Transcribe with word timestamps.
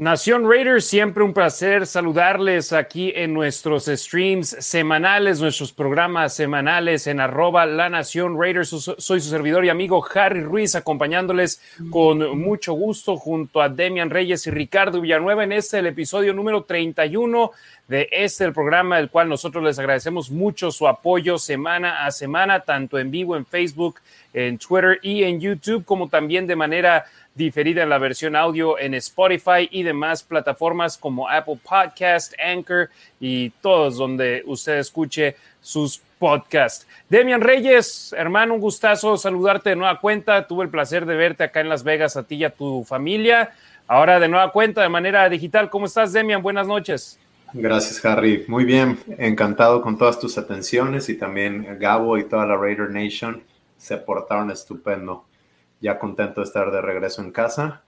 Nación 0.00 0.48
Raiders, 0.48 0.86
siempre 0.86 1.22
un 1.22 1.34
placer 1.34 1.86
saludarles 1.86 2.72
aquí 2.72 3.12
en 3.14 3.34
nuestros 3.34 3.84
streams 3.84 4.56
semanales, 4.58 5.42
nuestros 5.42 5.74
programas 5.74 6.32
semanales 6.32 7.06
en 7.06 7.20
arroba 7.20 7.66
la 7.66 7.90
Nación 7.90 8.40
Raiders. 8.40 8.70
Soy 8.70 9.20
su 9.20 9.28
servidor 9.28 9.62
y 9.66 9.68
amigo 9.68 10.02
Harry 10.14 10.40
Ruiz, 10.40 10.74
acompañándoles 10.74 11.60
con 11.90 12.38
mucho 12.38 12.72
gusto 12.72 13.18
junto 13.18 13.60
a 13.60 13.68
Demian 13.68 14.08
Reyes 14.08 14.46
y 14.46 14.50
Ricardo 14.50 15.02
Villanueva 15.02 15.44
en 15.44 15.52
este, 15.52 15.80
el 15.80 15.88
episodio 15.88 16.32
número 16.32 16.62
31 16.62 17.50
de 17.86 18.08
este, 18.10 18.44
el 18.44 18.54
programa, 18.54 18.96
del 18.96 19.10
cual 19.10 19.28
nosotros 19.28 19.62
les 19.62 19.78
agradecemos 19.78 20.30
mucho 20.30 20.70
su 20.70 20.88
apoyo 20.88 21.36
semana 21.36 22.06
a 22.06 22.10
semana, 22.10 22.60
tanto 22.60 22.98
en 22.98 23.10
vivo 23.10 23.36
en 23.36 23.44
Facebook, 23.44 24.00
en 24.32 24.56
Twitter 24.56 24.98
y 25.02 25.24
en 25.24 25.40
YouTube, 25.40 25.84
como 25.84 26.08
también 26.08 26.46
de 26.46 26.56
manera 26.56 27.04
diferida 27.40 27.82
en 27.82 27.88
la 27.88 27.96
versión 27.96 28.36
audio 28.36 28.78
en 28.78 28.92
Spotify 28.94 29.66
y 29.70 29.82
demás 29.82 30.22
plataformas 30.22 30.98
como 30.98 31.28
Apple 31.28 31.58
Podcast, 31.66 32.34
Anchor 32.38 32.90
y 33.18 33.48
todos 33.62 33.96
donde 33.96 34.42
usted 34.46 34.78
escuche 34.78 35.36
sus 35.60 36.02
podcasts. 36.18 36.86
Demian 37.08 37.40
Reyes, 37.40 38.14
hermano, 38.16 38.54
un 38.54 38.60
gustazo 38.60 39.16
saludarte 39.16 39.70
de 39.70 39.76
nueva 39.76 39.98
cuenta. 39.98 40.46
Tuve 40.46 40.64
el 40.64 40.70
placer 40.70 41.06
de 41.06 41.16
verte 41.16 41.44
acá 41.44 41.60
en 41.60 41.70
Las 41.70 41.82
Vegas 41.82 42.16
a 42.18 42.24
ti 42.24 42.34
y 42.36 42.44
a 42.44 42.50
tu 42.50 42.84
familia. 42.84 43.52
Ahora 43.88 44.20
de 44.20 44.28
nueva 44.28 44.52
cuenta 44.52 44.82
de 44.82 44.90
manera 44.90 45.26
digital. 45.30 45.70
¿Cómo 45.70 45.86
estás, 45.86 46.12
Demian? 46.12 46.42
Buenas 46.42 46.66
noches. 46.66 47.18
Gracias, 47.54 48.04
Harry. 48.04 48.44
Muy 48.48 48.64
bien, 48.64 48.98
encantado 49.16 49.80
con 49.80 49.96
todas 49.96 50.20
tus 50.20 50.36
atenciones 50.36 51.08
y 51.08 51.16
también 51.16 51.78
Gabo 51.80 52.18
y 52.18 52.24
toda 52.24 52.44
la 52.44 52.56
Raider 52.56 52.90
Nation 52.90 53.42
se 53.78 53.96
portaron 53.96 54.50
estupendo 54.50 55.24
ya 55.80 55.98
contento 55.98 56.40
de 56.40 56.46
estar 56.46 56.70
de 56.70 56.80
regreso 56.80 57.22
en 57.22 57.32
casa, 57.32 57.82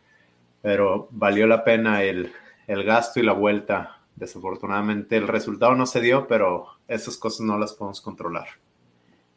pero 0.63 1.09
valió 1.11 1.47
la 1.47 1.65
pena 1.65 2.03
el, 2.03 2.33
gasto 2.67 3.21
y 3.21 3.23
la 3.23 3.33
vuelta. 3.33 3.99
Desafortunadamente 4.17 5.17
el 5.17 5.29
resultado 5.29 5.75
no 5.75 5.87
se 5.87 6.01
dio, 6.01 6.27
pero 6.27 6.67
esas 6.89 7.17
cosas 7.17 7.41
no 7.41 7.59
las 7.59 7.73
podemos 7.75 8.01
controlar. 8.01 8.47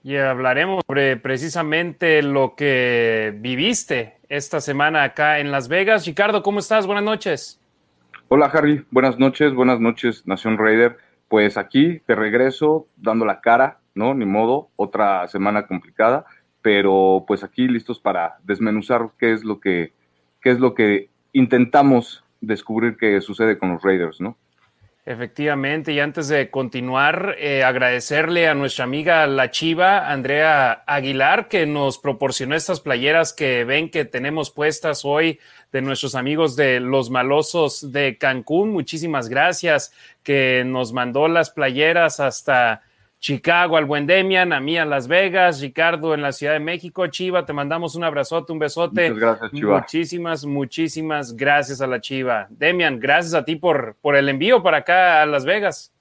Y 0.04 0.18
hablaremos 0.18 0.84
sobre 0.86 1.18
precisamente 1.18 2.22
lo 2.22 2.56
que 2.56 3.34
viviste 3.38 4.18
esta 4.30 4.62
semana 4.62 5.04
acá 5.04 5.40
en 5.40 5.52
Las 5.52 5.68
Vegas. 5.68 6.06
Ricardo, 6.06 6.44
¿cómo 6.44 6.60
estás? 6.60 6.86
Buenas 6.86 7.04
noches. 7.04 7.60
Hola 8.28 8.48
Harry, 8.48 8.86
buenas 8.92 9.20
noches, 9.20 9.54
buenas 9.54 9.80
noches 9.80 10.26
Nación 10.26 10.58
Raider. 10.58 10.98
Pues 11.28 11.58
aquí 11.58 12.02
te 12.06 12.16
regreso 12.16 12.88
dando 12.98 13.26
la 13.26 13.42
cara, 13.42 13.80
¿no? 13.96 14.14
Ni 14.14 14.26
modo, 14.26 14.70
otra 14.76 15.28
semana 15.28 15.68
complicada, 15.68 16.26
pero 16.66 17.24
pues 17.28 17.44
aquí 17.44 17.68
listos 17.68 18.00
para 18.00 18.38
desmenuzar 18.44 19.12
qué 19.20 19.34
es 19.34 19.44
lo 19.44 19.60
que, 19.60 19.94
qué 20.42 20.50
es 20.50 20.60
lo 20.60 20.74
que 20.74 21.10
intentamos 21.32 22.24
descubrir 22.42 22.98
que 22.98 23.22
sucede 23.22 23.60
con 23.60 23.72
los 23.72 23.84
Raiders, 23.84 24.20
¿no? 24.20 24.36
Efectivamente, 25.06 25.94
y 25.94 26.00
antes 26.00 26.28
de 26.28 26.50
continuar, 26.50 27.36
eh, 27.38 27.64
agradecerle 27.64 28.48
a 28.48 28.56
nuestra 28.56 28.86
amiga 28.86 29.28
La 29.28 29.52
Chiva, 29.52 30.12
Andrea 30.12 30.84
Aguilar, 30.88 31.50
que 31.50 31.68
nos 31.68 32.00
proporcionó 32.00 32.56
estas 32.56 32.80
playeras 32.80 33.32
que 33.32 33.64
ven 33.64 33.92
que 33.92 34.04
tenemos 34.04 34.50
puestas 34.50 35.06
hoy 35.06 35.40
de 35.72 35.84
nuestros 35.84 36.16
amigos 36.16 36.56
de 36.56 36.80
Los 36.80 37.12
Malosos 37.12 37.92
de 37.92 38.18
Cancún. 38.18 38.72
Muchísimas 38.72 39.30
gracias, 39.30 39.94
que 40.24 40.64
nos 40.66 40.94
mandó 40.94 41.28
las 41.28 41.52
playeras 41.52 42.20
hasta 42.20 42.82
Chicago 43.26 43.76
al 43.76 43.86
buen 43.86 44.06
Demian, 44.06 44.54
a 44.54 44.60
mí 44.60 44.78
a 44.78 44.86
Las 44.86 45.08
Vegas, 45.08 45.60
Ricardo 45.60 46.14
en 46.14 46.22
la 46.22 46.32
Ciudad 46.32 46.54
de 46.54 46.60
México, 46.60 47.08
Chiva, 47.08 47.44
te 47.44 47.54
mandamos 47.54 47.96
un 47.96 48.04
abrazote, 48.04 48.54
un 48.54 48.60
besote. 48.60 49.10
Muchas 49.10 49.20
gracias, 49.20 49.52
Chiva. 49.52 49.80
Muchísimas, 49.80 50.46
muchísimas 50.46 51.36
gracias 51.36 51.82
a 51.82 51.88
la 51.88 52.00
Chiva. 52.00 52.46
Demian, 52.52 53.00
gracias 53.00 53.34
a 53.34 53.44
ti 53.44 53.56
por, 53.56 53.96
por 54.00 54.16
el 54.16 54.30
envío 54.30 54.62
para 54.62 54.78
acá 54.78 55.24
a 55.24 55.26
Las 55.26 55.44
Vegas. 55.44 55.92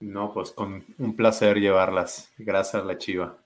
No, 0.00 0.34
pues 0.34 0.50
con 0.50 0.84
un 0.98 1.16
placer 1.16 1.58
llevarlas. 1.58 2.30
Gracias 2.36 2.82
a 2.82 2.84
la 2.84 2.98
Chiva. 2.98 3.38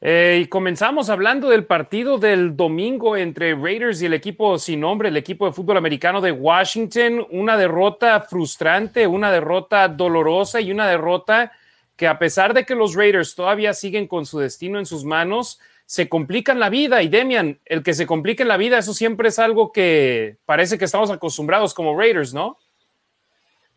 Eh, 0.00 0.40
y 0.44 0.46
comenzamos 0.46 1.10
hablando 1.10 1.50
del 1.50 1.66
partido 1.66 2.16
del 2.16 2.56
domingo 2.56 3.14
entre 3.14 3.54
Raiders 3.54 4.00
y 4.00 4.06
el 4.06 4.14
equipo 4.14 4.58
sin 4.58 4.80
nombre, 4.80 5.10
el 5.10 5.18
equipo 5.18 5.44
de 5.44 5.52
fútbol 5.52 5.76
americano 5.76 6.22
de 6.22 6.32
Washington. 6.32 7.26
Una 7.30 7.58
derrota 7.58 8.22
frustrante, 8.22 9.06
una 9.06 9.30
derrota 9.30 9.86
dolorosa 9.86 10.62
y 10.62 10.72
una 10.72 10.88
derrota 10.88 11.52
que 12.00 12.08
a 12.08 12.18
pesar 12.18 12.54
de 12.54 12.64
que 12.64 12.74
los 12.74 12.94
Raiders 12.94 13.34
todavía 13.34 13.74
siguen 13.74 14.06
con 14.06 14.24
su 14.24 14.38
destino 14.38 14.78
en 14.78 14.86
sus 14.86 15.04
manos, 15.04 15.60
se 15.84 16.08
complican 16.08 16.58
la 16.58 16.70
vida. 16.70 17.02
Y 17.02 17.10
Demian, 17.10 17.60
el 17.66 17.82
que 17.82 17.92
se 17.92 18.06
complique 18.06 18.46
la 18.46 18.56
vida, 18.56 18.78
eso 18.78 18.94
siempre 18.94 19.28
es 19.28 19.38
algo 19.38 19.70
que 19.70 20.38
parece 20.46 20.78
que 20.78 20.86
estamos 20.86 21.10
acostumbrados 21.10 21.74
como 21.74 21.94
Raiders, 21.94 22.32
¿no? 22.32 22.56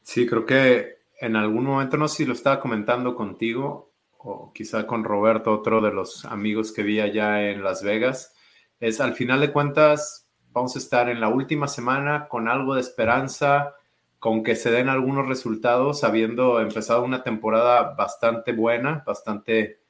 Sí, 0.04 0.26
creo 0.26 0.46
que 0.46 1.00
en 1.20 1.36
algún 1.36 1.66
momento, 1.66 1.98
no 1.98 2.08
sé 2.08 2.16
si 2.16 2.26
lo 2.26 2.32
estaba 2.32 2.62
comentando 2.62 3.14
contigo 3.14 3.92
o 4.20 4.54
quizá 4.54 4.88
con 4.88 5.04
Roberto, 5.04 5.52
otro 5.52 5.82
de 5.82 5.92
los 5.92 6.24
amigos 6.24 6.72
que 6.72 6.84
vi 6.84 7.02
allá 7.02 7.50
en 7.52 7.62
Las 7.62 7.84
Vegas, 7.84 8.34
es 8.80 9.02
al 9.02 9.16
final 9.16 9.42
de 9.42 9.52
cuentas, 9.52 10.30
vamos 10.54 10.78
a 10.78 10.80
estar 10.80 11.10
en 11.10 11.20
la 11.20 11.28
última 11.28 11.68
semana 11.68 12.30
con 12.30 12.48
algo 12.48 12.76
de 12.76 12.80
esperanza 12.80 13.76
con 14.24 14.42
que 14.42 14.56
se 14.56 14.72
den 14.72 14.88
algunos 14.88 15.28
resultados, 15.28 16.06
habiendo 16.06 16.62
empezado 16.62 17.04
una 17.04 17.24
temporada 17.24 17.94
bastante 17.94 18.54
buena, 18.54 19.04
bastante 19.06 19.82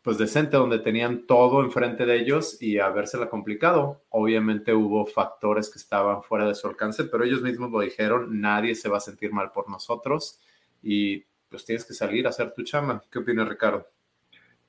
pues 0.00 0.16
decente, 0.16 0.56
donde 0.56 0.78
tenían 0.78 1.26
todo 1.26 1.60
enfrente 1.64 2.06
de 2.06 2.20
ellos 2.20 2.62
y 2.62 2.78
habérsela 2.78 3.28
complicado. 3.28 4.04
Obviamente 4.10 4.72
hubo 4.72 5.06
factores 5.06 5.68
que 5.70 5.80
estaban 5.80 6.22
fuera 6.22 6.46
de 6.46 6.54
su 6.54 6.68
alcance, 6.68 7.02
pero 7.02 7.24
ellos 7.24 7.42
mismos 7.42 7.72
lo 7.72 7.80
dijeron, 7.80 8.40
nadie 8.40 8.76
se 8.76 8.88
va 8.88 8.98
a 8.98 9.00
sentir 9.00 9.32
mal 9.32 9.50
por 9.50 9.68
nosotros 9.68 10.38
y 10.80 11.24
pues 11.48 11.64
tienes 11.64 11.84
que 11.84 11.94
salir 11.94 12.28
a 12.28 12.30
hacer 12.30 12.52
tu 12.54 12.62
chama. 12.62 13.02
¿Qué 13.10 13.18
opina 13.18 13.44
Ricardo? 13.44 13.88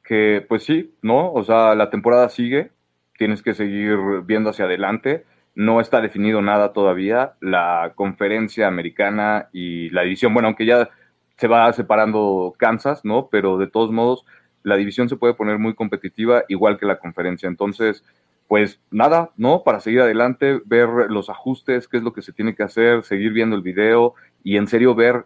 Que 0.04 0.44
pues 0.50 0.64
sí, 0.64 0.96
¿no? 1.04 1.32
O 1.32 1.44
sea, 1.44 1.76
la 1.76 1.92
temporada 1.92 2.28
sigue, 2.28 2.72
tienes 3.20 3.44
que 3.44 3.54
seguir 3.54 4.00
viendo 4.26 4.50
hacia 4.50 4.66
adelante 4.66 5.26
no 5.56 5.80
está 5.82 6.02
definido 6.02 6.42
nada 6.42 6.74
todavía. 6.74 7.34
La 7.40 7.94
conferencia 7.96 8.68
americana 8.68 9.50
y 9.52 9.90
la 9.92 10.04
división, 10.04 10.34
bueno, 10.34 10.48
aunque 10.48 10.66
ya 10.66 10.90
se 11.38 11.48
va 11.48 11.72
separando 11.74 12.54
Kansas, 12.58 13.04
¿no? 13.04 13.28
Pero 13.32 13.58
de 13.58 13.68
todos 13.68 13.92
modos, 13.92 14.26
la 14.64 14.78
división 14.78 15.10
se 15.10 15.18
puede 15.18 15.34
poner 15.34 15.60
muy 15.60 15.74
competitiva, 15.76 16.44
igual 16.48 16.78
que 16.78 16.86
la 16.86 17.00
conferencia. 17.00 17.48
Entonces, 17.48 18.04
pues 18.48 18.80
nada, 18.92 19.32
¿no? 19.38 19.64
Para 19.64 19.80
seguir 19.80 20.02
adelante, 20.02 20.62
ver 20.66 20.88
los 21.10 21.30
ajustes, 21.30 21.88
qué 21.88 21.98
es 21.98 22.04
lo 22.04 22.14
que 22.14 22.22
se 22.22 22.34
tiene 22.34 22.56
que 22.56 22.64
hacer, 22.64 23.04
seguir 23.04 23.34
viendo 23.34 23.56
el 23.56 23.62
video 23.62 24.16
y 24.44 24.58
en 24.58 24.68
serio 24.68 24.96
ver 24.96 25.26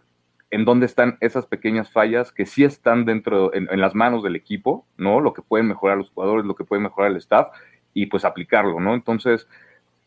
en 0.50 0.64
dónde 0.64 0.86
están 0.86 1.18
esas 1.20 1.46
pequeñas 1.46 1.90
fallas 1.90 2.32
que 2.32 2.46
sí 2.46 2.64
están 2.64 3.04
dentro, 3.04 3.52
en, 3.54 3.68
en 3.70 3.80
las 3.80 3.94
manos 3.94 4.22
del 4.22 4.34
equipo, 4.34 4.86
¿no? 4.96 5.20
Lo 5.20 5.34
que 5.34 5.42
pueden 5.42 5.68
mejorar 5.68 5.98
los 5.98 6.10
jugadores, 6.10 6.46
lo 6.46 6.54
que 6.54 6.64
puede 6.64 6.80
mejorar 6.80 7.10
el 7.10 7.18
staff 7.18 7.48
y 7.92 8.06
pues 8.06 8.24
aplicarlo, 8.24 8.80
¿no? 8.80 8.94
Entonces, 8.94 9.46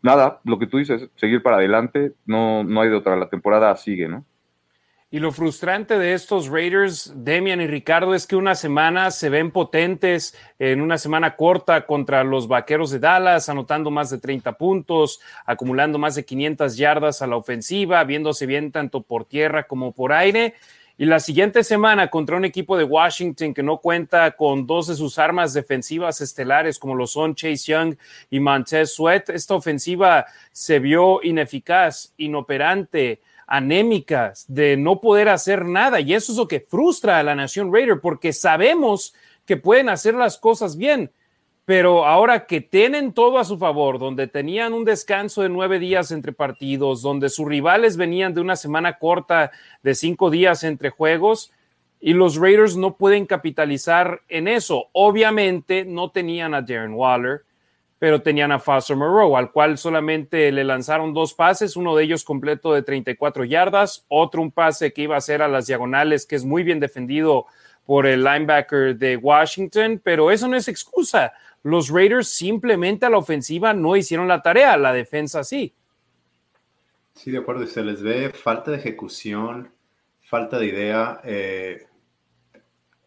nada, 0.02 0.40
lo 0.44 0.60
que 0.60 0.68
tú 0.68 0.78
dices, 0.78 1.10
seguir 1.16 1.44
para 1.44 1.58
adelante, 1.58 2.14
no, 2.26 2.64
no 2.64 2.82
hay 2.82 2.90
de 2.90 2.96
otra, 2.96 3.16
la 3.16 3.30
temporada 3.30 3.76
sigue, 3.78 4.08
¿no? 4.08 4.26
Y 5.14 5.20
lo 5.20 5.34
frustrante 5.34 6.00
de 6.00 6.14
estos 6.14 6.48
Raiders, 6.48 7.12
Demian 7.14 7.60
y 7.60 7.68
Ricardo, 7.68 8.16
es 8.16 8.26
que 8.26 8.38
una 8.38 8.56
semana 8.56 9.12
se 9.12 9.28
ven 9.28 9.52
potentes, 9.52 10.34
en 10.58 10.80
una 10.80 10.98
semana 10.98 11.36
corta 11.36 11.86
contra 11.86 12.24
los 12.24 12.48
Vaqueros 12.48 12.92
de 12.92 13.00
Dallas, 13.00 13.50
anotando 13.50 13.92
más 13.92 14.10
de 14.10 14.20
30 14.20 14.54
puntos, 14.54 15.20
acumulando 15.46 16.00
más 16.00 16.16
de 16.16 16.24
500 16.24 16.78
yardas 16.78 17.22
a 17.22 17.28
la 17.28 17.36
ofensiva, 17.36 18.02
viéndose 18.06 18.46
bien 18.46 18.72
tanto 18.72 19.02
por 19.02 19.26
tierra 19.26 19.64
como 19.64 19.92
por 19.92 20.14
aire. 20.14 20.56
Y 21.02 21.06
la 21.06 21.20
siguiente 21.20 21.64
semana 21.64 22.12
contra 22.12 22.38
un 22.38 22.46
equipo 22.46 22.78
de 22.78 22.84
Washington 22.84 23.56
que 23.56 23.64
no 23.64 23.80
cuenta 23.80 24.30
con 24.36 24.68
dos 24.68 24.86
de 24.86 24.94
sus 24.94 25.18
armas 25.18 25.52
defensivas 25.52 26.22
estelares 26.22 26.78
como 26.78 26.94
lo 26.94 27.08
son 27.08 27.34
Chase 27.34 27.72
Young 27.72 27.96
y 28.30 28.40
Montez 28.40 28.94
Sweat, 28.94 29.32
esta 29.32 29.56
ofensiva 29.56 30.28
se 30.52 30.78
vio 30.78 31.24
ineficaz, 31.24 32.14
inoperante, 32.18 33.20
anémica, 33.48 34.34
de 34.48 34.78
no 34.78 35.02
poder 35.02 35.30
hacer 35.30 35.66
nada. 35.66 36.00
Y 36.00 36.14
eso 36.14 36.34
es 36.34 36.38
lo 36.38 36.48
que 36.48 36.60
frustra 36.60 37.18
a 37.18 37.24
la 37.24 37.34
Nación 37.34 37.74
Raider 37.74 38.00
porque 38.00 38.32
sabemos 38.32 39.16
que 39.48 39.58
pueden 39.58 39.90
hacer 39.90 40.14
las 40.14 40.38
cosas 40.38 40.78
bien, 40.78 41.10
pero 41.66 42.06
ahora 42.06 42.46
que 42.48 42.62
tienen 42.62 43.14
todo 43.14 43.38
a 43.38 43.46
su 43.46 43.58
favor, 43.58 44.00
donde 44.00 44.28
tenían 44.28 44.74
un 44.74 44.84
descanso 44.84 45.42
de 45.42 45.50
nueve 45.50 45.80
días 45.80 46.12
entre 46.12 46.34
partidos, 46.34 47.02
donde 47.02 47.30
sus 47.30 47.48
rivales 47.48 47.98
venían 47.98 48.34
de 48.34 48.42
una 48.42 48.56
semana 48.56 48.98
corta 48.98 49.52
de 49.84 49.96
cinco 49.96 50.30
días 50.30 50.64
entre 50.64 50.90
juegos, 50.90 51.52
y 52.00 52.14
los 52.14 52.36
Raiders 52.38 52.76
no 52.76 52.98
pueden 52.98 53.28
capitalizar 53.28 54.22
en 54.28 54.48
eso. 54.48 54.88
Obviamente 54.92 55.86
no 55.86 56.10
tenían 56.10 56.56
a 56.56 56.62
Darren 56.62 56.96
Waller, 56.96 57.44
pero 58.00 58.24
tenían 58.24 58.52
a 58.52 58.58
Foster 58.58 58.98
Moreau, 58.98 59.38
al 59.38 59.52
cual 59.52 59.78
solamente 59.78 60.52
le 60.52 60.64
lanzaron 60.64 61.14
dos 61.14 61.36
pases, 61.36 61.76
uno 61.76 61.96
de 61.96 62.04
ellos 62.04 62.24
completo 62.24 62.74
de 62.74 62.82
34 62.82 63.46
yardas, 63.46 64.06
otro 64.08 64.42
un 64.42 64.50
pase 64.50 64.92
que 64.92 65.04
iba 65.04 65.16
a 65.16 65.22
ser 65.22 65.44
a 65.44 65.48
las 65.48 65.68
diagonales, 65.68 66.26
que 66.26 66.36
es 66.36 66.44
muy 66.44 66.64
bien 66.64 66.80
defendido 66.80 67.46
por 67.86 68.08
el 68.08 68.24
linebacker 68.24 68.96
de 68.96 69.18
Washington, 69.18 70.02
pero 70.04 70.32
eso 70.32 70.48
no 70.48 70.58
es 70.58 70.68
excusa. 70.68 71.34
Los 71.64 71.90
Raiders 71.90 72.28
simplemente 72.30 73.06
a 73.06 73.10
la 73.10 73.18
ofensiva 73.18 73.74
no 73.74 73.96
hicieron 73.96 74.28
la 74.28 74.42
tarea, 74.42 74.78
la 74.78 74.94
defensa 74.94 75.44
sí. 75.44 75.74
Sí, 77.14 77.32
de 77.32 77.40
acuerdo, 77.40 77.68
se 77.68 77.84
les 77.84 78.02
ve 78.02 78.32
falta 78.32 78.72
de 78.72 78.78
ejecución, 78.78 79.72
falta 80.22 80.58
de 80.58 80.66
idea. 80.66 81.22
Eh, 81.24 81.86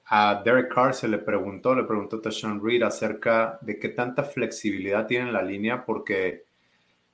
a 0.06 0.42
Derek 0.44 0.72
Carr 0.72 0.94
se 0.94 1.08
le 1.08 1.18
preguntó, 1.18 1.74
le 1.74 1.84
preguntó 1.84 2.20
a 2.24 2.30
Sean 2.30 2.62
Reed 2.62 2.82
acerca 2.82 3.58
de 3.62 3.78
qué 3.78 3.88
tanta 3.88 4.22
flexibilidad 4.22 5.06
tiene 5.06 5.28
en 5.28 5.32
la 5.32 5.42
línea, 5.42 5.84
porque 5.84 6.44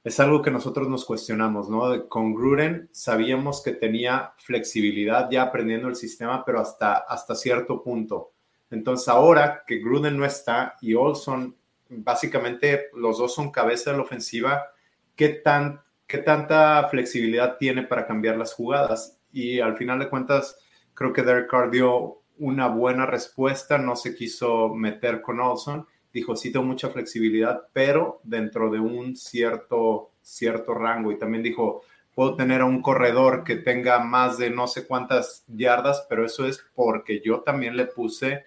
es 0.03 0.19
algo 0.19 0.43
que 0.43 0.51
nosotros 0.51 0.89
nos 0.89 1.05
cuestionamos, 1.05 1.69
¿no? 1.69 2.09
Con 2.09 2.35
Gruden 2.35 2.89
sabíamos 2.93 3.63
que 3.63 3.73
tenía 3.73 4.33
flexibilidad 4.39 5.31
ya 5.31 5.43
aprendiendo 5.43 5.89
el 5.89 5.97
sistema, 5.97 6.45
pero 6.45 6.61
hasta, 6.61 6.97
hasta 6.97 7.35
cierto 7.35 7.83
punto. 7.83 8.33
Entonces 8.71 9.09
ahora 9.09 9.65
que 9.67 9.79
Gruden 9.79 10.17
no 10.17 10.25
está 10.25 10.77
y 10.81 10.95
Olson, 10.95 11.57
básicamente 11.89 12.87
los 12.95 13.19
dos 13.19 13.35
son 13.35 13.51
cabeza 13.51 13.91
de 13.91 13.97
la 13.97 14.05
ofensiva, 14.05 14.71
¿qué, 15.17 15.31
tan, 15.31 15.83
qué 16.07 16.19
tanta 16.19 16.89
flexibilidad 16.89 17.57
tiene 17.59 17.83
para 17.83 18.07
cambiar 18.07 18.37
las 18.37 18.55
jugadas? 18.55 19.19
Y 19.33 19.61
al 19.61 19.77
final 19.77 19.99
de 19.99 20.09
cuentas, 20.09 20.59
creo 20.95 21.13
que 21.13 21.23
Derek 21.23 21.51
Carr 21.51 21.71
dio 21.71 22.23
una 22.39 22.69
buena 22.69 23.07
respuesta, 23.07 23.77
no 23.79 23.97
se 23.97 24.15
quiso 24.15 24.71
meter 24.75 25.21
con 25.21 25.41
Olson, 25.41 25.87
dijo, 26.13 26.37
sí 26.37 26.51
tengo 26.51 26.67
mucha 26.67 26.89
flexibilidad, 26.89 27.69
pero 27.73 28.21
dentro 28.25 28.71
de 28.71 28.81
un 28.81 29.17
cierto, 29.17 30.13
cierto 30.23 30.75
rango. 30.75 31.13
Y 31.13 31.19
también 31.19 31.43
dijo, 31.43 31.83
puedo 32.15 32.37
tener 32.37 32.63
a 32.63 32.67
un 32.67 32.83
corredor 32.83 33.45
que 33.45 33.57
tenga 33.57 34.01
más 34.01 34.39
de 34.39 34.51
no 34.51 34.67
sé 34.67 34.87
cuántas 34.87 35.45
yardas, 35.49 36.07
pero 36.09 36.25
eso 36.25 36.47
es 36.47 36.65
porque 36.75 37.21
yo 37.25 37.41
también 37.41 37.77
le 37.77 37.87
puse, 37.87 38.45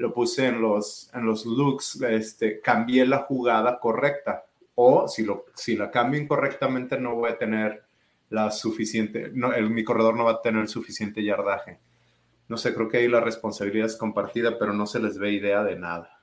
lo 0.00 0.12
puse 0.12 0.46
en 0.46 0.60
los, 0.60 1.10
en 1.14 1.26
los 1.26 1.46
looks, 1.46 2.00
este, 2.02 2.60
cambié 2.60 3.06
la 3.06 3.18
jugada 3.18 3.78
correcta. 3.78 4.44
O 4.74 5.06
si, 5.08 5.24
lo, 5.24 5.46
si 5.54 5.76
la 5.76 5.90
cambio 5.90 6.20
incorrectamente, 6.20 6.98
no 6.98 7.16
voy 7.16 7.30
a 7.30 7.38
tener 7.38 7.82
la 8.30 8.50
suficiente, 8.50 9.30
no, 9.32 9.52
el, 9.52 9.70
mi 9.70 9.84
corredor 9.84 10.16
no 10.16 10.24
va 10.24 10.32
a 10.32 10.42
tener 10.42 10.62
el 10.62 10.68
suficiente 10.68 11.22
yardaje 11.22 11.78
no 12.50 12.56
sé, 12.56 12.74
creo 12.74 12.88
que 12.88 12.98
ahí 12.98 13.06
la 13.06 13.20
responsabilidad 13.20 13.86
es 13.86 13.96
compartida, 13.96 14.58
pero 14.58 14.72
no 14.72 14.84
se 14.84 14.98
les 14.98 15.16
ve 15.18 15.30
idea 15.30 15.62
de 15.62 15.76
nada. 15.76 16.18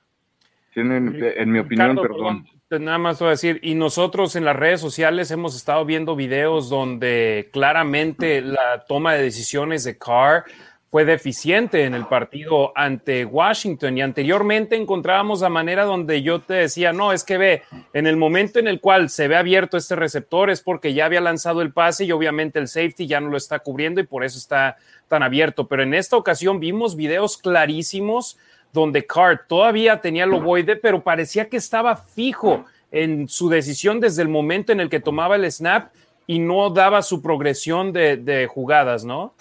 Tienen, 0.74 1.18
en 1.22 1.50
mi 1.50 1.58
opinión, 1.58 1.96
perdón. 1.96 2.46
Pues 2.68 2.82
nada 2.82 2.98
más 2.98 3.18
voy 3.18 3.28
a 3.28 3.30
decir, 3.30 3.58
y 3.62 3.74
nosotros 3.74 4.36
en 4.36 4.44
las 4.44 4.54
redes 4.54 4.78
sociales 4.78 5.30
hemos 5.30 5.56
estado 5.56 5.86
viendo 5.86 6.14
videos 6.16 6.68
donde 6.68 7.48
claramente 7.50 8.42
la 8.42 8.84
toma 8.86 9.14
de 9.14 9.22
decisiones 9.22 9.84
de 9.84 9.96
Carr 9.96 10.44
fue 10.90 11.04
deficiente 11.04 11.84
en 11.84 11.94
el 11.94 12.06
partido 12.06 12.72
ante 12.74 13.24
Washington 13.24 13.98
y 13.98 14.02
anteriormente 14.02 14.74
encontrábamos 14.74 15.42
la 15.42 15.50
manera 15.50 15.84
donde 15.84 16.22
yo 16.22 16.40
te 16.40 16.54
decía, 16.54 16.92
no, 16.92 17.12
es 17.12 17.24
que 17.24 17.36
ve, 17.36 17.62
en 17.92 18.06
el 18.06 18.16
momento 18.16 18.58
en 18.58 18.68
el 18.68 18.80
cual 18.80 19.10
se 19.10 19.28
ve 19.28 19.36
abierto 19.36 19.76
este 19.76 19.96
receptor 19.96 20.48
es 20.48 20.62
porque 20.62 20.94
ya 20.94 21.04
había 21.04 21.20
lanzado 21.20 21.60
el 21.60 21.72
pase 21.72 22.06
y 22.06 22.12
obviamente 22.12 22.58
el 22.58 22.68
safety 22.68 23.06
ya 23.06 23.20
no 23.20 23.28
lo 23.28 23.36
está 23.36 23.58
cubriendo 23.58 24.00
y 24.00 24.06
por 24.06 24.24
eso 24.24 24.38
está 24.38 24.78
tan 25.08 25.22
abierto, 25.22 25.68
pero 25.68 25.82
en 25.82 25.92
esta 25.92 26.16
ocasión 26.16 26.58
vimos 26.58 26.96
videos 26.96 27.36
clarísimos 27.36 28.38
donde 28.72 29.06
Carr 29.06 29.46
todavía 29.46 30.00
tenía 30.00 30.24
el 30.24 30.34
ovoide, 30.34 30.76
pero 30.76 31.02
parecía 31.02 31.48
que 31.48 31.56
estaba 31.56 31.96
fijo 31.96 32.64
en 32.90 33.28
su 33.28 33.48
decisión 33.48 34.00
desde 34.00 34.22
el 34.22 34.28
momento 34.28 34.72
en 34.72 34.80
el 34.80 34.88
que 34.88 35.00
tomaba 35.00 35.36
el 35.36 35.50
snap 35.50 35.90
y 36.26 36.38
no 36.38 36.70
daba 36.70 37.02
su 37.02 37.22
progresión 37.22 37.92
de, 37.92 38.48
jugadas, 38.50 39.04
¿no? 39.04 39.34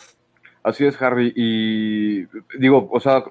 Así 0.63 0.85
es, 0.85 1.01
Harry. 1.01 1.33
Y 1.35 2.25
digo, 2.57 2.89
o 2.91 2.99
sea, 2.99 3.23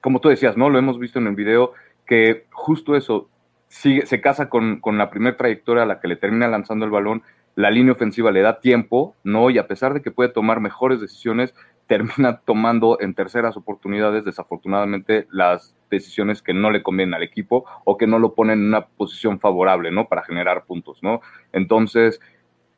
como 0.00 0.20
tú 0.20 0.28
decías, 0.28 0.56
¿no? 0.56 0.70
Lo 0.70 0.78
hemos 0.78 0.98
visto 0.98 1.18
en 1.18 1.26
el 1.26 1.34
video, 1.34 1.72
que 2.06 2.46
justo 2.50 2.96
eso 2.96 3.28
sigue, 3.68 4.06
se 4.06 4.20
casa 4.20 4.48
con, 4.48 4.80
con 4.80 4.98
la 4.98 5.10
primera 5.10 5.36
trayectoria 5.36 5.84
a 5.84 5.86
la 5.86 6.00
que 6.00 6.08
le 6.08 6.16
termina 6.16 6.48
lanzando 6.48 6.84
el 6.84 6.90
balón. 6.90 7.22
La 7.54 7.70
línea 7.70 7.92
ofensiva 7.92 8.30
le 8.30 8.40
da 8.40 8.60
tiempo, 8.60 9.14
¿no? 9.24 9.50
Y 9.50 9.58
a 9.58 9.66
pesar 9.66 9.94
de 9.94 10.02
que 10.02 10.10
puede 10.10 10.30
tomar 10.30 10.60
mejores 10.60 11.00
decisiones, 11.00 11.54
termina 11.86 12.38
tomando 12.38 12.98
en 13.00 13.14
terceras 13.14 13.56
oportunidades, 13.56 14.24
desafortunadamente, 14.24 15.26
las 15.30 15.76
decisiones 15.90 16.40
que 16.40 16.54
no 16.54 16.70
le 16.70 16.82
convienen 16.82 17.14
al 17.14 17.22
equipo 17.22 17.66
o 17.84 17.98
que 17.98 18.06
no 18.06 18.18
lo 18.18 18.34
ponen 18.34 18.60
en 18.60 18.68
una 18.68 18.86
posición 18.86 19.40
favorable, 19.40 19.90
¿no? 19.90 20.08
Para 20.08 20.22
generar 20.22 20.64
puntos, 20.64 21.02
¿no? 21.02 21.20
Entonces, 21.52 22.20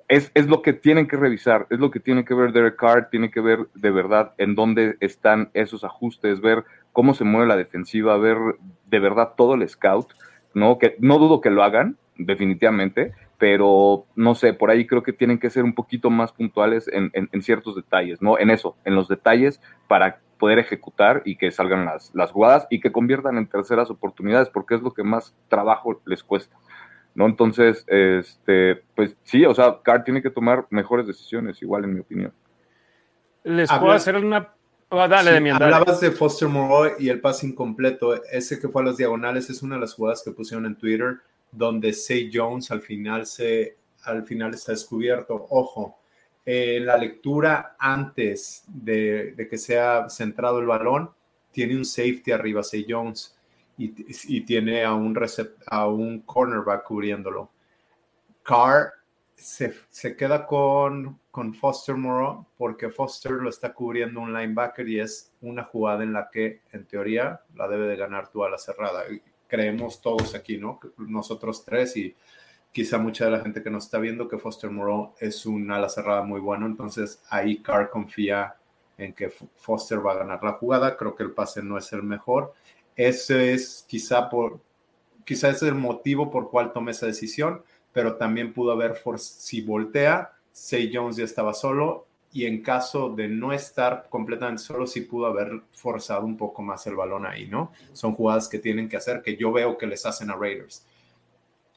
es, 0.08 0.30
es, 0.34 0.46
lo 0.46 0.62
que 0.62 0.72
tienen 0.72 1.06
que 1.06 1.16
revisar, 1.16 1.66
es 1.70 1.78
lo 1.78 1.90
que 1.90 2.00
tiene 2.00 2.24
que 2.24 2.34
ver 2.34 2.52
Derek 2.52 2.76
Carr, 2.76 3.08
tiene 3.10 3.30
que 3.30 3.40
ver 3.40 3.68
de 3.74 3.90
verdad 3.90 4.34
en 4.38 4.54
dónde 4.54 4.96
están 5.00 5.50
esos 5.54 5.84
ajustes, 5.84 6.40
ver 6.40 6.64
cómo 6.92 7.14
se 7.14 7.24
mueve 7.24 7.46
la 7.46 7.56
defensiva, 7.56 8.16
ver 8.18 8.38
de 8.86 8.98
verdad 8.98 9.32
todo 9.36 9.54
el 9.54 9.68
scout, 9.68 10.12
¿no? 10.52 10.78
Que 10.78 10.96
no 10.98 11.18
dudo 11.18 11.40
que 11.40 11.50
lo 11.50 11.62
hagan, 11.62 11.96
definitivamente, 12.16 13.12
pero 13.38 14.06
no 14.14 14.34
sé, 14.34 14.54
por 14.54 14.70
ahí 14.70 14.86
creo 14.86 15.02
que 15.02 15.12
tienen 15.12 15.38
que 15.38 15.50
ser 15.50 15.64
un 15.64 15.74
poquito 15.74 16.10
más 16.10 16.32
puntuales 16.32 16.88
en, 16.92 17.10
ciertos 17.42 17.74
detalles, 17.74 18.22
¿no? 18.22 18.38
En 18.38 18.50
eso, 18.50 18.76
en 18.84 18.94
los 18.94 19.08
detalles 19.08 19.60
para 19.88 20.20
poder 20.38 20.58
ejecutar 20.58 21.22
y 21.24 21.36
que 21.36 21.50
salgan 21.50 21.84
las, 21.84 22.14
las 22.14 22.30
jugadas 22.30 22.66
y 22.70 22.80
que 22.80 22.92
conviertan 22.92 23.38
en 23.38 23.48
terceras 23.48 23.90
oportunidades, 23.90 24.50
porque 24.50 24.74
es 24.74 24.82
lo 24.82 24.92
que 24.92 25.02
más 25.02 25.34
trabajo 25.48 26.00
les 26.06 26.22
cuesta. 26.22 26.56
¿No? 27.14 27.26
Entonces, 27.26 27.84
este, 27.87 28.82
pues 28.94 29.16
sí, 29.25 29.44
o 29.44 29.55
sea, 29.55 29.78
Carr 29.82 30.05
tiene 30.05 30.22
que 30.22 30.31
tomar 30.31 30.66
mejores 30.70 31.06
decisiones, 31.06 31.61
igual 31.62 31.84
en 31.84 31.94
mi 31.94 32.00
opinión. 32.00 32.32
Les 33.44 33.70
puedo 33.70 33.93
hacer 33.93 34.16
una. 34.16 34.52
Oh, 34.88 35.08
dale, 35.08 35.32
de 35.32 35.40
mi 35.40 35.50
Hablabas 35.50 36.00
de 36.00 36.11
Foster 36.11 36.49
Moreau 36.49 36.94
y 36.99 37.08
el 37.08 37.20
pase 37.20 37.46
incompleto. 37.46 38.22
Ese 38.25 38.58
que 38.58 38.69
fue 38.69 38.82
a 38.82 38.87
las 38.87 38.96
diagonales 38.96 39.50
es 39.50 39.62
una 39.62 39.75
de 39.75 39.81
las 39.81 39.94
jugadas 39.94 40.22
que 40.25 40.31
pusieron 40.31 40.66
en 40.66 40.76
Twitter 40.76 41.19
donde 41.56 41.93
Say 41.93 42.31
Jones 42.32 42.70
al 42.70 42.81
final, 42.81 43.26
se, 43.26 43.76
al 44.05 44.25
final 44.25 44.55
está 44.55 44.73
descubierto. 44.73 45.47
Ojo, 45.50 45.99
eh, 46.44 46.80
la 46.80 46.97
lectura 46.97 47.76
antes 47.78 48.64
de, 48.66 49.35
que 49.49 49.59
sea 49.59 50.09
centrado 50.09 50.59
el 50.59 50.66
balón, 50.66 51.11
tiene 51.52 51.76
un 51.76 51.85
safety 51.85 52.33
arriba, 52.33 52.62
Say 52.62 52.85
Jones, 52.88 53.37
y, 53.76 54.40
tiene 54.43 54.85
a 54.85 54.95
un, 54.95 55.19
a 55.66 55.88
un 55.88 56.21
cornerback 56.21 56.85
cubriéndolo. 56.85 57.50
Carr 58.43 58.93
se, 59.35 59.75
se, 59.90 60.16
queda 60.16 60.47
con, 60.47 61.19
con 61.31 61.54
Foster 61.54 61.97
Moreau 61.97 62.47
porque 62.57 62.90
Foster 62.90 63.33
lo 63.33 63.50
está 63.50 63.73
cubriendo 63.73 64.21
un 64.21 64.33
linebacker 64.33 64.88
y 64.88 65.00
es 65.00 65.33
una 65.40 65.64
jugada 65.64 66.04
en 66.04 66.12
la 66.12 66.28
que, 66.31 66.61
en 66.73 66.87
teoría, 66.87 67.40
la 67.54 67.66
debe 67.66 67.88
de 67.88 67.97
ganar 67.97 68.31
tú 68.31 68.45
a 68.45 68.50
la 68.50 68.59
cerrada 68.59 69.04
creemos 69.54 70.00
todos 70.00 70.35
aquí, 70.35 70.59
¿no? 70.59 70.81
Nosotros 70.97 71.64
tres 71.64 71.97
y 71.97 72.14
quizá 72.73 72.99
mucha 72.99 73.26
de 73.26 73.31
la 73.31 73.40
gente 73.40 73.62
que 73.62 73.71
nos 73.71 73.85
está 73.85 73.99
viendo 73.99 74.28
que 74.28 74.38
Foster 74.38 74.71
Moreau 74.71 75.14
es 75.21 75.47
un 75.47 75.71
ala 75.71 75.88
cerrada 75.88 76.23
muy 76.23 76.40
bueno, 76.40 76.66
entonces 76.66 77.23
ahí 77.31 77.62
Carr 77.62 77.88
confía 77.88 78.57
en 78.99 79.12
que 79.12 79.31
Foster 79.31 80.04
va 80.04 80.12
a 80.12 80.19
ganar 80.19 80.43
la 80.43 80.52
jugada, 80.52 80.97
creo 80.97 81.14
que 81.14 81.23
el 81.23 81.33
pase 81.33 81.62
no 81.62 81.78
es 81.78 81.93
el 81.93 82.02
mejor. 82.02 82.52
Ese 82.96 83.52
es 83.52 83.84
quizá 83.88 84.28
por 84.28 84.60
quizá 85.24 85.48
es 85.48 85.62
el 85.62 85.74
motivo 85.74 86.30
por 86.30 86.50
cual 86.50 86.72
tomé 86.72 86.92
esa 86.92 87.06
decisión, 87.06 87.62
pero 87.92 88.16
también 88.16 88.52
pudo 88.52 88.72
haber 88.72 89.00
si 89.18 89.62
voltea, 89.62 90.32
Say 90.52 90.90
Jones 90.92 91.16
ya 91.16 91.24
estaba 91.24 91.54
solo 91.54 92.06
y 92.32 92.46
en 92.46 92.62
caso 92.62 93.10
de 93.10 93.28
no 93.28 93.52
estar 93.52 94.08
completamente 94.10 94.62
solo, 94.62 94.86
sí 94.86 95.02
pudo 95.02 95.26
haber 95.26 95.62
forzado 95.72 96.26
un 96.26 96.36
poco 96.36 96.62
más 96.62 96.86
el 96.86 96.96
balón 96.96 97.26
ahí, 97.26 97.46
¿no? 97.46 97.72
Son 97.92 98.12
jugadas 98.12 98.48
que 98.48 98.58
tienen 98.58 98.88
que 98.88 98.96
hacer, 98.96 99.22
que 99.22 99.36
yo 99.36 99.52
veo 99.52 99.78
que 99.78 99.86
les 99.86 100.04
hacen 100.04 100.30
a 100.30 100.36
Raiders. 100.36 100.84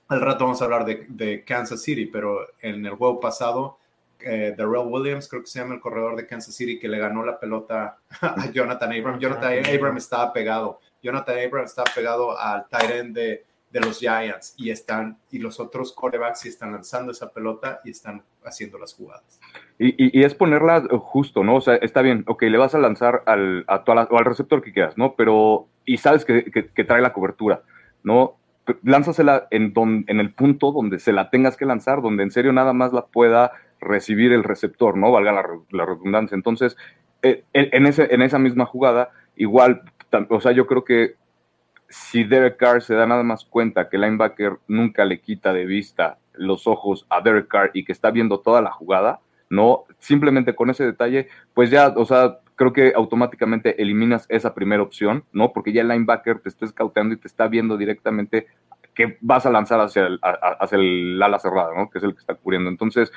Al 0.08 0.20
rato 0.20 0.46
vamos 0.46 0.62
a 0.62 0.66
hablar 0.66 0.86
de, 0.86 1.44
Kansas 1.46 1.84
City, 1.84 2.06
pero 2.08 2.48
en 2.60 2.84
el 2.86 2.96
juego 2.96 3.20
pasado, 3.20 3.78
eh, 4.20 4.56
Darrell 4.58 4.88
Williams, 4.88 5.28
creo 5.28 5.44
que 5.44 5.48
se 5.48 5.60
llama 5.60 5.76
el 5.76 5.80
corredor 5.80 6.16
de 6.16 6.26
Kansas 6.26 6.56
City, 6.56 6.80
que 6.80 6.88
le 6.88 6.98
ganó 6.98 7.24
la 7.24 7.40
pelota 7.40 8.00
a 8.22 8.50
Jonathan 8.52 8.94
Abram. 8.94 9.20
Jonathan 9.20 9.64
Abram 9.64 9.98
estaba 9.98 10.34
pegado. 10.34 10.80
Jonathan 11.08 11.38
Abram 11.46 11.64
estaba 11.64 11.90
pegado 11.96 12.38
al 12.38 12.68
tight 12.68 12.92
end 12.92 13.16
de, 13.16 13.46
de 13.72 13.80
los 13.80 14.00
Giants 14.00 14.54
y 14.58 14.72
están 14.72 15.18
y 15.32 15.40
los 15.40 15.60
otros 15.60 15.94
corebacks 15.94 16.46
están 16.46 16.74
lanzando 16.74 17.14
esa 17.14 17.32
pelota 17.32 17.80
y 17.86 17.92
están 17.92 18.24
haciendo 18.44 18.78
las 18.78 18.94
jugadas. 18.94 19.40
Y, 19.80 20.24
es 20.24 20.36
ponerla 20.36 20.84
justo, 21.00 21.44
¿no? 21.44 21.56
O 21.56 21.62
sea, 21.62 21.76
está 21.76 22.02
bien, 22.02 22.24
ok, 22.28 22.44
le 22.44 22.58
vas 22.58 22.76
a 22.76 22.80
lanzar 22.80 23.24
al, 23.26 23.64
a 23.68 23.84
o 23.86 24.18
al 24.18 24.26
receptor 24.26 24.62
que 24.62 24.74
quieras, 24.74 24.98
¿no? 24.98 25.14
Pero, 25.16 25.68
y 25.86 25.98
sabes 25.98 26.26
que, 26.26 26.44
trae 26.84 27.02
la 27.02 27.14
cobertura, 27.14 27.62
¿no? 28.04 28.38
Lánzasela 28.84 29.48
en, 29.52 29.74
en 30.08 30.20
el 30.20 30.34
punto 30.34 30.72
donde 30.72 31.00
se 31.00 31.14
la 31.14 31.30
tengas 31.30 31.56
que 31.56 31.66
lanzar, 31.66 32.02
donde 32.02 32.24
en 32.24 32.32
serio 32.32 32.52
nada 32.52 32.74
más 32.74 32.92
la 32.92 33.06
pueda 33.06 33.54
recibir 33.80 34.34
el 34.34 34.44
receptor, 34.44 34.98
¿no? 34.98 35.12
Valga 35.12 35.32
la, 35.32 35.86
redundancia. 35.86 36.36
Entonces, 36.36 36.76
eh, 37.22 37.44
en, 37.54 37.86
ese, 37.86 38.14
en 38.14 38.22
esa 38.22 38.40
misma 38.40 38.66
jugada, 38.66 39.12
igual, 39.36 39.84
o 40.30 40.42
sea, 40.42 40.52
yo 40.52 40.68
creo 40.68 40.84
que 40.84 41.16
si 41.90 42.24
Derek 42.24 42.58
Carr 42.58 42.82
se 42.82 42.96
da 42.96 43.06
nada 43.06 43.24
más 43.24 43.46
cuenta 43.46 43.90
que 43.90 43.96
el 43.96 44.04
linebacker 44.04 44.58
nunca 44.68 45.06
le 45.06 45.22
quita 45.22 45.54
de 45.54 45.66
vista 45.66 46.18
los 46.34 46.68
ojos 46.68 47.06
a 47.10 47.22
Derek 47.22 47.48
Carr 47.48 47.72
y 47.74 47.86
que 47.86 47.92
está 47.92 48.12
viendo 48.12 48.40
toda 48.40 48.62
la 48.62 48.72
jugada, 48.72 49.22
¿no? 49.50 49.86
Simplemente 50.00 50.56
con 50.56 50.70
ese 50.70 50.86
detalle, 50.86 51.28
pues 51.54 51.70
ya, 51.70 51.88
o 51.96 52.06
sea, 52.06 52.40
creo 52.56 52.74
que 52.74 52.94
automáticamente 52.96 53.82
eliminas 53.82 54.26
esa 54.30 54.54
primera 54.54 54.84
opción, 54.84 55.24
¿no? 55.32 55.54
Porque 55.54 55.72
ya 55.72 55.82
el 55.82 55.88
linebacker 55.88 56.40
te 56.40 56.50
está 56.50 56.66
escauteando 56.66 57.14
y 57.14 57.18
te 57.18 57.28
está 57.28 57.48
viendo 57.48 57.78
directamente 57.78 58.48
que 58.94 59.18
vas 59.22 59.46
a 59.46 59.52
lanzar 59.52 59.80
hacia 59.80 60.08
el, 60.08 60.20
hacia 60.22 60.78
el 60.78 61.22
ala 61.22 61.40
cerrada, 61.40 61.74
¿no? 61.76 61.90
Que 61.90 62.00
es 62.00 62.04
el 62.04 62.14
que 62.14 62.20
está 62.20 62.34
cubriendo. 62.34 62.70
Entonces, 62.70 63.12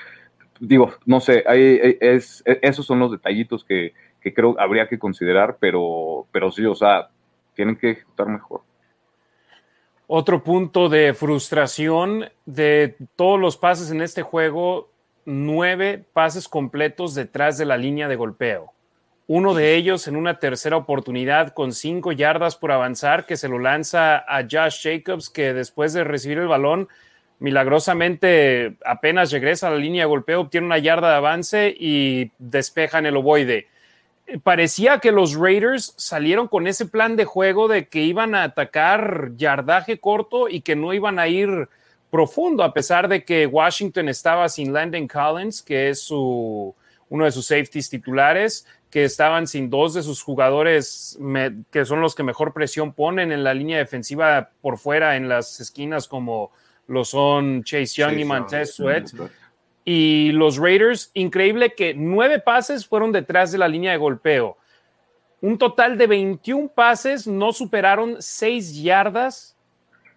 digo, 0.61 0.93
no 1.07 1.21
sé, 1.21 1.43
es, 2.01 2.43
esos 2.45 2.85
son 2.85 2.99
los 2.99 3.11
detallitos 3.11 3.65
que, 3.65 3.95
que, 4.21 4.35
creo 4.35 4.57
habría 4.59 4.89
que 4.89 4.99
considerar, 4.99 5.57
pero, 5.61 6.27
pero 6.33 6.50
sí, 6.50 6.65
o 6.67 6.75
sea, 6.75 7.09
tienen 7.55 7.77
que 7.77 7.91
ejecutar 7.91 8.29
mejor. 8.29 8.62
Otro 10.07 10.43
punto 10.43 10.89
de 10.89 11.15
frustración 11.15 12.29
de 12.45 12.97
todos 13.15 13.39
los 13.39 13.57
pases 13.57 13.91
en 13.91 14.03
este 14.03 14.23
juego, 14.23 14.91
nueve 15.25 16.05
pases 16.12 16.49
completos 16.49 17.15
detrás 17.15 17.59
de 17.59 17.65
la 17.65 17.77
línea 17.77 18.09
de 18.09 18.17
golpeo. 18.17 18.73
Uno 19.29 19.55
de 19.55 19.77
ellos 19.77 20.09
en 20.09 20.17
una 20.17 20.41
tercera 20.41 20.77
oportunidad 20.77 21.55
con 21.55 21.73
cinco 21.73 22.11
yardas 22.11 22.57
por 22.57 22.73
avanzar, 22.73 23.27
que 23.27 23.37
se 23.37 23.49
lo 23.49 23.61
lanza 23.61 24.17
a 24.17 24.43
Josh 24.43 24.83
Jacobs, 24.83 25.31
que 25.31 25.55
después 25.55 25.93
de 25.93 26.03
recibir 26.03 26.39
el 26.39 26.49
balón, 26.49 26.89
milagrosamente 27.39 28.77
apenas 28.85 29.31
regresa 29.31 29.69
a 29.69 29.71
la 29.71 29.77
línea 29.77 30.03
de 30.03 30.09
golpeo, 30.09 30.41
obtiene 30.41 30.67
una 30.67 30.79
yarda 30.79 31.11
de 31.11 31.15
avance 31.15 31.75
y 31.79 32.33
despejan 32.39 33.07
el 33.07 33.17
ovoide. 33.17 33.69
Parecía 34.43 34.99
que 34.99 35.13
los 35.13 35.35
Raiders 35.35 35.95
salieron 35.97 36.49
con 36.49 36.67
ese 36.67 36.87
plan 36.87 37.17
de 37.17 37.25
juego 37.25 37.69
de 37.69 37.89
que 37.89 38.03
iban 38.03 38.35
a 38.35 38.45
atacar 38.45 39.33
yardaje 39.37 39.99
corto 39.99 40.49
y 40.49 40.61
que 40.61 40.77
no 40.77 40.93
iban 40.93 41.19
a 41.19 41.29
ir 41.29 41.69
profundo, 42.11 42.63
a 42.63 42.75
pesar 42.75 43.09
de 43.09 43.25
que 43.25 43.47
Washington 43.47 44.09
estaba 44.09 44.49
sin 44.49 44.73
Landon 44.73 45.09
Collins, 45.09 45.63
que 45.63 45.91
es 45.91 46.01
su, 46.03 46.75
uno 47.09 47.25
de 47.25 47.33
sus 47.33 47.47
safeties 47.47 47.89
titulares, 47.89 48.67
que 48.91 49.05
estaban 49.05 49.47
sin 49.47 49.71
dos 49.71 49.95
de 49.95 50.03
sus 50.03 50.23
jugadores 50.23 51.19
que 51.71 51.85
son 51.85 52.01
los 52.01 52.15
que 52.15 52.25
mejor 52.25 52.53
presión 52.53 52.93
ponen 52.93 53.31
en 53.31 53.45
la 53.45 53.55
línea 53.55 53.79
defensiva 53.79 54.51
por 54.61 54.79
fuera 54.79 55.17
en 55.17 55.29
las 55.29 55.61
esquinas 55.61 56.09
como 56.09 56.51
lo 56.89 57.05
son 57.05 57.63
Chase 57.63 57.95
Young 57.95 58.19
y 58.19 58.25
Montez 58.25 58.75
Sweat. 58.75 59.11
Y 59.93 60.31
los 60.31 60.57
Raiders, 60.57 61.11
increíble 61.15 61.75
que 61.75 61.95
nueve 61.95 62.39
pases 62.39 62.87
fueron 62.87 63.11
detrás 63.11 63.51
de 63.51 63.59
la 63.59 63.67
línea 63.67 63.91
de 63.91 63.99
golpeo. 63.99 64.57
Un 65.41 65.59
total 65.59 65.99
de 65.99 66.07
21 66.07 66.69
pases 66.69 67.27
no 67.27 67.53
superaron 67.53 68.15
seis 68.21 68.81
yardas 68.81 69.57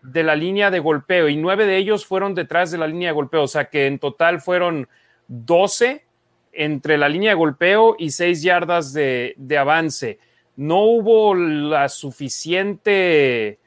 de 0.03 0.21
la 0.21 0.35
línea 0.35 0.69
de 0.69 0.77
golpeo 0.77 1.27
y 1.27 1.37
nueve 1.37 1.65
de 1.65 1.77
ellos 1.77 2.05
fueron 2.05 2.35
detrás 2.35 2.69
de 2.69 2.77
la 2.77 2.85
línea 2.85 3.09
de 3.09 3.15
golpeo. 3.15 3.41
O 3.41 3.47
sea 3.47 3.65
que 3.65 3.87
en 3.87 3.97
total 3.97 4.41
fueron 4.41 4.87
12 5.27 6.05
entre 6.51 6.99
la 6.99 7.09
línea 7.09 7.31
de 7.31 7.35
golpeo 7.35 7.95
y 7.97 8.11
seis 8.11 8.43
yardas 8.43 8.93
de, 8.93 9.35
avance. 9.59 10.19
No 10.55 10.83
hubo 10.83 11.33
la 11.33 11.89
suficiente 11.89 13.57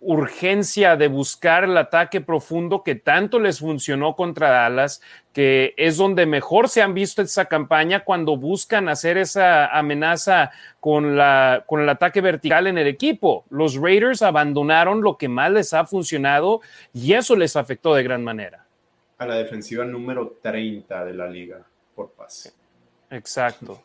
urgencia 0.00 0.96
de 0.96 1.08
buscar 1.08 1.64
el 1.64 1.76
ataque 1.76 2.20
profundo 2.20 2.84
que 2.84 2.94
tanto 2.94 3.40
les 3.40 3.58
funcionó 3.58 4.14
contra 4.14 4.50
Dallas, 4.50 5.02
que 5.32 5.74
es 5.76 5.96
donde 5.96 6.24
mejor 6.24 6.68
se 6.68 6.82
han 6.82 6.94
visto 6.94 7.22
esa 7.22 7.46
campaña 7.46 8.04
cuando 8.04 8.36
buscan 8.36 8.88
hacer 8.88 9.18
esa 9.18 9.66
amenaza 9.66 10.52
con, 10.78 11.16
la, 11.16 11.64
con 11.66 11.80
el 11.80 11.88
ataque 11.88 12.20
vertical 12.20 12.68
en 12.68 12.78
el 12.78 12.86
equipo. 12.86 13.44
Los 13.50 13.74
Raiders 13.74 14.22
abandonaron 14.22 15.02
lo 15.02 15.16
que 15.16 15.28
más 15.28 15.50
les 15.50 15.74
ha 15.74 15.84
funcionado 15.84 16.60
y 16.92 17.14
eso 17.14 17.34
les 17.34 17.56
afectó 17.56 17.94
de 17.94 18.04
gran 18.04 18.22
manera. 18.22 18.64
A 19.18 19.26
la 19.26 19.34
defensiva 19.34 19.84
número 19.84 20.36
30 20.40 21.04
de 21.04 21.14
la 21.14 21.28
liga 21.28 21.58
por 21.96 22.12
pase. 22.12 22.52
Exacto. 23.10 23.82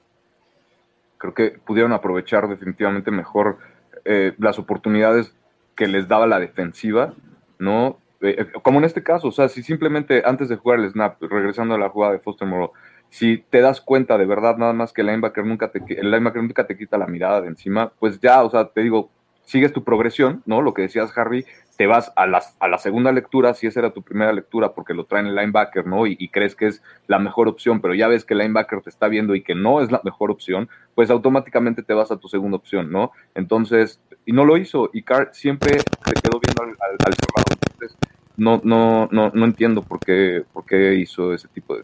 Creo 1.18 1.34
que 1.34 1.52
pudieron 1.52 1.92
aprovechar 1.92 2.48
definitivamente 2.48 3.10
mejor 3.10 3.58
eh, 4.06 4.34
las 4.38 4.60
oportunidades 4.60 5.34
que 5.76 5.88
les 5.88 6.08
daba 6.08 6.28
la 6.28 6.40
defensiva, 6.40 7.14
¿no? 7.60 8.00
Eh, 8.22 8.36
eh, 8.40 8.46
como 8.62 8.80
en 8.80 8.86
este 8.86 9.04
caso, 9.04 9.28
o 9.28 9.32
sea, 9.32 9.50
si 9.50 9.64
simplemente 9.64 10.24
antes 10.26 10.50
de 10.50 10.56
jugar 10.56 10.80
el 10.80 10.90
snap, 10.90 11.22
regresando 11.22 11.76
a 11.76 11.78
la 11.78 11.90
jugada 11.90 12.14
de 12.14 12.20
Foster 12.20 12.48
Moreau, 12.48 12.72
si 13.10 13.44
te 13.50 13.62
das 13.62 13.82
cuenta 13.82 14.18
de 14.18 14.26
verdad 14.26 14.58
nada 14.58 14.74
más 14.74 14.94
que 14.94 15.02
el 15.02 15.08
linebacker 15.08 15.46
nunca 15.46 15.72
te, 15.72 15.80
el 16.00 16.10
linebacker 16.10 16.42
nunca 16.42 16.66
te 16.66 16.78
quita 16.78 16.98
la 16.98 17.06
mirada 17.06 17.42
de 17.42 17.48
encima, 17.48 17.92
pues 18.00 18.20
ya, 18.20 18.44
o 18.44 18.50
sea, 18.50 18.70
te 18.70 18.82
digo, 18.82 19.12
sigues 19.44 19.74
tu 19.74 19.84
progresión, 19.84 20.42
¿no? 20.46 20.62
Lo 20.62 20.74
que 20.74 20.84
decías, 20.84 21.16
Harry, 21.18 21.46
te 21.78 21.88
vas 21.88 22.12
a 22.16 22.28
la, 22.28 22.44
a 22.60 22.68
la 22.68 22.78
segunda 22.78 23.12
lectura, 23.12 23.54
si 23.54 23.68
esa 23.68 23.80
era 23.80 23.94
tu 23.94 24.04
primera 24.04 24.32
lectura, 24.32 24.74
porque 24.74 24.94
lo 24.94 25.06
traen 25.06 25.28
el 25.28 25.36
linebacker, 25.36 25.88
¿no? 25.88 26.06
Y, 26.06 26.30
crees 26.30 26.56
que 26.56 26.68
es 26.68 26.84
la 27.08 27.20
mejor 27.20 27.48
opción, 27.48 27.82
pero 27.82 27.94
ya 27.94 28.08
ves 28.08 28.26
que 28.26 28.34
el 28.34 28.40
linebacker 28.40 28.82
te 28.82 28.90
está 28.90 29.08
viendo 29.08 29.36
y 29.36 29.44
que 29.44 29.56
no 29.56 29.82
es 29.82 29.92
la 29.92 30.02
mejor 30.04 30.32
opción, 30.32 30.70
pues 30.96 31.10
automáticamente 31.10 31.84
te 31.84 31.94
vas 31.94 32.12
a 32.12 32.18
tu 32.18 32.28
segunda 32.28 32.58
opción, 32.58 32.92
¿no? 32.92 33.12
Entonces, 33.36 34.00
y 34.26 34.34
no 34.34 34.46
lo 34.46 34.58
hizo, 34.58 34.90
y 34.94 35.02
Carr 35.04 35.30
siempre 35.34 35.80
se 35.80 36.14
quedó 36.22 36.40
viendo 36.40 36.64
al, 36.64 36.70
al, 36.70 37.14
Entonces, 37.62 37.98
no, 38.38 38.62
no, 38.64 39.10
no, 39.12 39.32
no 39.34 39.46
entiendo 39.46 39.82
por 39.82 40.00
qué, 40.00 40.44
por 40.54 40.66
qué 40.66 40.96
hizo 40.96 41.34
ese 41.34 41.48
tipo 41.50 41.76
de, 41.76 41.84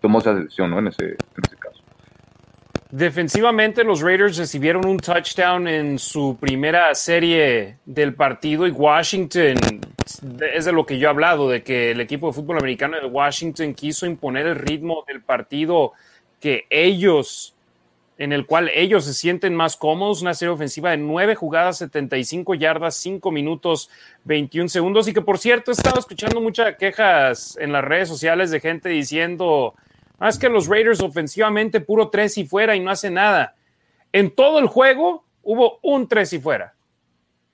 tomó 0.00 0.18
esa 0.18 0.34
decisión, 0.34 0.70
¿no? 0.70 0.78
En 0.78 0.88
ese, 0.88 1.04
en 1.04 1.44
ese 1.46 1.56
caso. 1.56 1.77
Defensivamente, 2.90 3.84
los 3.84 4.00
Raiders 4.00 4.38
recibieron 4.38 4.86
un 4.86 4.96
touchdown 4.96 5.68
en 5.68 5.98
su 5.98 6.38
primera 6.40 6.94
serie 6.94 7.76
del 7.84 8.14
partido 8.14 8.66
y 8.66 8.70
Washington, 8.70 9.56
es 10.54 10.64
de 10.64 10.72
lo 10.72 10.86
que 10.86 10.98
yo 10.98 11.08
he 11.08 11.10
hablado, 11.10 11.50
de 11.50 11.62
que 11.62 11.90
el 11.90 12.00
equipo 12.00 12.28
de 12.28 12.32
fútbol 12.32 12.56
americano 12.56 12.98
de 12.98 13.06
Washington 13.06 13.74
quiso 13.74 14.06
imponer 14.06 14.46
el 14.46 14.56
ritmo 14.56 15.04
del 15.06 15.20
partido 15.20 15.92
que 16.40 16.66
ellos, 16.70 17.54
en 18.16 18.32
el 18.32 18.46
cual 18.46 18.70
ellos 18.74 19.04
se 19.04 19.12
sienten 19.12 19.54
más 19.54 19.76
cómodos, 19.76 20.22
una 20.22 20.32
serie 20.32 20.54
ofensiva 20.54 20.92
de 20.92 20.96
nueve 20.96 21.34
jugadas, 21.34 21.76
75 21.76 22.54
yardas, 22.54 22.96
5 22.96 23.30
minutos, 23.30 23.90
21 24.24 24.70
segundos. 24.70 25.06
Y 25.08 25.12
que 25.12 25.20
por 25.20 25.36
cierto 25.36 25.72
he 25.72 25.74
estado 25.74 26.00
escuchando 26.00 26.40
muchas 26.40 26.74
quejas 26.76 27.58
en 27.60 27.70
las 27.70 27.84
redes 27.84 28.08
sociales 28.08 28.50
de 28.50 28.60
gente 28.60 28.88
diciendo 28.88 29.74
más 30.18 30.38
que 30.38 30.48
los 30.48 30.66
Raiders 30.66 31.00
ofensivamente 31.00 31.80
puro 31.80 32.10
tres 32.10 32.36
y 32.38 32.44
fuera 32.44 32.76
y 32.76 32.80
no 32.80 32.90
hace 32.90 33.10
nada. 33.10 33.54
En 34.12 34.30
todo 34.30 34.58
el 34.58 34.66
juego 34.66 35.24
hubo 35.42 35.78
un 35.82 36.08
tres 36.08 36.32
y 36.32 36.40
fuera. 36.40 36.74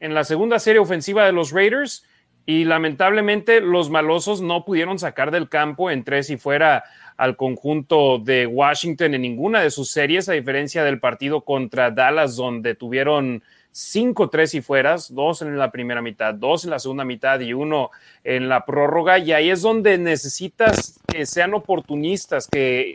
En 0.01 0.15
la 0.15 0.25
segunda 0.25 0.59
serie 0.59 0.81
ofensiva 0.81 1.25
de 1.25 1.33
los 1.33 1.53
Raiders 1.53 2.07
y 2.47 2.65
lamentablemente 2.65 3.61
los 3.61 3.91
malosos 3.91 4.43
no 4.43 4.65
pudieron 4.65 4.99
sacar 4.99 5.31
del 5.31 5.49
campo 5.49 5.91
en 5.91 6.05
tres 6.05 6.29
y 6.31 6.37
fuera 6.37 6.85
al 7.17 7.37
conjunto 7.37 8.19
de 8.19 8.47
Washington 8.47 9.15
en 9.15 9.23
ninguna 9.23 9.61
de 9.61 9.71
sus 9.71 9.91
series, 9.91 10.29
a 10.29 10.33
diferencia 10.33 10.85
del 10.85 11.01
partido 11.01 11.43
contra 11.43 11.91
Dallas, 11.91 12.37
donde 12.37 12.75
tuvieron 12.75 13.43
cinco 13.77 14.31
tres 14.31 14.55
y 14.55 14.63
fueras, 14.63 15.13
dos 15.13 15.43
en 15.43 15.59
la 15.59 15.73
primera 15.73 16.01
mitad, 16.01 16.33
dos 16.33 16.63
en 16.63 16.71
la 16.71 16.79
segunda 16.79 17.05
mitad 17.05 17.41
y 17.41 17.53
uno 17.55 17.91
en 18.23 18.49
la 18.49 18.65
prórroga. 18.65 19.19
Y 19.19 19.33
ahí 19.33 19.51
es 19.51 19.63
donde 19.63 19.99
necesitas 19.99 21.01
que 21.09 21.27
sean 21.27 21.55
oportunistas, 21.55 22.47
que 22.47 22.95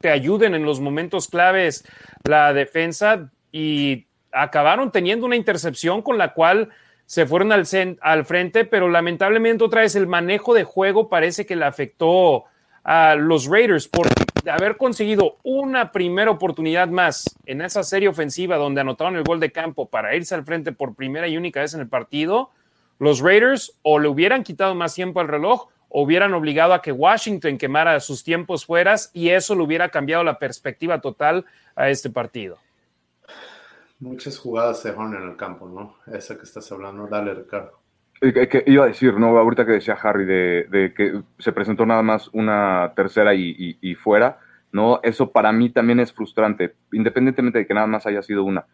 te 0.00 0.10
ayuden 0.10 0.54
en 0.54 0.64
los 0.64 0.78
momentos 0.78 1.26
claves 1.26 1.84
la 2.22 2.52
defensa 2.52 3.30
y 3.50 4.06
acabaron 4.30 4.92
teniendo 4.92 5.26
una 5.26 5.34
intercepción 5.34 6.02
con 6.02 6.18
la 6.18 6.34
cual 6.34 6.70
se 7.04 7.26
fueron 7.26 7.50
al, 7.50 7.66
al 8.00 8.24
frente, 8.24 8.64
pero 8.64 8.88
lamentablemente 8.88 9.64
otra 9.64 9.80
vez 9.80 9.96
el 9.96 10.06
manejo 10.06 10.54
de 10.54 10.62
juego 10.62 11.08
parece 11.08 11.46
que 11.46 11.56
le 11.56 11.64
afectó 11.64 12.44
a 12.84 13.16
los 13.16 13.46
Raiders 13.46 13.88
por 14.42 14.50
haber 14.50 14.76
conseguido 14.76 15.38
una 15.42 15.92
primera 15.92 16.30
oportunidad 16.30 16.88
más 16.88 17.24
en 17.46 17.62
esa 17.62 17.82
serie 17.82 18.08
ofensiva 18.08 18.56
donde 18.56 18.80
anotaron 18.80 19.16
el 19.16 19.24
gol 19.24 19.40
de 19.40 19.52
campo 19.52 19.88
para 19.88 20.14
irse 20.16 20.34
al 20.34 20.44
frente 20.44 20.72
por 20.72 20.94
primera 20.94 21.28
y 21.28 21.36
única 21.36 21.60
vez 21.60 21.74
en 21.74 21.80
el 21.80 21.88
partido, 21.88 22.50
los 22.98 23.20
Raiders 23.20 23.78
o 23.82 23.98
le 23.98 24.08
hubieran 24.08 24.42
quitado 24.42 24.74
más 24.74 24.94
tiempo 24.94 25.20
al 25.20 25.28
reloj 25.28 25.68
o 25.88 26.02
hubieran 26.02 26.32
obligado 26.34 26.72
a 26.72 26.82
que 26.82 26.92
Washington 26.92 27.58
quemara 27.58 27.98
sus 28.00 28.24
tiempos 28.24 28.64
fueras 28.64 29.10
y 29.12 29.28
eso 29.30 29.54
le 29.54 29.62
hubiera 29.62 29.90
cambiado 29.90 30.24
la 30.24 30.38
perspectiva 30.38 31.00
total 31.00 31.44
a 31.76 31.90
este 31.90 32.10
partido. 32.10 32.58
Muchas 34.00 34.38
jugadas 34.38 34.80
se 34.80 34.88
dejaron 34.88 35.14
en 35.14 35.28
el 35.28 35.36
campo, 35.36 35.68
¿no? 35.68 35.96
Esa 36.12 36.36
que 36.36 36.42
estás 36.42 36.70
hablando. 36.72 37.06
Dale, 37.06 37.34
Ricardo. 37.34 37.81
Que 38.22 38.62
iba 38.68 38.84
a 38.84 38.86
decir, 38.86 39.14
¿no? 39.14 39.36
Ahorita 39.36 39.66
que 39.66 39.72
decía 39.72 39.98
Harry 40.00 40.24
de, 40.24 40.94
que 40.96 41.22
se 41.40 41.50
presentó 41.50 41.84
nada 41.84 42.02
más 42.02 42.28
una 42.32 42.92
tercera 42.94 43.34
y, 43.34 43.94
fuera, 43.96 44.38
¿no? 44.70 45.00
Eso 45.02 45.32
para 45.32 45.50
mí 45.50 45.70
también 45.70 45.98
es 45.98 46.12
frustrante, 46.12 46.76
independientemente 46.92 47.58
de 47.58 47.66
que 47.66 47.74
nada 47.74 47.88
más 47.88 48.06
haya 48.06 48.22
sido 48.22 48.44
una. 48.44 48.66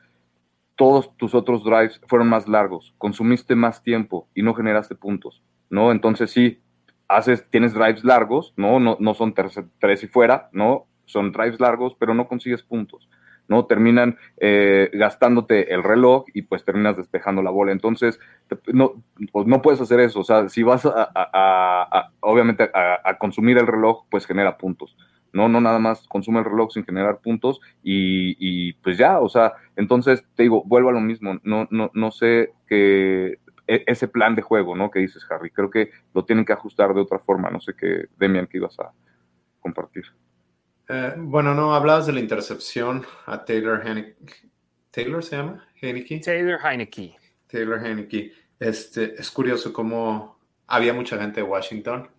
todos 0.77 1.17
tus 1.17 1.35
otros 1.35 1.65
drives 1.65 1.99
fueron 2.07 2.29
más 2.29 2.47
largos, 2.47 2.95
consumiste 2.99 3.55
más 3.55 3.83
tiempo 3.83 4.29
y 4.35 4.43
no 4.43 4.53
generaste 4.55 4.95
puntos, 4.95 5.43
¿no? 5.71 5.93
Entonces 5.93 6.31
sí, 6.31 6.61
haces, 7.09 7.49
tienes 7.49 7.73
drives 7.73 8.05
largos, 8.05 8.53
¿no? 8.57 8.79
No, 8.79 8.99
no 9.01 9.15
son 9.15 9.33
tres, 9.35 10.05
y 10.05 10.07
fuera, 10.09 10.51
¿no? 10.53 10.87
Son 11.07 11.33
drives 11.33 11.59
largos, 11.59 11.97
pero 11.99 12.13
no 12.13 12.29
consigues 12.29 12.63
puntos. 12.63 13.09
¿No? 13.49 13.67
Terminan 13.67 14.19
eh, 14.37 14.91
gastándote 14.93 15.73
el 15.75 15.83
reloj 15.83 16.25
y 16.35 16.43
pues 16.43 16.65
terminas 16.65 16.97
despejando 16.97 17.43
la 17.43 17.51
bola. 17.51 17.73
Entonces, 17.73 18.21
no, 18.67 19.03
pues 19.33 19.47
no 19.47 19.63
puedes 19.63 19.81
hacer 19.81 20.01
eso. 20.01 20.21
O 20.21 20.25
sea, 20.25 20.49
si 20.49 20.63
vas 20.63 20.87
a, 20.87 22.13
obviamente 22.21 22.71
a, 22.73 23.17
consumir 23.19 23.59
el 23.59 23.67
reloj, 23.67 24.05
pues 24.11 24.27
genera 24.27 24.57
puntos. 24.57 24.97
No, 25.33 25.49
no 25.49 25.61
nada 25.61 25.79
más 25.79 26.07
consume 26.09 26.39
el 26.39 26.45
reloj 26.45 26.73
sin 26.73 26.85
generar 26.85 27.19
puntos 27.19 27.61
y, 27.83 28.73
pues 28.75 28.97
ya, 28.97 29.21
o 29.21 29.29
sea, 29.29 29.55
entonces 29.77 30.25
te 30.35 30.45
digo, 30.45 30.63
vuelvo 30.65 30.91
a 30.91 30.93
lo 30.93 31.01
mismo, 31.01 31.39
no, 31.43 31.69
no, 31.71 31.91
no 31.93 32.11
sé 32.11 32.53
que 32.67 33.39
ese 33.67 34.09
plan 34.09 34.35
de 34.35 34.43
juego, 34.43 34.75
¿no? 34.75 34.91
Que 34.91 35.01
dices, 35.01 35.27
Harry. 35.31 35.51
Creo 35.51 35.71
que 35.71 35.91
lo 36.15 36.25
tienen 36.25 36.45
que 36.45 36.55
ajustar 36.55 36.95
de 36.95 37.03
otra 37.03 37.19
forma. 37.19 37.51
No 37.51 37.61
sé 37.61 37.75
qué, 37.75 38.07
Demian, 38.19 38.47
que 38.47 38.57
ibas 38.57 38.79
a 38.81 38.93
compartir. 39.61 40.05
Eh, 40.89 41.15
bueno, 41.19 41.55
no, 41.55 41.75
hablabas 41.75 42.07
de 42.07 42.15
la 42.15 42.21
intercepción 42.21 43.05
a 43.27 43.45
Taylor 43.45 43.87
Heineke. 43.87 44.17
¿Taylor 44.91 45.23
se 45.23 45.37
llama? 45.37 45.67
Heineke. 45.81 46.21
Taylor 46.21 46.59
Heineke. 46.65 47.17
Taylor 47.47 47.85
Heineke. 47.85 48.33
Este, 48.59 49.15
es 49.21 49.31
curioso 49.31 49.73
cómo 49.73 50.39
había 50.67 50.95
mucha 50.95 51.19
gente 51.19 51.41
de 51.41 51.47
Washington. 51.47 52.11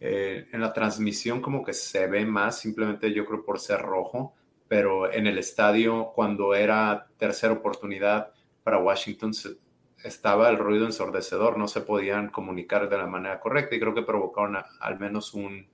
Eh, 0.00 0.48
en 0.52 0.60
la 0.60 0.72
transmisión 0.72 1.40
como 1.40 1.64
que 1.64 1.72
se 1.72 2.06
ve 2.06 2.24
más, 2.24 2.58
simplemente 2.58 3.12
yo 3.12 3.24
creo 3.24 3.44
por 3.44 3.58
ser 3.58 3.80
rojo, 3.80 4.34
pero 4.68 5.12
en 5.12 5.26
el 5.26 5.38
estadio 5.38 6.12
cuando 6.14 6.54
era 6.54 7.08
tercera 7.16 7.52
oportunidad 7.52 8.32
para 8.62 8.78
Washington 8.78 9.34
se, 9.34 9.56
estaba 10.04 10.50
el 10.50 10.58
ruido 10.58 10.86
ensordecedor, 10.86 11.58
no 11.58 11.66
se 11.66 11.80
podían 11.80 12.28
comunicar 12.28 12.88
de 12.88 12.96
la 12.96 13.06
manera 13.06 13.40
correcta 13.40 13.74
y 13.74 13.80
creo 13.80 13.94
que 13.94 14.02
provocaron 14.02 14.56
al 14.80 14.98
menos 15.00 15.34
un, 15.34 15.66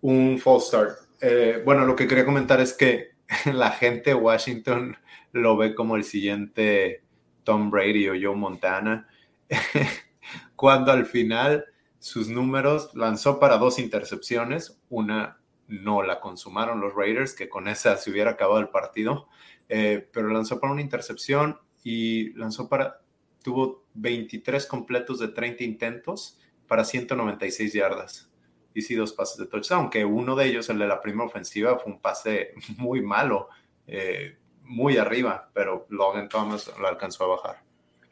un 0.00 0.38
false 0.38 0.68
start. 0.68 0.98
Eh, 1.20 1.62
bueno, 1.64 1.84
lo 1.84 1.96
que 1.96 2.06
quería 2.06 2.24
comentar 2.24 2.60
es 2.60 2.72
que 2.72 3.10
la 3.52 3.70
gente 3.70 4.10
de 4.10 4.16
Washington 4.16 4.96
lo 5.32 5.56
ve 5.56 5.74
como 5.74 5.96
el 5.96 6.04
siguiente 6.04 7.02
Tom 7.44 7.70
Brady 7.70 8.08
o 8.08 8.12
Joe 8.12 8.36
Montana, 8.36 9.08
cuando 10.56 10.92
al 10.92 11.06
final 11.06 11.66
sus 11.98 12.28
números 12.28 12.90
lanzó 12.94 13.38
para 13.38 13.58
dos 13.58 13.78
intercepciones, 13.78 14.80
una 14.88 15.38
no 15.68 16.02
la 16.02 16.20
consumaron 16.20 16.80
los 16.80 16.94
Raiders, 16.94 17.34
que 17.34 17.48
con 17.48 17.68
esa 17.68 17.96
se 17.96 18.10
hubiera 18.10 18.32
acabado 18.32 18.58
el 18.58 18.68
partido, 18.68 19.28
eh, 19.68 20.08
pero 20.12 20.28
lanzó 20.28 20.58
para 20.58 20.72
una 20.72 20.82
intercepción 20.82 21.58
y 21.84 22.32
lanzó 22.34 22.68
para, 22.68 23.02
tuvo 23.42 23.84
23 23.94 24.66
completos 24.66 25.20
de 25.20 25.28
30 25.28 25.62
intentos 25.62 26.40
para 26.66 26.84
196 26.84 27.72
yardas. 27.72 28.29
Y 28.74 28.82
sí, 28.82 28.94
dos 28.94 29.12
pases 29.12 29.38
de 29.38 29.46
touchdown, 29.46 29.82
aunque 29.82 30.04
uno 30.04 30.36
de 30.36 30.46
ellos, 30.46 30.68
el 30.70 30.78
de 30.78 30.86
la 30.86 31.00
primera 31.00 31.26
ofensiva, 31.26 31.78
fue 31.78 31.92
un 31.92 32.00
pase 32.00 32.54
muy 32.78 33.02
malo, 33.02 33.48
eh, 33.86 34.36
muy 34.62 34.96
arriba, 34.96 35.48
pero 35.52 35.86
Logan 35.90 36.28
Thomas 36.28 36.72
lo 36.78 36.86
alcanzó 36.86 37.24
a 37.24 37.28
bajar. 37.28 37.56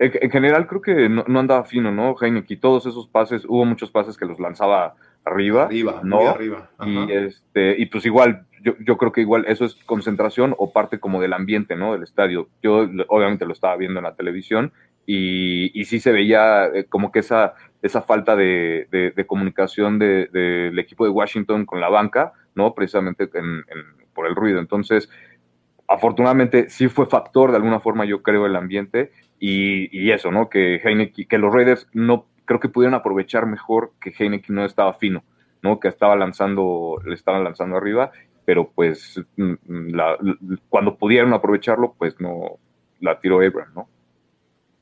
En, 0.01 0.31
general 0.31 0.69
creo 0.69 0.81
que 0.81 1.09
no, 1.09 1.25
andaba 1.41 1.65
fino, 1.65 1.91
¿no, 1.91 2.15
Heineken? 2.21 2.57
Y 2.57 2.61
todos 2.61 2.87
esos 2.87 3.09
pases, 3.09 3.45
hubo 3.45 3.65
muchos 3.65 3.91
pases 3.91 4.17
que 4.17 4.27
los 4.27 4.39
lanzaba 4.39 4.95
arriba. 5.25 5.65
Arriba, 5.65 6.01
¿no? 6.05 6.19
Muy 6.19 6.27
arriba. 6.27 6.71
Y, 6.87 7.13
este, 7.13 7.75
y 7.77 7.87
pues 7.87 8.07
igual, 8.07 8.47
yo, 8.63 8.75
yo, 8.79 8.97
creo 8.97 9.11
que 9.11 9.23
igual 9.23 9.45
eso 9.49 9.65
es 9.65 9.75
concentración 9.87 10.55
o 10.57 10.73
parte 10.73 11.01
como 11.01 11.21
del 11.21 11.33
ambiente, 11.33 11.75
¿no? 11.75 11.93
Del 11.93 12.05
estadio. 12.05 12.49
Yo 12.63 12.89
obviamente 13.09 13.45
lo 13.45 13.53
estaba 13.53 13.77
viendo 13.77 13.99
en 13.99 14.05
la 14.05 14.15
televisión 14.15 14.73
y, 15.05 15.73
y 15.79 15.85
sí 15.87 15.99
se 15.99 16.13
veía 16.13 16.67
eh, 16.67 16.85
como 16.85 17.11
que 17.11 17.21
esa, 17.21 17.55
esa 17.83 18.03
falta 18.03 18.35
de, 18.37 18.89
de, 18.91 19.27
comunicación 19.27 19.99
del 19.99 20.31
de, 20.33 20.81
equipo 20.81 21.05
de 21.05 21.11
Washington 21.11 21.65
con 21.65 21.81
la 21.81 21.89
banca, 21.89 22.33
¿no? 22.55 22.75
Precisamente 22.75 23.29
por 24.13 24.27
el 24.27 24.35
ruido. 24.35 24.59
Entonces, 24.59 25.09
afortunadamente 25.87 26.69
sí 26.69 26.89
fue 26.89 27.07
factor 27.07 27.51
de 27.51 27.57
alguna 27.57 27.81
forma, 27.81 28.05
yo 28.05 28.23
creo, 28.23 28.47
el 28.47 28.57
ambiente 28.57 29.13
y, 29.39 29.89
y 29.97 30.11
eso, 30.11 30.31
¿no? 30.31 30.49
Que 30.49 30.77
Heineken, 30.77 31.27
que 31.29 31.39
los 31.39 31.55
Raiders 31.55 31.89
no 31.93 32.27
creo 32.49 32.61
que 32.61 32.69
pudieron 32.69 32.95
aprovechar 32.95 33.47
mejor 33.47 33.93
que 34.01 34.13
Heineken 34.19 34.57
no 34.57 34.65
estaba 34.65 34.95
fino, 34.95 35.23
¿no? 35.63 35.79
Que 35.79 35.89
estaba 35.89 36.17
lanzando, 36.17 36.99
le 37.05 37.15
estaban 37.15 37.45
lanzando 37.45 37.77
arriba, 37.77 38.11
pero 38.45 38.71
pues 38.75 39.23
mm, 39.37 39.53
mm, 39.67 40.57
cuando 40.71 40.97
pudieron 40.97 41.35
aprovecharlo, 41.35 41.95
pues 41.99 42.19
no 42.19 42.59
la 43.01 43.21
tiró 43.21 43.37
Abraham, 43.37 43.73
¿no? 43.75 43.89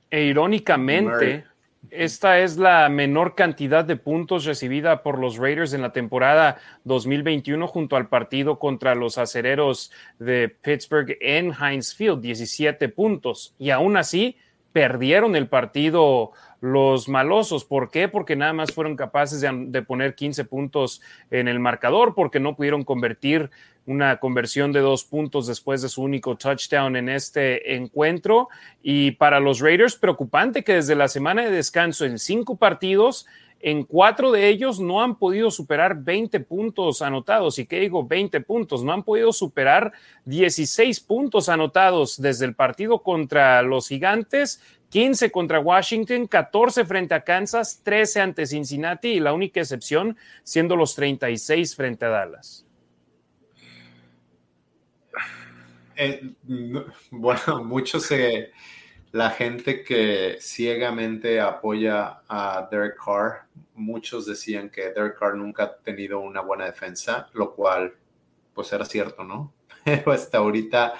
E 0.09 0.27
irónicamente, 0.27 1.44
esta 1.90 2.40
es 2.40 2.57
la 2.57 2.88
menor 2.88 3.35
cantidad 3.35 3.85
de 3.85 3.96
puntos 3.96 4.44
recibida 4.44 5.03
por 5.03 5.18
los 5.18 5.37
Raiders 5.37 5.72
en 5.72 5.83
la 5.83 5.92
temporada 5.92 6.59
2021 6.85 7.66
junto 7.66 7.96
al 7.96 8.09
partido 8.09 8.59
contra 8.59 8.94
los 8.94 9.18
acereros 9.18 9.92
de 10.18 10.49
Pittsburgh 10.49 11.16
en 11.20 11.53
Heinz 11.53 11.94
Field, 11.94 12.20
17 12.20 12.88
puntos. 12.88 13.55
Y 13.59 13.70
aún 13.70 13.96
así, 13.96 14.37
perdieron 14.72 15.37
el 15.37 15.49
partido 15.49 16.33
los 16.61 17.09
malosos. 17.09 17.64
¿Por 17.64 17.90
qué? 17.90 18.09
Porque 18.09 18.37
nada 18.37 18.53
más 18.53 18.72
fueron 18.72 18.94
capaces 18.94 19.40
de, 19.40 19.83
poner 19.83 20.14
15 20.14 20.44
puntos 20.44 21.01
en 21.31 21.49
el 21.49 21.61
marcador, 21.61 22.14
porque 22.14 22.40
no 22.40 22.57
pudieron 22.57 22.85
convertir 22.85 23.51
una 23.87 24.18
conversión 24.18 24.72
de 24.72 24.81
dos 24.81 25.05
puntos 25.05 25.46
después 25.46 25.81
de 25.81 25.88
su 25.88 26.03
único 26.03 26.37
touchdown 26.37 26.96
en 26.96 27.09
este 27.09 27.77
encuentro. 27.77 28.49
Y 28.83 29.12
para 29.12 29.40
los 29.40 29.61
Raiders, 29.61 29.96
preocupante 29.96 30.64
que 30.64 30.75
desde 30.75 30.94
la 30.94 31.09
semana 31.09 31.44
de 31.44 31.51
descanso 31.51 32.05
en 32.05 32.18
cinco 32.18 32.57
partidos, 32.57 33.27
en 33.61 33.85
cuatro 33.85 34.33
de 34.33 34.49
ellos 34.49 34.81
no 34.81 35.03
han 35.03 35.16
podido 35.16 35.51
superar 35.51 35.96
20 36.03 36.40
puntos 36.40 37.01
anotados. 37.01 37.59
¿Y 37.59 37.66
qué 37.66 37.81
digo 37.81 38.07
20 38.07 38.40
puntos? 38.42 38.85
No 38.85 38.92
han 38.92 39.03
podido 39.03 39.33
superar 39.33 39.92
16 40.25 41.01
puntos 41.01 41.49
anotados 41.49 42.20
desde 42.20 42.44
el 42.44 42.55
partido 42.55 43.03
contra 43.03 43.62
los 43.62 43.88
gigantes, 43.88 44.61
15 44.90 45.31
contra 45.31 45.61
Washington, 45.61 46.27
14 46.27 46.85
frente 46.85 47.14
a 47.14 47.25
Kansas, 47.25 47.81
13 47.83 48.20
ante 48.20 48.46
Cincinnati 48.46 49.09
y 49.09 49.20
la 49.20 49.33
única 49.33 49.61
excepción 49.61 50.16
siendo 50.42 50.77
los 50.77 50.94
36 50.94 51.75
frente 51.75 52.05
a 52.05 52.11
Dallas. 52.11 52.65
Eh, 55.96 56.35
bueno, 57.11 57.40
muchos 57.64 58.04
se 58.04 58.52
la 59.12 59.30
gente 59.30 59.82
que 59.82 60.37
ciegamente 60.40 61.40
apoya 61.40 62.20
a 62.28 62.68
Derek 62.70 62.96
Carr, 63.02 63.46
muchos 63.74 64.26
decían 64.26 64.68
que 64.68 64.90
Derek 64.90 65.18
Carr 65.18 65.37
nunca 65.37 65.64
ha 65.64 65.76
tenido 65.78 66.20
una 66.20 66.42
buena 66.42 66.66
defensa, 66.66 67.28
lo 67.32 67.54
cual 67.54 67.94
pues 68.52 68.72
era 68.72 68.85
cierto, 68.85 69.24
¿no? 69.24 69.54
Pero 69.85 70.12
hasta 70.12 70.38
ahorita 70.38 70.94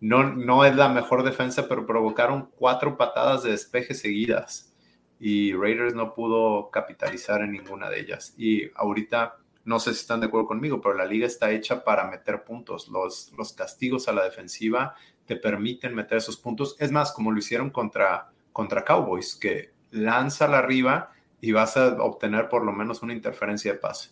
no, 0.00 0.24
no 0.24 0.64
es 0.64 0.74
la 0.76 0.88
mejor 0.88 1.24
defensa, 1.24 1.68
pero 1.68 1.84
provocaron 1.84 2.50
cuatro 2.56 2.96
patadas 2.96 3.42
de 3.42 3.50
despeje 3.50 3.94
seguidas 3.94 4.72
y 5.18 5.52
Raiders 5.54 5.94
no 5.94 6.14
pudo 6.14 6.70
capitalizar 6.70 7.42
en 7.42 7.52
ninguna 7.52 7.90
de 7.90 8.00
ellas. 8.00 8.34
Y 8.38 8.70
ahorita, 8.76 9.38
no 9.68 9.78
sé 9.78 9.92
si 9.92 10.00
están 10.00 10.20
de 10.20 10.26
acuerdo 10.26 10.46
conmigo, 10.46 10.80
pero 10.80 10.94
la 10.94 11.04
liga 11.04 11.26
está 11.26 11.50
hecha 11.50 11.84
para 11.84 12.10
meter 12.10 12.42
puntos. 12.42 12.88
Los, 12.88 13.34
los 13.36 13.52
castigos 13.52 14.08
a 14.08 14.14
la 14.14 14.24
defensiva 14.24 14.94
te 15.26 15.36
permiten 15.36 15.94
meter 15.94 16.16
esos 16.16 16.38
puntos. 16.38 16.74
Es 16.78 16.90
más, 16.90 17.12
como 17.12 17.30
lo 17.30 17.38
hicieron 17.38 17.68
contra, 17.68 18.30
contra 18.50 18.82
Cowboys, 18.82 19.36
que 19.36 19.72
lanza 19.90 20.48
la 20.48 20.60
arriba 20.60 21.12
y 21.42 21.52
vas 21.52 21.76
a 21.76 22.02
obtener 22.02 22.48
por 22.48 22.64
lo 22.64 22.72
menos 22.72 23.02
una 23.02 23.12
interferencia 23.12 23.74
de 23.74 23.78
pase. 23.78 24.08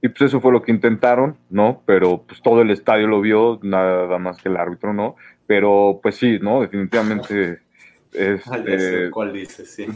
Y 0.00 0.08
pues 0.08 0.22
eso 0.22 0.40
fue 0.40 0.50
lo 0.50 0.62
que 0.62 0.72
intentaron, 0.72 1.36
¿no? 1.50 1.82
Pero 1.84 2.22
pues 2.22 2.40
todo 2.40 2.62
el 2.62 2.70
estadio 2.70 3.08
lo 3.08 3.20
vio, 3.20 3.60
nada 3.62 4.18
más 4.18 4.40
que 4.40 4.48
el 4.48 4.56
árbitro, 4.56 4.94
¿no? 4.94 5.16
Pero 5.46 6.00
pues 6.02 6.16
sí, 6.16 6.38
¿no? 6.40 6.62
Definitivamente 6.62 7.60
este, 8.12 9.10
¿Cuál 9.10 9.34
dices? 9.34 9.70
Sí. 9.70 9.86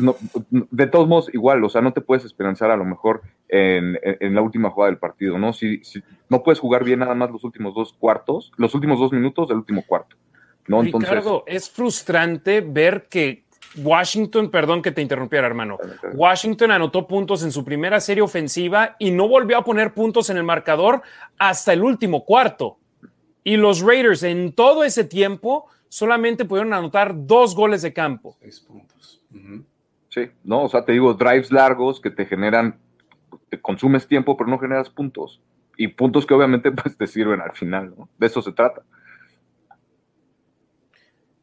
de 0.70 0.86
todos 0.88 1.08
modos, 1.08 1.32
igual, 1.32 1.64
o 1.64 1.70
sea, 1.70 1.80
no 1.80 1.94
te 1.94 2.02
puedes 2.02 2.26
esperanzar 2.26 2.70
a 2.70 2.76
lo 2.76 2.84
mejor 2.84 3.22
en, 3.50 4.34
la 4.34 4.42
última 4.42 4.70
jugada 4.70 4.90
del 4.90 4.98
partido, 4.98 5.38
¿no? 5.38 5.52
Si, 5.52 5.82
no 6.28 6.42
puedes 6.42 6.58
jugar 6.58 6.84
bien 6.84 7.00
nada 7.00 7.14
más 7.14 7.30
los 7.30 7.44
últimos 7.44 7.74
dos 7.74 7.92
cuartos, 7.92 8.52
los 8.56 8.74
últimos 8.74 8.98
dos 8.98 9.12
minutos 9.12 9.48
del 9.48 9.58
último 9.58 9.84
cuarto, 9.86 10.16
¿no? 10.66 10.82
Ricardo, 10.82 11.44
es 11.46 11.68
frustrante 11.68 12.60
ver 12.60 13.06
que 13.08 13.44
Washington, 13.76 14.50
perdón 14.50 14.82
que 14.82 14.92
te 14.92 15.02
interrumpiera, 15.02 15.46
hermano. 15.46 15.78
Washington 16.14 16.72
anotó 16.72 17.06
puntos 17.06 17.42
en 17.42 17.52
su 17.52 17.64
primera 17.64 18.00
serie 18.00 18.22
ofensiva 18.22 18.96
y 18.98 19.10
no 19.10 19.28
volvió 19.28 19.58
a 19.58 19.64
poner 19.64 19.94
puntos 19.94 20.30
en 20.30 20.36
el 20.36 20.44
marcador 20.44 21.02
hasta 21.38 21.72
el 21.72 21.82
último 21.82 22.24
cuarto. 22.24 22.78
Y 23.44 23.56
los 23.56 23.80
Raiders 23.80 24.22
en 24.22 24.52
todo 24.52 24.84
ese 24.84 25.04
tiempo 25.04 25.66
solamente 25.88 26.44
pudieron 26.44 26.72
anotar 26.72 27.12
dos 27.14 27.54
goles 27.54 27.82
de 27.82 27.92
campo. 27.92 28.36
Seis 28.40 28.60
puntos. 28.60 29.22
Sí, 30.08 30.28
no, 30.42 30.64
o 30.64 30.68
sea, 30.68 30.84
te 30.84 30.92
digo, 30.92 31.14
drives 31.14 31.52
largos 31.52 32.00
que 32.00 32.10
te 32.10 32.26
generan, 32.26 32.76
te 33.48 33.60
consumes 33.60 34.06
tiempo, 34.06 34.36
pero 34.36 34.50
no 34.50 34.58
generas 34.58 34.90
puntos. 34.90 35.40
Y 35.76 35.88
puntos 35.88 36.26
que 36.26 36.34
obviamente 36.34 36.70
pues 36.72 36.96
te 36.96 37.06
sirven 37.06 37.40
al 37.40 37.52
final, 37.52 37.94
¿no? 37.96 38.08
De 38.18 38.26
eso 38.26 38.42
se 38.42 38.52
trata. 38.52 38.82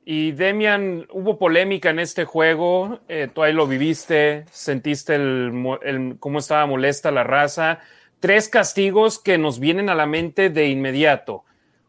Y 0.10 0.32
Demian, 0.32 1.06
hubo 1.12 1.38
polémica 1.38 1.90
en 1.90 2.00
este 2.00 2.24
juego, 2.24 3.02
eh, 3.10 3.28
tú 3.34 3.44
ahí 3.44 3.52
lo 3.52 3.68
viviste, 3.68 4.46
sentiste 4.52 5.16
el, 5.16 6.16
cómo 6.22 6.40
estaba 6.40 6.66
molesta 6.66 7.12
la 7.12 7.26
raza. 7.26 7.80
Tres 8.22 8.48
castigos 8.48 9.20
que 9.20 9.38
nos 9.38 9.60
vienen 9.60 9.90
a 9.90 9.96
la 9.96 10.06
mente 10.06 10.50
de 10.50 10.70
inmediato. 10.70 11.44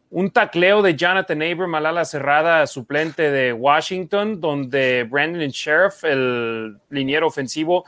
Un 0.09 0.31
tacleo 0.31 0.81
de 0.81 0.95
Jonathan 0.95 1.41
Abram 1.41 1.75
al 1.75 1.85
ala 1.85 2.03
cerrada 2.03 2.67
suplente 2.67 3.31
de 3.31 3.53
Washington, 3.53 4.41
donde 4.41 5.07
Brandon 5.09 5.47
Sheriff, 5.47 6.03
el 6.03 6.77
liniero 6.89 7.25
ofensivo, 7.25 7.85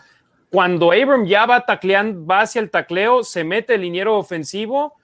cuando 0.52 0.92
Abram 0.92 1.26
ya 1.26 1.46
va 1.46 1.66
tacleando, 1.66 2.26
va 2.26 2.42
hacia 2.42 2.62
el 2.62 2.70
tacleo, 2.70 3.24
se 3.24 3.44
mete 3.44 3.76
el 3.76 3.82
liniero 3.82 4.18
ofensivo, 4.18 4.96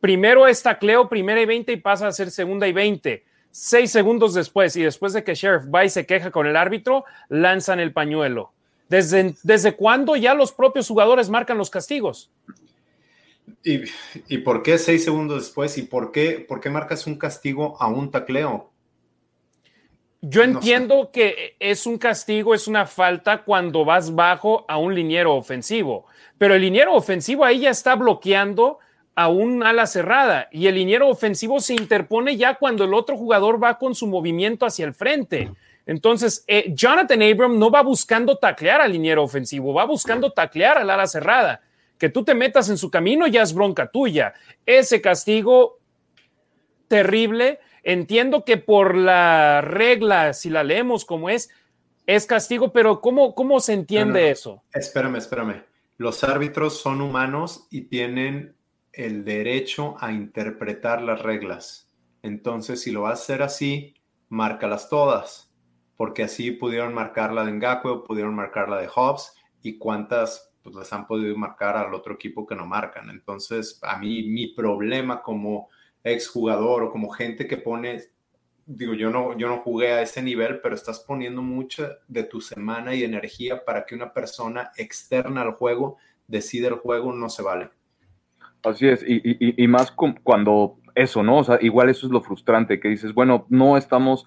primero 0.00 0.48
es 0.48 0.62
tacleo, 0.62 1.08
primera 1.08 1.40
y 1.40 1.46
20 1.46 1.72
y 1.72 1.76
pasa 1.76 2.08
a 2.08 2.12
ser 2.12 2.30
segunda 2.30 2.66
y 2.66 2.72
20 2.72 3.24
Seis 3.56 3.92
segundos 3.92 4.34
después 4.34 4.74
y 4.74 4.82
después 4.82 5.12
de 5.12 5.22
que 5.22 5.36
Sheriff 5.36 5.72
va 5.72 5.84
y 5.84 5.88
se 5.88 6.06
queja 6.06 6.32
con 6.32 6.48
el 6.48 6.56
árbitro, 6.56 7.04
lanzan 7.28 7.78
el 7.78 7.92
pañuelo. 7.92 8.52
¿Desde, 8.88 9.36
desde 9.44 9.76
cuándo 9.76 10.16
ya 10.16 10.34
los 10.34 10.50
propios 10.50 10.88
jugadores 10.88 11.30
marcan 11.30 11.56
los 11.56 11.70
castigos? 11.70 12.32
¿Y, 13.62 14.38
por 14.38 14.64
qué 14.64 14.76
seis 14.76 15.04
segundos 15.04 15.44
después? 15.44 15.78
¿Y 15.78 15.82
por 15.82 16.10
qué, 16.10 16.44
por 16.48 16.60
qué 16.60 16.68
marcas 16.68 17.06
un 17.06 17.16
castigo 17.16 17.80
a 17.80 17.86
un 17.86 18.10
tacleo? 18.10 18.72
Yo 20.26 20.42
entiendo 20.42 21.10
que 21.12 21.54
es 21.60 21.86
un 21.86 21.98
castigo, 21.98 22.54
es 22.54 22.66
una 22.66 22.86
falta 22.86 23.42
cuando 23.42 23.84
vas 23.84 24.14
bajo 24.14 24.64
a 24.68 24.78
un 24.78 24.94
liniero 24.94 25.34
ofensivo, 25.34 26.06
pero 26.38 26.54
el 26.54 26.62
liniero 26.62 26.94
ofensivo 26.94 27.44
ahí 27.44 27.60
ya 27.60 27.70
está 27.70 27.94
bloqueando 27.94 28.78
a 29.14 29.28
un 29.28 29.62
ala 29.62 29.86
cerrada 29.86 30.48
y 30.50 30.66
el 30.66 30.76
liniero 30.76 31.10
ofensivo 31.10 31.60
se 31.60 31.74
interpone 31.74 32.38
ya 32.38 32.54
cuando 32.54 32.84
el 32.84 32.94
otro 32.94 33.18
jugador 33.18 33.62
va 33.62 33.78
con 33.78 33.94
su 33.94 34.06
movimiento 34.06 34.64
hacia 34.64 34.86
el 34.86 34.94
frente. 34.94 35.52
Entonces, 35.84 36.42
eh, 36.46 36.72
Jonathan 36.74 37.22
Abram 37.22 37.58
no 37.58 37.70
va 37.70 37.82
buscando 37.82 38.38
taclear 38.38 38.80
al 38.80 38.92
liniero 38.92 39.22
ofensivo, 39.22 39.74
va 39.74 39.84
buscando 39.84 40.32
taclear 40.32 40.78
al 40.78 40.88
ala 40.88 41.06
cerrada. 41.06 41.60
Que 41.98 42.08
tú 42.08 42.24
te 42.24 42.34
metas 42.34 42.70
en 42.70 42.78
su 42.78 42.90
camino 42.90 43.26
ya 43.26 43.42
es 43.42 43.52
bronca 43.52 43.90
tuya. 43.90 44.32
Ese 44.64 45.02
castigo 45.02 45.80
terrible, 46.88 47.60
entiendo 47.84 48.44
que 48.44 48.56
por 48.56 48.96
la 48.96 49.60
regla, 49.60 50.32
si 50.32 50.50
la 50.50 50.64
leemos 50.64 51.04
como 51.04 51.30
es, 51.30 51.50
es 52.06 52.26
castigo, 52.26 52.72
pero 52.72 53.00
¿cómo, 53.00 53.34
cómo 53.34 53.60
se 53.60 53.74
entiende 53.74 54.30
eso? 54.30 54.62
Espérame, 54.72 55.16
espérame. 55.16 55.62
Los 55.96 56.24
árbitros 56.24 56.80
son 56.80 57.00
humanos 57.00 57.68
y 57.70 57.82
tienen 57.82 58.56
el 58.92 59.24
derecho 59.24 59.96
a 60.00 60.12
interpretar 60.12 61.02
las 61.02 61.22
reglas. 61.22 61.88
Entonces, 62.22 62.82
si 62.82 62.90
lo 62.90 63.02
vas 63.02 63.20
a 63.20 63.22
hacer 63.22 63.42
así, 63.42 63.94
márcalas 64.28 64.88
todas, 64.88 65.52
porque 65.96 66.24
así 66.24 66.50
pudieron 66.50 66.94
marcar 66.94 67.32
la 67.32 67.44
de 67.44 67.52
Ngakwe, 67.52 68.04
pudieron 68.06 68.34
marcar 68.34 68.68
la 68.68 68.78
de 68.78 68.88
Hobbs 68.88 69.34
y 69.62 69.78
cuántas 69.78 70.52
pues 70.62 70.74
les 70.76 70.92
han 70.94 71.06
podido 71.06 71.36
marcar 71.36 71.76
al 71.76 71.92
otro 71.92 72.14
equipo 72.14 72.46
que 72.46 72.56
no 72.56 72.66
marcan. 72.66 73.10
Entonces, 73.10 73.78
a 73.82 73.98
mí 73.98 74.22
mi 74.22 74.48
problema 74.48 75.22
como 75.22 75.68
exjugador 76.04 76.84
o 76.84 76.90
como 76.90 77.08
gente 77.10 77.46
que 77.46 77.56
pone, 77.56 78.02
digo, 78.66 78.94
yo 78.94 79.10
no, 79.10 79.36
yo 79.36 79.48
no 79.48 79.58
jugué 79.58 79.92
a 79.92 80.02
ese 80.02 80.22
nivel, 80.22 80.60
pero 80.60 80.74
estás 80.74 81.00
poniendo 81.00 81.42
mucha 81.42 81.98
de 82.06 82.24
tu 82.24 82.40
semana 82.40 82.94
y 82.94 83.02
energía 83.02 83.64
para 83.64 83.84
que 83.84 83.94
una 83.94 84.12
persona 84.12 84.70
externa 84.76 85.42
al 85.42 85.52
juego 85.52 85.96
decida 86.28 86.68
el 86.68 86.74
juego, 86.74 87.12
no 87.12 87.28
se 87.28 87.42
vale. 87.42 87.70
Así 88.62 88.88
es, 88.88 89.04
y, 89.06 89.68
más 89.68 89.90
cuando 89.90 90.78
eso, 90.94 91.22
¿no? 91.22 91.38
O 91.38 91.44
sea, 91.44 91.58
igual 91.60 91.90
eso 91.90 92.06
es 92.06 92.12
lo 92.12 92.22
frustrante, 92.22 92.80
que 92.80 92.88
dices, 92.88 93.12
bueno, 93.12 93.46
no 93.50 93.76
estamos 93.76 94.24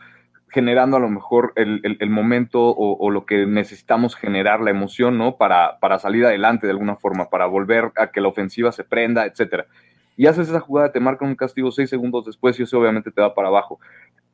generando 0.49 0.97
a 0.97 0.99
lo 0.99 1.09
mejor 1.09 1.53
el, 1.55 2.09
momento 2.09 2.61
o, 2.61 3.09
lo 3.09 3.25
que 3.25 3.45
necesitamos 3.45 4.15
generar, 4.15 4.61
la 4.61 4.69
emoción, 4.69 5.17
¿no? 5.17 5.37
Para, 5.37 5.79
para 5.79 5.99
salir 5.99 6.25
adelante 6.25 6.67
de 6.67 6.71
alguna 6.71 6.95
forma, 6.95 7.29
para 7.29 7.47
volver 7.47 7.91
a 7.95 8.11
que 8.11 8.21
la 8.21 8.27
ofensiva 8.27 8.71
se 8.71 8.83
prenda, 8.83 9.25
etcétera. 9.25 9.67
Y 10.17 10.25
haces 10.27 10.49
esa 10.49 10.59
jugada, 10.59 10.91
te 10.91 10.99
marcan 10.99 11.29
un 11.29 11.35
castigo 11.35 11.71
seis 11.71 11.89
segundos 11.89 12.25
después 12.25 12.59
y 12.59 12.63
eso 12.63 12.79
obviamente 12.79 13.11
te 13.11 13.21
va 13.21 13.33
para 13.33 13.47
abajo. 13.47 13.79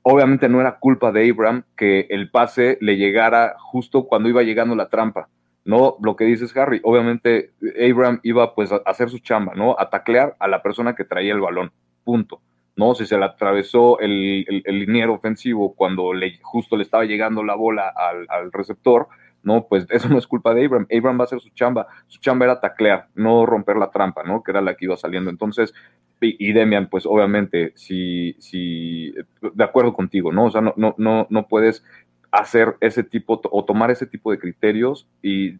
Obviamente 0.01 0.49
no 0.49 0.59
era 0.59 0.79
culpa 0.79 1.11
de 1.11 1.29
Abraham 1.29 1.63
que 1.77 2.07
el 2.09 2.31
pase 2.31 2.77
le 2.81 2.97
llegara 2.97 3.55
justo 3.59 4.05
cuando 4.05 4.29
iba 4.29 4.41
llegando 4.41 4.75
la 4.75 4.89
trampa. 4.89 5.29
¿no? 5.65 5.97
Lo 6.01 6.15
que 6.15 6.25
dices, 6.25 6.55
Harry, 6.57 6.81
obviamente 6.83 7.51
Abraham 7.79 8.19
iba 8.23 8.55
pues 8.55 8.71
a 8.71 8.81
hacer 8.85 9.09
su 9.09 9.19
chamba, 9.19 9.53
¿no? 9.55 9.75
A 9.79 9.89
taclear 9.89 10.35
a 10.39 10.47
la 10.47 10.61
persona 10.61 10.95
que 10.95 11.05
traía 11.05 11.33
el 11.33 11.41
balón, 11.41 11.71
punto. 12.03 12.41
¿no? 12.75 12.95
Si 12.95 13.05
se 13.05 13.17
le 13.17 13.25
atravesó 13.25 13.99
el, 13.99 14.45
el, 14.65 14.79
liniero 14.79 15.13
ofensivo 15.13 15.75
cuando 15.75 16.13
le, 16.13 16.39
justo 16.41 16.75
le 16.75 16.83
estaba 16.83 17.05
llegando 17.05 17.43
la 17.43 17.55
bola 17.55 17.93
al, 18.29 18.51
receptor, 18.51 19.07
¿no? 19.43 19.67
Pues 19.67 19.85
eso 19.89 20.09
no 20.09 20.17
es 20.17 20.27
culpa 20.27 20.53
de 20.53 20.65
Abraham. 20.65 20.87
Abraham 20.91 21.19
va 21.19 21.23
a 21.23 21.25
hacer 21.25 21.39
su 21.39 21.49
chamba. 21.49 21.87
Su 22.07 22.19
chamba 22.19 22.45
era 22.45 22.59
taclear, 22.59 23.07
no 23.15 23.45
romper 23.45 23.77
la 23.77 23.91
trampa, 23.91 24.23
¿no? 24.23 24.41
Que 24.41 24.51
era 24.51 24.61
la 24.61 24.75
que 24.75 24.85
iba 24.85 24.97
saliendo. 24.97 25.29
Entonces, 25.29 25.73
y, 26.21 26.53
Demian, 26.53 26.89
pues 26.89 27.05
obviamente, 27.05 27.73
si, 27.75 28.35
si, 28.39 29.13
de 29.41 29.63
acuerdo 29.63 29.93
contigo, 29.93 30.31
¿no? 30.31 30.45
O 30.45 30.51
sea, 30.51 30.61
no, 30.61 30.73
no, 30.77 30.95
no, 30.97 31.27
no 31.29 31.47
puedes 31.47 31.83
hacer 32.31 32.77
ese 32.79 33.03
tipo 33.03 33.41
o 33.51 33.65
tomar 33.65 33.91
ese 33.91 34.07
tipo 34.07 34.31
de 34.31 34.39
criterios 34.39 35.07
y 35.21 35.59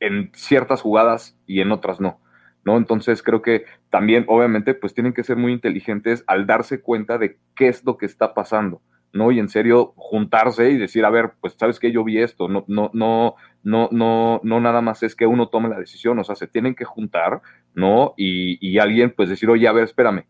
en 0.00 0.30
ciertas 0.34 0.82
jugadas 0.82 1.38
y 1.46 1.60
en 1.60 1.72
otras 1.72 2.00
no. 2.00 2.20
¿no? 2.64 2.76
Entonces 2.76 3.22
creo 3.22 3.42
que 3.42 3.64
también, 3.90 4.24
obviamente, 4.28 4.74
pues 4.74 4.94
tienen 4.94 5.12
que 5.12 5.24
ser 5.24 5.36
muy 5.36 5.52
inteligentes 5.52 6.24
al 6.26 6.46
darse 6.46 6.80
cuenta 6.80 7.18
de 7.18 7.38
qué 7.54 7.68
es 7.68 7.84
lo 7.84 7.96
que 7.96 8.06
está 8.06 8.34
pasando, 8.34 8.82
¿no? 9.12 9.30
Y 9.30 9.38
en 9.38 9.48
serio, 9.48 9.92
juntarse 9.96 10.70
y 10.70 10.78
decir, 10.78 11.04
a 11.04 11.10
ver, 11.10 11.32
pues 11.40 11.54
sabes 11.58 11.78
que 11.78 11.92
yo 11.92 12.04
vi 12.04 12.18
esto, 12.18 12.48
no, 12.48 12.64
no, 12.68 12.90
no, 12.94 13.34
no, 13.62 13.88
no, 13.92 14.40
no 14.42 14.60
nada 14.60 14.80
más 14.80 15.02
es 15.02 15.14
que 15.14 15.26
uno 15.26 15.48
tome 15.48 15.68
la 15.68 15.78
decisión, 15.78 16.18
o 16.18 16.24
sea, 16.24 16.34
se 16.34 16.46
tienen 16.46 16.74
que 16.74 16.84
juntar, 16.84 17.42
¿no? 17.74 18.14
Y, 18.16 18.58
y 18.66 18.78
alguien, 18.78 19.12
pues 19.16 19.28
decir, 19.28 19.50
oye, 19.50 19.68
a 19.68 19.72
ver, 19.72 19.84
espérame, 19.84 20.24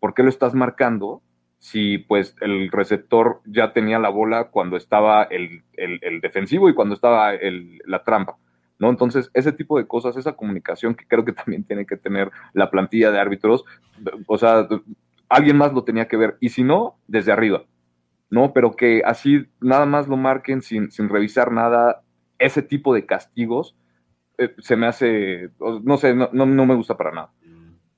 ¿por 0.00 0.14
qué 0.14 0.22
lo 0.22 0.28
estás 0.28 0.54
marcando? 0.54 1.22
si 1.58 1.98
pues 1.98 2.36
el 2.40 2.70
receptor 2.70 3.40
ya 3.44 3.72
tenía 3.72 3.98
la 3.98 4.08
bola 4.08 4.48
cuando 4.50 4.76
estaba 4.76 5.24
el, 5.24 5.62
defensivo 6.22 6.68
y 6.68 6.74
cuando 6.74 6.94
estaba 6.94 7.32
la 7.86 8.04
trampa. 8.04 8.36
¿no? 8.78 8.90
Entonces, 8.90 9.30
ese 9.34 9.52
tipo 9.52 9.76
de 9.76 9.86
cosas, 9.86 10.16
esa 10.16 10.34
comunicación 10.34 10.94
que 10.94 11.06
creo 11.06 11.24
que 11.24 11.32
también 11.32 11.64
tiene 11.64 11.84
que 11.84 11.96
tener 11.96 12.30
la 12.52 12.70
plantilla 12.70 13.10
de 13.10 13.18
árbitros, 13.18 13.64
o 14.26 14.38
sea, 14.38 14.68
alguien 15.28 15.56
más 15.56 15.72
lo 15.72 15.82
tenía 15.82 16.06
que 16.06 16.16
ver, 16.16 16.36
y 16.40 16.50
si 16.50 16.62
no, 16.62 16.96
desde 17.08 17.32
arriba, 17.32 17.64
¿no? 18.30 18.52
Pero 18.52 18.72
que 18.72 19.02
así 19.04 19.46
nada 19.60 19.86
más 19.86 20.08
lo 20.08 20.16
marquen 20.16 20.62
sin, 20.62 20.90
sin 20.90 21.08
revisar 21.08 21.52
nada, 21.52 22.02
ese 22.38 22.62
tipo 22.62 22.94
de 22.94 23.06
castigos, 23.06 23.76
eh, 24.38 24.54
se 24.58 24.76
me 24.76 24.86
hace, 24.86 25.50
no 25.82 25.96
sé, 25.96 26.14
no, 26.14 26.30
no, 26.32 26.46
no 26.46 26.66
me 26.66 26.74
gusta 26.74 26.96
para 26.96 27.12
nada. 27.12 27.32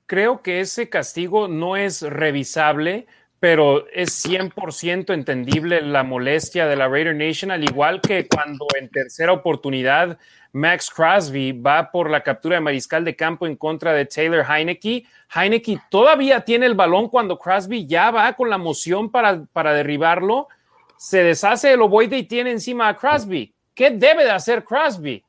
Creo 0.07 0.43
que 0.43 0.61
ese 0.61 0.89
castigo 0.89 1.47
no 1.47 1.77
es 1.77 2.03
revisable 2.03 3.07
pero 3.41 3.89
es 3.89 4.25
100% 4.25 5.15
entendible 5.15 5.81
la 5.81 6.05
molestia 6.05 6.67
de 6.67 6.77
la 6.77 6.89
Raider 6.89 7.17
Nation, 7.17 7.51
al 7.51 7.65
igual 7.65 8.03
que 8.03 8.29
cuando 8.29 8.67
en 8.79 8.91
tercera 8.91 9.33
oportunidad 9.33 10.19
Max 10.53 10.91
Crosby 10.91 11.53
va 11.53 11.91
por 11.91 12.11
la 12.11 12.23
captura 12.23 12.57
de 12.57 12.61
mariscal 12.61 13.03
de 13.03 13.17
campo 13.17 13.47
en 13.47 13.57
contra 13.57 13.95
de 13.95 14.05
Taylor 14.05 14.45
Heineke. 14.45 15.07
Heineke 15.35 15.81
todavía 15.91 16.43
tiene 16.43 16.67
el 16.67 16.75
balón 16.75 17.09
cuando 17.09 17.39
Crosby 17.39 17.87
ya 17.87 18.11
va 18.11 18.33
con 18.35 18.51
la 18.51 18.59
moción 18.59 19.11
para, 19.11 19.45
para 19.53 19.73
derribarlo. 19.73 20.49
Se 20.99 21.23
deshace 21.23 21.73
el 21.73 21.81
ovoide 21.81 22.19
y 22.19 22.25
tiene 22.25 22.51
encima 22.51 22.89
a 22.89 22.97
Crosby. 22.97 23.55
¿Qué 23.75 23.91
debe 23.91 24.25
de 24.25 24.33
hacer 24.33 24.65
Crosby? 24.65 25.25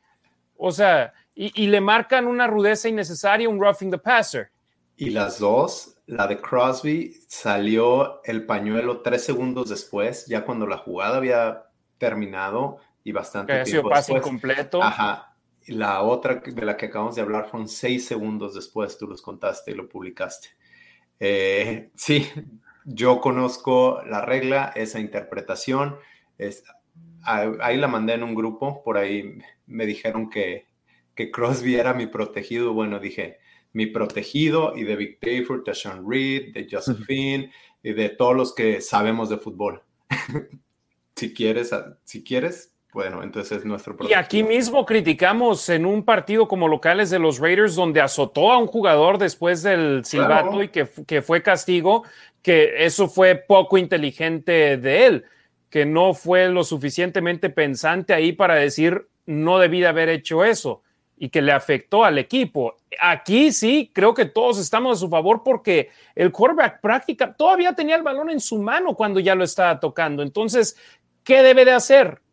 O 0.57 0.71
sea, 0.71 1.13
y, 1.33 1.63
y 1.63 1.67
le 1.67 1.79
marcan 1.79 2.27
una 2.27 2.45
rudeza 2.45 2.89
innecesaria, 2.89 3.47
un 3.47 3.61
roughing 3.61 3.91
the 3.91 3.97
passer. 3.97 4.49
Y 4.97 5.11
las 5.11 5.39
dos 5.39 5.95
la 6.11 6.27
de 6.27 6.41
Crosby 6.41 7.17
salió 7.27 8.21
el 8.25 8.45
pañuelo 8.45 9.01
tres 9.01 9.23
segundos 9.23 9.69
después, 9.69 10.25
ya 10.27 10.43
cuando 10.43 10.67
la 10.67 10.77
jugada 10.77 11.15
había 11.15 11.63
terminado 11.97 12.79
y 13.01 13.13
bastante 13.13 13.53
que 13.53 13.63
tiempo 13.63 13.89
pase 13.89 14.19
completo. 14.19 14.83
Ajá. 14.83 15.37
La 15.67 16.01
otra 16.01 16.35
de 16.45 16.65
la 16.65 16.75
que 16.75 16.87
acabamos 16.87 17.15
de 17.15 17.21
hablar 17.21 17.47
fueron 17.49 17.69
seis 17.69 18.05
segundos 18.05 18.53
después, 18.55 18.97
tú 18.97 19.07
los 19.07 19.21
contaste 19.21 19.71
y 19.71 19.75
lo 19.75 19.87
publicaste. 19.87 20.49
Eh, 21.17 21.91
sí, 21.95 22.27
yo 22.83 23.21
conozco 23.21 24.01
la 24.05 24.19
regla, 24.19 24.73
esa 24.75 24.99
interpretación. 24.99 25.95
Es, 26.37 26.65
ahí 27.23 27.77
la 27.77 27.87
mandé 27.87 28.15
en 28.15 28.23
un 28.23 28.35
grupo, 28.35 28.83
por 28.83 28.97
ahí 28.97 29.37
me 29.65 29.85
dijeron 29.85 30.29
que, 30.29 30.67
que 31.15 31.31
Crosby 31.31 31.75
era 31.75 31.93
mi 31.93 32.07
protegido. 32.07 32.73
Bueno, 32.73 32.99
dije, 32.99 33.39
mi 33.73 33.87
protegido 33.87 34.75
y 34.75 34.83
de 34.83 34.95
Vic 34.95 35.19
Dayford, 35.21 35.63
de 35.63 35.75
Sean 35.75 36.03
Reed, 36.07 36.53
de 36.53 36.67
Josephine 36.69 37.51
y 37.83 37.93
de 37.93 38.09
todos 38.09 38.35
los 38.35 38.53
que 38.53 38.81
sabemos 38.81 39.29
de 39.29 39.37
fútbol. 39.37 39.81
si 41.15 41.33
quieres, 41.33 41.71
si 42.03 42.23
quieres, 42.23 42.73
bueno, 42.93 43.23
entonces 43.23 43.59
es 43.59 43.65
nuestro 43.65 43.95
protegido. 43.95 44.19
Y 44.19 44.23
aquí 44.23 44.43
mismo 44.43 44.85
criticamos 44.85 45.69
en 45.69 45.85
un 45.85 46.03
partido 46.03 46.47
como 46.47 46.67
locales 46.67 47.09
de 47.09 47.19
los 47.19 47.39
Raiders 47.39 47.75
donde 47.75 48.01
azotó 48.01 48.51
a 48.51 48.57
un 48.57 48.67
jugador 48.67 49.17
después 49.17 49.63
del 49.63 50.03
silbato 50.03 50.61
y 50.61 50.67
que, 50.67 50.87
que 51.07 51.21
fue 51.21 51.41
castigo, 51.41 52.03
que 52.41 52.85
eso 52.85 53.07
fue 53.07 53.35
poco 53.35 53.77
inteligente 53.77 54.77
de 54.77 55.05
él. 55.05 55.25
que 55.69 55.85
no 55.85 56.13
fue 56.13 56.49
lo 56.49 56.65
suficientemente 56.65 57.49
pensante 57.49 58.13
ahí 58.13 58.33
para 58.33 58.55
decir 58.55 59.07
no 59.25 59.57
debí 59.57 59.79
de 59.79 59.87
haber 59.87 60.09
hecho 60.09 60.43
eso 60.43 60.81
y 61.21 61.29
que 61.29 61.39
le 61.39 61.51
afectó 61.51 62.03
al 62.03 62.17
equipo. 62.17 62.77
Aquí 62.99 63.51
sí, 63.51 63.91
creo 63.93 64.11
que 64.11 64.25
todos 64.25 64.57
estamos 64.57 64.97
a 64.97 64.99
su 64.99 65.07
favor 65.07 65.43
porque 65.45 65.91
el 66.15 66.31
quarterback 66.31 66.81
práctica 66.81 67.31
todavía 67.31 67.73
tenía 67.73 67.95
el 67.95 68.01
balón 68.01 68.31
en 68.31 68.39
su 68.39 68.59
mano 68.59 68.95
cuando 68.95 69.19
ya 69.19 69.35
lo 69.35 69.43
estaba 69.43 69.79
tocando. 69.79 70.23
Entonces, 70.23 70.75
¿qué 71.23 71.43
debe 71.43 71.63
de 71.63 71.73
hacer? 71.73 72.23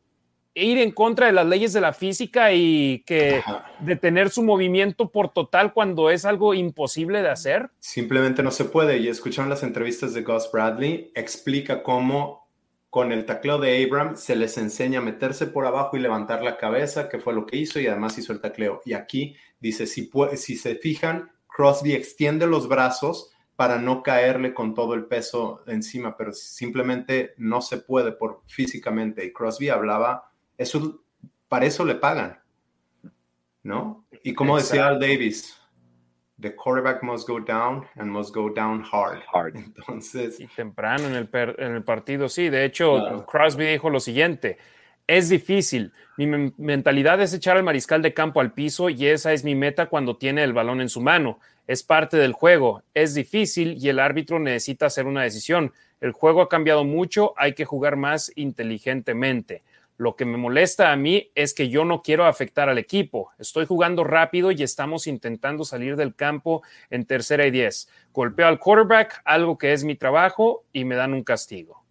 Ir 0.54 0.78
en 0.78 0.92
contra 0.92 1.26
de 1.26 1.32
las 1.32 1.44
leyes 1.44 1.74
de 1.74 1.82
la 1.82 1.92
física 1.92 2.50
y 2.54 3.04
que 3.04 3.42
detener 3.80 4.30
su 4.30 4.42
movimiento 4.42 5.10
por 5.10 5.34
total 5.34 5.74
cuando 5.74 6.08
es 6.08 6.24
algo 6.24 6.54
imposible 6.54 7.20
de 7.20 7.28
hacer. 7.28 7.68
Simplemente 7.80 8.42
no 8.42 8.50
se 8.50 8.64
puede. 8.64 8.96
Y 8.96 9.08
escucharon 9.08 9.50
las 9.50 9.62
entrevistas 9.64 10.14
de 10.14 10.22
Gus 10.22 10.50
Bradley, 10.50 11.12
explica 11.14 11.82
cómo 11.82 12.47
con 12.90 13.12
el 13.12 13.26
tacleo 13.26 13.58
de 13.58 13.84
Abram 13.84 14.16
se 14.16 14.34
les 14.34 14.56
enseña 14.56 15.00
a 15.00 15.02
meterse 15.02 15.46
por 15.46 15.66
abajo 15.66 15.96
y 15.96 16.00
levantar 16.00 16.42
la 16.42 16.56
cabeza, 16.56 17.08
que 17.08 17.18
fue 17.18 17.34
lo 17.34 17.44
que 17.44 17.56
hizo, 17.56 17.78
y 17.80 17.86
además 17.86 18.16
hizo 18.16 18.32
el 18.32 18.40
tacleo. 18.40 18.80
Y 18.84 18.94
aquí 18.94 19.36
dice, 19.60 19.86
si, 19.86 20.10
si 20.36 20.56
se 20.56 20.74
fijan, 20.76 21.30
Crosby 21.46 21.92
extiende 21.92 22.46
los 22.46 22.68
brazos 22.68 23.30
para 23.56 23.78
no 23.78 24.02
caerle 24.02 24.54
con 24.54 24.72
todo 24.74 24.94
el 24.94 25.06
peso 25.06 25.62
encima, 25.66 26.16
pero 26.16 26.32
simplemente 26.32 27.34
no 27.36 27.60
se 27.60 27.78
puede 27.78 28.12
por 28.12 28.42
físicamente. 28.46 29.24
Y 29.24 29.32
Crosby 29.32 29.68
hablaba, 29.68 30.30
eso, 30.56 31.02
para 31.48 31.66
eso 31.66 31.84
le 31.84 31.96
pagan, 31.96 32.40
¿no? 33.64 34.06
Y 34.22 34.32
como 34.32 34.56
decía 34.56 34.86
Al 34.86 35.00
Davis, 35.00 35.57
the 36.40 36.54
quarterback 36.54 37.02
must 37.02 37.26
go 37.26 37.38
down 37.38 37.86
and 37.96 38.10
must 38.10 38.34
go 38.34 38.48
down 38.48 38.82
hard. 38.82 39.20
hard. 39.32 39.56
Entonces. 39.76 40.40
Y 40.40 40.46
temprano 40.46 41.06
en 41.06 41.14
el, 41.14 41.28
en 41.58 41.74
el 41.74 41.82
partido, 41.82 42.28
sí. 42.28 42.48
De 42.48 42.64
hecho, 42.64 43.24
Crosby 43.26 43.66
dijo 43.66 43.90
lo 43.90 44.00
siguiente: 44.00 44.58
es 45.08 45.30
difícil. 45.30 45.92
Mi 46.16 46.26
mentalidad 46.58 47.20
es 47.20 47.32
echar 47.32 47.56
al 47.56 47.64
mariscal 47.64 48.02
de 48.02 48.14
campo 48.14 48.40
al 48.40 48.52
piso 48.52 48.90
y 48.90 49.06
esa 49.06 49.32
es 49.32 49.42
mi 49.42 49.54
meta 49.54 49.86
cuando 49.86 50.16
tiene 50.16 50.44
el 50.44 50.52
balón 50.52 50.80
en 50.80 50.90
su 50.90 51.00
mano. 51.00 51.40
Es 51.66 51.82
parte 51.82 52.16
del 52.16 52.32
juego. 52.32 52.82
Es 52.94 53.14
difícil 53.14 53.76
y 53.78 53.88
el 53.88 53.98
árbitro 53.98 54.38
necesita 54.38 54.86
hacer 54.86 55.06
una 55.06 55.22
decisión. 55.22 55.72
El 56.00 56.12
juego 56.12 56.42
ha 56.42 56.48
cambiado 56.48 56.84
mucho, 56.84 57.34
hay 57.36 57.54
que 57.54 57.64
jugar 57.64 57.96
más 57.96 58.30
inteligentemente. 58.36 59.62
Lo 59.98 60.14
que 60.14 60.24
me 60.24 60.38
molesta 60.38 60.92
a 60.92 60.96
mí 60.96 61.32
es 61.34 61.52
que 61.52 61.68
yo 61.68 61.84
no 61.84 62.02
quiero 62.02 62.24
afectar 62.24 62.68
al 62.68 62.78
equipo. 62.78 63.32
Estoy 63.36 63.66
jugando 63.66 64.04
rápido 64.04 64.52
y 64.52 64.62
estamos 64.62 65.08
intentando 65.08 65.64
salir 65.64 65.96
del 65.96 66.14
campo 66.14 66.62
en 66.88 67.04
tercera 67.04 67.44
y 67.48 67.50
diez. 67.50 67.90
Golpeo 68.12 68.46
al 68.46 68.60
quarterback, 68.60 69.20
algo 69.24 69.58
que 69.58 69.72
es 69.72 69.82
mi 69.82 69.96
trabajo, 69.96 70.64
y 70.72 70.84
me 70.84 70.94
dan 70.94 71.14
un 71.14 71.24
castigo. 71.24 71.82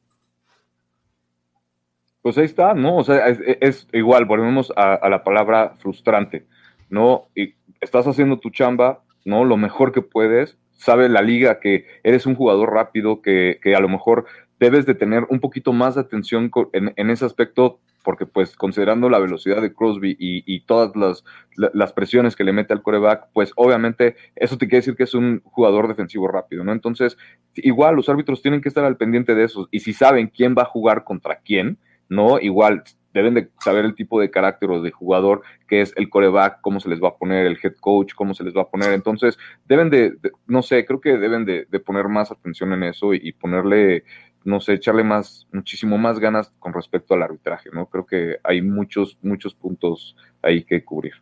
Pues 2.21 2.37
ahí 2.37 2.45
está, 2.45 2.73
¿no? 2.73 2.95
O 2.95 3.03
sea, 3.03 3.27
es, 3.27 3.89
igual, 3.91 4.23
volvemos 4.23 4.71
a, 4.77 5.09
la 5.09 5.25
palabra 5.25 5.75
frustrante, 5.79 6.47
¿no? 6.89 7.27
Y 7.35 7.55
estás 7.81 8.07
haciendo 8.07 8.39
tu 8.39 8.51
chamba, 8.51 9.03
¿no? 9.25 9.43
Lo 9.43 9.57
mejor 9.57 9.91
que 9.91 10.01
puedes. 10.01 10.57
Sabe 10.71 11.09
la 11.09 11.21
liga 11.21 11.59
que 11.59 11.85
eres 12.03 12.25
un 12.25 12.35
jugador 12.35 12.71
rápido, 12.71 13.21
que, 13.21 13.59
a 13.75 13.81
lo 13.81 13.89
mejor 13.89 14.27
debes 14.61 14.85
de 14.85 14.95
tener 14.95 15.25
un 15.29 15.41
poquito 15.41 15.73
más 15.73 15.95
de 15.95 16.01
atención 16.01 16.49
en, 16.71 16.93
en 16.95 17.09
ese 17.09 17.25
aspecto 17.25 17.81
porque 18.07 18.25
pues 18.25 18.55
considerando 18.55 19.09
la 19.09 19.19
velocidad 19.19 19.61
de 19.61 19.73
Crosby 19.73 20.15
y, 20.17 20.61
todas 20.61 20.93
las, 20.95 21.91
presiones 21.91 22.37
que 22.37 22.45
le 22.45 22.53
mete 22.53 22.71
al 22.71 22.81
coreback, 22.81 23.27
pues 23.33 23.51
obviamente 23.57 24.15
eso 24.33 24.57
te 24.57 24.65
quiere 24.69 24.77
decir 24.77 24.95
que 24.95 25.03
es 25.03 25.13
un 25.13 25.41
jugador 25.43 25.89
defensivo 25.89 26.25
rápido, 26.29 26.63
¿no? 26.63 26.71
Entonces, 26.71 27.17
igual 27.55 27.97
los 27.97 28.07
árbitros 28.07 28.41
tienen 28.41 28.61
que 28.61 28.69
estar 28.69 28.85
al 28.85 28.95
pendiente 28.95 29.35
de 29.35 29.43
eso 29.43 29.67
y 29.71 29.81
si 29.81 29.91
saben 29.91 30.27
quién 30.27 30.55
va 30.57 30.61
a 30.61 30.67
jugar 30.67 31.03
contra 31.03 31.41
quién, 31.41 31.79
¿no? 32.07 32.39
Igual 32.39 32.83
deben 33.13 33.33
de 33.33 33.49
saber 33.59 33.83
el 33.83 33.93
tipo 33.93 34.21
de 34.21 34.31
carácter 34.31 34.69
o 34.69 34.81
de 34.81 34.91
jugador 34.91 35.41
que 35.67 35.81
es 35.81 35.91
el 35.97 36.09
coreback, 36.09 36.61
cómo 36.61 36.79
se 36.79 36.87
les 36.87 37.03
va 37.03 37.09
a 37.09 37.17
poner, 37.17 37.45
el 37.45 37.59
head 37.61 37.75
coach, 37.81 38.13
cómo 38.13 38.33
se 38.33 38.45
les 38.45 38.55
va 38.55 38.61
a 38.61 38.69
poner. 38.69 38.93
Entonces, 38.93 39.37
deben 39.65 39.89
de, 39.89 40.13
no 40.45 40.61
sé, 40.61 40.85
creo 40.85 41.01
que 41.01 41.17
deben 41.17 41.43
de, 41.43 41.65
poner 41.85 42.07
más 42.07 42.31
atención 42.31 42.71
en 42.71 42.83
eso 42.83 43.13
y 43.13 43.33
ponerle 43.33 44.05
no 44.43 44.59
sé, 44.59 44.73
echarle 44.73 45.03
más, 45.03 45.47
muchísimo 45.51 45.97
más 45.97 46.19
ganas 46.19 46.51
con 46.59 46.73
respecto 46.73 47.13
al 47.13 47.23
arbitraje, 47.23 47.69
¿no? 47.71 47.87
Creo 47.87 48.05
que 48.05 48.37
hay 48.43 48.61
muchos, 48.61 49.17
muchos 49.21 49.53
puntos 49.53 50.15
ahí 50.41 50.63
que 50.63 50.83
cubrir. 50.83 51.13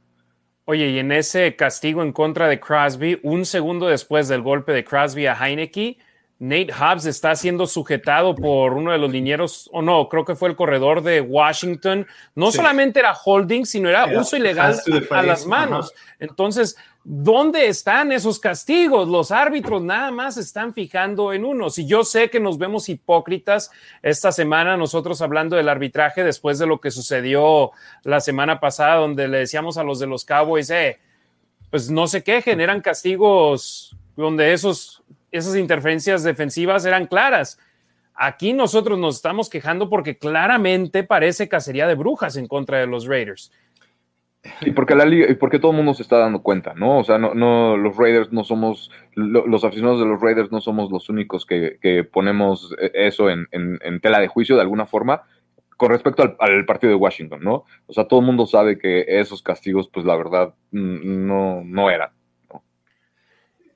Oye, 0.66 0.90
y 0.90 1.00
en 1.00 1.12
ese 1.12 1.56
castigo 1.56 2.02
en 2.02 2.12
contra 2.12 2.48
de 2.48 2.60
Crosby, 2.60 3.20
un 3.24 3.46
segundo 3.46 3.88
después 3.88 4.28
del 4.28 4.42
golpe 4.42 4.72
de 4.72 4.84
Crosby 4.84 5.28
a 5.28 5.34
Heineke, 5.34 5.98
Nate 6.38 6.74
Hobbs 6.74 7.06
está 7.06 7.34
siendo 7.36 7.66
sujetado 7.66 8.36
por 8.36 8.74
uno 8.74 8.92
de 8.92 8.98
los 8.98 9.10
linieros, 9.10 9.70
o 9.72 9.82
no, 9.82 10.10
creo 10.10 10.26
que 10.26 10.36
fue 10.36 10.50
el 10.50 10.56
corredor 10.56 11.02
de 11.02 11.22
Washington. 11.22 12.06
No 12.36 12.52
solamente 12.52 13.00
era 13.00 13.14
holding, 13.14 13.66
sino 13.66 13.88
era, 13.88 14.06
uso 14.20 14.36
ilegal 14.36 14.76
a, 15.12 15.24
las 15.24 15.46
manos. 15.46 15.94
Entonces, 16.20 16.76
¿dónde 17.06 17.68
están 17.68 18.12
esos 18.12 18.40
castigos? 18.40 19.08
Los 19.08 19.32
árbitros 19.32 19.82
nada 19.82 20.12
más 20.12 20.38
están 20.38 20.74
fijando 20.74 21.32
en 21.32 21.46
uno. 21.46 21.70
Si 21.70 21.86
yo 21.86 22.04
sé 22.04 22.30
que 22.30 22.40
nos 22.40 22.58
vemos 22.58 22.90
hipócritas 22.90 23.72
esta 24.02 24.32
semana, 24.32 24.76
nosotros 24.76 25.22
hablando 25.22 25.56
del 25.56 25.70
arbitraje 25.70 26.24
después 26.24 26.58
de 26.58 26.66
lo 26.66 26.82
que 26.82 26.92
sucedió 26.92 27.72
la 28.04 28.20
semana 28.20 28.60
pasada, 28.60 28.96
donde 28.96 29.28
le 29.28 29.38
decíamos 29.38 29.78
a 29.78 29.84
los 29.84 30.00
de 30.00 30.08
los 30.08 30.26
Cowboys, 30.26 30.70
eh, 30.72 31.00
pues 31.70 31.90
no 31.90 32.08
se 32.08 32.24
quejen, 32.24 32.60
eran 32.60 32.82
castigos 32.82 33.96
donde 34.16 34.54
esos 34.54 35.04
esas 35.32 35.56
interferencias 35.56 36.24
defensivas 36.24 36.86
eran 36.86 37.08
claras. 37.08 37.60
Aquí 38.14 38.54
nosotros 38.54 38.98
nos 38.98 39.18
estamos 39.18 39.50
quejando 39.50 39.90
porque 39.90 40.18
claramente 40.18 41.04
parece 41.04 41.50
cacería 41.50 41.88
de 41.88 41.96
brujas 41.96 42.38
en 42.38 42.48
contra 42.48 42.80
de 42.80 42.88
los 42.88 43.06
Raiders. 43.06 43.52
Y 44.62 44.72
porque 44.72 44.96
la 44.96 45.06
liga, 45.06 45.30
y 45.30 45.36
porque 45.36 45.60
todo 45.60 45.72
el 45.72 45.78
mundo 45.78 45.94
se 45.94 46.04
está 46.04 46.18
dando 46.18 46.42
cuenta, 46.42 46.74
¿no? 46.76 47.00
O 47.00 47.04
sea, 47.04 47.18
no, 47.18 47.34
no 47.34 47.78
los 47.78 47.98
Raiders 47.98 48.32
no 48.32 48.44
somos, 48.44 48.92
los 49.16 49.64
aficionados 49.64 50.00
de 50.00 50.06
los 50.06 50.22
Raiders 50.22 50.52
no 50.52 50.62
somos 50.62 50.92
los 50.92 51.10
únicos 51.10 51.46
que, 51.46 52.08
ponemos 52.12 52.76
eso 52.94 53.30
en, 53.30 53.48
tela 54.02 54.20
de 54.20 54.28
juicio 54.28 54.56
de 54.56 54.62
alguna 54.62 54.86
forma 54.86 55.24
con 55.78 55.90
respecto 55.90 56.24
al, 56.24 56.38
al, 56.40 56.66
partido 56.66 56.92
de 56.92 56.96
Washington, 56.96 57.42
¿no? 57.44 57.66
O 57.88 57.94
sea, 57.94 58.08
todo 58.08 58.22
el 58.22 58.26
mundo 58.26 58.46
sabe 58.46 58.78
que 58.78 59.06
esos 59.08 59.42
castigos, 59.42 59.90
pues 59.90 60.06
la 60.06 60.16
verdad, 60.16 60.54
no, 60.72 61.62
no 61.66 61.90
eran. 61.90 62.12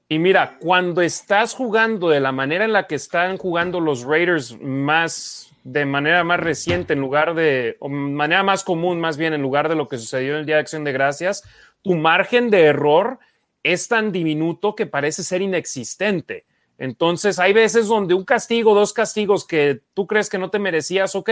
Y 0.07 0.17
mira, 0.17 0.57
cuando 0.59 1.01
estás 1.01 1.53
jugando 1.53 2.09
de 2.09 2.19
la 2.19 2.31
manera 2.31 2.65
en 2.65 2.73
la 2.73 2.87
que 2.87 2.95
están 2.95 3.37
jugando 3.37 3.79
los 3.79 4.03
Raiders 4.03 4.59
más 4.59 5.48
de 5.63 5.85
manera 5.85 6.23
más 6.23 6.39
reciente 6.39 6.93
en 6.93 6.99
lugar 6.99 7.35
de, 7.35 7.77
o 7.79 7.89
manera 7.89 8.43
más 8.43 8.63
común 8.63 8.99
más 8.99 9.17
bien 9.17 9.33
en 9.33 9.41
lugar 9.41 9.69
de 9.69 9.75
lo 9.75 9.87
que 9.87 9.97
sucedió 9.97 10.33
en 10.33 10.39
el 10.39 10.45
Día 10.45 10.55
de 10.55 10.61
Acción 10.61 10.83
de 10.83 10.91
Gracias, 10.91 11.43
tu 11.81 11.95
margen 11.95 12.49
de 12.49 12.63
error 12.63 13.19
es 13.63 13.87
tan 13.87 14.11
diminuto 14.11 14.75
que 14.75 14.85
parece 14.85 15.23
ser 15.23 15.41
inexistente. 15.41 16.45
Entonces, 16.77 17.39
hay 17.39 17.51
veces 17.51 17.87
donde 17.87 18.13
un 18.13 18.23
castigo, 18.23 18.73
dos 18.73 18.93
castigos 18.93 19.45
que 19.45 19.81
tú 19.93 20.07
crees 20.07 20.29
que 20.29 20.37
no 20.37 20.49
te 20.49 20.59
merecías, 20.59 21.13
ok, 21.13 21.29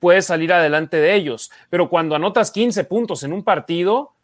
puedes 0.00 0.26
salir 0.26 0.52
adelante 0.52 0.96
de 0.96 1.14
ellos. 1.14 1.50
Pero 1.70 1.88
cuando 1.88 2.16
anotas 2.16 2.50
15 2.50 2.84
puntos 2.84 3.22
en 3.22 3.32
un 3.32 3.44
partido, 3.44 4.14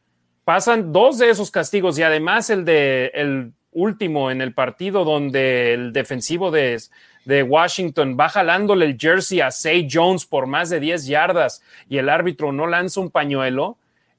pasan 0.44 0.92
dos 0.92 1.18
de 1.18 1.30
esos 1.30 1.50
castigos 1.50 1.98
y 1.98 2.02
además 2.02 2.50
el 2.50 2.64
de 2.64 3.12
el 3.14 3.52
último 3.74 4.30
en 4.30 4.40
el 4.40 4.54
partido 4.54 5.04
donde 5.04 5.74
el 5.74 5.92
defensivo 5.92 6.50
de, 6.50 6.80
de, 7.26 7.42
Washington 7.42 8.16
va 8.18 8.28
jalándole 8.28 8.86
el 8.86 8.96
jersey 8.98 9.40
a 9.40 9.50
Say 9.50 9.88
Jones 9.90 10.24
por 10.24 10.46
más 10.46 10.70
de 10.70 10.80
10 10.80 11.06
yardas 11.06 11.62
y 11.88 11.98
el 11.98 12.08
árbitro 12.08 12.52
no 12.52 12.66
lanza 12.66 13.00
un 13.00 13.10
pañuelo, 13.10 13.76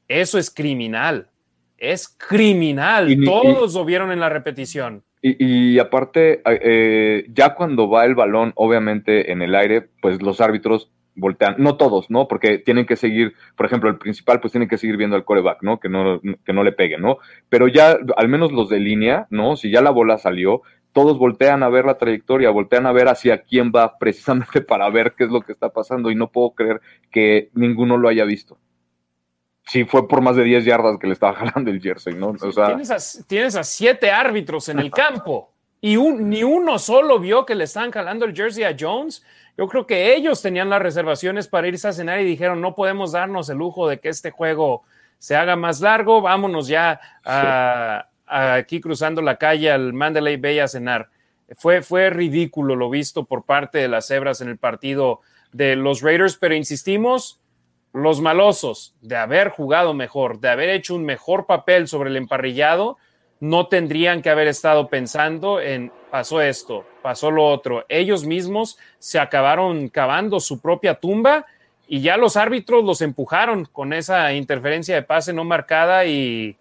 eso 0.08 0.38
es 0.38 0.52
criminal. 0.52 1.30
Es 1.78 2.08
criminal. 2.08 3.18
Todos 3.26 3.74
lo 3.74 3.84
vieron 3.86 4.12
en 4.12 4.20
la 4.20 4.30
repetición. 4.30 5.04
Y, 5.22 5.80
aparte, 5.80 6.44
eh, 6.46 7.26
ya 7.34 7.56
cuando 7.56 7.90
va 7.90 8.06
el 8.06 8.14
balón, 8.14 8.54
obviamente 8.56 9.32
en 9.32 9.42
el 9.42 9.56
aire, 9.56 9.82
pues 10.00 10.22
los 10.22 10.40
árbitros 10.40 10.92
voltean, 11.16 11.56
no 11.58 11.78
todos, 11.78 12.10
¿no? 12.10 12.28
Porque 12.28 12.58
tienen 12.58 12.86
que 12.86 12.96
seguir, 12.96 13.34
por 13.56 13.66
ejemplo, 13.66 13.90
el 13.90 13.98
principal, 13.98 14.40
pues 14.40 14.52
tienen 14.52 14.70
que 14.70 14.78
seguir 14.78 14.98
viendo 14.98 15.16
al 15.16 15.26
coreback, 15.26 15.64
¿no? 15.64 15.80
Que 15.80 15.90
no, 15.90 16.22
que 16.22 16.54
no 16.54 16.64
le 16.64 16.72
pegue, 16.72 16.98
¿no? 16.98 17.18
Pero 17.50 17.68
ya, 17.68 17.98
al 18.18 18.28
menos 18.28 18.52
los 18.52 18.70
de 18.70 18.80
línea, 18.80 19.28
¿no? 19.30 19.56
Si 19.56 19.72
ya 19.72 19.82
la 19.82 19.92
bola 19.92 20.18
salió, 20.18 20.62
todos 20.96 21.18
voltean 21.18 21.62
a 21.62 21.70
ver 21.70 21.86
la 21.86 21.98
trayectoria, 21.98 22.50
voltean 22.52 22.86
a 22.86 22.94
ver 22.94 23.10
hacia 23.10 23.42
quién 23.44 23.72
va 23.76 23.98
precisamente 24.00 24.62
para 24.62 24.90
ver 24.90 25.14
qué 25.18 25.26
es 25.26 25.30
lo 25.30 25.42
que 25.42 25.52
está 25.52 25.70
pasando 25.70 26.12
y 26.12 26.16
no 26.16 26.32
puedo 26.32 26.52
creer 26.52 26.82
que 27.12 27.50
ninguno 27.54 27.98
lo 27.98 28.08
haya 28.08 28.24
visto. 28.24 28.58
Sí, 29.68 29.84
fue 29.84 30.08
por 30.08 30.22
más 30.22 30.36
de 30.36 30.44
10 30.44 30.64
yardas 30.64 30.98
que 31.00 31.08
le 31.08 31.14
estaba 31.14 31.34
jalando 31.36 31.72
el 31.72 31.82
jersey, 31.82 32.14
¿no? 32.14 32.36
O 32.42 32.52
sea, 32.52 32.68
tienes, 32.68 32.92
a, 32.92 33.26
tienes 33.26 33.56
a 33.56 33.64
siete 33.64 34.12
árbitros 34.12 34.70
en 34.70 34.80
el 34.80 34.92
campo 34.92 35.52
y 35.82 35.98
ni 35.98 36.44
uno 36.44 36.80
solo 36.80 37.20
vio 37.20 37.46
que 37.46 37.54
le 37.54 37.66
estaban 37.66 37.92
jalando 37.92 38.26
el 38.26 38.36
jersey 38.36 38.64
a 38.64 38.76
Jones. 38.80 39.24
Yo 39.58 39.68
creo 39.68 39.88
que 39.88 40.16
ellos 40.16 40.42
tenían 40.42 40.70
las 40.70 40.82
reservaciones 40.82 41.48
para 41.48 41.68
irse 41.68 41.88
a 41.88 41.94
cenar 41.94 42.20
y 42.20 42.26
dijeron, 42.26 42.62
no 42.62 42.76
podemos 42.76 43.14
darnos 43.14 43.50
el 43.50 43.58
lujo 43.58 43.88
de 43.88 44.00
que 44.00 44.10
este 44.10 44.32
juego 44.32 44.84
se 45.18 45.36
haga 45.36 45.56
más 45.56 45.80
largo, 45.80 46.22
vámonos 46.22 46.68
ya 46.68 47.00
aquí 48.28 48.82
cruzando 48.82 49.22
la 49.22 49.38
calle 49.38 49.72
al 49.72 49.94
Mandalay 49.94 50.38
Bay 50.38 50.60
a 50.60 50.68
cenar. 50.68 51.10
Fue, 51.58 51.82
fue 51.82 52.10
ridículo 52.10 52.76
lo 52.76 52.90
visto 52.90 53.26
por 53.26 53.44
parte 53.44 53.78
de 53.78 53.88
las 53.88 54.08
cebras 54.08 54.42
en 54.42 54.50
el 54.50 54.58
partido 54.58 55.22
de 55.54 55.76
los 55.76 56.02
Raiders, 56.02 56.36
pero 56.38 56.56
insistimos, 56.56 57.40
los 57.94 58.20
malosos 58.20 58.94
de 59.02 59.16
haber 59.16 59.50
jugado 59.50 59.94
mejor, 59.94 60.40
de 60.40 60.50
haber 60.50 60.70
hecho 60.70 60.96
un 60.96 61.06
mejor 61.06 61.46
papel 61.46 61.88
sobre 61.88 62.10
el 62.10 62.18
emparrillado, 62.18 62.98
no 63.46 63.68
tendrían 63.68 64.24
que 64.24 64.32
haber 64.32 64.48
estado 64.48 64.88
pensando 64.88 65.62
en 65.62 65.92
pasó 66.10 66.42
esto, 66.42 66.84
pasó 67.04 67.30
lo 67.30 67.46
otro. 67.46 67.86
Ellos 67.90 68.26
mismos 68.26 68.80
se 68.98 69.20
acabaron 69.20 69.88
cavando 69.90 70.40
su 70.40 70.60
propia 70.60 70.96
tumba 70.96 71.46
y 71.88 72.02
ya 72.02 72.18
los 72.18 72.38
árbitros 72.38 72.84
los 72.84 73.02
empujaron 73.02 73.66
con 73.66 73.94
esa 73.94 74.34
interferencia 74.34 74.96
de 74.96 75.04
pase 75.04 75.32
no 75.32 75.44
marcada 75.44 76.06
y 76.06 76.58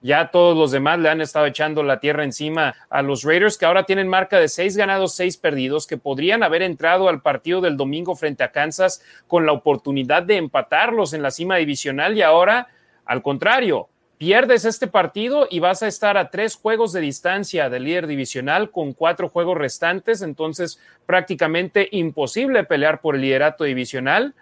ya 0.00 0.30
todos 0.30 0.56
los 0.56 0.70
demás 0.70 1.00
le 1.00 1.08
han 1.08 1.20
estado 1.20 1.46
echando 1.46 1.82
la 1.82 1.98
tierra 1.98 2.22
encima 2.22 2.76
a 2.88 3.02
los 3.02 3.24
Raiders 3.24 3.58
que 3.58 3.66
ahora 3.66 3.82
tienen 3.82 4.06
marca 4.06 4.38
de 4.38 4.46
seis 4.46 4.76
ganados, 4.76 5.16
seis 5.16 5.36
perdidos, 5.36 5.88
que 5.88 5.96
podrían 5.96 6.44
haber 6.44 6.62
entrado 6.62 7.08
al 7.08 7.20
partido 7.20 7.60
del 7.60 7.76
domingo 7.76 8.14
frente 8.14 8.44
a 8.44 8.52
Kansas 8.52 9.02
con 9.26 9.44
la 9.44 9.50
oportunidad 9.50 10.22
de 10.22 10.36
empatarlos 10.36 11.14
en 11.14 11.22
la 11.22 11.32
cima 11.32 11.56
divisional 11.56 12.16
y 12.16 12.22
ahora, 12.22 12.68
al 13.04 13.22
contrario, 13.22 13.88
pierdes 14.18 14.64
este 14.64 14.88
partido 14.88 15.46
y 15.48 15.60
vas 15.60 15.82
a 15.82 15.88
estar 15.88 16.18
a 16.18 16.30
tres 16.30 16.56
juegos 16.56 16.92
de 16.92 17.00
distancia 17.00 17.70
del 17.70 17.84
líder 17.84 18.08
divisional 18.08 18.70
con 18.70 18.92
cuatro 18.92 19.28
juegos 19.28 19.56
restantes, 19.56 20.22
entonces 20.22 20.80
prácticamente 21.06 21.88
imposible 21.92 22.64
pelear 22.64 23.00
por 23.00 23.14
el 23.14 23.22
liderato 23.22 23.64
divisional 23.64 24.34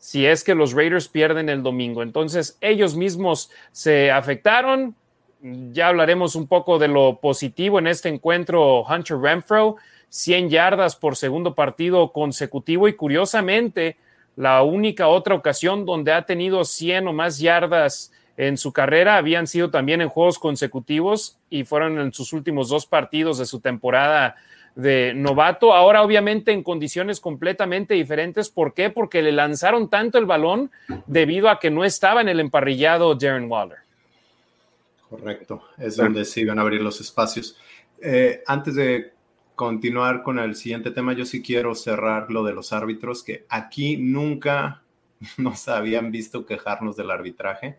si 0.00 0.24
es 0.24 0.42
que 0.42 0.54
los 0.54 0.72
Raiders 0.72 1.08
pierden 1.08 1.50
el 1.50 1.62
domingo. 1.62 2.02
Entonces, 2.02 2.56
ellos 2.62 2.96
mismos 2.96 3.50
se 3.70 4.10
afectaron. 4.10 4.96
Ya 5.42 5.88
hablaremos 5.88 6.34
un 6.34 6.46
poco 6.48 6.78
de 6.78 6.88
lo 6.88 7.20
positivo 7.20 7.78
en 7.78 7.86
este 7.86 8.08
encuentro. 8.08 8.82
Hunter 8.82 9.18
Renfro, 9.18 9.76
100 10.08 10.48
yardas 10.48 10.96
por 10.96 11.16
segundo 11.16 11.54
partido 11.54 12.12
consecutivo 12.12 12.88
y 12.88 12.94
curiosamente, 12.94 13.98
la 14.36 14.62
única 14.62 15.06
otra 15.06 15.34
ocasión 15.34 15.84
donde 15.84 16.12
ha 16.12 16.24
tenido 16.24 16.64
100 16.64 17.08
o 17.08 17.12
más 17.12 17.38
yardas 17.38 18.10
en 18.36 18.56
su 18.56 18.72
carrera 18.72 19.16
habían 19.16 19.46
sido 19.46 19.70
también 19.70 20.00
en 20.00 20.08
juegos 20.08 20.38
consecutivos 20.38 21.38
y 21.50 21.64
fueron 21.64 21.98
en 21.98 22.12
sus 22.12 22.32
últimos 22.32 22.68
dos 22.68 22.86
partidos 22.86 23.38
de 23.38 23.46
su 23.46 23.60
temporada 23.60 24.36
de 24.74 25.12
novato, 25.14 25.74
ahora 25.74 26.02
obviamente 26.02 26.52
en 26.52 26.62
condiciones 26.62 27.20
completamente 27.20 27.94
diferentes. 27.94 28.48
¿Por 28.48 28.72
qué? 28.72 28.90
Porque 28.90 29.22
le 29.22 29.32
lanzaron 29.32 29.90
tanto 29.90 30.18
el 30.18 30.26
balón 30.26 30.70
debido 31.06 31.48
a 31.48 31.58
que 31.58 31.70
no 31.70 31.84
estaba 31.84 32.20
en 32.20 32.28
el 32.28 32.40
emparrillado 32.40 33.14
Darren 33.14 33.50
Waller. 33.50 33.78
Correcto, 35.08 35.64
es 35.76 35.96
donde 35.96 36.24
se 36.24 36.42
iban 36.42 36.58
a 36.58 36.62
abrir 36.62 36.80
los 36.80 37.00
espacios. 37.00 37.56
Eh, 38.00 38.42
antes 38.46 38.76
de 38.76 39.12
continuar 39.56 40.22
con 40.22 40.38
el 40.38 40.54
siguiente 40.54 40.90
tema, 40.92 41.12
yo 41.12 41.26
sí 41.26 41.42
quiero 41.42 41.74
cerrar 41.74 42.30
lo 42.30 42.44
de 42.44 42.52
los 42.52 42.72
árbitros, 42.72 43.24
que 43.24 43.44
aquí 43.48 43.96
nunca 43.96 44.82
nos 45.36 45.68
habían 45.68 46.10
visto 46.10 46.46
quejarnos 46.46 46.96
del 46.96 47.10
arbitraje. 47.10 47.78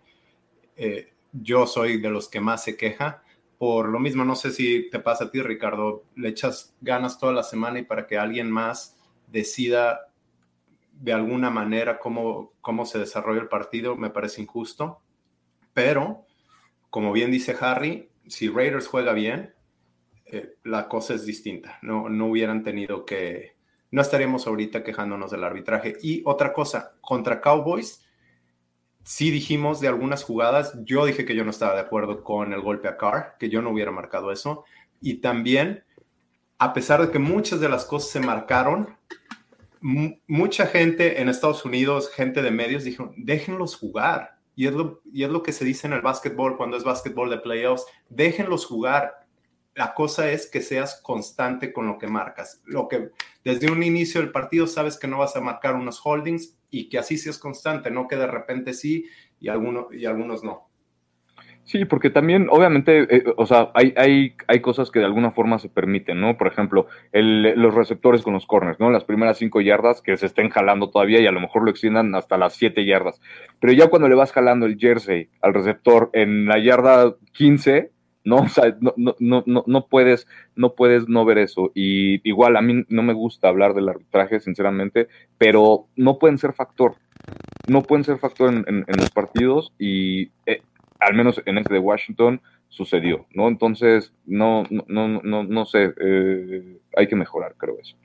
Eh, 0.84 1.13
yo 1.32 1.67
soy 1.67 2.02
de 2.02 2.10
los 2.10 2.28
que 2.28 2.41
más 2.41 2.63
se 2.63 2.76
queja 2.76 3.22
por 3.62 3.89
lo 3.89 4.00
mismo, 4.00 4.26
no 4.26 4.36
sé 4.36 4.50
si 4.50 4.89
te 4.89 4.98
pasa 4.98 5.26
a 5.26 5.30
ti, 5.30 5.39
Ricardo, 5.39 6.06
le 6.15 6.30
echas 6.30 6.76
ganas 6.82 7.20
toda 7.20 7.32
la 7.32 7.44
semana 7.44 7.78
y 7.78 7.84
para 7.84 8.08
que 8.08 8.17
alguien 8.17 8.50
más 8.50 8.98
decida 9.28 10.12
de 10.94 11.13
alguna 11.13 11.52
manera 11.52 12.00
cómo, 12.00 12.54
cómo 12.62 12.88
se 12.88 12.98
desarrolla 12.98 13.39
el 13.39 13.50
partido, 13.50 13.96
me 13.96 14.10
parece 14.10 14.41
injusto. 14.41 15.04
Pero, 15.76 16.26
como 16.89 17.12
bien 17.12 17.30
dice 17.30 17.56
Harry, 17.62 18.10
si 18.26 18.50
Raiders 18.50 18.88
juega 18.88 19.13
bien, 19.13 19.54
eh, 20.26 20.56
la 20.63 20.88
cosa 20.88 21.13
es 21.13 21.28
distinta. 21.28 21.78
No, 21.84 22.10
no 22.10 22.26
hubieran 22.26 22.63
tenido 22.63 23.06
que, 23.06 23.58
no 23.91 24.02
estaríamos 24.02 24.48
ahorita 24.48 24.84
quejándonos 24.84 25.30
del 25.30 25.44
arbitraje. 25.44 25.98
Y 26.02 26.24
otra 26.26 26.52
cosa, 26.52 26.96
contra 27.00 27.39
Cowboys, 27.39 28.01
sí 29.04 29.32
dijimos 29.32 29.80
de 29.80 29.88
algunas 29.88 30.24
jugadas, 30.24 30.74
yo 30.84 31.06
dije 31.06 31.26
que 31.26 31.36
yo 31.36 31.44
no 31.44 31.52
estaba 31.52 31.76
de 31.76 31.82
acuerdo 31.82 32.24
con 32.24 32.54
el 32.54 32.62
golpe 32.62 32.88
a 32.88 32.98
Carr, 32.98 33.36
que 33.40 33.50
yo 33.50 33.62
no 33.62 33.72
hubiera 33.72 33.92
marcado 33.92 34.32
eso. 34.32 34.64
Y 35.02 35.16
también, 35.16 35.84
a 36.58 36.74
pesar 36.74 37.06
de 37.06 37.12
que 37.12 37.20
muchas 37.20 37.60
de 37.60 37.70
las 37.70 37.86
cosas 37.86 38.12
se 38.12 38.20
marcaron, 38.20 38.96
mucha 39.82 40.68
gente 40.68 41.22
en 41.22 41.30
Estados 41.30 41.66
Unidos, 41.66 42.12
gente 42.14 42.42
de 42.42 42.52
medios, 42.52 42.84
dijo, 42.84 43.14
déjenlos 43.18 43.76
jugar. 43.76 44.38
Y 44.56 44.68
es, 44.68 44.74
lo, 44.74 45.02
y 45.12 45.24
es 45.24 45.30
lo 45.30 45.42
que 45.42 45.54
se 45.54 45.66
dice 45.66 45.88
en 45.88 45.94
el 45.94 46.02
básquetbol 46.02 46.58
cuando 46.58 46.78
es 46.78 46.84
básquetbol 46.84 47.30
de 47.30 47.40
playoffs, 47.40 47.86
déjenlos 48.10 48.66
jugar. 48.66 49.20
La 49.75 49.93
cosa 49.93 50.31
es 50.31 50.49
que 50.49 50.62
seas 50.62 51.01
constante 51.01 51.71
con 51.71 51.88
lo 51.88 51.97
que 51.97 52.07
marcas. 52.07 52.62
Lo 52.65 52.88
que 52.88 53.12
desde 53.43 53.71
un 53.71 53.84
inicio 53.84 54.21
del 54.21 54.31
partido 54.31 54.67
sabes 54.67 54.97
que 54.97 55.07
no 55.07 55.19
vas 55.19 55.36
a 55.36 55.41
marcar 55.41 55.75
unos 55.75 56.01
holdings, 56.03 56.57
y 56.71 56.89
que 56.89 56.97
así 56.97 57.17
seas 57.17 57.38
constante, 57.38 57.91
no 57.91 58.07
que 58.07 58.15
de 58.15 58.27
repente 58.27 58.73
sí 58.73 59.05
y, 59.39 59.49
alguno, 59.49 59.89
y 59.91 60.05
algunos 60.05 60.43
no. 60.43 60.69
Sí, 61.63 61.86
porque 61.86 62.10
también, 62.10 62.47
obviamente, 62.49 63.15
eh, 63.15 63.23
o 63.38 63.45
sea, 63.45 63.71
hay, 63.75 63.93
hay, 63.95 64.36
hay 64.47 64.62
cosas 64.62 64.89
que 64.89 64.99
de 64.99 65.05
alguna 65.05 65.31
forma 65.31 65.60
se 65.60 65.69
permiten, 65.69 66.19
¿no? 66.19 66.36
Por 66.36 66.47
ejemplo, 66.47 66.88
los 67.13 67.75
receptores 67.75 68.23
con 68.23 68.34
los 68.34 68.47
corners, 68.47 68.79
¿no? 68.79 68.89
Las 68.89 69.03
primeras 69.03 69.38
cinco 69.38 69.62
yardas 69.62 70.01
que 70.01 70.17
se 70.17 70.25
estén 70.25 70.49
jalando 70.49 70.89
todavía 70.89 71.21
y 71.21 71.27
a 71.27 71.31
lo 71.31 71.39
mejor 71.39 71.63
lo 71.63 71.69
extiendan 71.69 72.15
hasta 72.15 72.38
las 72.38 72.55
siete 72.55 72.84
yardas. 72.86 73.21
Pero 73.60 73.73
ya 73.73 73.89
cuando 73.89 74.10
le 74.10 74.15
vas 74.15 74.31
jalando 74.31 74.65
el 74.65 74.77
jersey 74.77 75.29
al 75.41 75.53
receptor 75.53 76.10
en 76.13 76.45
la 76.45 76.57
yarda 76.57 77.15
15, 77.34 77.91
¿no? 78.23 78.38
O 78.38 78.49
sea, 78.49 78.75
no, 78.79 78.93
no, 78.97 79.15
no, 79.19 79.63
no, 79.65 79.88
puedes, 79.88 80.27
no 80.55 80.73
puedes 80.73 81.07
no 81.07 81.25
ver 81.25 81.38
eso. 81.38 81.71
Y 81.73 82.27
igual 82.27 82.55
a 82.57 82.62
mí 82.62 82.86
no 82.89 83.03
me 83.03 83.13
gusta 83.13 83.47
hablar 83.47 83.73
del 83.73 83.89
arbitraje, 83.89 84.39
sinceramente, 84.39 85.07
pero 85.38 85.88
no 85.95 86.19
pueden 86.19 86.38
ser 86.38 86.53
factor. 86.53 86.95
No 87.67 87.84
pueden 87.84 88.03
ser 88.03 88.17
factor 88.17 88.53
en, 88.53 88.86
los 88.88 89.10
partidos 89.12 89.73
y 89.77 90.31
eh, 90.45 90.62
al 90.99 91.13
menos 91.15 91.41
en 91.45 91.57
este 91.57 91.73
de 91.73 91.79
Washington 91.79 92.41
sucedió, 92.69 93.25
¿no? 93.34 93.47
Entonces, 93.47 94.13
no, 94.25 94.63
no, 94.69 94.86
no, 94.88 95.43
no, 95.43 95.65
sé, 95.65 95.93
eh, 95.99 96.79
hay 96.95 97.07
que 97.07 97.15
mejorar, 97.15 97.55
creo 97.57 97.77
eso. 97.79 97.97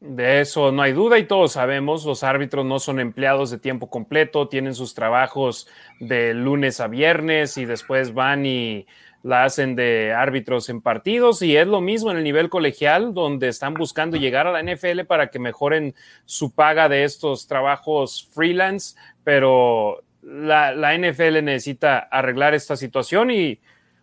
De 0.00 0.40
eso 0.40 0.72
no 0.72 0.82
hay 0.82 0.92
duda 0.92 1.18
y 1.18 1.24
todos 1.24 1.52
sabemos, 1.52 2.04
los 2.04 2.22
árbitros 2.22 2.66
no 2.66 2.78
son 2.78 3.00
empleados 3.00 3.50
de 3.50 3.58
tiempo 3.58 3.88
completo, 3.88 4.46
tienen 4.46 4.74
sus 4.74 4.94
trabajos 4.94 5.68
de 6.00 6.34
lunes 6.34 6.80
a 6.80 6.86
viernes 6.86 7.56
y 7.56 7.64
después 7.64 8.12
van 8.12 8.44
y 8.44 8.86
la 9.22 9.44
hacen 9.44 9.74
de 9.74 10.12
árbitros 10.12 10.68
en 10.68 10.82
partidos 10.82 11.42
y 11.42 11.56
es 11.56 11.66
lo 11.66 11.80
mismo 11.80 12.10
en 12.10 12.18
el 12.18 12.24
nivel 12.24 12.48
colegial 12.48 13.14
donde 13.14 13.48
están 13.48 13.74
buscando 13.74 14.16
llegar 14.16 14.46
a 14.46 14.52
la 14.52 14.62
NFL 14.62 15.00
para 15.06 15.30
que 15.30 15.38
mejoren 15.38 15.94
su 16.26 16.52
paga 16.52 16.88
de 16.88 17.02
estos 17.02 17.48
trabajos 17.48 18.28
freelance, 18.32 18.96
pero 19.24 20.04
la, 20.22 20.96
NFL 20.96 21.42
necesita 21.42 21.98
arreglar 21.98 22.54
esta 22.54 22.76
situación 22.76 23.30
y 23.30 23.60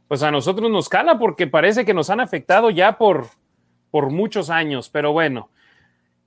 pues 0.07 0.23
a 0.23 0.31
nosotros 0.31 0.69
nos 0.69 0.89
cala 0.89 1.19
porque 1.19 1.47
parece 1.47 1.85
que 1.85 1.93
nos 1.93 2.09
han 2.09 2.19
afectado 2.19 2.69
ya 2.69 2.97
por, 2.97 3.27
por 3.91 4.09
muchos 4.09 4.49
años, 4.49 4.89
pero 4.89 5.13
bueno. 5.13 5.49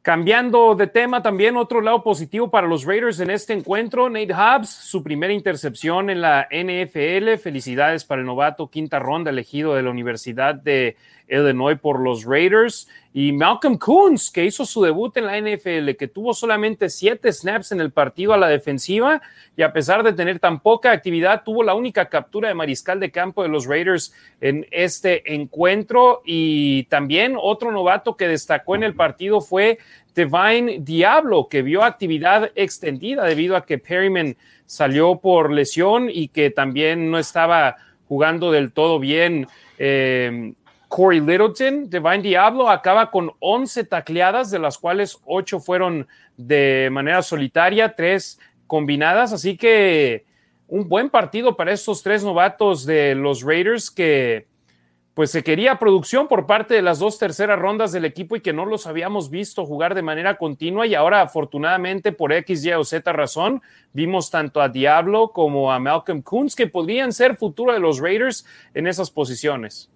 Cambiando 0.07 0.77
de 0.77 0.87
tema, 0.87 1.21
también 1.21 1.57
otro 1.57 1.81
lado 1.81 2.05
positivo 2.05 2.49
para 2.49 2.69
los 2.69 2.85
Raiders 2.85 3.19
en 3.19 3.29
este 3.29 3.55
encuentro, 3.55 4.09
Nate 4.09 4.33
Hobbs, 4.33 4.69
su 4.69 5.03
primera 5.03 5.33
intercepción 5.33 6.11
en 6.11 6.21
la 6.21 6.47
NFL. 6.49 7.39
Felicidades 7.43 8.05
para 8.05 8.21
el 8.21 8.27
novato, 8.29 8.71
quinta 8.71 9.01
ronda 9.01 9.33
elegido 9.33 9.75
de 9.75 9.83
la 9.83 9.91
Universidad 9.91 10.55
de 10.55 10.97
Illinois 11.29 11.79
por 11.79 12.01
los 12.01 12.25
Raiders. 12.25 12.89
Y 13.13 13.33
Malcolm 13.33 13.79
Coons, 13.79 14.31
que 14.31 14.45
hizo 14.45 14.67
su 14.67 14.83
debut 14.83 15.17
en 15.17 15.27
la 15.27 15.41
NFL, 15.41 15.97
que 15.99 16.07
tuvo 16.07 16.35
solamente 16.35 16.91
siete 16.91 17.33
snaps 17.33 17.73
en 17.73 17.81
el 17.81 17.91
partido 17.91 18.35
a 18.35 18.37
la 18.37 18.49
defensiva 18.49 19.23
y 19.57 19.63
a 19.63 19.73
pesar 19.73 20.03
de 20.03 20.13
tener 20.13 20.39
tan 20.39 20.61
poca 20.61 20.93
actividad, 20.93 21.43
tuvo 21.43 21.63
la 21.63 21.75
única 21.75 22.11
captura 22.11 22.49
de 22.49 22.55
mariscal 22.55 23.01
de 23.01 23.11
campo 23.11 23.43
de 23.43 23.49
los 23.49 23.67
Raiders 23.67 24.13
en 24.43 24.67
este 24.71 25.35
encuentro. 25.35 26.21
Y 26.27 26.85
también 26.85 27.37
otro 27.41 27.73
novato 27.73 28.17
que 28.17 28.29
destacó 28.29 28.75
en 28.75 28.83
el 28.83 28.95
partido 28.95 29.41
fue 29.41 29.79
Divine 30.15 30.81
Diablo, 30.81 31.49
que 31.49 31.63
vio 31.63 31.85
actividad 31.85 32.51
extendida 32.55 33.25
debido 33.25 33.57
a 33.57 33.65
que 33.65 33.79
Perryman 33.79 34.37
salió 34.67 35.21
por 35.21 35.51
lesión 35.53 36.11
y 36.13 36.29
que 36.29 36.51
también 36.51 37.11
no 37.11 37.19
estaba 37.19 37.77
jugando 38.09 38.53
del 38.53 38.73
todo 38.73 38.99
bien. 38.99 39.47
Eh, 39.79 40.53
Corey 40.89 41.21
Littleton, 41.21 41.91
Divine 41.91 42.23
Diablo, 42.23 42.69
acaba 42.71 43.11
con 43.11 43.33
11 43.41 43.85
tacleadas, 43.85 44.51
de 44.51 44.59
las 44.59 44.79
cuales 44.79 45.19
8 45.27 45.61
fueron 45.61 46.07
de 46.37 46.89
manera 46.93 47.23
solitaria, 47.23 47.95
3 47.95 48.39
combinadas. 48.67 49.33
Así 49.33 49.57
que 49.57 50.25
un 50.69 50.89
buen 50.89 51.11
partido 51.11 51.57
para 51.57 51.73
estos 51.73 52.03
tres 52.03 52.25
novatos 52.25 52.85
de 52.87 53.15
los 53.15 53.43
Raiders 53.43 53.91
que 53.91 54.47
pues 55.15 55.31
se 55.31 55.43
quería 55.43 55.79
producción 55.79 56.29
por 56.29 56.47
parte 56.47 56.75
de 56.75 56.83
las 56.83 56.99
dos 56.99 57.19
terceras 57.19 57.59
rondas 57.59 57.91
del 57.91 58.05
equipo 58.05 58.37
y 58.37 58.43
que 58.43 58.53
no 58.53 58.67
los 58.67 58.87
habíamos 58.87 59.31
visto 59.31 59.65
jugar 59.65 59.95
de 59.95 60.03
manera 60.03 60.37
continua 60.37 60.87
y 60.87 60.95
ahora 60.95 61.23
afortunadamente 61.23 62.13
por 62.13 62.35
X, 62.35 62.67
Y 62.67 62.73
o 62.73 62.85
Z 62.85 63.11
razón 63.15 63.63
vimos 63.95 64.31
tanto 64.31 64.61
a 64.61 64.69
Diablo 64.69 65.31
como 65.33 65.73
a 65.73 65.79
Malcolm 65.79 66.21
Coons 66.21 66.55
que 66.55 66.67
podrían 66.67 67.15
ser 67.15 67.37
futuro 67.37 67.73
de 67.73 67.81
los 67.81 67.99
Raiders 67.99 68.45
en 68.75 68.87
esas 68.87 69.11
posiciones. 69.11 69.91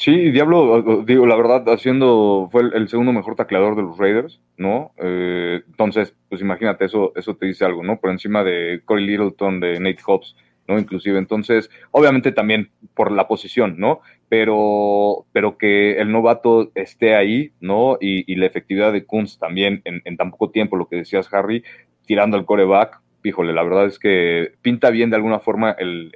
Sí, 0.00 0.30
Diablo, 0.30 1.02
digo, 1.04 1.26
la 1.26 1.36
verdad, 1.36 1.62
haciendo, 1.68 2.48
fue 2.50 2.62
el, 2.62 2.88
segundo 2.88 3.12
mejor 3.12 3.36
tacleador 3.36 3.76
de 3.76 3.82
los 3.82 3.98
Raiders, 3.98 4.40
¿no? 4.56 4.92
Eh, 4.96 5.60
entonces, 5.66 6.16
pues 6.30 6.40
imagínate, 6.40 6.86
eso, 6.86 7.12
eso 7.16 7.36
te 7.36 7.44
dice 7.44 7.66
algo, 7.66 7.82
¿no? 7.82 8.00
Por 8.00 8.08
encima 8.08 8.42
de 8.42 8.80
Corey 8.86 9.06
Littleton, 9.06 9.60
de 9.60 9.78
Nate 9.78 10.00
Hobbs, 10.06 10.36
¿no? 10.66 10.78
Inclusive, 10.78 11.18
entonces, 11.18 11.68
obviamente 11.90 12.32
también 12.32 12.70
por 12.94 13.12
la 13.12 13.28
posición, 13.28 13.74
¿no? 13.76 14.00
Pero, 14.30 15.26
pero 15.32 15.58
que 15.58 15.98
el 15.98 16.10
novato 16.10 16.72
esté 16.74 17.14
ahí, 17.14 17.52
¿no? 17.60 17.98
Y, 18.00 18.34
la 18.36 18.46
efectividad 18.46 18.94
de 18.94 19.04
Kunz 19.04 19.38
también 19.38 19.82
en, 19.84 20.00
en, 20.06 20.16
tan 20.16 20.30
poco 20.30 20.50
tiempo, 20.50 20.78
lo 20.78 20.88
que 20.88 20.96
decías, 20.96 21.28
Harry, 21.34 21.62
tirando 22.06 22.38
al 22.38 22.46
coreback, 22.46 23.02
híjole, 23.22 23.52
la 23.52 23.64
verdad 23.64 23.84
es 23.84 23.98
que 23.98 24.54
pinta 24.62 24.88
bien 24.88 25.10
de 25.10 25.16
alguna 25.16 25.40
forma 25.40 25.72
el, 25.72 26.10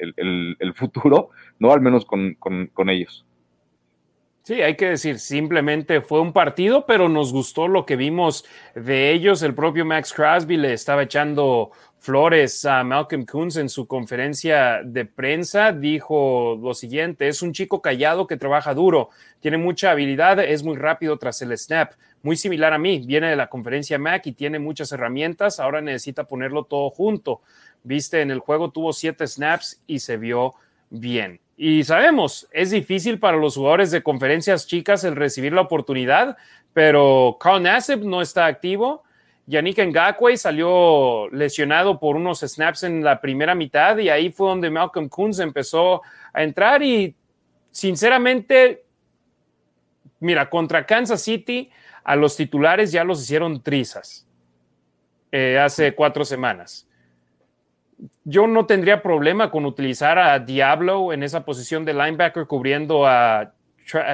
futuro, 0.74 1.28
¿no? 1.58 1.70
Al 1.70 1.82
menos 1.82 2.06
con, 2.06 2.32
con 2.32 2.88
ellos. 2.88 3.26
Sí, 4.46 4.60
hay 4.60 4.76
que 4.76 4.90
decir, 4.90 5.20
simplemente 5.20 6.02
fue 6.02 6.20
un 6.20 6.34
partido, 6.34 6.84
pero 6.84 7.08
nos 7.08 7.32
gustó 7.32 7.66
lo 7.66 7.86
que 7.86 7.96
vimos 7.96 8.44
de 8.74 9.10
ellos. 9.10 9.42
El 9.42 9.54
propio 9.54 9.86
Max 9.86 10.12
Crosby 10.12 10.58
le 10.58 10.74
estaba 10.74 11.04
echando 11.04 11.70
flores 11.98 12.66
a 12.66 12.84
Malcolm 12.84 13.24
Coons 13.24 13.56
en 13.56 13.70
su 13.70 13.86
conferencia 13.86 14.82
de 14.84 15.06
prensa. 15.06 15.72
Dijo 15.72 16.58
lo 16.62 16.74
siguiente, 16.74 17.26
es 17.28 17.40
un 17.40 17.54
chico 17.54 17.80
callado 17.80 18.26
que 18.26 18.36
trabaja 18.36 18.74
duro, 18.74 19.08
tiene 19.40 19.56
mucha 19.56 19.92
habilidad, 19.92 20.38
es 20.38 20.62
muy 20.62 20.76
rápido 20.76 21.16
tras 21.16 21.40
el 21.40 21.56
snap, 21.56 21.92
muy 22.22 22.36
similar 22.36 22.74
a 22.74 22.78
mí, 22.78 23.02
viene 23.06 23.30
de 23.30 23.36
la 23.36 23.48
conferencia 23.48 23.98
Mac 23.98 24.26
y 24.26 24.32
tiene 24.32 24.58
muchas 24.58 24.92
herramientas, 24.92 25.58
ahora 25.58 25.80
necesita 25.80 26.24
ponerlo 26.24 26.64
todo 26.64 26.90
junto. 26.90 27.40
Viste, 27.82 28.20
en 28.20 28.30
el 28.30 28.40
juego 28.40 28.70
tuvo 28.70 28.92
siete 28.92 29.26
snaps 29.26 29.80
y 29.86 30.00
se 30.00 30.18
vio 30.18 30.52
bien. 30.90 31.40
Y 31.56 31.84
sabemos, 31.84 32.48
es 32.50 32.70
difícil 32.70 33.18
para 33.18 33.36
los 33.36 33.56
jugadores 33.56 33.90
de 33.90 34.02
conferencias 34.02 34.66
chicas 34.66 35.04
el 35.04 35.14
recibir 35.14 35.52
la 35.52 35.60
oportunidad, 35.60 36.36
pero 36.72 37.36
Carl 37.38 37.62
Nassib 37.62 38.04
no 38.04 38.20
está 38.20 38.46
activo. 38.46 39.04
Yannick 39.46 39.78
Ngakwe 39.78 40.36
salió 40.36 41.28
lesionado 41.30 42.00
por 42.00 42.16
unos 42.16 42.40
snaps 42.40 42.82
en 42.82 43.04
la 43.04 43.20
primera 43.20 43.54
mitad 43.54 43.98
y 43.98 44.08
ahí 44.08 44.32
fue 44.32 44.48
donde 44.48 44.70
Malcolm 44.70 45.08
Coons 45.08 45.38
empezó 45.38 46.02
a 46.32 46.42
entrar 46.42 46.82
y 46.82 47.14
sinceramente, 47.70 48.84
mira, 50.18 50.48
contra 50.48 50.86
Kansas 50.86 51.22
City 51.22 51.70
a 52.02 52.16
los 52.16 52.36
titulares 52.36 52.90
ya 52.90 53.04
los 53.04 53.22
hicieron 53.22 53.62
trizas 53.62 54.26
eh, 55.30 55.58
hace 55.58 55.94
cuatro 55.94 56.24
semanas 56.24 56.88
yo 58.24 58.46
no 58.46 58.66
tendría 58.66 59.02
problema 59.02 59.50
con 59.50 59.66
utilizar 59.66 60.18
a 60.18 60.38
Diablo 60.38 61.12
en 61.12 61.22
esa 61.22 61.44
posición 61.44 61.84
de 61.84 61.94
linebacker 61.94 62.46
cubriendo 62.46 63.06
a, 63.06 63.52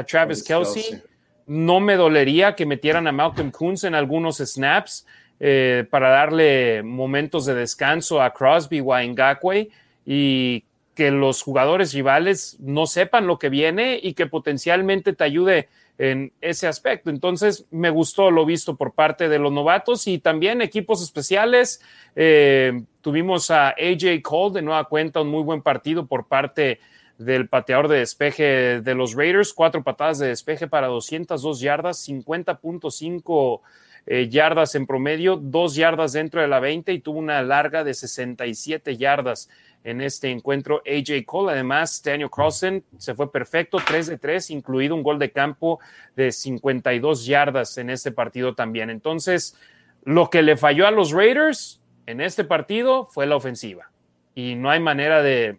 Travis 0.06 0.42
Kelsey. 0.42 1.00
No 1.46 1.80
me 1.80 1.96
dolería 1.96 2.54
que 2.54 2.66
metieran 2.66 3.06
a 3.06 3.12
Malcolm 3.12 3.50
Coons 3.50 3.84
en 3.84 3.94
algunos 3.94 4.38
snaps 4.38 5.06
eh, 5.38 5.86
para 5.90 6.10
darle 6.10 6.82
momentos 6.82 7.46
de 7.46 7.54
descanso 7.54 8.20
a 8.20 8.32
Crosby 8.32 8.80
o 8.80 8.92
a 8.92 9.02
Ngakwe 9.02 9.70
y 10.04 10.64
que 10.94 11.10
los 11.10 11.42
jugadores 11.42 11.94
rivales 11.94 12.56
no 12.60 12.86
sepan 12.86 13.26
lo 13.26 13.38
que 13.38 13.48
viene 13.48 13.98
y 14.02 14.14
que 14.14 14.26
potencialmente 14.26 15.12
te 15.12 15.24
ayude 15.24 15.68
en 16.00 16.32
ese 16.40 16.66
aspecto. 16.66 17.10
Entonces, 17.10 17.66
me 17.70 17.90
gustó 17.90 18.30
lo 18.30 18.46
visto 18.46 18.74
por 18.74 18.94
parte 18.94 19.28
de 19.28 19.38
los 19.38 19.52
novatos 19.52 20.06
y 20.06 20.18
también 20.18 20.62
equipos 20.62 21.02
especiales. 21.02 21.82
Eh, 22.16 22.84
tuvimos 23.02 23.50
a 23.50 23.68
AJ 23.68 24.22
Cole 24.22 24.54
de 24.54 24.62
nueva 24.62 24.84
cuenta, 24.84 25.20
un 25.20 25.28
muy 25.28 25.42
buen 25.42 25.60
partido 25.60 26.06
por 26.06 26.26
parte 26.26 26.80
del 27.18 27.48
pateador 27.50 27.88
de 27.88 27.98
despeje 27.98 28.80
de 28.80 28.94
los 28.94 29.14
Raiders, 29.14 29.52
cuatro 29.52 29.82
patadas 29.84 30.18
de 30.18 30.28
despeje 30.28 30.66
para 30.66 30.86
202 30.86 31.60
yardas, 31.60 32.08
50.5 32.08 33.60
eh, 34.06 34.28
yardas 34.30 34.74
en 34.76 34.86
promedio, 34.86 35.36
dos 35.36 35.74
yardas 35.74 36.14
dentro 36.14 36.40
de 36.40 36.48
la 36.48 36.60
20 36.60 36.94
y 36.94 37.00
tuvo 37.00 37.18
una 37.18 37.42
larga 37.42 37.84
de 37.84 37.92
67 37.92 38.96
yardas 38.96 39.50
en 39.84 40.00
este 40.00 40.30
encuentro 40.30 40.82
AJ 40.86 41.24
Cole. 41.24 41.52
Además, 41.52 42.02
Daniel 42.04 42.30
Carlson 42.34 42.84
se 42.98 43.14
fue 43.14 43.30
perfecto, 43.30 43.78
3 43.84 44.06
de 44.08 44.18
3, 44.18 44.50
incluido 44.50 44.94
un 44.94 45.02
gol 45.02 45.18
de 45.18 45.30
campo 45.30 45.80
de 46.16 46.32
52 46.32 47.26
yardas 47.26 47.78
en 47.78 47.90
este 47.90 48.12
partido 48.12 48.54
también. 48.54 48.90
Entonces, 48.90 49.56
lo 50.04 50.30
que 50.30 50.42
le 50.42 50.56
falló 50.56 50.86
a 50.86 50.90
los 50.90 51.12
Raiders 51.12 51.80
en 52.06 52.20
este 52.20 52.44
partido 52.44 53.06
fue 53.06 53.26
la 53.26 53.36
ofensiva. 53.36 53.90
Y 54.34 54.54
no 54.54 54.70
hay 54.70 54.80
manera 54.80 55.22
de, 55.22 55.58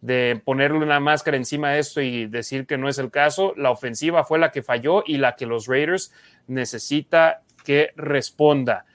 de 0.00 0.40
ponerle 0.44 0.78
una 0.78 1.00
máscara 1.00 1.36
encima 1.36 1.72
de 1.72 1.80
esto 1.80 2.00
y 2.00 2.26
decir 2.26 2.66
que 2.66 2.78
no 2.78 2.88
es 2.88 2.98
el 2.98 3.10
caso. 3.10 3.54
La 3.56 3.70
ofensiva 3.70 4.24
fue 4.24 4.38
la 4.38 4.50
que 4.50 4.62
falló 4.62 5.02
y 5.06 5.18
la 5.18 5.36
que 5.36 5.46
los 5.46 5.66
Raiders 5.66 6.12
necesita 6.46 7.42
que 7.64 7.90
responda. 7.96 8.86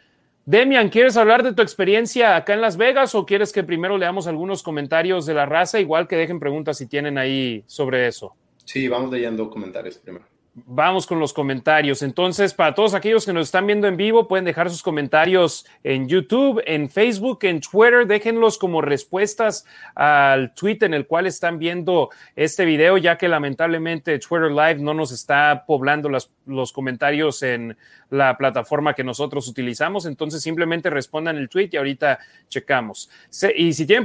Demian, 0.46 0.90
¿quieres 0.90 1.16
hablar 1.16 1.42
de 1.42 1.54
tu 1.54 1.62
experiencia 1.62 2.36
acá 2.36 2.54
en 2.54 2.60
Las 2.60 2.76
Vegas 2.76 3.16
o 3.16 3.26
quieres 3.26 3.54
que 3.54 3.64
primero 3.64 3.98
leamos 3.98 4.28
algunos 4.28 4.62
comentarios 4.62 5.26
de 5.26 5.34
la 5.34 5.46
raza? 5.46 5.80
Igual 5.80 6.06
que 6.06 6.18
dejen 6.18 6.42
preguntas 6.42 6.78
si 6.78 6.86
tienen 6.86 7.18
ahí 7.18 7.64
sobre 7.66 8.08
eso. 8.08 8.36
Sí, 8.66 8.90
vamos 8.90 9.10
leyendo 9.10 9.50
comentarios 9.50 9.98
primero. 9.98 10.26
Vamos 10.56 11.08
con 11.08 11.20
los 11.20 11.34
comentarios. 11.34 12.04
Entonces, 12.04 12.54
para 12.54 12.76
todos 12.76 12.94
aquellos 12.94 13.26
que 13.26 13.34
nos 13.34 13.48
están 13.48 13.66
viendo 13.66 13.88
en 13.88 13.98
vivo, 13.98 14.28
pueden 14.28 14.46
dejar 14.46 14.70
sus 14.70 14.84
comentarios 14.84 15.66
en 15.84 16.08
YouTube, 16.08 16.62
en 16.68 16.92
Facebook, 16.92 17.40
en 17.42 17.60
Twitter. 17.60 18.06
Déjenlos 18.06 18.60
como 18.60 18.80
respuestas 18.80 19.66
al 19.96 20.54
tweet 20.54 20.78
en 20.82 20.94
el 20.94 21.08
cual 21.08 21.26
están 21.26 21.58
viendo 21.58 22.12
este 22.36 22.66
video, 22.66 23.00
ya 23.00 23.18
que 23.18 23.28
lamentablemente 23.28 24.20
Twitter 24.20 24.52
Live 24.52 24.76
no 24.76 24.94
nos 24.94 25.12
está 25.12 25.64
poblando 25.66 26.08
los 26.46 26.72
comentarios 26.72 27.42
en 27.42 27.76
la 28.12 28.38
plataforma 28.38 28.94
que 28.94 29.04
nosotros 29.04 29.48
utilizamos. 29.48 30.06
Entonces, 30.06 30.44
simplemente 30.44 30.92
respondan 30.92 31.38
el 31.38 31.50
tweet 31.50 31.70
y 31.72 31.78
ahorita 31.78 32.20
checamos. 32.48 33.10
Y 33.56 33.74
si 33.74 33.88
tienen 33.88 34.04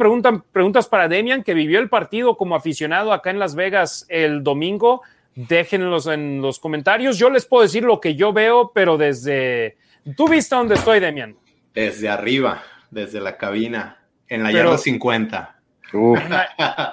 preguntas 0.50 0.88
para 0.88 1.08
Demian, 1.08 1.42
que 1.42 1.52
vivió 1.52 1.78
el 1.78 1.90
partido 1.90 2.38
como 2.38 2.56
aficionado 2.56 3.12
acá 3.12 3.28
en 3.28 3.38
Las 3.38 3.54
Vegas 3.54 4.06
el 4.08 4.42
domingo, 4.42 5.02
déjenlos 5.46 6.08
en 6.08 6.42
los 6.42 6.58
comentarios. 6.58 7.16
Yo 7.16 7.30
les 7.30 7.46
puedo 7.46 7.62
decir 7.62 7.84
lo 7.84 8.00
que 8.00 8.16
yo 8.16 8.32
veo, 8.32 8.72
pero 8.74 8.96
desde... 8.96 9.76
¿Tú 10.16 10.28
viste 10.28 10.56
dónde 10.56 10.74
estoy, 10.74 10.98
Demian? 10.98 11.36
Desde 11.74 12.08
arriba, 12.08 12.62
desde 12.90 13.20
la 13.20 13.36
cabina, 13.36 13.98
en 14.26 14.42
la 14.42 14.50
yarda 14.50 14.78
50. 14.78 15.54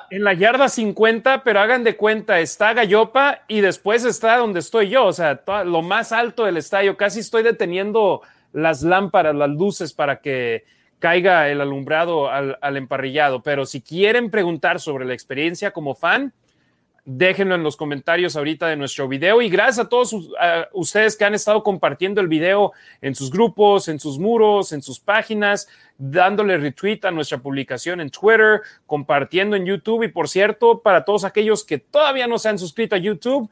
En 0.09 0.23
la, 0.23 0.33
yarda 0.33 0.69
50, 0.69 1.43
pero 1.43 1.59
hagan 1.59 1.83
de 1.83 1.95
cuenta, 1.97 2.39
está 2.39 2.73
Gallopa 2.73 3.41
y 3.47 3.61
después 3.61 4.05
está 4.05 4.37
donde 4.37 4.59
estoy 4.59 4.89
yo, 4.89 5.05
o 5.05 5.13
sea, 5.13 5.41
lo 5.65 5.81
más 5.81 6.11
alto 6.11 6.45
del 6.45 6.57
estadio. 6.57 6.95
Casi 6.95 7.21
estoy 7.21 7.43
deteniendo 7.43 8.21
las 8.53 8.83
lámparas, 8.83 9.35
las 9.35 9.49
luces 9.49 9.91
para 9.91 10.21
que 10.21 10.65
caiga 10.99 11.49
el 11.49 11.61
alumbrado 11.61 12.29
al, 12.29 12.57
al 12.61 12.77
emparrillado. 12.77 13.41
Pero 13.41 13.65
si 13.65 13.81
quieren 13.81 14.29
preguntar 14.29 14.79
sobre 14.79 15.05
la 15.05 15.13
experiencia 15.13 15.71
como 15.71 15.95
fan, 15.95 16.31
déjenlo 17.05 17.53
en 17.53 17.61
los 17.61 17.77
comentarios 17.77 18.35
ahorita 18.35 18.67
de 18.67 18.75
nuestro 18.75 19.07
video 19.07 19.39
y 19.41 19.47
gracias 19.47 19.85
a 19.85 19.89
todos 19.89 20.13
ustedes 20.73 21.15
que 21.15 21.23
han 21.23 21.35
estado 21.35 21.63
compartiendo 21.63 22.19
el 22.19 22.27
video 22.27 22.73
en 22.99 23.13
sus 23.13 23.29
grupos, 23.29 23.87
en 23.87 23.99
sus 23.99 24.17
muros, 24.17 24.73
en 24.73 24.81
sus 24.81 24.99
páginas, 24.99 25.67
dándole 25.99 26.57
retweet 26.57 27.01
a 27.03 27.11
nuestra 27.11 27.37
publicación 27.37 28.01
en 28.01 28.09
Twitter, 28.09 28.61
compartiendo 28.87 29.55
en 29.55 29.65
YouTube 29.67 30.03
y 30.03 30.07
por 30.07 30.27
cierto, 30.27 30.81
para 30.81 31.05
todos 31.05 31.23
aquellos 31.25 31.63
que 31.63 31.77
todavía 31.77 32.25
no 32.25 32.39
se 32.39 32.49
han 32.49 32.57
suscrito 32.57 32.95
a 32.95 32.99
YouTube, 32.99 33.49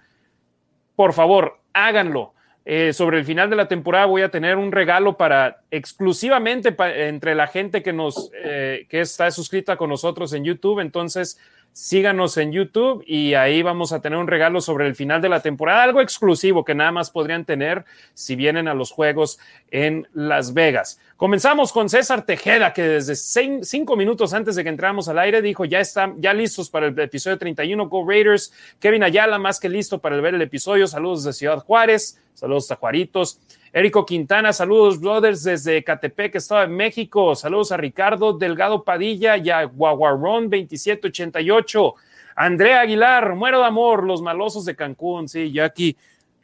por 0.95 1.14
favor, 1.14 1.60
háganlo. 1.74 2.34
Eh, 2.66 2.93
sobre 2.93 3.18
el 3.20 3.26
final 3.26 3.49
de 3.49 3.58
la 3.58 3.68
temporada 3.68 4.06
voy 4.06 4.22
a 4.22 4.32
tener 4.32 4.56
un 4.56 4.72
regalo 4.72 5.18
para 5.18 5.64
exclusivamente 5.70 6.74
entre 7.08 7.36
la 7.36 7.47
gente 7.47 7.84
que 7.84 7.91
nos 7.91 8.32
eh, 8.34 8.86
que 8.88 9.01
está 9.01 9.30
suscrita 9.32 9.76
con 9.76 9.89
nosotros 9.89 10.32
en 10.32 10.45
YouTube. 10.45 10.80
Entonces, 10.80 11.38
síganos 11.74 12.38
en 12.38 12.51
YouTube 12.51 13.03
y 13.05 13.34
ahí 13.34 13.61
vamos 13.63 13.91
a 13.91 14.01
tener 14.01 14.17
un 14.19 14.28
regalo 14.28 14.61
sobre 14.61 14.88
el 14.88 14.95
final 14.95 15.21
de 15.21 15.30
la 15.30 15.41
temporada, 15.41 15.84
algo 15.84 16.01
exclusivo 16.01 16.63
que 16.63 16.76
nada 16.76 16.91
más 16.91 17.09
podrían 17.09 17.45
tener 17.45 17.84
si 18.13 18.36
vienen 18.36 18.67
a 18.67 18.74
los 18.74 18.91
juegos 18.91 19.39
en 19.71 20.07
Las 20.13 20.53
Vegas. 20.53 20.99
Comenzamos 21.24 21.71
con 21.71 21.88
César 21.88 22.26
Tejeda, 22.26 22.74
que 22.74 22.82
desde 22.82 23.15
cinco 23.15 23.95
minutos 23.95 24.34
antes 24.34 24.57
de 24.57 24.63
que 24.63 24.67
entramos 24.67 25.07
al 25.07 25.19
aire 25.19 25.41
dijo 25.41 25.63
ya 25.63 25.80
están 25.80 26.21
ya 26.21 26.34
listos 26.34 26.69
para 26.69 26.88
el 26.88 26.99
episodio 26.99 27.38
31, 27.38 27.88
Go 27.88 28.05
Raiders. 28.05 28.51
Kevin 28.78 29.03
Ayala, 29.03 29.39
más 29.39 29.57
que 29.57 29.69
listo 29.69 29.99
para 29.99 30.19
ver 30.19 30.36
el 30.36 30.41
episodio. 30.41 30.86
Saludos 30.86 31.24
de 31.24 31.32
Ciudad 31.32 31.59
Juárez, 31.59 32.21
saludos 32.34 32.69
a 32.71 32.76
Juaritos. 32.76 33.39
Érico 33.71 34.05
Quintana, 34.05 34.51
saludos, 34.51 34.99
brothers, 34.99 35.43
desde 35.43 35.82
Catepec, 35.82 36.36
Estado 36.36 36.59
de 36.59 36.67
México. 36.67 37.36
Saludos 37.36 37.71
a 37.71 37.78
Ricardo 37.78 38.34
Delgado 38.34 38.84
Padilla 38.84 39.38
y 39.38 39.49
a 39.49 39.63
Guaguarrón 39.63 40.49
2788. 40.49 41.95
Andrea 42.36 42.82
Aguilar, 42.82 43.34
muero 43.36 43.59
de 43.59 43.65
amor, 43.67 44.03
los 44.03 44.21
malosos 44.21 44.65
de 44.65 44.76
Cancún. 44.76 45.30
Sí, 45.30 45.53
yo 45.53 45.63
aquí 45.63 45.95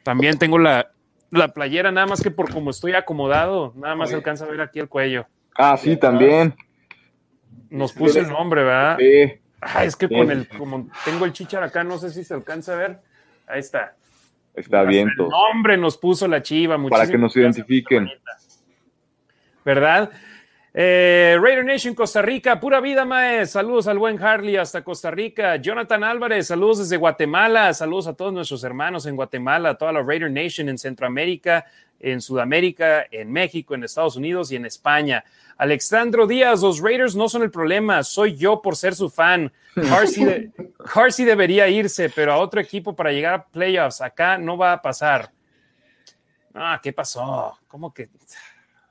también 0.02 0.38
tengo 0.38 0.58
la, 0.58 0.90
la 1.30 1.48
playera, 1.48 1.90
nada 1.92 2.06
más 2.06 2.22
que 2.22 2.30
por 2.30 2.52
como 2.52 2.70
estoy 2.70 2.92
acomodado, 2.92 3.72
nada 3.76 3.94
más 3.94 4.10
se 4.10 4.16
alcanza 4.16 4.44
a 4.44 4.48
ver 4.48 4.60
aquí 4.60 4.78
el 4.78 4.88
cuello. 4.88 5.26
Ah, 5.54 5.76
sí, 5.76 5.96
también. 5.96 6.54
Nos 7.68 7.92
puso 7.92 8.18
el 8.18 8.28
nombre, 8.28 8.64
¿verdad? 8.64 8.96
Sí. 8.98 9.40
Ah, 9.60 9.84
es 9.84 9.94
que 9.94 10.08
con 10.08 10.30
el, 10.30 10.48
como 10.48 10.88
tengo 11.04 11.24
el 11.24 11.32
chichar 11.32 11.62
acá, 11.62 11.84
no 11.84 11.98
sé 11.98 12.10
si 12.10 12.24
se 12.24 12.34
alcanza 12.34 12.72
a 12.72 12.76
ver. 12.76 13.00
Ahí 13.46 13.60
está. 13.60 13.94
Está 14.54 14.82
bien. 14.82 15.08
El 15.08 15.28
nombre 15.28 15.76
nos 15.76 15.96
puso 15.96 16.26
la 16.26 16.42
chiva. 16.42 16.76
Para 16.88 17.06
que 17.06 17.18
nos 17.18 17.36
identifiquen. 17.36 18.08
¿Verdad? 19.64 20.10
Eh, 20.72 21.36
Raider 21.42 21.64
Nation 21.64 21.94
Costa 21.96 22.22
Rica, 22.22 22.60
pura 22.60 22.80
vida, 22.80 23.04
Mae. 23.04 23.44
Saludos 23.46 23.88
al 23.88 23.98
buen 23.98 24.22
Harley 24.22 24.56
hasta 24.56 24.84
Costa 24.84 25.10
Rica. 25.10 25.56
Jonathan 25.56 26.04
Álvarez, 26.04 26.46
saludos 26.46 26.78
desde 26.78 26.96
Guatemala. 26.96 27.74
Saludos 27.74 28.06
a 28.06 28.14
todos 28.14 28.32
nuestros 28.32 28.62
hermanos 28.62 29.06
en 29.06 29.16
Guatemala, 29.16 29.70
a 29.70 29.74
toda 29.74 29.92
la 29.92 30.02
Raider 30.02 30.30
Nation 30.30 30.68
en 30.68 30.78
Centroamérica, 30.78 31.66
en 31.98 32.20
Sudamérica, 32.20 33.04
en 33.10 33.32
México, 33.32 33.74
en 33.74 33.82
Estados 33.82 34.14
Unidos 34.14 34.52
y 34.52 34.56
en 34.56 34.64
España. 34.64 35.24
Alexandro 35.58 36.26
Díaz, 36.28 36.62
los 36.62 36.80
Raiders 36.80 37.16
no 37.16 37.28
son 37.28 37.42
el 37.42 37.50
problema, 37.50 38.04
soy 38.04 38.36
yo 38.36 38.62
por 38.62 38.76
ser 38.76 38.94
su 38.94 39.10
fan. 39.10 39.52
Carsey, 39.74 41.24
debería 41.26 41.68
irse, 41.68 42.10
pero 42.10 42.32
a 42.32 42.38
otro 42.38 42.60
equipo 42.60 42.94
para 42.94 43.10
llegar 43.10 43.34
a 43.34 43.44
playoffs, 43.44 44.00
acá 44.00 44.38
no 44.38 44.56
va 44.56 44.72
a 44.72 44.80
pasar. 44.80 45.32
Ah, 46.54 46.80
¿qué 46.80 46.92
pasó? 46.92 47.58
¿Cómo 47.66 47.92
que? 47.92 48.08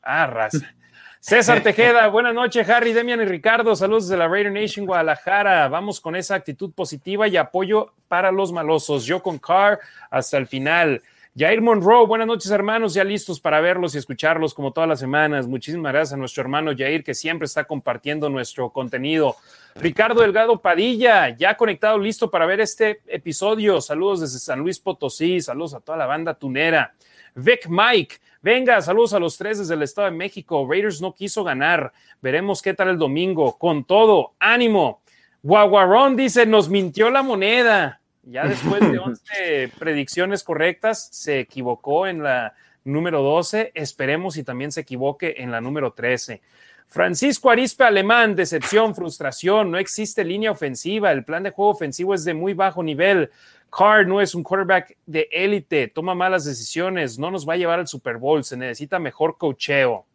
Ah, 0.04 0.28
raza. 0.28 0.74
César 1.20 1.62
Tejeda, 1.64 2.08
buenas 2.08 2.34
noches, 2.34 2.68
Harry, 2.70 2.94
Demian 2.94 3.22
y 3.22 3.26
Ricardo, 3.26 3.76
saludos 3.76 4.08
desde 4.08 4.18
la 4.18 4.28
Raider 4.28 4.54
Nation 4.54 4.86
Guadalajara. 4.86 5.68
Vamos 5.68 6.00
con 6.00 6.16
esa 6.16 6.36
actitud 6.36 6.72
positiva 6.72 7.28
y 7.28 7.36
apoyo 7.36 7.94
para 8.08 8.32
los 8.32 8.54
malosos. 8.54 9.06
Yo 9.06 9.22
con 9.22 9.38
Carr 9.38 9.80
hasta 10.10 10.38
el 10.38 10.48
final. 10.48 11.02
Jair 11.38 11.62
Monroe, 11.62 12.08
buenas 12.08 12.26
noches 12.26 12.50
hermanos, 12.52 12.94
ya 12.94 13.04
listos 13.04 13.40
para 13.40 13.62
verlos 13.62 13.96
y 13.96 13.98
escucharlos 13.98 14.54
como 14.54 14.72
todas 14.72 14.90
las 14.90 15.00
semanas. 15.00 15.46
Muchísimas 15.46 15.92
gracias 15.92 16.14
a 16.14 16.18
nuestro 16.18 16.42
hermano 16.42 16.72
Jair 16.76 17.04
que 17.04 17.14
siempre 17.14 17.46
está 17.46 17.66
compartiendo 17.66 18.30
nuestro 18.30 18.72
contenido. 18.72 19.36
Ricardo 19.76 20.22
Delgado 20.22 20.60
Padilla, 20.60 21.30
ya 21.30 21.56
conectado, 21.56 21.98
listo 21.98 22.32
para 22.32 22.46
ver 22.46 22.62
este 22.62 23.02
episodio. 23.08 23.80
Saludos 23.80 24.22
desde 24.22 24.40
San 24.40 24.60
Luis 24.60 24.80
Potosí, 24.80 25.40
saludos 25.42 25.76
a 25.76 25.82
toda 25.82 25.98
la 25.98 26.06
banda 26.06 26.34
tunera. 26.34 26.94
Vic 27.36 27.68
Mike, 27.70 28.18
venga, 28.42 28.82
saludos 28.82 29.14
a 29.14 29.20
los 29.20 29.38
tres 29.38 29.60
desde 29.60 29.74
el 29.74 29.84
Estado 29.84 30.10
de 30.10 30.18
México. 30.18 30.68
Raiders 30.70 31.02
no 31.02 31.14
quiso 31.14 31.44
ganar, 31.44 31.92
veremos 32.22 32.62
qué 32.62 32.74
tal 32.74 32.90
el 32.90 32.98
domingo. 32.98 33.58
Con 33.58 33.84
todo, 33.84 34.34
ánimo. 34.40 35.02
Guaguarón 35.42 36.16
dice, 36.16 36.46
nos 36.46 36.70
mintió 36.70 37.10
la 37.10 37.24
moneda. 37.24 38.02
Ya 38.24 38.46
después 38.46 38.82
de 38.82 39.00
11 39.00 39.72
predicciones 39.80 40.44
correctas, 40.44 41.10
se 41.12 41.40
equivocó 41.40 42.08
en 42.08 42.24
la 42.24 42.54
número 42.84 43.22
12. 43.22 43.72
Esperemos 43.74 44.38
y 44.38 44.44
también 44.44 44.72
se 44.72 44.82
equivoque 44.82 45.36
en 45.38 45.52
la 45.52 45.62
número 45.62 45.94
13. 45.94 46.42
Francisco 46.90 47.52
Arispe 47.52 47.84
Alemán, 47.84 48.36
decepción, 48.36 48.96
frustración, 48.96 49.70
no 49.70 49.78
existe 49.78 50.24
línea 50.26 50.50
ofensiva, 50.50 51.12
el 51.12 51.24
plan 51.24 51.44
de 51.44 51.52
juego 51.52 51.70
ofensivo 51.70 52.16
es 52.16 52.26
de 52.26 52.34
muy 52.34 52.56
bajo 52.56 52.82
nivel. 52.82 53.30
Carr 53.70 54.08
no 54.08 54.20
es 54.22 54.34
un 54.36 54.44
quarterback 54.44 54.98
de 55.06 55.28
élite, 55.32 55.88
toma 55.88 56.16
malas 56.16 56.46
decisiones, 56.46 57.20
no 57.20 57.32
nos 57.32 57.48
va 57.48 57.54
a 57.54 57.58
llevar 57.58 57.80
al 57.80 57.88
Super 57.88 58.18
Bowl, 58.18 58.44
se 58.44 58.58
necesita 58.58 59.00
mejor 59.00 59.38
cocheo. 59.38 60.06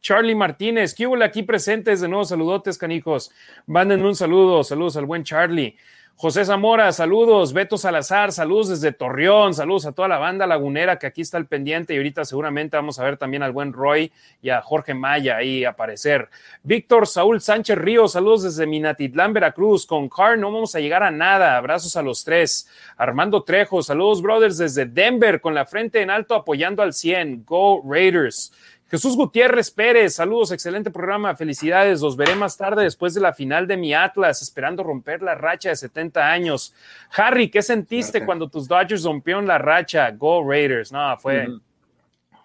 Charlie 0.00 0.34
Martínez, 0.34 0.94
¿qué 0.94 1.06
hubo 1.06 1.22
aquí 1.22 1.44
presentes? 1.44 2.00
De 2.00 2.08
nuevo, 2.08 2.24
saludotes, 2.24 2.76
canijos. 2.76 3.30
Manden 3.66 4.04
un 4.04 4.16
saludo, 4.16 4.64
saludos 4.64 4.96
al 4.96 5.06
buen 5.06 5.22
Charlie. 5.22 5.76
José 6.16 6.44
Zamora, 6.44 6.92
saludos. 6.92 7.52
Beto 7.52 7.76
Salazar, 7.76 8.30
saludos 8.30 8.68
desde 8.68 8.92
Torreón. 8.92 9.54
Saludos 9.54 9.86
a 9.86 9.92
toda 9.92 10.06
la 10.06 10.18
banda 10.18 10.46
lagunera 10.46 10.96
que 10.98 11.08
aquí 11.08 11.20
está 11.20 11.36
al 11.36 11.46
pendiente. 11.46 11.94
Y 11.94 11.96
ahorita 11.96 12.24
seguramente 12.24 12.76
vamos 12.76 13.00
a 13.00 13.04
ver 13.04 13.16
también 13.16 13.42
al 13.42 13.50
buen 13.50 13.72
Roy 13.72 14.12
y 14.40 14.50
a 14.50 14.62
Jorge 14.62 14.94
Maya 14.94 15.38
ahí 15.38 15.64
aparecer. 15.64 16.28
Víctor 16.62 17.08
Saúl 17.08 17.40
Sánchez 17.40 17.76
Ríos, 17.76 18.12
saludos 18.12 18.44
desde 18.44 18.68
Minatitlán, 18.68 19.32
Veracruz. 19.32 19.84
Con 19.84 20.08
Car 20.08 20.38
no 20.38 20.52
vamos 20.52 20.76
a 20.76 20.80
llegar 20.80 21.02
a 21.02 21.10
nada. 21.10 21.56
Abrazos 21.56 21.96
a 21.96 22.02
los 22.02 22.22
tres. 22.22 22.68
Armando 22.96 23.42
Trejo, 23.42 23.82
saludos, 23.82 24.22
brothers, 24.22 24.58
desde 24.58 24.86
Denver, 24.86 25.40
con 25.40 25.54
la 25.54 25.66
frente 25.66 26.02
en 26.02 26.10
alto 26.10 26.36
apoyando 26.36 26.84
al 26.84 26.92
100. 26.92 27.44
Go 27.44 27.82
Raiders. 27.84 28.52
Jesús 28.92 29.16
Gutiérrez 29.16 29.70
Pérez, 29.70 30.16
saludos, 30.16 30.52
excelente 30.52 30.90
programa, 30.90 31.34
felicidades, 31.34 32.02
los 32.02 32.14
veré 32.14 32.34
más 32.34 32.58
tarde 32.58 32.82
después 32.82 33.14
de 33.14 33.22
la 33.22 33.32
final 33.32 33.66
de 33.66 33.78
mi 33.78 33.94
Atlas, 33.94 34.42
esperando 34.42 34.82
romper 34.82 35.22
la 35.22 35.34
racha 35.34 35.70
de 35.70 35.76
70 35.76 36.30
años. 36.30 36.74
Harry, 37.16 37.48
¿qué 37.48 37.62
sentiste 37.62 38.22
cuando 38.26 38.50
tus 38.50 38.68
Dodgers 38.68 39.02
rompieron 39.04 39.46
la 39.46 39.56
racha? 39.56 40.10
Go 40.10 40.46
Raiders, 40.46 40.92
no, 40.92 41.16
fue 41.16 41.48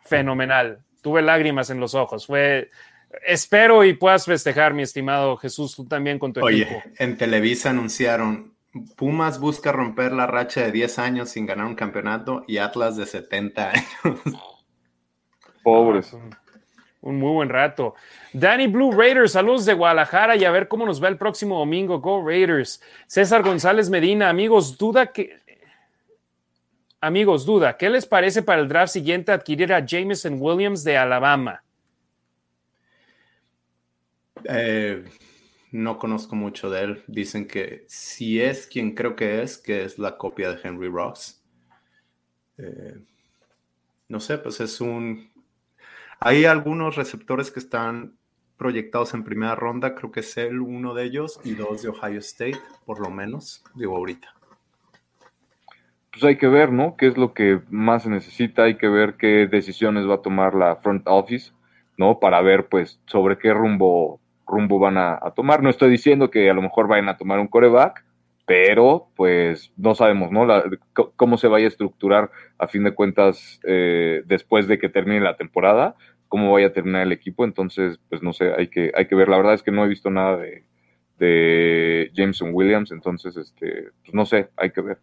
fenomenal, 0.05 0.79
tuve 1.01 1.21
lágrimas 1.21 1.69
en 1.69 1.81
los 1.81 1.93
ojos, 1.93 2.25
fue... 2.25 2.71
Espero 3.25 3.83
y 3.83 3.93
puedas 3.95 4.23
festejar, 4.23 4.73
mi 4.73 4.83
estimado 4.83 5.35
Jesús, 5.35 5.75
tú 5.75 5.83
también 5.83 6.17
con 6.17 6.31
tu 6.31 6.41
Oye, 6.41 6.81
en 6.97 7.17
Televisa 7.17 7.71
anunciaron 7.71 8.53
Pumas 8.95 9.39
busca 9.39 9.73
romper 9.73 10.13
la 10.13 10.27
racha 10.27 10.61
de 10.61 10.71
10 10.71 10.99
años 10.99 11.29
sin 11.29 11.45
ganar 11.45 11.65
un 11.65 11.75
campeonato 11.75 12.45
y 12.47 12.59
Atlas 12.59 12.95
de 12.95 13.05
70 13.05 13.69
años. 13.69 14.21
Pobres. 15.67 16.13
un, 17.01 17.19
muy 17.19 17.33
buen 17.33 17.49
rato. 17.49 17.93
Danny 18.31 18.67
Blue 18.67 18.93
Raiders, 18.93 19.33
saludos 19.33 19.65
de 19.65 19.73
Guadalajara 19.73 20.37
y 20.37 20.45
a 20.45 20.51
ver 20.51 20.69
cómo 20.69 20.85
nos 20.85 21.03
va 21.03 21.09
el 21.09 21.17
próximo 21.17 21.59
domingo. 21.59 21.99
Go 21.99 22.25
Raiders. 22.25 22.81
César 23.05 23.43
González 23.43 23.89
Medina, 23.89 24.29
amigos, 24.29 24.77
duda 24.77 25.07
que. 25.07 25.37
Amigos, 27.01 27.45
duda, 27.45 27.75
¿qué 27.75 27.89
les 27.89 28.05
parece 28.05 28.43
para 28.43 28.61
el 28.61 28.69
draft 28.69 28.93
siguiente 28.93 29.33
adquirir 29.33 29.73
a 29.73 29.85
Jameson 29.85 30.37
Williams 30.39 30.85
de 30.85 30.95
Alabama? 30.95 31.61
Eh, 34.45 35.03
no 35.73 35.99
conozco 35.99 36.33
mucho 36.37 36.69
de 36.69 36.81
él. 36.81 37.03
Dicen 37.07 37.45
que 37.45 37.83
si 37.89 38.41
es 38.41 38.67
quien 38.67 38.95
creo 38.95 39.17
que 39.17 39.41
es, 39.41 39.57
que 39.57 39.83
es 39.83 39.99
la 39.99 40.17
copia 40.17 40.53
de 40.53 40.61
Henry 40.63 40.87
Ross. 40.87 41.43
Eh, 42.57 43.01
no 44.07 44.21
sé, 44.21 44.37
pues 44.37 44.61
es 44.61 44.79
un 44.79 45.35
hay 46.19 46.45
algunos 46.45 46.95
receptores 46.95 47.51
que 47.51 47.59
están 47.59 48.17
proyectados 48.57 49.13
en 49.13 49.23
primera 49.23 49.55
ronda, 49.55 49.95
creo 49.95 50.11
que 50.11 50.21
es 50.21 50.35
él 50.37 50.59
uno 50.59 50.93
de 50.93 51.03
ellos 51.03 51.39
y 51.43 51.53
dos 51.53 51.83
de 51.83 51.89
Ohio 51.89 52.19
State, 52.19 52.57
por 52.85 52.99
lo 52.99 53.09
menos, 53.09 53.63
digo 53.75 53.95
ahorita. 53.95 54.33
Pues 56.11 56.23
hay 56.23 56.37
que 56.37 56.47
ver, 56.47 56.71
¿no? 56.71 56.97
¿Qué 56.97 57.07
es 57.07 57.17
lo 57.17 57.33
que 57.35 57.61
más 57.69 58.03
se 58.03 58.09
necesita? 58.09 58.63
Hay 58.63 58.77
que 58.77 58.87
ver 58.87 59.17
qué 59.17 59.45
decisiones 59.45 60.09
va 60.09 60.15
a 60.15 60.21
tomar 60.23 60.55
la 60.55 60.77
front 60.77 61.03
office, 61.05 61.51
¿no? 61.95 62.19
Para 62.19 62.41
ver, 62.41 62.67
pues, 62.69 62.99
sobre 63.05 63.37
qué 63.37 63.53
rumbo, 63.53 64.19
rumbo 64.47 64.79
van 64.79 64.97
a, 64.97 65.19
tomar. 65.35 65.61
No 65.61 65.69
estoy 65.69 65.91
diciendo 65.91 66.31
que 66.31 66.49
a 66.49 66.55
lo 66.55 66.63
mejor 66.63 66.87
vayan 66.87 67.09
a 67.09 67.17
tomar 67.17 67.37
un 67.39 67.47
coreback, 67.47 68.03
pero 68.47 69.09
pues 69.17 69.73
no 69.75 69.93
sabemos, 69.93 70.31
¿no? 70.31 70.47
cómo 71.17 71.37
se 71.37 71.49
vaya 71.49 71.65
a 71.65 71.67
estructurar 71.67 72.31
a 72.57 72.69
fin 72.69 72.85
de 72.85 72.95
cuentas 72.95 73.59
eh, 73.67 74.23
después 74.25 74.69
de 74.69 74.79
que 74.79 74.87
termine 74.87 75.19
la 75.19 75.35
temporada, 75.35 75.97
cómo 76.29 76.53
vaya 76.53 76.67
a 76.67 76.73
terminar 76.73 77.01
el 77.01 77.11
equipo, 77.11 77.43
entonces 77.43 77.99
pues 78.09 78.23
no 78.23 78.31
sé, 78.31 78.53
hay 78.57 78.69
que, 78.69 78.93
hay 78.95 79.07
que 79.07 79.15
ver, 79.15 79.27
la 79.27 79.35
verdad 79.35 79.53
es 79.53 79.63
que 79.63 79.71
no 79.71 79.83
he 79.83 79.89
visto 79.89 80.09
nada 80.09 80.37
de, 80.37 80.63
de 81.19 82.09
Jameson 82.13 82.51
Williams, 82.53 82.91
entonces 82.91 83.35
este, 83.35 83.89
pues 84.03 84.13
no 84.13 84.25
sé, 84.25 84.49
hay 84.55 84.71
que 84.71 84.81
ver. 84.81 84.99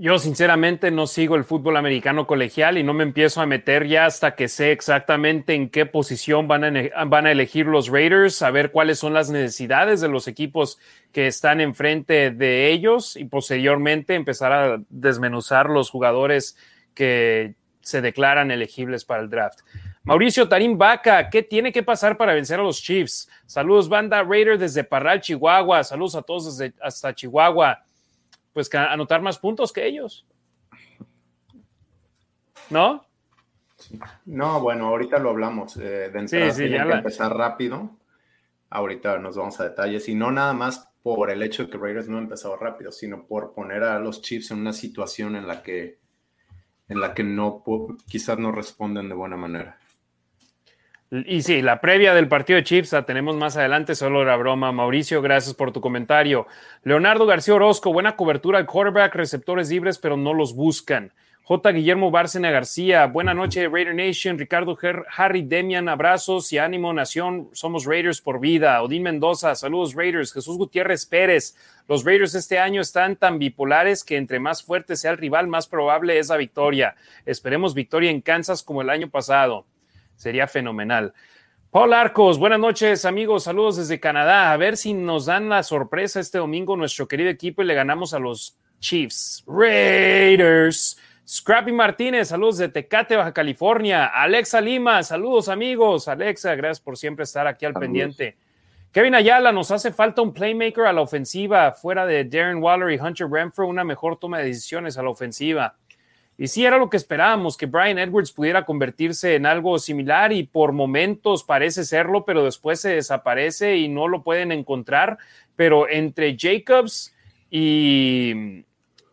Yo 0.00 0.20
sinceramente 0.20 0.92
no 0.92 1.08
sigo 1.08 1.34
el 1.34 1.42
fútbol 1.42 1.76
americano 1.76 2.28
colegial 2.28 2.78
y 2.78 2.84
no 2.84 2.94
me 2.94 3.02
empiezo 3.02 3.40
a 3.40 3.46
meter 3.46 3.88
ya 3.88 4.06
hasta 4.06 4.36
que 4.36 4.46
sé 4.46 4.70
exactamente 4.70 5.54
en 5.54 5.70
qué 5.70 5.86
posición 5.86 6.46
van 6.46 6.76
a, 6.76 7.04
van 7.06 7.26
a 7.26 7.32
elegir 7.32 7.66
los 7.66 7.88
Raiders, 7.88 8.36
saber 8.36 8.70
cuáles 8.70 9.00
son 9.00 9.12
las 9.12 9.28
necesidades 9.28 10.00
de 10.00 10.08
los 10.08 10.28
equipos 10.28 10.78
que 11.10 11.26
están 11.26 11.60
enfrente 11.60 12.30
de 12.30 12.70
ellos 12.70 13.16
y 13.16 13.24
posteriormente 13.24 14.14
empezar 14.14 14.52
a 14.52 14.80
desmenuzar 14.88 15.68
los 15.68 15.90
jugadores 15.90 16.56
que 16.94 17.56
se 17.80 18.00
declaran 18.00 18.52
elegibles 18.52 19.04
para 19.04 19.22
el 19.22 19.28
draft. 19.28 19.62
Mauricio 20.04 20.48
Tarín 20.48 20.78
Vaca, 20.78 21.28
¿qué 21.28 21.42
tiene 21.42 21.72
que 21.72 21.82
pasar 21.82 22.16
para 22.16 22.34
vencer 22.34 22.60
a 22.60 22.62
los 22.62 22.80
Chiefs? 22.80 23.28
Saludos, 23.46 23.88
banda 23.88 24.22
Raider 24.22 24.58
desde 24.58 24.84
Parral, 24.84 25.20
Chihuahua. 25.20 25.82
Saludos 25.82 26.14
a 26.14 26.22
todos 26.22 26.56
desde 26.56 26.72
hasta 26.80 27.12
Chihuahua 27.12 27.82
pues 28.52 28.72
anotar 28.74 29.22
más 29.22 29.38
puntos 29.38 29.72
que 29.72 29.86
ellos. 29.86 30.26
¿No? 32.70 33.06
No, 34.26 34.60
bueno, 34.60 34.88
ahorita 34.88 35.18
lo 35.18 35.30
hablamos. 35.30 35.76
Eh, 35.76 36.10
de 36.10 36.18
entrada 36.18 36.50
sí, 36.50 36.64
sí, 36.64 36.68
que 36.68 36.76
empezar 36.76 37.36
rápido. 37.36 37.90
Ahorita 38.70 39.18
nos 39.18 39.36
vamos 39.36 39.58
a 39.60 39.64
detalles. 39.64 40.08
Y 40.08 40.14
no 40.14 40.30
nada 40.30 40.52
más 40.52 40.88
por 41.02 41.30
el 41.30 41.42
hecho 41.42 41.64
de 41.64 41.70
que 41.70 41.78
Raiders 41.78 42.08
no 42.08 42.18
ha 42.18 42.20
empezado 42.20 42.56
rápido, 42.56 42.92
sino 42.92 43.26
por 43.26 43.54
poner 43.54 43.84
a 43.84 43.98
los 43.98 44.20
Chiefs 44.20 44.50
en 44.50 44.58
una 44.58 44.72
situación 44.72 45.36
en 45.36 45.46
la 45.46 45.62
que, 45.62 45.98
en 46.88 47.00
la 47.00 47.14
que 47.14 47.24
no, 47.24 47.64
quizás 48.06 48.38
no 48.38 48.52
responden 48.52 49.08
de 49.08 49.14
buena 49.14 49.36
manera. 49.36 49.78
Y 51.10 51.40
sí, 51.40 51.62
la 51.62 51.80
previa 51.80 52.12
del 52.12 52.28
partido 52.28 52.58
de 52.58 52.64
Chips 52.64 52.92
la 52.92 53.06
tenemos 53.06 53.34
más 53.34 53.56
adelante, 53.56 53.94
solo 53.94 54.20
era 54.20 54.36
broma. 54.36 54.72
Mauricio, 54.72 55.22
gracias 55.22 55.54
por 55.54 55.72
tu 55.72 55.80
comentario. 55.80 56.46
Leonardo 56.82 57.24
García 57.24 57.54
Orozco, 57.54 57.94
buena 57.94 58.14
cobertura 58.14 58.58
al 58.58 58.66
quarterback, 58.66 59.14
receptores 59.14 59.70
libres, 59.70 59.96
pero 59.96 60.18
no 60.18 60.34
los 60.34 60.54
buscan. 60.54 61.12
J. 61.44 61.72
Guillermo 61.72 62.10
Bárcena 62.10 62.50
García, 62.50 63.06
buena 63.06 63.32
noche, 63.32 63.70
Raider 63.70 63.94
Nation. 63.94 64.38
Ricardo 64.38 64.76
Harry 65.16 65.40
Demian, 65.40 65.88
abrazos 65.88 66.52
y 66.52 66.58
ánimo, 66.58 66.92
Nación. 66.92 67.48
Somos 67.52 67.86
Raiders 67.86 68.20
por 68.20 68.38
vida. 68.38 68.82
Odín 68.82 69.04
Mendoza, 69.04 69.54
saludos, 69.54 69.94
Raiders. 69.94 70.34
Jesús 70.34 70.58
Gutiérrez 70.58 71.06
Pérez, 71.06 71.56
los 71.88 72.04
Raiders 72.04 72.34
este 72.34 72.58
año 72.58 72.82
están 72.82 73.16
tan 73.16 73.38
bipolares 73.38 74.04
que 74.04 74.18
entre 74.18 74.40
más 74.40 74.62
fuerte 74.62 74.94
sea 74.94 75.12
el 75.12 75.16
rival, 75.16 75.46
más 75.46 75.68
probable 75.68 76.18
es 76.18 76.28
la 76.28 76.36
victoria. 76.36 76.96
Esperemos 77.24 77.72
victoria 77.72 78.10
en 78.10 78.20
Kansas 78.20 78.62
como 78.62 78.82
el 78.82 78.90
año 78.90 79.08
pasado. 79.08 79.64
Sería 80.18 80.48
fenomenal. 80.48 81.14
Paul 81.70 81.94
Arcos, 81.94 82.38
buenas 82.38 82.58
noches 82.58 83.04
amigos, 83.04 83.44
saludos 83.44 83.76
desde 83.76 84.00
Canadá. 84.00 84.52
A 84.52 84.56
ver 84.56 84.76
si 84.76 84.92
nos 84.94 85.26
dan 85.26 85.48
la 85.48 85.62
sorpresa 85.62 86.18
este 86.18 86.38
domingo 86.38 86.76
nuestro 86.76 87.06
querido 87.06 87.30
equipo 87.30 87.62
y 87.62 87.66
le 87.66 87.74
ganamos 87.74 88.12
a 88.14 88.18
los 88.18 88.58
Chiefs. 88.80 89.44
Raiders. 89.46 90.98
Scrappy 91.26 91.70
Martínez, 91.70 92.28
saludos 92.28 92.58
de 92.58 92.68
Tecate, 92.68 93.14
Baja 93.14 93.32
California. 93.32 94.06
Alexa 94.06 94.60
Lima, 94.60 95.02
saludos 95.04 95.48
amigos. 95.48 96.08
Alexa, 96.08 96.54
gracias 96.56 96.80
por 96.80 96.96
siempre 96.96 97.22
estar 97.22 97.46
aquí 97.46 97.64
al 97.64 97.74
pendiente. 97.74 98.36
Kevin 98.90 99.14
Ayala, 99.14 99.52
nos 99.52 99.70
hace 99.70 99.92
falta 99.92 100.22
un 100.22 100.32
playmaker 100.32 100.86
a 100.86 100.92
la 100.92 101.02
ofensiva, 101.02 101.70
fuera 101.72 102.06
de 102.06 102.24
Darren 102.24 102.60
Waller 102.60 102.90
y 102.90 102.98
Hunter 102.98 103.28
Renfro, 103.30 103.68
una 103.68 103.84
mejor 103.84 104.18
toma 104.18 104.38
de 104.38 104.46
decisiones 104.46 104.98
a 104.98 105.02
la 105.02 105.10
ofensiva. 105.10 105.76
Y 106.40 106.46
sí, 106.46 106.64
era 106.64 106.78
lo 106.78 106.88
que 106.88 106.96
esperábamos, 106.96 107.56
que 107.56 107.66
Brian 107.66 107.98
Edwards 107.98 108.30
pudiera 108.30 108.64
convertirse 108.64 109.34
en 109.34 109.44
algo 109.44 109.76
similar 109.80 110.32
y 110.32 110.44
por 110.44 110.70
momentos 110.70 111.42
parece 111.42 111.84
serlo, 111.84 112.24
pero 112.24 112.44
después 112.44 112.80
se 112.80 112.90
desaparece 112.90 113.76
y 113.76 113.88
no 113.88 114.06
lo 114.06 114.22
pueden 114.22 114.52
encontrar. 114.52 115.18
Pero 115.56 115.88
entre 115.88 116.36
Jacobs 116.38 117.12
y, 117.50 118.64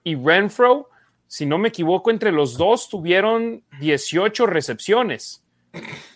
y 0.04 0.16
Renfro, 0.16 0.90
si 1.26 1.48
no 1.48 1.58
me 1.58 1.70
equivoco, 1.70 2.12
entre 2.12 2.32
los 2.32 2.60
dos 2.60 2.90
tuvieron 2.90 3.64
18 3.80 4.46
recepciones. 4.46 5.44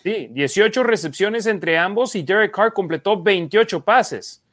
Sí, 0.04 0.28
18 0.30 0.84
recepciones 0.84 1.46
entre 1.46 1.76
ambos 1.76 2.14
y 2.14 2.22
Derek 2.22 2.54
Carr 2.54 2.72
completó 2.72 3.20
28 3.20 3.84
pases. 3.84 4.44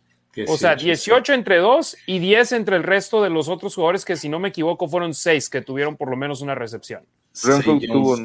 O 0.47 0.57
sea, 0.57 0.75
18 0.75 1.33
entre 1.33 1.57
dos 1.57 1.97
y 2.05 2.19
10 2.19 2.51
entre 2.53 2.75
el 2.75 2.83
resto 2.83 3.23
de 3.23 3.29
los 3.29 3.49
otros 3.49 3.75
jugadores 3.75 4.05
que, 4.05 4.15
si 4.15 4.29
no 4.29 4.39
me 4.39 4.49
equivoco, 4.49 4.87
fueron 4.87 5.13
6 5.13 5.49
que 5.49 5.61
tuvieron 5.61 5.95
por 5.95 6.09
lo 6.09 6.17
menos 6.17 6.41
una 6.41 6.55
recepción. 6.55 7.03
Renfro 7.43 7.79
tuvo, 7.79 8.17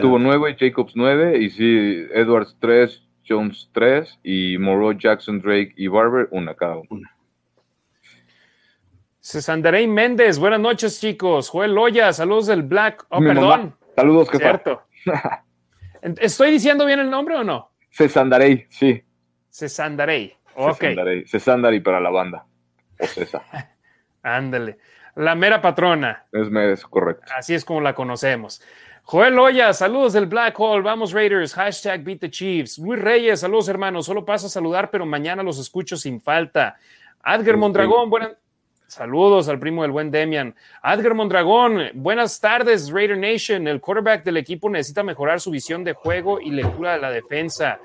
tuvo 0.00 0.18
9, 0.18 0.56
Jacobs 0.58 0.92
9 0.94 1.38
y 1.38 1.50
sí, 1.50 2.06
Edwards 2.14 2.56
3, 2.60 3.02
Jones 3.28 3.68
3 3.72 4.18
y 4.22 4.58
Moreau, 4.58 4.92
Jackson, 4.92 5.40
Drake 5.40 5.72
y 5.76 5.88
Barber 5.88 6.28
una 6.30 6.54
cada 6.54 6.76
uno. 6.88 7.08
Cesandarey 9.22 9.86
Méndez, 9.86 10.38
buenas 10.38 10.60
noches, 10.60 11.00
chicos. 11.00 11.50
Joel 11.50 11.74
Loya, 11.74 12.12
saludos 12.12 12.46
del 12.46 12.62
Black. 12.62 13.06
Oh, 13.10 13.20
perdón. 13.20 13.76
Saludos, 13.94 14.30
que 14.30 14.38
Cierto. 14.38 14.82
¿Estoy 16.02 16.50
diciendo 16.50 16.86
bien 16.86 17.00
el 17.00 17.10
nombre 17.10 17.36
o 17.36 17.44
no? 17.44 17.70
Cesandarey, 17.90 18.66
sí. 18.70 19.02
Cesandarey. 19.50 20.36
Ok. 20.54 20.84
Cesandarey. 21.26 21.80
para 21.80 22.00
la 22.00 22.10
banda. 22.10 22.44
O 22.98 23.06
César. 23.06 23.42
Ándale. 24.22 24.78
La 25.14 25.34
mera 25.34 25.60
patrona. 25.60 26.26
Es, 26.32 26.84
correcto. 26.84 27.32
Así 27.36 27.54
es 27.54 27.64
como 27.64 27.80
la 27.80 27.94
conocemos. 27.94 28.62
Joel 29.02 29.34
Loya, 29.34 29.72
saludos 29.72 30.12
del 30.12 30.26
Black 30.26 30.58
Hole, 30.60 30.82
vamos 30.82 31.12
Raiders, 31.12 31.52
hashtag 31.54 32.04
Beat 32.04 32.20
the 32.20 32.30
Chiefs. 32.30 32.78
Luis 32.78 33.00
Reyes, 33.00 33.40
saludos 33.40 33.68
hermanos, 33.68 34.06
solo 34.06 34.24
paso 34.24 34.46
a 34.46 34.50
saludar, 34.50 34.90
pero 34.90 35.04
mañana 35.04 35.42
los 35.42 35.58
escucho 35.58 35.96
sin 35.96 36.20
falta. 36.20 36.76
Adger 37.22 37.56
Mondragón, 37.56 38.08
buenas, 38.08 38.36
Saludos 38.90 39.48
al 39.48 39.60
primo 39.60 39.82
del 39.82 39.92
buen 39.92 40.10
Demian. 40.10 40.52
Adger 40.82 41.14
Mondragón, 41.14 41.90
buenas 41.94 42.40
tardes, 42.40 42.90
Raider 42.90 43.16
Nation. 43.16 43.68
El 43.68 43.80
quarterback 43.80 44.24
del 44.24 44.36
equipo 44.36 44.68
necesita 44.68 45.04
mejorar 45.04 45.40
su 45.40 45.52
visión 45.52 45.84
de 45.84 45.92
juego 45.92 46.40
y 46.40 46.50
lectura 46.50 46.94
de 46.94 46.98
la 46.98 47.12
defensa. 47.12 47.78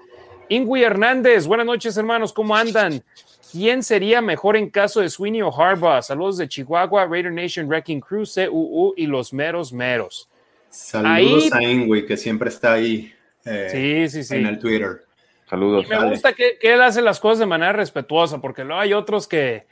Ingui 0.50 0.84
Hernández, 0.84 1.48
buenas 1.48 1.66
noches, 1.66 1.98
hermanos, 1.98 2.32
¿cómo 2.34 2.56
andan? 2.56 3.04
¿Quién 3.52 3.84
sería 3.84 4.22
mejor 4.22 4.58
en 4.58 4.70
caso 4.70 5.02
de 5.02 5.10
Sweeney 5.10 5.42
o 5.42 5.52
Harbaugh? 5.52 6.02
Saludos 6.02 6.38
de 6.38 6.48
Chihuahua, 6.48 7.06
Raider 7.06 7.32
Nation, 7.32 7.68
Wrecking 7.68 8.02
Crew, 8.02 8.26
CUU 8.26 8.94
y 8.98 9.08
los 9.08 9.34
meros 9.34 9.72
meros. 9.72 10.30
Saludos 10.70 11.52
a 11.54 11.64
Ingui, 11.64 12.06
que 12.06 12.18
siempre 12.18 12.50
está 12.50 12.74
ahí 12.74 13.14
eh, 13.46 14.08
sí, 14.10 14.24
sí, 14.24 14.36
en 14.36 14.46
el 14.46 14.60
Twitter. 14.60 15.04
Saludos. 15.50 15.88
me 15.88 16.10
gusta 16.10 16.34
que, 16.34 16.58
que, 16.60 16.74
él 16.74 16.82
hace 16.82 17.02
las 17.02 17.20
cosas 17.20 17.40
de 17.40 17.46
manera 17.46 17.72
respetuosa, 17.74 18.42
porque 18.42 18.64
luego 18.64 18.82
hay 18.82 18.94
otros 18.94 19.28
que 19.28 19.66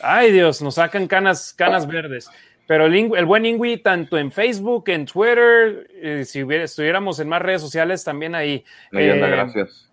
Ay 0.00 0.32
Dios, 0.32 0.60
nos 0.62 0.74
sacan 0.74 1.06
canas, 1.06 1.54
canas 1.56 1.86
verdes. 1.86 2.28
Pero 2.66 2.86
el, 2.86 3.24
buen 3.26 3.46
Ingui, 3.46 3.78
tanto 3.78 4.18
en 4.18 4.32
Facebook, 4.32 4.88
en 4.88 5.06
Twitter, 5.06 5.88
eh, 5.94 6.24
si 6.24 6.40
estuviéramos 6.40 7.20
en 7.20 7.28
más 7.28 7.40
redes 7.40 7.62
sociales, 7.62 8.02
también 8.02 8.34
ahí. 8.34 8.64
Eh, 8.92 9.18
gracias. 9.18 9.85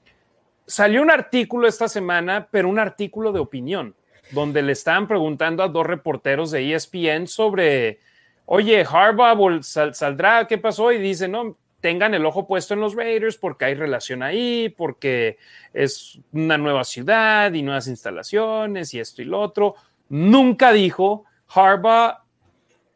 Salió 0.66 1.02
un 1.02 1.12
artículo 1.12 1.68
esta 1.68 1.88
semana, 1.88 2.48
pero 2.50 2.70
un 2.70 2.80
artículo 2.80 3.32
de 3.32 3.40
opinión, 3.40 3.96
donde 4.32 4.62
le 4.62 4.72
estaban 4.72 5.08
preguntando 5.08 5.64
a 5.64 5.68
dos 5.68 5.86
reporteros 5.86 6.52
de 6.52 6.74
ESPN 6.74 7.28
sobre, 7.28 8.00
oye, 8.46 8.86
Harbaugh 8.90 9.62
saldrá, 9.62 10.48
¿qué 10.48 10.58
pasó? 10.58 10.92
Y 10.92 11.00
dice, 11.00 11.28
no, 11.28 11.58
tengan 11.84 12.14
el 12.14 12.26
ojo 12.26 12.48
puesto 12.48 12.74
en 12.74 12.80
los 12.80 12.96
Raiders 12.96 13.36
porque 13.36 13.66
hay 13.66 13.74
relación 13.74 14.24
ahí, 14.24 14.70
porque 14.70 15.38
es 15.74 16.18
una 16.32 16.58
nueva 16.58 16.86
ciudad 16.86 17.52
y 17.52 17.62
nuevas 17.62 17.90
instalaciones 17.90 18.94
y 18.94 19.02
esto 19.02 19.22
y 19.22 19.26
lo 19.26 19.42
otro 19.42 19.76
nunca 20.08 20.72
dijo 20.72 21.26
Harbaugh 21.54 22.20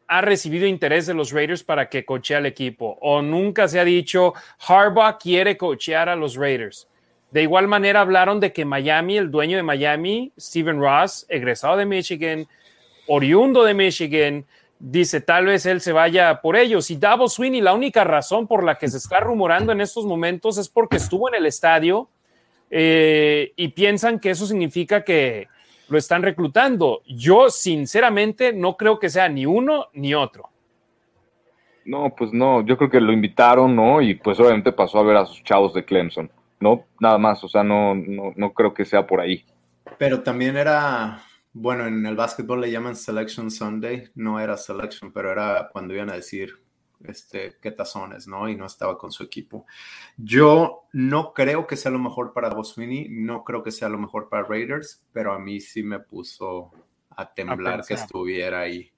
ha 0.06 0.20
recibido 0.22 0.66
interés 0.66 1.06
de 1.06 1.12
los 1.12 1.32
Raiders 1.32 1.62
para 1.62 1.90
que 1.90 2.06
cochee 2.06 2.36
al 2.36 2.46
equipo 2.46 2.96
o 3.02 3.20
nunca 3.20 3.68
se 3.68 3.78
ha 3.78 3.84
dicho 3.84 4.32
Harbaugh 4.66 5.18
quiere 5.18 5.58
cochear 5.58 6.08
a 6.08 6.16
los 6.16 6.34
Raiders. 6.36 6.88
De 7.30 7.42
igual 7.42 7.68
manera 7.68 8.00
hablaron 8.00 8.40
de 8.40 8.52
que 8.52 8.64
Miami, 8.64 9.18
el 9.18 9.30
dueño 9.30 9.56
de 9.56 9.62
Miami, 9.62 10.32
Steven 10.38 10.80
Ross, 10.80 11.26
egresado 11.28 11.76
de 11.76 11.86
Michigan, 11.86 12.46
oriundo 13.06 13.64
de 13.64 13.74
Michigan, 13.74 14.46
dice 14.78 15.20
tal 15.20 15.46
vez 15.46 15.66
él 15.66 15.80
se 15.80 15.92
vaya 15.92 16.40
por 16.40 16.56
ellos. 16.56 16.90
Y 16.90 16.96
Davos 16.96 17.34
Sweeney, 17.34 17.60
la 17.60 17.74
única 17.74 18.04
razón 18.04 18.46
por 18.46 18.64
la 18.64 18.76
que 18.76 18.88
se 18.88 18.96
está 18.96 19.20
rumorando 19.20 19.72
en 19.72 19.80
estos 19.80 20.06
momentos 20.06 20.56
es 20.58 20.68
porque 20.68 20.96
estuvo 20.96 21.28
en 21.28 21.34
el 21.34 21.46
estadio 21.46 22.08
eh, 22.70 23.52
y 23.56 23.68
piensan 23.68 24.18
que 24.20 24.30
eso 24.30 24.46
significa 24.46 25.04
que, 25.04 25.48
lo 25.88 25.98
están 25.98 26.22
reclutando. 26.22 27.02
Yo, 27.06 27.50
sinceramente, 27.50 28.52
no 28.52 28.76
creo 28.76 28.98
que 28.98 29.08
sea 29.08 29.28
ni 29.28 29.46
uno 29.46 29.86
ni 29.94 30.14
otro. 30.14 30.50
No, 31.84 32.14
pues 32.14 32.32
no, 32.32 32.64
yo 32.66 32.76
creo 32.76 32.90
que 32.90 33.00
lo 33.00 33.12
invitaron, 33.12 33.74
¿no? 33.74 34.02
Y 34.02 34.14
pues 34.14 34.38
obviamente 34.38 34.72
pasó 34.72 34.98
a 34.98 35.02
ver 35.02 35.16
a 35.16 35.24
sus 35.24 35.42
chavos 35.42 35.72
de 35.72 35.84
Clemson, 35.84 36.30
¿no? 36.60 36.84
Nada 37.00 37.18
más, 37.18 37.42
o 37.44 37.48
sea, 37.48 37.62
no, 37.62 37.94
no, 37.94 38.32
no 38.36 38.52
creo 38.52 38.74
que 38.74 38.84
sea 38.84 39.06
por 39.06 39.20
ahí. 39.20 39.44
Pero 39.98 40.22
también 40.22 40.56
era, 40.56 41.22
bueno, 41.52 41.86
en 41.86 42.04
el 42.04 42.16
básquetbol 42.16 42.60
le 42.60 42.70
llaman 42.70 42.96
Selection 42.96 43.50
Sunday, 43.50 44.10
no 44.14 44.40
era 44.40 44.56
Selection, 44.56 45.12
pero 45.12 45.32
era 45.32 45.68
cuando 45.72 45.94
iban 45.94 46.10
a 46.10 46.14
decir 46.14 46.54
este, 47.04 47.56
qué 47.60 47.70
tazones, 47.70 48.26
¿no? 48.26 48.48
Y 48.48 48.56
no 48.56 48.66
estaba 48.66 48.98
con 48.98 49.12
su 49.12 49.22
equipo. 49.22 49.66
Yo 50.16 50.88
no 50.92 51.32
creo 51.32 51.66
que 51.66 51.76
sea 51.76 51.90
lo 51.90 51.98
mejor 51.98 52.32
para 52.32 52.50
Sweeney, 52.62 53.08
no 53.10 53.44
creo 53.44 53.62
que 53.62 53.70
sea 53.70 53.88
lo 53.88 53.98
mejor 53.98 54.28
para 54.28 54.44
Raiders, 54.44 55.04
pero 55.12 55.32
a 55.32 55.38
mí 55.38 55.60
sí 55.60 55.82
me 55.82 56.00
puso 56.00 56.70
a 57.10 57.32
temblar 57.32 57.84
que 57.84 57.94
estuviera 57.94 58.60
ahí. 58.60 58.92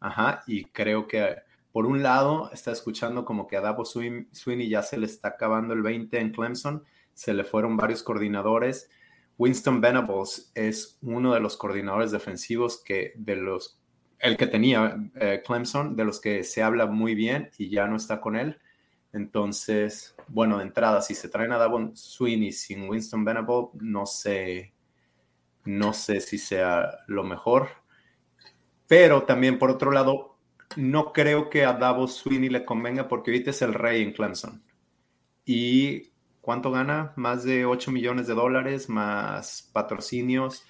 Ajá, 0.00 0.42
y 0.46 0.64
creo 0.66 1.06
que 1.06 1.36
por 1.72 1.86
un 1.86 2.02
lado 2.02 2.50
está 2.52 2.72
escuchando 2.72 3.24
como 3.24 3.46
que 3.46 3.56
a 3.56 3.60
Davo 3.60 3.84
Sweeney 3.84 4.68
ya 4.68 4.82
se 4.82 4.98
le 4.98 5.06
está 5.06 5.28
acabando 5.28 5.74
el 5.74 5.82
20 5.82 6.20
en 6.20 6.30
Clemson, 6.30 6.84
se 7.14 7.34
le 7.34 7.44
fueron 7.44 7.76
varios 7.76 8.02
coordinadores. 8.02 8.90
Winston 9.38 9.80
Venables 9.80 10.52
es 10.54 10.98
uno 11.02 11.34
de 11.34 11.40
los 11.40 11.56
coordinadores 11.56 12.10
defensivos 12.10 12.82
que 12.82 13.12
de 13.16 13.36
los 13.36 13.80
el 14.24 14.38
que 14.38 14.46
tenía 14.46 14.96
eh, 15.16 15.42
Clemson, 15.44 15.96
de 15.96 16.04
los 16.04 16.18
que 16.20 16.44
se 16.44 16.62
habla 16.62 16.86
muy 16.86 17.14
bien 17.14 17.50
y 17.58 17.68
ya 17.68 17.86
no 17.86 17.96
está 17.96 18.22
con 18.22 18.36
él. 18.36 18.58
Entonces, 19.12 20.16
bueno, 20.28 20.58
de 20.58 20.64
entrada, 20.64 21.02
si 21.02 21.14
se 21.14 21.28
traen 21.28 21.52
a 21.52 21.58
Davon 21.58 21.94
Sweeney 21.94 22.50
sin 22.50 22.88
Winston 22.88 23.24
Venable, 23.24 23.68
no 23.74 24.06
sé, 24.06 24.72
no 25.64 25.92
sé 25.92 26.20
si 26.20 26.38
sea 26.38 27.00
lo 27.06 27.22
mejor. 27.22 27.68
Pero 28.86 29.24
también, 29.24 29.58
por 29.58 29.70
otro 29.70 29.90
lado, 29.90 30.38
no 30.76 31.12
creo 31.12 31.50
que 31.50 31.64
a 31.66 31.74
Davos 31.74 32.14
Sweeney 32.14 32.48
le 32.48 32.64
convenga 32.64 33.08
porque 33.08 33.30
ahorita 33.30 33.50
es 33.50 33.60
el 33.60 33.74
rey 33.74 34.02
en 34.02 34.12
Clemson. 34.12 34.64
¿Y 35.44 36.13
cuánto 36.44 36.70
gana? 36.70 37.12
Más 37.16 37.42
de 37.42 37.64
8 37.66 37.90
millones 37.90 38.28
de 38.28 38.34
dólares, 38.34 38.88
más 38.88 39.68
patrocinios 39.72 40.64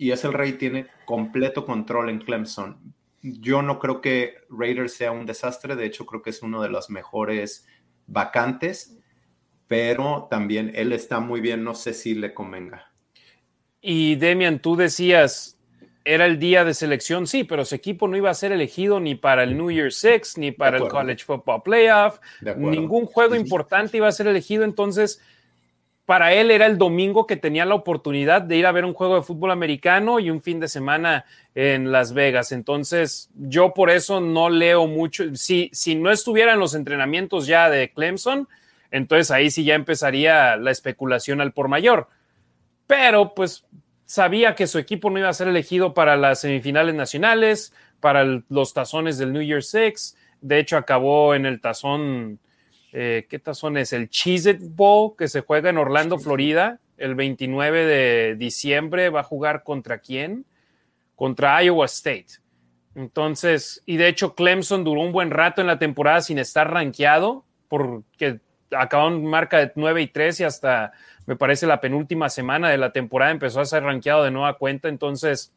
y 0.00 0.12
es 0.12 0.24
el 0.24 0.32
rey, 0.32 0.54
tiene 0.54 0.86
completo 1.04 1.66
control 1.66 2.08
en 2.08 2.20
Clemson. 2.20 2.94
Yo 3.20 3.60
no 3.60 3.78
creo 3.78 4.00
que 4.00 4.32
Raiders 4.48 4.94
sea 4.94 5.12
un 5.12 5.26
desastre, 5.26 5.76
de 5.76 5.84
hecho 5.84 6.06
creo 6.06 6.22
que 6.22 6.30
es 6.30 6.40
uno 6.40 6.62
de 6.62 6.70
los 6.70 6.88
mejores 6.88 7.66
vacantes, 8.06 8.98
pero 9.68 10.26
también 10.30 10.72
él 10.74 10.94
está 10.94 11.20
muy 11.20 11.42
bien, 11.42 11.64
no 11.64 11.74
sé 11.74 11.92
si 11.92 12.14
le 12.14 12.32
convenga. 12.32 12.94
Y 13.82 14.16
Demian, 14.16 14.62
tú 14.62 14.74
decías, 14.74 15.59
era 16.04 16.26
el 16.26 16.38
día 16.38 16.64
de 16.64 16.74
selección, 16.74 17.26
sí, 17.26 17.44
pero 17.44 17.64
su 17.64 17.74
equipo 17.74 18.08
no 18.08 18.16
iba 18.16 18.30
a 18.30 18.34
ser 18.34 18.52
elegido 18.52 19.00
ni 19.00 19.14
para 19.14 19.42
el 19.42 19.56
New 19.56 19.70
Year 19.70 19.92
Six, 19.92 20.38
ni 20.38 20.50
para 20.50 20.78
el 20.78 20.88
College 20.88 21.24
Football 21.24 21.62
Playoff, 21.62 22.20
ningún 22.56 23.06
juego 23.06 23.34
importante 23.34 23.98
iba 23.98 24.08
a 24.08 24.12
ser 24.12 24.26
elegido, 24.26 24.64
entonces 24.64 25.20
para 26.10 26.32
él 26.32 26.50
era 26.50 26.66
el 26.66 26.76
domingo 26.76 27.24
que 27.24 27.36
tenía 27.36 27.64
la 27.64 27.76
oportunidad 27.76 28.42
de 28.42 28.56
ir 28.56 28.66
a 28.66 28.72
ver 28.72 28.84
un 28.84 28.94
juego 28.94 29.14
de 29.14 29.22
fútbol 29.22 29.52
americano 29.52 30.18
y 30.18 30.28
un 30.28 30.42
fin 30.42 30.58
de 30.58 30.66
semana 30.66 31.24
en 31.54 31.92
Las 31.92 32.14
Vegas. 32.14 32.50
Entonces, 32.50 33.30
yo 33.36 33.74
por 33.74 33.90
eso 33.90 34.20
no 34.20 34.50
leo 34.50 34.88
mucho. 34.88 35.36
Si, 35.36 35.70
si 35.72 35.94
no 35.94 36.10
estuviera 36.10 36.54
en 36.54 36.58
los 36.58 36.74
entrenamientos 36.74 37.46
ya 37.46 37.70
de 37.70 37.92
Clemson, 37.92 38.48
entonces 38.90 39.30
ahí 39.30 39.52
sí 39.52 39.62
ya 39.62 39.76
empezaría 39.76 40.56
la 40.56 40.72
especulación 40.72 41.40
al 41.40 41.52
por 41.52 41.68
mayor. 41.68 42.08
Pero 42.88 43.32
pues 43.32 43.64
sabía 44.10 44.56
que 44.56 44.66
su 44.66 44.80
equipo 44.80 45.08
no 45.08 45.20
iba 45.20 45.28
a 45.28 45.32
ser 45.32 45.46
elegido 45.46 45.94
para 45.94 46.16
las 46.16 46.40
semifinales 46.40 46.96
nacionales, 46.96 47.72
para 48.00 48.24
los 48.48 48.74
tazones 48.74 49.18
del 49.18 49.32
New 49.32 49.42
Year 49.42 49.62
Six. 49.62 50.16
De 50.40 50.58
hecho, 50.58 50.76
acabó 50.76 51.36
en 51.36 51.46
el 51.46 51.60
tazón 51.60 52.40
eh, 52.92 53.26
¿qué 53.28 53.38
tazón 53.38 53.76
es? 53.76 53.92
El 53.92 54.10
Cheez 54.10 54.58
Bowl 54.74 55.14
que 55.16 55.28
se 55.28 55.42
juega 55.42 55.70
en 55.70 55.78
Orlando, 55.78 56.18
Florida, 56.18 56.80
el 56.96 57.14
29 57.14 57.86
de 57.86 58.34
diciembre. 58.34 59.10
¿Va 59.10 59.20
a 59.20 59.24
jugar 59.24 59.62
contra 59.62 59.98
quién? 59.98 60.44
Contra 61.14 61.62
Iowa 61.62 61.86
State. 61.86 62.40
Entonces, 62.96 63.80
y 63.86 63.96
de 63.96 64.08
hecho 64.08 64.34
Clemson 64.34 64.82
duró 64.82 65.02
un 65.02 65.12
buen 65.12 65.30
rato 65.30 65.60
en 65.60 65.68
la 65.68 65.78
temporada 65.78 66.20
sin 66.20 66.40
estar 66.40 66.68
rankeado, 66.68 67.44
porque 67.68 68.40
acabaron 68.76 69.24
marca 69.24 69.58
de 69.58 69.72
9 69.74 70.02
y 70.02 70.06
3 70.08 70.40
y 70.40 70.44
hasta, 70.44 70.92
me 71.26 71.36
parece, 71.36 71.66
la 71.66 71.80
penúltima 71.80 72.28
semana 72.28 72.68
de 72.70 72.78
la 72.78 72.92
temporada 72.92 73.30
empezó 73.30 73.60
a 73.60 73.64
ser 73.64 73.82
rankeado 73.82 74.24
de 74.24 74.30
nueva 74.30 74.58
cuenta. 74.58 74.88
Entonces, 74.88 75.54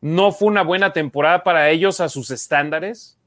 no 0.00 0.32
fue 0.32 0.48
una 0.48 0.62
buena 0.62 0.92
temporada 0.92 1.42
para 1.42 1.70
ellos 1.70 2.00
a 2.00 2.08
sus 2.08 2.30
estándares. 2.30 3.18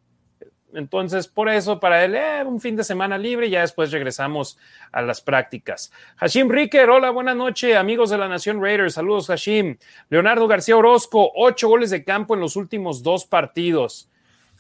Entonces, 0.74 1.28
por 1.28 1.50
eso, 1.50 1.80
para 1.80 2.04
él, 2.06 2.16
eh, 2.16 2.44
un 2.46 2.62
fin 2.62 2.76
de 2.76 2.84
semana 2.84 3.18
libre 3.18 3.48
y 3.48 3.52
ya 3.52 3.62
después 3.62 3.92
regresamos 3.92 4.58
a 4.92 5.02
las 5.02 5.22
prácticas. 5.22 5.92
Hashim 6.18 6.50
Ricker, 6.50 6.90
hola, 6.90 7.10
buenas 7.10 7.36
noches, 7.36 7.76
amigos 7.76 8.10
de 8.10 8.18
la 8.18 8.30
Nación 8.30 8.62
Raiders. 8.62 8.94
Saludos, 8.94 9.28
Hashim. 9.28 9.78
Leonardo 10.10 10.48
García 10.48 10.78
Orozco, 10.78 11.32
ocho 11.36 11.68
goles 11.68 11.90
de 11.90 12.04
campo 12.04 12.36
en 12.36 12.40
los 12.40 12.56
últimos 12.56 13.04
dos 13.04 13.26
partidos. 13.26 14.10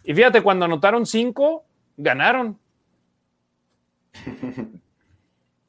Y 0.04 0.14
fíjate, 0.14 0.42
cuando 0.42 0.66
anotaron 0.66 1.06
cinco, 1.06 1.66
ganaron. 1.96 2.60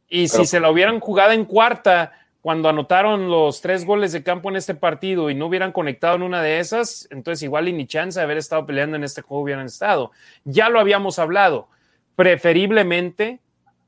Y 0.09 0.28
si 0.28 0.45
se 0.45 0.61
la 0.61 0.70
hubieran 0.70 1.01
jugado 1.01 1.32
en 1.32 1.47
cuarta, 1.47 2.12
cuando 2.43 2.68
anotaron 2.68 3.30
los 3.30 3.61
tres 3.61 3.86
goles 3.86 4.12
de 4.12 4.24
campo 4.24 4.51
en 4.51 4.57
este 4.57 4.74
partido 4.74 5.30
y 5.30 5.34
no 5.34 5.47
hubieran 5.47 5.70
conectado 5.70 6.16
en 6.16 6.22
una 6.22 6.43
de 6.43 6.59
esas, 6.59 7.07
entonces 7.11 7.45
igual 7.45 7.68
y 7.68 7.72
ni 7.72 7.86
chance 7.86 8.18
de 8.18 8.24
haber 8.24 8.36
estado 8.36 8.66
peleando 8.66 8.97
en 8.97 9.05
este 9.05 9.22
juego 9.22 9.45
hubieran 9.45 9.66
estado. 9.66 10.11
Ya 10.45 10.68
lo 10.68 10.80
habíamos 10.80 11.20
hablado. 11.20 11.68
Preferiblemente 12.16 13.38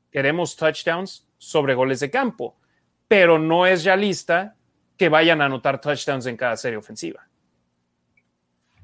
queremos 0.09 0.55
touchdowns 0.55 1.27
sobre 1.37 1.75
goles 1.75 1.99
de 1.99 2.09
campo, 2.09 2.55
pero 3.09 3.37
no 3.37 3.67
es 3.67 3.83
realista 3.83 4.55
que 4.97 5.09
vayan 5.09 5.41
a 5.41 5.45
anotar 5.45 5.81
touchdowns 5.81 6.25
en 6.25 6.37
cada 6.37 6.55
serie 6.55 6.77
ofensiva. 6.77 7.27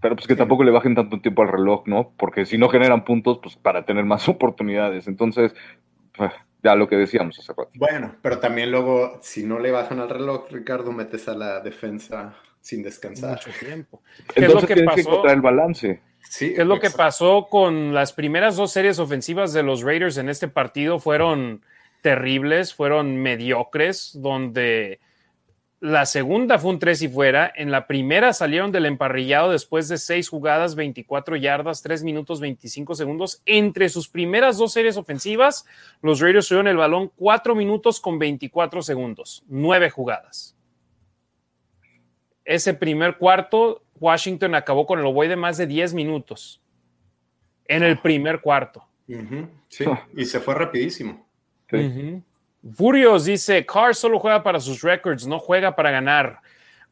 Pero 0.02 0.16
pues 0.16 0.28
que 0.28 0.36
tampoco 0.36 0.64
le 0.64 0.72
bajen 0.72 0.96
tanto 0.96 1.22
tiempo 1.22 1.44
al 1.44 1.50
reloj, 1.50 1.84
¿no? 1.86 2.12
Porque 2.18 2.46
si 2.46 2.58
no 2.58 2.70
generan 2.70 3.06
puntos, 3.06 3.40
pues 3.42 3.56
para 3.56 3.86
tener 3.86 4.04
más 4.04 4.28
oportunidades. 4.30 5.08
Entonces, 5.08 5.54
pues, 6.16 6.32
ya 6.64 6.76
lo 6.76 6.88
que 6.88 6.96
decíamos 6.96 7.38
hace 7.40 7.54
rato. 7.54 7.72
Bueno, 7.76 8.16
pero 8.22 8.40
también 8.40 8.72
luego, 8.72 9.20
si 9.22 9.44
no 9.44 9.60
le 9.60 9.72
bajan 9.72 10.00
al 10.00 10.10
reloj, 10.10 10.48
Ricardo, 10.52 10.92
metes 10.92 11.28
a 11.28 11.34
la 11.34 11.60
defensa 11.60 12.36
sin 12.60 12.84
descansar. 12.84 13.40
Mucho 13.46 13.52
tiempo. 13.60 14.02
¿Qué 14.34 14.42
Entonces 14.42 14.50
es 14.50 14.62
lo 14.62 14.68
que 14.68 14.74
tienes 14.76 15.06
pasó? 15.06 15.22
que 15.24 15.32
el 15.32 15.42
balance. 15.42 16.02
Sí, 16.20 16.54
¿Qué 16.54 16.62
es 16.62 16.68
lo 16.68 16.80
que 16.80 16.92
pasó 16.92 17.48
con 17.50 17.94
las 17.94 18.14
primeras 18.14 18.56
dos 18.56 18.72
series 18.72 19.00
ofensivas 19.00 19.54
de 19.54 19.64
los 19.64 19.82
Raiders 19.82 20.18
en 20.18 20.30
este 20.30 20.48
partido? 20.48 21.00
Fueron 21.00 21.62
terribles, 22.02 22.74
fueron 22.74 23.18
mediocres, 23.18 24.12
donde 24.16 25.00
la 25.82 26.06
segunda 26.06 26.60
fue 26.60 26.70
un 26.70 26.80
tres 26.80 27.02
y 27.02 27.10
fuera. 27.10 27.52
En 27.56 27.72
la 27.72 27.88
primera 27.88 28.34
salieron 28.34 28.72
del 28.72 28.86
emparrillado 28.86 29.52
después 29.52 29.90
de 29.90 29.98
seis 29.98 30.30
jugadas, 30.30 30.76
24 30.76 31.36
yardas, 31.38 31.82
3 31.82 32.04
minutos 32.04 32.40
25 32.40 32.94
segundos. 32.94 33.42
Entre 33.48 33.90
sus 33.90 34.08
primeras 34.08 34.60
dos 34.60 34.74
series 34.74 34.96
ofensivas, 34.96 35.66
los 36.04 36.20
Raiders 36.20 36.48
tuvieron 36.48 36.68
el 36.68 36.78
balón 36.78 37.12
4 37.16 37.56
minutos 37.56 38.00
con 38.00 38.20
24 38.20 38.84
segundos, 38.84 39.44
9 39.48 39.90
jugadas. 39.90 40.56
Ese 42.46 42.76
primer 42.76 43.18
cuarto, 43.18 43.82
Washington 44.00 44.54
acabó 44.54 44.86
con 44.86 45.00
el 45.00 45.30
de 45.30 45.36
más 45.36 45.58
de 45.58 45.66
10 45.66 45.96
minutos. 45.96 46.62
En 47.66 47.82
el 47.82 47.98
primer 47.98 48.42
cuarto. 48.42 48.86
Sí, 49.68 49.86
y 50.16 50.26
se 50.26 50.40
fue 50.40 50.54
rapidísimo. 50.54 51.26
Furios 52.74 53.26
dice, 53.26 53.66
Carr 53.66 53.96
solo 53.96 54.20
juega 54.20 54.44
para 54.44 54.60
sus 54.60 54.82
records, 54.82 55.26
no 55.26 55.40
juega 55.40 55.76
para 55.76 55.92
ganar. 55.92 56.40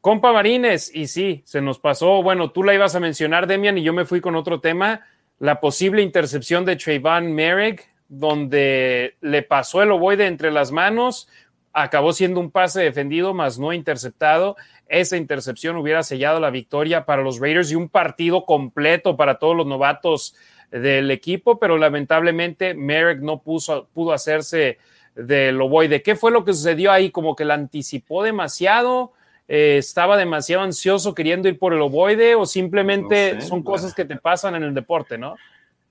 Compa 0.01 0.31
Marines, 0.31 0.91
y 0.93 1.07
sí, 1.07 1.41
se 1.45 1.61
nos 1.61 1.77
pasó, 1.77 2.23
bueno, 2.23 2.51
tú 2.51 2.63
la 2.63 2.73
ibas 2.73 2.95
a 2.95 2.99
mencionar, 2.99 3.47
Demian, 3.47 3.77
y 3.77 3.83
yo 3.83 3.93
me 3.93 4.05
fui 4.05 4.21
con 4.21 4.35
otro 4.35 4.61
tema, 4.61 5.05
la 5.39 5.59
posible 5.59 6.01
intercepción 6.01 6.65
de 6.65 6.75
Trayvon 6.75 7.33
Merrick, 7.33 7.87
donde 8.07 9.15
le 9.21 9.43
pasó 9.43 9.83
el 9.83 9.91
ovoide 9.91 10.25
entre 10.25 10.51
las 10.51 10.71
manos, 10.71 11.27
acabó 11.73 12.13
siendo 12.13 12.39
un 12.39 12.49
pase 12.49 12.81
defendido, 12.81 13.33
más 13.33 13.59
no 13.59 13.71
interceptado. 13.71 14.55
Esa 14.87 15.17
intercepción 15.17 15.75
hubiera 15.77 16.01
sellado 16.01 16.39
la 16.39 16.49
victoria 16.49 17.05
para 17.05 17.21
los 17.21 17.39
Raiders 17.39 17.71
y 17.71 17.75
un 17.75 17.89
partido 17.89 18.45
completo 18.45 19.15
para 19.15 19.37
todos 19.37 19.55
los 19.55 19.67
novatos 19.67 20.35
del 20.71 21.11
equipo, 21.11 21.59
pero 21.59 21.77
lamentablemente 21.77 22.73
Merrick 22.73 23.19
no 23.21 23.41
pudo 23.41 24.13
hacerse 24.13 24.79
del 25.15 25.59
ovoide. 25.61 26.01
¿Qué 26.01 26.15
fue 26.15 26.31
lo 26.31 26.45
que 26.45 26.53
sucedió 26.53 26.91
ahí? 26.91 27.11
Como 27.11 27.35
que 27.35 27.45
la 27.45 27.55
anticipó 27.55 28.23
demasiado, 28.23 29.13
eh, 29.47 29.77
estaba 29.77 30.15
demasiado 30.15 30.63
ansioso 30.63 31.15
queriendo 31.15 31.49
ir 31.49 31.57
por 31.57 31.73
el 31.73 31.81
ovoide 31.81 32.35
o 32.35 32.45
simplemente 32.45 33.41
son 33.41 33.63
cosas 33.63 33.95
que 33.95 34.05
te 34.05 34.15
pasan 34.15 34.55
en 34.55 34.63
el 34.63 34.73
deporte, 34.73 35.17
¿no? 35.17 35.35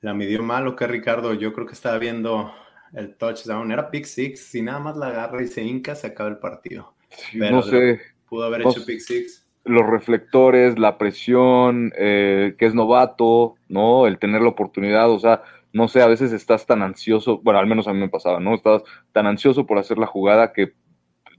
La 0.00 0.14
midió 0.14 0.42
mal 0.42 0.66
o 0.68 0.76
qué, 0.76 0.86
Ricardo. 0.86 1.34
Yo 1.34 1.52
creo 1.52 1.66
que 1.66 1.72
estaba 1.72 1.98
viendo 1.98 2.52
el 2.94 3.16
touchdown. 3.16 3.72
Era 3.72 3.90
pick 3.90 4.04
six. 4.04 4.40
Si 4.40 4.62
nada 4.62 4.78
más 4.78 4.96
la 4.96 5.08
agarra 5.08 5.42
y 5.42 5.48
se 5.48 5.62
hinca, 5.62 5.94
se 5.94 6.06
acaba 6.06 6.28
el 6.28 6.38
partido. 6.38 6.94
no 7.34 7.62
sé. 7.62 8.00
Pudo 8.28 8.44
haber 8.44 8.60
hecho 8.62 8.84
pick 8.86 9.00
six. 9.00 9.44
Los 9.64 9.86
reflectores, 9.86 10.78
la 10.78 10.96
presión, 10.96 11.92
eh, 11.98 12.54
que 12.58 12.66
es 12.66 12.74
novato, 12.74 13.56
¿no? 13.68 14.06
El 14.06 14.18
tener 14.18 14.40
la 14.40 14.48
oportunidad, 14.48 15.10
o 15.10 15.18
sea, 15.18 15.42
no 15.72 15.88
sé, 15.88 16.02
a 16.02 16.06
veces 16.06 16.32
estás 16.32 16.66
tan 16.66 16.82
ansioso, 16.82 17.40
bueno, 17.42 17.60
al 17.60 17.66
menos 17.66 17.88
a 17.88 17.92
mí 17.92 17.98
me 17.98 18.08
pasaba, 18.08 18.40
¿no? 18.40 18.54
Estabas 18.54 18.82
tan 19.12 19.26
ansioso 19.26 19.66
por 19.66 19.78
hacer 19.78 19.98
la 19.98 20.06
jugada 20.06 20.52
que 20.52 20.72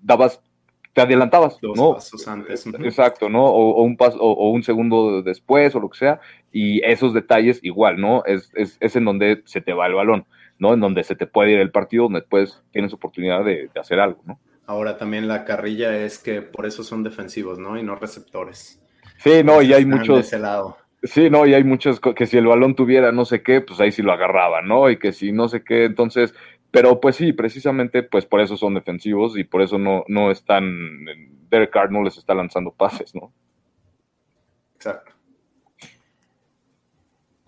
dabas, 0.02 0.42
te 0.94 1.02
adelantabas, 1.02 1.60
Dos 1.62 1.78
¿no? 1.78 1.94
pasos 1.94 2.28
antes. 2.28 2.66
Exacto, 2.68 3.30
¿no? 3.30 3.46
O, 3.46 3.82
un 3.84 3.98
paso, 3.98 4.18
o, 4.20 4.50
un 4.52 4.64
segundo 4.64 5.22
después, 5.22 5.76
o 5.76 5.80
lo 5.80 5.90
que 5.90 5.98
sea, 5.98 6.20
y 6.52 6.84
esos 6.84 7.14
detalles 7.14 7.60
igual, 7.64 8.00
¿no? 8.00 8.24
Es, 8.26 8.52
es, 8.56 8.78
es, 8.80 8.96
en 8.96 9.06
donde 9.06 9.42
se 9.46 9.62
te 9.62 9.74
va 9.74 9.88
el 9.88 9.94
balón, 9.94 10.26
¿no? 10.58 10.74
En 10.74 10.80
donde 10.80 11.04
se 11.04 11.16
te 11.16 11.28
puede 11.28 11.52
ir 11.52 11.60
el 11.60 11.72
partido, 11.72 12.04
donde 12.04 12.20
después 12.20 12.64
tienes 12.72 12.94
oportunidad 12.94 13.44
de, 13.44 13.70
de 13.74 13.80
hacer 13.80 14.00
algo, 14.00 14.22
¿no? 14.26 14.40
Ahora 14.66 14.98
también 14.98 15.28
la 15.28 15.46
carrilla 15.46 15.98
es 15.98 16.20
que 16.20 16.44
por 16.44 16.68
eso 16.68 16.84
son 16.84 17.02
defensivos, 17.02 17.58
¿no? 17.58 17.80
Y 17.80 17.82
no 17.82 17.96
receptores. 17.96 18.80
Sí, 19.18 19.44
no, 19.44 19.64
y 19.64 19.74
hay 19.74 19.84
muchos. 19.84 20.16
De 20.16 20.22
ese 20.22 20.38
lado. 20.38 20.78
Sí, 21.04 21.30
no, 21.30 21.46
y 21.46 21.54
hay 21.54 21.64
muchas 21.64 22.00
que 22.00 22.26
si 22.26 22.38
el 22.38 22.48
balón 22.48 22.76
tuviera 22.76 23.12
no 23.12 23.24
sé 23.24 23.42
qué, 23.42 23.62
pues 23.62 23.80
ahí 23.80 23.92
sí 23.92 24.02
lo 24.02 24.12
agarraba, 24.12 24.62
¿no? 24.62 24.90
Y 24.90 24.98
que 25.00 25.14
si 25.14 25.32
no 25.32 25.48
sé 25.48 25.64
qué, 25.64 25.86
entonces, 25.86 26.34
pero 26.72 27.00
pues 27.00 27.16
sí, 27.16 27.32
precisamente 27.32 28.04
pues 28.04 28.26
por 28.26 28.42
eso 28.42 28.58
son 28.58 28.74
defensivos 28.74 29.38
y 29.38 29.46
por 29.46 29.62
eso 29.62 29.78
no, 29.78 30.04
no 30.08 30.30
están, 30.30 31.06
Derek 31.50 31.72
Carr 31.72 31.92
no 31.92 32.04
les 32.04 32.18
está 32.18 32.34
lanzando 32.34 32.72
pases, 32.72 33.16
¿no? 33.16 33.32
Exacto. 34.76 35.14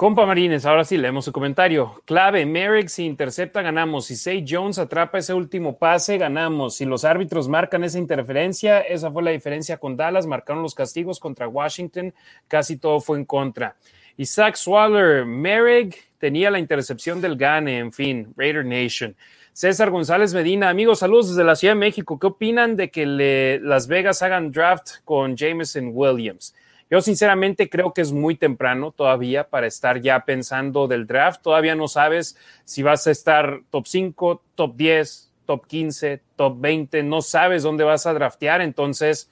Compa 0.01 0.25
Marines, 0.25 0.65
ahora 0.65 0.83
sí 0.83 0.97
leemos 0.97 1.25
su 1.25 1.31
comentario. 1.31 2.01
Clave, 2.05 2.43
Merrick 2.43 2.87
si 2.87 3.05
intercepta, 3.05 3.61
ganamos. 3.61 4.07
Si 4.07 4.15
Say 4.15 4.43
Jones 4.49 4.79
atrapa 4.79 5.19
ese 5.19 5.35
último 5.35 5.77
pase, 5.77 6.17
ganamos. 6.17 6.77
Si 6.77 6.85
los 6.85 7.05
árbitros 7.05 7.47
marcan 7.47 7.83
esa 7.83 7.99
interferencia, 7.99 8.79
esa 8.79 9.11
fue 9.11 9.21
la 9.21 9.29
diferencia 9.29 9.77
con 9.77 9.95
Dallas. 9.95 10.25
Marcaron 10.25 10.63
los 10.63 10.73
castigos 10.73 11.19
contra 11.19 11.47
Washington, 11.47 12.15
casi 12.47 12.77
todo 12.77 12.99
fue 12.99 13.19
en 13.19 13.25
contra. 13.25 13.75
Isaac 14.17 14.55
Swaller, 14.55 15.23
Merrick 15.23 15.95
tenía 16.17 16.49
la 16.49 16.57
intercepción 16.57 17.21
del 17.21 17.37
Gane, 17.37 17.77
en 17.77 17.91
fin, 17.91 18.33
Raider 18.35 18.65
Nation. 18.65 19.15
César 19.53 19.91
González 19.91 20.33
Medina, 20.33 20.69
amigos, 20.69 20.97
saludos 20.97 21.29
desde 21.29 21.43
la 21.43 21.55
Ciudad 21.55 21.75
de 21.75 21.79
México. 21.79 22.17
¿Qué 22.17 22.25
opinan 22.25 22.75
de 22.75 22.89
que 22.89 23.59
Las 23.61 23.85
Vegas 23.85 24.23
hagan 24.23 24.51
draft 24.51 25.03
con 25.05 25.37
Jameson 25.37 25.91
Williams? 25.93 26.55
Yo 26.91 26.99
sinceramente 26.99 27.69
creo 27.69 27.93
que 27.93 28.01
es 28.01 28.11
muy 28.11 28.35
temprano 28.35 28.91
todavía 28.91 29.47
para 29.47 29.65
estar 29.65 30.01
ya 30.01 30.25
pensando 30.25 30.89
del 30.89 31.07
draft. 31.07 31.41
Todavía 31.41 31.73
no 31.73 31.87
sabes 31.87 32.37
si 32.65 32.83
vas 32.83 33.07
a 33.07 33.11
estar 33.11 33.61
top 33.69 33.87
5, 33.87 34.43
top 34.55 34.75
10, 34.75 35.31
top 35.45 35.65
15, 35.67 36.21
top 36.35 36.59
20. 36.59 37.01
No 37.03 37.21
sabes 37.21 37.63
dónde 37.63 37.85
vas 37.85 38.05
a 38.05 38.13
draftear, 38.13 38.59
entonces 38.59 39.31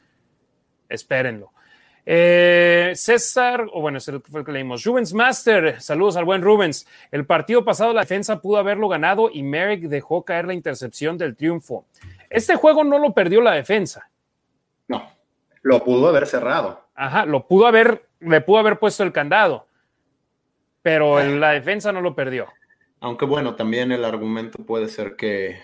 espérenlo. 0.88 1.52
Eh, 2.06 2.94
César, 2.96 3.68
o 3.74 3.82
bueno, 3.82 3.98
es 3.98 4.08
el 4.08 4.22
que 4.22 4.52
leímos. 4.54 4.86
Rubens 4.86 5.14
Master, 5.14 5.82
saludos 5.82 6.16
al 6.16 6.24
buen 6.24 6.42
Rubens. 6.42 6.88
El 7.12 7.26
partido 7.26 7.66
pasado 7.66 7.92
la 7.92 8.02
defensa 8.02 8.40
pudo 8.40 8.56
haberlo 8.56 8.88
ganado 8.88 9.30
y 9.30 9.44
Merrick 9.44 9.82
dejó 9.82 10.24
caer 10.24 10.48
la 10.48 10.54
intercepción 10.54 11.18
del 11.18 11.36
triunfo. 11.36 11.84
Este 12.30 12.56
juego 12.56 12.86
no 12.86 13.00
lo 13.00 13.14
perdió 13.14 13.42
la 13.42 13.52
defensa. 13.52 14.10
No, 14.88 15.12
lo 15.62 15.84
pudo 15.84 16.08
haber 16.08 16.26
cerrado. 16.26 16.89
Ajá, 17.02 17.26
lo 17.26 17.48
pudo 17.48 17.66
haber, 17.66 18.10
le 18.20 18.42
pudo 18.42 18.58
haber 18.58 18.78
puesto 18.78 19.04
el 19.04 19.14
candado, 19.14 19.68
pero 20.82 21.18
ah. 21.18 21.24
la 21.24 21.52
defensa 21.52 21.94
no 21.94 22.02
lo 22.02 22.14
perdió. 22.14 22.48
Aunque 23.00 23.24
bueno, 23.24 23.56
también 23.56 23.94
el 23.94 24.04
argumento 24.04 24.66
puede 24.66 24.90
ser 24.90 25.16
que 25.16 25.62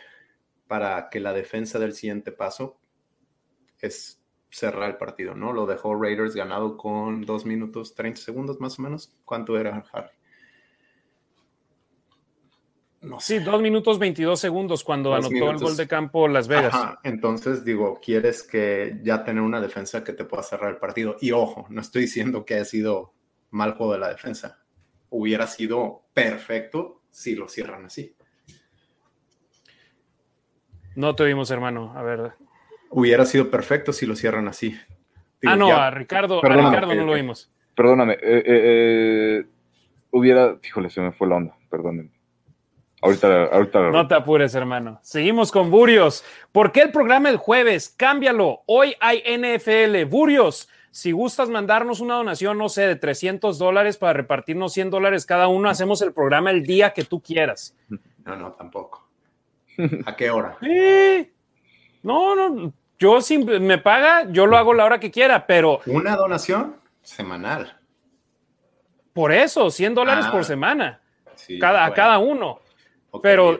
para 0.67 1.09
que 1.09 1.19
la 1.19 1.33
defensa 1.33 1.77
del 1.77 1.91
siguiente 1.91 2.31
paso 2.31 2.79
es 3.81 4.23
cerrar 4.49 4.91
el 4.91 4.95
partido, 4.95 5.35
¿no? 5.35 5.51
Lo 5.51 5.65
dejó 5.65 6.01
Raiders 6.01 6.35
ganado 6.35 6.77
con 6.77 7.25
dos 7.25 7.45
minutos 7.45 7.95
30 7.95 8.21
segundos 8.21 8.61
más 8.61 8.79
o 8.79 8.83
menos. 8.83 9.13
¿Cuánto 9.25 9.59
era 9.59 9.83
Harry? 9.91 10.11
No 13.05 13.19
sé. 13.19 13.39
Sí, 13.39 13.43
dos 13.43 13.61
minutos 13.61 13.99
22 13.99 14.39
segundos 14.39 14.83
cuando 14.83 15.13
anotó 15.13 15.51
el 15.51 15.57
gol 15.57 15.77
de 15.77 15.87
campo 15.87 16.27
Las 16.27 16.47
Vegas. 16.47 16.73
Entonces, 17.03 17.63
digo, 17.63 17.99
quieres 18.03 18.41
que 18.41 18.99
ya 19.03 19.23
tener 19.23 19.43
una 19.43 19.61
defensa 19.61 20.03
que 20.03 20.13
te 20.13 20.25
pueda 20.25 20.41
cerrar 20.41 20.71
el 20.71 20.77
partido. 20.77 21.15
Y 21.21 21.31
ojo, 21.31 21.67
no 21.69 21.81
estoy 21.81 22.03
diciendo 22.03 22.45
que 22.45 22.55
haya 22.55 22.65
sido 22.65 23.13
mal 23.51 23.73
juego 23.73 23.93
de 23.93 23.99
la 23.99 24.09
defensa. 24.09 24.59
Hubiera 25.09 25.45
sido 25.47 26.03
perfecto 26.13 27.03
si 27.11 27.35
lo 27.35 27.47
cierran 27.47 27.85
así. 27.85 28.15
No 30.95 31.15
te 31.15 31.25
vimos, 31.25 31.51
hermano. 31.51 31.93
A 31.95 32.01
ver. 32.01 32.33
Hubiera 32.89 33.25
sido 33.25 33.51
perfecto 33.51 33.93
si 33.93 34.05
lo 34.05 34.15
cierran 34.15 34.47
así. 34.47 34.75
ah, 35.45 35.55
no, 35.55 35.71
a 35.71 35.91
Ricardo, 35.91 36.43
a 36.43 36.49
Ricardo 36.49 36.95
no 36.95 37.05
lo 37.05 37.13
vimos. 37.13 37.51
Perdóname. 37.75 38.13
Eh, 38.13 38.19
eh, 38.21 38.43
eh, 38.45 39.45
hubiera. 40.11 40.57
Híjole, 40.63 40.89
se 40.89 41.01
me 41.01 41.11
fue 41.11 41.27
la 41.27 41.35
onda. 41.35 41.57
Perdónenme. 41.69 42.14
Ahorita, 43.05 43.45
ahorita. 43.45 43.79
No 43.91 44.07
te 44.07 44.15
apures, 44.15 44.55
hermano. 44.55 44.99
Seguimos 45.01 45.51
con 45.51 45.69
Burios. 45.69 46.23
¿Por 46.51 46.71
qué 46.71 46.81
el 46.81 46.91
programa 46.91 47.29
el 47.29 47.37
jueves? 47.37 47.93
Cámbialo. 47.95 48.63
Hoy 48.65 48.95
hay 48.99 49.21
NFL. 49.25 50.05
Burios, 50.09 50.67
si 50.91 51.11
gustas 51.11 51.49
mandarnos 51.49 51.99
una 51.99 52.15
donación, 52.15 52.57
no 52.57 52.69
sé, 52.69 52.87
de 52.87 52.95
300 52.95 53.59
dólares 53.59 53.97
para 53.97 54.13
repartirnos 54.13 54.73
100 54.73 54.89
dólares 54.89 55.25
cada 55.25 55.47
uno, 55.47 55.69
hacemos 55.69 56.01
el 56.01 56.13
programa 56.13 56.51
el 56.51 56.65
día 56.65 56.93
que 56.93 57.03
tú 57.03 57.21
quieras. 57.21 57.75
No, 58.25 58.35
no, 58.35 58.53
tampoco. 58.53 59.07
¿A 60.05 60.15
qué 60.15 60.29
hora? 60.29 60.57
No, 62.01 62.35
no, 62.35 62.73
yo 62.97 63.21
si 63.21 63.37
me 63.37 63.77
paga, 63.77 64.31
yo 64.31 64.45
lo 64.45 64.57
hago 64.57 64.73
la 64.73 64.85
hora 64.85 64.99
que 64.99 65.11
quiera, 65.11 65.45
pero... 65.45 65.81
Una 65.85 66.15
donación 66.15 66.77
semanal. 67.01 67.77
Por 69.11 69.31
eso, 69.31 69.69
100 69.69 69.95
dólares 69.95 70.25
por 70.27 70.41
ah, 70.41 70.43
semana. 70.43 71.01
cada, 71.59 71.85
A 71.85 71.93
cada 71.93 72.19
uno. 72.19 72.59
Pero 73.21 73.59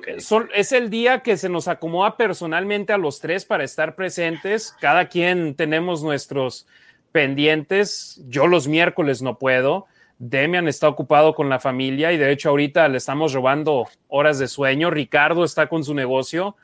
es 0.54 0.72
el 0.72 0.90
día 0.90 1.22
que 1.22 1.38
se 1.38 1.50
nos 1.50 1.68
acomoda 1.68 2.18
personalmente 2.18 2.94
a 2.94 2.98
los 2.98 3.20
tres 3.20 3.46
para 3.46 3.64
estar 3.64 3.96
presentes. 3.96 4.76
Cada 4.80 5.08
quien 5.08 5.56
tenemos 5.56 6.04
nuestros 6.04 6.68
pendientes. 7.12 8.22
Yo 8.28 8.48
los 8.48 8.68
miércoles 8.68 9.22
no 9.22 9.40
puedo. 9.40 9.88
Demian 10.18 10.68
está 10.68 10.88
ocupado 10.88 11.34
con 11.34 11.50
la 11.50 11.60
familia 11.60 12.14
y 12.14 12.18
de 12.18 12.32
hecho 12.32 12.50
ahorita 12.50 12.88
le 12.88 12.98
estamos 12.98 13.34
robando 13.34 13.88
horas 14.08 14.40
de 14.40 14.48
sueño. 14.48 14.90
Ricardo 14.90 15.44
está 15.44 15.68
con 15.68 15.84
su 15.84 15.94
negocio. 15.94 16.56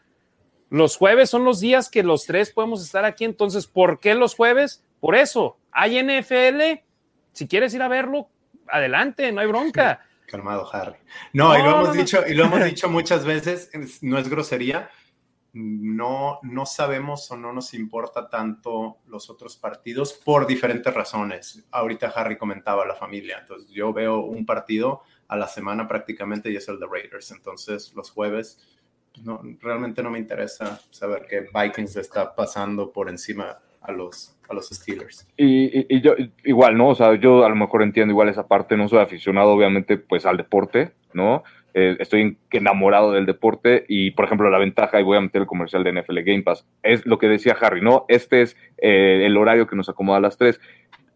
Los 0.70 0.96
jueves 0.96 1.30
son 1.30 1.44
los 1.44 1.60
días 1.60 1.89
que 1.89 2.04
los 2.04 2.26
tres 2.26 2.52
podemos 2.52 2.84
estar 2.84 3.04
aquí. 3.04 3.26
Entonces, 3.26 3.68
¿por 3.68 4.00
qué 4.00 4.16
los 4.16 4.36
jueves? 4.36 4.84
Por 5.02 5.16
eso, 5.16 5.58
hay 5.72 6.02
NFL. 6.02 6.82
Si 7.34 7.48
quieres 7.48 7.74
ir 7.74 7.82
a 7.82 7.89
verlo, 7.89 8.30
adelante, 8.68 9.32
no 9.32 9.42
hay 9.42 9.48
bronca. 9.48 10.02
Calmado, 10.32 10.67
Harry. 10.73 10.95
No, 11.34 11.57
y 11.57 11.61
lo 11.61 11.71
hemos 11.71 11.93
dicho, 11.93 12.23
y 12.25 12.34
lo 12.34 12.45
hemos 12.45 12.63
dicho 12.63 12.89
muchas 12.89 13.25
veces, 13.25 13.69
no 14.01 14.17
es 14.17 14.29
grosería, 14.29 14.89
no, 15.53 16.39
no 16.43 16.65
sabemos 16.65 17.29
o 17.29 17.36
no 17.36 17.51
nos 17.51 17.73
importa 17.73 18.29
tanto 18.29 18.99
los 19.07 19.29
otros 19.29 19.57
partidos 19.57 20.13
por 20.13 20.47
diferentes 20.47 20.93
razones. 20.93 21.65
Ahorita 21.71 22.07
Harry 22.15 22.38
comentaba 22.38 22.86
la 22.86 22.95
familia, 22.95 23.39
entonces 23.41 23.69
yo 23.69 23.91
veo 23.91 24.21
un 24.21 24.45
partido 24.45 25.01
a 25.27 25.36
la 25.36 25.47
semana 25.47 25.88
prácticamente 25.88 26.49
y 26.49 26.55
es 26.55 26.67
el 26.69 26.79
de 26.79 26.88
Raiders, 26.88 27.32
entonces 27.32 27.93
los 27.93 28.11
jueves 28.11 28.79
no, 29.23 29.41
realmente 29.59 30.01
no 30.01 30.09
me 30.09 30.19
interesa 30.19 30.82
saber 30.89 31.25
que 31.27 31.47
Vikings 31.53 31.97
está 31.97 32.34
pasando 32.34 32.93
por 32.93 33.09
encima 33.09 33.59
a 33.82 33.91
los, 33.91 34.36
a 34.49 34.53
los 34.53 34.69
Steelers. 34.69 35.27
Y, 35.38 35.93
y, 35.93 36.01
yo 36.01 36.13
igual, 36.43 36.77
¿no? 36.77 36.89
O 36.89 36.95
sea, 36.95 37.15
yo 37.15 37.45
a 37.45 37.49
lo 37.49 37.55
mejor 37.55 37.84
entiendo 37.84 38.11
igual 38.11 38.29
esa 38.29 38.47
parte, 38.47 38.77
no 38.77 38.88
soy 38.88 38.99
aficionado 38.99 39.51
obviamente 39.51 39.97
pues 39.97 40.25
al 40.25 40.38
deporte, 40.38 40.91
¿no? 41.13 41.43
Eh, 41.73 41.95
estoy 41.99 42.38
enamorado 42.51 43.13
del 43.13 43.25
deporte 43.25 43.86
y, 43.88 44.11
por 44.11 44.25
ejemplo, 44.25 44.49
la 44.49 44.57
ventaja, 44.57 44.99
y 44.99 45.03
voy 45.03 45.17
a 45.17 45.21
meter 45.21 45.41
el 45.41 45.47
comercial 45.47 45.84
de 45.84 45.93
NFL 45.93 46.19
Game 46.19 46.43
Pass, 46.43 46.65
es 46.84 47.05
lo 47.05 47.17
que 47.17 47.29
decía 47.29 47.55
Harry, 47.61 47.82
¿no? 47.82 48.05
Este 48.09 48.41
es 48.41 48.57
eh, 48.77 49.25
el 49.25 49.38
horario 49.38 49.67
que 49.67 49.75
nos 49.75 49.88
acomoda 49.88 50.17
a 50.17 50.21
las 50.21 50.38
tres. 50.38 50.59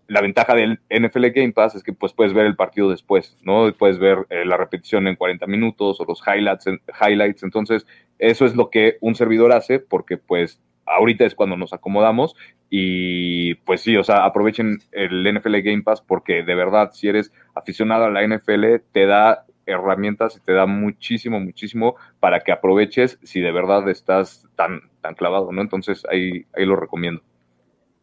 La 0.07 0.22
ventaja 0.22 0.55
del 0.55 0.80
NFL 0.89 1.28
Game 1.34 1.51
Pass 1.51 1.76
es 1.76 1.84
que 1.84 1.91
pues, 1.91 2.13
puedes 2.13 2.34
ver 2.34 2.45
el 2.45 2.55
partido 2.55 2.89
después, 2.89 3.38
¿no? 3.41 3.74
Puedes 3.74 3.99
ver 3.99 4.26
eh, 4.30 4.45
la 4.45 4.55
repetición 4.55 5.07
en 5.07 5.16
40 5.16 5.45
minutos 5.47 5.99
o 5.99 6.05
los 6.05 6.22
highlights, 6.26 6.68
highlights. 7.01 7.43
Entonces, 7.43 7.86
eso 8.20 8.45
es 8.45 8.55
lo 8.55 8.70
que 8.70 8.97
un 9.01 9.16
servidor 9.16 9.51
hace 9.51 9.80
porque 9.80 10.18
pues 10.18 10.61
ahorita 10.86 11.26
es 11.26 11.36
cuando 11.36 11.58
nos 11.58 11.74
acomodamos 11.74 12.36
y 12.70 13.56
pues 13.56 13.82
sí, 13.82 13.96
o 13.98 14.04
sea, 14.04 14.26
aprovechen 14.26 14.80
el 14.92 15.24
NFL 15.34 15.58
Game 15.62 15.84
Pass 15.84 16.02
porque 16.02 16.44
de 16.44 16.56
verdad, 16.56 16.92
si 16.94 17.08
eres 17.08 17.32
aficionado 17.54 18.06
a 18.06 18.10
la 18.10 18.26
NFL, 18.26 18.82
te 18.92 19.06
da 19.06 19.46
herramientas 19.66 20.38
y 20.38 20.40
te 20.42 20.54
da 20.54 20.66
muchísimo, 20.66 21.40
muchísimo 21.40 21.96
para 22.20 22.42
que 22.42 22.52
aproveches 22.52 23.20
si 23.24 23.42
de 23.42 23.52
verdad 23.52 23.88
estás 23.90 24.48
tan, 24.56 24.82
tan 25.02 25.16
clavado, 25.16 25.52
¿no? 25.52 25.62
Entonces 25.62 26.04
ahí, 26.10 26.46
ahí 26.54 26.66
lo 26.66 26.76
recomiendo. 26.76 27.22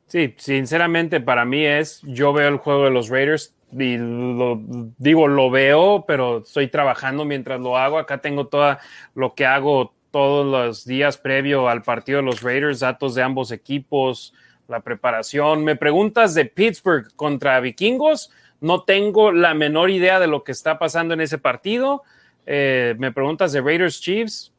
Sí, 0.07 0.35
sinceramente 0.37 1.20
para 1.20 1.45
mí 1.45 1.64
es, 1.64 2.03
yo 2.03 2.33
veo 2.33 2.49
el 2.49 2.59
juego 2.59 2.85
de 2.85 2.91
los 2.91 3.09
Raiders 3.09 3.57
y 3.72 3.97
lo, 3.97 4.61
digo, 4.99 5.28
lo 5.28 5.51
veo, 5.51 6.05
pero 6.07 6.39
estoy 6.39 6.68
trabajando 6.68 7.24
mientras 7.24 7.61
lo 7.61 7.78
hago. 7.78 7.99
Acá 7.99 8.18
tengo 8.18 8.47
todo 8.47 8.76
lo 9.14 9.35
que 9.35 9.47
hago 9.47 9.95
todos 10.12 10.46
los 10.46 10.84
días 10.84 11.18
previo 11.18 11.68
al 11.68 11.82
partido 11.82 12.18
de 12.18 12.26
los 12.26 12.42
Raiders, 12.42 12.78
datos 12.78 13.16
de 13.16 13.22
ambos 13.22 13.50
equipos, 13.50 14.32
la 14.68 14.78
preparación. 14.78 15.64
Me 15.64 15.74
preguntas 15.74 16.34
de 16.34 16.44
Pittsburgh 16.44 17.12
contra 17.16 17.58
Vikingos 17.58 18.30
no 18.62 18.84
tengo 18.84 19.32
la 19.32 19.54
menor 19.54 19.90
idea 19.90 20.20
de 20.20 20.28
lo 20.28 20.44
que 20.44 20.52
está 20.52 20.78
pasando 20.78 21.14
en 21.14 21.20
ese 21.20 21.36
partido. 21.36 22.04
Eh, 22.46 22.94
me 22.96 23.10
preguntas 23.10 23.50
de 23.50 23.60
Raiders 23.60 24.00
Chiefs. 24.00 24.52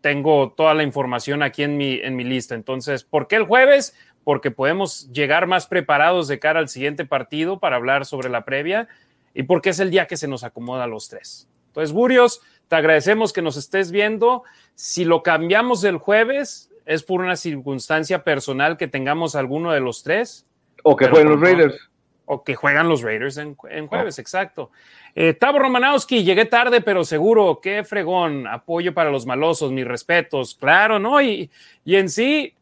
Tengo 0.00 0.50
toda 0.50 0.74
la 0.74 0.82
información 0.82 1.44
aquí 1.44 1.62
en 1.62 1.76
mi, 1.76 2.00
en 2.00 2.16
mi 2.16 2.24
lista. 2.24 2.56
Entonces, 2.56 3.04
¿por 3.04 3.28
qué 3.28 3.36
el 3.36 3.44
jueves? 3.44 3.96
Porque 4.24 4.50
podemos 4.50 5.12
llegar 5.12 5.46
más 5.46 5.68
preparados 5.68 6.26
de 6.26 6.40
cara 6.40 6.58
al 6.58 6.68
siguiente 6.68 7.04
partido 7.04 7.60
para 7.60 7.76
hablar 7.76 8.04
sobre 8.04 8.30
la 8.30 8.44
previa 8.44 8.88
y 9.32 9.44
porque 9.44 9.70
es 9.70 9.78
el 9.78 9.92
día 9.92 10.08
que 10.08 10.16
se 10.16 10.26
nos 10.26 10.42
acomoda 10.42 10.82
a 10.82 10.88
los 10.88 11.08
tres. 11.08 11.48
Entonces, 11.68 11.92
Burios, 11.92 12.42
te 12.68 12.76
agradecemos 12.76 13.32
que 13.32 13.42
nos 13.42 13.56
estés 13.56 13.90
viendo. 13.90 14.44
Si 14.74 15.04
lo 15.04 15.22
cambiamos 15.22 15.82
el 15.84 15.96
jueves, 15.96 16.70
es 16.86 17.02
por 17.02 17.20
una 17.20 17.36
circunstancia 17.36 18.24
personal 18.24 18.76
que 18.76 18.88
tengamos 18.88 19.34
alguno 19.34 19.72
de 19.72 19.80
los 19.80 20.02
tres. 20.02 20.46
O 20.82 20.96
que 20.96 21.08
jueguen 21.08 21.30
los 21.30 21.40
Raiders 21.40 21.88
o 22.28 22.44
que 22.44 22.54
juegan 22.54 22.88
los 22.88 23.00
Raiders 23.02 23.38
en, 23.38 23.54
jueves, 23.54 24.18
exacto. 24.18 24.70
Eh, 25.14 25.32
Tavo 25.32 25.58
Romanowski, 25.58 26.22
llegué 26.22 26.44
tarde, 26.44 26.82
pero 26.82 27.02
seguro, 27.02 27.58
qué 27.62 27.84
fregón, 27.84 28.46
apoyo 28.46 28.92
para 28.92 29.10
los 29.10 29.24
malosos, 29.24 29.72
mis 29.72 29.86
respetos, 29.86 30.54
claro, 30.54 30.98
¿no? 30.98 31.22
Y, 31.22 31.50
y 31.86 31.96
en 31.96 32.10
sí, 32.10 32.54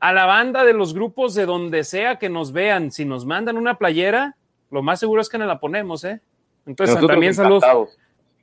a 0.00 0.12
la 0.12 0.26
banda 0.26 0.64
de 0.64 0.72
los 0.72 0.94
grupos 0.94 1.34
de 1.34 1.46
donde 1.46 1.84
sea 1.84 2.16
que 2.16 2.28
nos 2.28 2.52
vean, 2.52 2.90
si 2.90 3.04
nos 3.04 3.24
mandan 3.24 3.56
una 3.56 3.78
playera, 3.78 4.34
lo 4.72 4.82
más 4.82 4.98
seguro 4.98 5.20
es 5.20 5.28
que 5.28 5.38
nos 5.38 5.46
la 5.46 5.60
ponemos, 5.60 6.02
¿eh? 6.02 6.20
Entonces, 6.66 6.98
también 7.06 7.34
saludos. 7.34 7.64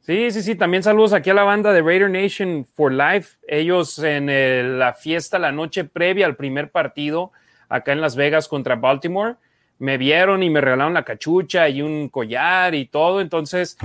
Sí, 0.01 0.31
sí, 0.31 0.41
sí, 0.41 0.55
también 0.55 0.83
saludos 0.83 1.13
aquí 1.13 1.29
a 1.29 1.33
la 1.33 1.43
banda 1.43 1.71
de 1.73 1.81
Raider 1.81 2.09
Nation 2.09 2.65
for 2.75 2.91
Life. 2.91 3.37
Ellos 3.47 3.99
en 3.99 4.79
la 4.79 4.93
fiesta, 4.93 5.39
la 5.39 5.51
noche 5.51 5.83
previa 5.83 6.25
al 6.25 6.35
primer 6.35 6.71
partido, 6.71 7.31
acá 7.69 7.91
en 7.91 8.01
Las 8.01 8.15
Vegas 8.15 8.47
contra 8.47 8.75
Baltimore 8.75 9.35
me 9.81 9.97
vieron 9.97 10.43
y 10.43 10.49
me 10.51 10.61
regalaron 10.61 10.93
la 10.93 11.03
cachucha 11.03 11.67
y 11.67 11.81
un 11.81 12.07
collar 12.09 12.75
y 12.75 12.85
todo. 12.85 13.19
Entonces, 13.19 13.77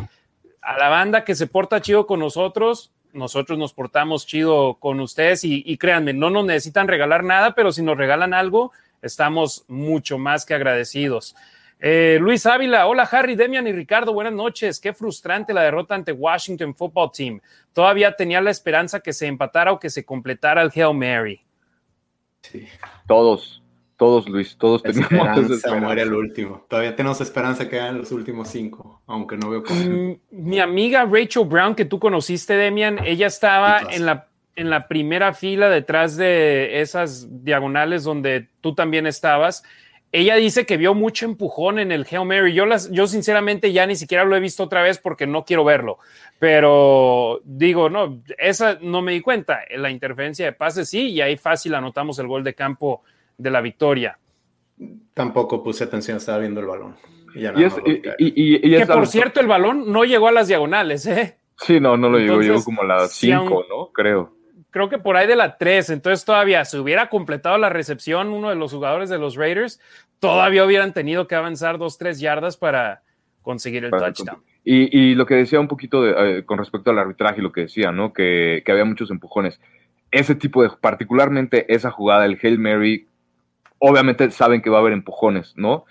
a 0.61 0.77
la 0.77 0.91
banda 0.91 1.25
que 1.25 1.35
se 1.35 1.47
porta 1.47 1.81
chido 1.81 2.07
con 2.07 2.21
nosotros, 2.21 2.93
nosotros 3.15 3.59
nos 3.59 3.73
portamos 3.73 4.27
chido 4.27 4.75
con 4.75 5.01
ustedes 5.01 5.43
y, 5.43 5.77
créanme, 5.79 6.13
no 6.13 6.29
nos 6.29 6.45
necesitan 6.45 6.87
regalar 6.87 7.25
nada, 7.25 7.55
pero 7.55 7.73
si 7.73 7.83
nos 7.83 7.97
regalan 7.97 8.35
algo, 8.35 8.73
estamos 9.01 9.65
mucho 9.69 10.19
más 10.19 10.45
que 10.45 10.53
agradecidos. 10.53 11.35
Eh, 11.79 12.19
Luis 12.21 12.47
Ávila, 12.47 12.87
hola 12.87 13.03
Harry, 13.13 13.37
Demian 13.37 13.67
y 13.67 13.73
Ricardo, 13.73 14.13
buenas 14.15 14.33
noches. 14.33 14.81
Qué 14.81 14.95
frustrante 14.95 15.53
la 15.53 15.63
derrota 15.63 15.95
ante 15.95 16.13
Washington 16.13 16.75
Football 16.75 17.11
Team. 17.13 17.41
Todavía 17.73 18.17
tenía 18.17 18.41
la 18.41 18.51
esperanza 18.51 19.01
que 19.01 19.13
se 19.13 19.27
empatara 19.27 19.73
o 19.73 19.79
que 19.79 19.91
se 19.91 20.05
completara 20.05 20.63
el 20.63 20.71
Hail 20.75 20.95
Mary. 20.95 21.41
Sí, 22.43 22.67
todos, 23.07 23.63
Todos, 23.97 24.29
Luis, 24.29 24.57
todos 24.57 24.83
tenemos 24.83 25.11
esperanza, 25.11 25.55
esperanza. 25.55 25.85
muere 25.87 26.03
el 26.03 26.13
último. 26.15 26.65
Todavía 26.69 26.95
tenemos 26.97 27.21
esperanza 27.21 27.69
que 27.69 27.81
hagan 27.81 27.99
los 27.99 28.13
últimos 28.13 28.49
cinco, 28.49 29.03
aunque 29.07 29.37
no 29.37 29.51
veo 29.51 29.63
cómo. 29.63 29.81
Mm, 29.81 30.17
mi 30.31 30.61
amiga 30.61 31.05
Rachel 31.05 31.45
Brown, 31.47 31.75
que 31.75 31.85
tú 31.85 31.99
conociste, 31.99 32.55
Demian, 32.55 33.05
ella 33.05 33.27
estaba 33.27 33.81
en 33.91 34.07
la, 34.07 34.29
en 34.55 34.71
la 34.71 34.89
primera 34.89 35.33
fila 35.35 35.69
detrás 35.69 36.17
de 36.17 36.81
esas 36.81 37.43
diagonales 37.45 38.05
donde 38.05 38.49
tú 38.61 38.75
también 38.75 39.07
estabas. 39.07 39.63
Ella 40.19 40.37
dice 40.37 40.65
que 40.65 40.79
vio 40.79 40.95
mucho 40.95 41.27
empujón 41.27 41.79
en 41.79 41.93
el 41.93 42.07
Hail 42.11 42.25
Mary. 42.25 42.55
Yo, 42.55 42.65
las, 42.65 42.91
yo 42.91 43.07
sinceramente 43.07 43.71
ya 43.75 43.87
ni 43.87 43.97
siquiera 43.97 44.25
lo 44.25 44.35
he 44.35 44.41
visto 44.41 44.63
otra 44.63 44.83
vez 44.83 44.97
porque 44.97 45.27
no 45.27 45.45
quiero 45.45 45.63
verlo. 45.63 45.99
Pero 46.39 47.43
digo, 47.45 47.91
no, 47.91 48.23
esa 48.39 48.79
no 48.81 49.03
me 49.03 49.13
di 49.13 49.21
cuenta. 49.21 49.61
La 49.77 49.91
interferencia 49.91 50.47
de 50.47 50.53
pases 50.53 50.89
sí, 50.89 51.11
y 51.11 51.21
ahí 51.21 51.37
fácil 51.37 51.75
anotamos 51.75 52.19
el 52.19 52.29
gol 52.29 52.45
de 52.45 52.55
campo 52.55 53.03
de 53.37 53.51
la 53.51 53.61
victoria. 53.61 54.19
Tampoco 55.13 55.63
puse 55.63 55.85
atención, 55.85 56.17
estaba 56.17 56.39
viendo 56.39 56.61
el 56.61 56.67
balón. 56.67 56.97
Y, 58.19 58.71
que 58.71 58.87
por 58.87 59.07
cierto, 59.09 59.41
el 59.41 59.47
balón 59.47 59.93
no 59.93 60.05
llegó 60.05 60.29
a 60.29 60.33
las 60.33 60.49
diagonales, 60.49 61.05
¿eh? 61.05 61.37
Sí, 61.59 61.79
no, 61.79 61.99
no 61.99 62.09
lo 62.09 62.19
llegó, 62.19 62.41
llegó 62.41 62.65
como 62.65 62.81
a 62.81 62.87
las 62.87 63.13
5, 63.13 63.67
¿no? 63.69 63.93
Creo. 63.93 64.35
Creo 64.77 64.91
que 64.91 64.99
por 64.99 65.17
ahí 65.17 65.27
de 65.27 65.37
la 65.37 65.57
3, 65.57 65.89
entonces 65.89 66.27
todavía 66.27 66.63
se 66.67 66.79
hubiera 66.79 67.09
completado 67.09 67.57
la 67.57 67.71
recepción 67.71 68.29
uno 68.29 68.51
de 68.51 68.57
los 68.57 68.75
jugadores 68.75 69.09
de 69.09 69.17
los 69.17 69.35
Raiders, 69.35 69.81
todavía 70.21 70.65
hubieran 70.65 70.93
tenido 70.93 71.27
que 71.27 71.35
avanzar 71.35 71.79
2-3 71.79 72.19
yardas 72.19 72.57
para 72.57 73.03
conseguir 73.43 73.85
el 73.85 73.91
touchdown. 73.91 74.43
Y, 74.65 75.15
lo 75.15 75.27
que 75.27 75.37
decía 75.37 75.61
un 75.61 75.69
poquito 75.69 76.03
de, 76.03 76.39
eh, 76.39 76.45
con 76.45 76.59
respecto 76.59 76.91
al 76.91 76.99
arbitraje, 76.99 77.41
lo 77.41 77.53
que 77.53 77.63
decía, 77.63 77.93
¿no? 77.93 78.13
Que, 78.13 78.63
que 78.67 78.73
había 78.73 78.85
muchos 78.85 79.13
empujones. 79.13 79.61
Ese 80.11 80.35
tipo 80.35 80.63
de, 80.63 80.71
particularmente 80.81 81.73
esa 81.73 81.93
jugada, 81.93 82.25
el 82.25 82.37
Hail 82.43 82.59
Mary, 82.59 83.07
obviamente 83.79 84.29
saben 84.33 84.63
que 84.63 84.71
va 84.71 84.79
a 84.79 84.81
haber 84.81 84.93
empujones, 84.93 85.55
¿no? 85.57 85.85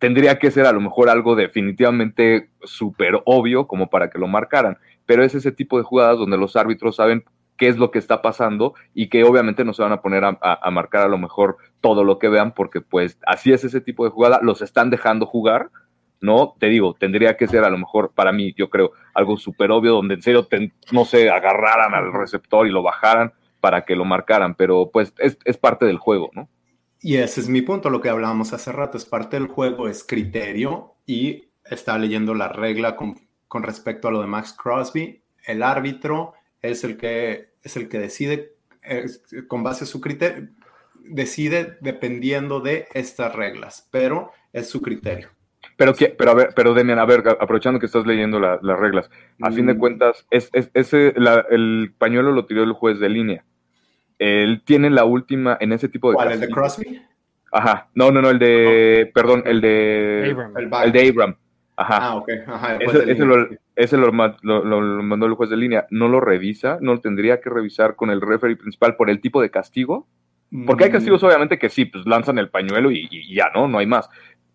Tendría 0.00 0.38
que 0.40 0.50
ser 0.50 0.66
a 0.66 0.72
lo 0.72 0.80
mejor 0.80 1.08
algo 1.08 1.36
definitivamente 1.36 2.50
súper 2.64 3.20
obvio 3.24 3.68
como 3.68 3.88
para 3.88 4.10
que 4.10 4.18
lo 4.18 4.26
marcaran, 4.26 4.78
pero 5.06 5.24
es 5.24 5.34
ese 5.34 5.52
tipo 5.52 5.78
de 5.78 5.84
jugadas 5.84 6.18
donde 6.18 6.38
los 6.38 6.56
árbitros 6.56 6.96
saben 6.96 7.24
qué 7.56 7.68
es 7.68 7.76
lo 7.76 7.90
que 7.90 7.98
está 7.98 8.22
pasando 8.22 8.74
y 8.94 9.08
que 9.08 9.24
obviamente 9.24 9.64
no 9.64 9.74
se 9.74 9.82
van 9.82 9.92
a 9.92 10.00
poner 10.00 10.24
a, 10.24 10.70
marcar 10.70 11.02
a 11.02 11.08
lo 11.08 11.18
mejor 11.18 11.58
todo 11.80 12.04
lo 12.04 12.18
que 12.18 12.28
vean 12.28 12.52
porque 12.52 12.80
pues 12.80 13.18
así 13.26 13.52
es 13.52 13.64
ese 13.64 13.80
tipo 13.80 14.04
de 14.04 14.10
jugada, 14.10 14.40
los 14.42 14.62
están 14.62 14.90
dejando 14.90 15.26
jugar, 15.26 15.70
¿no? 16.20 16.54
Te 16.58 16.66
digo, 16.66 16.94
tendría 16.98 17.36
que 17.36 17.46
ser 17.46 17.64
a 17.64 17.70
lo 17.70 17.78
mejor 17.78 18.12
para 18.14 18.32
mí, 18.32 18.52
yo 18.56 18.68
creo, 18.70 18.92
algo 19.14 19.36
súper 19.36 19.70
obvio 19.70 19.92
donde 19.92 20.14
en 20.14 20.22
serio, 20.22 20.48
no 20.92 21.04
se 21.04 21.30
agarraran 21.30 21.94
al 21.94 22.12
receptor 22.12 22.66
y 22.66 22.70
lo 22.70 22.82
bajaran 22.82 23.32
para 23.60 23.84
que 23.84 23.96
lo 23.96 24.04
marcaran, 24.04 24.54
pero 24.54 24.90
pues 24.92 25.12
es, 25.18 25.38
es 25.44 25.56
parte 25.56 25.86
del 25.86 25.98
juego, 25.98 26.30
¿no? 26.32 26.48
Y 27.00 27.16
ese 27.16 27.40
es 27.40 27.48
mi 27.48 27.62
punto, 27.62 27.90
lo 27.90 28.00
que 28.00 28.08
hablábamos 28.08 28.52
hace 28.52 28.72
rato, 28.72 28.98
es 28.98 29.04
parte 29.04 29.38
del 29.38 29.46
juego, 29.46 29.88
es 29.88 30.02
criterio 30.02 30.96
y 31.06 31.44
estaba 31.64 31.98
leyendo 31.98 32.34
la 32.34 32.48
regla 32.48 32.96
con, 32.96 33.14
con, 33.46 33.62
respecto 33.62 34.08
a 34.08 34.10
lo 34.10 34.20
de 34.20 34.26
Max 34.26 34.52
Crosby. 34.52 35.22
El 35.46 35.62
árbitro 35.62 36.34
es 36.60 36.82
el 36.82 36.96
que, 36.96 37.52
es 37.62 37.76
el 37.76 37.88
que 37.88 38.00
decide 38.00 38.54
con 39.46 39.62
base 39.62 39.84
a 39.84 39.86
su 39.86 40.00
criterio, 40.00 40.48
decide 41.10 41.76
dependiendo 41.80 42.60
de 42.60 42.86
estas 42.94 43.34
reglas, 43.34 43.88
pero 43.90 44.32
es 44.52 44.68
su 44.68 44.80
criterio. 44.80 45.30
Pero, 45.76 45.94
pero 46.16 46.30
a 46.30 46.34
ver, 46.34 46.48
pero 46.54 46.74
Demian, 46.74 46.98
a 46.98 47.04
ver, 47.04 47.22
aprovechando 47.40 47.78
que 47.78 47.86
estás 47.86 48.06
leyendo 48.06 48.40
las 48.40 48.78
reglas, 48.78 49.10
a 49.40 49.50
fin 49.50 49.66
de 49.66 49.74
mm. 49.74 49.78
cuentas, 49.78 50.26
es, 50.30 50.50
es, 50.52 50.70
ese, 50.74 51.14
el 51.50 51.94
pañuelo 51.98 52.32
lo 52.32 52.46
tiró 52.46 52.64
el 52.64 52.72
juez 52.72 52.98
de 52.98 53.08
línea 53.08 53.44
él 54.18 54.62
tiene 54.64 54.90
la 54.90 55.04
última 55.04 55.56
en 55.60 55.72
ese 55.72 55.88
tipo 55.88 56.10
de. 56.10 56.16
¿Cuál? 56.16 56.32
¿El 56.32 56.40
de 56.40 56.48
Crosby? 56.48 57.02
Ajá. 57.52 57.88
No, 57.94 58.10
no, 58.10 58.20
no, 58.20 58.30
el 58.30 58.38
de. 58.38 59.10
Perdón, 59.14 59.42
el 59.46 59.60
de. 59.60 60.30
Abram. 60.30 60.84
El, 60.84 60.92
de 60.92 61.08
Abram. 61.08 61.36
Ajá. 61.76 61.98
Ah, 62.00 62.16
ok. 62.16 62.30
Ajá, 62.46 62.76
ese, 62.76 63.12
ese, 63.12 63.24
lo, 63.24 63.48
ese 63.76 63.96
lo, 63.96 64.12
mandó 64.12 65.26
el 65.26 65.34
juez 65.34 65.50
de 65.50 65.56
línea. 65.56 65.86
No 65.90 66.08
lo 66.08 66.20
revisa, 66.20 66.78
no 66.80 66.94
lo 66.94 67.00
tendría 67.00 67.40
que 67.40 67.50
revisar 67.50 67.94
con 67.94 68.10
el 68.10 68.20
referee 68.20 68.56
principal 68.56 68.96
por 68.96 69.10
el 69.10 69.20
tipo 69.20 69.40
de 69.40 69.50
castigo. 69.50 70.08
Porque 70.66 70.84
hay 70.84 70.90
castigos, 70.90 71.22
mm. 71.22 71.26
obviamente, 71.26 71.58
que 71.58 71.68
sí, 71.68 71.84
pues 71.84 72.06
lanzan 72.06 72.38
el 72.38 72.48
pañuelo 72.48 72.90
y, 72.90 73.34
ya, 73.34 73.50
¿no? 73.54 73.68
No 73.68 73.78
hay 73.78 73.86
más. 73.86 74.08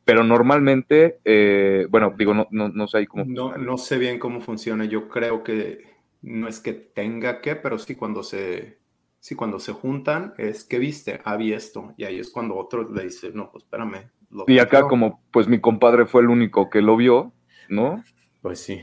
Pero 0.05 0.23
normalmente, 0.23 1.19
eh, 1.23 1.87
bueno, 1.89 2.13
digo, 2.17 2.33
no, 2.33 2.47
no, 2.51 2.69
no 2.69 2.87
sé 2.87 2.97
ahí 2.97 3.05
cómo. 3.05 3.25
No, 3.25 3.57
no 3.57 3.77
sé 3.77 3.97
bien 3.97 4.19
cómo 4.19 4.41
funciona. 4.41 4.85
Yo 4.85 5.07
creo 5.07 5.43
que 5.43 5.83
no 6.21 6.47
es 6.47 6.59
que 6.59 6.73
tenga 6.73 7.41
que, 7.41 7.55
pero 7.55 7.77
sí 7.77 7.95
cuando 7.95 8.23
se 8.23 8.83
Sí, 9.23 9.35
cuando 9.35 9.57
se 9.57 9.71
juntan 9.71 10.33
es 10.37 10.65
que 10.65 10.79
viste, 10.79 11.21
había 11.23 11.55
esto. 11.55 11.93
Y 11.95 12.03
ahí 12.03 12.19
es 12.19 12.29
cuando 12.29 12.57
otro 12.57 12.91
le 12.91 13.05
dice, 13.05 13.31
no, 13.33 13.49
pues 13.53 13.63
espérame. 13.63 14.09
y 14.47 14.59
acá, 14.59 14.81
como 14.81 15.23
pues 15.31 15.47
mi 15.47 15.61
compadre 15.61 16.05
fue 16.05 16.23
el 16.23 16.27
único 16.27 16.69
que 16.69 16.81
lo 16.81 16.97
vio, 16.97 17.31
¿no? 17.69 18.03
Pues 18.41 18.59
sí. 18.59 18.81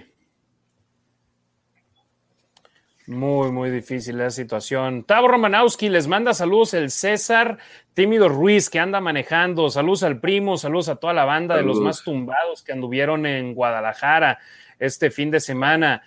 Muy, 3.11 3.51
muy 3.51 3.71
difícil 3.71 4.19
la 4.19 4.31
situación. 4.31 5.03
Tavo 5.03 5.27
Romanowski 5.27 5.89
les 5.89 6.07
manda 6.07 6.33
saludos 6.33 6.75
el 6.75 6.93
César 6.93 7.59
Tímido 7.93 8.29
Ruiz 8.29 8.71
que 8.71 8.79
anda 8.79 9.01
manejando. 9.01 9.69
Saludos 9.69 10.05
al 10.05 10.21
primo, 10.21 10.57
saludos 10.57 10.89
a 10.89 10.95
toda 10.95 11.13
la 11.13 11.25
banda 11.25 11.57
de 11.57 11.65
los 11.65 11.81
más 11.81 12.05
tumbados 12.05 12.63
que 12.63 12.71
anduvieron 12.71 13.27
en 13.27 13.53
Guadalajara 13.53 14.39
este 14.79 15.11
fin 15.11 15.29
de 15.33 15.41
semana. 15.41 16.05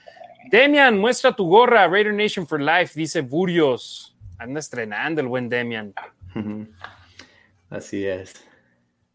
Demian, 0.49 0.97
muestra 0.97 1.35
tu 1.35 1.45
gorra, 1.49 1.89
Raider 1.89 2.13
Nation 2.13 2.47
for 2.47 2.61
Life, 2.61 2.93
dice 2.95 3.19
Burios. 3.19 4.15
Anda 4.37 4.61
estrenando 4.61 5.19
el 5.19 5.27
buen 5.27 5.49
Demian. 5.49 5.93
Así 7.69 8.05
es. 8.05 8.33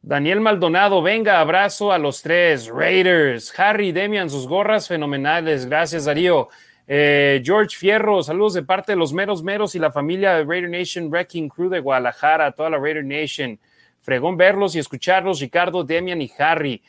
Daniel 0.02 0.42
Maldonado, 0.42 1.00
venga, 1.00 1.40
abrazo 1.40 1.90
a 1.90 1.96
los 1.96 2.20
tres. 2.20 2.68
Raiders, 2.68 3.58
Harry, 3.58 3.92
Demian, 3.92 4.28
sus 4.28 4.46
gorras 4.46 4.88
fenomenales. 4.88 5.64
Gracias, 5.64 6.04
Darío. 6.04 6.50
Eh, 6.90 7.42
George 7.44 7.76
Fierro, 7.76 8.22
saludos 8.22 8.54
de 8.54 8.62
parte 8.62 8.92
de 8.92 8.96
los 8.96 9.12
meros 9.12 9.42
meros 9.42 9.74
y 9.74 9.78
la 9.78 9.92
familia 9.92 10.34
de 10.34 10.44
Raider 10.44 10.70
Nation 10.70 11.10
Wrecking 11.10 11.50
Crew 11.50 11.68
de 11.68 11.80
Guadalajara, 11.80 12.50
toda 12.52 12.70
la 12.70 12.78
Raider 12.78 13.04
Nation. 13.04 13.60
Fregón 14.00 14.38
verlos 14.38 14.74
y 14.74 14.78
escucharlos, 14.78 15.38
Ricardo, 15.38 15.84
Demian 15.84 16.22
y 16.22 16.32
Harry. 16.38 16.82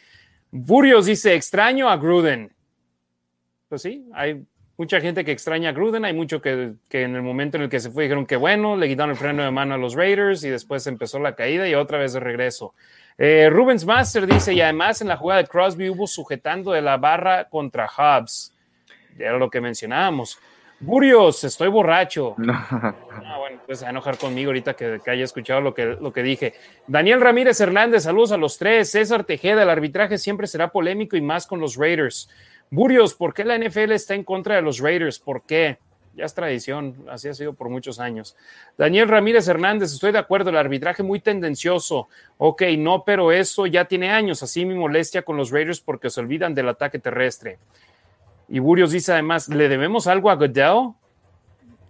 Burios 0.52 1.06
dice, 1.06 1.36
extraño 1.36 1.89
a 1.89 1.97
Gruden. 1.97 2.50
Pues 3.68 3.82
sí, 3.82 4.08
hay 4.14 4.41
mucha 4.78 5.02
gente 5.02 5.26
que 5.26 5.34
extraña 5.34 5.72
a 5.72 5.74
Gruden, 5.74 6.06
hay 6.06 6.14
mucho 6.14 6.41
que, 6.41 6.76
en 6.91 7.16
el 7.16 7.22
momento 7.22 7.58
en 7.58 7.64
el 7.64 7.70
que 7.70 7.82
se 7.82 7.91
fue 7.91 8.04
dijeron 8.04 8.26
que 8.26 8.38
bueno, 8.38 8.78
le 8.78 8.88
quitaron 8.88 9.12
el 9.12 9.18
freno 9.18 9.43
de 9.43 9.52
mano 9.52 9.76
a 9.76 9.78
los 9.78 9.95
Raiders 9.95 10.45
y 10.45 10.50
después 10.50 10.88
empezó 10.88 11.20
la 11.20 11.36
caída 11.36 11.68
y 11.68 11.76
otra 11.76 11.97
vez 11.97 12.14
de 12.14 12.22
regreso. 12.22 12.74
Eh, 13.18 13.50
Rubens 13.52 13.86
Master 13.86 14.26
dice, 14.26 14.54
y 14.54 14.62
además 14.62 15.02
en 15.02 15.10
la 15.10 15.18
jugada 15.18 15.41
de 15.41 15.50
Crosby 15.50 15.89
hubo 15.89 16.08
sujetando 16.08 16.72
de 16.72 16.82
la 16.82 16.95
barra 16.95 17.50
contra 17.50 17.86
Hobbs. 17.86 18.54
Era 19.20 19.38
lo 19.38 19.50
que 19.50 19.62
mencionábamos. 19.62 20.40
Burios, 20.80 21.44
estoy 21.44 21.68
borracho. 21.68 22.36
Ah, 23.32 23.38
bueno, 23.38 23.60
pues 23.66 23.84
a 23.84 23.90
enojar 23.90 24.18
conmigo 24.18 24.50
ahorita 24.50 24.74
que, 24.74 25.02
haya 25.06 25.24
escuchado 25.24 25.62
lo 25.62 25.74
que, 25.74 25.86
lo 25.86 26.12
que 26.12 26.24
dije. 26.24 26.54
Daniel 26.88 27.22
Ramírez 27.22 27.60
Hernández, 27.60 28.04
saludos 28.04 28.32
a 28.32 28.38
los 28.38 28.58
tres. 28.58 28.90
César 28.90 29.24
Tejeda, 29.24 29.62
el 29.62 29.70
arbitraje 29.70 30.18
siempre 30.18 30.48
será 30.48 30.72
polémico 30.72 31.16
y 31.16 31.22
más 31.22 31.46
con 31.46 31.60
los 31.60 31.76
Raiders. 31.76 32.28
Burios, 32.72 33.14
¿por 33.14 33.34
qué 33.36 33.44
la 33.44 33.58
NFL 33.58 33.92
está 33.92 34.16
en 34.16 34.24
contra 34.24 34.56
de 34.56 34.62
los 34.64 34.80
Raiders? 34.80 35.20
¿Por 35.20 35.44
qué? 35.44 35.78
Ya 36.16 36.26
es 36.26 36.34
tradición, 36.34 36.96
así 37.10 37.28
ha 37.28 37.34
sido 37.34 37.54
por 37.54 37.70
muchos 37.70 38.00
años. 38.00 38.36
Daniel 38.78 39.08
Ramírez 39.08 39.48
Hernández, 39.48 39.94
estoy 39.94 40.12
de 40.12 40.18
acuerdo, 40.18 40.50
el 40.50 40.58
arbitraje 40.58 41.04
muy 41.04 41.20
tendencioso. 41.20 42.08
Ok, 42.38 42.64
no, 42.78 43.04
pero 43.04 43.32
eso 43.32 43.68
ya 43.68 43.86
tiene 43.86 44.10
años, 44.10 44.42
así 44.42 44.66
mi 44.66 44.76
molestia 44.76 45.22
con 45.22 45.38
los 45.38 45.52
Raiders 45.52 45.82
porque 45.82 46.10
se 46.10 46.20
olvidan 46.20 46.56
del 46.56 46.70
ataque 46.70 47.00
terrestre. 47.00 47.60
Y 48.50 48.60
Burios 48.60 48.91
dice 48.91 49.14
además, 49.14 49.47
¿le 49.50 49.70
debemos 49.70 50.08
algo 50.08 50.30
a 50.30 50.36
Goodell? 50.36 50.93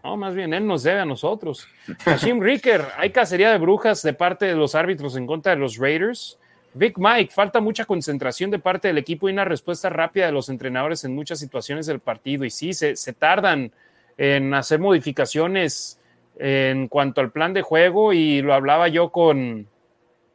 No, 0.03 0.17
más 0.17 0.35
bien 0.35 0.53
él 0.53 0.65
nos 0.65 0.83
debe 0.83 0.99
a 0.99 1.05
nosotros. 1.05 1.67
Hashim 2.05 2.41
Ricker, 2.41 2.85
¿hay 2.97 3.11
cacería 3.11 3.51
de 3.51 3.57
brujas 3.57 4.01
de 4.01 4.13
parte 4.13 4.45
de 4.45 4.55
los 4.55 4.75
árbitros 4.75 5.15
en 5.15 5.25
contra 5.25 5.53
de 5.53 5.59
los 5.59 5.77
Raiders? 5.77 6.37
Big 6.73 6.97
Mike, 6.97 7.33
falta 7.33 7.59
mucha 7.59 7.85
concentración 7.85 8.51
de 8.51 8.59
parte 8.59 8.87
del 8.87 8.97
equipo 8.97 9.27
y 9.27 9.33
una 9.33 9.45
respuesta 9.45 9.89
rápida 9.89 10.27
de 10.27 10.31
los 10.31 10.49
entrenadores 10.49 11.03
en 11.03 11.15
muchas 11.15 11.39
situaciones 11.39 11.87
del 11.87 11.99
partido. 11.99 12.45
Y 12.45 12.51
sí, 12.51 12.73
se, 12.73 12.95
tardan 13.13 13.71
en 14.17 14.53
hacer 14.53 14.79
modificaciones 14.79 15.99
en 16.37 16.87
cuanto 16.87 17.21
al 17.21 17.31
plan 17.31 17.53
de 17.53 17.63
juego. 17.63 18.13
Y 18.13 18.41
lo 18.41 18.53
hablaba 18.53 18.87
yo 18.87 19.09
con 19.09 19.67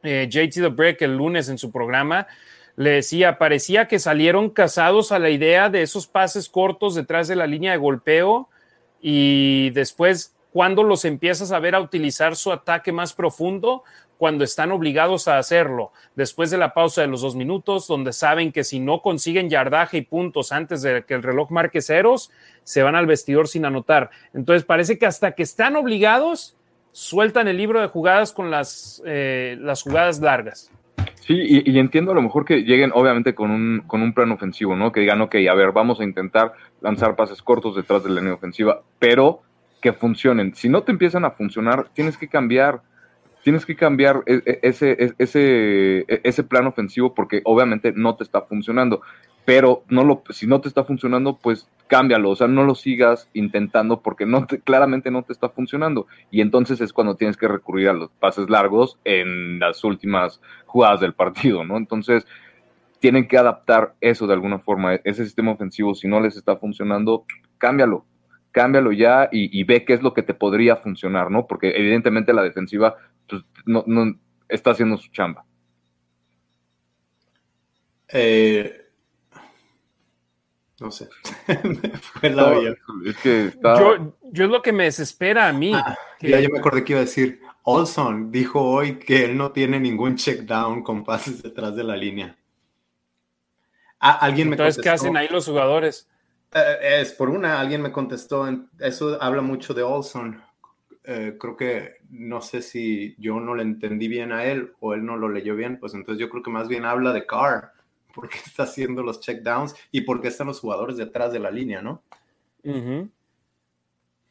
eh, 0.03 0.29
JT 0.29 0.55
The 0.55 0.69
Break 0.69 1.03
el 1.03 1.17
lunes 1.17 1.49
en 1.49 1.59
su 1.59 1.71
programa. 1.71 2.27
Le 2.77 2.91
decía, 2.91 3.39
parecía 3.39 3.87
que 3.87 3.99
salieron 3.99 4.51
casados 4.51 5.13
a 5.13 5.19
la 5.19 5.31
idea 5.31 5.69
de 5.69 5.83
esos 5.83 6.07
pases 6.07 6.49
cortos 6.49 6.95
detrás 6.95 7.29
de 7.29 7.37
la 7.37 7.47
línea 7.47 7.73
de 7.73 7.79
golpeo 7.79 8.49
y 9.01 9.71
después 9.71 10.35
cuando 10.53 10.85
los 10.85 11.05
empiezas 11.05 11.51
a 11.51 11.59
ver 11.59 11.75
a 11.75 11.81
utilizar 11.81 12.37
su 12.37 12.53
ataque 12.53 12.93
más 12.93 13.13
profundo, 13.13 13.83
cuando 14.19 14.45
están 14.45 14.71
obligados 14.71 15.27
a 15.27 15.39
hacerlo, 15.39 15.93
después 16.15 16.51
de 16.51 16.59
la 16.59 16.73
pausa 16.73 17.01
de 17.01 17.09
los 17.09 17.23
dos 17.23 17.35
minutos, 17.35 17.89
donde 17.89 18.13
saben 18.13 18.53
que 18.53 18.63
si 18.63 18.79
no 18.79 19.03
consiguen 19.03 19.51
yardaje 19.51 19.99
y 19.99 20.03
puntos 20.03 20.53
antes 20.53 20.83
de 20.83 21.05
que 21.05 21.15
el 21.15 21.25
reloj 21.25 21.51
marque 21.51 21.83
ceros, 21.83 22.31
se 22.63 22.83
van 22.85 22.95
al 22.95 23.07
vestidor 23.07 23.49
sin 23.49 23.65
anotar. 23.65 24.11
Entonces 24.33 24.65
parece 24.65 24.97
que 24.97 25.07
hasta 25.07 25.33
que 25.33 25.43
están 25.43 25.75
obligados, 25.75 26.57
sueltan 26.93 27.49
el 27.49 27.57
libro 27.57 27.81
de 27.81 27.89
jugadas 27.89 28.33
con 28.33 28.53
las, 28.53 29.03
eh, 29.05 29.57
las 29.61 29.83
jugadas 29.83 30.21
largas. 30.21 30.71
Sí, 31.27 31.63
y, 31.65 31.79
entiendo 31.79 32.13
a 32.13 32.15
lo 32.15 32.21
mejor 32.21 32.45
que 32.45 32.65
lleguen 32.65 32.91
obviamente 32.93 33.35
con 33.35 33.51
un, 33.51 33.83
con 33.87 34.03
un 34.03 34.13
plan 34.13 34.31
ofensivo, 34.31 34.77
¿no? 34.77 34.93
Que 34.93 35.01
digan, 35.01 35.23
ok, 35.23 35.37
a 35.51 35.55
ver, 35.55 35.73
vamos 35.73 35.99
a 35.99 36.05
intentar 36.05 36.53
lanzar 36.83 37.17
pases 37.17 37.41
cortos 37.41 37.75
detrás 37.75 38.05
de 38.05 38.11
la 38.11 38.21
línea 38.21 38.35
ofensiva, 38.35 38.83
pero 38.99 39.41
que 39.81 39.95
funcionen. 39.95 40.55
Si 40.55 40.69
no 40.69 40.83
te 40.83 40.93
empiezan 40.93 41.25
a 41.25 41.31
funcionar, 41.31 41.89
tienes 41.95 42.19
que 42.19 42.29
cambiar 42.29 42.83
tienes 43.43 43.65
que 43.65 43.75
cambiar 43.75 44.23
e, 44.27 44.43
e, 44.45 44.59
ese, 44.63 44.91
e, 44.93 45.15
ese, 45.17 46.05
ese 46.09 46.45
plan 46.45 46.67
ofensivo 46.67 47.15
porque 47.15 47.41
obviamente 47.45 47.93
no 47.97 48.17
te 48.17 48.25
está 48.25 48.43
funcionando. 48.43 49.01
Pero 49.47 49.83
no 49.89 50.05
lo, 50.05 50.25
si 50.29 50.47
no 50.47 50.61
te 50.61 50.69
está 50.69 50.85
funcionando, 50.85 51.39
pues 51.39 51.71
cámbialo, 51.87 52.31
o 52.31 52.37
sea, 52.37 52.49
no 52.49 52.65
lo 52.65 52.75
sigas 52.75 53.29
intentando 53.35 54.01
porque 54.01 54.27
no 54.27 54.47
claramente 54.47 55.11
no 55.11 55.23
te 55.23 55.33
está 55.33 55.49
funcionando. 55.49 56.07
Y 56.31 56.41
entonces 56.41 56.81
es 56.81 56.93
cuando 56.93 57.17
tienes 57.17 57.37
que 57.37 57.49
recurrir 57.49 57.89
a 57.89 57.93
los 57.93 58.11
pases 58.11 58.49
largos 58.49 58.99
en 59.05 59.59
las 59.59 59.85
últimas 59.85 60.41
jugadas 60.67 61.01
del 61.01 61.15
partido, 61.15 61.65
¿no? 61.65 61.77
Entonces, 61.77 62.27
tienen 63.01 63.29
que 63.29 63.37
adaptar 63.37 63.95
eso 64.01 64.27
de 64.27 64.33
alguna 64.33 64.59
forma, 64.61 64.95
ese 64.95 65.25
sistema 65.25 65.53
ofensivo, 65.53 65.95
si 65.95 66.09
no 66.09 66.21
les 66.21 66.37
está 66.37 66.57
funcionando, 66.57 67.27
cámbialo, 67.59 68.07
cámbialo 68.51 68.93
ya 68.93 69.29
y, 69.31 69.63
ve 69.65 69.85
qué 69.85 69.93
es 69.93 70.03
lo 70.03 70.15
que 70.15 70.23
te 70.23 70.33
podría 70.33 70.77
funcionar, 70.77 71.31
¿no? 71.31 71.47
Porque 71.47 71.71
evidentemente 71.77 72.33
la 72.33 72.43
defensiva 72.43 72.97
pues, 73.29 73.43
no, 73.67 73.85
no, 73.87 74.19
está 74.49 74.71
haciendo 74.71 74.97
su 74.97 75.11
chamba. 75.11 75.45
Eh, 78.09 78.84
no 80.81 80.91
sé. 80.91 81.09
es 81.47 83.17
que 83.23 83.53
yo, 83.63 84.15
yo, 84.23 84.45
es 84.45 84.51
lo 84.51 84.63
que 84.63 84.73
me 84.73 84.85
desespera 84.85 85.49
a 85.49 85.53
mí. 85.53 85.73
Ah, 85.75 85.97
ya 86.21 86.41
yo 86.41 86.51
me 86.51 86.59
acordé 86.59 86.85
que 86.85 86.93
iba 86.93 87.01
a 87.01 87.05
decir, 87.05 87.41
Olson 87.63 88.31
dijo 88.31 88.61
hoy 88.61 88.99
que 88.99 89.25
él 89.25 89.37
no 89.37 89.53
tiene 89.53 89.79
ningún 89.79 90.17
check 90.17 90.41
down 90.41 90.83
con 90.83 91.05
pases 91.05 91.43
detrás 91.43 91.77
de 91.77 91.85
la 91.85 91.97
línea. 91.97 92.37
Ah, 94.01 94.19
alguien 94.21 94.49
me 94.49 94.55
Entonces, 94.55 94.83
¿qué 94.83 94.91
hacen 94.91 95.17
ahí 95.17 95.29
los 95.29 95.47
jugadores? 95.47 96.09
Eh, 96.53 97.01
es 97.01 97.13
por 97.13 97.31
una, 97.31 97.61
alguien 97.61 97.81
me 97.81 97.91
contestó, 97.91 98.47
eso 98.79 99.21
habla 99.23 99.43
mucho 99.43 99.75
de 99.75 99.83
Olson. 99.83 100.43
Eh, 101.05 101.37
creo 101.39 101.57
que 101.57 101.97
no 102.11 102.41
sé 102.41 102.63
si 102.63 103.15
yo 103.19 103.39
no 103.39 103.55
le 103.55 103.63
entendí 103.63 104.09
bien 104.09 104.33
a 104.33 104.45
él 104.45 104.73
o 104.81 104.95
él 104.95 105.05
no 105.05 105.17
lo 105.17 105.29
leyó 105.29 105.55
bien, 105.55 105.79
pues 105.79 105.95
entonces 105.95 106.21
yo 106.21 106.31
creo 106.31 106.43
que 106.43 106.51
más 106.51 106.67
bien 106.67 106.85
habla 106.85 107.13
de 107.13 107.27
Carr, 107.27 107.73
porque 108.15 108.39
está 108.47 108.65
haciendo 108.65 109.03
los 109.03 109.21
checkdowns 109.21 109.75
y 109.91 110.03
porque 110.03 110.29
están 110.29 110.47
los 110.47 110.61
jugadores 110.61 110.97
detrás 110.97 111.33
de 111.33 111.41
la 111.41 111.51
línea, 111.51 111.83
¿no? 111.83 112.03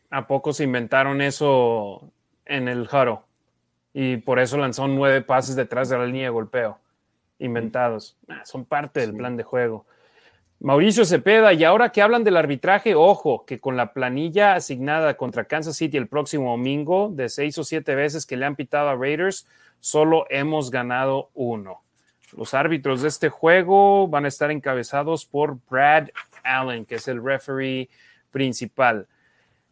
¿A 0.10 0.28
poco 0.28 0.54
se 0.54 0.64
inventaron 0.64 1.22
eso 1.22 2.12
en 2.46 2.68
el 2.68 2.88
Jaro? 2.88 3.26
Y 3.94 4.18
por 4.18 4.40
eso 4.40 4.58
lanzó 4.58 4.88
nueve 4.88 5.22
pases 5.22 5.56
detrás 5.56 5.90
de 5.90 5.98
la 5.98 6.06
línea 6.06 6.24
de 6.24 6.30
golpeo, 6.30 6.80
inventados. 7.40 8.18
Ah, 8.28 8.44
son 8.46 8.66
parte 8.66 9.02
del 9.02 9.16
plan 9.16 9.38
de 9.38 9.44
juego. 9.44 9.86
Mauricio 10.60 11.04
Cepeda, 11.04 11.52
y 11.54 11.64
ahora 11.64 11.92
que 11.92 12.02
hablan 12.02 12.24
del 12.24 12.38
arbitraje, 12.38 12.96
ojo, 12.96 13.46
que 13.46 13.60
con 13.60 13.76
la 13.76 13.92
planilla 13.92 14.56
asignada 14.56 15.18
contra 15.18 15.44
Kansas 15.44 15.76
City 15.76 15.98
el 15.98 16.08
próximo 16.08 16.52
domingo, 16.52 17.10
de 17.14 17.28
seis 17.28 17.58
o 17.58 17.64
siete 17.64 17.96
veces 17.96 18.26
que 18.26 18.38
le 18.38 18.46
han 18.46 18.56
pitado 18.56 18.88
a 18.88 18.96
Raiders, 18.96 19.46
solo 19.82 20.26
hemos 20.30 20.72
ganado 20.72 21.30
uno. 21.34 21.82
Los 22.36 22.54
árbitros 22.54 23.02
de 23.02 23.10
este 23.10 23.30
juego 23.30 24.08
van 24.08 24.26
a 24.26 24.28
estar 24.28 24.52
encabezados 24.52 25.26
por 25.26 25.58
Brad 25.70 26.10
Allen, 26.44 26.86
que 26.86 26.96
es 26.96 27.08
el 27.08 27.24
referee 27.24 27.90
principal. 28.32 29.08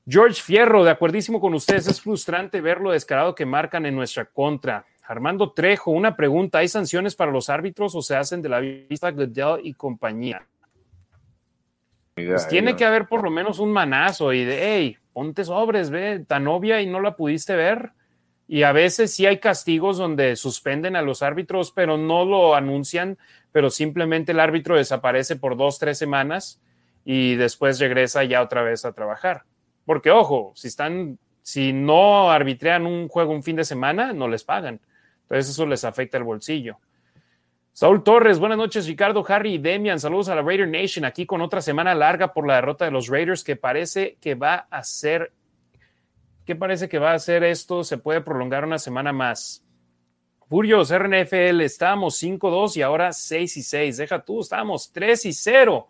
George 0.08 0.42
Fierro, 0.42 0.84
de 0.84 0.92
acuerdísimo 0.92 1.40
con 1.40 1.54
ustedes, 1.54 1.88
es 1.88 2.02
frustrante 2.02 2.62
ver 2.62 2.82
lo 2.82 2.92
descarado 2.92 3.36
que 3.36 3.46
marcan 3.46 3.86
en 3.86 3.96
nuestra 3.96 4.26
contra. 4.26 4.86
Armando 5.04 5.52
Trejo, 5.52 5.92
una 5.92 6.16
pregunta, 6.16 6.60
¿hay 6.60 6.68
sanciones 6.68 7.16
para 7.16 7.32
los 7.32 7.50
árbitros 7.50 7.96
o 7.96 8.02
se 8.02 8.16
hacen 8.16 8.42
de 8.42 8.50
la 8.50 8.60
vista 8.60 9.12
Goodell 9.12 9.60
y 9.64 9.74
compañía? 9.74 10.46
Pues 12.14 12.48
tiene 12.48 12.76
que 12.76 12.86
haber 12.86 13.08
por 13.08 13.24
lo 13.24 13.32
menos 13.32 13.60
un 13.60 13.72
manazo 13.72 14.34
y 14.34 14.44
de, 14.44 14.60
hey, 14.62 14.98
ponte 15.14 15.44
sobres, 15.44 15.90
ve, 15.90 16.24
tan 16.28 16.48
obvia 16.48 16.82
y 16.82 16.88
no 16.88 17.00
la 17.00 17.16
pudiste 17.16 17.56
ver. 17.56 17.92
Y 18.52 18.64
a 18.64 18.74
veces 18.74 19.14
sí 19.14 19.26
hay 19.26 19.38
castigos 19.38 19.98
donde 19.98 20.36
suspenden 20.36 20.98
a 20.98 21.02
los 21.02 21.22
árbitros, 21.22 21.72
pero 21.72 21.98
no 21.98 22.26
lo 22.26 22.54
anuncian, 22.54 23.18
pero 23.54 23.70
simplemente 23.70 24.34
el 24.34 24.42
árbitro 24.42 24.76
desaparece 24.76 25.38
por 25.38 25.56
dos, 25.56 25.80
tres 25.80 25.98
semanas 25.98 26.60
y 27.06 27.36
después 27.36 27.80
regresa 27.80 28.26
ya 28.26 28.42
otra 28.42 28.62
vez 28.62 28.84
a 28.84 28.92
trabajar. 28.92 29.44
Porque, 29.86 30.12
ojo, 30.12 30.52
si 30.54 30.68
están, 30.68 31.18
si 31.42 31.72
no 31.72 32.30
arbitrean 32.30 32.86
un 32.86 33.08
juego 33.08 33.32
un 33.32 33.42
fin 33.42 33.56
de 33.56 33.64
semana, 33.64 34.12
no 34.12 34.28
les 34.28 34.44
pagan. 34.44 34.82
Entonces 35.22 35.52
eso 35.52 35.66
les 35.66 35.86
afecta 35.86 36.18
el 36.18 36.26
bolsillo. 36.26 36.78
Saúl 37.72 38.04
Torres, 38.04 38.38
buenas 38.38 38.58
noches, 38.58 38.86
Ricardo, 38.86 39.24
Harry 39.30 39.54
y 39.54 39.58
Demian. 39.60 40.02
Saludos 40.02 40.28
a 40.28 40.36
la 40.36 40.42
Raider 40.42 40.68
Nation 40.68 41.06
aquí 41.06 41.26
con 41.26 41.40
otra 41.40 41.62
semana 41.62 41.96
larga 41.96 42.34
por 42.34 42.46
la 42.46 42.56
derrota 42.56 42.84
de 42.84 42.92
los 42.92 43.08
Raiders 43.08 43.46
que 43.46 43.56
parece 43.56 44.18
que 44.20 44.36
va 44.36 44.68
a 44.70 44.84
ser. 44.84 45.32
¿Qué 46.46 46.56
parece 46.56 46.90
que 46.90 47.00
va 47.00 47.14
a 47.14 47.20
ser 47.20 47.44
esto? 47.44 47.84
Se 47.84 47.98
puede 47.98 48.22
prolongar 48.22 48.66
una 48.66 48.80
semana 48.80 49.14
más. 49.14 49.64
Furios, 50.48 50.92
RNFL, 50.92 51.62
estábamos 51.62 52.22
5-2 52.22 52.76
y 52.78 52.82
ahora 52.82 53.14
6 53.14 53.58
y 53.58 53.64
6. 53.64 53.98
Deja 53.98 54.24
tú, 54.24 54.42
estábamos 54.42 54.92
3 54.92 55.28
y 55.28 55.34
0, 55.34 55.88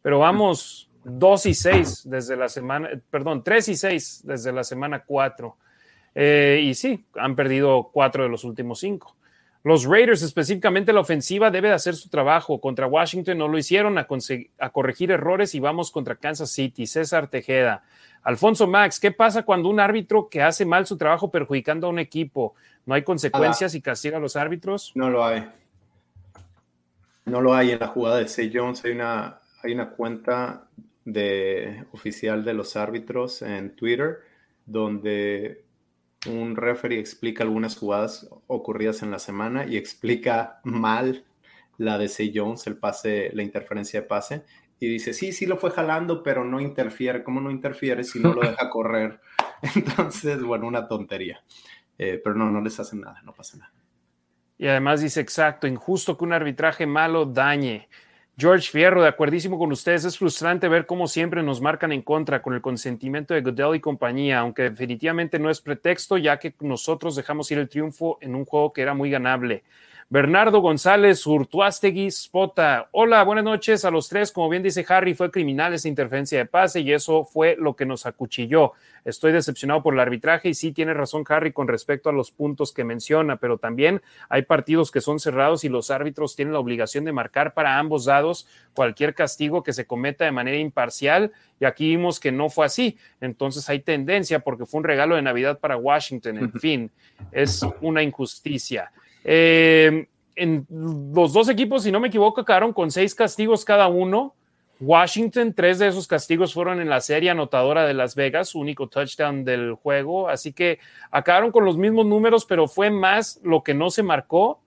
pero 0.00 0.20
vamos 0.20 0.88
2 1.04 1.46
y 1.46 1.54
6 1.54 2.02
desde 2.04 2.36
la 2.36 2.48
semana, 2.48 2.90
perdón, 3.10 3.42
3 3.42 3.68
y 3.68 3.76
6 3.76 4.20
desde 4.24 4.52
la 4.52 4.62
semana 4.62 5.02
4. 5.04 5.56
Eh, 6.14 6.60
y 6.62 6.74
sí, 6.74 7.04
han 7.16 7.34
perdido 7.34 7.90
4 7.92 8.24
de 8.24 8.28
los 8.28 8.44
últimos 8.44 8.80
5. 8.80 9.16
Los 9.62 9.84
Raiders, 9.84 10.22
específicamente 10.22 10.92
la 10.92 11.00
ofensiva, 11.00 11.50
debe 11.50 11.68
de 11.68 11.74
hacer 11.74 11.94
su 11.94 12.08
trabajo. 12.08 12.60
Contra 12.60 12.86
Washington 12.86 13.36
no 13.36 13.48
lo 13.48 13.58
hicieron 13.58 13.98
a, 13.98 14.06
a, 14.58 14.70
corregir 14.70 15.10
errores 15.10 15.54
y 15.54 15.60
vamos 15.60 15.90
contra 15.90 16.16
Kansas 16.16 16.50
City. 16.50 16.86
César 16.86 17.28
Tejeda. 17.28 17.82
Alfonso 18.22 18.66
Max, 18.66 19.00
¿qué 19.00 19.10
pasa 19.10 19.42
cuando 19.42 19.68
un 19.68 19.80
árbitro 19.80 20.28
que 20.28 20.42
hace 20.42 20.64
mal 20.64 20.86
su 20.86 20.96
trabajo 20.96 21.30
perjudicando 21.30 21.86
a 21.86 21.90
un 21.90 21.98
equipo? 21.98 22.54
¿No 22.84 22.94
hay 22.94 23.02
consecuencias 23.02 23.74
y 23.74 23.80
castiga 23.80 24.18
a 24.18 24.20
los 24.20 24.36
árbitros? 24.36 24.92
No 24.94 25.08
lo 25.08 25.24
hay. 25.24 25.48
No 27.24 27.40
lo 27.40 27.54
hay 27.54 27.70
en 27.70 27.78
la 27.78 27.86
jugada 27.86 28.18
de 28.18 28.28
Say 28.28 28.50
Jones. 28.52 28.84
Hay 28.84 28.92
una, 29.72 29.90
cuenta 29.96 30.66
de, 31.04 31.84
oficial 31.92 32.44
de 32.44 32.54
los 32.54 32.76
árbitros 32.76 33.42
en 33.42 33.74
Twitter 33.74 34.18
donde 34.66 35.64
un 36.26 36.56
referee 36.56 37.00
explica 37.00 37.44
algunas 37.44 37.76
jugadas 37.76 38.28
ocurridas 38.46 39.02
en 39.02 39.10
la 39.10 39.18
semana 39.18 39.66
y 39.66 39.76
explica 39.76 40.60
mal 40.64 41.24
la 41.78 41.96
de 41.96 42.08
Say 42.08 42.32
Jones, 42.34 42.66
el 42.66 42.76
pase, 42.76 43.30
la 43.32 43.42
interferencia 43.42 44.02
de 44.02 44.06
pase, 44.06 44.42
y 44.80 44.88
dice, 44.88 45.12
sí, 45.12 45.32
sí 45.32 45.44
lo 45.44 45.58
fue 45.58 45.70
jalando, 45.70 46.22
pero 46.22 46.42
no 46.42 46.58
interfiere. 46.58 47.22
¿Cómo 47.22 47.40
no 47.40 47.50
interfiere 47.50 48.02
si 48.02 48.18
no 48.18 48.32
lo 48.32 48.40
deja 48.48 48.70
correr? 48.70 49.20
Entonces, 49.76 50.42
bueno, 50.42 50.66
una 50.66 50.88
tontería. 50.88 51.44
Eh, 51.98 52.18
pero 52.24 52.34
no, 52.34 52.50
no 52.50 52.62
les 52.62 52.80
hacen 52.80 53.02
nada, 53.02 53.20
no 53.22 53.34
pasa 53.34 53.58
nada. 53.58 53.72
Y 54.56 54.66
además 54.66 55.02
dice, 55.02 55.20
exacto, 55.20 55.66
injusto 55.66 56.16
que 56.16 56.24
un 56.24 56.32
arbitraje 56.32 56.86
malo 56.86 57.26
dañe. 57.26 57.88
George 58.38 58.70
Fierro, 58.70 59.02
de 59.02 59.08
acuerdísimo 59.08 59.58
con 59.58 59.70
ustedes, 59.70 60.06
es 60.06 60.16
frustrante 60.16 60.66
ver 60.66 60.86
cómo 60.86 61.06
siempre 61.08 61.42
nos 61.42 61.60
marcan 61.60 61.92
en 61.92 62.00
contra 62.00 62.40
con 62.40 62.54
el 62.54 62.62
consentimiento 62.62 63.34
de 63.34 63.42
Goodell 63.42 63.74
y 63.74 63.80
compañía, 63.80 64.38
aunque 64.38 64.62
definitivamente 64.62 65.38
no 65.38 65.50
es 65.50 65.60
pretexto, 65.60 66.16
ya 66.16 66.38
que 66.38 66.54
nosotros 66.60 67.16
dejamos 67.16 67.50
ir 67.50 67.58
el 67.58 67.68
triunfo 67.68 68.16
en 68.22 68.34
un 68.34 68.46
juego 68.46 68.72
que 68.72 68.80
era 68.80 68.94
muy 68.94 69.10
ganable. 69.10 69.62
Bernardo 70.12 70.58
González, 70.58 71.24
Urtuástegui, 71.24 72.10
Spota. 72.10 72.88
Hola, 72.90 73.22
buenas 73.22 73.44
noches 73.44 73.84
a 73.84 73.92
los 73.92 74.08
tres. 74.08 74.32
Como 74.32 74.48
bien 74.48 74.60
dice 74.60 74.84
Harry, 74.88 75.14
fue 75.14 75.30
criminal 75.30 75.72
esa 75.72 75.86
interferencia 75.86 76.36
de 76.36 76.46
pase 76.46 76.80
y 76.80 76.92
eso 76.92 77.22
fue 77.22 77.54
lo 77.56 77.76
que 77.76 77.86
nos 77.86 78.06
acuchilló. 78.06 78.72
Estoy 79.04 79.30
decepcionado 79.30 79.84
por 79.84 79.94
el 79.94 80.00
arbitraje 80.00 80.48
y 80.48 80.54
sí 80.54 80.72
tiene 80.72 80.94
razón 80.94 81.22
Harry 81.28 81.52
con 81.52 81.68
respecto 81.68 82.08
a 82.08 82.12
los 82.12 82.32
puntos 82.32 82.72
que 82.72 82.82
menciona, 82.82 83.36
pero 83.36 83.58
también 83.58 84.02
hay 84.28 84.42
partidos 84.42 84.90
que 84.90 85.00
son 85.00 85.20
cerrados 85.20 85.62
y 85.62 85.68
los 85.68 85.92
árbitros 85.92 86.34
tienen 86.34 86.54
la 86.54 86.58
obligación 86.58 87.04
de 87.04 87.12
marcar 87.12 87.54
para 87.54 87.78
ambos 87.78 88.06
lados 88.06 88.48
cualquier 88.74 89.14
castigo 89.14 89.62
que 89.62 89.72
se 89.72 89.86
cometa 89.86 90.24
de 90.24 90.32
manera 90.32 90.58
imparcial 90.58 91.30
y 91.60 91.66
aquí 91.66 91.88
vimos 91.88 92.18
que 92.18 92.32
no 92.32 92.50
fue 92.50 92.66
así. 92.66 92.98
Entonces 93.20 93.68
hay 93.68 93.78
tendencia 93.78 94.40
porque 94.40 94.66
fue 94.66 94.78
un 94.78 94.84
regalo 94.84 95.14
de 95.14 95.22
Navidad 95.22 95.60
para 95.60 95.76
Washington. 95.76 96.36
En 96.36 96.52
fin, 96.54 96.90
es 97.30 97.64
una 97.80 98.02
injusticia. 98.02 98.90
Eh, 99.24 100.08
en 100.36 100.66
los 100.70 101.32
dos 101.32 101.48
equipos, 101.48 101.82
si 101.82 101.92
no 101.92 102.00
me 102.00 102.08
equivoco, 102.08 102.44
quedaron 102.44 102.72
con 102.72 102.90
seis 102.90 103.14
castigos 103.14 103.64
cada 103.64 103.88
uno. 103.88 104.34
Washington, 104.80 105.52
tres 105.52 105.78
de 105.78 105.88
esos 105.88 106.06
castigos 106.06 106.54
fueron 106.54 106.80
en 106.80 106.88
la 106.88 107.02
serie 107.02 107.28
anotadora 107.28 107.86
de 107.86 107.92
Las 107.92 108.14
Vegas, 108.14 108.54
único 108.54 108.88
touchdown 108.88 109.44
del 109.44 109.74
juego. 109.74 110.30
Así 110.30 110.54
que 110.54 110.78
acabaron 111.10 111.52
con 111.52 111.66
los 111.66 111.76
mismos 111.76 112.06
números, 112.06 112.46
pero 112.46 112.66
fue 112.66 112.90
más 112.90 113.38
lo 113.42 113.62
que 113.62 113.74
no 113.74 113.90
se 113.90 114.02
marcó, 114.02 114.62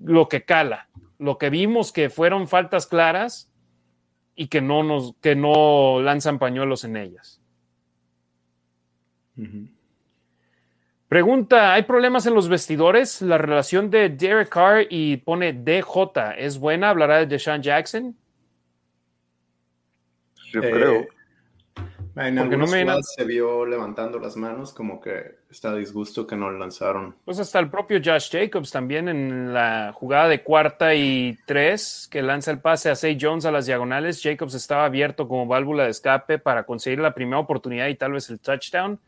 lo 0.00 0.28
que 0.28 0.44
cala. 0.44 0.88
Lo 1.18 1.38
que 1.38 1.48
vimos 1.48 1.92
que 1.92 2.10
fueron 2.10 2.48
faltas 2.48 2.88
claras 2.88 3.52
y 4.34 4.48
que 4.48 4.60
no, 4.60 4.82
nos, 4.82 5.14
que 5.20 5.36
no 5.36 6.00
lanzan 6.02 6.40
pañuelos 6.40 6.82
en 6.82 6.96
ellas. 6.96 7.40
Pregunta, 11.14 11.74
¿hay 11.74 11.84
problemas 11.84 12.26
en 12.26 12.34
los 12.34 12.48
vestidores? 12.48 13.22
La 13.22 13.38
relación 13.38 13.88
de 13.88 14.08
Derek 14.08 14.48
Carr 14.48 14.84
y 14.90 15.18
pone 15.18 15.52
DJ, 15.52 16.34
¿es 16.38 16.58
buena? 16.58 16.90
¿Hablará 16.90 17.18
de 17.18 17.26
Deshaun 17.26 17.62
Jackson? 17.62 18.16
Yo 20.50 20.60
creo. 20.60 20.92
Eh, 21.02 21.08
en 22.16 22.36
algunos 22.36 22.68
no 22.68 23.00
se 23.00 23.24
vio 23.24 23.64
levantando 23.64 24.18
las 24.18 24.36
manos, 24.36 24.72
como 24.72 25.00
que 25.00 25.36
está 25.48 25.70
a 25.70 25.76
disgusto 25.76 26.26
que 26.26 26.34
no 26.34 26.50
lanzaron. 26.50 27.14
Pues 27.24 27.38
hasta 27.38 27.60
el 27.60 27.70
propio 27.70 28.00
Josh 28.04 28.32
Jacobs 28.32 28.72
también 28.72 29.08
en 29.08 29.54
la 29.54 29.92
jugada 29.94 30.26
de 30.26 30.42
cuarta 30.42 30.96
y 30.96 31.38
tres, 31.46 32.08
que 32.10 32.22
lanza 32.22 32.50
el 32.50 32.58
pase 32.58 32.90
a 32.90 32.96
Say 32.96 33.16
Jones 33.20 33.46
a 33.46 33.52
las 33.52 33.66
diagonales. 33.66 34.20
Jacobs 34.20 34.54
estaba 34.54 34.84
abierto 34.84 35.28
como 35.28 35.46
válvula 35.46 35.84
de 35.84 35.90
escape 35.90 36.40
para 36.40 36.64
conseguir 36.64 36.98
la 36.98 37.14
primera 37.14 37.38
oportunidad 37.38 37.86
y 37.86 37.94
tal 37.94 38.14
vez 38.14 38.28
el 38.30 38.40
touchdown. 38.40 38.98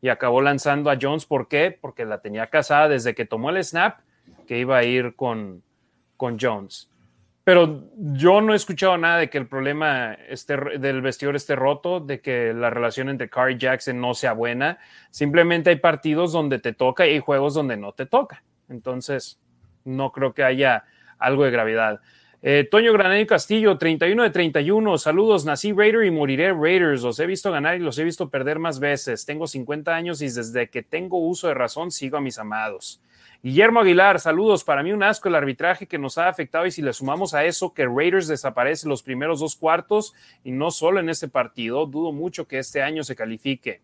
Y 0.00 0.08
acabó 0.08 0.40
lanzando 0.40 0.90
a 0.90 0.98
Jones. 1.00 1.26
¿Por 1.26 1.48
qué? 1.48 1.76
Porque 1.78 2.04
la 2.04 2.20
tenía 2.20 2.48
casada 2.48 2.88
desde 2.88 3.14
que 3.14 3.24
tomó 3.24 3.50
el 3.50 3.62
snap, 3.62 4.00
que 4.46 4.58
iba 4.58 4.76
a 4.76 4.84
ir 4.84 5.16
con, 5.16 5.62
con 6.16 6.38
Jones. 6.38 6.90
Pero 7.46 7.84
yo 7.94 8.40
no 8.40 8.54
he 8.54 8.56
escuchado 8.56 8.98
nada 8.98 9.18
de 9.18 9.30
que 9.30 9.38
el 9.38 9.46
problema 9.46 10.14
esté, 10.14 10.56
del 10.78 11.00
vestidor 11.00 11.36
esté 11.36 11.54
roto, 11.54 12.00
de 12.00 12.20
que 12.20 12.52
la 12.52 12.70
relación 12.70 13.08
entre 13.08 13.30
Carr 13.30 13.52
y 13.52 13.58
Jackson 13.58 14.00
no 14.00 14.14
sea 14.14 14.32
buena. 14.32 14.78
Simplemente 15.10 15.70
hay 15.70 15.76
partidos 15.76 16.32
donde 16.32 16.58
te 16.58 16.72
toca 16.72 17.06
y 17.06 17.10
hay 17.10 17.20
juegos 17.20 17.54
donde 17.54 17.76
no 17.76 17.92
te 17.92 18.04
toca. 18.04 18.42
Entonces, 18.68 19.38
no 19.84 20.10
creo 20.10 20.34
que 20.34 20.42
haya 20.42 20.86
algo 21.18 21.44
de 21.44 21.52
gravedad. 21.52 22.00
Eh, 22.42 22.68
Toño 22.70 22.92
Granero 22.92 23.26
Castillo, 23.26 23.78
31 23.78 24.22
de 24.22 24.30
31. 24.30 24.98
Saludos, 24.98 25.44
nací 25.44 25.72
Raider 25.72 26.04
y 26.04 26.10
moriré 26.10 26.52
Raiders. 26.52 27.02
Los 27.02 27.18
he 27.18 27.26
visto 27.26 27.50
ganar 27.50 27.76
y 27.76 27.80
los 27.80 27.98
he 27.98 28.04
visto 28.04 28.28
perder 28.28 28.58
más 28.58 28.78
veces. 28.78 29.24
Tengo 29.24 29.46
50 29.46 29.94
años 29.94 30.20
y 30.20 30.26
desde 30.26 30.68
que 30.68 30.82
tengo 30.82 31.18
uso 31.18 31.48
de 31.48 31.54
razón 31.54 31.90
sigo 31.90 32.18
a 32.18 32.20
mis 32.20 32.38
amados. 32.38 33.00
Guillermo 33.42 33.80
Aguilar, 33.80 34.20
saludos. 34.20 34.64
Para 34.64 34.82
mí 34.82 34.92
un 34.92 35.02
asco 35.02 35.28
el 35.28 35.34
arbitraje 35.34 35.86
que 35.86 35.98
nos 35.98 36.18
ha 36.18 36.28
afectado 36.28 36.66
y 36.66 36.70
si 36.70 36.82
le 36.82 36.92
sumamos 36.92 37.32
a 37.32 37.44
eso 37.44 37.72
que 37.72 37.86
Raiders 37.86 38.28
desaparece 38.28 38.88
los 38.88 39.02
primeros 39.02 39.40
dos 39.40 39.56
cuartos 39.56 40.14
y 40.44 40.52
no 40.52 40.70
solo 40.70 41.00
en 41.00 41.08
este 41.08 41.28
partido, 41.28 41.86
dudo 41.86 42.12
mucho 42.12 42.46
que 42.46 42.58
este 42.58 42.82
año 42.82 43.02
se 43.02 43.16
califique. 43.16 43.80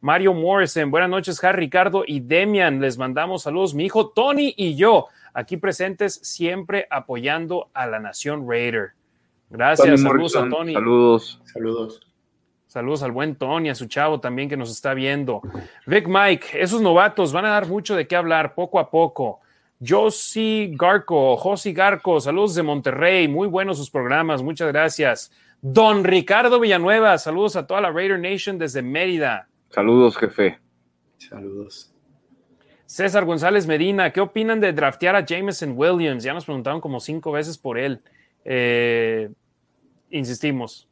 Mario 0.00 0.32
Morrison, 0.32 0.90
buenas 0.90 1.10
noches, 1.10 1.42
Harry, 1.44 1.66
Ricardo 1.66 2.04
y 2.06 2.20
Demian. 2.20 2.80
Les 2.80 2.96
mandamos 2.96 3.42
saludos, 3.42 3.74
mi 3.74 3.84
hijo 3.84 4.08
Tony 4.08 4.54
y 4.56 4.74
yo, 4.74 5.08
aquí 5.34 5.56
presentes, 5.56 6.14
siempre 6.22 6.86
apoyando 6.90 7.70
a 7.74 7.86
la 7.86 7.98
Nación 7.98 8.48
Raider. 8.48 8.92
Gracias, 9.50 10.00
saludos 10.00 10.36
a 10.36 10.48
Tony. 10.48 10.74
Saludos. 10.74 11.40
Saludos. 11.44 12.00
Saludos 12.66 13.02
al 13.02 13.10
buen 13.10 13.34
Tony, 13.34 13.68
a 13.68 13.74
su 13.74 13.86
chavo 13.86 14.20
también 14.20 14.48
que 14.48 14.56
nos 14.56 14.70
está 14.70 14.94
viendo. 14.94 15.42
Vic 15.86 16.06
Mike, 16.06 16.50
esos 16.52 16.80
novatos 16.80 17.32
van 17.32 17.44
a 17.44 17.50
dar 17.50 17.66
mucho 17.66 17.96
de 17.96 18.06
qué 18.06 18.14
hablar 18.14 18.54
poco 18.54 18.78
a 18.78 18.88
poco. 18.88 19.40
Josie 19.84 20.70
Garco, 20.76 21.36
Josi 21.36 21.72
Garco, 21.72 22.20
saludos 22.20 22.54
de 22.54 22.62
Monterrey, 22.62 23.26
muy 23.26 23.48
buenos 23.48 23.78
sus 23.78 23.90
programas, 23.90 24.42
muchas 24.42 24.68
gracias. 24.68 25.32
Don 25.60 26.04
Ricardo 26.04 26.60
Villanueva, 26.60 27.18
saludos 27.18 27.56
a 27.56 27.66
toda 27.66 27.80
la 27.80 27.90
Raider 27.90 28.20
Nation 28.20 28.56
desde 28.56 28.82
Mérida. 28.82 29.48
Saludos, 29.70 30.16
jefe. 30.16 30.60
Saludos. 31.18 31.89
César 32.90 33.24
González 33.24 33.68
Medina, 33.68 34.12
¿qué 34.12 34.20
opinan 34.20 34.58
de 34.58 34.72
draftear 34.72 35.14
a 35.14 35.24
Jameson 35.24 35.74
Williams? 35.76 36.24
Ya 36.24 36.34
nos 36.34 36.44
preguntaron 36.44 36.80
como 36.80 36.98
cinco 36.98 37.30
veces 37.30 37.56
por 37.56 37.78
él. 37.78 38.00
Eh, 38.44 39.30
insistimos, 40.10 40.88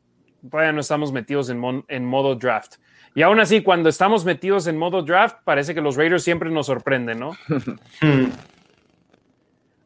todavía 0.49 0.70
no 0.70 0.81
estamos 0.81 1.11
metidos 1.11 1.51
en, 1.51 1.59
modo 2.05 2.37
draft. 2.37 2.77
Y 3.16 3.23
aún 3.23 3.41
así, 3.41 3.65
cuando 3.65 3.89
estamos 3.89 4.25
metidos 4.25 4.69
en 4.69 4.79
modo 4.79 5.03
draft, 5.03 5.39
parece 5.43 5.75
que 5.75 5.81
los 5.81 5.97
Raiders 5.97 6.23
siempre 6.23 6.49
nos 6.51 6.66
sorprenden, 6.66 7.19
¿no? 7.19 7.33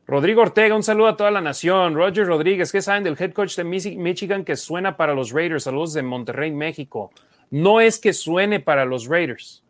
Rodrigo 0.07 0.43
Ortega, 0.43 0.77
un 0.77 0.83
saludo 0.83 1.09
a 1.09 1.17
toda 1.17 1.31
la 1.31 1.41
nación. 1.41 1.95
Roger 1.95 2.27
Rodríguez, 2.27 2.73
¿qué 2.73 2.83
saben 2.83 3.05
del 3.05 3.17
head 3.19 3.33
coach 3.33 3.57
de 3.57 3.65
Michigan 3.65 4.45
que 4.45 4.57
suena 4.57 4.99
para 4.99 5.15
los 5.15 5.33
Raiders? 5.33 5.65
Saludos 5.65 5.95
de 5.95 6.03
Monterrey, 6.03 6.51
México. 6.53 7.11
No 7.49 7.81
es 7.81 7.99
que 7.99 8.13
suene 8.13 8.61
para 8.61 8.85
los 8.85 9.07
Raiders. 9.07 9.62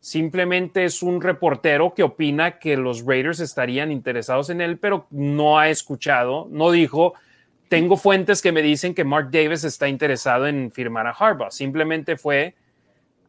Simplemente 0.00 0.84
es 0.84 1.02
un 1.02 1.20
reportero 1.20 1.92
que 1.94 2.02
opina 2.02 2.58
que 2.58 2.76
los 2.76 3.04
Raiders 3.04 3.40
estarían 3.40 3.92
interesados 3.92 4.50
en 4.50 4.60
él, 4.60 4.78
pero 4.78 5.06
no 5.10 5.58
ha 5.58 5.68
escuchado, 5.68 6.48
no 6.50 6.70
dijo 6.70 7.14
tengo 7.70 7.96
fuentes 7.96 8.42
que 8.42 8.50
me 8.50 8.62
dicen 8.62 8.94
que 8.94 9.04
Mark 9.04 9.30
Davis 9.30 9.62
está 9.62 9.88
interesado 9.88 10.48
en 10.48 10.72
firmar 10.72 11.06
a 11.06 11.10
Harbaugh. 11.12 11.52
Simplemente 11.52 12.16
fue, 12.16 12.56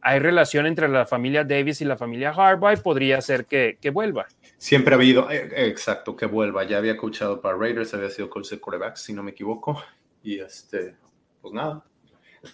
hay 0.00 0.18
relación 0.18 0.66
entre 0.66 0.88
la 0.88 1.06
familia 1.06 1.44
Davis 1.44 1.80
y 1.80 1.84
la 1.84 1.96
familia 1.96 2.30
Harbaugh 2.30 2.72
y 2.72 2.76
podría 2.76 3.20
ser 3.20 3.46
que, 3.46 3.78
vuelva. 3.92 4.26
Siempre 4.58 4.94
ha 4.94 4.98
habido, 4.98 5.30
eh, 5.30 5.68
exacto, 5.68 6.16
que 6.16 6.26
vuelva. 6.26 6.64
Ya 6.64 6.78
había 6.78 6.96
coachado 6.96 7.40
para 7.40 7.56
Raiders, 7.56 7.94
había 7.94 8.10
sido 8.10 8.28
coach 8.28 8.50
de 8.50 8.58
quarterback, 8.58 8.96
si 8.96 9.12
no 9.12 9.22
me 9.22 9.30
equivoco. 9.30 9.80
Y 10.24 10.40
este, 10.40 10.96
pues 11.40 11.54
nada. 11.54 11.84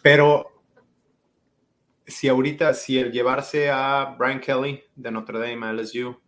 Pero 0.03 0.58
si 2.09 2.29
ahorita, 2.29 2.75
si 2.75 2.99
el 2.99 3.13
llevarse 3.13 3.71
a 3.71 4.17
Brian 4.19 4.41
Kelly 4.41 4.83
de 4.97 5.11
Notre 5.11 5.39
Dame 5.39 5.67
a 5.67 5.73
LSU, 5.73 6.21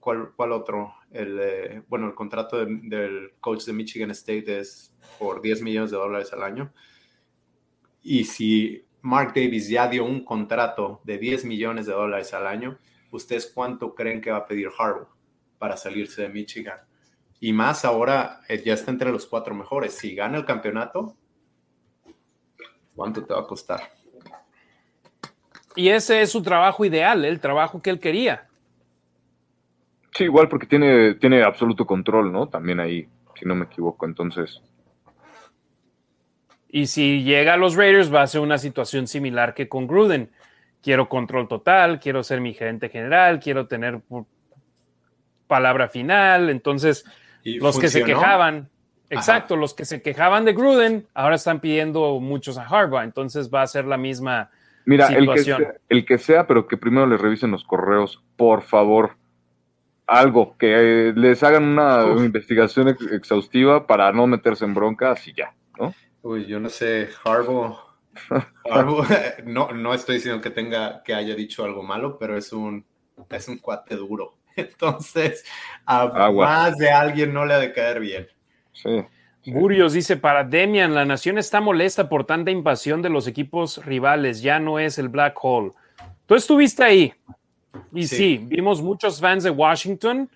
¿cuál, 0.00 0.52
otro? 0.52 0.94
el, 1.10 1.38
eh, 1.40 1.82
bueno, 1.88 2.06
el 2.06 2.14
contrato 2.14 2.64
del 2.64 3.32
coach 3.40 3.64
de 3.64 3.72
Michigan 3.72 4.10
State 4.10 4.58
es 4.58 4.94
por 5.18 5.40
10 5.40 5.62
millones 5.62 5.90
de 5.90 5.96
dólares 5.96 6.32
al 6.32 6.42
año. 6.42 6.72
Y 8.02 8.24
si 8.24 8.86
Mark 9.02 9.32
Davis 9.34 9.68
ya 9.68 9.88
dio 9.88 10.04
un 10.04 10.24
contrato 10.24 11.00
de 11.04 11.18
10 11.18 11.44
millones 11.44 11.86
de 11.86 11.92
dólares 11.92 12.34
al 12.34 12.46
año, 12.46 12.78
¿ustedes 13.10 13.50
cuánto 13.52 13.94
creen 13.94 14.20
que 14.20 14.30
va 14.30 14.38
a 14.38 14.46
pedir 14.46 14.68
Harbaugh 14.76 15.08
para 15.58 15.76
salirse 15.76 16.22
de 16.22 16.28
Michigan? 16.28 16.78
Y 17.40 17.52
más 17.52 17.84
ahora 17.84 18.40
eh, 18.48 18.62
ya 18.64 18.74
está 18.74 18.90
entre 18.90 19.12
los 19.12 19.26
cuatro 19.26 19.54
mejores. 19.54 19.94
Si 19.94 20.14
gana 20.14 20.38
el 20.38 20.44
campeonato, 20.44 21.16
¿cuánto 22.94 23.24
te 23.24 23.34
va 23.34 23.40
a 23.40 23.46
costar? 23.46 23.95
Y 25.76 25.90
ese 25.90 26.22
es 26.22 26.32
su 26.32 26.42
trabajo 26.42 26.84
ideal, 26.84 27.24
el 27.24 27.38
trabajo 27.38 27.80
que 27.80 27.90
él 27.90 28.00
quería. 28.00 28.46
Sí, 30.16 30.24
igual 30.24 30.48
porque 30.48 30.66
tiene, 30.66 31.14
tiene 31.14 31.42
absoluto 31.42 31.86
control, 31.86 32.32
¿no? 32.32 32.48
También 32.48 32.80
ahí, 32.80 33.06
si 33.38 33.44
no 33.44 33.54
me 33.54 33.66
equivoco. 33.66 34.06
Entonces. 34.06 34.62
Y 36.68 36.86
si 36.86 37.22
llega 37.22 37.54
a 37.54 37.56
los 37.58 37.76
Raiders, 37.76 38.12
va 38.12 38.22
a 38.22 38.26
ser 38.26 38.40
una 38.40 38.56
situación 38.56 39.06
similar 39.06 39.52
que 39.52 39.68
con 39.68 39.86
Gruden. 39.86 40.30
Quiero 40.82 41.08
control 41.08 41.48
total, 41.48 42.00
quiero 42.00 42.22
ser 42.22 42.40
mi 42.40 42.54
gerente 42.54 42.88
general, 42.88 43.40
quiero 43.40 43.66
tener 43.66 44.00
palabra 45.46 45.88
final. 45.88 46.48
Entonces, 46.48 47.04
los 47.44 47.78
que 47.78 47.88
se 47.88 48.02
quejaban, 48.02 48.70
exacto, 49.10 49.56
los 49.56 49.74
que 49.74 49.84
se 49.84 50.00
quejaban 50.00 50.46
de 50.46 50.54
Gruden, 50.54 51.06
ahora 51.12 51.34
están 51.34 51.60
pidiendo 51.60 52.18
muchos 52.20 52.56
a 52.56 52.62
Harbaugh. 52.62 53.02
Entonces 53.02 53.50
va 53.52 53.62
a 53.62 53.66
ser 53.66 53.84
la 53.84 53.98
misma 53.98 54.50
Mira, 54.86 55.08
situación. 55.08 55.28
El 55.28 55.34
que, 55.34 55.42
sea, 55.44 55.80
el 55.88 56.04
que 56.06 56.18
sea, 56.18 56.46
pero 56.46 56.66
que 56.66 56.76
primero 56.76 57.06
le 57.06 57.18
revisen 57.18 57.50
los 57.50 57.64
correos, 57.64 58.24
por 58.36 58.62
favor 58.62 59.16
algo, 60.06 60.56
que 60.56 61.12
les 61.16 61.42
hagan 61.42 61.64
una, 61.64 62.04
investigación 62.24 62.96
exhaustiva 63.10 63.86
para 63.86 64.12
no 64.12 64.26
meterse 64.26 64.64
en 64.64 64.74
broncas 64.74 65.26
y 65.26 65.34
ya, 65.34 65.54
¿no? 65.78 65.92
Uy, 66.22 66.46
yo 66.46 66.60
no 66.60 66.68
sé, 66.68 67.08
Harbo, 67.24 67.78
no, 69.44 69.72
no 69.72 69.94
estoy 69.94 70.16
diciendo 70.16 70.40
que 70.40 70.50
tenga, 70.50 71.02
que 71.02 71.14
haya 71.14 71.34
dicho 71.34 71.64
algo 71.64 71.82
malo, 71.82 72.18
pero 72.18 72.36
es 72.36 72.52
un, 72.52 72.84
es 73.30 73.48
un 73.48 73.58
cuate 73.58 73.96
duro. 73.96 74.38
Entonces, 74.56 75.44
a 75.84 76.30
más 76.30 76.76
de 76.76 76.90
alguien 76.90 77.34
no 77.34 77.44
le 77.44 77.54
ha 77.54 77.58
de 77.58 77.72
caer 77.72 78.00
bien. 78.00 78.28
Sí. 78.72 79.04
Burios 79.46 79.92
dice, 79.92 80.16
para 80.16 80.44
Demian, 80.44 80.94
la 80.94 81.04
nación 81.04 81.38
está 81.38 81.60
molesta 81.60 82.08
por 82.08 82.24
tanta 82.24 82.50
invasión 82.50 83.02
de 83.02 83.10
los 83.10 83.26
equipos 83.26 83.84
rivales, 83.84 84.42
ya 84.42 84.58
no 84.58 84.78
es 84.78 84.98
el 84.98 85.08
Black 85.08 85.38
Hole. 85.40 85.72
Tú 86.26 86.34
estuviste 86.34 86.82
ahí, 86.82 87.14
y 87.92 88.06
sí. 88.06 88.40
vimos 88.42 88.82
muchos 88.82 89.20
fans 89.20 89.44
de 89.44 89.50
Washington. 89.50 90.28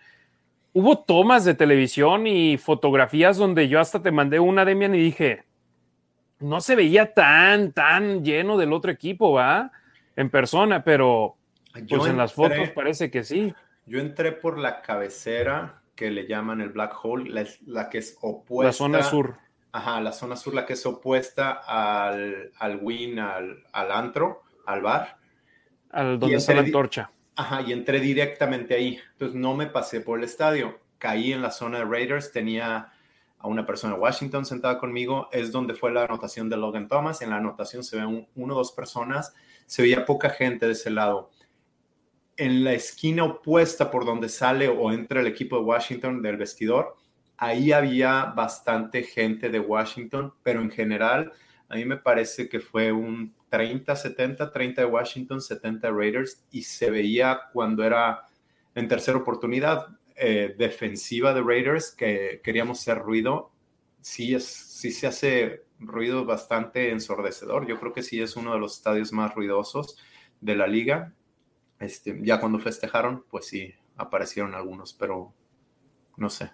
Hubo 0.73 0.99
tomas 0.99 1.45
de 1.45 1.55
televisión 1.55 2.27
y 2.27 2.57
fotografías 2.57 3.37
donde 3.37 3.69
yo 3.69 3.81
hasta 3.81 4.01
te 4.01 4.13
mandé 4.13 4.39
una, 4.39 4.65
Demian, 4.65 4.95
y 4.95 4.99
dije, 4.99 5.43
no 6.39 6.61
se 6.61 6.77
veía 6.77 7.13
tan, 7.13 7.73
tan 7.73 8.25
lleno 8.25 8.57
del 8.57 8.73
otro 8.73 8.91
equipo, 8.91 9.33
¿va? 9.33 9.73
En 10.15 10.31
persona, 10.31 10.85
pero 10.85 11.37
pues 11.89 12.07
en 12.07 12.17
las 12.17 12.33
fotos 12.33 12.71
parece 12.71 13.11
que 13.11 13.25
sí. 13.25 13.53
Yo 13.87 13.99
entré 13.99 14.33
por 14.33 14.59
la 14.59 14.83
cabecera 14.83 15.80
que 16.01 16.11
le 16.11 16.27
llaman 16.27 16.63
el 16.63 16.71
Black 16.71 16.95
Hole, 17.03 17.47
la, 17.67 17.91
que 17.91 17.99
es 17.99 18.17
opuesta. 18.23 18.69
La 18.69 18.73
zona 18.73 19.03
sur. 19.03 19.37
Ajá, 19.71 20.01
la 20.01 20.13
zona 20.13 20.35
sur, 20.35 20.55
la 20.55 20.65
que 20.65 20.73
es 20.73 20.87
opuesta 20.87 21.61
al, 21.67 22.53
al 22.59 22.79
Win, 22.81 23.19
al, 23.19 23.65
al 23.71 23.93
antro, 23.93 24.45
al 24.65 24.81
bar. 24.81 25.19
Al 25.91 26.19
donde 26.19 26.37
está 26.37 26.55
la 26.55 26.63
antorcha. 26.63 27.11
Ajá, 27.37 27.61
y 27.61 27.75
entré 27.75 28.01
directamente 28.01 28.73
ahí. 28.73 28.99
Entonces 29.13 29.37
no 29.39 29.55
me 29.55 29.67
pasé 29.67 30.01
por 30.01 30.19
el 30.19 30.25
estadio. 30.25 30.81
Caí 30.97 31.35
en 31.35 31.43
la 31.43 31.51
zona 31.51 31.81
de 31.81 31.85
Raiders, 31.85 32.33
tenía 32.33 32.95
a 33.39 33.47
una 33.47 33.67
persona 33.67 33.93
de 33.93 34.01
Washington 34.01 34.47
sentada 34.47 34.79
conmigo. 34.79 35.29
Es 35.33 35.53
donde 35.53 35.75
fue 35.75 35.93
la 35.93 36.05
anotación 36.05 36.49
de 36.49 36.57
Logan 36.57 36.89
Thomas. 36.89 37.21
En 37.21 37.29
la 37.29 37.37
anotación 37.37 37.85
se 37.85 37.99
ven 37.99 38.27
uno 38.37 38.55
o 38.55 38.57
dos 38.57 38.73
personas. 38.73 39.35
Se 39.67 39.83
veía 39.83 40.07
poca 40.07 40.31
gente 40.31 40.65
de 40.65 40.73
ese 40.73 40.89
lado. 40.89 41.29
En 42.41 42.65
la 42.65 42.73
esquina 42.73 43.25
opuesta 43.25 43.91
por 43.91 44.07
donde 44.07 44.31
sale 44.31 44.67
o 44.67 44.91
entra 44.93 45.21
el 45.21 45.27
equipo 45.27 45.57
de 45.59 45.65
Washington 45.65 46.23
del 46.23 46.39
vestidor, 46.39 46.97
ahí 47.37 47.71
había 47.71 48.25
bastante 48.35 49.03
gente 49.03 49.51
de 49.51 49.61
Washington, 49.61 50.33
pero 50.43 50.63
en 50.63 50.71
general 50.71 51.33
a 51.69 51.77
mí 51.77 51.85
me 51.85 51.99
parece 51.99 52.49
que 52.49 52.59
fue 52.59 52.93
un 52.93 53.35
30-70, 53.51 54.53
30 54.53 54.81
de 54.81 54.89
Washington, 54.89 55.43
70 55.43 55.91
Raiders 55.91 56.43
y 56.51 56.63
se 56.63 56.91
veía 56.91 57.41
cuando 57.53 57.85
era 57.85 58.23
en 58.75 58.89
tercera 58.89 59.19
oportunidad 59.19 59.89
eh, 60.17 60.55
defensiva 60.57 61.35
de 61.35 61.43
Raiders 61.43 61.91
que 61.91 62.41
queríamos 62.43 62.81
hacer 62.81 63.01
ruido. 63.01 63.53
Sí, 64.01 64.35
es, 64.35 64.47
sí 64.47 64.93
se 64.93 65.07
hace 65.07 65.65
ruido 65.79 66.25
bastante 66.25 66.91
ensordecedor. 66.91 67.67
Yo 67.67 67.79
creo 67.79 67.93
que 67.93 68.03
sí 68.03 68.23
es 68.23 68.35
uno 68.35 68.55
de 68.55 68.61
los 68.61 68.79
estadios 68.79 69.13
más 69.13 69.35
ruidosos 69.35 69.99
de 70.41 70.57
la 70.57 70.67
liga. 70.67 71.13
Este, 71.81 72.19
ya 72.23 72.39
cuando 72.39 72.59
festejaron, 72.59 73.25
pues 73.31 73.47
sí, 73.47 73.75
aparecieron 73.97 74.55
algunos, 74.55 74.93
pero 74.93 75.33
no 76.17 76.31
sé. 76.31 76.51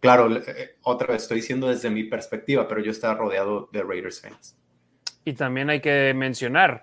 Claro, 0.00 0.34
eh, 0.34 0.76
otra 0.82 1.08
vez 1.08 1.22
estoy 1.22 1.36
diciendo 1.36 1.68
desde 1.68 1.90
mi 1.90 2.04
perspectiva, 2.04 2.66
pero 2.66 2.80
yo 2.80 2.90
estaba 2.90 3.14
rodeado 3.14 3.68
de 3.72 3.82
Raiders 3.82 4.22
fans. 4.22 4.56
Y 5.24 5.34
también 5.34 5.68
hay 5.68 5.80
que 5.80 6.14
mencionar 6.14 6.82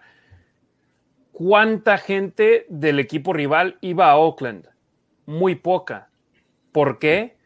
cuánta 1.31 1.97
gente 1.97 2.67
del 2.69 2.99
equipo 2.99 3.33
rival 3.33 3.79
iba 3.81 4.11
a 4.11 4.17
Oakland. 4.17 4.69
Muy 5.25 5.55
poca. 5.55 6.09
¿Por 6.71 6.99
qué? 6.99 7.37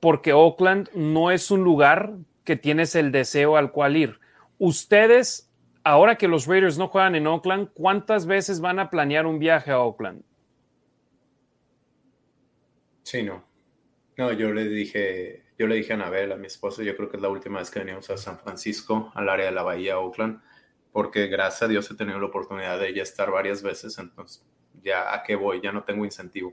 Porque 0.00 0.32
Oakland 0.32 0.90
no 0.94 1.30
es 1.30 1.52
un 1.52 1.62
lugar 1.62 2.14
que 2.42 2.56
tienes 2.56 2.96
el 2.96 3.12
deseo 3.12 3.56
al 3.56 3.70
cual 3.70 3.96
ir. 3.96 4.18
Ustedes 4.58 5.45
ahora 5.86 6.16
que 6.16 6.26
los 6.26 6.46
Raiders 6.46 6.78
no 6.78 6.88
juegan 6.88 7.14
en 7.14 7.28
Oakland, 7.28 7.70
¿cuántas 7.72 8.26
veces 8.26 8.60
van 8.60 8.80
a 8.80 8.90
planear 8.90 9.24
un 9.24 9.38
viaje 9.38 9.70
a 9.70 9.78
Oakland? 9.78 10.24
Sí, 13.04 13.22
no. 13.22 13.44
No, 14.16 14.32
yo 14.32 14.52
le 14.52 14.64
dije, 14.64 15.44
yo 15.56 15.68
le 15.68 15.76
dije 15.76 15.92
a 15.92 15.94
Anabel, 15.96 16.32
a 16.32 16.36
mi 16.36 16.48
esposa, 16.48 16.82
yo 16.82 16.96
creo 16.96 17.08
que 17.08 17.18
es 17.18 17.22
la 17.22 17.28
última 17.28 17.60
vez 17.60 17.70
que 17.70 17.78
venimos 17.78 18.10
a 18.10 18.16
San 18.16 18.36
Francisco, 18.36 19.12
al 19.14 19.28
área 19.28 19.46
de 19.46 19.52
la 19.52 19.62
Bahía, 19.62 20.00
Oakland, 20.00 20.40
porque 20.90 21.28
gracias 21.28 21.62
a 21.62 21.68
Dios 21.68 21.88
he 21.88 21.94
tenido 21.94 22.18
la 22.18 22.26
oportunidad 22.26 22.80
de 22.80 22.92
ya 22.92 23.04
estar 23.04 23.30
varias 23.30 23.62
veces, 23.62 23.96
entonces 23.98 24.44
ya 24.82 25.14
a 25.14 25.22
qué 25.22 25.36
voy, 25.36 25.60
ya 25.60 25.70
no 25.70 25.84
tengo 25.84 26.04
incentivo. 26.04 26.52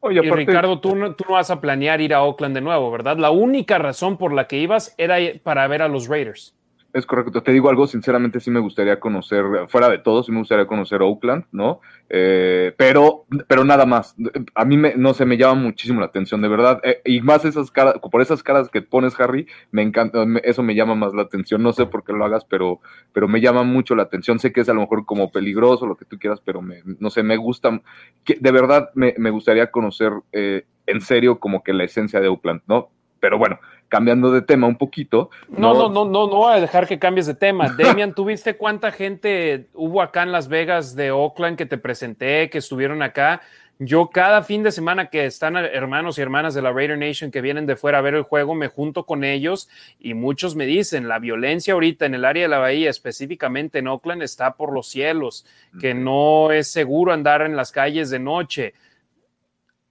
Oye, 0.00 0.24
y 0.24 0.30
Ricardo, 0.30 0.80
tú 0.80 0.96
no, 0.96 1.14
tú 1.14 1.24
no 1.28 1.34
vas 1.34 1.50
a 1.50 1.60
planear 1.60 2.00
ir 2.00 2.14
a 2.14 2.22
Oakland 2.22 2.54
de 2.54 2.62
nuevo, 2.62 2.90
¿verdad? 2.90 3.18
La 3.18 3.30
única 3.30 3.76
razón 3.76 4.16
por 4.16 4.32
la 4.32 4.48
que 4.48 4.56
ibas 4.56 4.94
era 4.96 5.18
para 5.42 5.66
ver 5.68 5.82
a 5.82 5.88
los 5.88 6.08
Raiders. 6.08 6.56
Es 6.92 7.06
correcto. 7.06 7.42
Te 7.42 7.52
digo 7.52 7.70
algo, 7.70 7.86
sinceramente 7.86 8.40
sí 8.40 8.50
me 8.50 8.58
gustaría 8.58 8.98
conocer, 8.98 9.44
fuera 9.68 9.88
de 9.88 9.98
todo, 9.98 10.24
sí 10.24 10.32
me 10.32 10.38
gustaría 10.38 10.66
conocer 10.66 11.02
Oakland, 11.02 11.44
¿no? 11.52 11.80
Eh, 12.08 12.74
pero, 12.76 13.26
pero 13.46 13.64
nada 13.64 13.86
más. 13.86 14.16
A 14.56 14.64
mí 14.64 14.76
me, 14.76 14.94
no 14.96 15.14
sé, 15.14 15.24
me 15.24 15.36
llama 15.36 15.54
muchísimo 15.54 16.00
la 16.00 16.06
atención, 16.06 16.42
de 16.42 16.48
verdad. 16.48 16.80
Eh, 16.82 17.00
y 17.04 17.20
más 17.20 17.44
esas 17.44 17.70
caras, 17.70 17.94
por 18.10 18.22
esas 18.22 18.42
caras 18.42 18.68
que 18.68 18.82
pones, 18.82 19.18
Harry, 19.20 19.46
me 19.70 19.82
encanta, 19.82 20.24
eso 20.42 20.64
me 20.64 20.74
llama 20.74 20.96
más 20.96 21.14
la 21.14 21.22
atención. 21.22 21.62
No 21.62 21.72
sé 21.72 21.86
por 21.86 22.02
qué 22.02 22.12
lo 22.12 22.24
hagas, 22.24 22.44
pero, 22.44 22.80
pero 23.12 23.28
me 23.28 23.40
llama 23.40 23.62
mucho 23.62 23.94
la 23.94 24.02
atención. 24.02 24.40
Sé 24.40 24.52
que 24.52 24.62
es 24.62 24.68
a 24.68 24.74
lo 24.74 24.80
mejor 24.80 25.06
como 25.06 25.30
peligroso, 25.30 25.86
lo 25.86 25.96
que 25.96 26.06
tú 26.06 26.18
quieras, 26.18 26.40
pero 26.44 26.60
me, 26.60 26.82
no 26.98 27.10
sé, 27.10 27.22
me 27.22 27.36
gusta. 27.36 27.80
De 28.26 28.50
verdad 28.50 28.90
me, 28.94 29.14
me 29.16 29.30
gustaría 29.30 29.70
conocer 29.70 30.12
eh, 30.32 30.64
en 30.86 31.00
serio 31.00 31.38
como 31.38 31.62
que 31.62 31.72
la 31.72 31.84
esencia 31.84 32.20
de 32.20 32.26
Oakland, 32.28 32.62
¿no? 32.66 32.90
Pero 33.20 33.38
bueno, 33.38 33.60
cambiando 33.88 34.32
de 34.32 34.42
tema 34.42 34.66
un 34.66 34.76
poquito. 34.76 35.30
No, 35.48 35.74
no, 35.74 35.88
no, 35.88 36.04
no, 36.04 36.26
no, 36.26 36.36
voy 36.36 36.56
a 36.56 36.60
dejar 36.60 36.86
que 36.86 36.98
cambies 36.98 37.26
de 37.26 37.34
tema. 37.34 37.68
Demian, 37.76 38.14
¿tú 38.14 38.24
viste 38.24 38.56
cuánta 38.56 38.90
gente 38.90 39.68
hubo 39.74 40.00
acá 40.00 40.22
en 40.22 40.32
Las 40.32 40.48
Vegas 40.48 40.96
de 40.96 41.10
Oakland 41.10 41.58
que 41.58 41.66
te 41.66 41.78
presenté, 41.78 42.48
que 42.50 42.58
estuvieron 42.58 43.02
acá? 43.02 43.42
Yo 43.82 44.10
cada 44.10 44.42
fin 44.42 44.62
de 44.62 44.72
semana 44.72 45.06
que 45.06 45.24
están 45.24 45.56
hermanos 45.56 46.18
y 46.18 46.20
hermanas 46.20 46.52
de 46.52 46.60
la 46.60 46.70
Raider 46.70 46.98
Nation 46.98 47.30
que 47.30 47.40
vienen 47.40 47.64
de 47.64 47.76
fuera 47.76 47.96
a 47.96 48.02
ver 48.02 48.12
el 48.12 48.24
juego, 48.24 48.54
me 48.54 48.68
junto 48.68 49.06
con 49.06 49.24
ellos 49.24 49.70
y 49.98 50.12
muchos 50.12 50.54
me 50.54 50.66
dicen, 50.66 51.08
la 51.08 51.18
violencia 51.18 51.72
ahorita 51.72 52.04
en 52.04 52.14
el 52.14 52.26
área 52.26 52.42
de 52.42 52.48
la 52.50 52.58
bahía, 52.58 52.90
específicamente 52.90 53.78
en 53.78 53.88
Oakland, 53.88 54.22
está 54.22 54.52
por 54.52 54.74
los 54.74 54.88
cielos, 54.88 55.46
que 55.80 55.94
no 55.94 56.52
es 56.52 56.70
seguro 56.70 57.14
andar 57.14 57.40
en 57.40 57.56
las 57.56 57.72
calles 57.72 58.10
de 58.10 58.18
noche. 58.18 58.74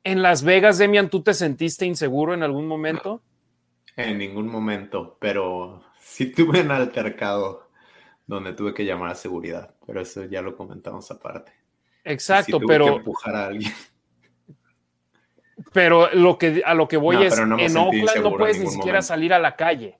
En 0.03 0.21
Las 0.21 0.43
Vegas, 0.43 0.77
Demian, 0.77 1.09
¿tú 1.09 1.21
te 1.21 1.33
sentiste 1.33 1.85
inseguro 1.85 2.33
en 2.33 2.43
algún 2.43 2.67
momento? 2.67 3.21
En 3.95 4.17
ningún 4.17 4.47
momento, 4.47 5.17
pero 5.19 5.83
sí 5.99 6.31
tuve 6.31 6.61
un 6.61 6.71
altercado 6.71 7.69
donde 8.25 8.53
tuve 8.53 8.73
que 8.73 8.85
llamar 8.85 9.11
a 9.11 9.15
seguridad, 9.15 9.73
pero 9.85 10.01
eso 10.01 10.25
ya 10.25 10.41
lo 10.41 10.55
comentamos 10.55 11.09
aparte. 11.11 11.51
Exacto, 12.03 12.59
pero. 12.65 12.85
Que 12.85 12.95
empujar 12.95 13.35
a 13.35 13.47
alguien. 13.47 13.73
Pero 15.73 16.09
lo 16.13 16.37
que, 16.37 16.61
a 16.65 16.73
lo 16.73 16.87
que 16.87 16.97
voy 16.97 17.23
es, 17.23 17.37
en 17.37 17.51
Oakland 17.51 18.23
no 18.23 18.37
puedes 18.37 18.59
ni 18.59 18.67
siquiera 18.67 19.01
salir 19.01 19.33
a 19.33 19.39
la 19.39 19.55
calle. 19.55 19.99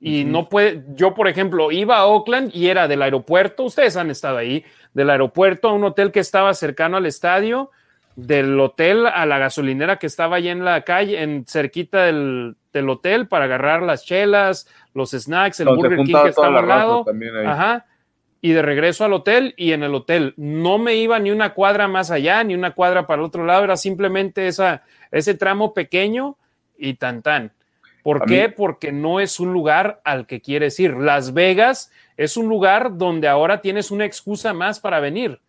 Y 0.00 0.24
no 0.24 0.48
puede, 0.48 0.84
yo 0.90 1.14
por 1.14 1.26
ejemplo, 1.26 1.72
iba 1.72 1.96
a 1.96 2.06
Oakland 2.06 2.54
y 2.54 2.68
era 2.68 2.86
del 2.86 3.02
aeropuerto, 3.02 3.64
ustedes 3.64 3.96
han 3.96 4.10
estado 4.10 4.36
ahí, 4.36 4.64
del 4.94 5.10
aeropuerto 5.10 5.68
a 5.68 5.72
un 5.72 5.82
hotel 5.82 6.12
que 6.12 6.20
estaba 6.20 6.54
cercano 6.54 6.98
al 6.98 7.06
estadio, 7.06 7.70
del 8.18 8.58
hotel 8.58 9.06
a 9.06 9.26
la 9.26 9.38
gasolinera 9.38 10.00
que 10.00 10.08
estaba 10.08 10.36
allá 10.36 10.50
en 10.50 10.64
la 10.64 10.82
calle, 10.82 11.22
en 11.22 11.44
cerquita 11.46 12.02
del, 12.02 12.56
hotel 12.88 13.28
para 13.28 13.44
agarrar 13.44 13.82
las 13.82 14.04
chelas, 14.04 14.68
los 14.92 15.12
snacks, 15.12 15.60
el 15.60 15.68
Burger 15.68 15.98
King 16.04 16.14
que 16.24 16.28
estaba 16.30 16.58
al 16.58 16.66
lado. 16.66 17.04
Ajá. 17.46 17.86
Y 18.40 18.50
de 18.50 18.62
regreso 18.62 19.04
al 19.04 19.12
hotel 19.12 19.54
y 19.56 19.70
en 19.70 19.84
el 19.84 19.94
hotel 19.94 20.34
no 20.36 20.78
me 20.78 20.96
iba 20.96 21.18
ni 21.20 21.30
una 21.30 21.54
cuadra 21.54 21.86
más 21.86 22.10
allá, 22.10 22.42
ni 22.42 22.54
una 22.54 22.72
cuadra 22.72 23.06
para 23.06 23.22
el 23.22 23.26
otro 23.26 23.44
lado, 23.44 23.62
era 23.62 23.76
simplemente 23.76 24.48
esa, 24.48 24.82
ese 25.12 25.34
tramo 25.34 25.72
pequeño 25.72 26.36
y 26.76 26.94
tan 26.94 27.22
tan. 27.22 27.52
¿Por 28.02 28.24
qué? 28.24 28.48
Porque 28.48 28.90
no 28.90 29.20
es 29.20 29.38
un 29.38 29.52
lugar 29.52 30.00
al 30.02 30.26
que 30.26 30.40
quieres 30.40 30.80
ir. 30.80 30.96
Las 30.96 31.34
Vegas 31.34 31.92
es 32.16 32.36
un 32.36 32.48
lugar 32.48 32.96
donde 32.96 33.28
ahora 33.28 33.60
tienes 33.60 33.92
una 33.92 34.06
excusa 34.06 34.52
más 34.52 34.80
para 34.80 34.98
venir 34.98 35.40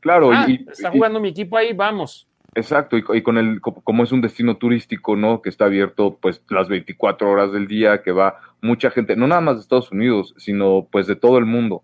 Claro, 0.00 0.30
ah, 0.32 0.46
y, 0.48 0.64
está 0.70 0.90
jugando 0.90 1.20
mi 1.20 1.28
equipo 1.28 1.56
ahí, 1.56 1.72
vamos. 1.72 2.28
Exacto, 2.56 2.96
y, 2.96 3.22
con 3.22 3.36
el, 3.36 3.60
como 3.60 4.02
es 4.02 4.12
un 4.12 4.22
destino 4.22 4.56
turístico, 4.56 5.14
¿no? 5.14 5.42
Que 5.42 5.50
está 5.50 5.66
abierto 5.66 6.16
pues 6.22 6.42
las 6.48 6.70
24 6.70 7.30
horas 7.30 7.52
del 7.52 7.66
día, 7.66 8.02
que 8.02 8.12
va 8.12 8.40
mucha 8.62 8.90
gente, 8.90 9.14
no 9.14 9.26
nada 9.26 9.42
más 9.42 9.56
de 9.56 9.60
Estados 9.60 9.92
Unidos, 9.92 10.34
sino 10.38 10.88
pues 10.90 11.06
de 11.06 11.16
todo 11.16 11.36
el 11.36 11.44
mundo, 11.44 11.82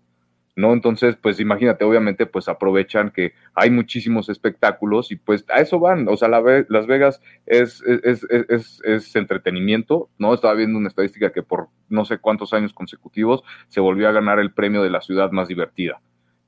¿no? 0.55 0.73
Entonces, 0.73 1.15
pues 1.15 1.39
imagínate, 1.39 1.85
obviamente, 1.85 2.25
pues 2.25 2.47
aprovechan 2.47 3.11
que 3.11 3.33
hay 3.53 3.69
muchísimos 3.69 4.29
espectáculos 4.29 5.11
y 5.11 5.15
pues 5.15 5.45
a 5.49 5.61
eso 5.61 5.79
van, 5.79 6.07
o 6.07 6.17
sea, 6.17 6.27
Las 6.27 6.87
Vegas 6.87 7.21
es, 7.45 7.83
es, 7.83 8.25
es, 8.31 8.81
es, 8.83 9.15
entretenimiento, 9.15 10.09
¿no? 10.17 10.33
Estaba 10.33 10.55
viendo 10.55 10.79
una 10.79 10.87
estadística 10.87 11.31
que 11.31 11.43
por 11.43 11.67
no 11.87 12.03
sé 12.03 12.17
cuántos 12.17 12.51
años 12.51 12.73
consecutivos 12.73 13.43
se 13.67 13.79
volvió 13.79 14.09
a 14.09 14.11
ganar 14.11 14.39
el 14.39 14.53
premio 14.53 14.81
de 14.81 14.89
la 14.89 15.01
ciudad 15.01 15.29
más 15.31 15.47
divertida. 15.47 16.01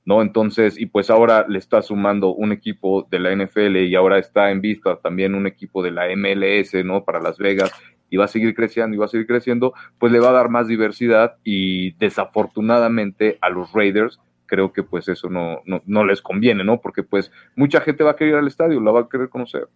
¿No? 0.06 0.22
Entonces, 0.22 0.80
y 0.80 0.86
pues 0.86 1.10
ahora 1.10 1.46
le 1.48 1.58
está 1.58 1.82
sumando 1.82 2.34
un 2.34 2.52
equipo 2.52 3.08
de 3.10 3.20
la 3.20 3.36
NFL 3.36 3.78
y 3.78 3.96
ahora 3.96 4.20
está 4.20 4.52
en 4.52 4.62
vista 4.62 4.98
también 4.98 5.36
un 5.36 5.48
equipo 5.48 5.84
de 5.84 5.92
la 5.92 6.06
MLS, 6.16 6.86
¿no? 6.86 7.04
Para 7.04 7.20
Las 7.20 7.38
Vegas 7.38 7.72
y 8.10 8.18
va 8.18 8.26
a 8.26 8.30
seguir 8.30 8.54
creciendo 8.54 8.96
y 8.96 9.00
va 9.00 9.06
a 9.06 9.10
seguir 9.10 9.26
creciendo, 9.26 9.74
pues 10.00 10.12
le 10.12 10.20
va 10.20 10.30
a 10.30 10.34
dar 10.34 10.50
más 10.50 10.68
diversidad 10.68 11.38
y 11.44 11.94
desafortunadamente 11.94 13.38
a 13.42 13.50
los 13.50 13.74
Raiders 13.74 14.20
creo 14.46 14.72
que 14.72 14.84
pues 14.84 15.08
eso 15.08 15.28
no, 15.28 15.62
no, 15.66 15.82
no 15.86 16.06
les 16.06 16.22
conviene, 16.22 16.64
¿no? 16.64 16.80
Porque 16.80 17.02
pues 17.02 17.32
mucha 17.56 17.82
gente 17.82 18.04
va 18.04 18.12
a 18.12 18.16
querer 18.16 18.34
ir 18.34 18.40
al 18.40 18.48
estadio, 18.48 18.80
la 18.80 18.92
va 18.92 19.02
a 19.02 19.10
querer 19.10 19.30
conocer. 19.30 19.68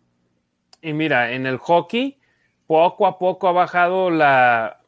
Y 0.81 0.93
mira, 0.93 1.31
en 1.31 1.47
el 1.47 1.57
hockey 1.57 2.19
poco 2.67 3.07
a 3.07 3.17
poco 3.17 3.47
ha 3.47 3.51
bajado 3.51 4.11
la, 4.11 4.78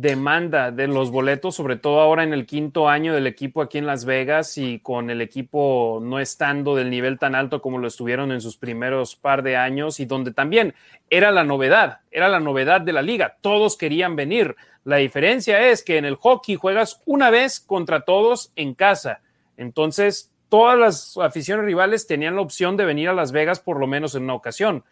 demanda 0.00 0.70
de 0.70 0.86
los 0.86 1.10
boletos, 1.10 1.56
sobre 1.56 1.74
todo 1.74 1.98
ahora 1.98 2.22
en 2.22 2.32
el 2.32 2.46
quinto 2.46 2.88
año 2.88 3.14
del 3.14 3.26
equipo 3.26 3.62
aquí 3.62 3.78
en 3.78 3.86
Las 3.86 4.04
Vegas 4.04 4.56
y 4.56 4.78
con 4.78 5.10
el 5.10 5.20
equipo 5.20 5.98
no 6.00 6.20
estando 6.20 6.76
del 6.76 6.88
nivel 6.88 7.18
tan 7.18 7.34
alto 7.34 7.60
como 7.60 7.78
lo 7.78 7.88
estuvieron 7.88 8.30
en 8.30 8.40
sus 8.40 8.56
primeros 8.56 9.16
par 9.16 9.42
de 9.42 9.56
años 9.56 9.98
y 9.98 10.06
donde 10.06 10.32
también 10.32 10.72
era 11.10 11.32
la 11.32 11.42
novedad, 11.42 11.98
era 12.12 12.28
la 12.28 12.38
novedad 12.38 12.80
de 12.80 12.92
la 12.92 13.02
liga, 13.02 13.38
todos 13.40 13.76
querían 13.76 14.14
venir. 14.14 14.54
La 14.84 14.98
diferencia 14.98 15.68
es 15.68 15.82
que 15.82 15.98
en 15.98 16.04
el 16.04 16.14
hockey 16.14 16.54
juegas 16.54 17.02
una 17.04 17.30
vez 17.30 17.58
contra 17.58 18.02
todos 18.02 18.52
en 18.54 18.74
casa, 18.74 19.20
entonces 19.56 20.32
todas 20.48 20.78
las 20.78 21.16
aficiones 21.16 21.64
rivales 21.64 22.06
tenían 22.06 22.36
la 22.36 22.42
opción 22.42 22.76
de 22.76 22.84
venir 22.84 23.08
a 23.08 23.14
Las 23.14 23.32
Vegas 23.32 23.58
por 23.58 23.80
lo 23.80 23.88
menos 23.88 24.14
en 24.14 24.22
una 24.22 24.34
ocasión. 24.34 24.84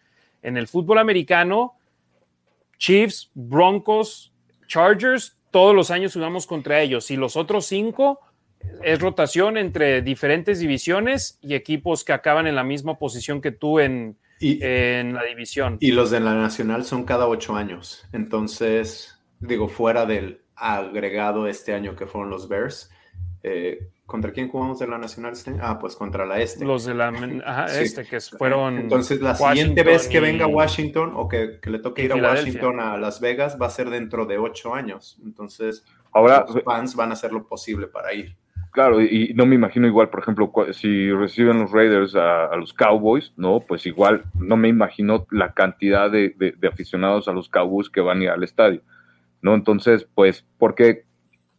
En 0.43 0.57
el 0.57 0.67
fútbol 0.67 0.99
americano, 0.99 1.77
Chiefs, 2.77 3.31
Broncos, 3.35 4.33
Chargers, 4.67 5.39
todos 5.51 5.75
los 5.75 5.91
años 5.91 6.13
jugamos 6.13 6.47
contra 6.47 6.81
ellos 6.81 7.11
y 7.11 7.17
los 7.17 7.37
otros 7.37 7.67
cinco 7.67 8.21
es 8.83 9.01
rotación 9.01 9.57
entre 9.57 10.03
diferentes 10.03 10.59
divisiones 10.59 11.39
y 11.41 11.55
equipos 11.55 12.05
que 12.05 12.13
acaban 12.13 12.47
en 12.47 12.55
la 12.55 12.65
misma 12.65 12.99
posición 12.99 13.41
que 13.41 13.53
tú 13.53 13.81
en, 13.81 14.19
en 14.41 15.15
la 15.15 15.25
división. 15.25 15.79
Y 15.81 15.93
los 15.93 16.11
de 16.11 16.21
la 16.21 16.35
nacional 16.35 16.85
son 16.85 17.05
cada 17.05 17.29
ocho 17.29 17.55
años. 17.57 18.05
Entonces, 18.13 19.23
digo, 19.41 19.69
fuera 19.69 20.07
del 20.07 20.43
agregado 20.55 21.47
este 21.47 21.75
año 21.75 21.97
que 21.97 22.07
fueron 22.07 22.31
los 22.31 22.49
Bears, 22.49 22.91
Eh, 23.49 23.91
¿Contra 24.07 24.33
quién 24.33 24.49
jugamos 24.49 24.81
de 24.81 24.89
la 24.89 24.99
Nacional 24.99 25.33
este 25.33 25.55
Ah, 25.61 25.79
pues 25.79 25.95
contra 25.95 26.27
la 26.27 26.41
Este. 26.41 26.65
Los 26.65 26.85
de 26.85 26.95
la 26.95 27.09
ajá, 27.47 27.67
Este, 27.81 28.05
que 28.05 28.21
fueron. 28.21 28.77
Entonces, 28.77 29.21
la 29.21 29.37
siguiente 29.37 29.85
vez 29.85 30.09
que 30.09 30.19
venga 30.19 30.49
Washington 30.49 31.13
o 31.15 31.29
que, 31.29 31.61
le 31.63 31.79
toque 31.79 32.03
ir 32.03 32.13
a 32.13 32.17
Washington 32.17 32.81
a 32.81 32.97
Las 32.97 33.21
Vegas 33.21 33.57
va 33.61 33.67
a 33.67 33.71
ser 33.71 33.89
dentro 33.91 34.27
de 34.27 34.37
ocho 34.37 34.75
años. 34.75 35.21
Entonces, 35.25 35.85
Ahora, 36.13 36.45
los 36.49 36.65
fans 36.65 36.97
van 36.97 37.11
a 37.11 37.13
hacer 37.13 37.33
lo 37.33 37.47
posible 37.47 37.87
para 37.87 38.13
ir. 38.15 38.35
Claro, 38.73 39.01
y, 39.01 39.33
no 39.35 39.47
me 39.47 39.55
imagino 39.55 39.87
igual, 39.87 40.11
por 40.11 40.21
ejemplo, 40.21 40.53
si 40.73 41.11
reciben 41.13 41.61
los 41.61 41.71
Raiders 41.71 42.17
a, 42.17 42.55
los 42.57 42.75
Cowboys, 42.75 43.33
¿no? 43.37 43.61
Pues 43.61 43.87
igual 43.87 44.25
no 44.35 44.57
me 44.57 44.69
imagino 44.69 45.27
la 45.31 45.55
cantidad 45.55 46.11
de, 46.11 46.35
de, 46.37 46.69
aficionados 46.69 47.29
a 47.29 47.33
los 47.33 47.49
Cowboys 47.49 47.89
que 47.89 48.01
van 48.01 48.21
a 48.21 48.25
ir 48.25 48.31
al 48.31 48.43
estadio, 48.43 48.83
¿no? 49.41 49.55
Entonces, 49.55 50.07
pues, 50.15 50.45
porque 50.59 51.06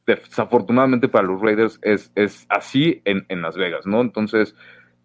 desafortunadamente 0.07 1.09
para 1.09 1.27
los 1.27 1.41
Raiders 1.41 1.79
es, 1.81 2.11
es 2.15 2.45
así 2.49 3.01
en, 3.05 3.25
en, 3.27 3.41
Las 3.41 3.57
Vegas, 3.57 3.85
¿no? 3.85 4.01
Entonces, 4.01 4.55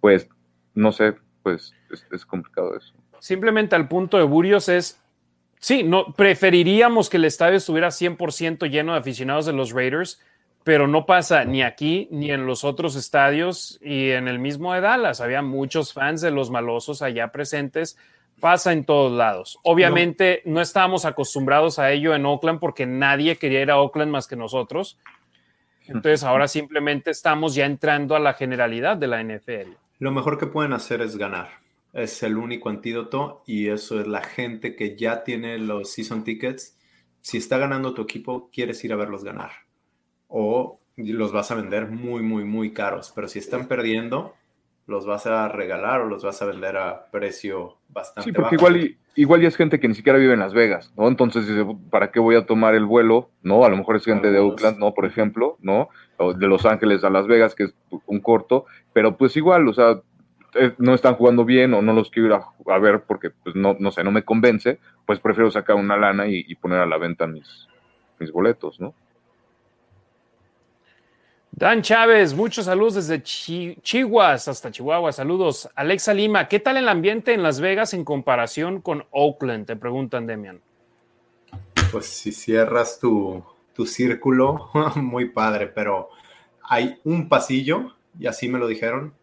pues, 0.00 0.28
no 0.74 0.92
sé, 0.92 1.14
pues 1.42 1.74
es, 2.10 2.24
complicado 2.24 2.76
eso. 2.76 2.94
Simplemente 3.18 3.74
al 3.74 3.88
punto 3.88 4.16
de 4.16 4.22
Burios 4.22 4.68
es, 4.68 5.02
sí, 5.58 5.82
no, 5.82 6.14
preferiríamos 6.14 7.10
que 7.10 7.16
el 7.16 7.24
estadio 7.24 7.56
estuviera 7.56 7.88
100% 7.88 8.70
lleno 8.70 8.92
de 8.92 9.00
aficionados 9.00 9.44
de 9.44 9.52
los 9.52 9.72
Raiders, 9.72 10.20
pero 10.64 10.86
no 10.86 11.04
pasa 11.04 11.44
ni 11.44 11.62
aquí 11.62 12.08
ni 12.12 12.30
en 12.30 12.46
los 12.46 12.62
otros 12.62 12.94
estadios 12.94 13.80
y 13.82 14.10
en 14.10 14.28
el 14.28 14.38
mismo 14.38 14.72
de 14.72 14.80
Dallas. 14.80 15.20
Había 15.20 15.42
muchos 15.42 15.92
fans 15.92 16.20
de 16.20 16.30
los 16.30 16.50
malosos 16.50 17.02
allá 17.02 17.32
presentes. 17.32 17.98
Pasa 18.42 18.72
en 18.72 18.84
todos 18.84 19.12
lados. 19.12 19.60
Obviamente 19.62 20.42
no. 20.46 20.60
estábamos 20.60 21.04
acostumbrados 21.04 21.78
a 21.78 21.92
ello 21.92 22.12
en 22.12 22.26
Oakland 22.26 22.58
porque 22.58 22.86
nadie 22.86 23.36
quería 23.36 23.62
ir 23.62 23.70
a 23.70 23.78
Oakland 23.78 24.10
más 24.10 24.26
que 24.26 24.34
nosotros. 24.34 24.98
Entonces 25.86 26.24
ahora 26.24 26.48
simplemente 26.48 27.12
estamos 27.12 27.54
ya 27.54 27.66
entrando 27.66 28.16
a 28.16 28.18
la 28.18 28.34
generalidad 28.34 28.96
de 28.96 29.06
la 29.06 29.22
NFL. 29.22 29.74
Lo 30.00 30.10
mejor 30.10 30.38
que 30.38 30.48
pueden 30.48 30.72
hacer 30.72 31.02
es 31.02 31.16
ganar. 31.16 31.50
Es 31.92 32.24
el 32.24 32.36
único 32.36 32.68
antídoto 32.68 33.44
y 33.46 33.68
eso 33.68 34.00
es 34.00 34.08
la 34.08 34.22
gente 34.22 34.74
que 34.74 34.96
ya 34.96 35.22
tiene 35.22 35.58
los 35.58 35.92
season 35.92 36.24
tickets. 36.24 36.76
Si 37.20 37.38
está 37.38 37.58
ganando 37.58 37.94
tu 37.94 38.02
equipo, 38.02 38.50
quieres 38.52 38.82
ir 38.82 38.92
a 38.92 38.96
verlos 38.96 39.22
ganar 39.22 39.52
o 40.26 40.80
los 40.96 41.30
vas 41.30 41.52
a 41.52 41.54
vender 41.54 41.88
muy, 41.88 42.22
muy, 42.22 42.44
muy 42.44 42.72
caros. 42.72 43.12
Pero 43.14 43.28
si 43.28 43.38
están 43.38 43.68
perdiendo, 43.68 44.34
los 44.86 45.06
vas 45.06 45.26
a 45.26 45.48
regalar 45.48 46.00
o 46.00 46.08
los 46.08 46.24
vas 46.24 46.42
a 46.42 46.46
vender 46.46 46.76
a 46.76 47.06
precio 47.10 47.78
bastante 47.88 48.30
Sí, 48.30 48.32
porque 48.32 48.56
igual, 48.56 48.96
igual 49.14 49.40
ya 49.40 49.48
es 49.48 49.56
gente 49.56 49.78
que 49.78 49.88
ni 49.88 49.94
siquiera 49.94 50.18
vive 50.18 50.34
en 50.34 50.40
Las 50.40 50.54
Vegas, 50.54 50.92
¿no? 50.96 51.08
Entonces, 51.08 51.44
¿para 51.90 52.10
qué 52.10 52.20
voy 52.20 52.36
a 52.36 52.46
tomar 52.46 52.74
el 52.74 52.84
vuelo? 52.84 53.30
¿No? 53.42 53.64
A 53.64 53.68
lo 53.68 53.76
mejor 53.76 53.96
es 53.96 54.04
gente 54.04 54.30
de 54.30 54.38
Oakland, 54.38 54.78
¿no? 54.78 54.92
Por 54.94 55.06
ejemplo, 55.06 55.56
¿no? 55.60 55.88
O 56.16 56.34
de 56.34 56.46
Los 56.46 56.66
Ángeles 56.66 57.04
a 57.04 57.10
Las 57.10 57.26
Vegas, 57.26 57.54
que 57.54 57.64
es 57.64 57.74
un 58.06 58.20
corto, 58.20 58.66
pero 58.92 59.16
pues 59.16 59.36
igual, 59.36 59.68
o 59.68 59.72
sea, 59.72 60.00
eh, 60.54 60.72
no 60.78 60.94
están 60.94 61.14
jugando 61.14 61.44
bien 61.44 61.72
o 61.74 61.80
no 61.80 61.92
los 61.92 62.10
quiero 62.10 62.28
ir 62.28 62.40
a, 62.66 62.78
ver 62.78 63.02
porque, 63.06 63.30
pues, 63.30 63.54
no, 63.54 63.76
no 63.78 63.90
sé, 63.90 64.04
no 64.04 64.10
me 64.10 64.24
convence, 64.24 64.78
pues 65.06 65.20
prefiero 65.20 65.50
sacar 65.50 65.76
una 65.76 65.96
lana 65.96 66.26
y, 66.28 66.44
y 66.46 66.54
poner 66.56 66.80
a 66.80 66.86
la 66.86 66.98
venta 66.98 67.26
mis, 67.26 67.68
mis 68.18 68.32
boletos, 68.32 68.80
¿no? 68.80 68.94
Dan 71.62 71.80
Chávez, 71.80 72.34
muchos 72.34 72.64
saludos 72.64 72.96
desde 72.96 73.22
Chihuahua 73.22 74.32
hasta 74.32 74.68
Chihuahua. 74.72 75.12
Saludos. 75.12 75.68
Alexa 75.76 76.12
Lima, 76.12 76.48
¿qué 76.48 76.58
tal 76.58 76.76
el 76.76 76.88
ambiente 76.88 77.34
en 77.34 77.44
Las 77.44 77.60
Vegas 77.60 77.94
en 77.94 78.04
comparación 78.04 78.80
con 78.80 79.04
Oakland? 79.12 79.66
Te 79.66 79.76
preguntan, 79.76 80.26
Demian. 80.26 80.60
Pues 81.92 82.06
si 82.06 82.32
cierras 82.32 82.98
tu, 82.98 83.44
círculo, 83.86 84.70
muy 84.96 85.28
padre, 85.28 85.68
pero 85.68 86.08
hay 86.64 86.98
un 87.04 87.28
pasillo, 87.28 87.94
y 88.18 88.26
así 88.26 88.48
me 88.48 88.58
lo 88.58 88.66
dijeron. 88.66 89.14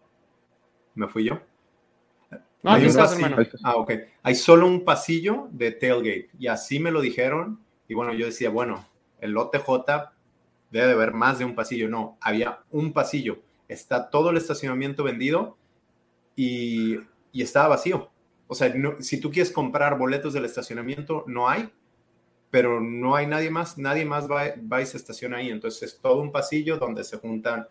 ¿Me 0.95 1.09
fui 1.09 1.25
yo? 1.25 1.41
No, 2.63 2.71
hay 2.71 2.87
Ah, 3.65 3.75
ok. 3.75 3.91
Hay 4.23 4.35
solo 4.35 4.65
un 4.65 4.85
pasillo 4.85 5.49
de 5.51 5.71
tailgate, 5.71 6.29
y 6.39 6.47
así 6.47 6.79
me 6.79 6.89
lo 6.89 7.01
dijeron. 7.01 7.59
Y 7.89 7.95
bueno, 7.95 8.13
yo 8.13 8.27
decía, 8.27 8.49
bueno, 8.49 8.87
el 9.19 9.35
OTJ 9.35 10.13
debe 10.71 10.87
de 10.87 10.93
haber 10.93 11.13
más 11.13 11.39
de 11.39 11.45
un 11.45 11.55
pasillo. 11.55 11.89
No, 11.89 12.17
había 12.21 12.59
un 12.71 12.93
pasillo. 12.93 13.39
Está 13.67 14.09
todo 14.09 14.31
el 14.31 14.37
estacionamiento 14.37 15.03
vendido 15.03 15.57
y, 16.35 16.97
y 17.31 17.41
estaba 17.41 17.69
vacío. 17.69 18.09
O 18.47 18.55
sea, 18.55 18.73
si 18.99 19.19
tú 19.19 19.29
quieres 19.29 19.51
comprar 19.51 19.97
boletos 19.97 20.33
del 20.33 20.45
estacionamiento, 20.45 21.23
no 21.27 21.47
hay, 21.47 21.69
pero 22.49 22.81
no 22.81 23.15
hay 23.15 23.27
nadie 23.27 23.51
más, 23.51 23.77
nadie 23.77 24.05
más 24.05 24.29
va, 24.29 24.53
va 24.71 24.81
y 24.81 24.85
se 24.87 24.97
estaciona 24.97 25.37
ahí. 25.37 25.49
Entonces 25.49 25.93
es 25.93 25.99
todo 25.99 26.21
un 26.21 26.31
pasillo 26.31 26.77
donde 26.77 27.03
se 27.03 27.17
juntan 27.17 27.67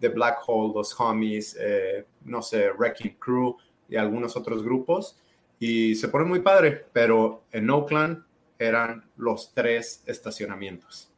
The 0.00 0.08
Black 0.08 0.38
Hole, 0.46 0.72
los 0.74 0.98
Homies, 0.98 1.56
eh, 1.60 2.06
no 2.24 2.40
sé, 2.40 2.70
Wrecking 2.70 3.16
Crew 3.18 3.56
y 3.88 3.96
algunos 3.96 4.34
otros 4.36 4.62
grupos. 4.62 5.18
Y 5.58 5.94
se 5.94 6.08
pone 6.08 6.24
muy 6.24 6.40
padre, 6.40 6.86
pero 6.92 7.44
en 7.52 7.68
Oakland 7.68 8.24
eran 8.58 9.04
los 9.16 9.52
tres 9.52 10.02
estacionamientos. 10.06 11.11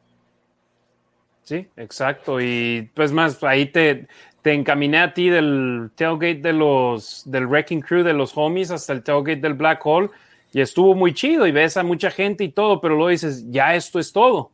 Sí, 1.45 1.69
exacto. 1.77 2.41
Y 2.41 2.91
pues 2.95 3.13
más, 3.13 3.43
ahí 3.45 3.67
te, 3.67 4.09
te 4.43 4.53
encaminé 4.53 4.99
a 4.99 5.15
ti 5.15 5.29
del 5.29 5.91
tailgate 5.95 6.41
de 6.41 6.53
los, 6.53 7.23
del 7.27 7.47
Wrecking 7.47 7.83
Crew, 7.83 8.03
de 8.03 8.15
los 8.15 8.37
homies, 8.37 8.71
hasta 8.71 8.93
el 8.93 9.03
tailgate 9.03 9.41
del 9.41 9.55
Black 9.55 9.81
Hole. 9.85 10.11
Y 10.53 10.61
estuvo 10.61 10.95
muy 10.95 11.13
chido 11.15 11.47
y 11.47 11.53
ves 11.53 11.77
a 11.77 11.83
mucha 11.83 12.11
gente 12.11 12.45
y 12.45 12.49
todo, 12.49 12.81
pero 12.81 12.95
luego 12.95 13.11
dices, 13.11 13.51
ya 13.51 13.75
esto 13.75 13.99
es 13.99 14.13
todo. 14.13 14.51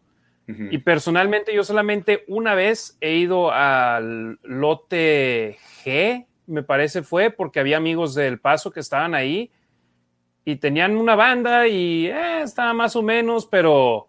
Y 0.71 0.79
personalmente 0.79 1.55
yo 1.55 1.63
solamente 1.63 2.25
una 2.27 2.57
vez 2.57 2.97
he 3.01 3.15
ido 3.15 3.53
al 3.53 4.41
lote 4.43 5.59
G, 5.85 6.27
me 6.49 6.65
parece 6.65 7.03
fue, 7.03 7.31
porque 7.31 7.61
había 7.61 7.77
amigos 7.77 8.17
del 8.17 8.41
Paso 8.41 8.73
que 8.73 8.81
estaban 8.81 9.15
ahí 9.15 9.53
y 10.45 10.57
tenían 10.57 10.97
una 10.97 11.15
banda 11.15 11.69
y 11.69 12.07
eh, 12.07 12.43
estaba 12.43 12.73
más 12.73 12.97
o 12.97 13.03
menos, 13.03 13.47
pero 13.47 14.09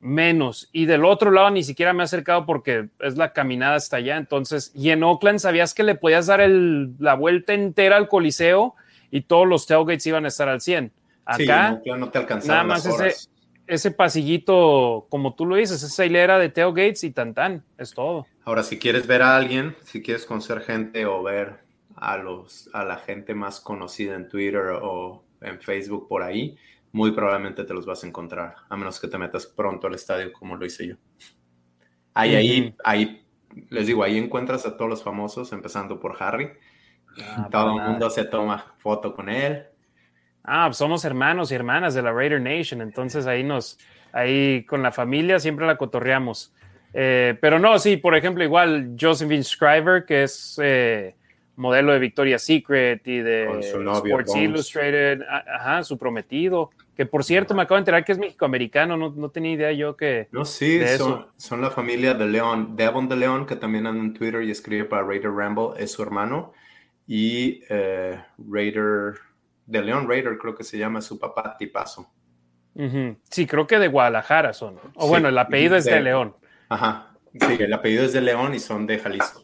menos. 0.00 0.68
Y 0.72 0.86
del 0.86 1.04
otro 1.04 1.30
lado 1.30 1.50
ni 1.50 1.62
siquiera 1.62 1.92
me 1.92 2.02
he 2.02 2.04
acercado 2.04 2.46
porque 2.46 2.88
es 2.98 3.16
la 3.16 3.32
caminada 3.32 3.76
hasta 3.76 3.98
allá. 3.98 4.16
Entonces, 4.16 4.72
y 4.74 4.90
en 4.90 5.02
Oakland 5.02 5.38
sabías 5.38 5.74
que 5.74 5.82
le 5.82 5.94
podías 5.94 6.26
dar 6.26 6.40
la 6.40 7.14
vuelta 7.14 7.52
entera 7.52 7.96
al 7.96 8.08
Coliseo 8.08 8.74
y 9.10 9.22
todos 9.22 9.46
los 9.46 9.66
tailgates 9.66 10.06
iban 10.06 10.24
a 10.24 10.28
estar 10.28 10.48
al 10.48 10.60
100. 10.60 10.92
Acá, 11.24 11.80
no 11.96 12.10
te 12.10 12.26
nada 12.46 12.64
más 12.64 12.84
ese, 12.86 13.28
ese, 13.66 13.90
pasillito, 13.92 15.06
como 15.10 15.34
tú 15.34 15.46
lo 15.46 15.56
dices, 15.56 15.82
esa 15.82 16.04
hilera 16.04 16.38
de 16.38 16.48
tailgates 16.48 17.04
y 17.04 17.12
tan 17.12 17.34
tan, 17.34 17.62
es 17.78 17.92
todo. 17.92 18.26
Ahora, 18.44 18.62
si 18.64 18.78
quieres 18.78 19.06
ver 19.06 19.22
a 19.22 19.36
alguien, 19.36 19.76
si 19.84 20.02
quieres 20.02 20.24
conocer 20.24 20.60
gente 20.60 21.06
o 21.06 21.22
ver 21.22 21.60
a, 21.94 22.16
los, 22.16 22.68
a 22.72 22.84
la 22.84 22.96
gente 22.96 23.34
más 23.34 23.60
conocida 23.60 24.16
en 24.16 24.28
Twitter 24.28 24.70
o 24.82 25.22
en 25.40 25.60
Facebook 25.60 26.08
por 26.08 26.22
ahí, 26.22 26.56
muy 26.92 27.12
probablemente 27.12 27.64
te 27.64 27.74
los 27.74 27.86
vas 27.86 28.02
a 28.04 28.06
encontrar, 28.06 28.54
a 28.68 28.76
menos 28.76 29.00
que 29.00 29.08
te 29.08 29.18
metas 29.18 29.46
pronto 29.46 29.86
al 29.86 29.94
estadio 29.94 30.32
como 30.32 30.56
lo 30.56 30.66
hice 30.66 30.88
yo. 30.88 30.94
Ahí, 32.14 32.34
ahí, 32.34 32.74
ahí, 32.84 33.24
les 33.68 33.86
digo, 33.86 34.02
ahí 34.02 34.18
encuentras 34.18 34.66
a 34.66 34.76
todos 34.76 34.90
los 34.90 35.02
famosos, 35.02 35.52
empezando 35.52 36.00
por 36.00 36.16
Harry. 36.20 36.50
Ah, 37.22 37.48
Todo 37.50 37.76
el 37.76 37.82
mundo 37.82 38.10
se 38.10 38.24
toma 38.24 38.74
foto 38.78 39.14
con 39.14 39.28
él. 39.28 39.64
Ah, 40.42 40.66
pues 40.66 40.78
somos 40.78 41.04
hermanos 41.04 41.52
y 41.52 41.54
hermanas 41.54 41.94
de 41.94 42.02
la 42.02 42.12
Raider 42.12 42.40
Nation, 42.40 42.80
entonces 42.80 43.26
ahí 43.26 43.44
nos, 43.44 43.78
ahí 44.12 44.64
con 44.64 44.82
la 44.82 44.90
familia 44.90 45.38
siempre 45.38 45.66
la 45.66 45.76
cotorreamos. 45.76 46.52
Eh, 46.92 47.36
pero 47.40 47.58
no, 47.58 47.78
sí, 47.78 47.96
por 47.96 48.16
ejemplo, 48.16 48.42
igual 48.42 48.96
Josephine 49.00 49.44
Scriver, 49.44 50.04
que 50.04 50.24
es 50.24 50.58
eh, 50.62 51.14
modelo 51.56 51.92
de 51.92 51.98
Victoria's 51.98 52.42
Secret 52.42 53.06
y 53.06 53.18
de 53.18 53.60
Sports 53.60 54.34
Illustrated, 54.34 55.22
ajá, 55.22 55.84
su 55.84 55.98
prometido, 55.98 56.70
que 57.00 57.06
por 57.06 57.24
cierto 57.24 57.54
me 57.54 57.62
acabo 57.62 57.76
de 57.76 57.80
enterar 57.80 58.04
que 58.04 58.12
es 58.12 58.18
mexicoamericano, 58.18 58.94
no, 58.94 59.08
no 59.08 59.30
tenía 59.30 59.52
idea 59.52 59.72
yo 59.72 59.96
que... 59.96 60.28
No, 60.32 60.44
sí, 60.44 60.82
son, 60.98 61.28
son, 61.38 61.62
la 61.62 61.70
familia 61.70 62.12
de 62.12 62.26
León, 62.26 62.76
Devon 62.76 63.08
de 63.08 63.16
León, 63.16 63.46
que 63.46 63.56
también 63.56 63.86
anda 63.86 64.04
en 64.04 64.12
Twitter 64.12 64.42
y 64.42 64.50
escribe 64.50 64.84
para 64.84 65.02
Raider 65.02 65.32
Ramble, 65.32 65.70
es 65.78 65.92
su 65.92 66.02
hermano, 66.02 66.52
y 67.06 67.62
eh, 67.70 68.22
Raider, 68.36 69.14
de 69.64 69.82
León 69.82 70.06
Raider 70.10 70.36
creo 70.36 70.54
que 70.54 70.62
se 70.62 70.76
llama 70.76 71.00
su 71.00 71.18
papá 71.18 71.56
Tipazo. 71.56 72.06
Sí, 73.30 73.46
creo 73.46 73.66
que 73.66 73.78
de 73.78 73.88
Guadalajara 73.88 74.52
son, 74.52 74.78
o 74.94 75.08
bueno, 75.08 75.30
el 75.30 75.38
apellido 75.38 75.76
es 75.76 75.86
de 75.86 76.02
León. 76.02 76.36
Ajá, 76.68 77.14
sí, 77.32 77.56
el 77.60 77.72
apellido 77.72 78.04
es 78.04 78.12
de 78.12 78.20
León 78.20 78.52
y 78.52 78.58
son 78.58 78.86
de 78.86 78.98
Jalisco. 78.98 79.42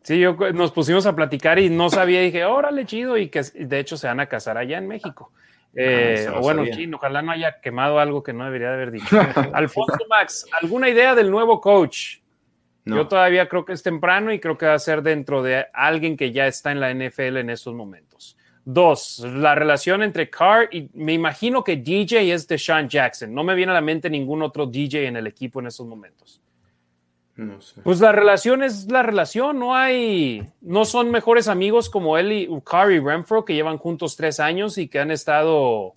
Sí, 0.00 0.18
yo 0.18 0.34
nos 0.54 0.72
pusimos 0.72 1.04
a 1.04 1.14
platicar 1.14 1.58
y 1.58 1.68
no 1.68 1.90
sabía, 1.90 2.22
dije, 2.22 2.46
órale, 2.46 2.86
chido, 2.86 3.18
y 3.18 3.28
que 3.28 3.42
de 3.42 3.80
hecho 3.80 3.98
se 3.98 4.06
van 4.06 4.20
a 4.20 4.30
casar 4.30 4.56
allá 4.56 4.78
en 4.78 4.88
México. 4.88 5.30
Ah, 5.70 5.82
eh, 5.82 6.28
o 6.34 6.40
bueno, 6.40 6.64
ojalá 6.94 7.22
no 7.22 7.32
haya 7.32 7.60
quemado 7.60 7.98
algo 7.98 8.22
que 8.22 8.32
no 8.32 8.44
debería 8.44 8.68
de 8.68 8.74
haber 8.74 8.90
dicho. 8.90 9.18
Alfonso 9.52 9.98
Max, 10.08 10.46
¿alguna 10.60 10.88
idea 10.88 11.14
del 11.14 11.30
nuevo 11.30 11.60
coach? 11.60 12.18
Yo 12.86 13.08
todavía 13.08 13.48
creo 13.48 13.64
que 13.64 13.72
es 13.72 13.82
temprano 13.82 14.32
y 14.32 14.38
creo 14.38 14.56
que 14.56 14.66
va 14.66 14.74
a 14.74 14.78
ser 14.78 15.02
dentro 15.02 15.42
de 15.42 15.66
alguien 15.72 16.16
que 16.16 16.30
ya 16.30 16.46
está 16.46 16.70
en 16.70 16.78
la 16.78 16.94
NFL 16.94 17.38
en 17.38 17.50
estos 17.50 17.74
momentos. 17.74 18.36
Dos, 18.64 19.18
la 19.18 19.56
relación 19.56 20.04
entre 20.04 20.30
Carr 20.30 20.68
y 20.70 20.88
me 20.94 21.12
imagino 21.12 21.64
que 21.64 21.76
DJ 21.76 22.32
es 22.32 22.46
de 22.46 22.58
Sean 22.58 22.88
Jackson. 22.88 23.34
No 23.34 23.42
me 23.42 23.56
viene 23.56 23.72
a 23.72 23.74
la 23.74 23.80
mente 23.80 24.08
ningún 24.08 24.42
otro 24.42 24.66
DJ 24.66 25.06
en 25.06 25.16
el 25.16 25.26
equipo 25.26 25.58
en 25.58 25.66
estos 25.66 25.86
momentos. 25.86 26.40
No 27.36 27.60
sé. 27.60 27.82
Pues 27.82 28.00
la 28.00 28.12
relación 28.12 28.62
es 28.62 28.90
la 28.90 29.02
relación, 29.02 29.58
no 29.58 29.76
hay, 29.76 30.50
no 30.62 30.86
son 30.86 31.10
mejores 31.10 31.48
amigos 31.48 31.90
como 31.90 32.16
él 32.16 32.32
y 32.32 32.48
Ukari 32.48 32.98
Renfro, 32.98 33.44
que 33.44 33.54
llevan 33.54 33.76
juntos 33.76 34.16
tres 34.16 34.40
años 34.40 34.78
y 34.78 34.88
que 34.88 34.98
han 34.98 35.10
estado... 35.10 35.94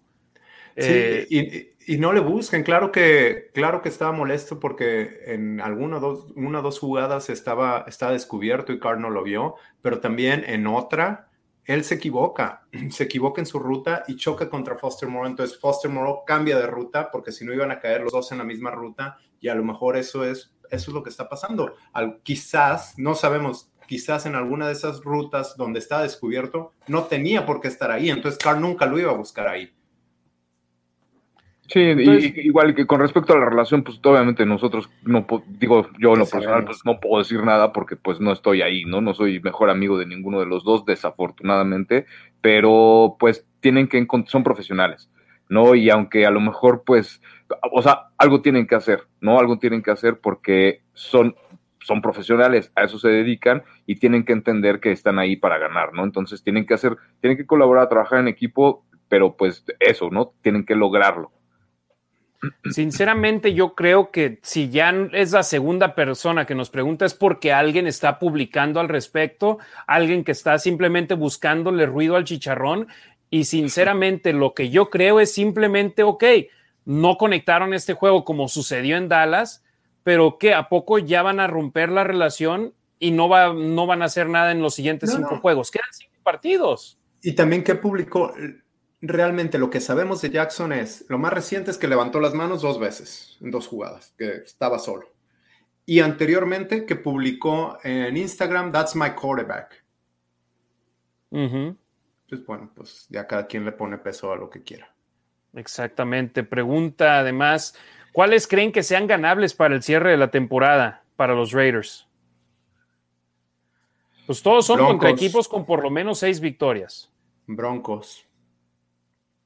Sí, 0.78 0.88
eh, 0.88 1.76
y, 1.88 1.98
no 1.98 2.14
le 2.14 2.20
busquen, 2.20 2.64
claro 2.64 2.92
que, 2.92 3.50
claro 3.54 3.82
que 3.82 3.90
estaba 3.90 4.12
molesto 4.12 4.60
porque 4.60 5.22
en 5.26 5.60
alguna 5.60 6.00
dos, 6.00 6.28
una 6.36 6.60
o 6.60 6.62
dos 6.62 6.78
jugadas 6.78 7.30
estaba, 7.30 7.86
estaba 7.88 8.12
descubierto 8.12 8.72
y 8.72 8.80
Carr 8.80 9.00
no 9.00 9.10
lo 9.10 9.24
vio, 9.24 9.56
pero 9.82 10.00
también 10.00 10.44
en 10.46 10.68
otra 10.68 11.30
él 11.70 11.84
se 11.84 11.96
equivoca, 11.96 12.64
se 12.90 13.04
equivoca 13.04 13.42
en 13.42 13.46
su 13.46 13.60
ruta 13.60 14.04
y 14.08 14.16
choca 14.16 14.50
contra 14.50 14.76
Foster 14.76 15.08
Moreau. 15.08 15.30
Entonces 15.30 15.60
Foster 15.60 15.90
Moreau 15.92 16.26
cambia 16.26 16.58
de 16.58 16.66
ruta 16.66 17.12
porque 17.12 17.32
si 17.32 17.46
no 17.46 17.54
iban 17.54 17.72
a 17.72 17.80
caer 17.80 18.02
los 18.02 18.12
dos 18.12 18.32
en 18.32 18.40
la 18.40 18.44
misma 18.44 18.72
ruta 18.72 19.18
y 19.40 19.50
a 19.50 19.56
lo 19.56 19.64
mejor 19.64 19.96
eso 19.96 20.26
es, 20.26 20.52
eso 20.70 20.92
es 20.92 20.94
lo 20.96 21.04
que 21.04 21.10
está 21.10 21.30
pasando. 21.30 21.76
Al, 21.94 22.20
quizás, 22.24 22.98
no 22.98 23.16
sabemos, 23.16 23.72
quizás 23.88 24.26
en 24.26 24.36
alguna 24.36 24.68
de 24.68 24.74
esas 24.74 25.02
rutas 25.02 25.58
donde 25.58 25.80
está 25.80 26.02
descubierto 26.02 26.74
no 26.88 27.04
tenía 27.06 27.46
por 27.46 27.62
qué 27.62 27.68
estar 27.68 27.92
ahí. 27.92 28.10
Entonces 28.10 28.38
Carl 28.38 28.62
nunca 28.62 28.86
lo 28.86 29.00
iba 29.00 29.12
a 29.12 29.16
buscar 29.16 29.48
ahí. 29.48 29.72
Sí, 31.72 31.82
igual 31.82 32.74
que 32.74 32.88
con 32.88 33.00
respecto 33.00 33.34
a 33.34 33.38
la 33.38 33.46
relación, 33.46 33.84
pues 33.84 34.00
obviamente 34.04 34.44
nosotros, 34.44 34.90
no 35.04 35.28
digo 35.60 35.88
yo 36.00 36.14
en 36.14 36.20
lo 36.20 36.26
personal, 36.26 36.66
pues 36.66 36.80
no 36.84 37.00
puedo 37.00 37.20
decir 37.20 37.44
nada 37.44 37.72
porque 37.74 37.96
pues 37.96 38.20
no 38.20 38.32
estoy 38.32 38.64
ahí, 38.64 38.86
¿no? 38.86 39.02
No 39.02 39.14
soy 39.14 39.40
mejor 39.40 39.70
amigo 39.70 40.00
de 40.00 40.08
ninguno 40.08 40.40
de 40.40 40.48
los 40.48 40.64
dos, 40.64 40.84
desafortunadamente, 40.84 42.08
pero 42.42 43.18
pues 43.20 43.46
tienen 43.60 43.88
que, 43.88 44.04
son 44.26 44.44
profesionales, 44.44 45.12
¿no? 45.48 45.76
Y 45.76 45.92
aunque 45.92 46.26
a 46.26 46.32
lo 46.32 46.40
mejor 46.40 46.84
pues, 46.84 47.22
o 47.72 47.82
sea, 47.82 48.10
algo 48.18 48.42
tienen 48.42 48.68
que 48.68 48.76
hacer, 48.76 49.04
¿no? 49.22 49.40
Algo 49.40 49.60
tienen 49.60 49.82
que 49.82 49.92
hacer 49.92 50.20
porque 50.20 50.82
son 50.94 51.36
son 51.82 52.02
profesionales, 52.02 52.72
a 52.76 52.84
eso 52.84 53.00
se 53.00 53.10
dedican 53.10 53.64
y 53.86 53.96
tienen 53.96 54.24
que 54.24 54.34
entender 54.34 54.80
que 54.80 54.92
están 54.92 55.18
ahí 55.18 55.36
para 55.36 55.58
ganar, 55.58 55.94
¿no? 55.94 56.04
Entonces 56.04 56.44
tienen 56.44 56.66
que 56.66 56.74
hacer, 56.74 56.96
tienen 57.22 57.38
que 57.38 57.46
colaborar, 57.46 57.90
trabajar 57.90 58.20
en 58.20 58.28
equipo, 58.28 58.86
pero 59.08 59.36
pues 59.36 59.64
eso, 59.80 60.10
¿no? 60.10 60.34
Tienen 60.42 60.66
que 60.66 60.76
lograrlo. 60.76 61.32
Sinceramente, 62.70 63.54
yo 63.54 63.76
creo 63.76 64.12
que 64.12 64.40
si 64.44 64.70
ya 64.70 64.92
es 65.12 65.34
la 65.34 65.44
segunda 65.44 65.94
persona 65.94 66.46
que 66.46 66.56
nos 66.56 66.70
pregunta 66.70 67.06
es 67.06 67.14
porque 67.14 67.52
alguien 67.52 67.86
está 67.86 68.18
publicando 68.18 68.80
al 68.80 68.88
respecto, 68.88 69.58
alguien 69.88 70.24
que 70.24 70.32
está 70.32 70.58
simplemente 70.58 71.16
buscándole 71.16 71.86
ruido 71.86 72.16
al 72.16 72.24
chicharrón. 72.24 72.88
Y 73.30 73.44
sinceramente, 73.44 74.32
lo 74.32 74.54
que 74.54 74.70
yo 74.70 74.90
creo 74.90 75.20
es 75.20 75.34
simplemente, 75.34 76.04
ok, 76.04 76.24
no 76.90 77.18
conectaron 77.18 77.76
este 77.76 77.94
juego 77.94 78.26
como 78.26 78.48
sucedió 78.48 78.98
en 78.98 79.10
Dallas, 79.10 79.64
pero 80.02 80.40
que 80.40 80.56
a 80.56 80.70
poco 80.70 80.98
ya 80.98 81.22
van 81.22 81.40
a 81.40 81.46
romper 81.46 81.90
la 81.90 82.04
relación 82.04 82.74
y 82.98 83.12
no, 83.12 83.30
va, 83.30 83.54
no 83.54 83.86
van 83.86 84.02
a 84.02 84.06
hacer 84.06 84.28
nada 84.28 84.52
en 84.52 84.64
los 84.64 84.74
siguientes 84.74 85.12
cinco 85.12 85.38
juegos. 85.38 85.70
Quedan 85.70 85.86
cinco 85.92 86.16
partidos. 86.24 86.98
Y 87.22 87.34
también 87.34 87.64
que 87.64 87.76
publicó, 87.76 88.34
realmente 89.02 89.60
lo 89.60 89.70
que 89.70 89.82
sabemos 89.82 90.20
de 90.22 90.32
Jackson 90.32 90.74
es, 90.74 91.06
lo 91.10 91.20
más 91.20 91.32
reciente 91.32 91.70
es 91.70 91.78
que 91.78 91.88
levantó 91.88 92.20
las 92.20 92.34
manos 92.34 92.64
dos 92.64 92.80
veces, 92.80 93.38
en 93.40 93.52
dos 93.52 93.68
jugadas, 93.68 94.16
que 94.18 94.38
estaba 94.38 94.80
solo. 94.80 95.14
Y 95.86 96.00
anteriormente 96.00 96.88
que 96.88 96.96
publicó 96.96 97.78
en 97.84 98.18
Instagram, 98.18 98.72
That's 98.72 98.96
my 98.96 99.12
quarterback. 99.12 99.86
Pues 101.30 102.44
bueno, 102.48 102.72
pues 102.74 103.06
ya 103.10 103.28
cada 103.28 103.46
quien 103.46 103.64
le 103.64 103.74
pone 103.74 104.00
peso 104.00 104.32
a 104.32 104.36
lo 104.36 104.50
que 104.50 104.64
quiera. 104.64 104.92
Exactamente. 105.54 106.44
Pregunta 106.44 107.20
además, 107.20 107.76
¿cuáles 108.12 108.48
creen 108.48 108.72
que 108.72 108.84
sean 108.84 109.08
ganables 109.08 109.54
para 109.54 109.76
el 109.76 109.84
cierre 109.84 110.12
de 110.12 110.18
la 110.18 110.32
temporada 110.32 111.04
para 111.16 111.34
los 111.34 111.52
Raiders? 111.52 112.08
Pues 114.26 114.44
todos 114.44 114.68
son 114.68 114.80
contra 114.80 115.10
equipos 115.10 115.48
con 115.48 115.66
por 115.66 115.82
lo 115.82 115.90
menos 115.90 116.20
seis 116.20 116.40
victorias. 116.40 117.12
Broncos. 117.48 118.28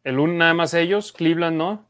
El 0.03 0.19
uno 0.19 0.34
nada 0.34 0.53
más 0.53 0.73
ellos, 0.73 1.13
Cleveland 1.13 1.57
no. 1.57 1.85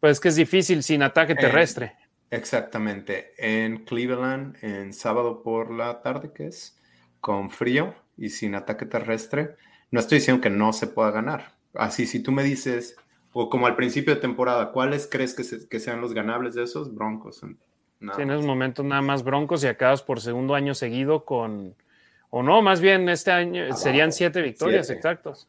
Pues 0.00 0.20
que 0.20 0.28
es 0.28 0.36
difícil 0.36 0.82
sin 0.82 1.02
ataque 1.02 1.34
terrestre. 1.34 1.96
exactamente. 2.30 3.32
En 3.38 3.84
Cleveland, 3.84 4.62
en 4.62 4.92
sábado 4.92 5.42
por 5.42 5.72
la 5.72 6.02
tarde, 6.02 6.32
que 6.34 6.48
es 6.48 6.78
con 7.20 7.48
frío 7.48 7.94
y 8.18 8.28
sin 8.28 8.54
ataque 8.54 8.84
terrestre, 8.84 9.56
no 9.90 10.00
estoy 10.00 10.18
diciendo 10.18 10.42
que 10.42 10.50
no 10.50 10.74
se 10.74 10.86
pueda 10.86 11.10
ganar. 11.10 11.57
Así, 11.74 12.06
si 12.06 12.20
tú 12.20 12.32
me 12.32 12.42
dices, 12.42 12.96
o 13.32 13.48
como 13.48 13.66
al 13.66 13.76
principio 13.76 14.14
de 14.14 14.20
temporada, 14.20 14.72
¿cuáles 14.72 15.06
crees 15.06 15.34
que, 15.34 15.80
sean 15.80 16.00
los 16.00 16.14
ganables 16.14 16.54
de 16.54 16.64
esos? 16.64 16.94
Broncos. 16.94 17.40
sí, 17.40 17.46
en 18.22 18.30
esos 18.30 18.46
momentos 18.46 18.84
nada 18.84 19.02
más 19.02 19.22
Broncos 19.22 19.62
y 19.64 19.66
acabas 19.66 20.02
por 20.02 20.20
segundo 20.20 20.54
año 20.54 20.74
seguido 20.74 21.24
con, 21.24 21.74
o 22.30 22.42
no, 22.42 22.62
más 22.62 22.80
bien 22.80 23.08
este 23.08 23.30
año 23.30 23.74
serían 23.74 24.12
siete 24.12 24.42
victorias 24.42 24.90
exactos. 24.90 25.48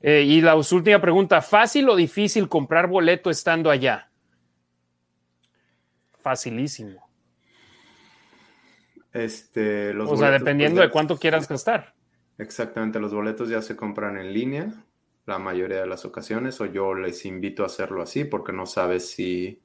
Eh, 0.00 0.22
y 0.22 0.40
la 0.40 0.56
última 0.56 1.00
pregunta, 1.00 1.40
¿fácil 1.40 1.88
o 1.88 1.94
difícil 1.94 2.48
comprar 2.48 2.88
boleto 2.88 3.30
estando 3.30 3.70
allá? 3.70 4.10
Facilísimo. 6.20 7.08
Este, 9.12 9.94
o 9.96 10.16
sea, 10.16 10.30
dependiendo 10.30 10.80
pues, 10.80 10.88
de 10.88 10.92
cuánto 10.92 11.18
quieras 11.18 11.46
gastar. 11.46 11.94
Exactamente, 12.38 12.98
los 12.98 13.14
boletos 13.14 13.48
ya 13.48 13.62
se 13.62 13.76
compran 13.76 14.18
en 14.18 14.32
línea 14.32 14.72
la 15.26 15.38
mayoría 15.38 15.80
de 15.80 15.86
las 15.86 16.04
ocasiones, 16.04 16.60
o 16.60 16.66
yo 16.66 16.94
les 16.94 17.24
invito 17.26 17.62
a 17.62 17.66
hacerlo 17.66 18.02
así 18.02 18.24
porque 18.24 18.52
no 18.52 18.66
sabes 18.66 19.08
si, 19.10 19.60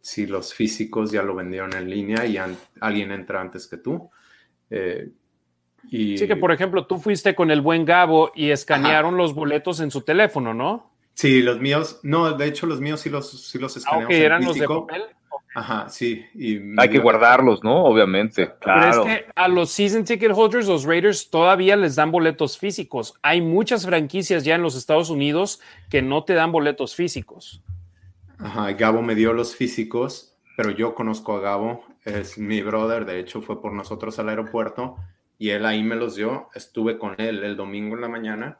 si 0.00 0.26
los 0.26 0.54
físicos 0.54 1.10
ya 1.10 1.22
lo 1.22 1.34
vendieron 1.34 1.74
en 1.74 1.90
línea 1.90 2.24
y 2.24 2.38
alguien 2.80 3.10
entra 3.10 3.40
antes 3.40 3.66
que 3.66 3.78
tú. 3.78 4.10
Eh, 4.70 5.10
Sí, 5.90 6.26
que 6.26 6.36
por 6.36 6.50
ejemplo, 6.50 6.86
tú 6.86 6.98
fuiste 6.98 7.34
con 7.34 7.50
el 7.50 7.60
buen 7.60 7.84
Gabo 7.84 8.32
y 8.34 8.50
escanearon 8.50 9.16
los 9.16 9.34
boletos 9.34 9.80
en 9.80 9.90
su 9.90 10.00
teléfono, 10.00 10.52
¿no? 10.52 10.90
Sí, 11.14 11.42
los 11.42 11.60
míos, 11.60 12.00
no, 12.02 12.32
de 12.32 12.46
hecho 12.46 12.66
los 12.66 12.80
míos 12.80 13.00
sí 13.00 13.08
los, 13.08 13.48
sí 13.48 13.58
los 13.58 13.76
escaneamos. 13.76 14.12
Ah, 14.12 14.18
eran 14.18 14.44
los 14.44 14.58
de 14.58 14.66
papel. 14.66 15.02
Ajá, 15.56 15.88
sí. 15.88 16.22
Hay 16.76 16.90
que 16.90 16.98
guardarlos, 16.98 17.64
¿no? 17.64 17.84
Obviamente. 17.84 18.52
Claro. 18.60 19.04
Pero 19.04 19.06
es 19.06 19.22
que 19.22 19.32
a 19.34 19.48
los 19.48 19.70
season 19.70 20.04
ticket 20.04 20.32
holders, 20.34 20.68
los 20.68 20.84
Raiders 20.84 21.30
todavía 21.30 21.76
les 21.76 21.96
dan 21.96 22.10
boletos 22.10 22.58
físicos. 22.58 23.14
Hay 23.22 23.40
muchas 23.40 23.86
franquicias 23.86 24.44
ya 24.44 24.56
en 24.56 24.60
los 24.60 24.76
Estados 24.76 25.08
Unidos 25.08 25.62
que 25.88 26.02
no 26.02 26.24
te 26.24 26.34
dan 26.34 26.52
boletos 26.52 26.94
físicos. 26.94 27.62
Ajá, 28.38 28.70
Gabo 28.72 29.00
me 29.00 29.14
dio 29.14 29.32
los 29.32 29.56
físicos, 29.56 30.36
pero 30.58 30.72
yo 30.72 30.94
conozco 30.94 31.34
a 31.34 31.40
Gabo, 31.40 31.86
es 32.04 32.36
mi 32.36 32.60
brother, 32.60 33.06
de 33.06 33.18
hecho 33.18 33.40
fue 33.40 33.62
por 33.62 33.72
nosotros 33.72 34.18
al 34.18 34.28
aeropuerto 34.28 34.98
y 35.38 35.48
él 35.48 35.64
ahí 35.64 35.82
me 35.82 35.96
los 35.96 36.16
dio. 36.16 36.50
Estuve 36.54 36.98
con 36.98 37.14
él 37.16 37.42
el 37.42 37.56
domingo 37.56 37.94
en 37.94 38.02
la 38.02 38.08
mañana 38.08 38.58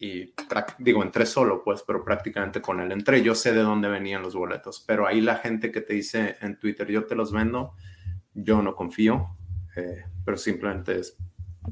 y 0.00 0.32
digo, 0.78 1.02
entré 1.02 1.26
solo, 1.26 1.62
pues, 1.64 1.82
pero 1.86 2.04
prácticamente 2.04 2.62
con 2.62 2.80
él 2.80 2.92
entré. 2.92 3.22
Yo 3.22 3.34
sé 3.34 3.52
de 3.52 3.62
dónde 3.62 3.88
venían 3.88 4.22
los 4.22 4.34
boletos, 4.34 4.84
pero 4.86 5.06
ahí 5.06 5.20
la 5.20 5.36
gente 5.36 5.72
que 5.72 5.80
te 5.80 5.94
dice 5.94 6.36
en 6.40 6.58
Twitter, 6.58 6.86
yo 6.88 7.04
te 7.04 7.16
los 7.16 7.32
vendo, 7.32 7.72
yo 8.32 8.62
no 8.62 8.76
confío, 8.76 9.28
eh, 9.76 10.04
pero 10.24 10.36
simplemente 10.36 11.00
es 11.00 11.16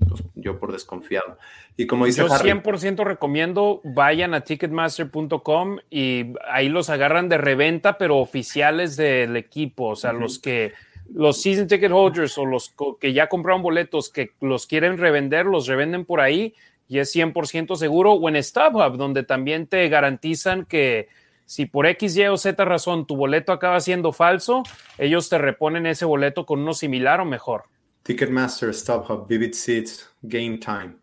pues, 0.09 0.25
yo 0.35 0.59
por 0.59 0.73
desconfiado. 0.73 1.39
Y 1.77 1.87
como 1.87 2.07
dice 2.07 2.23
Yo 2.23 2.29
100% 2.29 3.05
recomiendo, 3.05 3.81
vayan 3.85 4.35
a 4.35 4.41
ticketmaster.com 4.41 5.79
y 5.89 6.33
ahí 6.51 6.69
los 6.69 6.91
agarran 6.91 7.29
de 7.29 7.39
reventa, 7.39 7.97
pero 7.97 8.19
oficiales 8.19 8.97
del 8.97 9.37
equipo, 9.37 9.91
o 9.91 9.97
sea, 9.97 10.13
los 10.13 10.41
que 10.41 10.73
los 11.15 11.41
season 11.41 11.69
ticket 11.69 11.93
holders 11.93 12.37
o 12.37 12.45
los 12.45 12.75
que 13.01 13.13
ya 13.13 13.29
compraron 13.29 13.63
boletos 13.63 14.11
que 14.11 14.33
los 14.41 14.67
quieren 14.67 14.99
revender, 14.99 15.47
los 15.47 15.69
revenden 15.69 16.05
por 16.05 16.21
ahí 16.21 16.55
y 16.89 16.99
es 16.99 17.15
100% 17.15 17.77
seguro. 17.77 18.13
O 18.13 18.29
en 18.29 18.43
StubHub, 18.43 18.97
donde 18.97 19.23
también 19.23 19.67
te 19.67 19.89
garantizan 19.89 20.65
que 20.65 21.09
si 21.45 21.67
por 21.67 21.87
X, 21.87 22.17
Y 22.17 22.27
o 22.27 22.37
Z 22.37 22.65
razón 22.65 23.07
tu 23.07 23.17
boleto 23.17 23.53
acaba 23.53 23.81
siendo 23.81 24.13
falso, 24.13 24.63
ellos 24.99 25.29
te 25.29 25.39
reponen 25.39 25.87
ese 25.87 26.05
boleto 26.05 26.45
con 26.45 26.61
uno 26.61 26.75
similar 26.75 27.21
o 27.21 27.25
mejor. 27.25 27.65
Ticketmaster, 28.03 28.73
StubHub, 28.75 29.27
Vivid 29.29 29.53
Seats, 29.53 30.11
Game 30.23 30.59
Time. 30.59 30.97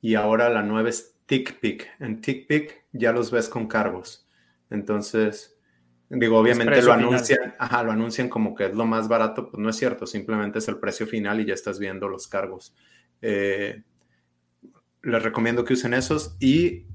Y 0.00 0.14
ahora 0.14 0.48
la 0.48 0.62
nueva 0.62 0.88
es 0.88 1.16
TickPick. 1.26 1.88
En 2.00 2.20
TickPick 2.20 2.86
ya 2.92 3.12
los 3.12 3.30
ves 3.30 3.48
con 3.48 3.66
cargos. 3.66 4.26
Entonces, 4.70 5.58
Digo, 6.10 6.38
obviamente 6.38 6.80
lo 6.80 6.92
anuncian, 6.94 7.54
ajá, 7.58 7.82
lo 7.82 7.92
anuncian 7.92 8.30
como 8.30 8.54
que 8.54 8.66
es 8.66 8.74
lo 8.74 8.86
más 8.86 9.08
barato, 9.08 9.50
pues 9.50 9.60
no 9.60 9.68
es 9.68 9.76
cierto, 9.76 10.06
simplemente 10.06 10.58
es 10.58 10.68
el 10.68 10.78
precio 10.78 11.06
final 11.06 11.40
y 11.40 11.44
ya 11.44 11.52
estás 11.52 11.78
viendo 11.78 12.08
los 12.08 12.28
cargos. 12.28 12.74
Eh, 13.20 13.82
les 15.08 15.22
recomiendo 15.22 15.64
que 15.64 15.74
usen 15.74 15.94
esos 15.94 16.36
y, 16.40 16.86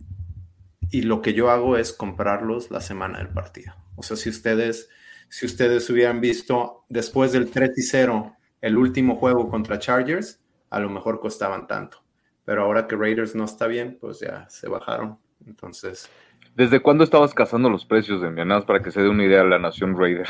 y 0.92 1.02
lo 1.04 1.22
que 1.22 1.34
yo 1.34 1.50
hago 1.50 1.78
es 1.78 1.94
comprarlos 1.94 2.72
la 2.72 2.82
semana 2.82 3.20
del 3.20 3.30
partido. 3.30 3.74
O 3.96 4.04
sea, 4.04 4.18
si 4.18 4.30
ustedes, 4.30 4.90
si 5.30 5.46
ustedes 5.46 5.90
hubieran 5.90 6.22
visto 6.22 6.86
después 6.90 7.32
del 7.32 7.50
3 7.52 7.78
y 7.78 7.82
0 7.82 8.36
el 8.62 8.78
último 8.78 9.16
juego 9.16 9.50
contra 9.50 9.80
Chargers, 9.80 10.42
a 10.70 10.80
lo 10.80 10.90
mejor 10.90 11.20
costaban 11.20 11.68
tanto. 11.68 12.04
Pero 12.46 12.64
ahora 12.64 12.88
que 12.88 12.96
Raiders 12.96 13.36
no 13.36 13.46
está 13.46 13.68
bien, 13.68 13.98
pues 14.00 14.20
ya 14.20 14.48
se 14.50 14.68
bajaron. 14.68 15.18
Entonces, 15.46 16.10
¿Desde 16.56 16.82
cuándo 16.82 17.04
estabas 17.04 17.34
cazando 17.34 17.70
los 17.70 17.86
precios 17.86 18.22
de 18.22 18.28
envianadas 18.28 18.66
para 18.66 18.82
que 18.82 18.92
se 18.92 19.02
dé 19.02 19.10
una 19.10 19.26
idea 19.26 19.42
a 19.42 19.46
la 19.46 19.58
Nación 19.58 19.98
Raider? 19.98 20.28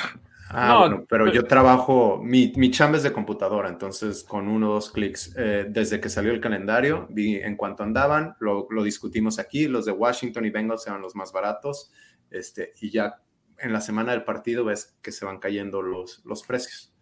Ah, 0.56 0.78
bueno, 0.80 1.06
pero 1.10 1.32
yo 1.34 1.46
trabajo, 1.46 2.20
mi, 2.22 2.54
mi 2.56 2.70
chamba 2.70 2.98
es 2.98 3.04
de 3.04 3.12
computadora, 3.12 3.70
entonces 3.70 4.24
con 4.24 4.48
uno 4.48 4.70
o 4.70 4.74
dos 4.76 4.92
clics, 4.92 5.34
eh, 5.36 5.66
desde 5.68 6.00
que 6.00 6.10
salió 6.10 6.32
el 6.32 6.40
calendario, 6.40 7.08
vi 7.10 7.38
en 7.38 7.56
cuanto 7.56 7.82
andaban, 7.82 8.36
lo, 8.40 8.68
lo, 8.70 8.84
discutimos 8.84 9.40
aquí, 9.40 9.68
los 9.68 9.86
de 9.86 9.94
Washington 9.94 10.46
y 10.46 10.52
Bengals 10.52 10.86
eran 10.86 11.02
los 11.02 11.16
más 11.16 11.32
baratos, 11.32 11.92
este, 12.30 12.74
y 12.82 12.92
ya 12.92 13.22
en 13.58 13.74
la 13.74 13.82
semana 13.82 14.12
del 14.12 14.24
partido 14.24 14.66
ves 14.66 14.96
que 15.02 15.12
se 15.12 15.26
van 15.26 15.40
cayendo 15.40 15.82
los, 15.82 16.24
los 16.24 16.44
precios. 16.44 16.94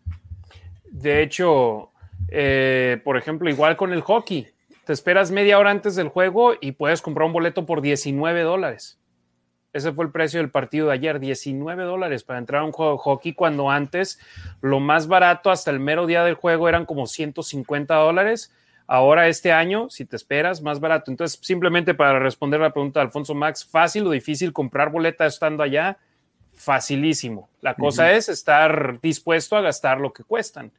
De 0.86 1.22
hecho, 1.22 1.92
eh, 2.30 3.02
por 3.04 3.18
ejemplo, 3.18 3.50
igual 3.50 3.76
con 3.76 3.92
el 3.92 4.02
hockey, 4.02 4.48
te 4.86 4.94
esperas 4.94 5.32
media 5.32 5.60
hora 5.60 5.72
antes 5.72 5.96
del 5.96 6.08
juego 6.08 6.54
y 6.60 6.74
puedes 6.74 7.02
comprar 7.02 7.28
un 7.28 7.34
boleto 7.34 7.66
por 7.66 7.82
19 7.82 8.42
dólares. 8.44 9.01
Ese 9.74 9.94
fue 9.94 10.06
el 10.06 10.12
precio 10.12 10.40
del 10.40 10.50
partido 10.50 10.88
de 10.88 10.94
ayer, 10.94 11.20
19 11.20 11.84
dólares 11.84 12.24
para 12.24 12.40
entrar 12.40 12.62
a 12.62 12.66
un 12.66 12.74
juego 12.74 12.94
de 12.94 12.98
hockey, 12.98 13.34
cuando 13.34 13.70
antes 13.70 14.20
lo 14.60 14.80
más 14.80 15.08
barato 15.08 15.50
hasta 15.50 15.72
el 15.72 15.80
mero 15.80 16.06
día 16.08 16.24
del 16.24 16.36
juego 16.36 16.68
eran 16.68 16.86
como 16.86 17.08
150 17.08 17.96
dólares. 17.96 18.54
Ahora 18.86 19.30
este 19.30 19.54
año, 19.54 19.90
si 19.90 20.04
te 20.04 20.18
esperas, 20.18 20.62
más 20.62 20.82
barato. 20.82 21.12
Entonces, 21.12 21.40
simplemente 21.42 21.94
para 21.94 22.20
responder 22.20 22.60
la 22.60 22.74
pregunta 22.74 23.00
de 23.00 23.06
Alfonso 23.06 23.34
Max, 23.34 23.64
fácil 23.64 24.06
o 24.06 24.12
difícil 24.12 24.52
comprar 24.52 24.92
boleta 24.92 25.26
estando 25.26 25.64
allá, 25.64 25.98
facilísimo. 26.54 27.50
La 27.62 27.76
cosa 27.76 28.12
es 28.12 28.28
estar 28.28 29.00
dispuesto 29.00 29.56
a 29.56 29.62
gastar 29.62 30.02
lo 30.02 30.12
que 30.12 30.26
cuestan. 30.26 30.72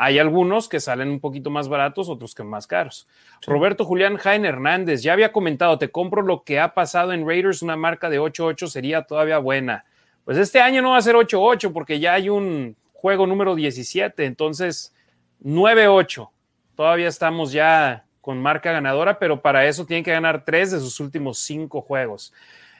Hay 0.00 0.20
algunos 0.20 0.68
que 0.68 0.78
salen 0.78 1.08
un 1.08 1.18
poquito 1.18 1.50
más 1.50 1.68
baratos, 1.68 2.08
otros 2.08 2.32
que 2.32 2.44
más 2.44 2.68
caros. 2.68 3.08
Roberto 3.44 3.84
Julián 3.84 4.16
Jaén 4.16 4.44
Hernández, 4.44 5.02
ya 5.02 5.12
había 5.12 5.32
comentado, 5.32 5.76
te 5.76 5.90
compro 5.90 6.22
lo 6.22 6.44
que 6.44 6.60
ha 6.60 6.72
pasado 6.72 7.12
en 7.12 7.26
Raiders, 7.26 7.62
una 7.62 7.76
marca 7.76 8.08
de 8.08 8.20
8-8 8.20 8.68
sería 8.68 9.02
todavía 9.02 9.38
buena. 9.38 9.84
Pues 10.24 10.38
este 10.38 10.60
año 10.60 10.82
no 10.82 10.90
va 10.90 10.98
a 10.98 11.02
ser 11.02 11.16
8-8 11.16 11.72
porque 11.72 11.98
ya 11.98 12.14
hay 12.14 12.28
un 12.28 12.76
juego 12.92 13.26
número 13.26 13.56
17, 13.56 14.24
entonces 14.24 14.94
9-8. 15.42 16.30
Todavía 16.76 17.08
estamos 17.08 17.50
ya 17.50 18.04
con 18.20 18.40
marca 18.40 18.70
ganadora, 18.70 19.18
pero 19.18 19.42
para 19.42 19.66
eso 19.66 19.84
tienen 19.84 20.04
que 20.04 20.12
ganar 20.12 20.44
tres 20.44 20.70
de 20.70 20.78
sus 20.78 21.00
últimos 21.00 21.40
cinco 21.40 21.80
juegos. 21.80 22.32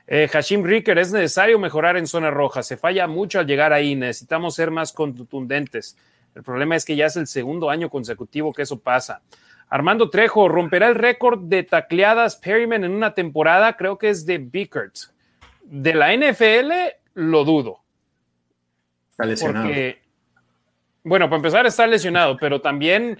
Eh, 0.07 0.29
Hashim 0.33 0.63
Ricker, 0.63 0.97
es 0.99 1.13
necesario 1.13 1.59
mejorar 1.59 1.97
en 1.97 2.07
zona 2.07 2.31
roja. 2.31 2.63
Se 2.63 2.77
falla 2.77 3.09
mucho 3.09 3.41
al 3.41 3.47
llegar 3.49 3.73
ahí. 3.73 3.97
Necesitamos 3.97 4.55
ser 4.55 4.71
más 4.71 4.93
contundentes. 4.93 5.97
El 6.39 6.45
problema 6.45 6.77
es 6.77 6.85
que 6.85 6.95
ya 6.95 7.07
es 7.07 7.17
el 7.17 7.27
segundo 7.27 7.69
año 7.69 7.91
consecutivo 7.91 8.53
que 8.53 8.63
eso 8.63 8.79
pasa. 8.79 9.23
Armando 9.69 10.09
Trejo 10.09 10.49
romperá 10.49 10.87
el 10.87 10.95
récord 10.95 11.41
de 11.41 11.65
tacleadas 11.65 12.37
Perryman 12.37 12.85
en 12.85 12.93
una 12.93 13.13
temporada, 13.13 13.77
creo 13.77 13.99
que 13.99 14.09
es 14.09 14.25
de 14.25 14.39
Bickert. 14.39 14.95
De 15.65 15.95
la 15.95 16.15
NFL, 16.15 16.71
lo 17.15 17.45
dudo. 17.45 17.81
Está 19.11 19.25
lesionado. 19.25 19.69
bueno, 21.03 21.29
para 21.29 21.39
empezar, 21.39 21.67
está 21.67 21.89
lesionado, 21.89 22.37
pero 22.37 22.61
también 22.61 23.19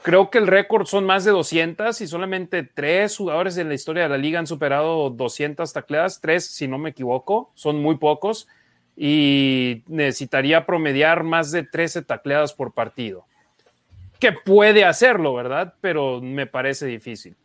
creo 0.00 0.30
que 0.30 0.38
el 0.38 0.46
récord 0.46 0.86
son 0.86 1.04
más 1.04 1.26
de 1.26 1.32
200 1.32 2.00
y 2.00 2.06
solamente 2.06 2.62
tres 2.62 3.18
jugadores 3.18 3.58
en 3.58 3.68
la 3.68 3.74
historia 3.74 4.04
de 4.04 4.08
la 4.08 4.16
liga 4.16 4.38
han 4.38 4.46
superado 4.46 5.10
200 5.10 5.70
tacleadas. 5.74 6.22
Tres, 6.22 6.46
si 6.46 6.66
no 6.66 6.78
me 6.78 6.88
equivoco, 6.88 7.50
son 7.52 7.82
muy 7.82 7.98
pocos 7.98 8.48
y 8.96 9.82
necesitaría 9.86 10.64
promediar 10.64 11.22
más 11.22 11.52
de 11.52 11.62
13 11.62 12.02
tacleadas 12.02 12.54
por 12.54 12.72
partido. 12.72 13.26
Que 14.18 14.32
puede 14.32 14.84
hacerlo, 14.84 15.34
¿verdad? 15.34 15.74
Pero 15.82 16.22
me 16.22 16.46
parece 16.46 16.86
difícil. 16.86 17.36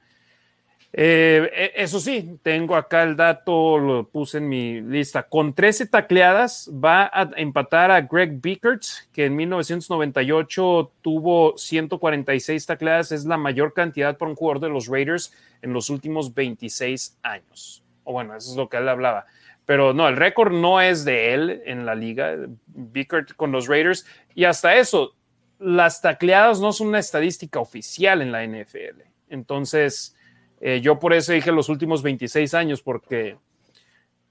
Eh, 0.94 1.50
e, 1.54 1.84
eso 1.84 2.00
sí, 2.00 2.38
tengo 2.44 2.76
acá 2.76 3.04
el 3.04 3.16
dato, 3.16 3.78
lo 3.78 4.08
puse 4.08 4.40
en 4.40 4.50
mi 4.50 4.82
lista. 4.82 5.24
Con 5.24 5.54
13 5.54 5.88
tacleadas 5.88 6.70
va 6.72 7.10
a 7.14 7.30
empatar 7.38 7.92
a 7.92 8.02
Greg 8.02 8.42
Bickert, 8.42 8.84
que 9.14 9.26
en 9.26 9.36
1998 9.36 10.92
tuvo 11.02 11.58
146 11.58 12.66
tacleadas. 12.66 13.12
Es 13.12 13.26
la 13.26 13.38
mayor 13.38 13.74
cantidad 13.74 14.18
para 14.18 14.30
un 14.30 14.36
jugador 14.36 14.62
de 14.62 14.70
los 14.70 14.88
Raiders 14.88 15.34
en 15.62 15.74
los 15.74 15.90
últimos 15.90 16.34
26 16.34 17.18
años. 17.24 17.84
O 18.04 18.14
bueno, 18.14 18.36
eso 18.36 18.52
es 18.52 18.58
lo 18.58 18.68
que 18.68 18.78
él 18.78 18.90
hablaba. 18.90 19.26
Pero 19.72 19.94
no, 19.94 20.10
el 20.10 20.18
récord 20.18 20.52
no 20.52 20.82
es 20.82 21.06
de 21.06 21.34
él 21.34 21.62
en 21.66 21.86
la 21.86 21.96
liga, 21.96 22.36
Bickert 22.68 23.34
con 23.38 23.54
los 23.54 23.70
Raiders. 23.70 24.06
Y 24.36 24.44
hasta 24.44 24.76
eso, 24.76 25.16
las 25.60 26.02
tacleadas 26.02 26.60
no 26.60 26.74
son 26.74 26.88
una 26.88 27.00
estadística 27.00 27.62
oficial 27.62 28.22
en 28.22 28.34
la 28.34 28.46
NFL. 28.46 29.02
Entonces, 29.30 30.14
eh, 30.60 30.82
yo 30.82 31.00
por 31.00 31.14
eso 31.14 31.32
dije 31.32 31.54
los 31.54 31.70
últimos 31.70 32.04
26 32.04 32.54
años, 32.54 32.82
porque 32.82 33.38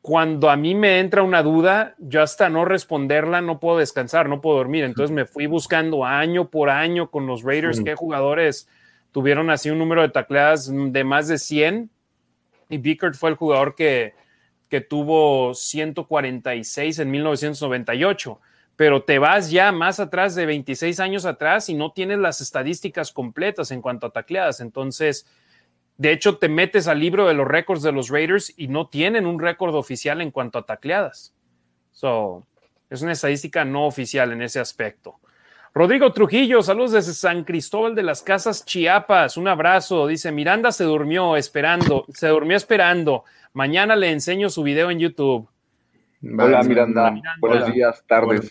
cuando 0.02 0.50
a 0.50 0.58
mí 0.58 0.74
me 0.74 1.00
entra 1.00 1.22
una 1.22 1.42
duda, 1.42 1.94
yo 1.96 2.20
hasta 2.20 2.50
no 2.50 2.66
responderla 2.66 3.40
no 3.40 3.60
puedo 3.60 3.78
descansar, 3.78 4.28
no 4.28 4.42
puedo 4.42 4.58
dormir. 4.58 4.84
Entonces 4.84 5.10
me 5.10 5.24
fui 5.24 5.46
buscando 5.46 6.04
año 6.04 6.50
por 6.50 6.68
año 6.68 7.10
con 7.10 7.26
los 7.26 7.44
Raiders 7.44 7.80
qué 7.82 7.94
jugadores 7.94 8.68
tuvieron 9.10 9.48
así 9.48 9.70
un 9.70 9.78
número 9.78 10.02
de 10.02 10.10
tacleadas 10.10 10.70
de 10.70 11.02
más 11.02 11.28
de 11.28 11.38
100. 11.38 11.88
Y 12.68 12.76
Bickert 12.76 13.14
fue 13.14 13.30
el 13.30 13.36
jugador 13.36 13.74
que, 13.74 14.19
que 14.70 14.80
tuvo 14.80 15.52
146 15.52 17.00
en 17.00 17.10
1998, 17.10 18.40
pero 18.76 19.02
te 19.02 19.18
vas 19.18 19.50
ya 19.50 19.72
más 19.72 20.00
atrás 20.00 20.34
de 20.36 20.46
26 20.46 21.00
años 21.00 21.26
atrás 21.26 21.68
y 21.68 21.74
no 21.74 21.92
tienes 21.92 22.18
las 22.18 22.40
estadísticas 22.40 23.12
completas 23.12 23.72
en 23.72 23.82
cuanto 23.82 24.06
a 24.06 24.12
tacleadas. 24.12 24.60
Entonces, 24.60 25.26
de 25.98 26.12
hecho, 26.12 26.38
te 26.38 26.48
metes 26.48 26.86
al 26.86 27.00
libro 27.00 27.26
de 27.26 27.34
los 27.34 27.46
récords 27.46 27.82
de 27.82 27.92
los 27.92 28.08
Raiders 28.08 28.54
y 28.56 28.68
no 28.68 28.88
tienen 28.88 29.26
un 29.26 29.40
récord 29.40 29.74
oficial 29.74 30.20
en 30.22 30.30
cuanto 30.30 30.58
a 30.58 30.64
tacleadas. 30.64 31.34
So, 31.92 32.46
es 32.88 33.02
una 33.02 33.12
estadística 33.12 33.64
no 33.64 33.86
oficial 33.86 34.32
en 34.32 34.40
ese 34.40 34.60
aspecto. 34.60 35.18
Rodrigo 35.72 36.12
Trujillo, 36.12 36.62
saludos 36.62 36.92
desde 36.92 37.12
San 37.12 37.44
Cristóbal 37.44 37.94
de 37.94 38.02
las 38.02 38.22
Casas, 38.22 38.64
Chiapas. 38.64 39.36
Un 39.36 39.46
abrazo. 39.46 40.08
Dice, 40.08 40.32
Miranda 40.32 40.72
se 40.72 40.82
durmió 40.82 41.36
esperando, 41.36 42.06
se 42.12 42.26
durmió 42.26 42.56
esperando. 42.56 43.24
Mañana 43.52 43.94
le 43.94 44.10
enseño 44.10 44.50
su 44.50 44.64
video 44.64 44.90
en 44.90 44.98
YouTube. 44.98 45.48
Hola 46.22 46.62
Miranda. 46.64 47.14
buenos 47.38 47.72
días, 47.72 48.04
tardes. 48.06 48.50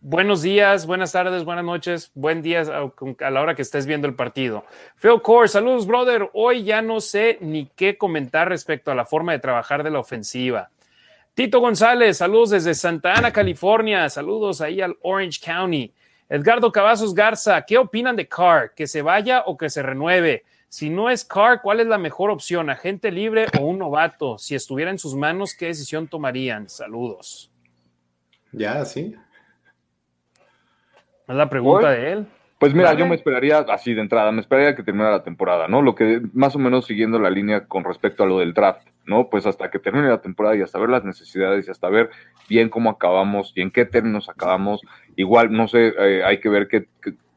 Buenos 0.00 0.42
días, 0.42 0.86
buenas 0.86 1.12
tardes, 1.12 1.44
buenas 1.44 1.64
noches, 1.64 2.12
buen 2.14 2.42
día 2.42 2.62
a 2.62 3.30
la 3.30 3.40
hora 3.40 3.54
que 3.54 3.62
estés 3.62 3.86
viendo 3.86 4.06
el 4.06 4.14
partido. 4.14 4.64
Phil 5.00 5.22
Core, 5.22 5.48
saludos, 5.48 5.86
brother. 5.86 6.30
Hoy 6.34 6.64
ya 6.64 6.82
no 6.82 7.00
sé 7.00 7.38
ni 7.40 7.66
qué 7.74 7.96
comentar 7.96 8.48
respecto 8.48 8.90
a 8.90 8.94
la 8.94 9.06
forma 9.06 9.32
de 9.32 9.38
trabajar 9.38 9.82
de 9.82 9.90
la 9.90 10.00
ofensiva. 10.00 10.70
Tito 11.34 11.60
González, 11.60 12.16
saludos 12.16 12.50
desde 12.50 12.74
Santa 12.74 13.14
Ana, 13.14 13.32
California. 13.32 14.08
Saludos 14.10 14.60
ahí 14.60 14.80
al 14.80 14.96
Orange 15.02 15.40
County. 15.44 15.92
Edgardo 16.28 16.70
Cavazos 16.70 17.14
Garza, 17.14 17.64
¿qué 17.64 17.78
opinan 17.78 18.14
de 18.14 18.28
Carr? 18.28 18.74
¿Que 18.74 18.86
se 18.86 19.00
vaya 19.00 19.44
o 19.46 19.56
que 19.56 19.70
se 19.70 19.82
renueve? 19.82 20.44
Si 20.68 20.90
no 20.90 21.08
es 21.08 21.24
Carr, 21.24 21.62
¿cuál 21.62 21.80
es 21.80 21.86
la 21.86 21.96
mejor 21.96 22.30
opción? 22.30 22.68
¿Agente 22.68 23.10
libre 23.10 23.46
o 23.58 23.64
un 23.64 23.78
novato? 23.78 24.36
Si 24.36 24.54
estuviera 24.54 24.90
en 24.90 24.98
sus 24.98 25.14
manos, 25.14 25.54
¿qué 25.54 25.66
decisión 25.66 26.06
tomarían? 26.06 26.68
Saludos. 26.68 27.50
Ya, 28.52 28.84
sí. 28.84 29.16
Es 31.26 31.34
la 31.34 31.48
pregunta 31.48 31.90
de 31.90 32.12
él. 32.12 32.26
Pues 32.58 32.74
mira, 32.74 32.92
yo 32.94 33.06
me 33.06 33.14
esperaría 33.14 33.58
así 33.58 33.94
de 33.94 34.00
entrada, 34.00 34.32
me 34.32 34.40
esperaría 34.40 34.74
que 34.74 34.82
terminara 34.82 35.12
la 35.12 35.22
temporada, 35.22 35.68
¿no? 35.68 35.80
Lo 35.80 35.94
que 35.94 36.20
más 36.32 36.56
o 36.56 36.58
menos 36.58 36.86
siguiendo 36.86 37.20
la 37.20 37.30
línea 37.30 37.66
con 37.66 37.84
respecto 37.84 38.24
a 38.24 38.26
lo 38.26 38.40
del 38.40 38.52
draft, 38.52 38.84
¿no? 39.06 39.30
Pues 39.30 39.46
hasta 39.46 39.70
que 39.70 39.78
termine 39.78 40.08
la 40.08 40.20
temporada 40.20 40.56
y 40.56 40.62
hasta 40.62 40.80
ver 40.80 40.88
las 40.88 41.04
necesidades 41.04 41.68
y 41.68 41.70
hasta 41.70 41.88
ver 41.88 42.10
bien 42.48 42.68
cómo 42.68 42.90
acabamos 42.90 43.52
y 43.54 43.60
en 43.60 43.70
qué 43.70 43.84
términos 43.84 44.28
acabamos. 44.28 44.80
Igual, 45.14 45.52
no 45.52 45.68
sé, 45.68 45.94
eh, 45.96 46.24
hay 46.24 46.40
que 46.40 46.48
ver 46.48 46.66
qué, 46.66 46.88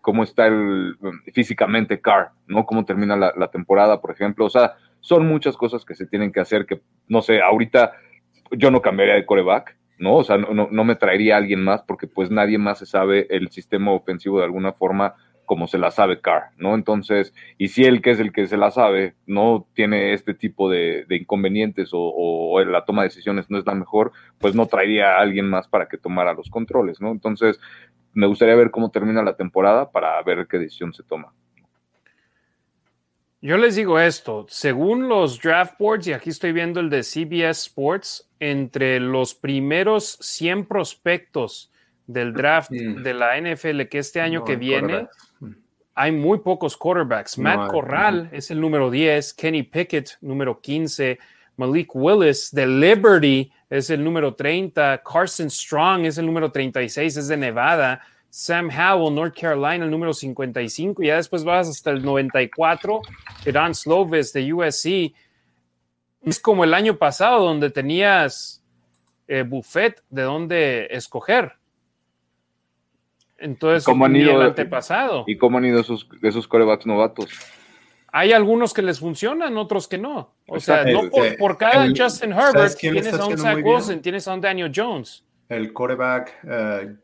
cómo 0.02 0.24
está 0.24 0.48
el, 0.48 0.98
físicamente 1.34 2.02
Carr, 2.02 2.32
¿no? 2.48 2.66
Cómo 2.66 2.84
termina 2.84 3.16
la, 3.16 3.48
temporada, 3.52 4.02
por 4.02 4.12
ejemplo. 4.12 4.46
O 4.46 4.50
sea, 4.50 4.74
son 5.00 5.28
muchas 5.28 5.56
cosas 5.56 5.86
que 5.86 5.94
se 5.94 6.08
tienen 6.08 6.32
que 6.32 6.40
hacer 6.40 6.66
que, 6.66 6.82
no 7.08 7.22
sé, 7.22 7.42
ahorita 7.42 7.94
yo 8.52 8.72
no 8.72 8.82
cambiaría 8.82 9.16
de 9.16 9.26
coreback, 9.26 9.78
¿no? 10.02 10.16
O 10.18 10.24
sea, 10.24 10.38
no, 10.38 10.68
no, 10.70 10.84
me 10.84 10.96
traería 10.96 11.36
a 11.36 11.38
alguien 11.38 11.64
más 11.64 11.84
porque 11.84 12.08
pues 12.08 12.32
nadie 12.32 12.58
más 12.58 12.80
se 12.80 12.88
sabe 12.88 13.28
el 13.30 13.52
sistema 13.52 13.94
ofensivo 13.94 14.40
de 14.40 14.46
alguna 14.46 14.74
forma 14.74 15.14
como 15.46 15.68
se 15.68 15.78
la 15.78 15.92
sabe 15.92 16.22
Carr, 16.22 16.52
¿no? 16.58 16.76
Entonces, 16.76 17.34
y 17.58 17.68
si 17.68 17.84
él 17.84 18.02
que 18.02 18.12
es 18.12 18.20
el 18.20 18.32
que 18.32 18.48
se 18.48 18.58
la 18.58 18.72
sabe, 18.72 19.16
no 19.28 19.68
tiene 19.74 20.14
este 20.14 20.34
tipo 20.34 20.70
de, 20.70 21.06
inconvenientes 21.10 21.90
o, 21.94 22.00
o, 22.00 22.64
la 22.64 22.84
toma 22.84 23.04
de 23.04 23.10
decisiones 23.10 23.50
no 23.50 23.60
es 23.60 23.66
la 23.66 23.76
mejor, 23.76 24.12
pues 24.40 24.56
no 24.56 24.66
traería 24.66 25.18
a 25.18 25.20
alguien 25.22 25.48
más 25.48 25.68
para 25.68 25.88
que 25.88 25.98
tomara 25.98 26.34
los 26.34 26.50
controles, 26.50 27.00
¿no? 27.00 27.12
Entonces, 27.12 27.60
me 28.14 28.28
gustaría 28.28 28.56
ver 28.56 28.72
cómo 28.72 28.90
termina 28.90 29.24
la 29.24 29.36
temporada 29.36 29.92
para 29.92 30.22
ver 30.24 30.48
qué 30.50 30.58
decisión 30.58 30.94
se 30.94 31.04
toma. 31.04 31.34
Yo 33.44 33.58
les 33.58 33.76
digo 33.76 34.00
esto, 34.00 34.46
según 34.50 35.10
los 35.10 35.42
draft 35.42 35.74
boards, 35.80 36.06
y 36.06 36.14
aquí 36.14 36.30
estoy 36.30 36.52
viendo 36.52 36.80
el 36.80 36.92
de 36.92 37.02
CBS 37.02 37.64
Sports, 37.68 38.30
entre 38.40 39.00
los 39.00 39.34
primeros 39.34 40.18
100 40.22 40.66
prospectos 40.66 41.72
del 42.06 42.34
draft 42.34 42.72
mm. 42.72 43.02
de 43.02 43.14
la 43.14 43.40
NFL 43.40 43.82
que 43.90 43.98
este 44.00 44.22
año 44.22 44.44
que 44.44 44.58
viene, 44.58 45.08
hay 45.96 46.12
muy 46.12 46.40
pocos 46.40 46.78
quarterbacks. 46.78 47.38
Matt 47.38 47.72
Corral 47.72 48.30
es 48.32 48.52
el 48.52 48.62
número 48.62 48.92
10, 48.92 49.34
Kenny 49.34 49.64
Pickett 49.64 50.18
número 50.22 50.60
15, 50.62 51.18
Malik 51.58 51.96
Willis 51.96 52.52
de 52.52 52.68
Liberty 52.68 53.52
es 53.70 53.90
el 53.90 54.04
número 54.04 54.36
30, 54.36 55.02
Carson 55.04 55.50
Strong 55.50 56.06
es 56.06 56.18
el 56.18 56.26
número 56.26 56.52
36, 56.52 57.18
es 57.18 57.28
de 57.28 57.38
Nevada, 57.38 58.02
Sam 58.32 58.70
Howell, 58.70 59.14
North 59.14 59.38
Carolina, 59.38 59.84
el 59.84 59.92
número 59.92 60.14
55, 60.14 61.04
y 61.04 61.08
ya 61.08 61.18
después 61.18 61.44
vas 61.44 61.68
hasta 61.68 61.92
el 61.92 62.02
94, 62.02 63.02
Don 63.52 63.76
Slovis 63.76 64.32
de 64.32 64.54
USC. 64.54 65.14
Es 66.24 66.40
como 66.40 66.64
el 66.64 66.74
año 66.74 66.98
pasado 66.98 67.44
donde 67.44 67.70
tenías 67.70 68.64
eh, 69.28 69.44
buffet 69.44 70.02
de 70.10 70.22
dónde 70.22 70.88
escoger. 70.92 71.54
Entonces, 73.38 73.84
¿Cómo 73.84 74.06
han 74.06 74.16
ido, 74.16 74.40
el 74.40 74.48
antepasado. 74.48 75.26
¿Y 75.28 75.38
cómo 75.38 75.58
han 75.58 75.66
ido 75.66 75.82
esos, 75.82 76.08
esos 76.22 76.48
corebacks 76.48 76.86
novatos? 76.86 77.30
Hay 78.14 78.32
algunos 78.32 78.74
que 78.74 78.82
les 78.82 79.00
funcionan, 79.00 79.58
otros 79.58 79.90
que 79.90 79.98
no. 79.98 80.34
O 80.48 80.60
sea, 80.60 80.86
no 80.86 81.10
por, 81.10 81.36
por 81.38 81.58
cada 81.58 81.84
el- 81.84 82.00
Justin 82.00 82.32
¿sabes 82.34 82.56
Herbert 82.56 82.78
tienes 82.78 83.14
a 83.14 83.26
un 83.26 83.38
Zach? 83.38 83.58
Wilson, 83.62 84.02
tienes 84.02 84.28
a 84.28 84.34
un 84.36 84.42
Daniel 84.42 84.72
Jones. 84.74 85.26
El 85.50 85.74
quarterback 85.74 86.40
eh, 86.48 86.96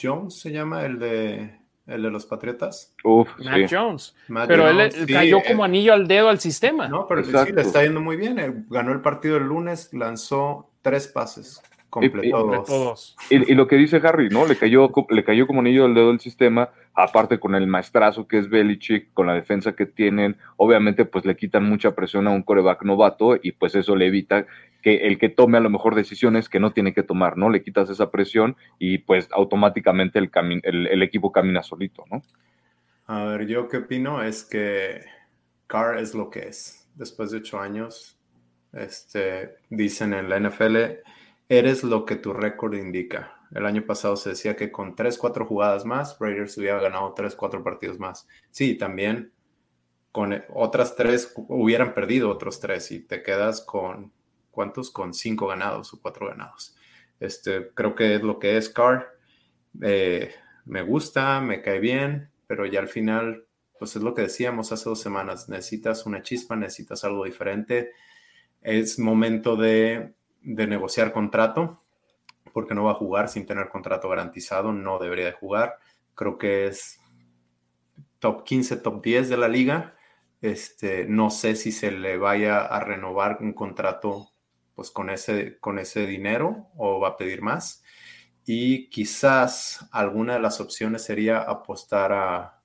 Jones 0.00 0.38
se 0.40 0.50
llama, 0.52 0.84
el 0.84 0.98
de, 0.98 1.58
el 1.86 2.02
de 2.02 2.10
los 2.10 2.26
Patriotas. 2.26 2.94
Uf, 3.04 3.28
Matt 3.38 3.68
sí. 3.68 3.74
Jones. 3.74 4.14
Matt 4.28 4.48
Pero 4.48 4.68
él 4.68 4.76
Jones, 4.76 4.94
él 4.96 5.06
sí, 5.06 5.12
cayó 5.12 5.38
eh, 5.38 5.44
como 5.46 5.64
anillo 5.64 5.92
al 5.94 6.06
dedo 6.08 6.28
al 6.28 6.40
sistema. 6.40 6.88
No, 6.88 7.06
pero 7.06 7.22
sí, 7.24 7.30
Exacto. 7.30 7.54
le 7.54 7.62
está 7.62 7.82
yendo 7.82 8.00
muy 8.00 8.16
bien. 8.16 8.38
eh, 8.38 8.52
Ganó 8.68 8.92
el 8.92 9.00
partido 9.00 9.36
el 9.36 9.44
lunes, 9.44 9.92
lanzó 9.92 10.70
tres 10.82 11.08
pases, 11.08 11.62
completó 11.90 12.40
Sobre 12.40 12.58
dos. 12.58 13.16
Y, 13.30 13.52
y 13.52 13.54
lo 13.54 13.66
que 13.66 13.76
dice 13.76 13.96
Harry, 14.04 14.28
¿no? 14.28 14.46
Le 14.46 14.56
cayó, 14.56 14.90
le 15.08 15.24
cayó 15.24 15.46
como 15.46 15.60
anillo 15.60 15.84
al 15.84 15.94
dedo 15.94 16.10
el 16.10 16.20
sistema, 16.20 16.70
aparte 16.94 17.38
con 17.40 17.54
el 17.54 17.66
maestrazo 17.66 18.26
que 18.28 18.38
es 18.38 18.48
Belichick, 18.48 19.12
con 19.14 19.26
la 19.26 19.34
defensa 19.34 19.72
que 19.74 19.86
tienen, 19.86 20.36
obviamente 20.56 21.04
pues 21.04 21.24
le 21.24 21.36
quitan 21.36 21.64
mucha 21.64 21.94
presión 21.94 22.26
a 22.26 22.30
un 22.30 22.42
coreback 22.42 22.82
novato 22.84 23.36
y 23.42 23.52
pues 23.52 23.74
eso 23.74 23.96
le 23.96 24.06
evita 24.06 24.46
que 24.86 25.08
el 25.08 25.18
que 25.18 25.28
tome 25.28 25.58
a 25.58 25.60
lo 25.60 25.68
mejor 25.68 25.96
decisiones 25.96 26.48
que 26.48 26.60
no 26.60 26.72
tiene 26.72 26.94
que 26.94 27.02
tomar, 27.02 27.36
¿no? 27.36 27.50
Le 27.50 27.64
quitas 27.64 27.90
esa 27.90 28.12
presión 28.12 28.56
y 28.78 28.98
pues 28.98 29.26
automáticamente 29.32 30.20
el, 30.20 30.30
el, 30.62 30.86
el 30.86 31.02
equipo 31.02 31.32
camina 31.32 31.64
solito, 31.64 32.04
¿no? 32.08 32.22
A 33.06 33.24
ver, 33.24 33.48
yo 33.48 33.66
qué 33.66 33.78
opino 33.78 34.22
es 34.22 34.44
que 34.44 35.00
Carr 35.66 35.98
es 35.98 36.14
lo 36.14 36.30
que 36.30 36.46
es. 36.46 36.88
Después 36.94 37.32
de 37.32 37.38
ocho 37.38 37.58
años, 37.58 38.16
este, 38.72 39.56
dicen 39.70 40.14
en 40.14 40.28
la 40.28 40.38
NFL, 40.38 40.76
eres 41.48 41.82
lo 41.82 42.04
que 42.04 42.14
tu 42.14 42.32
récord 42.32 42.74
indica. 42.74 43.40
El 43.52 43.66
año 43.66 43.84
pasado 43.86 44.14
se 44.14 44.30
decía 44.30 44.54
que 44.54 44.70
con 44.70 44.94
tres, 44.94 45.18
cuatro 45.18 45.46
jugadas 45.46 45.84
más, 45.84 46.16
Raiders 46.20 46.56
hubiera 46.58 46.80
ganado 46.80 47.12
tres, 47.12 47.34
cuatro 47.34 47.64
partidos 47.64 47.98
más. 47.98 48.28
Sí, 48.52 48.78
también 48.78 49.32
con 50.12 50.44
otras 50.54 50.94
tres 50.94 51.34
hubieran 51.36 51.92
perdido 51.92 52.30
otros 52.30 52.60
tres 52.60 52.92
y 52.92 53.00
te 53.00 53.24
quedas 53.24 53.60
con, 53.62 54.12
¿cuántos? 54.56 54.90
Con 54.90 55.12
cinco 55.12 55.46
ganados 55.46 55.92
o 55.92 56.00
cuatro 56.00 56.28
ganados. 56.28 56.74
Este, 57.20 57.68
creo 57.74 57.94
que 57.94 58.14
es 58.14 58.22
lo 58.22 58.38
que 58.38 58.56
es 58.56 58.70
Carr. 58.70 59.06
Eh, 59.82 60.34
me 60.64 60.80
gusta, 60.80 61.42
me 61.42 61.60
cae 61.60 61.78
bien, 61.78 62.30
pero 62.46 62.64
ya 62.64 62.80
al 62.80 62.88
final, 62.88 63.44
pues 63.78 63.96
es 63.96 64.02
lo 64.02 64.14
que 64.14 64.22
decíamos 64.22 64.72
hace 64.72 64.88
dos 64.88 65.02
semanas, 65.02 65.50
necesitas 65.50 66.06
una 66.06 66.22
chispa, 66.22 66.56
necesitas 66.56 67.04
algo 67.04 67.26
diferente. 67.26 67.90
Es 68.62 68.98
momento 68.98 69.56
de, 69.56 70.14
de 70.40 70.66
negociar 70.66 71.12
contrato, 71.12 71.82
porque 72.54 72.74
no 72.74 72.84
va 72.84 72.92
a 72.92 72.94
jugar 72.94 73.28
sin 73.28 73.44
tener 73.44 73.68
contrato 73.68 74.08
garantizado, 74.08 74.72
no 74.72 74.98
debería 74.98 75.26
de 75.26 75.32
jugar. 75.32 75.76
Creo 76.14 76.38
que 76.38 76.66
es 76.66 76.98
top 78.20 78.42
15, 78.42 78.78
top 78.78 79.04
10 79.04 79.28
de 79.28 79.36
la 79.36 79.48
liga. 79.48 79.96
Este, 80.40 81.04
no 81.04 81.28
sé 81.28 81.56
si 81.56 81.72
se 81.72 81.90
le 81.90 82.16
vaya 82.16 82.64
a 82.64 82.80
renovar 82.80 83.36
un 83.42 83.52
contrato 83.52 84.30
pues 84.76 84.90
con 84.90 85.10
ese, 85.10 85.58
con 85.58 85.80
ese 85.80 86.06
dinero 86.06 86.68
o 86.76 87.00
va 87.00 87.08
a 87.08 87.16
pedir 87.16 87.42
más. 87.42 87.82
Y 88.44 88.88
quizás 88.90 89.88
alguna 89.90 90.34
de 90.34 90.40
las 90.40 90.60
opciones 90.60 91.02
sería 91.02 91.38
apostar 91.38 92.12
a 92.12 92.60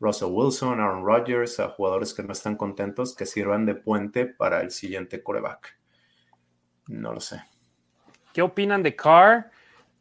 Russell 0.00 0.30
Wilson, 0.30 0.80
Aaron 0.80 1.04
Rodgers, 1.04 1.60
a 1.60 1.68
jugadores 1.68 2.14
que 2.14 2.22
no 2.22 2.32
están 2.32 2.56
contentos, 2.56 3.14
que 3.14 3.26
sirvan 3.26 3.66
de 3.66 3.74
puente 3.74 4.24
para 4.24 4.62
el 4.62 4.70
siguiente 4.70 5.22
coreback. 5.22 5.76
No 6.86 7.12
lo 7.12 7.20
sé. 7.20 7.42
¿Qué 8.32 8.40
opinan 8.40 8.82
de 8.82 8.94
Carr? 8.94 9.50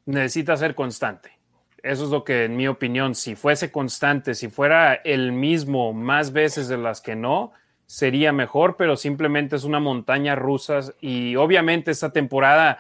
Necesita 0.05 0.55
ser 0.55 0.75
constante. 0.75 1.38
Eso 1.81 2.05
es 2.05 2.09
lo 2.11 2.23
que, 2.23 2.45
en 2.45 2.55
mi 2.55 2.67
opinión, 2.67 3.15
si 3.15 3.35
fuese 3.35 3.71
constante, 3.71 4.35
si 4.35 4.49
fuera 4.49 4.93
el 4.93 5.31
mismo 5.31 5.91
más 5.91 6.31
veces 6.31 6.67
de 6.67 6.77
las 6.77 7.01
que 7.01 7.15
no, 7.15 7.51
sería 7.88 8.31
mejor, 8.31 8.76
pero 8.77 8.95
simplemente 8.95 9.55
es 9.55 9.64
una 9.64 9.80
montaña 9.80 10.35
rusa 10.35 10.81
y 11.01 11.35
obviamente 11.38 11.89
esta 11.89 12.11
temporada 12.11 12.77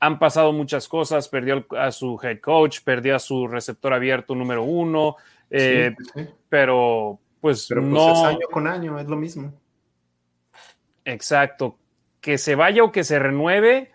han 0.00 0.18
pasado 0.18 0.52
muchas 0.52 0.86
cosas, 0.88 1.28
perdió 1.28 1.64
a 1.78 1.90
su 1.92 2.18
head 2.22 2.40
coach, 2.40 2.80
perdió 2.84 3.16
a 3.16 3.20
su 3.20 3.46
receptor 3.48 3.94
abierto 3.94 4.34
número 4.34 4.64
uno, 4.64 5.16
eh, 5.50 5.94
Sí, 5.96 6.04
sí. 6.14 6.28
pero 6.48 7.18
pues 7.40 7.66
Pero 7.68 7.80
pues 7.82 7.92
no... 7.92 8.12
es 8.12 8.18
año 8.34 8.46
con 8.50 8.66
año, 8.66 8.98
es 8.98 9.06
lo 9.06 9.16
mismo. 9.16 9.52
Exacto. 11.04 11.78
Que 12.20 12.36
se 12.36 12.54
vaya 12.54 12.82
o 12.82 12.92
que 12.92 13.04
se 13.04 13.18
renueve. 13.18 13.92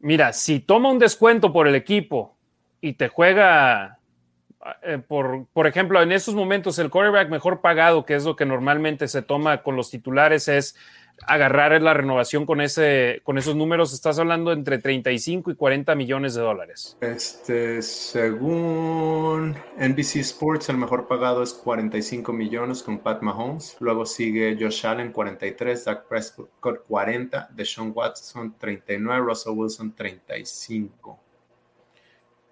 Mira, 0.00 0.32
si 0.32 0.60
toma 0.60 0.90
un 0.90 0.98
descuento 0.98 1.52
por 1.52 1.68
el 1.68 1.74
equipo 1.74 2.36
y 2.80 2.94
te 2.94 3.08
juega, 3.08 3.98
eh, 4.82 4.98
por, 4.98 5.46
por 5.52 5.66
ejemplo, 5.66 6.02
en 6.02 6.12
estos 6.12 6.34
momentos 6.34 6.78
el 6.78 6.90
quarterback 6.90 7.30
mejor 7.30 7.60
pagado, 7.60 8.04
que 8.04 8.14
es 8.14 8.24
lo 8.24 8.36
que 8.36 8.46
normalmente 8.46 9.08
se 9.08 9.22
toma 9.22 9.62
con 9.62 9.76
los 9.76 9.90
titulares, 9.90 10.48
es 10.48 10.76
agarrar 11.26 11.80
la 11.82 11.94
renovación 11.94 12.46
con, 12.46 12.60
ese, 12.60 13.20
con 13.24 13.38
esos 13.38 13.56
números. 13.56 13.92
Estás 13.92 14.18
hablando 14.18 14.52
entre 14.52 14.78
35 14.78 15.50
y 15.50 15.54
40 15.54 15.94
millones 15.94 16.34
de 16.34 16.42
dólares. 16.42 16.96
Este, 17.00 17.82
según 17.82 19.56
NBC 19.78 20.16
Sports, 20.16 20.68
el 20.68 20.76
mejor 20.76 21.08
pagado 21.08 21.42
es 21.42 21.52
45 21.52 22.32
millones 22.32 22.82
con 22.82 22.98
Pat 22.98 23.22
Mahomes. 23.22 23.76
Luego 23.80 24.06
sigue 24.06 24.56
Josh 24.58 24.86
Allen, 24.86 25.12
43, 25.12 25.84
Dak 25.84 26.08
Prescott, 26.08 26.50
40, 26.60 27.48
Deshaun 27.52 27.92
Watson, 27.94 28.54
39, 28.58 29.24
Russell 29.26 29.52
Wilson, 29.52 29.94
35. 29.94 31.18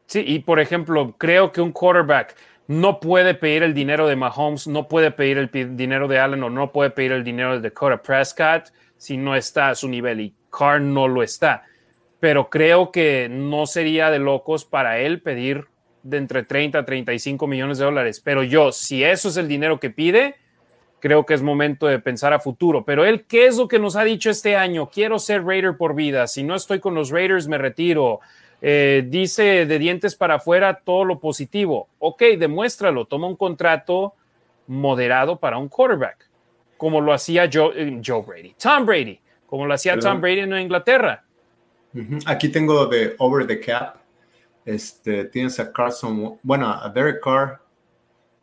Sí, 0.09 0.25
y 0.27 0.39
por 0.39 0.59
ejemplo, 0.59 1.15
creo 1.19 1.53
que 1.53 1.61
un 1.61 1.71
quarterback 1.71 2.35
no 2.67 2.99
puede 2.99 3.35
pedir 3.35 3.63
el 3.63 3.75
dinero 3.75 4.09
de 4.09 4.17
Mahomes, 4.17 4.67
no 4.67 4.89
puede 4.89 5.11
pedir 5.11 5.37
el 5.37 5.77
dinero 5.77 6.09
de 6.09 6.19
Allen 6.19 6.43
o 6.43 6.49
no 6.49 6.73
puede 6.73 6.89
pedir 6.89 7.13
el 7.13 7.23
dinero 7.23 7.53
de 7.53 7.69
Dakota 7.69 8.01
Prescott 8.01 8.71
si 8.97 9.19
no 9.19 9.37
está 9.37 9.69
a 9.69 9.75
su 9.75 9.87
nivel 9.87 10.21
y 10.21 10.35
Carr 10.51 10.81
no 10.81 11.09
lo 11.09 11.23
está. 11.23 11.65
Pero 12.21 12.49
creo 12.49 12.91
que 12.91 13.29
no 13.31 13.67
sería 13.67 14.11
de 14.11 14.19
locos 14.19 14.65
para 14.65 14.99
él 14.99 15.21
pedir 15.21 15.67
de 16.03 16.17
entre 16.17 16.43
30 16.43 16.79
a 16.79 16.85
35 16.87 17.47
millones 17.47 17.77
de 17.77 17.85
dólares. 17.85 18.19
Pero 18.25 18.43
yo, 18.43 18.73
si 18.73 19.05
eso 19.05 19.29
es 19.29 19.37
el 19.37 19.47
dinero 19.47 19.79
que 19.79 19.91
pide, 19.91 20.37
creo 21.01 21.27
que 21.27 21.35
es 21.35 21.43
momento 21.43 21.87
de 21.87 21.99
pensar 21.99 22.33
a 22.33 22.41
futuro. 22.41 22.83
Pero 22.87 23.05
él, 23.05 23.27
¿qué 23.27 23.47
es 23.47 23.59
lo 23.59 23.69
que 23.69 23.79
nos 23.79 23.95
ha 23.95 24.05
dicho 24.05 24.31
este 24.31 24.57
año? 24.57 24.89
Quiero 24.89 25.19
ser 25.19 25.45
Raider 25.45 25.77
por 25.77 25.95
vida. 25.95 26.27
Si 26.27 26.43
no 26.45 26.55
estoy 26.55 26.81
con 26.81 26.95
los 26.95 27.11
Raiders, 27.11 27.47
me 27.47 27.59
retiro. 27.59 28.21
Eh, 28.61 29.05
dice 29.07 29.67
de 29.67 29.79
dientes 29.79 30.17
para 30.17 30.35
afuera 30.37 30.81
todo 30.85 31.05
lo 31.05 31.21
positivo. 31.21 31.89
Ok, 31.99 32.23
demuéstralo. 32.39 33.05
Toma 33.05 33.27
un 33.29 33.37
contrato 33.37 34.15
moderado 34.67 35.39
para 35.39 35.59
un 35.59 35.69
quarterback, 35.69 36.29
como 36.77 37.01
lo 37.01 37.13
hacía 37.13 37.49
Joe, 37.53 37.73
eh, 37.77 38.01
Joe 38.05 38.23
Brady, 38.23 38.55
Tom 38.61 38.85
Brady, 38.85 39.21
como 39.47 39.65
lo 39.67 39.75
hacía 39.75 39.95
Perdón. 39.95 40.13
Tom 40.15 40.21
Brady 40.21 40.41
en 40.41 40.59
Inglaterra. 40.59 41.25
Aquí 42.27 42.49
tengo 42.51 42.87
de 42.87 43.15
Over 43.19 43.47
the 43.47 43.61
Cap. 43.61 43.97
Este, 44.65 45.25
tienes 45.25 45.59
a 45.59 45.73
Carson, 45.73 46.39
bueno, 46.43 46.69
a 46.71 46.89
Derek 46.91 47.23
Carr 47.23 47.61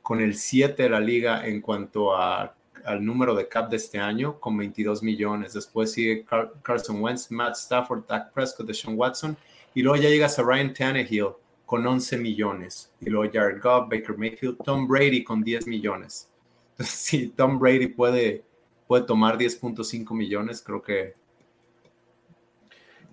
con 0.02 0.20
el 0.22 0.34
7 0.36 0.84
de 0.84 0.90
la 0.90 1.00
liga 1.00 1.46
en 1.46 1.62
cuanto 1.62 2.16
a, 2.16 2.56
al 2.84 3.06
número 3.06 3.36
de 3.36 3.48
cap 3.48 3.70
de 3.70 3.78
este 3.78 4.00
año, 4.00 4.40
con 4.40 4.58
22 4.58 5.04
millones. 5.04 5.54
Después 5.54 5.92
sigue 5.92 6.24
Car- 6.26 6.52
Carson 6.64 7.02
Wentz, 7.02 7.30
Matt 7.32 7.56
Stafford, 7.56 8.06
Dak 8.08 8.32
Prescott, 8.34 8.66
Deshaun 8.66 8.96
Watson. 8.98 9.38
Y 9.76 9.84
luego 9.84 9.98
ya 10.02 10.10
llegas 10.10 10.40
a 10.40 10.44
Ryan 10.44 10.74
Tannehill 10.74 11.28
con 11.66 11.86
11 11.86 12.18
millones. 12.18 12.92
Y 13.02 13.10
luego 13.10 13.32
Jared 13.32 13.62
Goff, 13.62 13.90
Baker 13.90 14.18
Mayfield, 14.18 14.58
Tom 14.64 14.88
Brady 14.88 15.24
con 15.24 15.44
10 15.44 15.68
millones. 15.68 16.32
Entonces, 16.72 16.96
si 17.00 17.28
Tom 17.30 17.60
Brady 17.60 17.88
puede, 17.88 18.44
puede 18.88 19.04
tomar 19.04 19.38
10.5 19.38 20.12
millones, 20.16 20.62
creo 20.64 20.82
que 20.82 21.14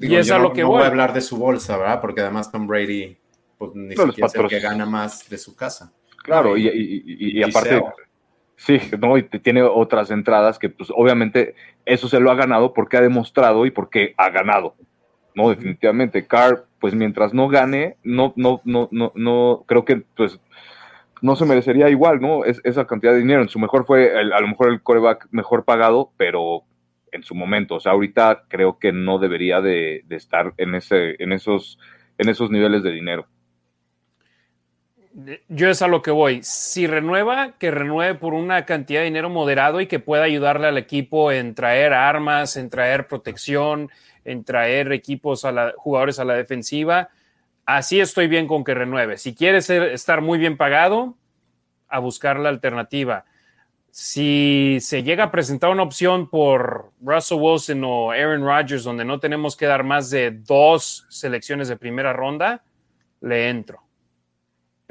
Y 0.00 0.14
es 0.14 0.30
a 0.30 0.38
no, 0.38 0.44
lo 0.44 0.52
que 0.52 0.62
no 0.62 0.68
voy 0.68 0.76
voy. 0.78 0.84
a 0.84 0.88
hablar 0.88 1.12
de 1.12 1.20
su 1.20 1.36
bolsa, 1.36 1.76
¿verdad? 1.76 2.00
Porque 2.00 2.20
además 2.20 2.50
Tom 2.50 2.66
Brady 2.66 3.16
pues, 3.58 3.72
ni 3.74 3.94
No, 3.94 4.06
siquiera 4.06 4.26
es 4.26 4.34
el 4.34 4.48
que 4.48 4.60
gana 4.60 4.86
más 4.86 5.28
de 5.28 5.38
su 5.38 5.54
casa. 5.54 5.92
Claro, 6.24 6.56
y, 6.56 6.66
y- 6.68 7.02
y- 7.06 7.38
y 7.40 7.42
aparte, 7.42 7.82
sí, 8.56 8.78
no, 9.00 9.16
y 9.18 9.24
tiene 9.24 9.62
otras 9.62 10.10
entradas 10.10 10.58
que 10.58 10.68
pues 10.68 10.88
obviamente 10.94 11.54
eso 11.84 12.08
se 12.08 12.20
lo 12.20 12.30
ha 12.30 12.34
ganado 12.34 12.72
porque 12.72 12.96
ha 12.96 13.00
demostrado 13.00 13.66
y 13.66 13.70
porque 13.72 14.14
ha 14.16 14.30
ganado. 14.30 14.76
No, 15.34 15.48
definitivamente. 15.48 16.26
Carr, 16.26 16.66
pues 16.80 16.94
mientras 16.94 17.32
no 17.32 17.48
gane, 17.48 17.96
no, 18.02 18.32
no, 18.36 18.60
no, 18.64 18.88
no, 18.90 19.12
no, 19.14 19.64
creo 19.66 19.84
que 19.84 20.02
pues 20.16 20.38
no 21.22 21.36
se 21.36 21.46
merecería 21.46 21.88
igual, 21.88 22.20
¿no? 22.20 22.44
Es, 22.44 22.60
esa 22.64 22.86
cantidad 22.86 23.12
de 23.12 23.20
dinero. 23.20 23.42
En 23.42 23.48
su 23.48 23.58
mejor 23.58 23.86
fue 23.86 24.20
el- 24.20 24.32
a 24.32 24.40
lo 24.40 24.48
mejor 24.48 24.70
el 24.70 24.82
coreback 24.82 25.28
mejor 25.30 25.64
pagado, 25.64 26.10
pero 26.16 26.64
en 27.12 27.22
su 27.22 27.34
momento. 27.34 27.76
O 27.76 27.80
sea, 27.80 27.92
ahorita 27.92 28.44
creo 28.48 28.78
que 28.78 28.92
no 28.92 29.18
debería 29.18 29.60
de, 29.60 30.04
estar 30.10 30.52
en, 30.56 30.74
ese, 30.74 31.14
en, 31.22 31.32
esos, 31.32 31.78
en 32.18 32.28
esos 32.28 32.50
niveles 32.50 32.82
de 32.82 32.90
dinero. 32.90 33.26
Yo 35.48 35.68
es 35.68 35.82
a 35.82 35.88
lo 35.88 36.00
que 36.00 36.10
voy. 36.10 36.40
Si 36.42 36.86
renueva, 36.86 37.52
que 37.58 37.70
renueve 37.70 38.18
por 38.18 38.32
una 38.32 38.64
cantidad 38.64 39.00
de 39.00 39.04
dinero 39.04 39.28
moderado 39.28 39.82
y 39.82 39.86
que 39.86 39.98
pueda 39.98 40.24
ayudarle 40.24 40.68
al 40.68 40.78
equipo 40.78 41.30
en 41.30 41.54
traer 41.54 41.92
armas, 41.92 42.56
en 42.56 42.70
traer 42.70 43.06
protección, 43.06 43.90
en 44.24 44.44
traer 44.44 44.92
equipos 44.92 45.44
a 45.44 45.52
la, 45.52 45.72
jugadores 45.76 46.18
a 46.18 46.24
la 46.24 46.34
defensiva. 46.34 47.10
Así 47.64 48.00
estoy 48.00 48.28
bien 48.28 48.46
con 48.46 48.64
que 48.64 48.74
renueve. 48.74 49.18
Si 49.18 49.34
quiere 49.34 49.58
estar 49.58 50.20
muy 50.20 50.38
bien 50.38 50.56
pagado, 50.56 51.16
a 51.88 51.98
buscar 51.98 52.38
la 52.38 52.48
alternativa. 52.48 53.24
Si 53.90 54.78
se 54.80 55.02
llega 55.02 55.24
a 55.24 55.30
presentar 55.30 55.70
una 55.70 55.82
opción 55.82 56.30
por 56.30 56.92
Russell 57.00 57.38
Wilson 57.38 57.84
o 57.84 58.10
Aaron 58.10 58.44
Rodgers, 58.44 58.84
donde 58.84 59.04
no 59.04 59.20
tenemos 59.20 59.56
que 59.56 59.66
dar 59.66 59.84
más 59.84 60.08
de 60.08 60.30
dos 60.30 61.04
selecciones 61.10 61.68
de 61.68 61.76
primera 61.76 62.12
ronda, 62.12 62.64
le 63.20 63.50
entro 63.50 63.82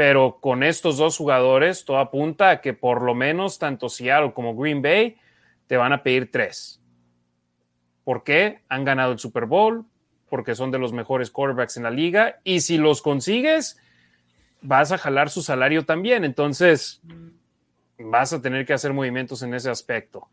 pero 0.02 0.40
con 0.42 0.64
estos 0.64 0.98
dos 0.98 1.16
jugadores 1.16 1.86
todo 1.86 2.00
apunta 2.00 2.50
a 2.50 2.60
que 2.60 2.74
por 2.74 3.04
lo 3.04 3.14
menos 3.14 3.60
tanto 3.60 3.88
Seattle 3.88 4.34
como 4.34 4.56
Green 4.56 4.82
Bay 4.82 5.16
te 5.68 5.78
van 5.78 5.94
a 5.94 6.02
pedir 6.02 6.32
tres. 6.32 6.81
¿Por 8.12 8.26
qué? 8.26 8.60
Han 8.68 8.84
ganado 8.84 9.14
el 9.14 9.20
Super 9.20 9.46
Bowl, 9.46 9.86
porque 10.28 10.54
son 10.54 10.70
de 10.70 10.78
los 10.78 10.92
mejores 10.92 11.32
quarterbacks 11.32 11.78
en 11.78 11.84
la 11.84 11.92
liga 11.92 12.42
y 12.44 12.60
si 12.60 12.78
los 12.78 13.02
consigues, 13.02 13.80
vas 14.62 14.92
a 14.92 14.98
jalar 14.98 15.30
su 15.30 15.42
salario 15.42 15.86
también. 15.86 16.26
Entonces, 16.26 17.02
vas 17.98 18.34
a 18.34 18.42
tener 18.42 18.66
que 18.66 18.74
hacer 18.74 18.92
movimientos 18.92 19.44
en 19.44 19.54
ese 19.54 19.70
aspecto. 19.70 20.28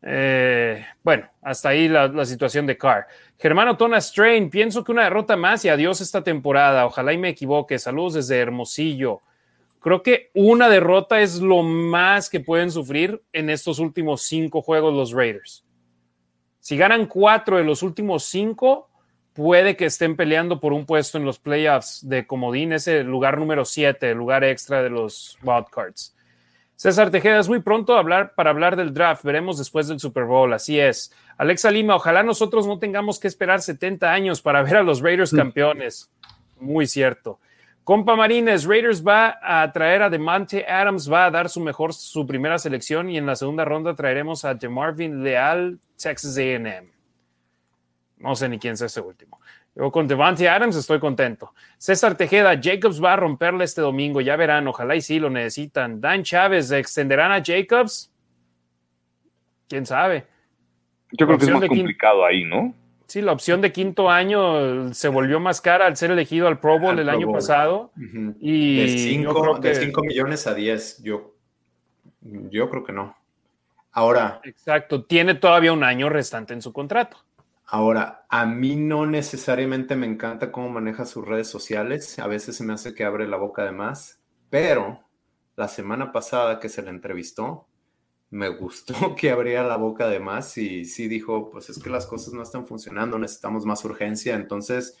Eh, 0.00 0.82
bueno, 1.02 1.28
hasta 1.42 1.68
ahí 1.68 1.88
la, 1.88 2.24
situación 2.24 2.66
de 2.66 2.78
Carr. 2.78 3.06
Germano 3.38 3.76
Tona 3.76 4.00
Strain, 4.00 4.48
pienso 4.48 4.82
que 4.82 4.92
una 4.92 5.04
derrota 5.04 5.36
más 5.36 5.62
y 5.66 5.68
adiós 5.68 6.00
esta 6.00 6.24
temporada. 6.24 6.86
Ojalá 6.86 7.12
y 7.12 7.18
me 7.18 7.28
equivoque. 7.28 7.78
Saludos 7.78 8.14
desde 8.14 8.38
Hermosillo. 8.38 9.20
Creo 9.78 10.02
que 10.02 10.30
una 10.32 10.70
derrota 10.70 11.20
es 11.20 11.38
lo 11.38 11.62
más 11.62 12.30
que 12.30 12.40
pueden 12.40 12.70
sufrir 12.70 13.22
en 13.30 13.50
estos 13.50 13.78
últimos 13.78 14.22
cinco 14.22 14.62
juegos 14.62 14.94
los 14.94 15.12
Raiders. 15.12 15.66
Si 16.64 16.78
ganan 16.78 17.04
cuatro 17.04 17.58
de 17.58 17.62
los 17.62 17.82
últimos 17.82 18.24
cinco, 18.24 18.88
puede 19.34 19.76
que 19.76 19.84
estén 19.84 20.16
peleando 20.16 20.60
por 20.60 20.72
un 20.72 20.86
puesto 20.86 21.18
en 21.18 21.26
los 21.26 21.38
playoffs 21.38 22.08
de 22.08 22.26
comodín, 22.26 22.72
ese 22.72 23.04
lugar 23.04 23.36
número 23.36 23.66
siete, 23.66 24.12
el 24.12 24.16
lugar 24.16 24.44
extra 24.44 24.82
de 24.82 24.88
los 24.88 25.36
wildcards. 25.42 26.16
César 26.74 27.10
Tejeda, 27.10 27.38
es 27.38 27.50
muy 27.50 27.60
pronto 27.60 27.98
hablar, 27.98 28.32
para 28.34 28.48
hablar 28.48 28.76
del 28.76 28.94
draft. 28.94 29.24
Veremos 29.24 29.58
después 29.58 29.88
del 29.88 30.00
Super 30.00 30.24
Bowl. 30.24 30.54
Así 30.54 30.80
es. 30.80 31.12
Alexa 31.36 31.70
Lima, 31.70 31.96
ojalá 31.96 32.22
nosotros 32.22 32.66
no 32.66 32.78
tengamos 32.78 33.20
que 33.20 33.28
esperar 33.28 33.60
70 33.60 34.10
años 34.10 34.40
para 34.40 34.62
ver 34.62 34.76
a 34.76 34.82
los 34.82 35.02
Raiders 35.02 35.32
campeones. 35.32 36.10
Muy 36.58 36.86
cierto. 36.86 37.40
Compa 37.84 38.16
Marines, 38.16 38.64
Raiders 38.64 39.06
va 39.06 39.38
a 39.42 39.70
traer 39.70 40.00
a 40.02 40.08
DeMonte 40.08 40.64
Adams, 40.66 41.10
va 41.10 41.26
a 41.26 41.30
dar 41.30 41.50
su 41.50 41.60
mejor, 41.60 41.92
su 41.92 42.26
primera 42.26 42.58
selección 42.58 43.10
y 43.10 43.18
en 43.18 43.26
la 43.26 43.36
segunda 43.36 43.66
ronda 43.66 43.94
traeremos 43.94 44.46
a 44.46 44.54
DeMarvin 44.54 45.22
Leal, 45.22 45.78
Texas 46.02 46.38
AM. 46.38 46.90
No 48.16 48.34
sé 48.34 48.48
ni 48.48 48.58
quién 48.58 48.72
es 48.72 48.80
ese 48.80 49.02
último. 49.02 49.38
Yo 49.74 49.90
con 49.92 50.08
Devante 50.08 50.48
Adams 50.48 50.76
estoy 50.76 50.98
contento. 50.98 51.52
César 51.76 52.16
Tejeda, 52.16 52.58
Jacobs 52.58 53.02
va 53.02 53.12
a 53.12 53.16
romperle 53.16 53.64
este 53.64 53.82
domingo, 53.82 54.22
ya 54.22 54.36
verán, 54.36 54.66
ojalá 54.66 54.96
y 54.96 55.02
sí 55.02 55.18
lo 55.18 55.28
necesitan. 55.28 56.00
Dan 56.00 56.22
Chávez, 56.22 56.70
¿extenderán 56.70 57.32
a 57.32 57.42
Jacobs? 57.44 58.10
¿Quién 59.68 59.84
sabe? 59.84 60.26
Yo 61.12 61.26
creo 61.26 61.38
que 61.38 61.44
es 61.44 61.50
más 61.50 61.66
complicado 61.66 62.24
ahí, 62.24 62.44
¿no? 62.44 62.74
Sí, 63.14 63.22
la 63.22 63.30
opción 63.30 63.60
de 63.60 63.70
quinto 63.70 64.10
año 64.10 64.92
se 64.92 65.06
volvió 65.06 65.38
más 65.38 65.60
cara 65.60 65.86
al 65.86 65.96
ser 65.96 66.10
elegido 66.10 66.48
al 66.48 66.58
Pro 66.58 66.80
Bowl 66.80 66.98
el 66.98 67.08
año 67.08 67.30
pasado. 67.30 67.92
y 68.40 68.76
de 68.76 68.88
5 68.98 70.02
millones 70.02 70.48
a 70.48 70.54
10, 70.54 71.04
yo, 71.04 71.36
yo 72.22 72.68
creo 72.68 72.82
que 72.82 72.92
no. 72.92 73.16
Ahora. 73.92 74.40
Exacto, 74.42 75.04
tiene 75.04 75.36
todavía 75.36 75.72
un 75.72 75.84
año 75.84 76.08
restante 76.08 76.54
en 76.54 76.60
su 76.60 76.72
contrato. 76.72 77.18
Ahora, 77.66 78.26
a 78.28 78.46
mí 78.46 78.74
no 78.74 79.06
necesariamente 79.06 79.94
me 79.94 80.06
encanta 80.06 80.50
cómo 80.50 80.68
maneja 80.68 81.06
sus 81.06 81.24
redes 81.24 81.46
sociales, 81.46 82.18
a 82.18 82.26
veces 82.26 82.56
se 82.56 82.64
me 82.64 82.72
hace 82.72 82.94
que 82.94 83.04
abre 83.04 83.28
la 83.28 83.36
boca 83.36 83.64
de 83.64 83.70
más, 83.70 84.18
pero 84.50 85.04
la 85.54 85.68
semana 85.68 86.10
pasada 86.10 86.58
que 86.58 86.68
se 86.68 86.82
le 86.82 86.90
entrevistó, 86.90 87.68
me 88.34 88.48
gustó 88.48 89.14
que 89.16 89.30
abría 89.30 89.62
la 89.62 89.76
boca 89.76 90.08
de 90.08 90.20
más 90.20 90.58
y 90.58 90.84
sí 90.84 91.08
dijo, 91.08 91.50
pues 91.50 91.70
es 91.70 91.82
que 91.82 91.88
las 91.88 92.06
cosas 92.06 92.34
no 92.34 92.42
están 92.42 92.66
funcionando, 92.66 93.18
necesitamos 93.18 93.64
más 93.64 93.84
urgencia, 93.84 94.34
entonces 94.34 94.98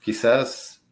quizás, 0.00 0.84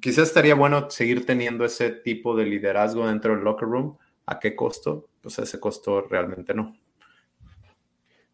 quizás 0.00 0.28
estaría 0.28 0.54
bueno 0.54 0.90
seguir 0.90 1.26
teniendo 1.26 1.64
ese 1.64 1.90
tipo 1.90 2.34
de 2.34 2.46
liderazgo 2.46 3.06
dentro 3.06 3.34
del 3.34 3.44
locker 3.44 3.68
room. 3.68 3.96
¿A 4.28 4.40
qué 4.40 4.56
costo? 4.56 5.08
Pues 5.20 5.38
a 5.38 5.42
ese 5.42 5.60
costo 5.60 6.00
realmente 6.00 6.52
no. 6.52 6.76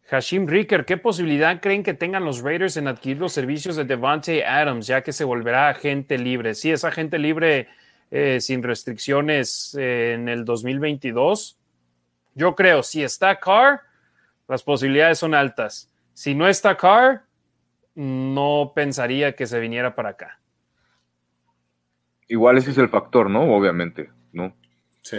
Hashim 0.09 0.47
Ricker, 0.47 0.85
¿qué 0.85 0.97
posibilidad 0.97 1.61
creen 1.61 1.83
que 1.83 1.93
tengan 1.93 2.25
los 2.25 2.41
Raiders 2.41 2.77
en 2.77 2.87
adquirir 2.87 3.19
los 3.19 3.31
servicios 3.31 3.75
de 3.75 3.85
Devante 3.85 4.45
Adams, 4.45 4.87
ya 4.87 5.01
que 5.01 5.13
se 5.13 5.23
volverá 5.23 5.69
agente 5.69 6.17
libre? 6.17 6.55
Sí, 6.55 6.71
es 6.71 6.83
agente 6.83 7.19
libre 7.19 7.67
eh, 8.11 8.39
sin 8.41 8.63
restricciones 8.63 9.75
eh, 9.79 10.13
en 10.13 10.29
el 10.29 10.45
2022. 10.45 11.59
Yo 12.35 12.55
creo, 12.55 12.83
si 12.83 13.03
está 13.03 13.39
Carr, 13.39 13.81
las 14.47 14.63
posibilidades 14.63 15.19
son 15.19 15.33
altas. 15.33 15.91
Si 16.13 16.35
no 16.35 16.47
está 16.47 16.75
Carr, 16.77 17.23
no 17.95 18.71
pensaría 18.75 19.35
que 19.35 19.47
se 19.47 19.59
viniera 19.59 19.95
para 19.95 20.09
acá. 20.09 20.39
Igual 22.27 22.57
ese 22.57 22.71
es 22.71 22.77
el 22.77 22.89
factor, 22.89 23.29
¿no? 23.29 23.55
Obviamente, 23.55 24.09
¿no? 24.31 24.55
Sí. 25.01 25.17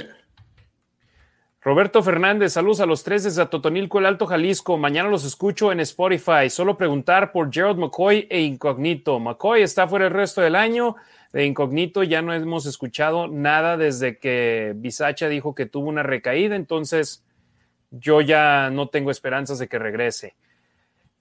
Roberto 1.64 2.02
Fernández, 2.02 2.52
saludos 2.52 2.80
a 2.80 2.86
los 2.86 3.04
tres 3.04 3.24
desde 3.24 3.46
Totonilco, 3.46 3.98
el 3.98 4.04
Alto 4.04 4.26
Jalisco. 4.26 4.76
Mañana 4.76 5.08
los 5.08 5.24
escucho 5.24 5.72
en 5.72 5.80
Spotify. 5.80 6.50
Solo 6.50 6.76
preguntar 6.76 7.32
por 7.32 7.50
Gerald 7.50 7.78
McCoy 7.78 8.26
e 8.28 8.42
Incognito. 8.42 9.18
McCoy 9.18 9.62
está 9.62 9.86
fuera 9.88 10.06
el 10.06 10.12
resto 10.12 10.42
del 10.42 10.56
año. 10.56 10.96
De 11.34 11.44
Incognito 11.44 12.04
ya 12.04 12.22
no 12.22 12.32
hemos 12.32 12.64
escuchado 12.64 13.26
nada 13.26 13.76
desde 13.76 14.18
que 14.18 14.72
Bisacha 14.76 15.28
dijo 15.28 15.52
que 15.52 15.66
tuvo 15.66 15.88
una 15.88 16.04
recaída. 16.04 16.54
Entonces, 16.54 17.24
yo 17.90 18.20
ya 18.20 18.70
no 18.70 18.88
tengo 18.88 19.10
esperanzas 19.10 19.58
de 19.58 19.66
que 19.66 19.80
regrese. 19.80 20.36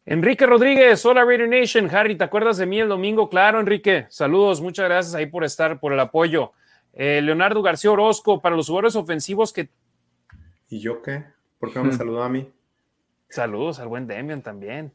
Enrique 0.06 0.46
Rodríguez, 0.46 1.04
hola 1.04 1.26
Raider 1.26 1.50
Nation. 1.50 1.90
Harry, 1.90 2.16
¿te 2.16 2.26
acuerdas 2.26 2.58
de 2.58 2.68
mí 2.68 2.80
el 2.80 2.90
domingo? 2.90 3.28
Claro, 3.28 3.60
Enrique. 3.60 4.06
Saludos, 4.10 4.62
muchas 4.62 4.86
gracias 4.86 5.16
ahí 5.16 5.26
por 5.26 5.44
estar, 5.44 5.80
por 5.80 5.94
el 5.94 6.00
apoyo. 6.00 6.52
Eh, 6.94 7.20
Leonardo 7.24 7.64
García 7.64 7.90
Orozco, 7.90 8.40
para 8.40 8.56
los 8.56 8.68
jugadores 8.68 8.96
ofensivos 8.96 9.52
que 9.52 9.70
¿Y 10.70 10.80
yo 10.80 11.02
qué? 11.02 11.24
¿Por 11.58 11.74
qué 11.74 11.80
no 11.80 11.86
me 11.86 11.92
saludó 11.98 12.22
a 12.22 12.30
mí? 12.30 12.54
Saludos 13.30 13.80
al 13.80 13.88
buen 13.88 14.06
Demian 14.06 14.44
también. 14.44 14.94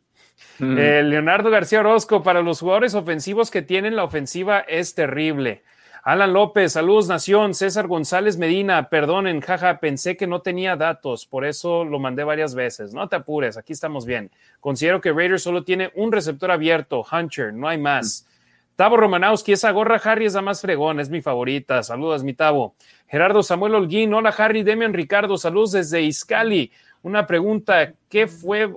Eh, 0.60 1.02
Leonardo 1.04 1.50
García 1.50 1.80
Orozco, 1.80 2.22
para 2.22 2.42
los 2.42 2.60
jugadores 2.60 2.94
ofensivos 2.94 3.50
que 3.50 3.62
tienen 3.62 3.96
la 3.96 4.04
ofensiva 4.04 4.60
es 4.60 4.94
terrible. 4.94 5.62
Alan 6.02 6.32
López, 6.32 6.72
saludos 6.72 7.08
Nación. 7.08 7.54
César 7.54 7.86
González 7.86 8.38
Medina, 8.38 8.88
perdonen, 8.88 9.40
jaja, 9.40 9.78
pensé 9.78 10.16
que 10.16 10.26
no 10.26 10.40
tenía 10.40 10.76
datos, 10.76 11.26
por 11.26 11.44
eso 11.44 11.84
lo 11.84 11.98
mandé 11.98 12.24
varias 12.24 12.54
veces. 12.54 12.94
No 12.94 13.08
te 13.08 13.16
apures, 13.16 13.56
aquí 13.56 13.72
estamos 13.72 14.06
bien. 14.06 14.30
Considero 14.60 15.00
que 15.00 15.12
Raiders 15.12 15.42
solo 15.42 15.64
tiene 15.64 15.90
un 15.94 16.10
receptor 16.10 16.50
abierto, 16.50 17.04
Hunter, 17.10 17.52
no 17.52 17.68
hay 17.68 17.78
más. 17.78 18.26
Tavo 18.74 18.96
Romanowski, 18.96 19.52
esa 19.52 19.72
gorra 19.72 20.00
Harry 20.04 20.26
es 20.26 20.34
la 20.34 20.40
más 20.40 20.60
fregón, 20.60 21.00
es 21.00 21.10
mi 21.10 21.20
favorita. 21.20 21.82
Saludos, 21.82 22.22
mi 22.22 22.32
Tavo. 22.32 22.76
Gerardo 23.08 23.42
Samuel 23.42 23.74
Holguín, 23.74 24.14
hola 24.14 24.30
Harry, 24.30 24.62
Demian 24.62 24.94
Ricardo, 24.94 25.36
saludos 25.36 25.72
desde 25.72 26.00
Iscali. 26.00 26.70
Una 27.02 27.26
pregunta, 27.26 27.92
¿qué 28.08 28.28
fue, 28.28 28.72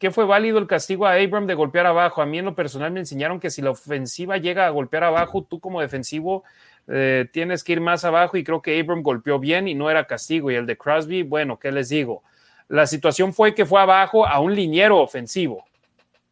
¿qué 0.00 0.10
fue 0.10 0.24
válido 0.24 0.58
el 0.58 0.66
castigo 0.66 1.06
a 1.06 1.14
Abram 1.14 1.46
de 1.46 1.54
golpear 1.54 1.86
abajo? 1.86 2.20
A 2.20 2.26
mí 2.26 2.40
en 2.40 2.46
lo 2.46 2.56
personal 2.56 2.90
me 2.90 2.98
enseñaron 2.98 3.38
que 3.38 3.50
si 3.50 3.62
la 3.62 3.70
ofensiva 3.70 4.36
llega 4.38 4.66
a 4.66 4.70
golpear 4.70 5.04
abajo, 5.04 5.46
tú 5.48 5.60
como 5.60 5.80
defensivo 5.80 6.42
eh, 6.88 7.28
tienes 7.32 7.62
que 7.62 7.74
ir 7.74 7.80
más 7.80 8.04
abajo 8.04 8.36
y 8.36 8.42
creo 8.42 8.60
que 8.60 8.80
Abram 8.80 9.02
golpeó 9.02 9.38
bien 9.38 9.68
y 9.68 9.74
no 9.76 9.88
era 9.88 10.08
castigo. 10.08 10.50
Y 10.50 10.56
el 10.56 10.66
de 10.66 10.76
Crosby, 10.76 11.22
bueno, 11.22 11.60
¿qué 11.60 11.70
les 11.70 11.88
digo? 11.90 12.24
La 12.66 12.88
situación 12.88 13.32
fue 13.32 13.54
que 13.54 13.64
fue 13.64 13.80
abajo 13.80 14.26
a 14.26 14.40
un 14.40 14.56
liniero 14.56 14.98
ofensivo 14.98 15.64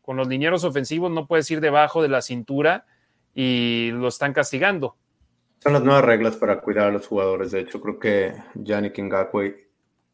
con 0.09 0.17
los 0.17 0.27
linieros 0.27 0.65
ofensivos 0.65 1.11
no 1.11 1.27
puedes 1.27 1.51
ir 1.51 1.61
debajo 1.61 2.01
de 2.01 2.09
la 2.09 2.23
cintura 2.23 2.87
y 3.35 3.91
lo 3.93 4.09
están 4.09 4.33
castigando. 4.33 4.97
Son 5.59 5.75
las 5.75 5.83
nuevas 5.83 6.03
reglas 6.03 6.35
para 6.37 6.63
cuidar 6.63 6.87
a 6.87 6.91
los 6.91 7.07
jugadores. 7.07 7.51
De 7.51 7.61
hecho, 7.61 7.79
creo 7.79 7.99
que 7.99 8.33
Yannick 8.55 8.99
Ngakwe, 8.99 9.68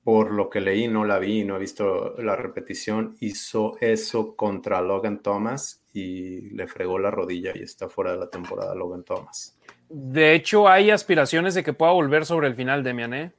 por 0.04 0.32
lo 0.32 0.50
que 0.50 0.60
leí, 0.60 0.86
no 0.86 1.04
la 1.06 1.18
vi, 1.18 1.44
no 1.44 1.56
he 1.56 1.58
visto 1.58 2.14
la 2.18 2.36
repetición, 2.36 3.16
hizo 3.20 3.76
eso 3.80 4.36
contra 4.36 4.82
Logan 4.82 5.22
Thomas 5.22 5.82
y 5.94 6.50
le 6.50 6.66
fregó 6.68 6.98
la 6.98 7.10
rodilla 7.10 7.52
y 7.54 7.62
está 7.62 7.88
fuera 7.88 8.12
de 8.12 8.18
la 8.18 8.28
temporada 8.28 8.74
Logan 8.74 9.02
Thomas. 9.02 9.58
De 9.88 10.34
hecho, 10.34 10.68
hay 10.68 10.90
aspiraciones 10.90 11.54
de 11.54 11.64
que 11.64 11.72
pueda 11.72 11.92
volver 11.92 12.26
sobre 12.26 12.48
el 12.48 12.54
final, 12.54 12.84
Demian, 12.84 13.14
¿eh? 13.14 13.32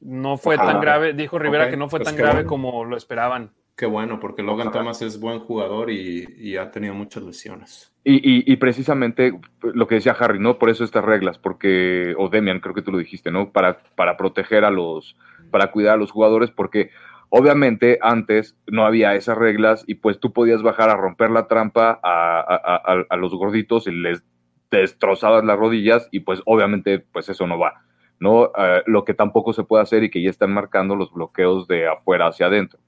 No 0.00 0.36
fue 0.36 0.56
tan 0.56 0.80
grave, 0.80 1.12
dijo 1.12 1.38
Rivera 1.38 1.68
que 1.68 1.76
no 1.76 1.88
fue 1.88 1.98
pues 2.00 2.08
tan 2.08 2.16
grave 2.16 2.44
como 2.44 2.84
lo 2.84 2.96
esperaban. 2.96 3.50
Qué 3.76 3.86
bueno, 3.86 4.18
porque 4.18 4.42
Logan 4.42 4.72
Thomas 4.72 5.02
es 5.02 5.20
buen 5.20 5.38
jugador 5.38 5.90
y, 5.90 6.56
ha 6.56 6.70
tenido 6.70 6.94
muchas 6.94 7.22
lesiones. 7.22 7.92
Y, 8.04 8.56
precisamente 8.56 9.38
lo 9.62 9.86
que 9.86 9.96
decía 9.96 10.16
Harry, 10.18 10.40
¿no? 10.40 10.58
Por 10.58 10.70
eso 10.70 10.82
estas 10.82 11.04
reglas, 11.04 11.38
porque, 11.38 12.14
o 12.18 12.28
Demian, 12.28 12.60
creo 12.60 12.74
que 12.74 12.82
tú 12.82 12.90
lo 12.90 12.98
dijiste, 12.98 13.30
¿no? 13.30 13.50
Para, 13.50 13.78
para 13.94 14.16
proteger 14.16 14.64
a 14.64 14.70
los, 14.70 15.16
para 15.50 15.70
cuidar 15.70 15.94
a 15.94 15.98
los 15.98 16.10
jugadores, 16.10 16.50
porque 16.50 16.90
obviamente 17.30 17.98
antes 18.02 18.56
no 18.66 18.86
había 18.86 19.14
esas 19.14 19.36
reglas 19.36 19.84
y 19.86 19.96
pues 19.96 20.18
tú 20.20 20.32
podías 20.32 20.62
bajar 20.62 20.90
a 20.90 20.96
romper 20.96 21.30
la 21.30 21.46
trampa 21.46 22.00
a, 22.02 23.16
los 23.16 23.34
gorditos 23.34 23.86
y 23.86 23.92
les 23.92 24.24
destrozabas 24.70 25.44
las 25.44 25.58
rodillas 25.58 26.08
y 26.10 26.20
pues 26.20 26.42
obviamente 26.44 27.00
pues 27.12 27.28
eso 27.28 27.46
no 27.46 27.58
va, 27.58 27.82
¿no? 28.20 28.52
Eh, 28.56 28.82
lo 28.86 29.04
que 29.04 29.14
tampoco 29.14 29.52
se 29.52 29.64
puede 29.64 29.82
hacer 29.82 30.04
y 30.04 30.10
que 30.10 30.22
ya 30.22 30.30
están 30.30 30.52
marcando 30.52 30.94
los 30.94 31.12
bloqueos 31.12 31.66
de 31.68 31.88
afuera 31.88 32.28
hacia 32.28 32.46
adentro. 32.46 32.80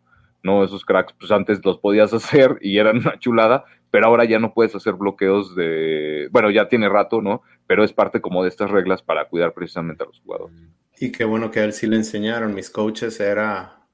¿no? 0.43 0.65
Esos 0.65 0.85
cracks, 0.85 1.15
pues 1.19 1.31
antes 1.31 1.65
los 1.65 1.79
podías 1.79 2.13
hacer 2.15 2.59
y 2.61 2.79
eran 2.79 2.99
una 2.99 3.19
chulada, 3.19 3.65
pero 3.91 4.07
ahora 4.07 4.25
ya 4.25 4.39
no 4.39 4.55
puedes 4.55 4.75
hacer 4.75 4.95
bloqueos 4.95 5.55
de, 5.55 6.29
bueno, 6.31 6.51
ya 6.51 6.69
tiene 6.69 6.89
rato, 6.89 7.21
¿no? 7.21 7.43
Pero 7.67 7.85
es 7.85 7.93
parte 7.93 8.21
como 8.21 8.43
de 8.43 8.49
estas 8.49 8.71
reglas 8.71 9.03
para 9.03 9.27
cuidar 9.27 9.53
precisamente 9.53 10.05
a 10.05 10.07
los 10.07 10.21
jugadores. 10.21 10.57
Y 11.03 11.11
qué 11.13 11.25
bueno 11.25 11.51
que 11.51 11.61
a 11.61 11.65
él 11.65 11.73
sí 11.73 11.87
le 11.87 11.97
enseñaron, 11.97 12.55
mis 12.55 12.69
coaches 12.69 13.19
era 13.21 13.87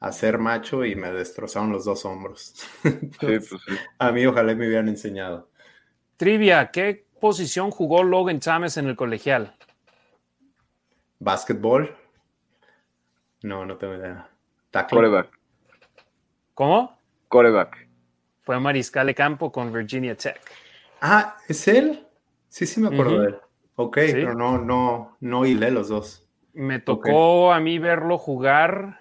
hacer 0.00 0.38
macho 0.38 0.86
y 0.86 0.94
me 0.94 1.12
destrozaron 1.12 1.70
los 1.70 1.84
dos 1.84 2.06
hombros. 2.06 2.54
Pues 3.20 3.50
a 3.98 4.10
mí 4.10 4.24
ojalá 4.24 4.54
me 4.54 4.66
hubieran 4.66 4.88
enseñado. 4.88 5.50
Trivia, 6.16 6.70
¿qué 6.70 7.04
posición 7.20 7.70
jugó 7.70 8.02
Logan 8.02 8.40
Thomas 8.40 8.78
en 8.78 8.86
el 8.86 8.96
colegial? 8.96 9.54
Básquetbol. 11.18 11.94
No, 13.42 13.66
no 13.66 13.76
tengo 13.76 13.94
idea. 13.94 14.30
Tackle. 14.70 15.28
¿Cómo? 16.54 16.98
Coreback. 17.28 17.86
Fue 18.40 18.58
mariscal 18.58 19.08
de 19.08 19.14
campo 19.14 19.52
con 19.52 19.70
Virginia 19.70 20.16
Tech. 20.16 20.40
Ah, 21.02 21.36
¿es 21.48 21.68
él? 21.68 22.06
Sí, 22.48 22.64
sí 22.64 22.80
me 22.80 22.88
acuerdo 22.88 23.20
de 23.20 23.28
él. 23.28 23.36
Ok, 23.74 23.98
pero 24.10 24.34
no, 24.34 24.56
no, 24.56 25.18
no 25.20 25.44
hilé 25.44 25.70
los 25.70 25.88
dos. 25.88 26.25
Me 26.56 26.78
tocó 26.78 27.52
a 27.52 27.60
mí 27.60 27.78
verlo 27.78 28.16
jugar. 28.16 29.00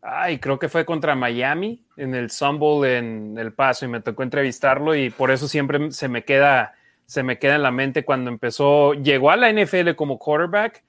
Ay, 0.00 0.38
creo 0.38 0.60
que 0.60 0.68
fue 0.68 0.84
contra 0.84 1.16
Miami 1.16 1.84
en 1.96 2.14
el 2.14 2.30
Sumble 2.30 2.96
en 2.96 3.36
El 3.36 3.52
Paso 3.52 3.84
y 3.84 3.88
me 3.88 4.00
tocó 4.00 4.22
entrevistarlo 4.22 4.94
y 4.94 5.10
por 5.10 5.32
eso 5.32 5.48
siempre 5.48 5.90
se 5.90 6.06
me 6.06 6.24
queda, 6.24 6.74
se 7.06 7.24
me 7.24 7.40
queda 7.40 7.56
en 7.56 7.62
la 7.62 7.72
mente 7.72 8.04
cuando 8.04 8.30
empezó, 8.30 8.94
llegó 8.94 9.32
a 9.32 9.36
la 9.36 9.52
NFL 9.52 9.94
como 9.96 10.20
quarterback 10.20 10.84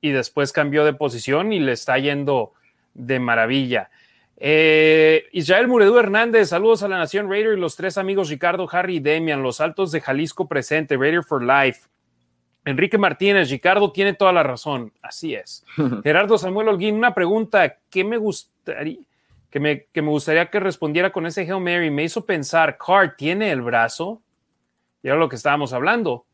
y 0.00 0.10
después 0.10 0.52
cambió 0.52 0.84
de 0.84 0.92
posición 0.92 1.52
y 1.52 1.58
le 1.58 1.72
está 1.72 1.98
yendo 1.98 2.52
de 2.94 3.18
maravilla. 3.18 3.90
Eh, 4.36 5.24
Israel 5.32 5.66
Muredú 5.66 5.98
Hernández, 5.98 6.50
saludos 6.50 6.84
a 6.84 6.88
la 6.88 6.96
Nación 6.96 7.28
Raider 7.28 7.58
y 7.58 7.60
los 7.60 7.74
tres 7.74 7.98
amigos 7.98 8.28
Ricardo, 8.28 8.68
Harry 8.70 8.98
y 8.98 9.00
Demian, 9.00 9.42
los 9.42 9.60
altos 9.60 9.90
de 9.90 10.00
Jalisco 10.00 10.46
presente, 10.46 10.96
Raider 10.96 11.24
for 11.24 11.42
Life. 11.42 11.88
Enrique 12.68 12.98
Martínez, 12.98 13.50
Ricardo 13.50 13.92
tiene 13.92 14.12
toda 14.12 14.30
la 14.30 14.42
razón, 14.42 14.92
así 15.00 15.34
es. 15.34 15.64
Gerardo 16.02 16.36
Samuel 16.36 16.68
Holguín, 16.68 16.96
una 16.96 17.14
pregunta 17.14 17.78
que 17.88 18.04
me 18.04 18.18
gustaría 18.18 18.98
que 19.50 19.60
me, 19.60 19.84
que 19.84 20.02
me 20.02 20.10
gustaría 20.10 20.50
que 20.50 20.60
respondiera 20.60 21.10
con 21.10 21.24
ese 21.24 21.40
Hail 21.40 21.62
Mary, 21.62 21.90
me 21.90 22.04
hizo 22.04 22.26
pensar, 22.26 22.76
Carr 22.76 23.16
tiene 23.16 23.50
el 23.50 23.62
brazo, 23.62 24.20
y 25.02 25.08
era 25.08 25.16
lo 25.16 25.30
que 25.30 25.36
estábamos 25.36 25.72
hablando, 25.72 26.26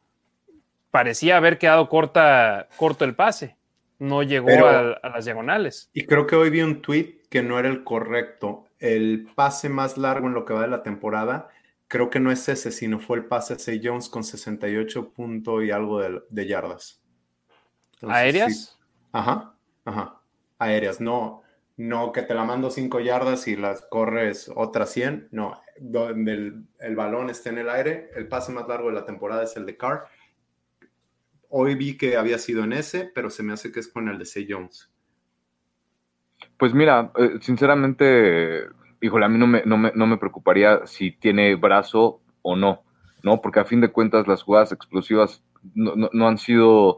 parecía 0.90 1.36
haber 1.36 1.59
quedado 1.59 1.89
corta, 1.89 2.66
corto 2.77 3.05
el 3.05 3.15
pase, 3.15 3.56
no 4.01 4.24
llegó 4.24 4.51
a, 4.66 4.94
a 4.94 5.09
las 5.11 5.27
diagonales. 5.27 5.89
Y 5.93 6.06
creo 6.06 6.27
que 6.27 6.35
hoy 6.35 6.51
vi 6.51 6.62
un 6.62 6.82
tweet 6.82 7.20
que 7.31 7.44
no 7.44 7.61
era 7.61 7.69
el 7.69 7.85
correcto. 7.85 8.66
El 8.81 9.28
pase 9.36 9.69
más 9.69 9.97
largo 9.97 10.27
en 10.27 10.35
lo 10.35 10.44
que 10.44 10.52
va 10.52 10.62
de 10.62 10.69
la 10.69 10.82
temporada, 10.82 11.48
creo 11.89 12.11
que 12.11 12.20
no 12.20 12.31
es 12.31 12.48
ese, 12.48 12.70
sino 12.70 12.98
fue 12.98 13.19
el 13.19 13.27
pase 13.27 13.55
a 13.55 13.81
Jones 13.82 14.09
con 14.09 14.24
68 14.24 15.12
puntos 15.12 15.65
y 15.65 15.70
algo 15.70 16.01
de, 16.01 16.47
yardas. 16.47 17.02
¿Aéreas? 18.02 18.78
Ajá, 19.12 19.55
ajá. 19.85 20.20
Aéreas, 20.59 21.01
no, 21.01 21.43
no 21.77 22.12
que 22.12 22.23
te 22.23 22.35
la 22.35 22.44
mando 22.44 22.70
5 22.70 23.01
yardas 23.01 23.48
y 23.48 23.56
las 23.56 23.82
corres 23.82 24.51
otras 24.55 24.90
100, 24.90 25.28
no, 25.31 25.61
donde 25.78 26.32
el, 26.32 26.66
el, 26.81 26.97
balón 26.97 27.31
esté 27.31 27.51
en 27.51 27.59
el 27.59 27.69
aire, 27.69 28.11
el 28.15 28.28
pase 28.28 28.52
más 28.52 28.69
largo 28.69 28.89
de 28.89 28.94
la 28.94 29.06
temporada 29.06 29.44
es 29.44 29.56
el 29.56 29.66
de 29.66 29.77
Carr. 29.77 30.05
Hoy 31.48 31.77
vi 31.77 31.97
que 31.97 32.16
había 32.16 32.39
sido 32.39 32.65
en 32.65 32.73
ese, 32.73 33.11
pero 33.15 33.31
se 33.31 33.43
me 33.43 33.52
hace 33.52 33.70
que 33.70 33.81
es 33.81 33.89
con 33.89 34.09
el 34.09 34.19
de 34.19 34.24
C. 34.24 34.47
Jones. 34.48 34.90
Pues 36.59 36.74
mira, 36.74 37.12
eh, 37.16 37.39
sinceramente, 37.40 38.66
híjole, 39.05 39.26
a 39.26 39.28
mí 39.28 39.36
no 39.39 39.47
me, 39.47 39.62
no, 39.66 39.76
me, 39.76 39.93
no 39.94 40.06
me 40.06 40.16
preocuparía 40.16 40.86
si 40.86 41.10
tiene 41.10 41.55
brazo 41.56 42.22
o 42.40 42.56
no, 42.56 42.82
¿no? 43.22 43.43
Porque 43.43 43.60
a 43.60 43.66
fin 43.66 43.82
de 43.82 43.93
cuentas 43.93 44.26
las 44.26 44.43
jugadas 44.43 44.72
explosivas 44.72 45.44
no, 45.74 45.94
no, 46.10 46.26
han 46.26 46.39
sido 46.39 46.97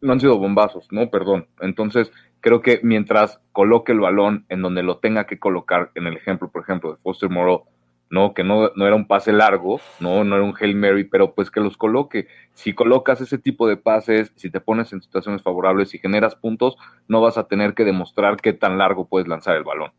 no 0.00 0.12
han 0.12 0.20
sido 0.20 0.38
bombazos, 0.38 0.88
¿no? 0.90 1.10
Perdón. 1.10 1.46
Entonces, 1.60 2.10
creo 2.40 2.62
que 2.62 2.80
mientras 2.82 3.40
coloque 3.52 3.92
el 3.92 4.00
balón 4.00 4.46
en 4.48 4.62
donde 4.62 4.82
lo 4.82 4.96
tenga 4.98 5.26
que 5.26 5.38
colocar, 5.38 5.90
en 5.94 6.06
el 6.06 6.16
ejemplo, 6.16 6.50
por 6.50 6.62
ejemplo, 6.62 6.92
de 6.92 6.98
Foster 7.02 7.28
Moreau, 7.28 7.64
¿no? 8.08 8.32
Que 8.32 8.42
no, 8.42 8.70
no, 8.74 8.86
era 8.86 8.96
un 8.96 9.06
pase 9.06 9.32
largo, 9.32 9.78
¿no? 10.00 10.24
No 10.24 10.36
era 10.36 10.44
un 10.44 10.54
Hail 10.58 10.74
Mary, 10.74 11.04
pero 11.04 11.34
pues 11.34 11.50
que 11.50 11.60
los 11.60 11.76
coloque. 11.76 12.28
Si 12.54 12.72
colocas 12.72 13.20
ese 13.20 13.36
tipo 13.36 13.68
de 13.68 13.76
pases, 13.76 14.32
si 14.36 14.50
te 14.50 14.60
pones 14.60 14.90
en 14.94 15.02
situaciones 15.02 15.42
favorables 15.42 15.92
y 15.94 15.98
generas 15.98 16.34
puntos, 16.34 16.76
no 17.08 17.20
vas 17.20 17.36
a 17.36 17.46
tener 17.46 17.74
que 17.74 17.84
demostrar 17.84 18.38
qué 18.38 18.54
tan 18.54 18.78
largo 18.78 19.06
puedes 19.06 19.28
lanzar 19.28 19.56
el 19.56 19.64
balón, 19.64 19.92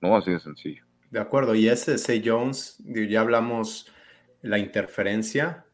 ¿no? 0.00 0.16
Así 0.16 0.30
de 0.30 0.40
sencillo. 0.40 0.84
De 1.10 1.20
acuerdo, 1.20 1.54
y 1.54 1.68
ese 1.68 1.98
C. 1.98 2.22
Jones, 2.24 2.76
ya 2.84 3.20
hablamos 3.20 3.90
la 4.42 4.58
interferencia, 4.58 5.64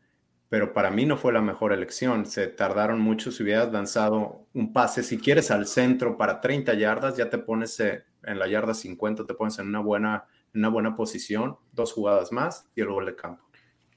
pero 0.49 0.73
para 0.73 0.91
mí 0.91 1.05
no 1.05 1.17
fue 1.17 1.33
la 1.33 1.43
mejor 1.43 1.73
elección. 1.73 2.27
Se 2.27 2.47
tardaron 2.47 3.01
mucho. 3.01 3.31
Si 3.31 3.43
hubieras 3.43 3.71
lanzado 3.73 4.47
un 4.55 4.73
pase, 4.73 5.03
si 5.03 5.19
quieres 5.19 5.51
al 5.51 5.67
centro 5.67 6.17
para 6.17 6.41
30 6.41 6.75
yardas, 6.75 7.17
ya 7.17 7.29
te 7.29 7.39
pones 7.39 7.79
eh, 7.81 8.05
en 8.23 8.39
la 8.39 8.49
yarda 8.49 8.75
50, 8.75 9.27
te 9.27 9.35
pones 9.35 9.59
en 9.59 9.69
una 9.69 9.81
buena 9.81 10.25
una 10.57 10.69
buena 10.69 10.97
posición, 10.97 11.57
dos 11.73 11.93
jugadas 11.93 12.33
más 12.33 12.69
y 12.75 12.81
el 12.81 12.89
gol 12.89 13.07
de 13.07 13.15
campo. 13.15 13.45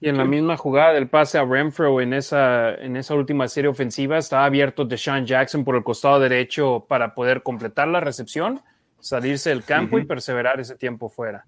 Y 0.02 0.08
en 0.08 0.18
la 0.18 0.24
misma 0.24 0.56
jugada 0.56 0.94
del 0.94 1.10
pase 1.10 1.38
a 1.38 1.44
Renfro 1.44 2.00
en 2.00 2.14
esa, 2.14 2.74
en 2.76 2.96
esa 2.96 3.16
última 3.16 3.48
serie 3.50 3.70
ofensiva 3.70 4.18
estaba 4.18 4.46
abierto 4.46 4.86
Deshaun 4.86 5.26
Jackson 5.26 5.66
por 5.66 5.76
el 5.76 5.84
costado 5.84 6.22
derecho 6.22 6.86
para 6.88 7.14
poder 7.14 7.44
completar 7.44 7.90
la 7.90 8.00
recepción, 8.00 8.62
salirse 9.00 9.50
del 9.50 9.64
campo 9.64 10.00
y 10.00 10.06
perseverar 10.06 10.60
ese 10.60 10.76
tiempo 10.76 11.10
fuera. 11.10 11.46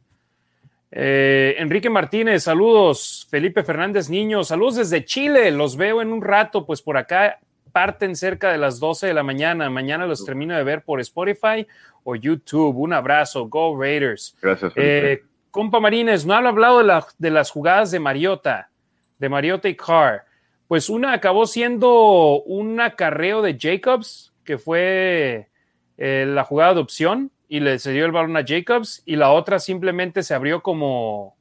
Eh, 0.92 1.56
Enrique 1.58 1.90
Martínez, 1.90 2.44
saludos. 2.44 3.28
Felipe 3.30 3.64
Fernández 3.64 4.10
Niño, 4.10 4.44
saludos 4.44 4.76
desde 4.78 5.06
Chile. 5.06 5.52
Los 5.52 5.78
veo 5.78 6.02
en 6.02 6.12
un 6.12 6.22
rato, 6.22 6.66
pues 6.66 6.82
por 6.82 6.98
acá 6.98 7.40
parten 7.72 8.16
cerca 8.16 8.52
de 8.52 8.58
las 8.58 8.80
12 8.80 9.08
de 9.08 9.14
la 9.14 9.24
mañana. 9.24 9.70
Mañana 9.70 10.06
los 10.06 10.26
termino 10.26 10.56
de 10.56 10.64
ver 10.64 10.84
por 10.84 11.00
Spotify 11.00 11.66
o 12.04 12.16
YouTube. 12.16 12.78
Un 12.78 12.94
abrazo, 12.94 13.48
Go 13.48 13.80
Raiders. 13.80 14.36
Gracias. 14.42 14.74
Eh, 14.76 15.24
compa 15.50 15.80
Marines, 15.80 16.26
no 16.26 16.34
han 16.34 16.48
hablado 16.48 16.84
de, 16.84 17.04
de, 17.18 17.32
las 17.32 17.52
jugadas 17.52 17.92
de 17.92 18.00
Mariota, 18.00 18.70
de 19.18 19.30
Mariota 19.30 19.70
y 19.70 19.76
Carr. 19.76 20.26
Pues 20.68 20.90
una 20.90 21.14
acabó 21.14 21.48
siendo 21.48 22.42
un 22.44 22.80
acarreo 22.80 23.42
de 23.42 23.58
Jacobs, 23.60 24.34
que 24.44 24.58
fue 24.58 25.50
eh, 25.98 26.26
la 26.28 26.44
jugada 26.44 26.76
de 26.76 26.80
opción, 26.80 27.32
y 27.52 27.60
le 27.60 27.80
cedió 27.80 28.06
el 28.06 28.14
balón 28.14 28.38
a 28.38 28.46
Jacobs, 28.48 29.04
y 29.06 29.18
la 29.18 29.34
otra 29.34 29.60
simplemente 29.60 30.24
se 30.24 30.34
abrió 30.34 30.64
como, 30.64 31.36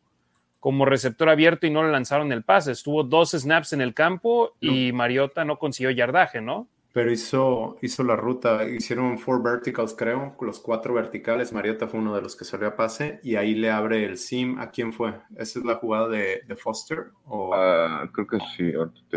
como 0.59 0.85
receptor 0.85 1.29
abierto 1.29 1.69
y 1.69 1.71
no 1.71 1.85
le 1.85 1.93
lanzaron 1.93 2.33
el 2.33 2.43
pase. 2.43 2.73
Estuvo 2.73 3.05
dos 3.05 3.31
snaps 3.31 3.75
en 3.75 3.81
el 3.81 3.95
campo 3.95 4.57
y 4.59 4.91
Mariota 4.91 5.45
no 5.45 5.61
consiguió 5.61 5.93
yardaje, 5.93 6.41
¿no? 6.41 6.67
Pero 6.93 7.13
hizo, 7.13 7.77
hizo 7.81 8.03
la 8.03 8.17
ruta, 8.17 8.69
hicieron 8.69 9.21
four 9.21 9.41
verticals, 9.41 9.95
creo, 9.95 10.35
los 10.41 10.59
cuatro 10.59 10.95
verticales. 10.95 11.53
Mariota 11.53 11.87
fue 11.87 12.01
uno 12.01 12.17
de 12.17 12.23
los 12.23 12.35
que 12.35 12.45
salió 12.45 12.67
a 12.67 12.75
pase 12.75 13.21
y 13.23 13.37
ahí 13.37 13.55
le 13.55 13.71
abre 13.71 14.05
el 14.05 14.19
sim. 14.19 14.59
¿A 14.59 14.73
quién 14.73 14.93
fue? 14.93 15.15
¿Esa 15.37 15.61
es 15.61 15.65
la 15.65 15.77
jugada 15.77 16.09
de, 16.09 16.43
Foster? 16.57 17.05
O 17.27 17.55
ah, 17.55 18.11
creo 18.13 18.27
que 18.27 18.39
sí. 18.57 18.73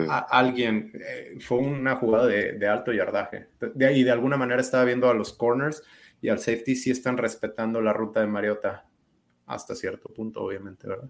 A, 0.07 0.19
alguien, 0.29 0.91
eh, 0.93 1.37
fue 1.39 1.57
una 1.57 1.95
jugada 1.95 2.27
de, 2.27 2.67
alto 2.67 2.93
yardaje. 2.93 3.47
De, 3.73 3.97
y 3.97 4.03
de 4.03 4.11
alguna 4.11 4.37
manera 4.37 4.61
estaba 4.61 4.83
viendo 4.83 5.09
a 5.09 5.15
los 5.15 5.33
corners 5.33 5.81
y 6.23 6.29
al 6.29 6.39
safety 6.39 6.75
sí 6.75 6.89
están 6.89 7.17
respetando 7.17 7.81
la 7.81 7.91
ruta 7.91 8.21
de 8.21 8.27
Mariota 8.27 8.85
hasta 9.45 9.75
cierto 9.75 10.07
punto, 10.07 10.41
obviamente, 10.41 10.87
¿verdad? 10.87 11.09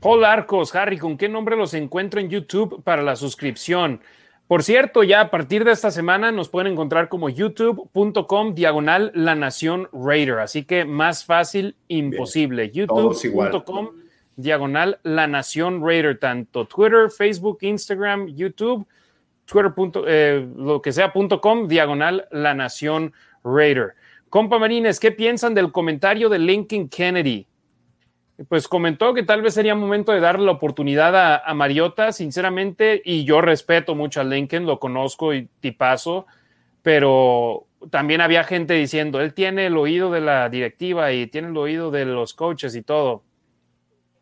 Paul 0.00 0.24
Arcos, 0.24 0.74
Harry, 0.74 0.98
¿con 0.98 1.18
qué 1.18 1.28
nombre 1.28 1.54
los 1.54 1.74
encuentro 1.74 2.18
en 2.18 2.30
YouTube 2.30 2.82
para 2.82 3.02
la 3.02 3.14
suscripción? 3.14 4.00
Por 4.46 4.62
cierto, 4.62 5.02
ya 5.02 5.20
a 5.20 5.30
partir 5.30 5.64
de 5.64 5.72
esta 5.72 5.90
semana 5.90 6.32
nos 6.32 6.48
pueden 6.48 6.72
encontrar 6.72 7.10
como 7.10 7.28
youtube.com 7.28 8.54
diagonal 8.54 9.12
la 9.14 9.34
nación 9.34 9.88
Raider. 9.92 10.38
Así 10.38 10.64
que 10.64 10.86
más 10.86 11.26
fácil 11.26 11.76
imposible. 11.88 12.70
youtube.com 12.70 13.90
diagonal 14.36 14.98
la 15.02 15.26
nación 15.26 15.86
Raider. 15.86 16.18
Tanto 16.18 16.66
Twitter, 16.66 17.10
Facebook, 17.10 17.58
Instagram, 17.60 18.28
YouTube, 18.28 18.86
Twitter. 19.44 19.72
Eh, 20.06 20.48
lo 20.56 20.80
que 20.82 20.92
sea.com 20.92 21.68
diagonal 21.68 22.26
la 22.30 22.54
nación 22.54 23.12
Raider. 23.42 23.94
Compa 24.30 24.58
Marines, 24.58 24.98
¿qué 24.98 25.12
piensan 25.12 25.54
del 25.54 25.70
comentario 25.70 26.28
de 26.28 26.38
Lincoln 26.38 26.88
Kennedy? 26.88 27.46
Pues 28.48 28.66
comentó 28.66 29.14
que 29.14 29.22
tal 29.22 29.42
vez 29.42 29.54
sería 29.54 29.76
momento 29.76 30.10
de 30.10 30.18
darle 30.18 30.46
la 30.46 30.52
oportunidad 30.52 31.14
a, 31.14 31.38
a 31.38 31.54
Mariota, 31.54 32.10
sinceramente, 32.10 33.00
y 33.04 33.24
yo 33.24 33.40
respeto 33.40 33.94
mucho 33.94 34.20
a 34.20 34.24
Lincoln, 34.24 34.66
lo 34.66 34.80
conozco 34.80 35.32
y 35.32 35.48
tipazo, 35.60 36.26
pero 36.82 37.68
también 37.90 38.20
había 38.20 38.44
gente 38.44 38.74
diciendo, 38.74 39.20
él 39.20 39.34
tiene 39.34 39.66
el 39.66 39.76
oído 39.76 40.10
de 40.10 40.20
la 40.20 40.48
directiva 40.48 41.12
y 41.12 41.26
tiene 41.26 41.48
el 41.48 41.56
oído 41.56 41.90
de 41.90 42.04
los 42.04 42.34
coaches 42.34 42.74
y 42.74 42.82
todo. 42.82 43.22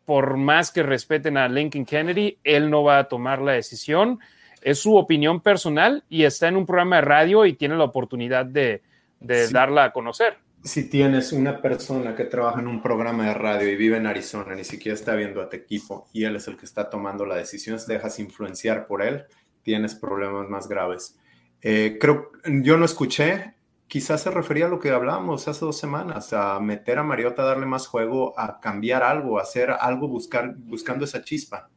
Por 0.05 0.37
más 0.37 0.71
que 0.71 0.83
respeten 0.83 1.37
a 1.37 1.47
Lincoln 1.47 1.85
Kennedy, 1.85 2.37
él 2.43 2.69
no 2.69 2.83
va 2.83 2.99
a 2.99 3.03
tomar 3.07 3.41
la 3.41 3.53
decisión. 3.53 4.19
Es 4.63 4.79
su 4.79 4.95
opinión 4.95 5.41
personal 5.41 6.03
y 6.09 6.23
está 6.23 6.47
en 6.47 6.57
un 6.57 6.65
programa 6.65 6.97
de 6.97 7.01
radio 7.03 7.45
y 7.45 7.53
tiene 7.53 7.75
la 7.75 7.83
oportunidad 7.83 8.45
de, 8.45 8.81
de 9.19 9.47
sí. 9.47 9.53
darla 9.53 9.85
a 9.85 9.93
conocer. 9.93 10.37
Si 10.63 10.89
tienes 10.89 11.33
una 11.33 11.61
persona 11.61 12.15
que 12.15 12.23
trabaja 12.23 12.61
en 12.61 12.67
un 12.67 12.81
programa 12.81 13.27
de 13.27 13.33
radio 13.33 13.69
y 13.69 13.75
vive 13.75 13.97
en 13.97 14.07
Arizona, 14.07 14.55
ni 14.55 14.63
siquiera 14.63 14.95
está 14.95 15.13
viendo 15.15 15.41
a 15.41 15.49
tu 15.49 15.57
equipo 15.57 16.07
y 16.13 16.23
él 16.23 16.37
es 16.37 16.47
el 16.47 16.55
que 16.55 16.65
está 16.65 16.89
tomando 16.89 17.25
la 17.25 17.35
decisión, 17.35 17.77
te 17.85 17.93
dejas 17.93 18.17
influenciar 18.19 18.87
por 18.87 19.01
él, 19.01 19.25
tienes 19.61 19.95
problemas 19.95 20.47
más 20.47 20.69
graves. 20.69 21.17
Eh, 21.61 21.97
creo, 21.99 22.31
yo 22.45 22.77
no 22.77 22.85
escuché, 22.85 23.55
quizás 23.87 24.21
se 24.21 24.31
refería 24.31 24.67
a 24.67 24.69
lo 24.69 24.79
que 24.79 24.89
hablábamos 24.91 25.47
hace 25.47 25.65
dos 25.65 25.77
semanas, 25.77 26.31
a 26.31 26.59
meter 26.61 26.97
a 26.97 27.03
Mariota, 27.03 27.43
darle 27.43 27.65
más 27.65 27.87
juego, 27.87 28.37
a 28.39 28.61
cambiar 28.61 29.03
algo, 29.03 29.39
a 29.39 29.41
hacer 29.41 29.69
algo, 29.71 30.07
buscar, 30.07 30.55
buscando 30.55 31.03
esa 31.03 31.23
chispa. 31.23 31.69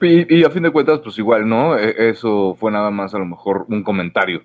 Y, 0.00 0.44
a 0.44 0.50
fin 0.50 0.62
de 0.62 0.70
cuentas, 0.70 1.00
pues 1.00 1.18
igual, 1.18 1.48
¿no? 1.48 1.76
E, 1.76 2.10
eso 2.10 2.54
fue 2.58 2.70
nada 2.72 2.90
más 2.90 3.14
a 3.14 3.18
lo 3.18 3.26
mejor 3.26 3.66
un 3.68 3.82
comentario. 3.82 4.42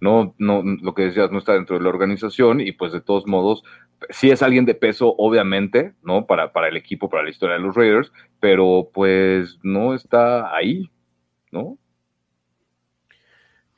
No, 0.00 0.34
no, 0.38 0.62
lo 0.62 0.94
que 0.94 1.04
decías 1.04 1.30
no 1.30 1.38
está 1.38 1.54
dentro 1.54 1.76
de 1.76 1.82
la 1.82 1.88
organización 1.88 2.60
y 2.60 2.72
pues 2.72 2.92
de 2.92 3.00
todos 3.00 3.26
modos, 3.26 3.64
sí 4.10 4.30
es 4.30 4.42
alguien 4.42 4.66
de 4.66 4.74
peso, 4.74 5.14
obviamente, 5.16 5.94
¿no? 6.02 6.26
Para, 6.26 6.52
para 6.52 6.68
el 6.68 6.76
equipo, 6.76 7.08
para 7.08 7.22
la 7.24 7.30
historia 7.30 7.56
de 7.56 7.62
los 7.62 7.74
Raiders, 7.74 8.12
pero 8.40 8.90
pues 8.92 9.58
no 9.62 9.94
está 9.94 10.54
ahí, 10.54 10.90
¿no? 11.50 11.78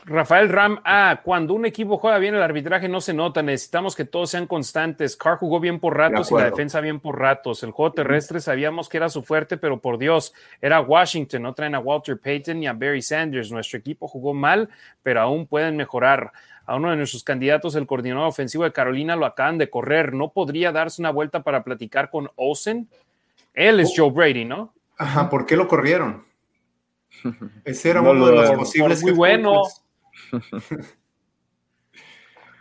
Rafael 0.08 0.48
Ram, 0.48 0.80
ah, 0.84 1.20
cuando 1.22 1.52
un 1.52 1.66
equipo 1.66 1.98
juega 1.98 2.16
bien 2.16 2.34
el 2.34 2.40
arbitraje 2.42 2.88
no 2.88 2.98
se 3.02 3.12
nota, 3.12 3.42
necesitamos 3.42 3.94
que 3.94 4.06
todos 4.06 4.30
sean 4.30 4.46
constantes. 4.46 5.18
Carr 5.18 5.36
jugó 5.36 5.60
bien 5.60 5.78
por 5.80 5.98
ratos 5.98 6.30
y 6.30 6.34
la 6.34 6.44
defensa 6.44 6.80
bien 6.80 6.98
por 6.98 7.18
ratos. 7.18 7.62
El 7.62 7.72
juego 7.72 7.92
terrestre 7.92 8.40
sabíamos 8.40 8.88
que 8.88 8.96
era 8.96 9.10
su 9.10 9.22
fuerte, 9.22 9.58
pero 9.58 9.82
por 9.82 9.98
Dios, 9.98 10.32
era 10.62 10.80
Washington, 10.80 11.42
no 11.42 11.52
traen 11.52 11.74
a 11.74 11.80
Walter 11.80 12.18
Payton 12.18 12.58
ni 12.58 12.66
a 12.66 12.72
Barry 12.72 13.02
Sanders. 13.02 13.52
Nuestro 13.52 13.78
equipo 13.78 14.08
jugó 14.08 14.32
mal, 14.32 14.70
pero 15.02 15.20
aún 15.20 15.46
pueden 15.46 15.76
mejorar. 15.76 16.32
A 16.64 16.76
uno 16.76 16.90
de 16.90 16.96
nuestros 16.96 17.22
candidatos, 17.22 17.74
el 17.74 17.86
coordinador 17.86 18.28
ofensivo 18.28 18.64
de 18.64 18.72
Carolina, 18.72 19.14
lo 19.14 19.26
acaban 19.26 19.58
de 19.58 19.68
correr. 19.68 20.14
¿No 20.14 20.32
podría 20.32 20.72
darse 20.72 21.02
una 21.02 21.10
vuelta 21.10 21.42
para 21.42 21.64
platicar 21.64 22.08
con 22.08 22.30
Olsen? 22.36 22.88
Él 23.52 23.80
es 23.80 23.92
Joe 23.94 24.10
Brady, 24.10 24.46
¿no? 24.46 24.72
Ajá, 24.96 25.28
¿por 25.28 25.44
qué 25.44 25.56
lo 25.56 25.68
corrieron? 25.68 26.24
Ese 27.64 27.90
era 27.90 28.00
no, 28.00 28.12
uno 28.12 28.26
de 28.26 28.32
los 28.32 28.50
posibles. 28.52 29.02
Muy 29.02 29.12
bueno. 29.12 29.64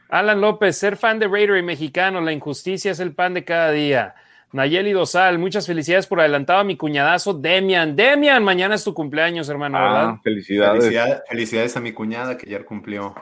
Alan 0.10 0.40
López, 0.40 0.78
ser 0.78 0.96
fan 0.96 1.20
de 1.20 1.28
Raider 1.28 1.58
y 1.58 1.64
mexicano, 1.64 2.22
la 2.22 2.32
injusticia 2.32 2.92
es 2.92 3.00
el 3.00 3.14
pan 3.14 3.34
de 3.34 3.44
cada 3.44 3.72
día. 3.72 4.16
Nayeli 4.54 4.94
Dosal, 4.94 5.40
muchas 5.40 5.68
felicidades 5.68 6.08
por 6.08 6.22
adelantado 6.22 6.60
a 6.60 6.64
mi 6.64 6.78
cuñadazo 6.78 7.34
Demian. 7.34 7.96
Demian, 7.96 8.44
mañana 8.44 8.76
es 8.76 8.84
tu 8.84 8.94
cumpleaños, 8.94 9.50
hermano, 9.50 9.78
ah, 9.78 9.82
¿verdad? 9.84 10.16
Felicidades. 10.24 10.86
felicidades. 10.86 11.22
Felicidades 11.28 11.78
a 11.78 11.82
mi 11.82 11.92
cuñada 11.92 12.38
que 12.38 12.46
ayer 12.48 12.64
cumplió, 12.64 13.14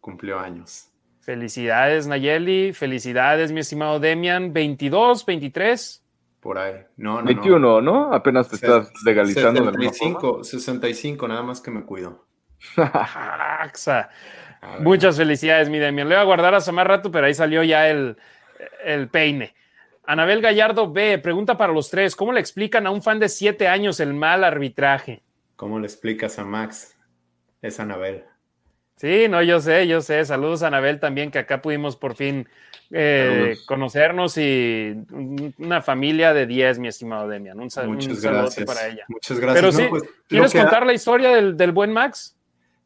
cumplió 0.00 0.38
años. 0.38 0.88
Felicidades, 1.20 2.06
Nayeli. 2.06 2.72
Felicidades, 2.72 3.50
mi 3.50 3.60
estimado 3.60 3.98
Demian. 3.98 4.52
22, 4.52 5.26
23. 5.26 6.04
Por 6.38 6.58
ahí. 6.58 6.74
No, 6.96 7.20
no, 7.20 7.26
21, 7.26 7.58
¿no? 7.58 7.80
¿no? 7.80 8.14
Apenas 8.14 8.48
te 8.48 8.54
estás 8.54 8.92
legalizando. 9.04 9.64
65, 9.72 10.44
65, 10.44 11.28
nada 11.28 11.42
más 11.42 11.60
que 11.60 11.70
me 11.70 11.82
cuido. 11.82 12.24
Muchas 14.80 15.16
felicidades, 15.16 15.68
mi 15.68 15.78
Demian. 15.78 16.08
Le 16.08 16.16
voy 16.16 16.22
a 16.22 16.26
guardar 16.26 16.54
hace 16.54 16.72
más 16.72 16.86
rato, 16.86 17.10
pero 17.10 17.26
ahí 17.26 17.34
salió 17.34 17.62
ya 17.62 17.88
el, 17.88 18.16
el 18.84 19.08
peine. 19.08 19.54
Anabel 20.04 20.40
Gallardo 20.40 20.92
B, 20.92 21.18
pregunta 21.18 21.56
para 21.56 21.72
los 21.72 21.90
tres: 21.90 22.16
¿Cómo 22.16 22.32
le 22.32 22.40
explican 22.40 22.86
a 22.86 22.90
un 22.90 23.02
fan 23.02 23.18
de 23.18 23.28
siete 23.28 23.68
años 23.68 24.00
el 24.00 24.14
mal 24.14 24.44
arbitraje? 24.44 25.22
¿Cómo 25.56 25.78
le 25.78 25.86
explicas 25.86 26.38
a 26.38 26.44
Max? 26.44 26.96
Es 27.62 27.80
Anabel. 27.80 28.24
Sí, 28.96 29.28
no, 29.28 29.42
yo 29.42 29.60
sé, 29.60 29.86
yo 29.86 30.02
sé. 30.02 30.24
Saludos 30.24 30.62
a 30.62 30.66
Anabel 30.66 31.00
también, 31.00 31.30
que 31.30 31.38
acá 31.38 31.62
pudimos 31.62 31.96
por 31.96 32.14
fin 32.14 32.46
eh, 32.90 33.56
conocernos 33.66 34.36
y 34.36 34.94
una 35.58 35.80
familia 35.80 36.34
de 36.34 36.46
10, 36.46 36.80
mi 36.80 36.88
estimado 36.88 37.28
Demian. 37.28 37.58
Un, 37.58 37.64
Muchas 37.64 37.86
un 37.86 38.20
gracias. 38.20 38.66
para 38.66 38.88
ella. 38.88 39.04
Muchas 39.08 39.38
gracias. 39.38 39.60
Pero 39.60 39.72
sí, 39.72 39.82
no, 39.84 39.90
pues, 39.90 40.02
¿quieres 40.28 40.52
contar 40.52 40.84
la 40.84 40.92
historia 40.92 41.30
del, 41.30 41.56
del 41.56 41.72
buen 41.72 41.92
Max? 41.92 42.36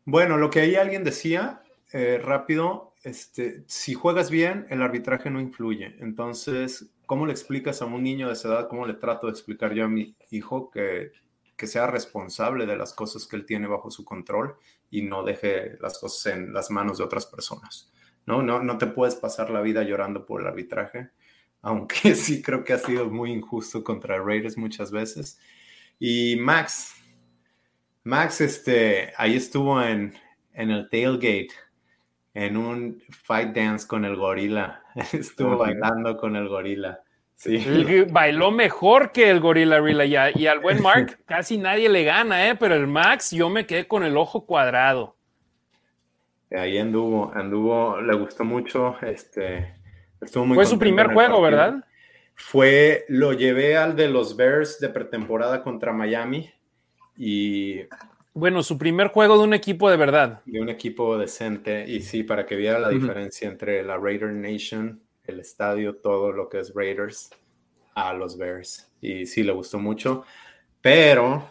Bueno, 0.04 0.36
lo 0.36 0.50
que 0.50 0.60
ahí 0.60 0.76
alguien 0.76 1.02
decía, 1.02 1.62
eh, 1.92 2.20
rápido, 2.22 2.94
este, 3.02 3.64
si 3.66 3.94
juegas 3.94 4.30
bien, 4.30 4.66
el 4.68 4.82
arbitraje 4.82 5.30
no 5.30 5.40
influye. 5.40 5.96
Entonces, 6.00 6.90
¿cómo 7.06 7.26
le 7.26 7.32
explicas 7.32 7.80
a 7.80 7.86
un 7.86 8.02
niño 8.02 8.26
de 8.26 8.34
esa 8.34 8.48
edad, 8.48 8.68
cómo 8.68 8.86
le 8.86 8.94
trato 8.94 9.26
de 9.26 9.32
explicar 9.32 9.72
yo 9.72 9.84
a 9.84 9.88
mi 9.88 10.16
hijo 10.30 10.70
que, 10.70 11.12
que 11.56 11.66
sea 11.66 11.86
responsable 11.86 12.66
de 12.66 12.76
las 12.76 12.92
cosas 12.92 13.26
que 13.26 13.36
él 13.36 13.46
tiene 13.46 13.66
bajo 13.66 13.90
su 13.90 14.04
control 14.04 14.56
y 14.90 15.02
no 15.02 15.22
deje 15.22 15.76
las 15.80 15.98
cosas 15.98 16.34
en 16.34 16.52
las 16.52 16.70
manos 16.70 16.98
de 16.98 17.04
otras 17.04 17.26
personas? 17.26 17.92
No, 18.26 18.42
no, 18.42 18.62
no 18.62 18.78
te 18.78 18.86
puedes 18.86 19.14
pasar 19.14 19.50
la 19.50 19.60
vida 19.60 19.82
llorando 19.82 20.26
por 20.26 20.40
el 20.40 20.46
arbitraje, 20.46 21.10
aunque 21.62 22.14
sí 22.14 22.42
creo 22.42 22.64
que 22.64 22.74
ha 22.74 22.78
sido 22.78 23.08
muy 23.10 23.32
injusto 23.32 23.82
contra 23.82 24.18
Raiders 24.18 24.58
muchas 24.58 24.90
veces. 24.90 25.38
Y 25.98 26.36
Max, 26.36 26.94
Max, 28.04 28.42
este, 28.42 29.12
ahí 29.16 29.36
estuvo 29.36 29.82
en, 29.82 30.12
en 30.52 30.70
el 30.70 30.88
tailgate, 30.90 31.48
en 32.34 32.56
un 32.58 33.02
fight 33.10 33.54
dance 33.54 33.86
con 33.86 34.04
el 34.04 34.16
gorila. 34.16 34.82
Estuvo 35.12 35.56
bailando 35.56 36.16
con 36.18 36.36
el 36.36 36.48
gorila. 36.48 37.00
Sí. 37.36 38.04
Bailó 38.10 38.50
mejor 38.50 39.10
que 39.10 39.28
el 39.28 39.40
gorila 39.40 39.80
Rila 39.80 40.04
y, 40.04 40.16
a, 40.16 40.38
y 40.38 40.46
al 40.46 40.60
buen 40.60 40.80
Mark 40.82 41.18
casi 41.26 41.58
nadie 41.58 41.88
le 41.88 42.04
gana, 42.04 42.48
¿eh? 42.48 42.54
pero 42.54 42.74
el 42.74 42.86
Max 42.86 43.32
yo 43.32 43.50
me 43.50 43.66
quedé 43.66 43.88
con 43.88 44.04
el 44.04 44.16
ojo 44.16 44.46
cuadrado. 44.46 45.16
Ahí 46.50 46.78
anduvo, 46.78 47.32
anduvo, 47.34 48.00
le 48.00 48.14
gustó 48.14 48.44
mucho, 48.44 48.96
este, 49.00 49.74
estuvo 50.20 50.46
muy 50.46 50.54
Fue 50.54 50.66
su 50.66 50.78
primer 50.78 51.12
juego. 51.12 51.40
¿verdad? 51.42 51.84
Fue, 52.34 53.04
lo 53.08 53.32
llevé 53.32 53.76
al 53.76 53.96
de 53.96 54.08
los 54.08 54.36
Bears 54.36 54.78
de 54.78 54.90
pretemporada 54.90 55.62
contra 55.62 55.92
Miami 55.92 56.52
y 57.16 57.82
bueno, 58.34 58.64
su 58.64 58.76
primer 58.76 59.08
juego 59.08 59.38
de 59.38 59.44
un 59.44 59.54
equipo 59.54 59.88
de 59.88 59.96
verdad. 59.96 60.42
De 60.44 60.60
un 60.60 60.68
equipo 60.68 61.16
decente. 61.16 61.84
Y 61.88 62.00
sí, 62.00 62.24
para 62.24 62.44
que 62.44 62.56
viera 62.56 62.80
la 62.80 62.88
uh 62.88 62.90
-huh. 62.90 63.00
diferencia 63.00 63.48
entre 63.48 63.82
la 63.84 63.96
Raider 63.96 64.32
Nation, 64.32 65.00
el 65.24 65.38
estadio, 65.38 65.96
todo 65.96 66.32
lo 66.32 66.48
que 66.48 66.58
es 66.58 66.74
Raiders, 66.74 67.30
a 67.94 68.12
los 68.12 68.36
Bears. 68.36 68.90
Y 69.00 69.26
sí, 69.26 69.44
le 69.44 69.52
gustó 69.52 69.78
mucho. 69.78 70.24
Pero 70.80 71.48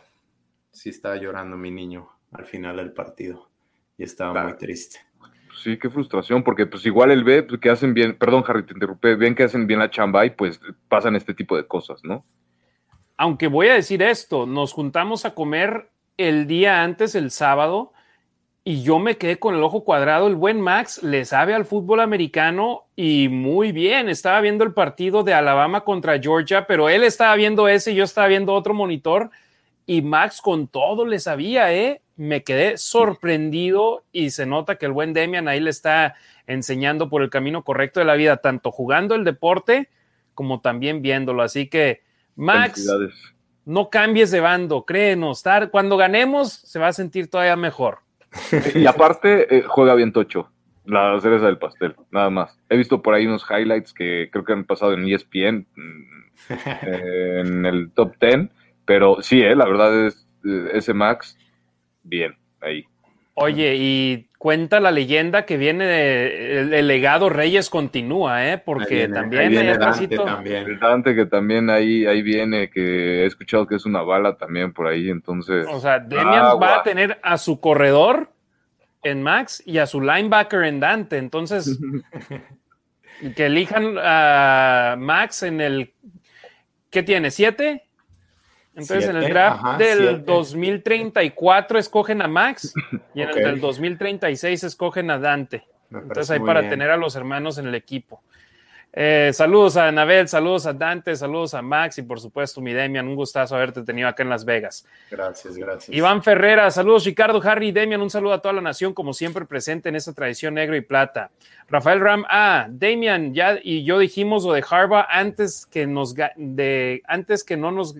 sí 0.72 0.90
estaba 0.90 1.16
llorando 1.16 1.56
mi 1.56 1.72
niño 1.72 2.10
al 2.34 2.46
final 2.46 2.76
del 2.76 2.92
partido. 2.92 3.50
Y 3.98 4.04
estaba 4.04 4.34
claro. 4.34 4.50
muy 4.50 4.58
triste. 4.58 5.00
Sí, 5.64 5.78
qué 5.78 5.90
frustración, 5.90 6.44
porque 6.44 6.66
pues 6.66 6.86
igual 6.86 7.12
él 7.12 7.24
ve 7.24 7.48
que 7.62 7.70
hacen 7.70 7.94
bien, 7.94 8.18
perdón 8.18 8.44
Harry, 8.46 8.66
te 8.66 8.74
interrumpí, 8.74 9.16
ven 9.16 9.36
que 9.36 9.44
hacen 9.44 9.68
bien 9.68 9.80
la 9.80 9.90
chamba 9.90 10.26
y 10.26 10.32
pues 10.32 10.60
pasan 10.90 11.16
este 11.16 11.34
tipo 11.34 11.56
de 11.56 11.66
cosas, 11.66 12.04
¿no? 12.04 12.26
Aunque 13.18 13.48
voy 13.48 13.68
a 13.68 13.74
decir 13.74 14.02
esto, 14.02 14.46
nos 14.46 14.74
juntamos 14.74 15.26
a 15.26 15.34
comer 15.34 15.90
el 16.18 16.48
día 16.48 16.84
antes, 16.84 17.16
el 17.16 17.32
sábado, 17.32 17.94
y 18.66 18.82
yo 18.82 18.98
me 18.98 19.18
quedé 19.18 19.40
con 19.40 19.56
el 19.56 19.64
ojo 19.64 19.84
cuadrado. 19.84 20.28
El 20.28 20.36
buen 20.36 20.62
Max 20.62 21.04
le 21.04 21.26
sabe 21.26 21.54
al 21.54 21.66
fútbol 21.66 22.00
americano 22.00 22.86
y 22.96 23.28
muy 23.28 23.74
bien. 23.74 24.08
Estaba 24.08 24.40
viendo 24.40 24.64
el 24.64 24.74
partido 24.74 25.24
de 25.24 25.34
Alabama 25.34 25.82
contra 25.82 26.20
Georgia, 26.20 26.66
pero 26.66 26.88
él 26.88 27.04
estaba 27.04 27.36
viendo 27.36 27.68
ese 27.68 27.92
y 27.92 27.96
yo 27.96 28.06
estaba 28.06 28.28
viendo 28.28 28.54
otro 28.54 28.74
monitor. 28.74 29.32
Y 29.86 30.02
Max 30.02 30.40
con 30.42 30.68
todo 30.68 31.06
le 31.06 31.20
sabía, 31.20 31.74
¿eh? 31.74 32.02
Me 32.16 32.44
quedé 32.44 32.78
sorprendido 32.78 34.06
y 34.14 34.30
se 34.30 34.46
nota 34.46 34.78
que 34.78 34.86
el 34.86 34.94
buen 34.94 35.12
Demian 35.12 35.50
ahí 35.50 35.60
le 35.60 35.70
está 35.70 36.16
enseñando 36.48 37.10
por 37.10 37.22
el 37.22 37.30
camino 37.30 37.64
correcto 37.64 38.00
de 38.00 38.06
la 38.06 38.16
vida, 38.16 38.38
tanto 38.38 38.72
jugando 38.72 39.16
el 39.16 39.26
deporte 39.26 39.90
como 40.36 40.62
también 40.62 41.02
viéndolo. 41.02 41.44
Así 41.44 41.68
que, 41.68 42.02
Max, 42.36 42.88
no 43.66 43.90
cambies 43.90 44.32
de 44.32 44.40
bando, 44.40 44.86
créenos, 44.86 45.44
cuando 45.72 45.98
ganemos 45.98 46.52
se 46.52 46.80
va 46.80 46.88
a 46.88 46.94
sentir 46.94 47.30
todavía 47.30 47.56
mejor. 47.56 48.00
Y 48.76 48.86
aparte, 48.86 49.58
eh, 49.58 49.64
juega 49.68 49.96
bien 49.96 50.12
Tocho, 50.12 50.50
la 50.86 51.20
cereza 51.20 51.46
del 51.46 51.58
pastel, 51.58 51.96
nada 52.12 52.30
más. 52.30 52.58
He 52.70 52.78
visto 52.78 53.02
por 53.02 53.14
ahí 53.14 53.28
unos 53.28 53.46
highlights 53.50 53.94
que 53.94 54.30
creo 54.32 54.44
que 54.44 54.54
han 54.54 54.66
pasado 54.66 54.94
en 54.94 55.08
ESPN, 55.08 55.68
eh, 56.50 57.42
en 57.46 57.66
el 57.66 57.92
top 57.92 58.16
10, 58.20 58.50
pero 58.86 59.22
sí, 59.22 59.42
eh, 59.42 59.56
la 59.56 59.66
verdad 59.66 60.08
es 60.08 60.28
ese 60.74 60.94
Max, 60.94 61.38
bien, 62.04 62.36
ahí. 62.60 62.86
Oye, 63.36 63.76
y 63.78 64.28
cuenta 64.38 64.80
la 64.80 64.92
leyenda 64.92 65.46
que 65.46 65.58
viene, 65.58 66.60
el, 66.60 66.88
legado 66.88 67.30
Reyes 67.30 67.70
continúa, 67.70 68.48
¿eh? 68.48 68.60
Porque 68.60 69.08
también 69.08 69.50
viene 69.50 69.78
Dante, 69.78 70.18
también. 70.18 70.68
El 70.68 70.80
Dante 70.80 71.16
que 71.16 71.26
también 71.26 71.70
ahí, 71.72 72.06
ahí 72.06 72.22
viene, 72.22 72.70
que 72.70 73.24
he 73.24 73.26
escuchado 73.26 73.66
que 73.66 73.76
es 73.76 73.86
una 73.86 74.04
bala 74.04 74.38
también 74.38 74.72
por 74.72 74.88
ahí, 74.88 75.10
entonces. 75.10 75.66
O 75.68 75.80
sea, 75.80 76.00
Demian 76.00 76.60
va 76.62 76.80
a 76.80 76.84
tener 76.84 77.20
a 77.24 77.38
su 77.40 77.60
corredor 77.60 78.30
en 79.02 79.24
Max 79.24 79.64
y 79.66 79.80
a 79.80 79.88
su 79.88 80.00
linebacker 80.00 80.64
en 80.64 80.80
Dante, 80.80 81.18
entonces 81.18 81.80
que 83.36 83.46
elijan 83.46 83.96
a 83.98 84.96
Max 84.98 85.44
en 85.44 85.60
el, 85.60 85.94
¿qué 86.90 87.02
tiene? 87.02 87.32
¿Siete? 87.32 87.84
Entonces, 88.76 89.10
en 89.10 89.18
el 89.18 89.30
draft 89.30 89.78
del 89.78 90.26
2034 90.26 91.80
escogen 91.80 92.22
a 92.22 92.28
Max 92.28 92.74
y 93.14 93.22
en 93.22 93.30
el 93.30 93.36
del 93.36 93.60
2036 93.62 94.64
escogen 94.64 95.12
a 95.12 95.20
Dante. 95.20 95.66
Entonces, 95.92 96.32
ahí 96.32 96.40
para 96.40 96.68
tener 96.68 96.90
a 96.90 96.98
los 96.98 97.16
hermanos 97.16 97.58
en 97.58 97.68
el 97.68 97.76
equipo. 97.76 98.22
Eh, 98.96 99.32
saludos 99.34 99.76
a 99.76 99.88
Anabel, 99.88 100.28
saludos 100.28 100.68
a 100.68 100.74
Dante, 100.74 101.16
saludos 101.16 101.56
a 101.56 101.64
Max 101.64 101.98
y 101.98 102.04
por 102.04 102.20
supuesto 102.20 102.62
mi 102.62 102.74
Demian, 102.74 103.08
un 103.08 103.16
gustazo 103.16 103.56
haberte 103.56 103.82
tenido 103.82 104.08
acá 104.08 104.22
en 104.22 104.30
Las 104.30 104.46
Vegas. 104.46 104.86
Gracias, 105.10 105.58
gracias. 105.58 105.98
Iván 105.98 106.22
Ferrera, 106.22 106.70
saludos 106.70 107.04
Ricardo, 107.04 107.42
Harry 107.44 107.70
y 107.70 107.72
Demian, 107.72 108.04
un 108.04 108.12
saludo 108.12 108.34
a 108.34 108.42
toda 108.42 108.54
la 108.54 108.62
nación 108.62 108.94
como 108.94 109.14
siempre 109.14 109.46
presente 109.46 109.90
en 109.90 109.96
esta 109.96 110.14
tradición 110.14 110.54
negro 110.54 110.76
y 110.76 110.82
plata. 110.82 111.32
Rafael 111.70 112.02
Ram, 112.02 112.24
ah, 112.30 112.68
Demian, 112.70 113.34
ya 113.34 113.58
y 113.64 113.84
yo 113.84 113.98
dijimos 113.98 114.44
lo 114.46 114.54
de 114.54 114.64
Harvard 114.70 115.08
antes 115.10 115.66
que 115.66 115.88
nos 115.88 116.14
de 116.14 117.02
antes 117.08 117.44
que 117.44 117.58
no 117.58 117.72
nos 117.72 117.96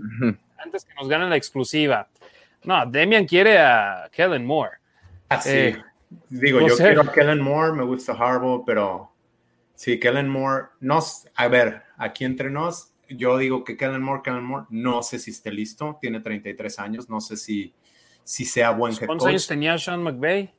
antes 0.64 0.86
que 0.86 0.94
nos 0.96 1.08
ganen 1.08 1.30
la 1.30 1.38
exclusiva. 1.38 2.08
No, 2.64 2.86
Demian 2.86 3.26
quiere 3.26 3.60
a 3.60 4.10
Kellen 4.12 4.46
Moore. 4.46 4.78
Así. 5.30 5.50
Ah, 5.50 5.54
eh, 5.54 5.84
Digo, 6.30 6.60
yo 6.68 6.76
quiero 6.76 7.02
a 7.02 7.12
Kellen 7.12 7.42
Moore, 7.42 7.74
me 7.74 7.84
gusta 7.84 8.14
Harbaugh, 8.14 8.64
pero 8.66 9.12
sí, 9.76 10.00
Kellen 10.00 10.30
Moore, 10.30 10.66
no, 10.80 11.00
a 11.36 11.48
ver, 11.48 11.84
aquí 11.98 12.26
entre 12.26 12.50
nos, 12.50 12.94
yo 13.10 13.38
digo 13.38 13.64
que 13.64 13.78
Kellen 13.78 14.02
Moore, 14.02 14.22
Kellen 14.24 14.44
Moore, 14.44 14.66
no 14.70 15.04
sé 15.04 15.20
si 15.20 15.32
esté 15.32 15.52
listo, 15.52 15.98
tiene 16.02 16.20
33 16.20 16.80
años, 16.80 17.10
no 17.10 17.22
sé 17.22 17.38
si, 17.38 17.74
si 18.24 18.46
sea 18.46 18.72
buen 18.72 18.94
head 18.94 19.06
¿Cuántos 19.06 19.28
años 19.28 19.48
tenía 19.48 19.78
Sean 19.78 20.04
McVay? 20.04 20.54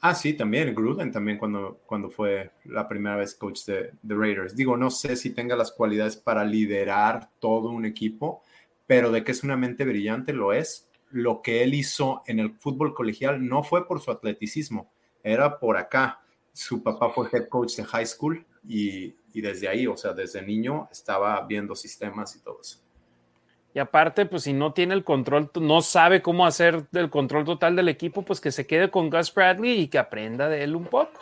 Ah, 0.00 0.14
sí, 0.14 0.34
también, 0.34 0.74
Gruden 0.74 1.10
también 1.10 1.38
cuando, 1.38 1.80
cuando 1.86 2.10
fue 2.10 2.50
la 2.64 2.86
primera 2.86 3.16
vez 3.16 3.34
coach 3.34 3.64
de, 3.64 3.92
de 4.02 4.14
Raiders. 4.14 4.54
Digo, 4.54 4.76
no 4.76 4.90
sé 4.90 5.16
si 5.16 5.30
tenga 5.30 5.56
las 5.56 5.72
cualidades 5.72 6.16
para 6.16 6.44
liderar 6.44 7.30
todo 7.38 7.70
un 7.70 7.86
equipo, 7.86 8.42
pero 8.86 9.10
de 9.10 9.24
que 9.24 9.32
es 9.32 9.42
una 9.42 9.56
mente 9.56 9.84
brillante 9.84 10.32
lo 10.32 10.52
es. 10.52 10.88
Lo 11.10 11.42
que 11.42 11.62
él 11.62 11.74
hizo 11.74 12.22
en 12.26 12.40
el 12.40 12.52
fútbol 12.54 12.94
colegial 12.94 13.46
no 13.46 13.62
fue 13.62 13.86
por 13.86 14.00
su 14.00 14.10
atleticismo, 14.10 14.90
era 15.22 15.58
por 15.58 15.76
acá. 15.76 16.20
Su 16.52 16.82
papá 16.82 17.10
fue 17.10 17.28
head 17.32 17.48
coach 17.48 17.76
de 17.76 17.84
high 17.84 18.06
school 18.06 18.44
y, 18.66 19.14
desde 19.34 19.68
ahí, 19.68 19.86
o 19.86 19.96
sea, 19.96 20.12
desde 20.12 20.42
niño 20.42 20.88
estaba 20.90 21.40
viendo 21.46 21.74
sistemas 21.74 22.34
y 22.36 22.40
todo 22.40 22.60
eso. 22.60 22.78
Y 23.74 23.80
aparte, 23.80 24.26
pues 24.26 24.44
si 24.44 24.52
no 24.52 24.72
tiene 24.72 24.94
el 24.94 25.02
control, 25.02 25.50
no 25.60 25.82
sabe 25.82 26.22
cómo 26.22 26.46
hacer 26.46 26.86
el 26.92 27.10
control 27.10 27.44
total 27.44 27.74
del 27.74 27.88
equipo, 27.88 28.22
pues 28.22 28.40
que 28.40 28.52
se 28.52 28.66
quede 28.66 28.90
con 28.90 29.10
Gus 29.10 29.34
Bradley 29.34 29.80
y 29.80 29.88
que 29.88 29.98
aprenda 29.98 30.48
de 30.48 30.62
él 30.62 30.76
un 30.76 30.84
poco. 30.84 31.20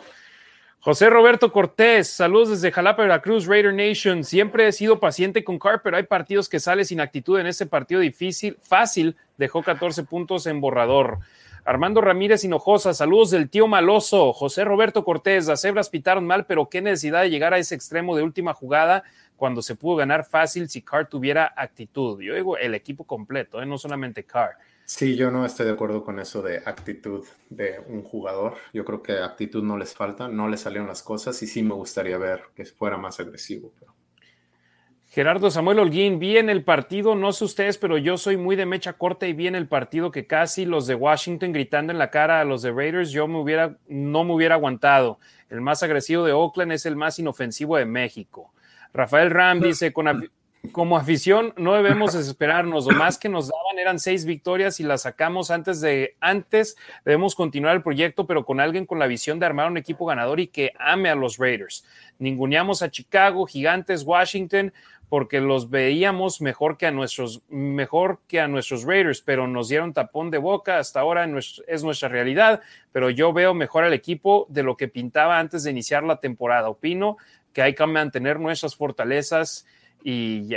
José 0.85 1.09
Roberto 1.09 1.53
Cortés, 1.53 2.09
saludos 2.09 2.49
desde 2.49 2.69
Jalapa, 2.69 3.03
Veracruz, 3.03 3.47
Raider 3.47 3.73
Nation. 3.73 4.25
Siempre 4.25 4.67
he 4.67 4.71
sido 4.73 4.99
paciente 4.99 5.41
con 5.45 5.57
Carr, 5.57 5.79
pero 5.81 5.95
hay 5.95 6.03
partidos 6.03 6.49
que 6.49 6.59
sale 6.59 6.83
sin 6.83 6.99
actitud. 6.99 7.39
En 7.39 7.47
ese 7.47 7.65
partido 7.65 8.01
difícil, 8.01 8.57
fácil, 8.61 9.15
dejó 9.37 9.63
14 9.63 10.03
puntos 10.03 10.45
en 10.45 10.59
borrador. 10.59 11.19
Armando 11.63 12.01
Ramírez 12.01 12.43
Hinojosa, 12.43 12.93
saludos 12.93 13.31
del 13.31 13.49
tío 13.49 13.65
Maloso. 13.65 14.33
José 14.33 14.65
Roberto 14.65 15.05
Cortés, 15.05 15.47
las 15.47 15.61
cebras 15.61 15.87
pitaron 15.87 16.27
mal, 16.27 16.45
pero 16.47 16.67
qué 16.67 16.81
necesidad 16.81 17.21
de 17.21 17.29
llegar 17.29 17.53
a 17.53 17.59
ese 17.59 17.75
extremo 17.75 18.17
de 18.17 18.23
última 18.23 18.53
jugada 18.53 19.05
cuando 19.35 19.61
se 19.61 19.75
pudo 19.75 19.97
ganar 19.97 20.25
fácil 20.25 20.69
si 20.69 20.81
Carr 20.81 21.07
tuviera 21.07 21.53
actitud. 21.55 22.21
Yo 22.21 22.35
digo 22.35 22.57
el 22.57 22.75
equipo 22.75 23.05
completo, 23.05 23.61
¿eh? 23.61 23.65
no 23.65 23.77
solamente 23.77 24.23
Carr. 24.23 24.57
Sí, 24.85 25.15
yo 25.15 25.31
no 25.31 25.45
estoy 25.45 25.65
de 25.65 25.71
acuerdo 25.71 26.03
con 26.03 26.19
eso 26.19 26.41
de 26.41 26.57
actitud 26.57 27.25
de 27.49 27.79
un 27.87 28.03
jugador. 28.03 28.55
Yo 28.73 28.83
creo 28.83 29.01
que 29.01 29.13
actitud 29.13 29.63
no 29.63 29.77
les 29.77 29.93
falta, 29.93 30.27
no 30.27 30.49
les 30.49 30.61
salieron 30.61 30.87
las 30.87 31.01
cosas 31.01 31.41
y 31.41 31.47
sí 31.47 31.63
me 31.63 31.73
gustaría 31.73 32.17
ver 32.17 32.43
que 32.53 32.65
fuera 32.65 32.97
más 32.97 33.19
agresivo. 33.19 33.71
Gerardo 35.13 35.51
Samuel 35.51 35.77
Holguín, 35.77 36.17
vi 36.17 36.37
en 36.37 36.49
el 36.49 36.63
partido, 36.63 37.13
no 37.13 37.31
sé 37.33 37.45
ustedes, 37.45 37.77
pero 37.77 37.99
yo 37.99 38.17
soy 38.17 38.35
muy 38.35 38.55
de 38.55 38.65
mecha 38.65 38.93
corta 38.93 39.27
y 39.27 39.33
vi 39.33 39.45
en 39.45 39.53
el 39.53 39.67
partido 39.67 40.09
que 40.09 40.25
casi 40.25 40.65
los 40.65 40.87
de 40.87 40.95
Washington 40.95 41.53
gritando 41.53 41.93
en 41.93 41.99
la 41.99 42.09
cara 42.09 42.41
a 42.41 42.45
los 42.45 42.63
de 42.63 42.71
Raiders, 42.71 43.11
yo 43.11 43.27
me 43.27 43.39
hubiera, 43.39 43.77
no 43.87 44.23
me 44.23 44.33
hubiera 44.33 44.55
aguantado. 44.55 45.19
El 45.49 45.61
más 45.61 45.83
agresivo 45.83 46.23
de 46.23 46.33
Oakland 46.33 46.71
es 46.71 46.87
el 46.87 46.95
más 46.95 47.19
inofensivo 47.19 47.77
de 47.77 47.85
México. 47.85 48.53
Rafael 48.93 49.31
Ram 49.31 49.59
dice, 49.59 49.91
con, 49.91 50.29
como 50.71 50.97
afición 50.97 51.53
no 51.57 51.73
debemos 51.73 52.13
desesperarnos, 52.13 52.85
lo 52.85 52.97
más 52.97 53.17
que 53.17 53.27
nos 53.27 53.49
daban 53.49 53.79
eran 53.79 53.99
seis 53.99 54.23
victorias 54.23 54.79
y 54.79 54.83
las 54.83 55.01
sacamos 55.01 55.51
antes 55.51 55.81
de 55.81 56.15
antes, 56.21 56.77
debemos 57.03 57.35
continuar 57.35 57.75
el 57.75 57.83
proyecto, 57.83 58.25
pero 58.25 58.45
con 58.45 58.59
alguien 58.59 58.85
con 58.85 58.99
la 58.99 59.07
visión 59.07 59.39
de 59.39 59.45
armar 59.45 59.69
un 59.69 59.77
equipo 59.77 60.05
ganador 60.05 60.39
y 60.39 60.47
que 60.47 60.71
ame 60.79 61.09
a 61.09 61.15
los 61.15 61.37
Raiders. 61.37 61.85
Ninguneamos 62.19 62.81
a 62.81 62.89
Chicago, 62.89 63.45
Gigantes, 63.45 64.03
Washington, 64.03 64.71
porque 65.09 65.41
los 65.41 65.69
veíamos 65.69 66.41
mejor 66.41 66.77
que 66.77 66.87
a 66.87 66.91
nuestros, 66.91 67.43
mejor 67.47 68.21
que 68.27 68.39
a 68.39 68.47
nuestros 68.47 68.83
Raiders, 68.83 69.21
pero 69.21 69.47
nos 69.47 69.69
dieron 69.69 69.93
tapón 69.93 70.31
de 70.31 70.39
boca, 70.39 70.79
hasta 70.79 71.01
ahora 71.01 71.27
es 71.67 71.83
nuestra 71.83 72.09
realidad, 72.09 72.61
pero 72.91 73.11
yo 73.11 73.31
veo 73.31 73.53
mejor 73.53 73.83
al 73.83 73.93
equipo 73.93 74.47
de 74.49 74.63
lo 74.63 74.75
que 74.75 74.87
pintaba 74.87 75.37
antes 75.37 75.63
de 75.63 75.71
iniciar 75.71 76.03
la 76.03 76.19
temporada. 76.19 76.69
Opino 76.69 77.17
que 77.53 77.61
hay 77.61 77.75
que 77.75 77.85
mantener 77.85 78.39
nuestras 78.39 78.75
fortalezas 78.75 79.65
y, 80.03 80.49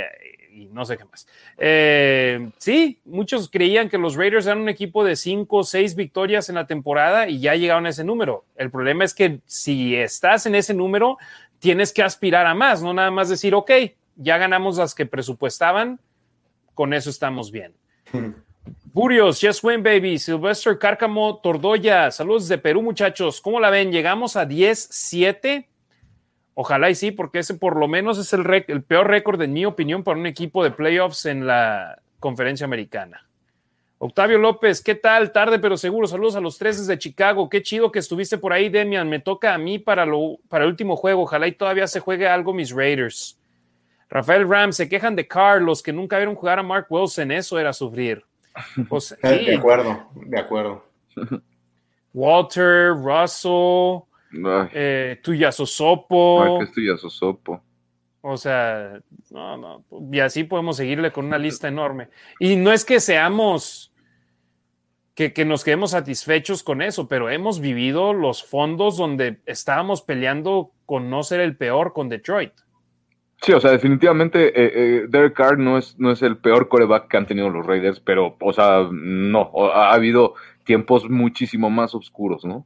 no 0.71 0.83
sé 0.85 0.97
qué 0.97 1.05
más. 1.05 1.27
Eh, 1.57 2.49
sí, 2.57 2.99
muchos 3.05 3.49
creían 3.49 3.89
que 3.89 3.97
los 3.97 4.15
Raiders 4.15 4.47
eran 4.47 4.59
un 4.59 4.69
equipo 4.69 5.03
de 5.03 5.15
cinco 5.15 5.57
o 5.57 5.63
seis 5.63 5.95
victorias 5.95 6.49
en 6.49 6.55
la 6.55 6.67
temporada 6.67 7.29
y 7.29 7.39
ya 7.39 7.55
llegaron 7.55 7.85
a 7.85 7.89
ese 7.89 8.03
número. 8.03 8.45
El 8.55 8.71
problema 8.71 9.05
es 9.05 9.13
que 9.13 9.39
si 9.45 9.95
estás 9.95 10.45
en 10.47 10.55
ese 10.55 10.73
número, 10.73 11.17
tienes 11.59 11.93
que 11.93 12.03
aspirar 12.03 12.47
a 12.47 12.53
más, 12.53 12.81
no 12.81 12.93
nada 12.93 13.11
más 13.11 13.29
decir, 13.29 13.53
ok, 13.53 13.71
ya 14.15 14.37
ganamos 14.37 14.77
las 14.77 14.95
que 14.95 15.05
presupuestaban, 15.05 15.99
con 16.73 16.93
eso 16.93 17.09
estamos 17.09 17.51
bien. 17.51 17.73
Burios, 18.93 19.39
Just 19.41 19.63
Win 19.63 19.83
Baby, 19.83 20.17
Sylvester 20.17 20.77
Cárcamo, 20.77 21.37
Tordoya, 21.37 22.11
saludos 22.11 22.47
de 22.47 22.57
Perú 22.57 22.81
muchachos, 22.81 23.41
¿cómo 23.41 23.59
la 23.59 23.69
ven? 23.69 23.91
Llegamos 23.91 24.35
a 24.35 24.47
10-7 24.47 25.67
Ojalá 26.59 26.89
y 26.89 26.95
sí, 26.95 27.11
porque 27.11 27.37
ese 27.37 27.53
por 27.53 27.77
lo 27.77 27.87
menos 27.87 28.17
es 28.17 28.33
el, 28.33 28.43
el 28.67 28.81
peor 28.81 29.07
récord, 29.07 29.39
en 29.39 29.53
mi 29.53 29.63
opinión, 29.63 30.03
para 30.03 30.19
un 30.19 30.25
equipo 30.25 30.63
de 30.63 30.71
playoffs 30.71 31.27
en 31.27 31.45
la 31.45 32.01
conferencia 32.19 32.65
americana. 32.65 33.27
Octavio 33.99 34.39
López, 34.39 34.81
¿qué 34.81 34.95
tal? 34.95 35.31
Tarde 35.31 35.59
pero 35.59 35.77
seguro. 35.77 36.07
Saludos 36.07 36.35
a 36.35 36.39
los 36.39 36.57
tres 36.57 36.79
desde 36.79 36.97
Chicago. 36.97 37.47
Qué 37.47 37.61
chido 37.61 37.91
que 37.91 37.99
estuviste 37.99 38.39
por 38.39 38.53
ahí, 38.53 38.69
Demian. 38.69 39.07
Me 39.07 39.19
toca 39.19 39.53
a 39.53 39.59
mí 39.59 39.77
para, 39.77 40.03
lo, 40.07 40.39
para 40.49 40.63
el 40.63 40.71
último 40.71 40.95
juego. 40.95 41.21
Ojalá 41.21 41.47
y 41.47 41.51
todavía 41.51 41.85
se 41.85 41.99
juegue 41.99 42.27
algo 42.27 42.55
mis 42.55 42.71
Raiders. 42.71 43.39
Rafael 44.09 44.49
Ram, 44.49 44.73
se 44.73 44.89
quejan 44.89 45.15
de 45.15 45.27
Carr, 45.27 45.61
los 45.61 45.83
que 45.83 45.93
nunca 45.93 46.17
vieron 46.17 46.33
jugar 46.33 46.57
a 46.57 46.63
Mark 46.63 46.87
Wilson. 46.89 47.33
Eso 47.33 47.59
era 47.59 47.71
sufrir. 47.71 48.25
Pues, 48.89 49.15
de 49.21 49.55
acuerdo, 49.55 50.09
de 50.15 50.39
acuerdo. 50.39 50.83
Walter, 52.15 52.95
Russell, 52.95 54.06
eh, 54.73 55.19
Tuya 55.23 55.51
Sosopo. 55.51 56.61
O 58.21 58.37
sea, 58.37 58.99
no, 59.31 59.57
no. 59.57 59.85
Y 60.11 60.19
así 60.19 60.43
podemos 60.43 60.77
seguirle 60.77 61.11
con 61.11 61.25
una 61.25 61.37
lista 61.37 61.67
enorme. 61.67 62.09
Y 62.39 62.55
no 62.55 62.73
es 62.73 62.83
que 62.83 62.99
seamos, 62.99 63.93
que, 65.15 65.33
que, 65.33 65.45
nos 65.45 65.63
quedemos 65.63 65.91
satisfechos 65.91 66.63
con 66.63 66.81
eso, 66.81 67.07
pero 67.07 67.29
hemos 67.29 67.59
vivido 67.59 68.13
los 68.13 68.43
fondos 68.43 68.97
donde 68.97 69.39
estábamos 69.45 70.01
peleando 70.01 70.71
con 70.85 71.09
no 71.09 71.23
ser 71.23 71.39
el 71.39 71.55
peor 71.55 71.93
con 71.93 72.09
Detroit. 72.09 72.53
Sí, 73.41 73.53
o 73.53 73.59
sea, 73.59 73.71
definitivamente 73.71 74.47
eh, 74.47 74.71
eh, 74.73 75.05
Derek 75.07 75.33
Carr 75.33 75.59
no 75.59 75.77
es, 75.77 75.97
no 75.99 76.11
es 76.11 76.21
el 76.23 76.37
peor 76.37 76.67
coreback 76.69 77.07
que 77.07 77.17
han 77.17 77.27
tenido 77.27 77.49
los 77.49 77.65
Raiders, 77.65 77.99
pero, 77.99 78.35
o 78.39 78.51
sea, 78.51 78.87
no, 78.91 79.51
ha 79.73 79.93
habido 79.93 80.33
tiempos 80.63 81.07
muchísimo 81.09 81.69
más 81.69 81.93
oscuros, 81.93 82.43
¿no? 82.45 82.65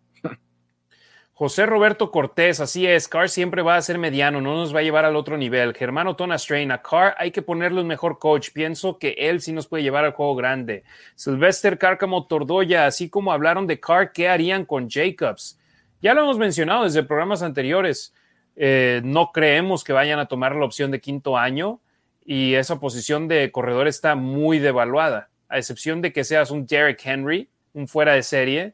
José 1.42 1.66
Roberto 1.66 2.12
Cortés, 2.12 2.60
así 2.60 2.86
es, 2.86 3.08
Carr 3.08 3.28
siempre 3.28 3.64
va 3.64 3.76
a 3.76 3.82
ser 3.82 3.98
mediano, 3.98 4.42
no 4.42 4.58
nos 4.58 4.76
va 4.76 4.82
a 4.82 4.84
llevar 4.84 5.06
al 5.06 5.16
otro 5.16 5.38
nivel. 5.38 5.74
Germano 5.74 6.16
Tona 6.16 6.38
Strain, 6.38 6.72
a 6.72 6.84
Carr 6.84 7.16
hay 7.18 7.32
que 7.32 7.42
ponerle 7.42 7.82
un 7.82 7.88
mejor 7.88 8.20
coach, 8.20 8.52
pienso 8.54 9.00
que 9.00 9.16
él 9.18 9.42
sí 9.42 9.52
nos 9.52 9.66
puede 9.66 9.82
llevar 9.82 10.06
al 10.06 10.12
juego 10.12 10.36
grande. 10.36 10.84
Sylvester 11.16 11.80
Cárcamo 11.80 12.28
Tordoya, 12.28 12.86
así 12.86 13.10
como 13.10 13.32
hablaron 13.32 13.66
de 13.66 13.80
Carr, 13.80 14.12
¿qué 14.12 14.30
harían 14.30 14.66
con 14.66 14.88
Jacobs? 14.88 15.60
Ya 16.00 16.14
lo 16.14 16.22
hemos 16.22 16.38
mencionado 16.38 16.84
desde 16.84 17.02
programas 17.02 17.42
anteriores, 17.42 18.14
eh, 18.56 19.02
no 19.04 19.32
creemos 19.32 19.84
que 19.84 19.94
vayan 19.94 20.20
a 20.20 20.28
tomar 20.28 20.56
la 20.56 20.66
opción 20.66 20.92
de 20.92 21.02
quinto 21.02 21.40
año 21.40 21.80
y 22.24 22.54
esa 22.54 22.80
posición 22.80 23.28
de 23.28 23.52
corredor 23.52 23.88
está 23.88 24.14
muy 24.14 24.60
devaluada, 24.60 25.32
a 25.50 25.58
excepción 25.58 26.04
de 26.04 26.14
que 26.14 26.24
seas 26.24 26.52
un 26.52 26.68
Derek 26.68 27.02
Henry, 27.04 27.50
un 27.74 27.88
fuera 27.88 28.14
de 28.14 28.22
serie 28.22 28.74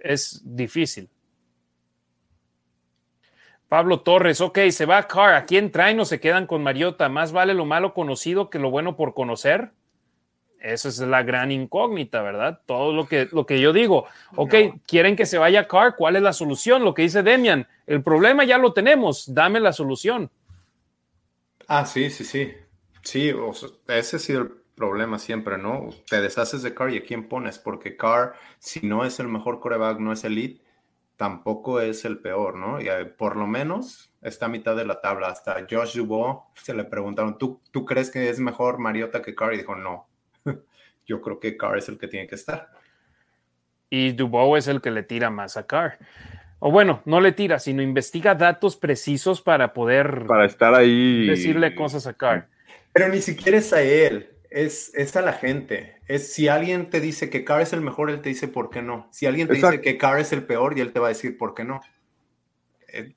es 0.00 0.42
difícil. 0.44 1.11
Pablo 3.72 4.00
Torres, 4.00 4.42
ok, 4.42 4.58
se 4.68 4.84
va 4.84 4.98
a 4.98 5.08
Carr. 5.08 5.32
¿A 5.32 5.46
quién 5.46 5.70
traen 5.70 5.98
o 5.98 6.04
se 6.04 6.20
quedan 6.20 6.46
con 6.46 6.62
Mariota? 6.62 7.08
¿Más 7.08 7.32
vale 7.32 7.54
lo 7.54 7.64
malo 7.64 7.94
conocido 7.94 8.50
que 8.50 8.58
lo 8.58 8.70
bueno 8.70 8.96
por 8.96 9.14
conocer? 9.14 9.70
Esa 10.60 10.90
es 10.90 10.98
la 10.98 11.22
gran 11.22 11.50
incógnita, 11.50 12.20
¿verdad? 12.20 12.60
Todo 12.66 12.92
lo 12.92 13.08
que, 13.08 13.30
lo 13.32 13.46
que 13.46 13.62
yo 13.62 13.72
digo. 13.72 14.04
Ok, 14.36 14.54
quieren 14.86 15.16
que 15.16 15.24
se 15.24 15.38
vaya 15.38 15.68
Carr. 15.68 15.96
¿Cuál 15.96 16.16
es 16.16 16.22
la 16.22 16.34
solución? 16.34 16.84
Lo 16.84 16.92
que 16.92 17.00
dice 17.00 17.22
Demian. 17.22 17.66
El 17.86 18.02
problema 18.02 18.44
ya 18.44 18.58
lo 18.58 18.74
tenemos. 18.74 19.32
Dame 19.32 19.58
la 19.58 19.72
solución. 19.72 20.30
Ah, 21.66 21.86
sí, 21.86 22.10
sí, 22.10 22.24
sí. 22.24 22.52
Sí, 23.00 23.32
ese 23.88 24.16
ha 24.16 24.18
sido 24.18 24.42
el 24.42 24.52
problema 24.74 25.18
siempre, 25.18 25.56
¿no? 25.56 25.88
Te 26.10 26.20
deshaces 26.20 26.62
de 26.62 26.74
Carr 26.74 26.90
y 26.92 26.98
a 26.98 27.02
quién 27.04 27.26
pones, 27.26 27.58
porque 27.58 27.96
Carr, 27.96 28.34
si 28.58 28.86
no 28.86 29.06
es 29.06 29.18
el 29.18 29.28
mejor 29.28 29.60
coreback, 29.60 29.98
no 29.98 30.12
es 30.12 30.24
elite, 30.24 30.61
tampoco 31.22 31.80
es 31.80 32.04
el 32.04 32.18
peor, 32.18 32.56
¿no? 32.56 32.80
Y 32.80 32.88
eh, 32.88 33.04
por 33.04 33.36
lo 33.36 33.46
menos 33.46 34.12
está 34.22 34.46
a 34.46 34.48
mitad 34.48 34.74
de 34.74 34.84
la 34.84 35.00
tabla. 35.00 35.28
Hasta 35.28 35.64
Josh 35.70 35.96
Dubois 35.96 36.38
se 36.54 36.74
le 36.74 36.82
preguntaron, 36.82 37.38
¿tú, 37.38 37.60
¿tú 37.70 37.84
crees 37.84 38.10
que 38.10 38.28
es 38.28 38.40
mejor 38.40 38.80
Mariota 38.80 39.22
que 39.22 39.32
Carr? 39.32 39.54
Y 39.54 39.58
dijo, 39.58 39.76
no, 39.76 40.08
yo 41.06 41.20
creo 41.22 41.38
que 41.38 41.56
Carr 41.56 41.78
es 41.78 41.88
el 41.88 41.96
que 41.96 42.08
tiene 42.08 42.26
que 42.26 42.34
estar. 42.34 42.70
Y 43.88 44.10
Dubois 44.10 44.64
es 44.64 44.68
el 44.74 44.80
que 44.80 44.90
le 44.90 45.04
tira 45.04 45.30
más 45.30 45.56
a 45.56 45.64
Carr. 45.64 45.96
O 46.58 46.72
bueno, 46.72 47.02
no 47.04 47.20
le 47.20 47.30
tira, 47.30 47.60
sino 47.60 47.82
investiga 47.82 48.34
datos 48.34 48.76
precisos 48.76 49.42
para 49.42 49.72
poder... 49.72 50.24
Para 50.26 50.46
estar 50.46 50.74
ahí... 50.74 51.28
Decirle 51.28 51.76
cosas 51.76 52.08
a 52.08 52.14
Carr. 52.14 52.48
Pero 52.92 53.08
ni 53.08 53.20
siquiera 53.20 53.58
es 53.58 53.72
a 53.72 53.80
él 53.80 54.28
es, 54.52 55.16
a 55.16 55.22
la 55.22 55.32
gente. 55.32 55.96
Es 56.12 56.34
si 56.34 56.46
alguien 56.46 56.90
te 56.90 57.00
dice 57.00 57.30
que 57.30 57.42
Carr 57.42 57.62
es 57.62 57.72
el 57.72 57.80
mejor, 57.80 58.10
él 58.10 58.20
te 58.20 58.28
dice 58.28 58.46
por 58.46 58.68
qué 58.68 58.82
no. 58.82 59.08
Si 59.12 59.24
alguien 59.24 59.48
te 59.48 59.54
dice 59.54 59.80
que 59.80 59.96
Carr 59.96 60.20
es 60.20 60.30
el 60.34 60.44
peor, 60.44 60.76
y 60.76 60.82
él 60.82 60.92
te 60.92 61.00
va 61.00 61.06
a 61.06 61.08
decir 61.08 61.38
por 61.38 61.54
qué 61.54 61.64
no. 61.64 61.80
Eh, 62.88 63.14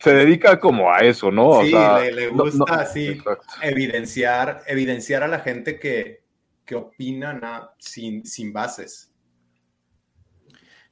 Se 0.00 0.12
dedica 0.12 0.58
como 0.58 0.92
a 0.92 0.98
eso, 0.98 1.30
¿no? 1.30 1.62
Sí, 1.62 1.70
le, 1.70 2.30
gusta 2.30 2.80
así 2.80 3.22
evidenciar, 3.62 4.64
evidenciar 4.66 5.22
a 5.22 5.28
la 5.28 5.38
gente 5.38 5.78
que, 5.78 6.24
que 6.64 6.74
opina 6.74 7.70
sin, 7.78 8.26
sin 8.26 8.52
bases. 8.52 9.12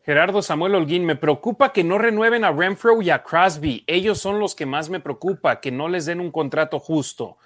Gerardo 0.05 0.43
Samuel 0.43 0.77
Holguín, 0.77 1.05
me 1.05 1.17
preocupa 1.17 1.73
que 1.73 1.83
no 1.83 1.99
renueven 1.99 2.45
a 2.45 2.53
Renfro 2.53 3.03
y 3.03 3.11
a 3.11 3.25
Crosby. 3.25 3.83
Ellos 3.89 4.21
son 4.21 4.39
los 4.39 4.55
que 4.55 4.67
más 4.67 4.91
me 4.91 5.01
preocupa, 5.01 5.61
que 5.61 5.73
no 5.73 5.89
les 5.89 6.07
den 6.07 6.21
un 6.21 6.31
contrato 6.31 6.79
justo. 6.79 7.39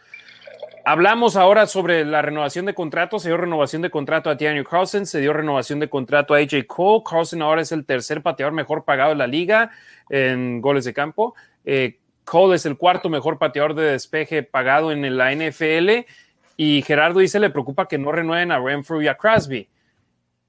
Hablamos 0.89 1.35
ahora 1.35 1.67
sobre 1.67 2.05
la 2.05 2.23
renovación 2.23 2.65
de 2.65 2.73
contrato. 2.73 3.19
Se 3.19 3.29
dio 3.29 3.37
renovación 3.37 3.83
de 3.83 3.91
contrato 3.91 4.31
a 4.31 4.37
Daniel 4.37 4.65
Carlson, 4.65 5.05
se 5.05 5.19
dio 5.19 5.33
renovación 5.33 5.81
de 5.81 5.89
contrato 5.89 6.33
a 6.33 6.39
AJ 6.39 6.65
Cole. 6.69 7.03
Carlson 7.05 7.43
ahora 7.43 7.63
es 7.63 7.73
el 7.73 7.85
tercer 7.85 8.23
pateador 8.23 8.53
mejor 8.53 8.85
pagado 8.85 9.11
de 9.11 9.17
la 9.17 9.27
liga 9.27 9.73
en 10.09 10.61
goles 10.61 10.85
de 10.85 10.95
campo. 10.95 11.35
Eh, 11.65 11.99
Cole 12.25 12.55
es 12.55 12.67
el 12.67 12.77
cuarto 12.77 13.09
mejor 13.09 13.37
pateador 13.37 13.75
de 13.75 13.83
despeje 13.83 14.45
pagado 14.45 14.93
en 14.93 15.17
la 15.17 15.33
NFL. 15.35 16.07
Y 16.57 16.83
Gerardo 16.83 17.19
dice 17.19 17.41
le 17.41 17.51
preocupa 17.51 17.89
que 17.89 17.99
no 17.99 18.13
renueven 18.13 18.53
a 18.53 18.61
Renfrew 18.61 19.03
y 19.03 19.09
a 19.09 19.17
Crosby. 19.17 19.69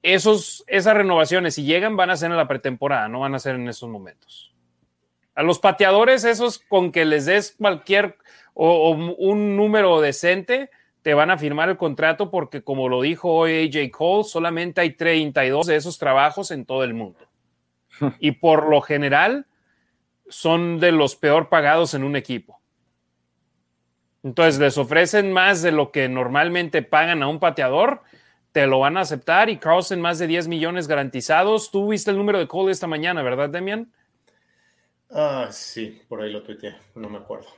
Esos, 0.04 0.62
esas 0.68 0.94
renovaciones, 0.94 1.56
si 1.56 1.64
llegan, 1.64 1.96
van 1.96 2.10
a 2.10 2.16
ser 2.16 2.30
en 2.30 2.36
la 2.36 2.46
pretemporada, 2.46 3.08
no 3.08 3.18
van 3.18 3.34
a 3.34 3.40
ser 3.40 3.56
en 3.56 3.68
esos 3.68 3.90
momentos. 3.90 4.54
A 5.38 5.44
los 5.44 5.60
pateadores, 5.60 6.24
esos 6.24 6.58
con 6.58 6.90
que 6.90 7.04
les 7.04 7.26
des 7.26 7.54
cualquier 7.56 8.16
o, 8.54 8.90
un 8.90 9.56
número 9.56 10.00
decente, 10.00 10.68
te 11.02 11.14
van 11.14 11.30
a 11.30 11.38
firmar 11.38 11.68
el 11.68 11.76
contrato 11.76 12.28
porque, 12.28 12.64
como 12.64 12.88
lo 12.88 13.02
dijo 13.02 13.32
hoy 13.32 13.70
AJ 13.72 13.92
Cole, 13.92 14.24
solamente 14.24 14.80
hay 14.80 14.94
32 14.94 15.68
de 15.68 15.76
esos 15.76 15.96
trabajos 15.96 16.50
en 16.50 16.66
todo 16.66 16.82
el 16.82 16.92
mundo. 16.92 17.20
Y 18.18 18.32
por 18.32 18.68
lo 18.68 18.80
general, 18.80 19.46
son 20.28 20.80
de 20.80 20.90
los 20.90 21.14
peor 21.14 21.48
pagados 21.48 21.94
en 21.94 22.02
un 22.02 22.16
equipo. 22.16 22.60
Entonces, 24.24 24.58
les 24.58 24.76
ofrecen 24.76 25.30
más 25.30 25.62
de 25.62 25.70
lo 25.70 25.92
que 25.92 26.08
normalmente 26.08 26.82
pagan 26.82 27.22
a 27.22 27.28
un 27.28 27.38
pateador, 27.38 28.02
te 28.50 28.66
lo 28.66 28.80
van 28.80 28.96
a 28.96 29.02
aceptar 29.02 29.50
y 29.50 29.58
Carlson 29.58 30.00
más 30.00 30.18
de 30.18 30.26
10 30.26 30.48
millones 30.48 30.88
garantizados. 30.88 31.70
Tú 31.70 31.90
viste 31.90 32.10
el 32.10 32.16
número 32.16 32.40
de 32.40 32.48
Cole 32.48 32.72
esta 32.72 32.88
mañana, 32.88 33.22
¿verdad, 33.22 33.50
Demian? 33.50 33.92
Ah, 35.10 35.48
sí, 35.50 36.02
por 36.08 36.20
ahí 36.20 36.30
lo 36.30 36.42
tuiteé, 36.42 36.76
no 36.94 37.08
me 37.08 37.18
acuerdo. 37.18 37.48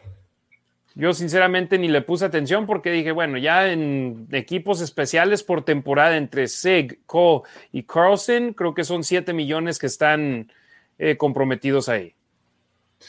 Yo 0.95 1.13
sinceramente 1.13 1.79
ni 1.79 1.89
le 1.89 2.03
puse 2.03 2.25
atención 2.25 2.67
porque 2.67 2.91
dije, 2.91 3.13
bueno, 3.13 3.39
ya 3.39 3.71
en 3.71 4.27
equipos 4.33 4.81
especiales 4.81 5.43
por 5.45 5.65
temporada 5.65 6.17
entre 6.17 6.49
Sig, 6.49 7.05
Cole 7.07 7.43
y 7.71 7.85
Carlson, 7.85 8.55
creo 8.55 8.75
que 8.75 8.85
son 8.85 9.05
7 9.05 9.33
millones 9.33 9.79
que 9.79 9.87
están 9.87 10.53
eh, 10.99 11.17
comprometidos 11.17 11.89
ahí. 11.89 12.15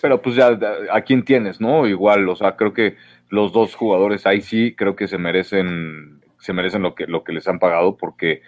Pero 0.02 0.22
pues 0.22 0.36
ya, 0.36 0.58
¿a 0.92 1.02
quién 1.02 1.26
tienes, 1.26 1.60
no? 1.60 1.88
Igual, 1.88 2.30
o 2.30 2.36
sea, 2.36 2.56
creo 2.56 2.72
que 2.72 2.98
los 3.30 3.52
dos 3.52 3.76
jugadores 3.76 4.26
ahí 4.26 4.42
sí 4.42 4.76
creo 4.76 4.96
que 4.96 5.08
se 5.08 5.18
merecen, 5.18 6.22
se 6.40 6.54
merecen 6.54 6.84
lo 6.84 6.94
que, 6.94 7.08
lo 7.08 7.24
que 7.24 7.34
les 7.34 7.48
han 7.48 7.60
pagado 7.60 7.98
porque 7.98 8.42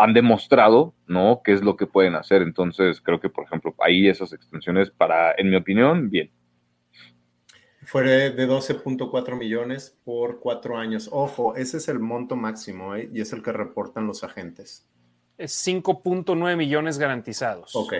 han 0.00 0.14
demostrado, 0.14 0.94
¿no? 1.06 1.42
Qué 1.44 1.52
es 1.52 1.62
lo 1.62 1.76
que 1.76 1.86
pueden 1.86 2.14
hacer. 2.14 2.42
Entonces, 2.42 3.00
creo 3.00 3.20
que, 3.20 3.28
por 3.28 3.44
ejemplo, 3.44 3.74
ahí 3.78 4.08
esas 4.08 4.32
extensiones 4.32 4.90
para, 4.90 5.34
en 5.36 5.50
mi 5.50 5.56
opinión, 5.56 6.08
bien. 6.08 6.30
Fue 7.84 8.02
de 8.02 8.48
12.4 8.48 9.36
millones 9.36 9.98
por 10.04 10.38
cuatro 10.38 10.76
años. 10.76 11.08
Ojo, 11.10 11.56
ese 11.56 11.78
es 11.78 11.88
el 11.88 11.98
monto 11.98 12.36
máximo 12.36 12.94
¿eh? 12.94 13.10
y 13.12 13.20
es 13.20 13.32
el 13.32 13.42
que 13.42 13.52
reportan 13.52 14.06
los 14.06 14.22
agentes. 14.22 14.86
Es 15.36 15.66
5.9 15.66 16.56
millones 16.56 16.98
garantizados. 16.98 17.74
Ok. 17.74 17.94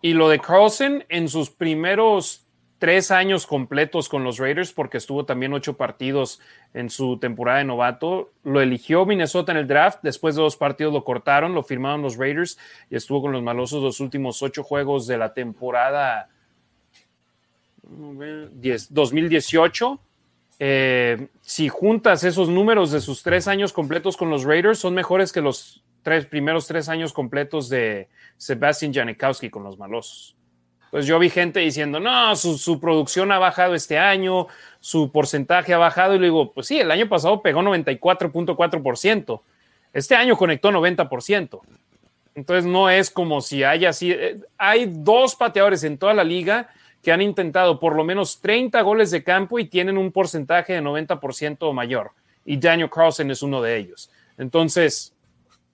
Y 0.00 0.14
lo 0.14 0.28
de 0.28 0.38
Carlson 0.38 1.04
en 1.08 1.28
sus 1.28 1.50
primeros 1.50 2.45
tres 2.78 3.10
años 3.10 3.46
completos 3.46 4.08
con 4.08 4.24
los 4.24 4.38
Raiders, 4.38 4.72
porque 4.72 4.98
estuvo 4.98 5.24
también 5.24 5.52
ocho 5.52 5.76
partidos 5.76 6.40
en 6.74 6.90
su 6.90 7.18
temporada 7.18 7.58
de 7.58 7.64
novato. 7.64 8.32
Lo 8.44 8.60
eligió 8.60 9.06
Minnesota 9.06 9.52
en 9.52 9.58
el 9.58 9.66
draft, 9.66 10.00
después 10.02 10.36
de 10.36 10.42
dos 10.42 10.56
partidos 10.56 10.92
lo 10.92 11.04
cortaron, 11.04 11.54
lo 11.54 11.62
firmaron 11.62 12.02
los 12.02 12.16
Raiders 12.16 12.58
y 12.90 12.96
estuvo 12.96 13.22
con 13.22 13.32
los 13.32 13.42
malosos 13.42 13.82
los 13.82 14.00
últimos 14.00 14.42
ocho 14.42 14.62
juegos 14.62 15.06
de 15.06 15.18
la 15.18 15.32
temporada 15.32 16.28
2018. 17.82 20.00
Eh, 20.58 21.28
si 21.42 21.68
juntas 21.68 22.24
esos 22.24 22.48
números 22.48 22.90
de 22.90 23.00
sus 23.00 23.22
tres 23.22 23.46
años 23.46 23.72
completos 23.72 24.16
con 24.16 24.30
los 24.30 24.44
Raiders, 24.44 24.78
son 24.78 24.94
mejores 24.94 25.32
que 25.32 25.40
los 25.40 25.82
tres 26.02 26.26
primeros 26.26 26.66
tres 26.66 26.88
años 26.88 27.12
completos 27.12 27.68
de 27.68 28.08
Sebastian 28.36 28.92
Janikowski 28.92 29.50
con 29.50 29.64
los 29.64 29.78
malosos. 29.78 30.35
Pues 30.96 31.04
yo 31.04 31.18
vi 31.18 31.28
gente 31.28 31.60
diciendo, 31.60 32.00
no, 32.00 32.34
su, 32.36 32.80
producción 32.80 33.30
ha 33.30 33.38
bajado 33.38 33.74
este 33.74 33.98
año, 33.98 34.46
su 34.80 35.12
porcentaje 35.12 35.74
ha 35.74 35.76
bajado, 35.76 36.14
y 36.14 36.18
le 36.18 36.24
digo, 36.24 36.54
pues 36.54 36.68
sí, 36.68 36.80
el 36.80 36.90
año 36.90 37.06
pasado 37.06 37.42
pegó 37.42 37.60
94.4%, 37.60 39.42
este 39.92 40.14
año 40.16 40.38
conectó 40.38 40.70
90%. 40.70 41.60
Entonces 42.34 42.64
no 42.64 42.88
es 42.88 43.10
como 43.10 43.42
si 43.42 43.62
haya 43.62 43.90
así, 43.90 44.10
eh, 44.10 44.38
hay 44.56 44.90
dos 44.90 45.36
pateadores 45.36 45.84
en 45.84 45.98
toda 45.98 46.14
la 46.14 46.24
liga 46.24 46.70
que 47.02 47.12
han 47.12 47.20
intentado 47.20 47.78
por 47.78 47.94
lo 47.94 48.02
menos 48.02 48.40
30 48.40 48.80
goles 48.80 49.10
de 49.10 49.22
campo 49.22 49.58
y 49.58 49.66
tienen 49.66 49.98
un 49.98 50.10
porcentaje 50.10 50.72
de 50.72 50.80
90% 50.80 51.58
o 51.60 51.74
mayor. 51.74 52.12
Y 52.46 52.56
Daniel 52.56 52.88
Carlson 52.88 53.30
es 53.30 53.42
uno 53.42 53.60
de 53.60 53.76
ellos. 53.76 54.10
Entonces, 54.38 55.14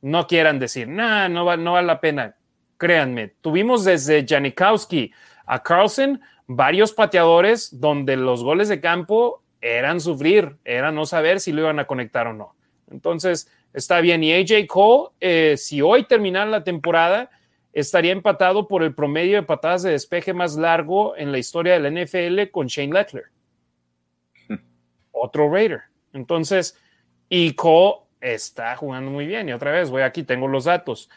no 0.01 0.27
quieran 0.27 0.59
decir, 0.59 0.89
nah, 0.89 1.29
no, 1.29 1.45
va, 1.45 1.57
no 1.57 1.75
vale 1.75 1.87
la 1.87 2.01
pena. 2.01 2.35
Créanme, 2.83 3.29
tuvimos 3.41 3.85
desde 3.85 4.27
Janikowski 4.27 5.13
a 5.47 5.63
Carlson 5.63 6.21
varios 6.49 6.93
pateadores 6.93 7.79
donde 7.79 8.17
los 8.17 8.43
goles 8.43 8.69
de 8.69 8.81
campo 8.81 9.41
eran 9.61 10.01
sufrir, 10.01 10.57
era 10.65 10.91
no 10.91 11.07
saber 11.07 11.39
si 11.39 11.53
lo 11.53 11.61
iban 11.61 11.79
a 11.79 11.87
conectar 11.87 12.27
o 12.27 12.33
no. 12.33 12.57
Entonces, 12.91 13.49
está 13.73 14.01
bien. 14.01 14.25
Y 14.25 14.33
AJ 14.33 14.67
Cole, 14.67 15.11
eh, 15.21 15.55
si 15.59 15.81
hoy 15.81 16.09
terminara 16.09 16.51
la 16.51 16.65
temporada, 16.65 17.31
estaría 17.73 18.11
empatado 18.11 18.67
por 18.67 18.83
el 18.83 18.97
promedio 18.97 19.37
de 19.37 19.45
patadas 19.45 19.85
de 19.85 19.93
despeje 19.93 20.35
más 20.35 20.57
largo 20.57 21.17
en 21.17 21.31
la 21.31 21.39
historia 21.39 21.79
de 21.79 21.89
la 21.89 22.05
NFL 22.05 22.51
con 22.51 22.67
Shane 22.67 22.93
Leckler. 22.93 23.27
Otro 25.13 25.49
Raider. 25.49 25.83
Entonces, 26.13 26.77
y 27.29 27.55
Cole 27.55 27.99
está 28.21 28.75
jugando 28.75 29.13
muy 29.13 29.27
bien. 29.27 29.49
Y 29.49 29.53
otra 29.53 29.71
vez, 29.71 29.89
voy 29.89 30.03
aquí, 30.03 30.25
tengo 30.25 30.49
los 30.49 30.65
datos. 30.65 31.09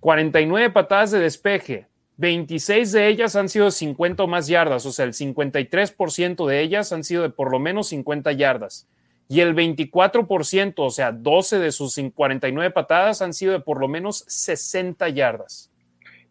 49 0.00 0.70
patadas 0.70 1.10
de 1.10 1.20
despeje, 1.20 1.86
26 2.16 2.92
de 2.92 3.08
ellas 3.08 3.36
han 3.36 3.48
sido 3.48 3.70
50 3.70 4.22
o 4.22 4.26
más 4.26 4.46
yardas, 4.46 4.84
o 4.84 4.92
sea, 4.92 5.06
el 5.06 5.12
53% 5.12 6.46
de 6.46 6.60
ellas 6.60 6.92
han 6.92 7.04
sido 7.04 7.22
de 7.22 7.30
por 7.30 7.50
lo 7.50 7.58
menos 7.58 7.88
50 7.88 8.32
yardas. 8.32 8.88
Y 9.28 9.40
el 9.40 9.54
24%, 9.54 10.74
o 10.78 10.90
sea, 10.90 11.12
12 11.12 11.60
de 11.60 11.70
sus 11.70 11.98
49 12.14 12.72
patadas 12.72 13.22
han 13.22 13.32
sido 13.32 13.52
de 13.52 13.60
por 13.60 13.78
lo 13.78 13.86
menos 13.86 14.24
60 14.26 15.08
yardas. 15.10 15.70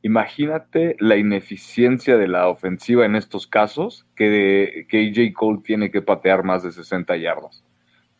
Imagínate 0.02 0.96
la 1.00 1.16
ineficiencia 1.16 2.18
de 2.18 2.28
la 2.28 2.50
ofensiva 2.50 3.06
en 3.06 3.16
estos 3.16 3.48
casos 3.48 4.06
que, 4.16 4.30
de, 4.30 4.88
que 4.90 5.10
AJ 5.10 5.34
Cole 5.34 5.62
tiene 5.64 5.92
que 5.92 6.02
patear 6.02 6.44
más 6.44 6.64
de 6.64 6.72
60 6.72 7.16
yardas. 7.18 7.64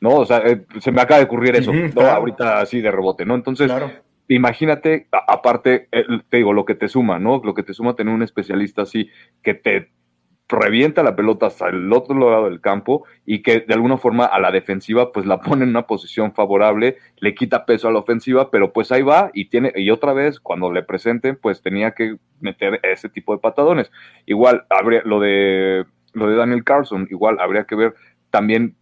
¿No? 0.02 0.16
O 0.16 0.26
sea, 0.26 0.38
eh, 0.40 0.66
se 0.80 0.94
me 0.94 1.02
acaba 1.02 1.20
de 1.20 1.26
ocurrir 1.26 1.58
eso, 1.58 1.74
¿no? 1.74 2.02
Ahorita 2.02 2.62
así 2.62 2.80
de 2.80 2.90
rebote, 2.90 3.26
¿no? 3.26 3.36
Entonces, 3.36 3.70
imagínate, 4.30 5.08
aparte, 5.28 5.90
te 6.30 6.38
digo, 6.38 6.54
lo 6.54 6.66
que 6.66 6.76
te 6.76 6.88
suma, 6.88 7.20
¿no? 7.20 7.42
Lo 7.44 7.54
que 7.54 7.64
te 7.64 7.74
suma 7.74 7.96
tener 7.96 8.14
un 8.14 8.24
especialista 8.24 8.84
así 8.84 9.10
que 9.44 9.54
te 9.54 9.90
revienta 10.50 11.04
la 11.04 11.16
pelota 11.16 11.46
hasta 11.46 11.70
el 11.70 11.94
otro 11.94 12.18
lado 12.18 12.46
del 12.46 12.60
campo 12.60 13.06
y 13.26 13.44
que 13.44 13.60
de 13.62 13.74
alguna 13.74 13.98
forma 13.98 14.26
a 14.26 14.40
la 14.40 14.52
defensiva 14.52 15.12
pues 15.12 15.26
la 15.26 15.40
pone 15.40 15.64
en 15.64 15.70
una 15.70 15.86
posición 15.86 16.34
favorable, 16.34 16.98
le 17.18 17.36
quita 17.36 17.66
peso 17.66 17.88
a 17.88 17.92
la 17.92 18.00
ofensiva, 18.00 18.50
pero 18.50 18.74
pues 18.74 18.92
ahí 18.92 19.04
va 19.04 19.30
y 19.34 19.50
tiene 19.50 19.72
y 19.76 19.92
otra 19.92 20.14
vez 20.14 20.40
cuando 20.40 20.72
le 20.72 20.82
presenten 20.84 21.38
pues 21.40 21.62
tenía 21.62 21.92
que 21.92 22.18
meter 22.40 22.80
ese 22.84 23.10
tipo 23.10 23.34
de 23.34 23.40
patadones. 23.40 23.92
Igual 24.26 24.66
habría 24.70 25.02
lo 25.06 25.20
de 25.20 25.86
lo 26.14 26.28
de 26.28 26.36
Daniel 26.36 26.64
Carlson, 26.64 27.08
igual 27.12 27.40
habría 27.40 27.66
que 27.66 27.76
ver 27.76 27.94
también 28.30 28.76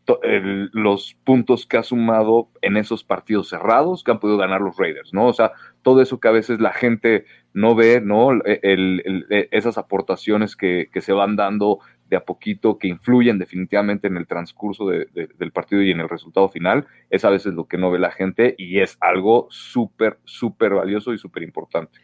los 0.74 1.16
puntos 1.24 1.66
que 1.66 1.78
ha 1.78 1.84
sumado 1.84 2.50
en 2.62 2.76
esos 2.76 3.04
partidos 3.04 3.50
cerrados 3.50 4.04
que 4.04 4.12
han 4.12 4.20
podido 4.20 4.38
ganar 4.38 4.62
los 4.62 4.76
Raiders, 4.78 5.14
¿no? 5.14 5.28
O 5.28 5.34
sea, 5.34 5.54
todo 5.84 6.02
eso 6.02 6.20
que 6.20 6.28
a 6.28 6.32
veces 6.32 6.60
la 6.60 6.74
gente 6.74 7.26
no 7.54 7.74
ve, 7.74 8.02
¿no? 8.02 8.34
E, 8.46 8.60
e, 8.62 9.48
esas 9.52 9.78
aportaciones 9.78 10.56
que, 10.56 10.90
se 11.00 11.14
van 11.14 11.36
dando 11.36 11.80
de 12.10 12.18
a 12.18 12.26
poquito, 12.26 12.78
que 12.78 12.88
influyen 12.88 13.38
definitivamente 13.38 14.08
en 14.08 14.18
el 14.18 14.28
transcurso 14.28 14.88
del 14.88 15.52
partido 15.54 15.82
y 15.82 15.92
en 15.92 16.02
el 16.02 16.10
resultado 16.10 16.50
final, 16.50 16.86
es 17.10 17.24
a 17.24 17.30
veces 17.30 17.54
lo 17.54 17.68
que 17.68 17.78
no 17.78 17.92
ve 17.92 18.00
la 18.00 18.12
gente 18.12 18.56
y 18.58 18.80
es 18.80 18.98
algo 19.00 19.48
súper, 19.50 20.20
súper 20.26 20.74
valioso 20.74 21.14
y 21.14 21.18
súper 21.18 21.44
importante. 21.44 22.00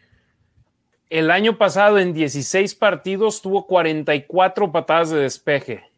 El 1.10 1.30
año 1.30 1.58
pasado 1.58 1.98
en 1.98 2.12
16 2.14 2.74
partidos 2.74 3.42
tuvo 3.42 3.66
44 3.66 4.72
patadas 4.72 5.10
de 5.10 5.20
despeje 5.20 5.93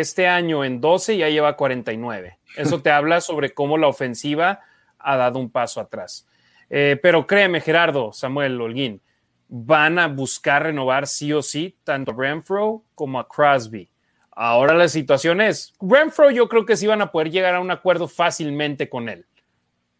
este 0.00 0.26
año 0.26 0.64
en 0.64 0.80
12 0.80 1.16
ya 1.16 1.28
lleva 1.28 1.56
49. 1.56 2.38
Eso 2.56 2.82
te 2.82 2.90
habla 2.92 3.20
sobre 3.20 3.54
cómo 3.54 3.78
la 3.78 3.86
ofensiva 3.86 4.60
ha 4.98 5.16
dado 5.16 5.38
un 5.38 5.50
paso 5.50 5.80
atrás. 5.80 6.26
Eh, 6.68 6.98
pero 7.00 7.26
créeme, 7.26 7.60
Gerardo, 7.60 8.12
Samuel 8.12 8.60
Holguín, 8.60 9.00
van 9.48 10.00
a 10.00 10.08
buscar 10.08 10.64
renovar 10.64 11.06
sí 11.06 11.32
o 11.32 11.42
sí 11.42 11.76
tanto 11.84 12.10
a 12.10 12.14
Renfro 12.16 12.82
como 12.96 13.20
a 13.20 13.28
Crosby. 13.28 13.88
Ahora 14.32 14.74
la 14.74 14.88
situación 14.88 15.40
es, 15.40 15.74
Renfro 15.80 16.32
yo 16.32 16.48
creo 16.48 16.66
que 16.66 16.76
sí 16.76 16.88
van 16.88 17.02
a 17.02 17.12
poder 17.12 17.30
llegar 17.30 17.54
a 17.54 17.60
un 17.60 17.70
acuerdo 17.70 18.08
fácilmente 18.08 18.88
con 18.88 19.08
él. 19.08 19.26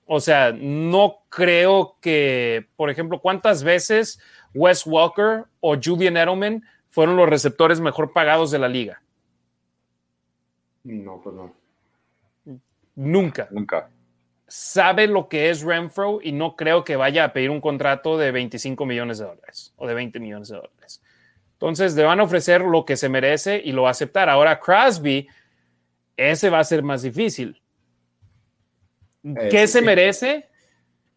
O 0.07 0.19
sea, 0.19 0.53
no 0.53 1.19
creo 1.29 1.99
que, 2.01 2.67
por 2.75 2.91
ejemplo, 2.91 3.21
cuántas 3.21 3.63
veces 3.63 4.21
Wes 4.55 4.85
Walker 4.87 5.45
o 5.61 5.77
Julian 5.81 6.17
Edelman 6.17 6.65
fueron 6.91 7.17
los 7.17 7.29
receptores 7.29 7.81
mejor 7.81 8.13
pagados 8.13 8.51
de 8.51 8.59
la 8.59 8.69
liga. 8.69 9.04
No, 10.85 11.21
pues 11.23 11.35
no. 11.35 11.53
Nunca. 12.95 13.49
Nunca. 13.51 13.91
Sabe 14.47 15.07
lo 15.07 15.29
que 15.29 15.51
es 15.51 15.63
Renfro 15.63 16.21
y 16.23 16.33
no 16.33 16.55
creo 16.55 16.85
que 16.85 16.97
vaya 16.97 17.25
a 17.25 17.33
pedir 17.33 17.51
un 17.51 17.61
contrato 17.61 18.19
de 18.19 18.31
25 18.31 18.87
millones 18.87 19.19
de 19.19 19.25
dólares 19.25 19.73
o 19.77 19.87
de 19.87 19.95
20 19.95 20.21
millones 20.21 20.49
de 20.49 20.57
dólares. 20.57 21.03
Entonces 21.55 21.95
le 21.97 22.05
van 22.05 22.21
a 22.21 22.25
ofrecer 22.25 22.61
lo 22.61 22.85
que 22.85 22.97
se 22.97 23.09
merece 23.09 23.61
y 23.65 23.73
lo 23.73 23.83
va 23.83 23.89
a 23.89 23.93
aceptar. 23.93 24.29
Ahora 24.29 24.61
Crosby, 24.61 25.27
ese 26.17 26.51
va 26.51 26.59
a 26.59 26.65
ser 26.65 26.83
más 26.83 27.03
difícil. 27.03 27.61
¿Qué 29.51 29.67
se 29.67 29.81
merece? 29.81 30.49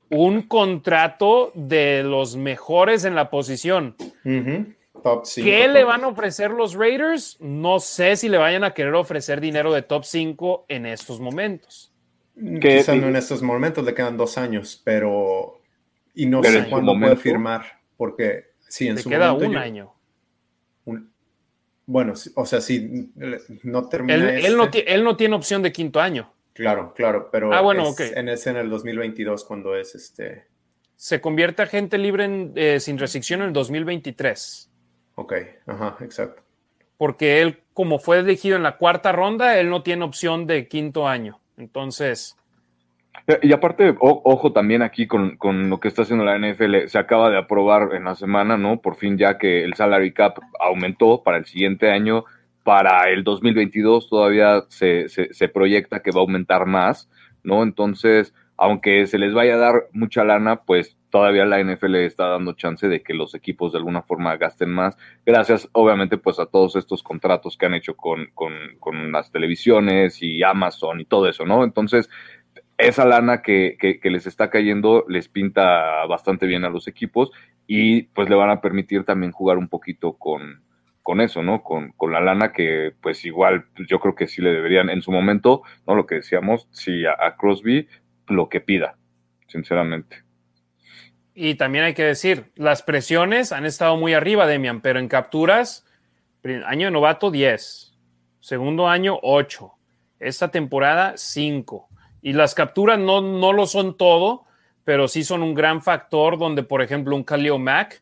Un 0.09 0.43
contrato 0.43 1.51
de 1.53 2.03
los 2.03 2.37
mejores 2.37 3.03
en 3.03 3.13
la 3.13 3.29
posición. 3.29 3.95
¿Qué 5.35 5.67
le 5.67 5.83
van 5.83 6.03
a 6.03 6.07
ofrecer 6.07 6.51
los 6.51 6.73
Raiders? 6.73 7.37
No 7.39 7.79
sé 7.79 8.15
si 8.15 8.29
le 8.29 8.37
vayan 8.37 8.63
a 8.63 8.73
querer 8.73 8.95
ofrecer 8.95 9.41
dinero 9.41 9.73
de 9.73 9.81
top 9.81 10.03
5 10.03 10.65
en 10.69 10.85
estos 10.85 11.19
momentos. 11.19 11.91
Quizá 12.61 12.95
no 12.95 13.07
en 13.07 13.15
estos 13.15 13.41
momentos, 13.41 13.83
le 13.83 13.93
quedan 13.93 14.15
dos 14.15 14.37
años, 14.37 14.79
pero. 14.83 15.61
Y 16.13 16.27
no 16.27 16.43
sé 16.43 16.67
cuándo 16.69 16.97
puede 16.99 17.15
firmar, 17.15 17.63
porque 17.95 18.51
sí, 18.67 18.87
en 18.87 18.95
le 18.95 19.03
queda 19.03 19.33
un 19.33 19.55
año. 19.57 19.93
bueno, 21.85 22.13
o 22.35 22.45
sea, 22.45 22.61
si 22.61 23.11
no 23.63 23.89
termina. 23.89 24.15
Él, 24.15 24.55
no 24.55 24.69
él, 24.71 25.03
no 25.03 25.17
tiene 25.17 25.35
opción 25.35 25.63
de 25.63 25.71
quinto 25.71 25.99
año. 25.99 26.31
Claro, 26.53 26.93
claro, 26.95 27.29
pero 27.31 27.53
ah, 27.53 27.61
bueno, 27.61 27.93
en 27.99 28.29
ese 28.29 28.49
en 28.51 28.57
el 28.57 28.69
2022 28.69 29.43
cuando 29.43 29.75
es 29.75 29.95
este. 29.95 30.45
Se 30.95 31.21
convierte 31.21 31.61
a 31.61 31.67
gente 31.67 31.97
libre 31.97 32.51
eh, 32.55 32.79
sin 32.79 32.97
restricción 32.97 33.41
en 33.41 33.47
el 33.47 33.53
2023. 33.53 34.66
Ok, 35.19 35.33
ajá, 35.65 35.97
exacto. 36.01 36.43
Porque 36.97 37.41
él, 37.41 37.63
como 37.73 37.97
fue 37.97 38.19
elegido 38.19 38.55
en 38.55 38.61
la 38.61 38.77
cuarta 38.77 39.11
ronda, 39.11 39.59
él 39.59 39.69
no 39.69 39.81
tiene 39.81 40.05
opción 40.05 40.45
de 40.45 40.67
quinto 40.67 41.07
año. 41.07 41.39
Entonces. 41.57 42.37
Y 43.41 43.51
aparte, 43.51 43.95
ojo 43.99 44.53
también 44.53 44.83
aquí 44.83 45.07
con, 45.07 45.37
lo 45.69 45.79
que 45.79 45.87
está 45.87 46.03
haciendo 46.03 46.23
la 46.23 46.37
NFL, 46.37 46.87
se 46.87 46.99
acaba 46.99 47.31
de 47.31 47.37
aprobar 47.39 47.95
en 47.95 48.05
la 48.05 48.13
semana, 48.13 48.57
¿no? 48.57 48.79
Por 48.79 48.95
fin 48.95 49.17
ya 49.17 49.39
que 49.39 49.63
el 49.63 49.73
salary 49.73 50.13
cap 50.13 50.37
aumentó 50.59 51.23
para 51.23 51.37
el 51.37 51.45
siguiente 51.45 51.89
año, 51.89 52.25
para 52.63 53.09
el 53.09 53.23
2022 53.23 54.09
todavía 54.09 54.65
se, 54.69 55.09
se, 55.09 55.33
se 55.33 55.49
proyecta 55.49 56.01
que 56.01 56.11
va 56.11 56.19
a 56.19 56.21
aumentar 56.21 56.67
más, 56.67 57.09
¿no? 57.43 57.63
Entonces, 57.63 58.33
aunque 58.55 59.07
se 59.07 59.17
les 59.17 59.33
vaya 59.33 59.55
a 59.55 59.57
dar 59.57 59.87
mucha 59.93 60.23
lana, 60.23 60.61
pues 60.63 60.96
todavía 61.09 61.45
la 61.45 61.63
NFL 61.63 61.95
está 61.95 62.27
dando 62.27 62.53
chance 62.53 62.87
de 62.87 63.01
que 63.01 63.13
los 63.13 63.33
equipos 63.35 63.71
de 63.71 63.79
alguna 63.79 64.01
forma 64.03 64.35
gasten 64.37 64.69
más, 64.69 64.97
gracias 65.25 65.69
obviamente 65.71 66.17
pues 66.17 66.39
a 66.39 66.45
todos 66.45 66.75
estos 66.75 67.03
contratos 67.03 67.57
que 67.57 67.65
han 67.65 67.73
hecho 67.73 67.95
con, 67.95 68.31
las 69.11 69.31
televisiones 69.31 70.21
y 70.21 70.43
Amazon 70.43 71.01
y 71.01 71.05
todo 71.05 71.27
eso, 71.27 71.45
¿no? 71.45 71.63
Entonces, 71.63 72.09
esa 72.77 73.05
lana 73.05 73.41
que, 73.41 73.77
les 74.03 74.27
está 74.27 74.49
cayendo 74.49 75.05
les 75.07 75.27
pinta 75.29 76.05
bastante 76.05 76.45
bien 76.45 76.65
a 76.65 76.69
los 76.69 76.87
equipos 76.87 77.31
y 77.65 78.03
pues 78.03 78.29
le 78.29 78.35
van 78.35 78.49
a 78.49 78.61
permitir 78.61 79.03
también 79.03 79.31
jugar 79.31 79.57
un 79.57 79.67
poquito 79.67 80.13
con, 80.13 80.63
con 81.03 81.21
eso, 81.21 81.41
¿no? 81.41 81.63
Con, 81.63 81.93
la 82.11 82.21
lana 82.21 82.51
que 82.51 82.93
pues 83.01 83.25
igual 83.25 83.65
yo 83.87 83.99
creo 83.99 84.15
que 84.15 84.27
sí 84.27 84.41
le 84.41 84.51
deberían 84.51 84.89
en 84.89 85.01
su 85.01 85.11
momento, 85.11 85.63
¿no? 85.85 85.95
Lo 85.95 86.05
que 86.05 86.15
decíamos, 86.15 86.67
sí 86.71 87.05
a 87.05 87.35
Crosby 87.37 87.87
lo 88.27 88.49
que 88.49 88.61
pida, 88.61 88.97
sinceramente. 89.47 90.26
Y 91.39 91.53
también 91.53 91.83
hay 91.83 91.93
que 91.93 92.03
decir, 92.03 92.51
las 92.55 92.81
presiones 92.81 93.51
han 93.51 93.67
estado 93.67 93.95
muy 93.95 94.15
arriba, 94.15 94.47
Demian, 94.47 94.81
pero 94.81 94.97
en 94.97 95.07
capturas, 95.07 95.85
año 96.65 96.87
de 96.87 96.91
novato 96.91 97.29
10, 97.29 97.93
segundo 98.39 98.87
año 98.87 99.19
8, 99.21 99.71
esta 100.19 100.47
temporada 100.47 101.13
5. 101.15 101.89
Y 102.23 102.33
las 102.33 102.55
capturas 102.55 102.97
no, 102.97 103.21
no 103.21 103.53
lo 103.53 103.67
son 103.67 103.97
todo, 103.97 104.45
pero 104.83 105.07
sí 105.07 105.23
son 105.23 105.43
un 105.43 105.53
gran 105.53 105.83
factor 105.83 106.39
donde, 106.39 106.63
por 106.63 106.81
ejemplo, 106.81 107.15
un 107.15 107.23
Khalil 107.23 107.59
Mack 107.59 108.01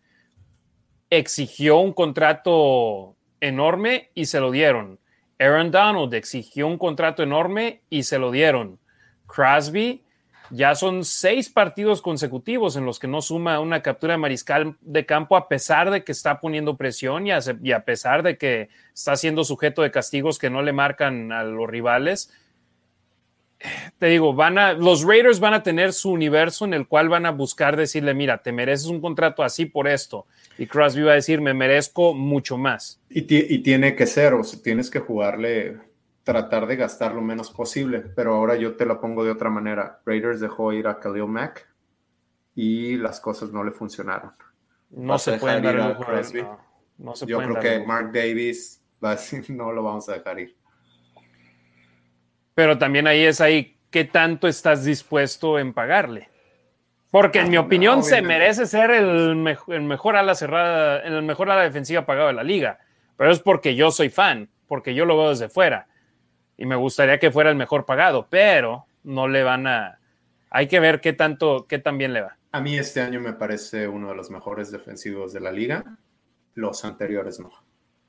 exigió 1.09 1.79
un 1.79 1.91
contrato 1.91 3.17
enorme 3.41 4.11
y 4.15 4.27
se 4.27 4.39
lo 4.39 4.49
dieron. 4.49 4.97
Aaron 5.39 5.71
Donald 5.71 6.13
exigió 6.13 6.67
un 6.67 6.77
contrato 6.77 7.21
enorme 7.21 7.81
y 7.89 8.03
se 8.03 8.17
lo 8.17 8.31
dieron. 8.31 8.79
Crosby 9.27 10.04
ya 10.49 10.75
son 10.75 11.03
seis 11.03 11.49
partidos 11.49 12.01
consecutivos 12.01 12.75
en 12.75 12.85
los 12.85 12.99
que 12.99 13.07
no 13.07 13.21
suma 13.21 13.59
una 13.59 13.81
captura 13.81 14.13
de 14.13 14.17
mariscal 14.17 14.75
de 14.81 15.05
campo 15.05 15.37
a 15.37 15.47
pesar 15.47 15.91
de 15.91 16.03
que 16.03 16.11
está 16.11 16.39
poniendo 16.39 16.77
presión 16.77 17.27
y 17.27 17.31
a, 17.31 17.85
pesar 17.85 18.23
de 18.23 18.37
que 18.37 18.69
está 18.93 19.15
siendo 19.15 19.43
sujeto 19.43 19.81
de 19.81 19.91
castigos 19.91 20.39
que 20.39 20.49
no 20.49 20.61
le 20.61 20.73
marcan 20.73 21.31
a 21.31 21.43
los 21.43 21.69
rivales. 21.69 22.31
Te 23.97 24.07
digo, 24.07 24.33
van 24.33 24.57
a, 24.57 24.73
los 24.73 25.03
Raiders 25.03 25.39
van 25.39 25.53
a 25.53 25.63
tener 25.63 25.93
su 25.93 26.11
universo 26.11 26.65
en 26.65 26.73
el 26.73 26.87
cual 26.87 27.09
van 27.09 27.25
a 27.25 27.31
buscar 27.31 27.77
decirle, 27.77 28.13
mira, 28.13 28.39
te 28.39 28.51
mereces 28.51 28.87
un 28.87 29.01
contrato 29.01 29.43
así 29.43 29.65
por 29.65 29.87
esto. 29.87 30.27
Y 30.57 30.67
Crosby 30.67 31.03
va 31.03 31.13
a 31.13 31.15
decir, 31.15 31.41
me 31.41 31.53
merezco 31.53 32.13
mucho 32.13 32.57
más. 32.57 32.99
Y, 33.09 33.21
y 33.21 33.59
tiene 33.59 33.95
que 33.95 34.05
ser, 34.05 34.33
o 34.33 34.43
sea, 34.43 34.61
tienes 34.61 34.91
que 34.91 34.99
jugarle 34.99 35.77
tratar 36.25 36.65
de 36.65 36.75
gastar 36.75 37.13
lo 37.13 37.21
menos 37.21 37.51
posible, 37.51 37.99
pero 37.99 38.33
ahora 38.33 38.55
yo 38.55 38.75
te 38.75 38.85
lo 38.85 38.99
pongo 38.99 39.23
de 39.23 39.31
otra 39.31 39.51
manera. 39.51 40.01
Raiders 40.05 40.39
dejó 40.41 40.73
ir 40.73 40.87
a 40.87 40.99
Khalil 40.99 41.27
Mack 41.27 41.69
y 42.55 42.97
las 42.97 43.19
cosas 43.19 43.51
no 43.51 43.63
le 43.63 43.71
funcionaron. 43.71 44.31
No 44.89 45.19
se 45.19 45.37
puede 45.37 45.59
ir 45.59 45.79
a 45.79 45.97
yo 47.27 47.37
creo 47.39 47.59
que 47.59 47.79
Mark 47.85 48.11
Davis 48.11 48.81
va 49.03 49.11
a 49.11 49.15
decir 49.15 49.45
no 49.49 49.71
lo 49.71 49.83
vamos 49.83 50.09
a 50.09 50.13
dejar 50.13 50.39
ir. 50.39 50.55
Pero 52.55 52.77
también 52.77 53.05
ahí 53.05 53.23
es 53.23 53.39
ahí 53.39 53.77
qué 53.91 54.05
tanto 54.05 54.47
estás 54.47 54.83
dispuesto 54.83 55.59
en 55.59 55.73
pagarle. 55.73 56.29
Porque 57.11 57.39
en 57.39 57.49
mi 57.49 57.57
opinión 57.57 58.03
se 58.03 58.21
merece 58.21 58.65
ser 58.65 58.91
el, 58.91 59.35
mejor, 59.35 59.75
el 59.75 59.83
mejor 59.83 60.15
ala 60.15 60.33
cerrada, 60.33 60.99
el 61.01 61.21
mejor 61.21 61.51
ala 61.51 61.61
defensiva 61.61 62.05
pagado 62.05 62.27
de 62.27 62.33
la 62.33 62.43
liga. 62.43 62.79
Pero 63.15 63.31
es 63.31 63.39
porque 63.39 63.75
yo 63.75 63.91
soy 63.91 64.09
fan, 64.09 64.49
porque 64.67 64.95
yo 64.95 65.05
lo 65.05 65.17
veo 65.17 65.29
desde 65.29 65.49
fuera 65.49 65.87
y 66.57 66.65
me 66.65 66.75
gustaría 66.75 67.19
que 67.19 67.31
fuera 67.31 67.49
el 67.49 67.55
mejor 67.55 67.85
pagado, 67.85 68.27
pero 68.29 68.85
no 69.03 69.27
le 69.27 69.43
van 69.43 69.67
a... 69.67 69.99
Hay 70.49 70.67
que 70.67 70.79
ver 70.79 71.01
qué 71.01 71.13
tanto, 71.13 71.65
qué 71.67 71.79
tan 71.79 71.97
bien 71.97 72.13
le 72.13 72.21
va. 72.21 72.37
A 72.51 72.61
mí 72.61 72.77
este 72.77 73.01
año 73.01 73.19
me 73.19 73.33
parece 73.33 73.87
uno 73.87 74.09
de 74.09 74.15
los 74.15 74.31
mejores 74.31 74.71
defensivos 74.71 75.33
de 75.33 75.41
la 75.41 75.51
liga. 75.51 75.83
Los 76.53 76.85
anteriores 76.85 77.39
no. 77.39 77.51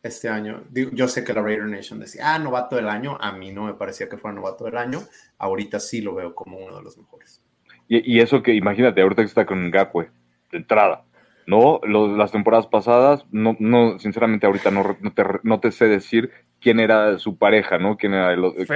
Este 0.02 0.28
año, 0.28 0.62
yo 0.70 1.09
sé 1.09 1.24
que 1.24 1.32
la 1.32 1.43
Raider 1.43 1.66
Nation 1.66 1.98
decía, 1.98 2.35
ah, 2.35 2.39
novato 2.39 2.77
del 2.77 2.89
año. 2.89 3.18
A 3.20 3.32
mí 3.32 3.51
no 3.51 3.64
me 3.64 3.74
parecía 3.74 4.09
que 4.09 4.16
fuera 4.16 4.36
novato 4.36 4.64
del 4.64 4.77
año. 4.77 5.01
Ahorita 5.39 5.81
sí 5.81 6.01
lo 6.01 6.14
veo 6.14 6.32
como 6.32 6.59
uno 6.59 6.77
de 6.77 6.82
los 6.82 6.97
mejores. 6.97 7.43
Y, 7.89 8.20
eso 8.20 8.43
que, 8.43 8.52
imagínate, 8.55 9.01
ahorita 9.01 9.23
que 9.23 9.28
está 9.28 9.47
con 9.47 9.70
Gakwe, 9.70 10.10
de 10.51 10.59
entrada. 10.59 11.05
No, 11.47 11.81
las 11.85 12.32
temporadas 12.32 12.66
pasadas, 12.66 13.24
no, 13.31 13.56
no, 13.60 13.98
sinceramente 14.01 14.47
ahorita 14.47 14.73
no, 14.73 14.97
no, 15.01 15.12
te, 15.12 15.23
no 15.44 15.60
te 15.60 15.70
sé 15.70 15.86
decir 15.86 16.32
quién 16.61 16.81
era 16.81 17.19
su 17.19 17.37
pareja, 17.37 17.78
¿no? 17.78 17.97
¿Quién 17.97 18.15
era 18.15 18.33
el. 18.33 18.53
Pues 18.66 18.70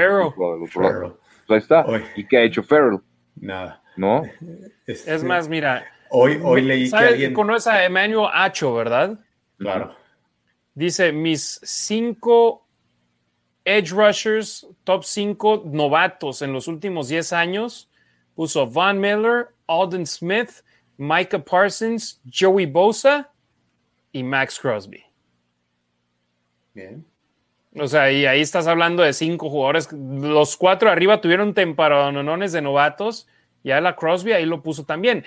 ahí 1.49 1.59
está. 1.59 1.85
¿Y 2.17 2.27
qué 2.27 2.39
ha 2.39 2.43
hecho 2.43 2.63
Farrell? 2.63 3.01
Nada. 3.37 3.83
¿No? 3.97 4.23
Este, 4.87 5.15
es 5.15 5.23
más, 5.23 5.49
mira. 5.49 5.85
Hoy, 6.11 6.41
hoy 6.43 6.63
leí 6.63 6.91
que 6.91 6.97
alguien... 6.97 7.33
conoce 7.33 7.71
a 7.71 7.85
Emmanuel 7.85 8.29
Acho, 8.33 8.75
¿verdad? 8.75 9.21
Claro. 9.59 9.95
Dice, 10.75 11.13
mis 11.13 11.61
cinco 11.63 12.67
edge 13.65 13.93
rushers, 13.93 14.67
top 14.85 15.05
cinco 15.05 15.63
novatos 15.65 16.43
en 16.43 16.53
los 16.53 16.67
últimos 16.67 17.09
10 17.09 17.33
años, 17.33 17.91
puso 18.35 18.67
Von 18.67 19.01
Miller, 19.01 19.55
Alden 19.69 20.07
Smith, 20.07 20.63
Micah 20.97 21.39
Parsons, 21.39 22.21
Joey 22.31 22.67
Bosa 22.67 23.31
y 24.13 24.23
Max 24.23 24.59
Crosby. 24.59 25.05
Bien. 26.75 27.05
O 27.77 27.87
sea, 27.87 28.11
y 28.11 28.27
ahí 28.27 28.41
estás 28.41 28.67
hablando 28.67 29.03
de 29.03 29.13
cinco 29.13 29.49
jugadores. 29.49 29.93
Los 29.93 30.57
cuatro 30.57 30.91
arriba 30.91 31.21
tuvieron 31.21 31.55
temparanones 31.55 32.53
de 32.53 32.63
novatos. 32.63 33.29
Y 33.63 33.71
a 33.71 33.81
la 33.81 33.95
Crosby 33.95 34.33
ahí 34.33 34.47
lo 34.47 34.63
puso 34.63 34.85
también. 34.85 35.25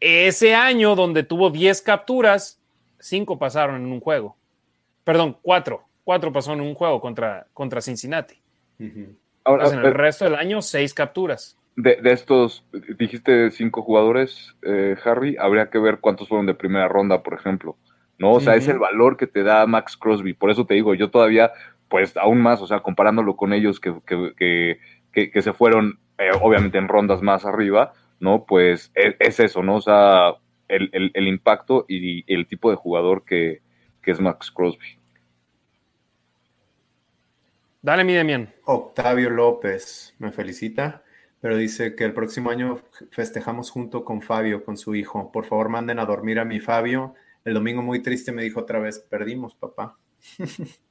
Ese 0.00 0.54
año 0.54 0.94
donde 0.94 1.24
tuvo 1.24 1.50
10 1.50 1.82
capturas, 1.82 2.60
cinco 2.98 3.38
pasaron 3.38 3.76
en 3.76 3.92
un 3.92 4.00
juego. 4.00 4.36
Perdón, 5.02 5.36
cuatro. 5.42 5.84
Cuatro 6.04 6.32
pasaron 6.32 6.60
en 6.60 6.68
un 6.68 6.74
juego 6.74 7.00
contra, 7.00 7.46
contra 7.52 7.80
Cincinnati. 7.80 8.40
Ahora, 9.44 9.68
en 9.68 9.78
el 9.80 9.94
resto 9.94 10.24
del 10.24 10.36
año, 10.36 10.62
seis 10.62 10.94
capturas. 10.94 11.58
De, 11.76 11.98
estos, 12.04 12.64
dijiste 12.98 13.50
cinco 13.50 13.82
jugadores, 13.82 14.54
eh, 14.62 14.96
Harry, 15.04 15.36
habría 15.38 15.70
que 15.70 15.78
ver 15.78 15.98
cuántos 15.98 16.28
fueron 16.28 16.46
de 16.46 16.54
primera 16.54 16.88
ronda, 16.88 17.22
por 17.22 17.34
ejemplo. 17.34 17.76
¿no? 18.18 18.32
O 18.32 18.40
sea, 18.40 18.54
es 18.54 18.68
el 18.68 18.78
valor 18.78 19.16
que 19.16 19.26
te 19.26 19.42
da 19.42 19.66
Max 19.66 19.96
Crosby. 19.96 20.34
Por 20.34 20.50
eso 20.50 20.66
te 20.66 20.74
digo, 20.74 20.94
yo 20.94 21.10
todavía 21.10 21.52
pues 21.88 22.16
aún 22.16 22.40
más, 22.40 22.60
o 22.60 22.66
sea, 22.66 22.80
comparándolo 22.80 23.36
con 23.36 23.52
ellos 23.52 23.80
que, 23.80 23.94
que, 24.04 25.42
se 25.42 25.52
fueron, 25.52 26.00
eh, 26.18 26.30
obviamente, 26.40 26.78
en 26.78 26.88
rondas 26.88 27.22
más 27.22 27.44
arriba, 27.44 27.92
¿no? 28.20 28.44
Pues 28.44 28.90
e, 28.94 29.16
es, 29.20 29.40
eso, 29.40 29.62
¿no? 29.62 29.76
O 29.76 29.80
sea, 29.80 30.34
el, 30.68 31.28
impacto 31.28 31.84
y, 31.88 32.24
el 32.32 32.46
tipo 32.46 32.70
de 32.70 32.76
jugador 32.76 33.24
que, 33.24 33.62
es 34.04 34.20
Max 34.20 34.50
Crosby. 34.50 34.98
Dale, 37.80 38.04
mi 38.04 38.12
Demian. 38.12 38.52
Octavio 38.64 39.30
López 39.30 40.14
me 40.18 40.30
felicita, 40.30 41.02
pero 41.40 41.56
dice 41.56 41.94
que 41.94 42.04
el 42.04 42.12
próximo 42.12 42.50
año 42.50 42.80
festejamos 43.10 43.70
junto 43.70 44.04
con 44.04 44.20
Fabio, 44.20 44.64
con 44.64 44.76
su 44.76 44.94
hijo. 44.94 45.32
Por 45.32 45.46
favor, 45.46 45.70
manden 45.70 45.98
a 45.98 46.04
dormir 46.04 46.38
a 46.38 46.44
mi 46.44 46.60
Fabio. 46.60 47.14
El 47.44 47.54
domingo 47.54 47.82
muy 47.82 48.02
triste 48.02 48.32
me 48.32 48.42
dijo 48.42 48.60
otra 48.60 48.78
vez, 48.78 48.98
perdimos, 48.98 49.54
papá. 49.54 49.96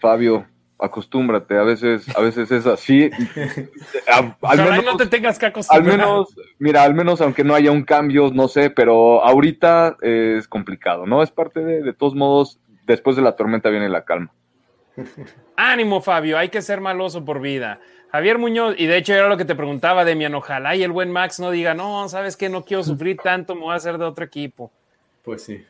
Fabio, 0.00 0.46
acostúmbrate, 0.78 1.56
a 1.56 1.62
veces, 1.62 2.06
a 2.16 2.20
veces 2.20 2.50
es 2.50 2.66
así. 2.66 3.10
al 4.42 4.58
menos, 4.58 4.84
no 4.84 4.96
te 4.96 5.06
tengas 5.06 5.38
que 5.38 5.46
acostumbrar. 5.46 5.92
Al 5.92 5.98
menos, 5.98 6.34
mira, 6.58 6.82
al 6.82 6.94
menos 6.94 7.20
aunque 7.20 7.44
no 7.44 7.54
haya 7.54 7.70
un 7.72 7.84
cambio, 7.84 8.30
no 8.32 8.48
sé, 8.48 8.70
pero 8.70 9.24
ahorita 9.24 9.96
es 10.00 10.46
complicado, 10.48 11.06
¿no? 11.06 11.22
Es 11.22 11.30
parte 11.30 11.60
de, 11.60 11.82
de 11.82 11.92
todos 11.92 12.14
modos, 12.14 12.58
después 12.84 13.16
de 13.16 13.22
la 13.22 13.36
tormenta 13.36 13.70
viene 13.70 13.88
la 13.88 14.04
calma. 14.04 14.32
Ánimo, 15.56 16.00
Fabio, 16.00 16.38
hay 16.38 16.48
que 16.48 16.62
ser 16.62 16.80
maloso 16.80 17.24
por 17.24 17.40
vida. 17.40 17.80
Javier 18.12 18.38
Muñoz, 18.38 18.74
y 18.78 18.86
de 18.86 18.96
hecho 18.96 19.12
era 19.14 19.28
lo 19.28 19.36
que 19.36 19.44
te 19.44 19.54
preguntaba, 19.54 20.04
Demian, 20.04 20.34
ojalá 20.34 20.76
y 20.76 20.82
el 20.82 20.92
buen 20.92 21.10
Max 21.10 21.40
no 21.40 21.50
diga, 21.50 21.74
no, 21.74 22.08
sabes 22.08 22.36
que 22.36 22.48
no 22.48 22.64
quiero 22.64 22.82
sufrir 22.82 23.16
tanto, 23.16 23.54
me 23.54 23.62
voy 23.62 23.72
a 23.72 23.76
hacer 23.76 23.98
de 23.98 24.04
otro 24.04 24.24
equipo. 24.24 24.70
Pues 25.22 25.42
sí. 25.42 25.64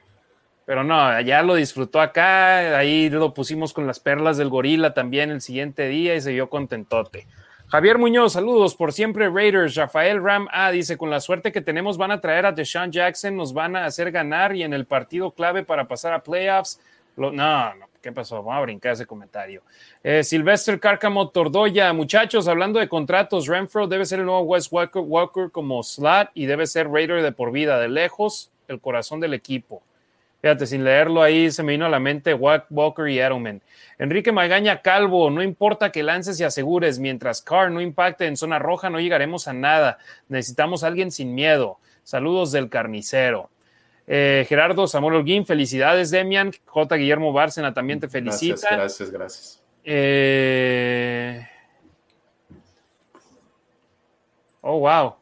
Pero 0.66 0.82
no, 0.82 1.20
ya 1.20 1.42
lo 1.42 1.54
disfrutó 1.54 2.00
acá, 2.00 2.76
ahí 2.76 3.08
lo 3.08 3.32
pusimos 3.32 3.72
con 3.72 3.86
las 3.86 4.00
perlas 4.00 4.36
del 4.36 4.48
gorila 4.48 4.92
también 4.92 5.30
el 5.30 5.40
siguiente 5.40 5.86
día 5.86 6.16
y 6.16 6.20
se 6.20 6.32
vio 6.32 6.50
contentote. 6.50 7.28
Javier 7.68 7.98
Muñoz, 7.98 8.32
saludos 8.32 8.74
por 8.74 8.92
siempre 8.92 9.28
Raiders. 9.28 9.76
Rafael 9.76 10.22
Ram 10.22 10.48
A 10.50 10.72
dice, 10.72 10.96
con 10.96 11.08
la 11.08 11.20
suerte 11.20 11.52
que 11.52 11.60
tenemos 11.60 11.96
van 11.98 12.10
a 12.10 12.20
traer 12.20 12.46
a 12.46 12.52
Deshaun 12.52 12.90
Jackson, 12.90 13.36
nos 13.36 13.54
van 13.54 13.76
a 13.76 13.86
hacer 13.86 14.10
ganar 14.10 14.56
y 14.56 14.64
en 14.64 14.72
el 14.72 14.86
partido 14.86 15.30
clave 15.30 15.62
para 15.62 15.86
pasar 15.86 16.12
a 16.12 16.22
playoffs. 16.22 16.80
no, 17.16 17.30
no, 17.32 17.86
¿qué 18.02 18.10
pasó? 18.10 18.36
Vamos 18.36 18.58
a 18.58 18.60
brincar 18.62 18.92
ese 18.92 19.06
comentario. 19.06 19.62
Eh, 20.02 20.22
Cárcamo 20.80 21.28
Tordoya, 21.30 21.92
muchachos, 21.92 22.48
hablando 22.48 22.80
de 22.80 22.88
contratos, 22.88 23.46
Renfro 23.46 23.86
debe 23.86 24.04
ser 24.04 24.18
el 24.18 24.26
nuevo 24.26 24.42
Wes 24.42 24.70
Walker, 24.70 25.02
Walker 25.02 25.50
como 25.52 25.82
slot 25.84 26.30
y 26.34 26.46
debe 26.46 26.66
ser 26.66 26.88
Raider 26.88 27.22
de 27.22 27.30
por 27.30 27.52
vida, 27.52 27.78
de 27.78 27.88
lejos, 27.88 28.50
el 28.66 28.80
corazón 28.80 29.20
del 29.20 29.34
equipo. 29.34 29.82
Fíjate, 30.40 30.66
sin 30.66 30.84
leerlo 30.84 31.22
ahí 31.22 31.50
se 31.50 31.62
me 31.62 31.72
vino 31.72 31.86
a 31.86 31.88
la 31.88 31.98
mente 31.98 32.34
Walker 32.34 33.08
y 33.08 33.18
Edelman. 33.18 33.62
Enrique 33.98 34.32
Magaña 34.32 34.82
Calvo, 34.82 35.30
no 35.30 35.42
importa 35.42 35.90
que 35.90 36.02
lances 36.02 36.38
y 36.38 36.44
asegures, 36.44 36.98
mientras 36.98 37.40
Carr 37.42 37.70
no 37.70 37.80
impacte 37.80 38.26
en 38.26 38.36
zona 38.36 38.58
roja, 38.58 38.90
no 38.90 39.00
llegaremos 39.00 39.48
a 39.48 39.52
nada. 39.52 39.98
Necesitamos 40.28 40.84
a 40.84 40.88
alguien 40.88 41.10
sin 41.10 41.34
miedo. 41.34 41.78
Saludos 42.02 42.52
del 42.52 42.68
carnicero. 42.68 43.50
Eh, 44.06 44.46
Gerardo 44.48 44.86
Samuel 44.86 45.16
Holguín, 45.16 45.46
felicidades, 45.46 46.10
Demian. 46.10 46.52
J. 46.64 46.96
Guillermo 46.96 47.32
Bárcena 47.32 47.74
también 47.74 47.98
te 47.98 48.08
felicita. 48.08 48.68
Gracias, 48.70 48.78
gracias, 48.78 49.10
gracias. 49.10 49.62
Eh, 49.82 51.48
oh, 54.60 54.78
wow. 54.80 55.16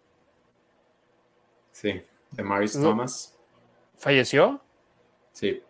Sí, 1.70 2.02
de 2.32 2.42
Maris 2.42 2.72
Thomas. 2.72 3.34
¿Falleció? 3.96 4.63
Sí. 5.34 5.60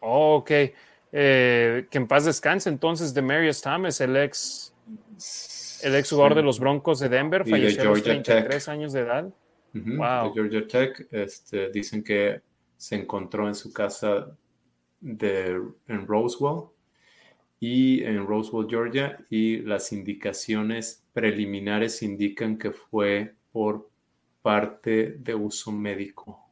ok. 0.00 0.50
Eh, 1.10 1.86
que 1.90 1.98
en 1.98 2.06
paz 2.06 2.26
descanse 2.26 2.68
entonces 2.68 3.14
de 3.14 3.22
Marius 3.22 3.62
Thomas, 3.62 4.00
el 4.02 4.14
ex, 4.16 4.74
el 5.82 5.94
ex 5.94 6.10
jugador 6.10 6.34
de 6.34 6.42
los 6.42 6.60
Broncos 6.60 6.98
de 7.00 7.08
Denver, 7.08 7.48
falleció 7.48 7.82
a 7.82 7.84
los 7.86 8.02
33 8.02 8.68
años 8.68 8.92
de 8.92 9.00
edad. 9.00 9.32
wow. 9.72 10.28
De 10.28 10.34
Georgia 10.34 10.66
Tech, 10.66 11.08
este, 11.10 11.70
dicen 11.70 12.04
que 12.04 12.42
se 12.76 12.96
encontró 12.96 13.48
en 13.48 13.54
su 13.54 13.72
casa 13.72 14.36
de, 15.00 15.60
en 15.86 16.06
Roswell 16.06 16.64
y 17.60 18.02
en 18.04 18.26
Roswell, 18.26 18.68
Georgia, 18.68 19.18
y 19.30 19.58
las 19.58 19.92
indicaciones 19.92 21.04
preliminares 21.12 22.02
indican 22.02 22.58
que 22.58 22.72
fue 22.72 23.34
por 23.52 23.88
parte 24.42 25.16
de 25.18 25.34
uso 25.34 25.72
médico. 25.72 26.47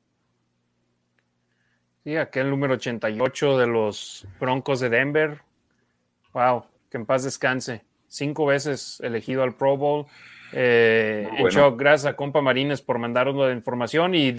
Sí, 2.06 2.16
aquel 2.16 2.50
número 2.50 2.74
88 2.74 3.58
de 3.58 3.66
los 3.66 4.28
Broncos 4.38 4.78
de 4.78 4.88
Denver. 4.90 5.40
Wow, 6.32 6.66
que 6.88 6.98
en 6.98 7.04
paz 7.04 7.24
descanse. 7.24 7.82
Cinco 8.06 8.46
veces 8.46 9.00
elegido 9.00 9.42
al 9.42 9.56
Pro 9.56 9.76
Bowl. 9.76 10.06
Eh, 10.52 11.28
gracias 11.76 12.06
a 12.06 12.14
Compa 12.14 12.40
Marines 12.40 12.80
por 12.80 13.00
mandarnos 13.00 13.48
la 13.48 13.50
información 13.50 14.14
y 14.14 14.32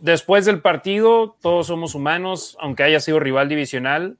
después 0.00 0.44
del 0.44 0.60
partido, 0.60 1.36
todos 1.40 1.68
somos 1.68 1.94
humanos, 1.94 2.56
aunque 2.58 2.82
haya 2.82 2.98
sido 2.98 3.20
rival 3.20 3.48
divisional. 3.48 4.18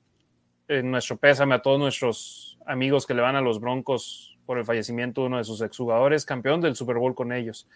Eh, 0.69 0.85
nuestro 0.85 1.17
pésame 1.17 1.57
a 1.57 1.63
todos 1.63 1.81
nuestros 1.81 2.61
amigos 2.65 3.09
que 3.09 3.15
le 3.15 3.23
van 3.23 3.35
a 3.35 3.41
los 3.41 3.59
Broncos 3.59 4.39
por 4.47 4.57
el 4.57 4.65
fallecimiento 4.65 5.23
de 5.23 5.27
uno 5.27 5.39
de 5.39 5.45
sus 5.45 5.63
exjugadores, 5.63 6.25
campeón 6.25 6.61
del 6.61 6.77
Super 6.77 6.99
Bowl 6.99 7.17
con 7.17 7.33
ellos. 7.33 7.67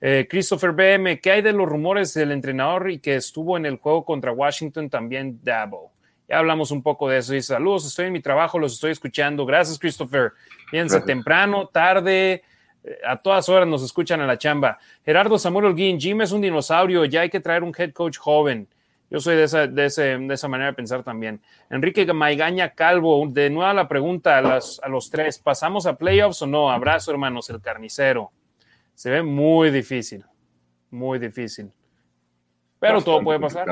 Eh, 0.00 0.26
Christopher 0.28 0.72
BM, 0.72 1.20
¿qué 1.20 1.32
hay 1.32 1.42
de 1.42 1.52
los 1.52 1.68
rumores 1.68 2.12
del 2.12 2.32
entrenador 2.32 2.90
y 2.90 2.98
que 2.98 3.16
estuvo 3.16 3.56
en 3.56 3.64
el 3.64 3.76
juego 3.76 4.04
contra 4.04 4.32
Washington 4.32 4.90
también 4.90 5.40
Dabo? 5.42 5.92
Ya 6.28 6.38
hablamos 6.38 6.70
un 6.70 6.82
poco 6.82 7.08
de 7.08 7.18
eso. 7.18 7.32
Dice, 7.32 7.54
saludos, 7.54 7.86
estoy 7.86 8.06
en 8.06 8.12
mi 8.12 8.20
trabajo, 8.20 8.58
los 8.58 8.74
estoy 8.74 8.90
escuchando. 8.90 9.46
Gracias, 9.46 9.78
Christopher. 9.78 10.32
Fíjense, 10.70 11.00
temprano, 11.00 11.68
tarde, 11.68 12.42
eh, 12.84 12.98
a 13.06 13.16
todas 13.16 13.48
horas 13.48 13.66
nos 13.66 13.82
escuchan 13.82 14.20
a 14.20 14.26
la 14.26 14.36
chamba. 14.36 14.78
Gerardo 15.04 15.38
Samuel 15.38 15.66
Holguín, 15.66 15.98
Jim 15.98 16.20
es 16.20 16.32
un 16.32 16.40
dinosaurio, 16.40 17.04
ya 17.04 17.22
hay 17.22 17.30
que 17.30 17.40
traer 17.40 17.62
un 17.62 17.72
head 17.76 17.92
coach 17.92 18.18
joven. 18.18 18.68
Yo 19.08 19.20
soy 19.20 19.36
de 19.36 19.44
esa, 19.44 19.68
de, 19.68 19.86
esa 19.86 20.48
manera 20.48 20.70
de 20.70 20.74
pensar 20.74 21.04
también. 21.04 21.40
Enrique 21.70 22.12
Maigaña 22.12 22.70
Calvo, 22.70 23.24
de 23.28 23.48
nuevo 23.50 23.72
la 23.72 23.86
pregunta 23.86 24.38
a, 24.38 24.40
a 24.40 24.88
los 24.88 25.10
tres, 25.10 25.38
¿pasamos 25.38 25.86
a 25.86 25.96
playoffs 25.96 26.42
o 26.42 26.46
no? 26.48 26.72
Abrazo, 26.72 27.12
hermanos, 27.12 27.48
el 27.50 27.60
carnicero. 27.60 28.32
Se 28.96 29.10
ve 29.10 29.22
muy 29.22 29.70
difícil, 29.70 30.24
muy 30.90 31.18
difícil. 31.18 31.70
Pero 32.80 33.02
todo 33.02 33.22
puede 33.22 33.38
pasar. 33.38 33.68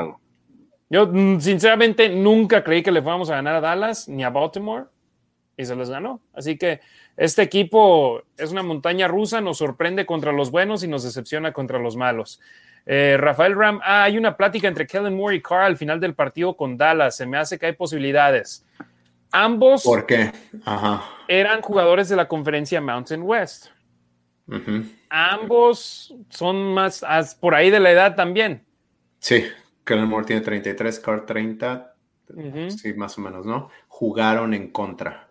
Yo, 0.87 1.07
mm, 1.07 1.39
sinceramente, 1.39 2.09
nunca 2.09 2.63
creí 2.63 2.83
que 2.83 2.91
le 2.91 3.01
fuéramos 3.01 3.31
a 3.31 3.35
ganar 3.35 3.55
a 3.55 3.61
Dallas 3.61 4.07
ni 4.07 4.23
a 4.23 4.29
Baltimore 4.29 4.85
y 5.57 5.65
se 5.65 5.75
les 5.75 5.89
ganó. 5.89 6.21
Así 6.31 6.57
que 6.59 6.79
este 7.17 7.41
equipo 7.41 8.21
es 8.37 8.51
una 8.51 8.61
montaña 8.61 9.07
rusa, 9.07 9.41
nos 9.41 9.57
sorprende 9.57 10.05
contra 10.05 10.31
los 10.31 10.51
buenos 10.51 10.83
y 10.83 10.87
nos 10.87 11.03
decepciona 11.03 11.51
contra 11.51 11.79
los 11.79 11.95
malos. 11.95 12.39
Eh, 12.85 13.17
Rafael 13.19 13.55
Ram, 13.55 13.81
ah, 13.83 14.03
hay 14.03 14.19
una 14.19 14.37
plática 14.37 14.67
entre 14.67 14.85
Kellen 14.85 15.15
Moore 15.15 15.37
y 15.37 15.41
Carr 15.41 15.63
al 15.63 15.77
final 15.77 15.99
del 15.99 16.13
partido 16.13 16.55
con 16.55 16.77
Dallas. 16.77 17.17
Se 17.17 17.25
me 17.25 17.37
hace 17.37 17.57
que 17.57 17.65
hay 17.65 17.73
posibilidades. 17.73 18.63
Ambos 19.31 19.83
¿Por 19.83 20.05
qué? 20.05 20.31
eran 21.27 21.61
jugadores 21.63 22.09
de 22.09 22.15
la 22.15 22.27
conferencia 22.27 22.79
Mountain 22.79 23.23
West. 23.23 23.74
Ambos 25.09 26.15
son 26.29 26.73
más 26.73 27.03
por 27.39 27.55
ahí 27.55 27.69
de 27.69 27.79
la 27.79 27.91
edad 27.91 28.15
también. 28.15 28.63
Sí, 29.19 29.45
Kellen 29.83 30.07
Moore 30.07 30.25
tiene 30.25 30.41
33, 30.41 30.99
Carr 30.99 31.25
30. 31.25 31.95
Sí, 32.69 32.93
más 32.93 33.17
o 33.17 33.21
menos, 33.21 33.45
¿no? 33.45 33.69
Jugaron 33.87 34.53
en 34.53 34.71
contra. 34.71 35.29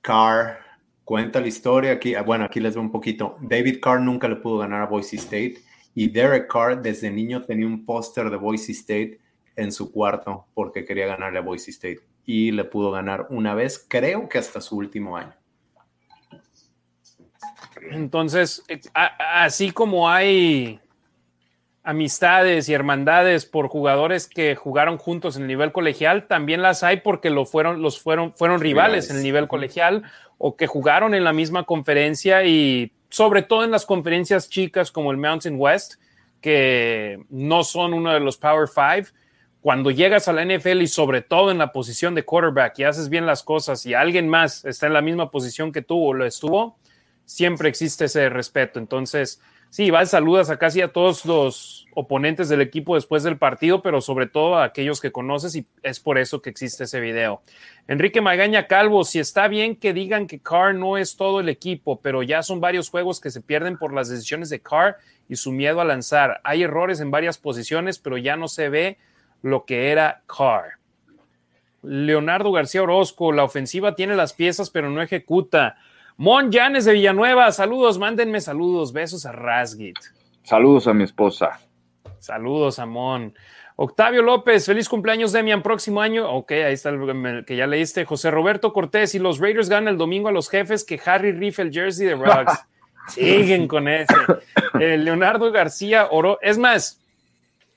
Carr 0.00 0.58
cuenta 1.04 1.40
la 1.40 1.48
historia 1.48 1.92
aquí. 1.92 2.14
Bueno, 2.26 2.44
aquí 2.44 2.60
les 2.60 2.74
veo 2.74 2.82
un 2.82 2.92
poquito. 2.92 3.36
David 3.40 3.78
Carr 3.80 4.00
nunca 4.00 4.28
le 4.28 4.36
pudo 4.36 4.58
ganar 4.58 4.82
a 4.82 4.86
Boise 4.86 5.16
State 5.16 5.56
y 5.94 6.08
Derek 6.08 6.50
Carr 6.50 6.80
desde 6.82 7.10
niño 7.10 7.42
tenía 7.42 7.66
un 7.66 7.84
póster 7.84 8.30
de 8.30 8.36
Boise 8.36 8.72
State 8.72 9.20
en 9.56 9.70
su 9.70 9.92
cuarto 9.92 10.46
porque 10.54 10.84
quería 10.84 11.06
ganarle 11.06 11.38
a 11.38 11.42
Boise 11.42 11.70
State 11.70 12.00
y 12.24 12.50
le 12.50 12.64
pudo 12.64 12.90
ganar 12.90 13.26
una 13.30 13.54
vez, 13.54 13.84
creo 13.88 14.28
que 14.28 14.38
hasta 14.38 14.60
su 14.60 14.76
último 14.76 15.16
año. 15.16 15.34
Entonces, 17.90 18.62
eh, 18.68 18.80
así 18.94 19.70
como 19.70 20.08
hay 20.08 20.80
amistades 21.82 22.68
y 22.68 22.72
hermandades 22.72 23.44
por 23.44 23.68
jugadores 23.68 24.26
que 24.26 24.56
jugaron 24.56 24.96
juntos 24.96 25.36
en 25.36 25.42
el 25.42 25.48
nivel 25.48 25.70
colegial, 25.70 26.26
también 26.26 26.62
las 26.62 26.82
hay 26.82 27.00
porque 27.00 27.28
lo 27.28 27.44
fueron, 27.44 27.82
los 27.82 28.00
fueron, 28.00 28.32
fueron 28.34 28.60
rivales 28.60 29.10
en 29.10 29.18
el 29.18 29.22
nivel 29.22 29.48
colegial 29.48 30.02
o 30.38 30.56
que 30.56 30.66
jugaron 30.66 31.14
en 31.14 31.24
la 31.24 31.34
misma 31.34 31.64
conferencia 31.64 32.44
y 32.44 32.92
sobre 33.10 33.42
todo 33.42 33.64
en 33.64 33.70
las 33.70 33.84
conferencias 33.84 34.48
chicas 34.48 34.90
como 34.90 35.12
el 35.12 35.18
Mountain 35.18 35.56
West, 35.58 35.94
que 36.40 37.22
no 37.28 37.64
son 37.64 37.94
uno 37.94 38.12
de 38.12 38.20
los 38.20 38.38
Power 38.38 38.66
Five. 38.66 39.08
Cuando 39.60 39.90
llegas 39.90 40.26
a 40.26 40.32
la 40.32 40.44
NFL 40.44 40.82
y 40.82 40.86
sobre 40.86 41.22
todo 41.22 41.50
en 41.50 41.58
la 41.58 41.70
posición 41.72 42.14
de 42.14 42.24
quarterback 42.24 42.78
y 42.78 42.84
haces 42.84 43.08
bien 43.08 43.24
las 43.24 43.42
cosas 43.42 43.84
y 43.86 43.94
alguien 43.94 44.28
más 44.28 44.64
está 44.64 44.86
en 44.86 44.94
la 44.94 45.00
misma 45.00 45.30
posición 45.30 45.70
que 45.70 45.80
tú 45.80 46.02
o 46.02 46.12
lo 46.12 46.26
estuvo, 46.26 46.78
siempre 47.24 47.68
existe 47.68 48.06
ese 48.06 48.28
respeto. 48.28 48.78
Entonces, 48.78 49.40
sí, 49.70 49.90
vas, 49.90 50.10
saludas 50.10 50.50
a 50.50 50.58
casi 50.58 50.80
a 50.80 50.92
todos 50.92 51.24
los 51.24 51.86
oponentes 51.94 52.48
del 52.48 52.60
equipo 52.60 52.94
después 52.94 53.22
del 53.22 53.38
partido, 53.38 53.82
pero 53.82 54.00
sobre 54.00 54.26
todo 54.26 54.56
a 54.56 54.64
aquellos 54.64 55.00
que 55.00 55.12
conoces 55.12 55.54
y 55.56 55.66
es 55.82 56.00
por 56.00 56.18
eso 56.18 56.42
que 56.42 56.50
existe 56.50 56.84
ese 56.84 57.00
video. 57.00 57.42
Enrique 57.86 58.20
Magaña 58.20 58.66
Calvo, 58.66 59.04
si 59.04 59.18
está 59.18 59.48
bien 59.48 59.76
que 59.76 59.92
digan 59.92 60.26
que 60.26 60.40
Carr 60.40 60.74
no 60.74 60.96
es 60.96 61.16
todo 61.16 61.40
el 61.40 61.48
equipo, 61.48 62.00
pero 62.00 62.22
ya 62.22 62.42
son 62.42 62.60
varios 62.60 62.88
juegos 62.90 63.20
que 63.20 63.30
se 63.30 63.40
pierden 63.40 63.78
por 63.78 63.92
las 63.92 64.08
decisiones 64.08 64.50
de 64.50 64.60
Carr 64.60 64.96
y 65.28 65.36
su 65.36 65.52
miedo 65.52 65.80
a 65.80 65.84
lanzar. 65.84 66.40
Hay 66.44 66.62
errores 66.62 67.00
en 67.00 67.10
varias 67.10 67.38
posiciones, 67.38 67.98
pero 67.98 68.16
ya 68.18 68.36
no 68.36 68.48
se 68.48 68.68
ve 68.68 68.98
lo 69.42 69.64
que 69.64 69.90
era 69.90 70.22
Carr. 70.26 70.78
Leonardo 71.82 72.50
García 72.50 72.82
Orozco, 72.82 73.32
la 73.32 73.44
ofensiva 73.44 73.94
tiene 73.94 74.16
las 74.16 74.32
piezas, 74.32 74.70
pero 74.70 74.88
no 74.90 75.02
ejecuta. 75.02 75.76
Mon 76.16 76.52
Janes 76.52 76.84
de 76.84 76.92
Villanueva, 76.92 77.50
saludos, 77.50 77.98
mándenme 77.98 78.40
saludos, 78.40 78.92
besos 78.92 79.26
a 79.26 79.32
Rasgit. 79.32 79.98
Saludos 80.44 80.86
a 80.86 80.94
mi 80.94 81.02
esposa. 81.02 81.58
Saludos 82.20 82.78
a 82.78 82.86
Mon. 82.86 83.34
Octavio 83.76 84.22
López, 84.22 84.66
feliz 84.66 84.88
cumpleaños, 84.88 85.32
Demian, 85.32 85.62
próximo 85.62 86.00
año. 86.00 86.30
Ok, 86.30 86.52
ahí 86.52 86.74
está 86.74 86.90
el 86.90 87.44
que 87.44 87.56
ya 87.56 87.66
leíste. 87.66 88.04
José 88.04 88.30
Roberto 88.30 88.72
Cortés, 88.72 89.16
y 89.16 89.18
los 89.18 89.40
Raiders 89.40 89.68
ganan 89.68 89.88
el 89.88 89.98
domingo 89.98 90.28
a 90.28 90.32
los 90.32 90.48
jefes 90.48 90.84
que 90.84 91.00
Harry 91.04 91.32
riff 91.32 91.58
el 91.58 91.72
jersey 91.72 92.06
de 92.06 92.14
Ruggs. 92.14 92.64
Siguen 93.08 93.66
con 93.66 93.88
ese. 93.88 94.14
Eh, 94.80 94.96
Leonardo 94.96 95.50
García 95.50 96.06
Oro. 96.10 96.38
Es 96.40 96.58
más, 96.58 97.00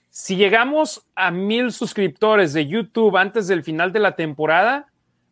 si 0.10 0.36
llegamos 0.36 1.06
a 1.16 1.32
mil 1.32 1.72
suscriptores 1.72 2.54
de 2.54 2.68
YouTube 2.68 3.18
antes 3.18 3.48
del 3.48 3.64
final 3.64 3.92
de 3.92 4.00
la 4.00 4.16
temporada, 4.16 4.88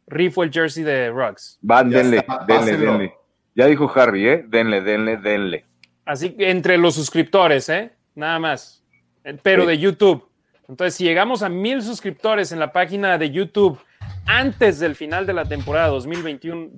rifo 0.07 0.43
el 0.43 0.51
jersey 0.51 0.83
de 0.83 1.09
Ruggs. 1.09 1.57
Van, 1.61 1.89
denle, 1.89 2.25
denle, 2.47 2.77
denle. 2.77 3.13
Ya 3.55 3.67
dijo 3.67 3.91
Harry, 3.95 4.27
¿eh? 4.27 4.45
Denle, 4.47 4.81
denle, 4.81 5.17
denle. 5.17 5.65
Así 6.05 6.31
que 6.31 6.49
entre 6.49 6.77
los 6.77 6.95
suscriptores, 6.95 7.69
¿eh? 7.69 7.91
Nada 8.13 8.39
más. 8.39 8.83
Pero 9.41 9.65
de 9.65 9.77
YouTube. 9.77 10.29
Entonces, 10.67 10.95
si 10.95 11.03
llegamos 11.03 11.41
a 11.41 11.49
mil 11.49 11.81
suscriptores 11.81 12.51
en 12.51 12.59
la 12.59 12.71
página 12.71 13.17
de 13.17 13.31
YouTube 13.31 13.79
antes 14.25 14.79
del 14.79 14.95
final 14.95 15.25
de 15.25 15.33
la 15.33 15.45
temporada 15.45 15.87
2021, 15.87 16.71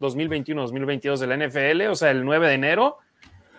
2021-2022 0.00 1.18
de 1.18 1.26
la 1.26 1.36
NFL, 1.36 1.90
o 1.90 1.94
sea, 1.94 2.10
el 2.10 2.24
9 2.24 2.48
de 2.48 2.54
enero, 2.54 2.98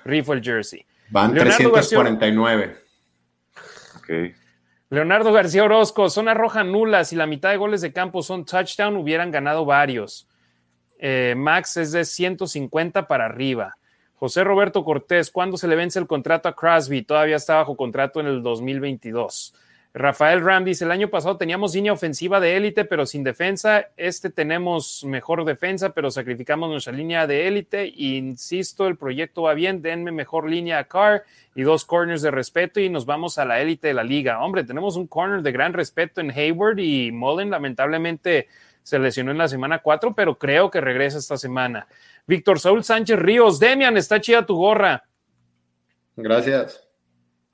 rifo 0.03 0.33
el 0.33 0.43
jersey. 0.43 0.85
Van 1.09 1.33
349. 1.33 2.75
ok. 3.97 4.09
Leonardo 4.89 5.33
García 5.33 5.63
Orozco, 5.63 6.09
zona 6.09 6.33
roja 6.33 6.63
nula. 6.63 7.05
Si 7.05 7.15
la 7.15 7.25
mitad 7.25 7.49
de 7.49 7.57
goles 7.57 7.81
de 7.81 7.91
campo 7.91 8.21
son 8.21 8.45
touchdown, 8.45 8.95
hubieran 8.97 9.31
ganado 9.31 9.65
varios. 9.65 10.27
Eh, 10.99 11.33
Max 11.35 11.77
es 11.77 11.91
de 11.91 12.05
150 12.05 13.07
para 13.07 13.25
arriba. 13.25 13.75
José 14.15 14.43
Roberto 14.43 14.83
Cortés, 14.85 15.31
¿cuándo 15.31 15.57
se 15.57 15.67
le 15.67 15.75
vence 15.75 15.99
el 15.99 16.07
contrato 16.07 16.47
a 16.47 16.55
Crosby? 16.55 17.01
Todavía 17.01 17.35
está 17.35 17.55
bajo 17.55 17.75
contrato 17.75 18.19
en 18.19 18.27
el 18.27 18.43
2022. 18.43 19.53
Rafael 19.97 20.43
Ram 20.43 20.65
dice, 20.65 20.83
el 20.83 20.91
año 20.91 21.07
pasado 21.07 21.37
teníamos 21.37 21.73
línea 21.73 21.93
ofensiva 21.93 22.41
de 22.41 22.57
élite, 22.57 22.83
pero 22.83 23.05
sin 23.05 23.23
defensa. 23.23 23.91
Este 23.95 24.29
tenemos 24.29 25.05
mejor 25.05 25.45
defensa, 25.45 25.91
pero 25.91 26.11
sacrificamos 26.11 26.69
nuestra 26.69 26.91
línea 26.91 27.25
de 27.27 27.47
élite. 27.47 27.87
Insisto, 27.95 28.87
el 28.87 28.97
proyecto 28.97 29.43
va 29.43 29.53
bien, 29.53 29.81
denme 29.81 30.11
mejor 30.11 30.49
línea 30.49 30.79
a 30.79 30.83
Carr 30.83 31.23
y 31.55 31.61
dos 31.61 31.85
corners 31.85 32.21
de 32.21 32.29
respeto 32.29 32.81
y 32.81 32.89
nos 32.89 33.05
vamos 33.05 33.37
a 33.37 33.45
la 33.45 33.61
élite 33.61 33.87
de 33.87 33.93
la 33.93 34.03
liga. 34.03 34.43
Hombre, 34.43 34.65
tenemos 34.65 34.97
un 34.97 35.07
corner 35.07 35.41
de 35.41 35.53
gran 35.53 35.71
respeto 35.71 36.19
en 36.19 36.29
Hayward 36.29 36.79
y 36.79 37.13
Mullen 37.13 37.49
lamentablemente 37.49 38.49
se 38.83 38.99
lesionó 38.99 39.31
en 39.31 39.37
la 39.37 39.47
semana 39.47 39.79
4, 39.79 40.13
pero 40.13 40.37
creo 40.37 40.69
que 40.69 40.81
regresa 40.81 41.19
esta 41.19 41.37
semana. 41.37 41.87
Víctor 42.27 42.59
Saúl 42.59 42.83
Sánchez 42.83 43.17
Ríos, 43.17 43.61
Demian, 43.61 43.95
está 43.95 44.19
chida 44.19 44.45
tu 44.45 44.57
gorra. 44.57 45.05
Gracias. 46.17 46.84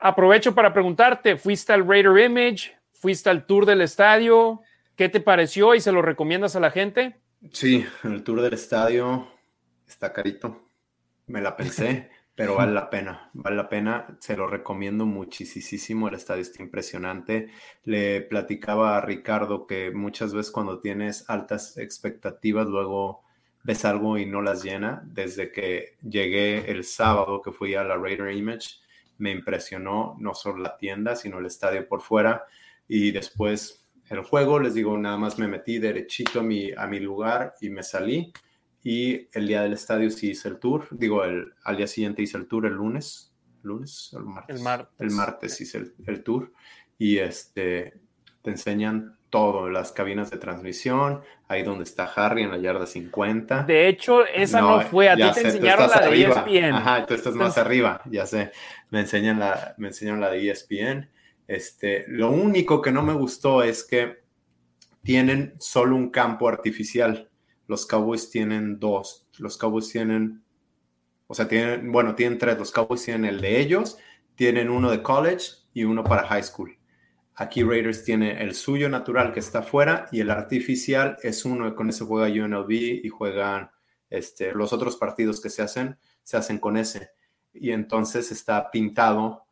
Aprovecho 0.03 0.55
para 0.55 0.73
preguntarte, 0.73 1.37
¿fuiste 1.37 1.73
al 1.73 1.87
Raider 1.87 2.17
Image? 2.25 2.75
¿Fuiste 2.91 3.29
al 3.29 3.45
tour 3.45 3.67
del 3.67 3.81
estadio? 3.81 4.61
¿Qué 4.95 5.09
te 5.09 5.19
pareció 5.19 5.75
y 5.75 5.79
se 5.79 5.91
lo 5.91 6.01
recomiendas 6.01 6.55
a 6.55 6.59
la 6.59 6.71
gente? 6.71 7.21
Sí, 7.51 7.85
el 8.03 8.23
tour 8.23 8.41
del 8.41 8.53
estadio 8.53 9.27
está 9.87 10.11
carito. 10.11 10.63
Me 11.27 11.39
la 11.39 11.55
pensé, 11.55 12.09
pero 12.35 12.55
vale 12.55 12.71
la 12.71 12.89
pena, 12.89 13.29
vale 13.33 13.55
la 13.55 13.69
pena. 13.69 14.17
Se 14.19 14.35
lo 14.35 14.47
recomiendo 14.47 15.05
muchísimo. 15.05 16.07
El 16.07 16.15
estadio 16.15 16.41
está 16.41 16.63
impresionante. 16.63 17.51
Le 17.83 18.21
platicaba 18.21 18.97
a 18.97 19.01
Ricardo 19.01 19.67
que 19.67 19.91
muchas 19.91 20.33
veces 20.33 20.51
cuando 20.51 20.79
tienes 20.79 21.29
altas 21.29 21.77
expectativas, 21.77 22.65
luego 22.65 23.21
ves 23.61 23.85
algo 23.85 24.17
y 24.17 24.25
no 24.25 24.41
las 24.41 24.63
llena. 24.63 25.03
Desde 25.05 25.51
que 25.51 25.97
llegué 26.01 26.71
el 26.71 26.85
sábado 26.85 27.43
que 27.43 27.51
fui 27.51 27.75
a 27.75 27.83
la 27.83 27.97
Raider 27.97 28.31
Image, 28.35 28.81
me 29.21 29.31
impresionó 29.31 30.17
no 30.19 30.33
solo 30.33 30.57
la 30.57 30.77
tienda, 30.77 31.15
sino 31.15 31.37
el 31.37 31.45
estadio 31.45 31.87
por 31.87 32.01
fuera. 32.01 32.43
Y 32.87 33.11
después 33.11 33.87
el 34.09 34.23
juego, 34.23 34.59
les 34.59 34.73
digo, 34.73 34.97
nada 34.97 35.15
más 35.15 35.37
me 35.37 35.47
metí 35.47 35.77
derechito 35.77 36.39
a 36.39 36.43
mi, 36.43 36.71
a 36.75 36.87
mi 36.87 36.99
lugar 36.99 37.53
y 37.61 37.69
me 37.69 37.83
salí. 37.83 38.33
Y 38.83 39.29
el 39.31 39.47
día 39.47 39.61
del 39.61 39.73
estadio 39.73 40.09
sí 40.09 40.31
hice 40.31 40.49
el 40.49 40.57
tour. 40.57 40.87
Digo, 40.89 41.23
el, 41.23 41.53
al 41.63 41.77
día 41.77 41.85
siguiente 41.85 42.23
hice 42.23 42.37
el 42.37 42.47
tour 42.47 42.65
el 42.65 42.73
lunes. 42.73 43.31
¿Lunes? 43.61 44.09
El 44.17 44.23
martes. 44.23 44.55
El 44.55 44.63
martes. 44.63 44.95
El 44.97 45.11
martes 45.11 45.61
hice 45.61 45.77
el, 45.77 45.93
el 46.07 46.23
tour. 46.23 46.51
Y 46.97 47.19
este, 47.19 48.01
te 48.41 48.49
enseñan 48.49 49.17
todo, 49.31 49.69
las 49.69 49.91
cabinas 49.91 50.29
de 50.29 50.37
transmisión, 50.37 51.21
ahí 51.47 51.63
donde 51.63 51.85
está 51.85 52.03
Harry 52.03 52.43
en 52.43 52.51
la 52.51 52.57
yarda 52.57 52.85
50. 52.85 53.63
De 53.63 53.87
hecho, 53.87 54.25
esa 54.27 54.61
no, 54.61 54.81
fue, 54.81 55.09
a 55.09 55.15
ti 55.15 55.23
te 55.33 55.47
enseñaron 55.47 55.89
la 55.89 56.01
de 56.01 56.21
ESPN. 56.21 56.75
Ajá, 56.75 57.05
tú 57.07 57.15
estás 57.15 57.33
más 57.33 57.57
arriba, 57.57 58.01
ya 58.05 58.27
sé. 58.27 58.51
Me 58.91 58.99
enseñan 58.99 59.39
la, 59.39 59.73
me 59.77 59.87
enseñaron 59.87 60.19
la 60.19 60.29
de 60.29 60.51
ESPN. 60.51 61.09
Este, 61.47 62.05
lo 62.09 62.29
único 62.29 62.81
que 62.81 62.91
no 62.91 63.01
me 63.01 63.13
gustó 63.13 63.63
es 63.63 63.83
que 63.83 64.21
tienen 65.01 65.55
solo 65.59 65.95
un 65.95 66.11
campo 66.11 66.47
artificial. 66.47 67.29
Los 67.67 67.85
Cowboys 67.85 68.29
tienen 68.29 68.79
dos. 68.79 69.27
Los 69.37 69.57
Cowboys 69.57 69.89
tienen, 69.89 70.43
o 71.27 71.33
sea, 71.33 71.47
tienen, 71.47 71.91
bueno, 71.91 72.15
tienen 72.15 72.37
tres. 72.37 72.59
Los 72.59 72.71
Cowboys 72.71 73.03
tienen 73.03 73.25
el 73.25 73.39
de 73.39 73.61
ellos, 73.61 73.97
tienen 74.35 74.69
uno 74.69 74.91
de 74.91 75.01
college 75.01 75.45
y 75.73 75.85
uno 75.85 76.03
para 76.03 76.27
high 76.27 76.43
school. 76.43 76.77
Aquí 77.35 77.63
Raiders 77.63 78.03
tiene 78.03 78.41
el 78.43 78.53
suyo 78.53 78.89
natural 78.89 79.33
que 79.33 79.39
está 79.39 79.59
afuera 79.59 80.07
y 80.11 80.19
el 80.19 80.29
artificial 80.29 81.17
es 81.23 81.45
uno, 81.45 81.73
con 81.75 81.89
ese 81.89 82.05
juega 82.05 82.27
UNLV 82.27 82.71
y 82.71 83.09
juegan 83.09 83.71
este, 84.09 84.53
los 84.53 84.73
otros 84.73 84.97
partidos 84.97 85.41
que 85.41 85.49
se 85.49 85.61
hacen, 85.61 85.97
se 86.21 86.37
hacen 86.37 86.59
con 86.59 86.77
ese. 86.77 87.11
Y 87.53 87.71
entonces 87.71 88.31
está 88.31 88.69
pintado 88.69 89.45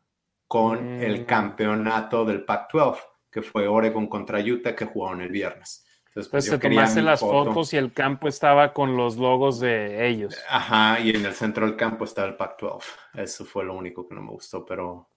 con 0.46 1.00
el 1.00 1.22
mm. 1.22 1.24
campeonato 1.24 2.24
del 2.24 2.44
Pac-12, 2.44 2.98
que 3.30 3.42
fue 3.42 3.66
Oregon 3.66 4.08
contra 4.08 4.40
Utah, 4.40 4.74
que 4.74 4.84
jugaron 4.84 5.22
el 5.22 5.30
viernes. 5.30 5.86
Entonces, 6.08 6.28
pues, 6.28 6.48
pues 6.48 6.60
te 6.60 6.68
tomaste 6.68 7.02
las 7.02 7.20
fotos 7.20 7.72
y 7.72 7.76
el 7.76 7.92
campo 7.92 8.26
estaba 8.26 8.72
con 8.72 8.96
los 8.96 9.16
logos 9.16 9.60
de 9.60 10.08
ellos. 10.08 10.36
Ajá, 10.48 10.98
y 10.98 11.10
en 11.10 11.24
el 11.24 11.34
centro 11.34 11.64
del 11.64 11.76
campo 11.76 12.04
estaba 12.04 12.26
el 12.26 12.36
Pac-12. 12.36 12.82
Eso 13.14 13.44
fue 13.44 13.64
lo 13.64 13.74
único 13.74 14.08
que 14.08 14.16
no 14.16 14.22
me 14.22 14.32
gustó, 14.32 14.64
pero 14.64 15.08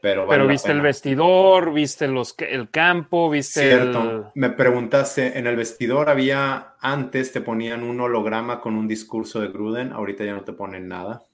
Pero, 0.00 0.28
pero 0.28 0.46
viste 0.46 0.70
el 0.70 0.80
vestidor, 0.80 1.72
viste 1.72 2.06
los, 2.06 2.36
el 2.38 2.70
campo, 2.70 3.28
viste 3.28 3.62
Cierto. 3.62 4.30
Me 4.36 4.50
preguntaste, 4.50 5.36
en 5.36 5.48
el 5.48 5.56
vestidor 5.56 6.08
había, 6.08 6.74
antes 6.80 7.32
te 7.32 7.40
ponían 7.40 7.82
un 7.82 8.00
holograma 8.00 8.60
con 8.60 8.76
un 8.76 8.86
discurso 8.86 9.40
de 9.40 9.48
Gruden, 9.48 9.92
ahorita 9.92 10.24
ya 10.24 10.34
no 10.34 10.42
te 10.42 10.52
ponen 10.52 10.86
nada. 10.86 11.24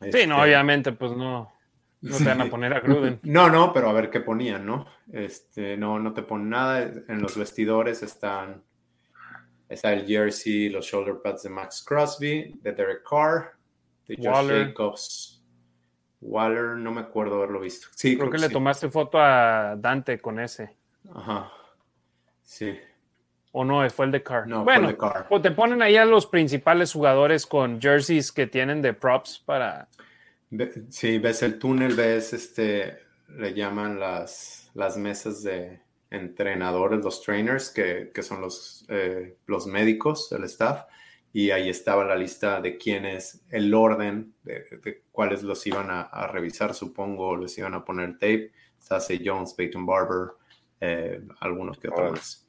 Sí, 0.00 0.08
no, 0.08 0.08
este, 0.08 0.32
obviamente, 0.32 0.90
pues 0.90 1.12
no, 1.12 1.52
no 2.00 2.16
te 2.16 2.24
van 2.24 2.40
a 2.40 2.46
poner 2.46 2.72
a 2.72 2.80
Gruden. 2.80 3.20
No, 3.22 3.48
no, 3.48 3.72
pero 3.72 3.88
a 3.88 3.92
ver 3.92 4.10
qué 4.10 4.18
ponían, 4.18 4.66
¿no? 4.66 4.86
Este, 5.12 5.76
no, 5.76 6.00
no 6.00 6.12
te 6.12 6.22
ponen 6.22 6.50
nada. 6.50 6.82
En 6.82 7.22
los 7.22 7.36
vestidores 7.36 8.02
están, 8.02 8.64
está 9.68 9.92
el 9.92 10.08
jersey, 10.08 10.70
los 10.70 10.86
shoulder 10.86 11.18
pads 11.22 11.44
de 11.44 11.50
Max 11.50 11.84
Crosby, 11.86 12.58
de 12.62 12.72
Derek 12.72 13.08
Carr, 13.08 13.52
de 14.08 14.16
Josh 14.16 14.48
Jacobs 14.48 15.39
Waller, 16.20 16.76
no 16.76 16.92
me 16.92 17.00
acuerdo 17.00 17.36
haberlo 17.36 17.60
visto. 17.60 17.88
Sí, 17.94 18.16
creo, 18.16 18.30
que, 18.30 18.38
le 18.38 18.48
tomaste 18.48 18.90
foto 18.90 19.18
a 19.18 19.74
Dante 19.76 20.20
con 20.20 20.38
ese. 20.38 20.76
Ajá. 21.14 21.50
Sí. 22.42 22.78
O 23.52 23.64
no, 23.64 23.88
fue 23.90 24.06
el 24.06 24.12
de 24.12 24.22
Carr. 24.22 24.46
No, 24.46 24.64
bueno, 24.64 24.82
fue 24.82 24.90
el 24.90 24.96
de 24.96 24.98
Carr. 24.98 25.26
Pues 25.28 25.42
te 25.42 25.50
ponen 25.50 25.82
ahí 25.82 25.96
a 25.96 26.04
los 26.04 26.26
principales 26.26 26.92
jugadores 26.92 27.46
con 27.46 27.80
jerseys 27.80 28.32
que 28.32 28.46
tienen 28.46 28.82
de 28.82 28.92
props 28.92 29.38
para. 29.38 29.88
Sí, 30.90 31.18
ves 31.18 31.42
el 31.42 31.58
túnel, 31.58 31.94
ves 31.94 32.32
este, 32.32 32.98
le 33.28 33.54
llaman 33.54 33.98
las, 33.98 34.70
las 34.74 34.96
mesas 34.96 35.42
de 35.42 35.80
entrenadores, 36.10 37.02
los 37.04 37.22
trainers, 37.22 37.70
que, 37.70 38.10
que 38.12 38.22
son 38.22 38.40
los, 38.40 38.84
eh, 38.88 39.36
los 39.46 39.66
médicos, 39.66 40.32
el 40.32 40.44
staff 40.44 40.82
y 41.32 41.50
ahí 41.50 41.68
estaba 41.68 42.04
la 42.04 42.16
lista 42.16 42.60
de 42.60 42.76
quiénes, 42.76 43.44
el 43.50 43.72
orden 43.72 44.34
de, 44.42 45.02
cuáles 45.12 45.42
los 45.42 45.64
iban 45.66 45.86
a, 45.90 46.26
revisar, 46.26 46.74
supongo, 46.74 47.36
les 47.36 47.56
iban 47.58 47.74
a 47.74 47.84
poner 47.84 48.14
tape. 48.14 48.52
Sassy 48.78 49.20
Jones, 49.24 49.54
Peyton 49.54 49.84
Barber, 49.84 50.30
eh, 50.80 51.20
algunos 51.40 51.78
que 51.78 51.88
otros. 51.88 52.46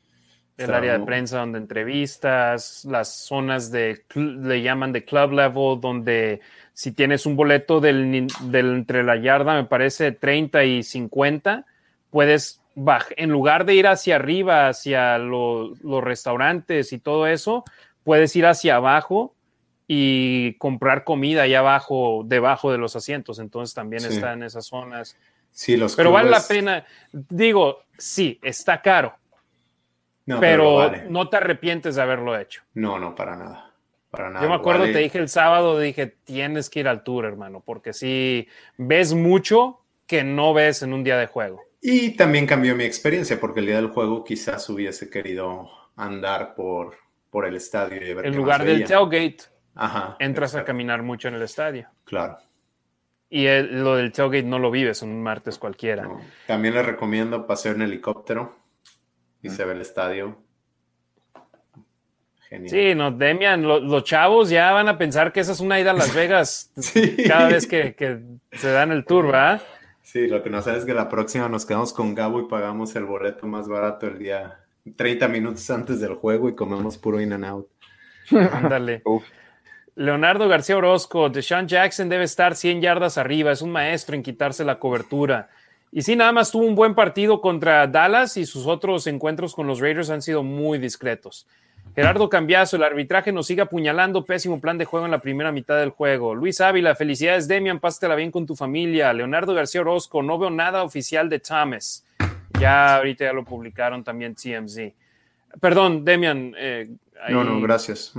El 0.57 0.73
área 0.73 0.97
de 0.97 1.05
prensa 1.05 1.39
donde 1.39 1.57
entrevistas, 1.57 2.85
las 2.85 3.15
zonas 3.15 3.71
de, 3.71 4.05
le 4.15 4.61
llaman 4.61 4.91
de 4.93 5.03
club 5.03 5.31
level, 5.33 5.79
donde 5.79 6.39
si 6.73 6.91
tienes 6.91 7.25
un 7.25 7.35
boleto 7.35 7.79
del, 7.79 8.27
del 8.43 8.75
entre 8.75 9.03
la 9.03 9.17
yarda, 9.17 9.55
me 9.55 9.65
parece 9.65 10.11
30 10.11 10.63
y 10.63 10.83
50, 10.83 11.65
puedes 12.09 12.61
bajar, 12.75 13.13
en 13.17 13.31
lugar 13.31 13.65
de 13.65 13.75
ir 13.75 13.87
hacia 13.87 14.15
arriba, 14.15 14.67
hacia 14.67 15.17
los 15.17 16.03
restaurantes 16.03 16.93
y 16.93 16.99
todo 16.99 17.27
eso, 17.27 17.63
puedes 18.03 18.35
ir 18.35 18.45
hacia 18.45 18.75
abajo 18.75 19.35
y 19.87 20.53
comprar 20.53 21.03
comida 21.03 21.43
allá 21.43 21.59
abajo, 21.59 22.23
debajo 22.25 22.71
de 22.71 22.77
los 22.77 22.95
asientos. 22.95 23.39
Entonces 23.39 23.73
también 23.73 24.05
está 24.05 24.33
en 24.33 24.43
esas 24.43 24.65
zonas. 24.65 25.17
Sí, 25.51 25.75
los 25.75 25.95
Pero 25.95 26.11
vale 26.11 26.29
la 26.29 26.41
pena. 26.47 26.85
Digo, 27.11 27.79
sí, 27.97 28.39
está 28.41 28.81
caro. 28.81 29.13
pero, 30.39 30.91
no 31.09 31.27
te 31.27 31.37
arrepientes 31.37 31.95
de 31.95 32.01
haberlo 32.01 32.37
hecho. 32.39 32.63
No, 32.73 32.97
no, 32.99 33.13
para 33.15 33.35
nada. 33.35 33.73
Para 34.09 34.29
nada. 34.29 34.43
Yo 34.43 34.49
me 34.49 34.55
acuerdo, 34.55 34.83
te 34.85 34.99
dije 34.99 35.17
el 35.17 35.29
sábado, 35.29 35.79
dije, 35.79 36.07
tienes 36.07 36.69
que 36.69 36.81
ir 36.81 36.87
al 36.87 37.03
tour, 37.03 37.25
hermano, 37.25 37.61
porque 37.65 37.93
si 37.93 38.47
ves 38.77 39.13
mucho 39.13 39.81
que 40.05 40.23
no 40.23 40.53
ves 40.53 40.83
en 40.83 40.93
un 40.93 41.03
día 41.03 41.17
de 41.17 41.27
juego. 41.27 41.61
Y 41.81 42.11
también 42.11 42.45
cambió 42.45 42.75
mi 42.75 42.83
experiencia, 42.83 43.39
porque 43.39 43.61
el 43.61 43.65
día 43.65 43.75
del 43.77 43.87
juego 43.87 44.23
quizás 44.23 44.69
hubiese 44.69 45.09
querido 45.09 45.69
andar 45.95 46.55
por 46.55 46.95
por 47.31 47.45
el 47.45 47.55
estadio. 47.55 48.05
Y 48.05 48.13
ver 48.13 48.27
en 48.27 48.35
lugar 48.35 48.63
del 48.63 48.83
tailgate, 48.83 49.37
entras 50.19 50.53
a 50.53 50.63
caminar 50.63 51.01
mucho 51.01 51.29
en 51.29 51.35
el 51.35 51.41
estadio. 51.41 51.89
Claro. 52.03 52.37
Y 53.29 53.47
lo 53.47 53.95
del 53.95 54.11
tailgate 54.11 54.43
no 54.43 54.59
lo 54.59 54.69
vives 54.69 55.01
un 55.01 55.23
martes 55.23 55.57
cualquiera. 55.57 56.07
También 56.45 56.75
les 56.75 56.85
recomiendo 56.85 57.47
pasear 57.47 57.75
en 57.75 57.83
helicóptero 57.83 58.55
y 59.41 59.49
se 59.49 59.65
ve 59.65 59.73
el 59.73 59.81
estadio. 59.81 60.37
Genial. 62.49 62.69
Sí, 62.69 62.95
no, 62.95 63.11
Demian, 63.11 63.63
los 63.63 64.03
chavos 64.03 64.49
ya 64.49 64.73
van 64.73 64.89
a 64.89 64.97
pensar 64.97 65.31
que 65.31 65.39
esa 65.39 65.53
es 65.53 65.61
una 65.61 65.79
ida 65.79 65.91
a 65.91 65.93
Las 65.93 66.13
Vegas 66.15 66.69
cada 67.25 67.47
vez 67.47 67.65
que, 67.65 67.95
que, 67.95 68.19
se 68.51 68.71
dan 68.71 68.91
el 68.91 69.05
tour, 69.05 69.27
¿verdad? 69.27 69.61
Sí, 70.01 70.27
lo 70.27 70.43
que 70.43 70.49
no 70.49 70.61
sabes 70.61 70.79
es 70.79 70.85
que 70.85 70.93
la 70.93 71.07
próxima 71.07 71.47
nos 71.47 71.65
quedamos 71.65 71.93
con 71.93 72.13
Gabo 72.13 72.41
y 72.41 72.49
pagamos 72.49 72.93
el 72.97 73.05
boleto 73.05 73.47
más 73.47 73.69
barato 73.69 74.07
el 74.07 74.19
día 74.19 74.60
30 74.95 75.27
minutos 75.27 75.69
antes 75.69 75.99
del 75.99 76.15
juego 76.15 76.49
y 76.49 76.55
comemos 76.55 76.97
puro 76.97 77.21
in 77.21 77.33
and 77.33 77.45
out. 77.45 77.67
Ándale. 78.31 79.03
Leonardo 79.95 80.47
García 80.47 80.77
Orozco, 80.77 81.29
Deshaun 81.29 81.67
Jackson 81.67 82.07
debe 82.07 82.23
estar 82.23 82.55
100 82.55 82.81
yardas 82.81 83.17
arriba, 83.17 83.51
es 83.51 83.61
un 83.61 83.71
maestro 83.71 84.15
en 84.15 84.23
quitarse 84.23 84.63
la 84.63 84.79
cobertura. 84.79 85.49
Y 85.91 86.01
sí, 86.03 86.15
nada 86.15 86.31
más 86.31 86.51
tuvo 86.51 86.65
un 86.65 86.75
buen 86.75 86.95
partido 86.95 87.41
contra 87.41 87.85
Dallas 87.87 88.37
y 88.37 88.45
sus 88.45 88.65
otros 88.65 89.05
encuentros 89.07 89.53
con 89.53 89.67
los 89.67 89.81
Raiders 89.81 90.09
han 90.09 90.21
sido 90.21 90.41
muy 90.41 90.79
discretos. 90.79 91.45
Gerardo 91.93 92.29
Cambiazo, 92.29 92.77
el 92.77 92.83
arbitraje 92.83 93.33
nos 93.33 93.47
sigue 93.47 93.63
apuñalando, 93.63 94.23
pésimo 94.23 94.61
plan 94.61 94.77
de 94.77 94.85
juego 94.85 95.05
en 95.05 95.11
la 95.11 95.19
primera 95.19 95.51
mitad 95.51 95.77
del 95.77 95.89
juego. 95.89 96.33
Luis 96.33 96.61
Ávila, 96.61 96.95
felicidades 96.95 97.49
Demian, 97.49 97.81
pásatela 97.81 98.15
bien 98.15 98.31
con 98.31 98.45
tu 98.45 98.55
familia. 98.55 99.11
Leonardo 99.11 99.53
García 99.53 99.81
Orozco, 99.81 100.23
no 100.23 100.39
veo 100.39 100.49
nada 100.49 100.83
oficial 100.83 101.27
de 101.27 101.39
Thomas. 101.39 102.05
Ya 102.61 102.97
ahorita 102.97 103.25
ya 103.25 103.33
lo 103.33 103.43
publicaron 103.43 104.03
también 104.03 104.35
TMZ. 104.35 104.93
Perdón, 105.59 106.05
Demian. 106.05 106.53
Eh, 106.55 106.91
no, 107.29 107.43
no, 107.43 107.59
gracias. 107.59 108.13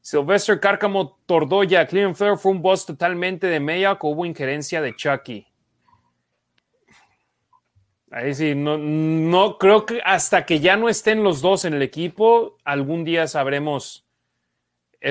Sylvester 0.00 0.58
Cárcamo 0.58 1.18
Tordoya, 1.26 1.86
Cleveland 1.86 2.16
Fair 2.16 2.38
fue 2.38 2.52
un 2.52 2.62
boss 2.62 2.86
totalmente 2.86 3.46
de 3.48 3.60
Mayock 3.60 4.02
o 4.02 4.08
hubo 4.08 4.24
injerencia 4.24 4.80
de 4.80 4.96
Chucky. 4.96 5.46
Ahí 8.10 8.34
sí, 8.34 8.54
no, 8.54 8.78
no 8.78 9.58
creo 9.58 9.84
que 9.84 10.00
hasta 10.04 10.46
que 10.46 10.60
ya 10.60 10.76
no 10.76 10.88
estén 10.88 11.22
los 11.22 11.42
dos 11.42 11.66
en 11.66 11.74
el 11.74 11.82
equipo, 11.82 12.56
algún 12.64 13.04
día 13.04 13.28
sabremos, 13.28 14.06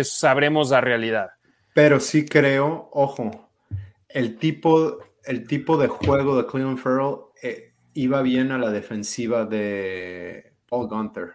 sabremos 0.01 0.71
la 0.71 0.81
realidad. 0.81 1.29
Pero 1.75 1.99
sí 1.99 2.25
creo, 2.25 2.89
ojo, 2.91 3.51
el 4.09 4.37
tipo, 4.37 4.97
el 5.23 5.47
tipo 5.47 5.77
de 5.77 5.87
juego 5.87 6.35
de 6.35 6.47
Cleveland 6.47 6.79
Farrell 6.79 7.17
eh, 7.43 7.68
iba 7.99 8.21
bien 8.21 8.53
a 8.53 8.57
la 8.57 8.71
defensiva 8.71 9.45
de 9.45 10.53
Paul 10.69 10.87
Gunter. 10.87 11.33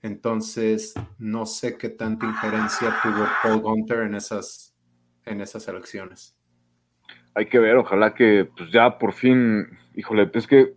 Entonces, 0.00 0.94
no 1.18 1.44
sé 1.44 1.76
qué 1.76 1.88
tanta 1.88 2.24
injerencia 2.24 2.94
tuvo 3.02 3.26
Paul 3.42 3.60
Gunter 3.60 4.02
en 4.02 4.14
esas, 4.14 4.76
en 5.24 5.40
esas 5.40 5.66
elecciones. 5.66 6.38
Hay 7.34 7.46
que 7.46 7.58
ver, 7.58 7.76
ojalá 7.76 8.14
que 8.14 8.48
pues 8.56 8.70
ya 8.70 8.96
por 8.96 9.12
fin, 9.12 9.66
híjole, 9.96 10.30
es 10.32 10.46
que 10.46 10.74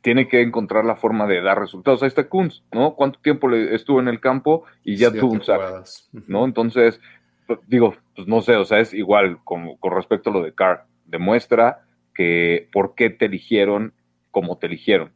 tiene 0.00 0.26
que 0.26 0.40
encontrar 0.40 0.86
la 0.86 0.96
forma 0.96 1.26
de 1.26 1.42
dar 1.42 1.60
resultados. 1.60 2.02
Ahí 2.02 2.08
está 2.08 2.26
Kunz, 2.26 2.62
¿no? 2.72 2.94
¿Cuánto 2.94 3.20
tiempo 3.20 3.48
le 3.48 3.74
estuvo 3.74 4.00
en 4.00 4.08
el 4.08 4.20
campo 4.20 4.64
y 4.84 4.96
ya 4.96 5.12
tuvo 5.12 5.32
un 5.32 5.42
sack? 5.42 5.84
¿No? 6.28 6.46
Entonces, 6.46 6.98
pues, 7.46 7.58
digo, 7.66 7.94
pues 8.14 8.26
no 8.26 8.40
sé, 8.40 8.56
o 8.56 8.64
sea, 8.64 8.80
es 8.80 8.94
igual 8.94 9.38
con, 9.44 9.76
con 9.76 9.94
respecto 9.94 10.30
a 10.30 10.32
lo 10.32 10.42
de 10.42 10.54
Carr. 10.54 10.86
Demuestra 11.04 11.84
que 12.14 12.70
por 12.72 12.94
qué 12.94 13.10
te 13.10 13.26
eligieron 13.26 13.92
como 14.36 14.58
te 14.58 14.66
eligieron, 14.66 15.12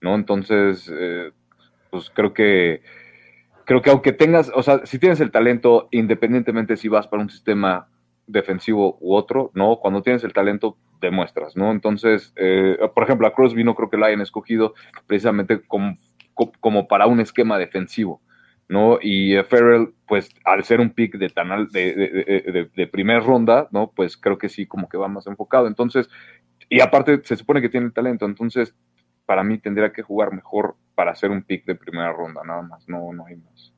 ¿no? 0.00 0.16
Entonces, 0.16 0.92
eh, 0.92 1.30
pues 1.88 2.10
creo 2.10 2.34
que, 2.34 2.82
creo 3.64 3.80
que 3.80 3.90
aunque 3.90 4.10
tengas, 4.10 4.50
o 4.52 4.60
sea, 4.64 4.84
si 4.86 4.98
tienes 4.98 5.20
el 5.20 5.30
talento, 5.30 5.86
independientemente 5.92 6.76
si 6.76 6.88
vas 6.88 7.06
para 7.06 7.22
un 7.22 7.30
sistema 7.30 7.86
defensivo 8.26 8.98
u 9.00 9.14
otro, 9.14 9.52
¿no? 9.54 9.76
Cuando 9.76 10.02
tienes 10.02 10.24
el 10.24 10.32
talento, 10.32 10.78
demuestras, 11.00 11.56
¿no? 11.56 11.70
Entonces, 11.70 12.32
eh, 12.34 12.76
por 12.92 13.04
ejemplo, 13.04 13.28
a 13.28 13.34
Crosby 13.36 13.62
no 13.62 13.76
creo 13.76 13.88
que 13.88 13.98
lo 13.98 14.06
hayan 14.06 14.20
escogido 14.20 14.74
precisamente 15.06 15.62
como, 15.68 16.88
para 16.88 17.06
un 17.06 17.20
esquema 17.20 17.58
defensivo, 17.58 18.20
¿no? 18.68 18.98
Y 19.00 19.36
Ferrell, 19.44 19.94
pues 20.08 20.30
al 20.44 20.64
ser 20.64 20.80
un 20.80 20.90
pick 20.90 21.18
de, 21.18 21.28
tan, 21.28 21.68
de, 21.68 21.94
de, 21.94 22.68
de, 22.74 22.86
primera 22.88 23.20
ronda, 23.20 23.68
¿no? 23.70 23.92
Pues 23.94 24.16
creo 24.16 24.38
que 24.38 24.48
sí, 24.48 24.66
como 24.66 24.88
que 24.88 24.98
va 24.98 25.06
más 25.06 25.28
enfocado. 25.28 25.68
Entonces, 25.68 26.08
y 26.68 26.80
aparte, 26.80 27.20
se 27.24 27.36
supone 27.36 27.60
que 27.60 27.68
tiene 27.68 27.90
talento, 27.90 28.26
entonces 28.26 28.74
para 29.24 29.42
mí 29.42 29.58
tendría 29.58 29.92
que 29.92 30.02
jugar 30.02 30.32
mejor 30.32 30.76
para 30.94 31.12
hacer 31.12 31.30
un 31.30 31.42
pick 31.42 31.64
de 31.64 31.74
primera 31.74 32.12
ronda, 32.12 32.42
nada 32.44 32.62
más, 32.62 32.88
no, 32.88 33.12
no 33.12 33.26
hay 33.26 33.36
más. 33.36 33.72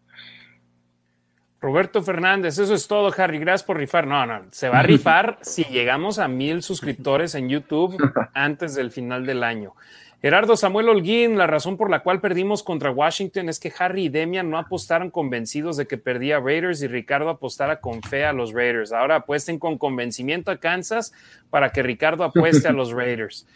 Roberto 1.60 2.02
Fernández, 2.02 2.58
eso 2.58 2.72
es 2.72 2.86
todo, 2.86 3.12
Harry. 3.16 3.38
Gracias 3.38 3.64
por 3.64 3.76
rifar. 3.78 4.06
No, 4.06 4.24
no, 4.26 4.44
se 4.52 4.68
va 4.68 4.78
a 4.78 4.82
rifar 4.82 5.38
si 5.42 5.64
llegamos 5.64 6.20
a 6.20 6.28
mil 6.28 6.62
suscriptores 6.62 7.34
en 7.34 7.48
YouTube 7.48 7.96
antes 8.34 8.76
del 8.76 8.92
final 8.92 9.26
del 9.26 9.42
año. 9.42 9.74
Gerardo 10.20 10.56
Samuel 10.56 10.88
Holguín, 10.88 11.38
la 11.38 11.46
razón 11.46 11.76
por 11.76 11.90
la 11.90 12.00
cual 12.00 12.20
perdimos 12.20 12.64
contra 12.64 12.90
Washington 12.90 13.48
es 13.48 13.60
que 13.60 13.72
Harry 13.78 14.06
y 14.06 14.08
Demian 14.08 14.50
no 14.50 14.58
apostaron 14.58 15.10
convencidos 15.10 15.76
de 15.76 15.86
que 15.86 15.96
perdía 15.96 16.40
Raiders 16.40 16.82
y 16.82 16.88
Ricardo 16.88 17.28
apostara 17.28 17.80
con 17.80 18.02
fe 18.02 18.24
a 18.24 18.32
los 18.32 18.52
Raiders. 18.52 18.90
Ahora 18.90 19.16
apuesten 19.16 19.60
con 19.60 19.78
convencimiento 19.78 20.50
a 20.50 20.58
Kansas 20.58 21.12
para 21.50 21.70
que 21.70 21.84
Ricardo 21.84 22.24
apueste 22.24 22.66
a 22.66 22.72
los 22.72 22.90
Raiders. 22.92 23.46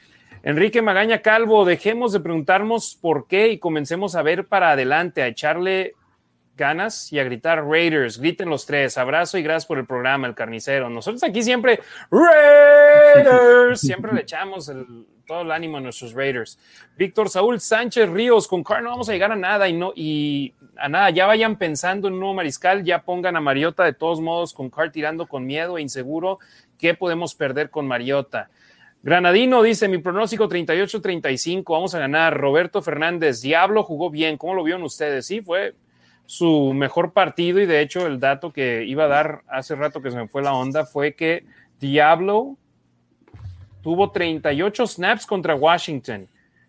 Enrique 0.44 0.82
Magaña 0.82 1.20
Calvo, 1.20 1.65
dejemos 1.65 2.12
de 2.12 2.20
preguntarnos 2.20 2.97
por 3.00 3.26
qué 3.26 3.49
y 3.49 3.58
comencemos 3.58 4.15
a 4.15 4.23
ver 4.23 4.47
para 4.47 4.70
adelante, 4.70 5.23
a 5.23 5.26
echarle 5.26 5.94
ganas 6.57 7.12
y 7.12 7.18
a 7.18 7.24
gritar 7.24 7.65
Raiders. 7.65 8.20
Griten 8.20 8.49
los 8.49 8.66
tres. 8.66 8.99
Abrazo 8.99 9.36
y 9.36 9.42
gracias 9.42 9.66
por 9.66 9.78
el 9.78 9.86
programa, 9.86 10.28
el 10.28 10.36
carnicero. 10.36 10.89
Nosotros 10.91 11.24
aquí 11.24 11.42
siempre 11.42 11.81
Raiders. 12.08 13.81
Siempre 13.81 14.12
le 14.12 14.20
echamos 14.20 14.70
todo 15.33 15.41
el 15.41 15.51
ánimo 15.51 15.78
a 15.78 15.81
nuestros 15.81 16.12
Raiders. 16.12 16.59
Víctor 16.94 17.31
Saúl 17.31 17.59
Sánchez 17.59 18.11
Ríos, 18.11 18.47
con 18.47 18.62
Carr 18.62 18.83
no 18.83 18.91
vamos 18.91 19.09
a 19.09 19.12
llegar 19.12 19.33
a 19.33 19.36
nada 19.36 19.67
y 19.67 19.73
no 19.73 19.94
y 19.97 20.52
a 20.77 20.91
nada. 20.91 21.09
Ya 21.09 21.25
vayan 21.25 21.57
pensando 21.57 22.07
en 22.07 22.15
un 22.15 22.20
nuevo 22.20 22.35
mariscal, 22.35 22.85
ya 22.85 23.01
pongan 23.02 23.36
a 23.36 23.41
Mariota 23.41 23.83
de 23.85 23.94
todos 23.94 24.20
modos 24.20 24.52
con 24.52 24.69
Carr 24.69 24.93
tirando 24.93 25.27
con 25.27 25.47
miedo 25.47 25.78
e 25.78 25.81
inseguro. 25.81 26.39
¿Qué 26.78 26.93
podemos 26.93 27.35
perder 27.35 27.70
con 27.70 27.86
Mariota? 27.86 28.51
Granadino 29.02 29.62
dice, 29.62 29.89
mi 29.89 29.97
pronóstico 29.97 30.51
38-35, 30.51 31.65
vamos 31.67 31.94
a 31.94 31.99
ganar. 31.99 32.36
Roberto 32.36 32.83
Fernández, 32.83 33.41
Diablo 33.41 33.85
jugó 33.85 34.11
bien, 34.11 34.36
¿cómo 34.36 34.52
lo 34.52 34.62
vieron 34.65 34.83
ustedes? 34.83 35.25
Sí, 35.25 35.41
fue 35.41 35.75
su 36.27 36.75
mejor 36.75 37.15
partido 37.15 37.59
y 37.59 37.65
de 37.65 37.81
hecho 37.81 38.07
el 38.07 38.20
dato 38.20 38.52
que 38.52 38.85
iba 38.85 39.05
a 39.05 39.09
dar 39.09 39.43
hace 39.49 39.77
rato 39.77 40.02
que 40.02 40.11
se 40.11 40.17
me 40.19 40.28
fue 40.28 40.43
la 40.43 40.52
onda 40.52 40.85
fue 40.85 41.15
que 41.15 41.47
Diablo 41.81 42.59
tuvo 43.83 44.11
38 44.11 44.86
snaps 44.86 45.27
contra 45.27 45.55
Washington. 45.55 46.28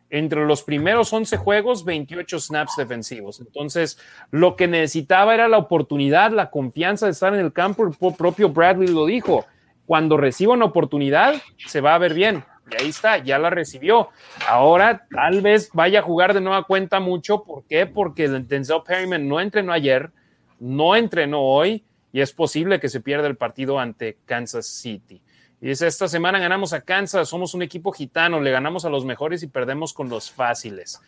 Entre 0.10 0.46
los 0.46 0.62
primeros 0.62 1.12
11 1.12 1.38
juegos, 1.38 1.86
28 1.86 2.40
snaps 2.40 2.76
defensivos. 2.78 3.40
Entonces, 3.40 3.98
lo 4.30 4.56
que 4.56 4.68
necesitaba 4.68 5.34
era 5.34 5.48
la 5.48 5.58
oportunidad, 5.58 6.32
la 6.32 6.52
confianza 6.52 7.08
de 7.08 7.14
estar 7.14 7.34
en 7.34 7.40
el 7.40 7.52
campo. 7.52 7.84
El 7.84 8.16
propio 8.16 8.50
Bradley 8.50 8.90
lo 8.90 9.06
dijo. 9.08 9.46
Cuando 9.88 10.16
reciba 10.16 10.54
una 10.54 10.66
oportunidad, 10.66 11.36
se 11.66 11.82
va 11.82 11.96
a 11.96 11.98
ver 11.98 12.14
bien. 12.14 12.44
Y 12.72 12.82
ahí 12.82 12.90
está, 12.90 13.18
ya 13.18 13.40
la 13.40 13.50
recibió. 13.50 14.10
Ahora 14.48 15.06
tal 15.12 15.42
vez 15.42 15.70
vaya 15.74 16.00
a 16.00 16.04
jugar 16.04 16.34
de 16.34 16.42
nueva 16.42 16.64
cuenta 16.64 17.00
mucho. 17.00 17.44
¿Por 17.44 17.64
qué? 17.66 17.86
Porque 17.86 18.30
Denzel 18.30 18.84
Perryman 18.86 19.28
no 19.28 19.40
entrenó 19.40 19.74
ayer, 19.74 20.12
no 20.60 20.96
entrenó 20.96 21.42
hoy 21.42 21.84
y 22.12 22.22
es 22.22 22.32
posible 22.32 22.80
que 22.80 22.90
se 22.90 23.02
pierda 23.02 23.28
el 23.28 23.36
partido 23.36 23.80
ante 23.80 24.18
Kansas 24.26 24.68
City. 24.68 25.22
Y 25.64 25.68
dice, 25.68 25.88
esta 25.88 26.10
semana 26.10 26.40
ganamos 26.40 26.74
a 26.74 26.82
Kansas, 26.82 27.30
somos 27.30 27.54
un 27.54 27.62
equipo 27.62 27.94
gitano, 27.94 28.42
le 28.42 28.52
ganamos 28.52 28.84
a 28.84 28.90
los 28.90 29.06
mejores 29.06 29.44
y 29.44 29.48
perdemos 29.48 29.94
con 29.94 30.10
los 30.10 30.30
fáciles. 30.30 31.00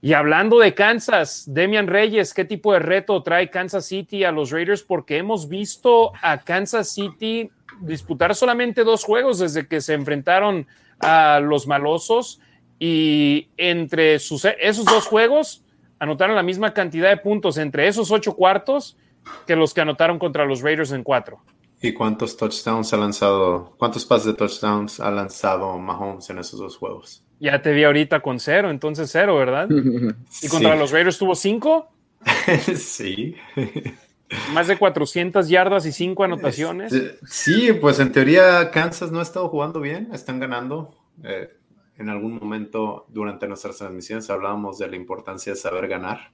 Y 0.00 0.12
hablando 0.12 0.60
de 0.60 0.72
Kansas, 0.72 1.46
Demian 1.48 1.88
Reyes, 1.88 2.32
¿qué 2.32 2.44
tipo 2.44 2.72
de 2.72 2.78
reto 2.78 3.20
trae 3.24 3.50
Kansas 3.50 3.86
City 3.86 4.22
a 4.22 4.30
los 4.30 4.52
Raiders? 4.52 4.84
Porque 4.84 5.16
hemos 5.16 5.48
visto 5.48 6.12
a 6.22 6.38
Kansas 6.38 6.90
City 6.90 7.50
disputar 7.80 8.36
solamente 8.36 8.84
dos 8.84 9.02
juegos 9.02 9.40
desde 9.40 9.66
que 9.66 9.80
se 9.80 9.94
enfrentaron 9.94 10.68
a 11.00 11.40
los 11.40 11.66
malosos 11.66 12.40
y 12.78 13.48
entre 13.56 14.14
esos 14.14 14.84
dos 14.84 15.06
juegos 15.08 15.64
anotaron 15.98 16.36
la 16.36 16.44
misma 16.44 16.72
cantidad 16.72 17.10
de 17.10 17.16
puntos 17.16 17.58
entre 17.58 17.88
esos 17.88 18.12
ocho 18.12 18.36
cuartos 18.36 18.96
que 19.44 19.56
los 19.56 19.74
que 19.74 19.80
anotaron 19.80 20.20
contra 20.20 20.44
los 20.44 20.62
Raiders 20.62 20.92
en 20.92 21.02
cuatro. 21.02 21.42
¿Y 21.82 21.92
cuántos 21.92 22.36
touchdowns 22.36 22.92
ha 22.92 22.96
lanzado, 22.96 23.74
cuántos 23.76 24.06
pases 24.06 24.26
de 24.26 24.34
touchdowns 24.34 25.00
ha 25.00 25.10
lanzado 25.10 25.76
Mahomes 25.78 26.30
en 26.30 26.38
esos 26.38 26.60
dos 26.60 26.76
juegos? 26.76 27.24
Ya 27.40 27.60
te 27.60 27.72
vi 27.72 27.82
ahorita 27.82 28.20
con 28.20 28.38
cero, 28.38 28.70
entonces 28.70 29.10
cero, 29.10 29.36
¿verdad? 29.36 29.68
¿Y 30.42 30.48
contra 30.48 30.76
los 30.76 30.92
Raiders 30.92 31.18
tuvo 31.18 31.34
cinco? 31.34 31.88
sí. 32.76 33.34
Más 34.54 34.68
de 34.68 34.78
400 34.78 35.48
yardas 35.48 35.84
y 35.84 35.92
5 35.92 36.24
anotaciones. 36.24 36.94
Sí, 37.26 37.70
pues 37.74 37.98
en 37.98 38.12
teoría 38.12 38.70
Kansas 38.70 39.12
no 39.12 39.18
ha 39.18 39.22
estado 39.22 39.48
jugando 39.50 39.78
bien, 39.80 40.08
están 40.14 40.40
ganando. 40.40 40.96
Eh, 41.22 41.50
en 41.98 42.08
algún 42.08 42.36
momento 42.36 43.04
durante 43.10 43.46
nuestras 43.46 43.76
transmisiones 43.76 44.30
hablábamos 44.30 44.78
de 44.78 44.88
la 44.88 44.96
importancia 44.96 45.52
de 45.52 45.58
saber 45.58 45.86
ganar, 45.86 46.32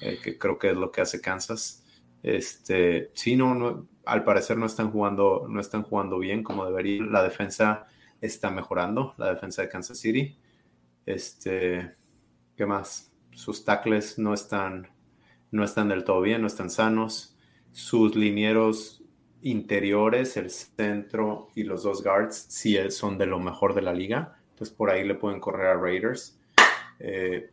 eh, 0.00 0.18
que 0.22 0.38
creo 0.38 0.58
que 0.58 0.70
es 0.70 0.76
lo 0.76 0.90
que 0.90 1.02
hace 1.02 1.20
Kansas. 1.20 1.84
Este, 2.22 3.10
sí, 3.12 3.36
no, 3.36 3.86
al 4.06 4.24
parecer 4.24 4.56
no 4.56 4.66
están 4.66 4.90
jugando, 4.90 5.46
no 5.48 5.60
están 5.60 5.82
jugando 5.82 6.18
bien 6.18 6.42
como 6.42 6.66
debería. 6.66 7.02
La 7.02 7.22
defensa 7.22 7.86
está 8.20 8.50
mejorando, 8.50 9.14
la 9.18 9.32
defensa 9.32 9.62
de 9.62 9.68
Kansas 9.68 9.98
City. 9.98 10.36
Este, 11.06 11.94
¿qué 12.56 12.66
más? 12.66 13.12
Sus 13.32 13.64
tackles 13.64 14.18
no 14.18 14.34
están, 14.34 14.88
no 15.50 15.64
están 15.64 15.88
del 15.88 16.04
todo 16.04 16.20
bien, 16.20 16.40
no 16.40 16.46
están 16.46 16.70
sanos 16.70 17.34
sus 17.74 18.14
linieros 18.14 19.02
interiores, 19.42 20.36
el 20.36 20.48
centro 20.48 21.48
y 21.54 21.64
los 21.64 21.82
dos 21.82 22.02
guards, 22.02 22.46
sí 22.48 22.78
son 22.90 23.18
de 23.18 23.26
lo 23.26 23.40
mejor 23.40 23.74
de 23.74 23.82
la 23.82 23.92
liga. 23.92 24.38
Entonces 24.50 24.74
por 24.74 24.90
ahí 24.90 25.06
le 25.06 25.16
pueden 25.16 25.40
correr 25.40 25.66
a 25.66 25.74
Raiders. 25.74 26.38
Eh, 27.00 27.50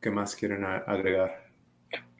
¿Qué 0.00 0.10
más 0.10 0.34
quieren 0.34 0.64
agregar? 0.64 1.41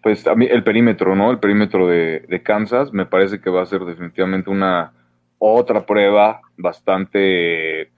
Pues 0.03 0.27
a 0.27 0.33
el 0.33 0.65
perímetro, 0.65 1.15
¿no? 1.15 1.31
El 1.31 1.39
perímetro 1.39 1.87
de, 1.87 2.43
Kansas 2.45 2.93
me 2.93 3.07
parece 3.07 3.41
que 3.41 3.51
va 3.51 3.63
a 3.63 3.67
ser 3.67 3.85
definitivamente 3.85 4.51
una 4.51 4.93
otra 5.39 5.87
prueba 5.87 6.41
bastante 6.57 7.91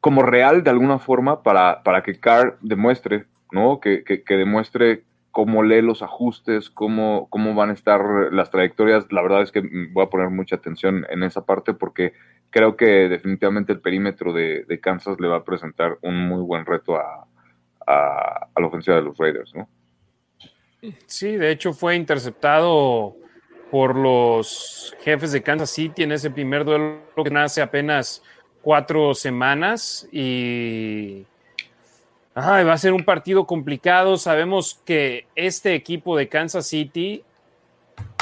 como 0.00 0.22
real 0.22 0.62
de 0.62 0.70
alguna 0.70 0.98
forma 0.98 1.42
para, 1.42 1.82
para 1.82 2.02
que 2.02 2.18
Carr 2.18 2.56
demuestre, 2.60 3.26
¿no? 3.50 3.80
Que, 3.80 4.04
que 4.04 4.36
demuestre 4.36 5.02
cómo 5.36 5.62
lee 5.62 5.82
los 5.82 6.00
ajustes, 6.00 6.70
cómo, 6.70 7.28
cómo 7.28 7.54
van 7.54 7.68
a 7.68 7.74
estar 7.74 8.32
las 8.32 8.50
trayectorias. 8.50 9.12
La 9.12 9.20
verdad 9.20 9.42
es 9.42 9.52
que 9.52 9.60
voy 9.92 10.02
a 10.02 10.08
poner 10.08 10.30
mucha 10.30 10.56
atención 10.56 11.04
en 11.10 11.22
esa 11.22 11.44
parte 11.44 11.74
porque 11.74 12.14
creo 12.48 12.74
que 12.74 13.10
definitivamente 13.10 13.74
el 13.74 13.80
perímetro 13.80 14.32
de, 14.32 14.64
Kansas 14.82 15.20
le 15.20 15.28
va 15.28 15.36
a 15.36 15.44
presentar 15.44 15.98
un 16.00 16.26
muy 16.26 16.40
buen 16.40 16.64
reto 16.64 16.96
a, 16.96 17.26
la 17.86 18.66
ofensiva 18.66 18.96
de 18.96 19.02
los 19.02 19.18
Raiders, 19.18 19.54
¿no? 19.54 19.68
Sí, 21.06 21.36
de 21.36 21.50
hecho 21.50 21.72
fue 21.72 21.96
interceptado 21.96 23.16
por 23.70 23.96
los 23.96 24.94
jefes 25.00 25.32
de 25.32 25.42
Kansas 25.42 25.70
City 25.70 26.04
en 26.04 26.12
ese 26.12 26.30
primer 26.30 26.64
duelo 26.64 27.00
que 27.22 27.30
nace 27.30 27.60
apenas 27.60 28.22
cuatro 28.62 29.14
semanas 29.14 30.08
y 30.12 31.24
va 32.36 32.72
a 32.72 32.78
ser 32.78 32.92
un 32.92 33.04
partido 33.04 33.46
complicado. 33.46 34.16
Sabemos 34.16 34.80
que 34.84 35.26
este 35.34 35.74
equipo 35.74 36.16
de 36.16 36.28
Kansas 36.28 36.66
City 36.66 37.24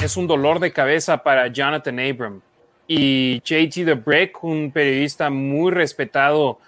es 0.03 0.17
un 0.17 0.27
dolor 0.27 0.59
de 0.59 0.71
cabeza 0.71 1.23
para 1.23 1.47
Jonathan 1.47 1.99
Abram. 1.99 2.41
Y 2.87 3.41
JT 3.41 3.85
The 3.85 3.95
Brick, 3.95 4.43
un 4.43 4.71
periodista 4.71 5.29
muy 5.29 5.71
respetado 5.71 6.59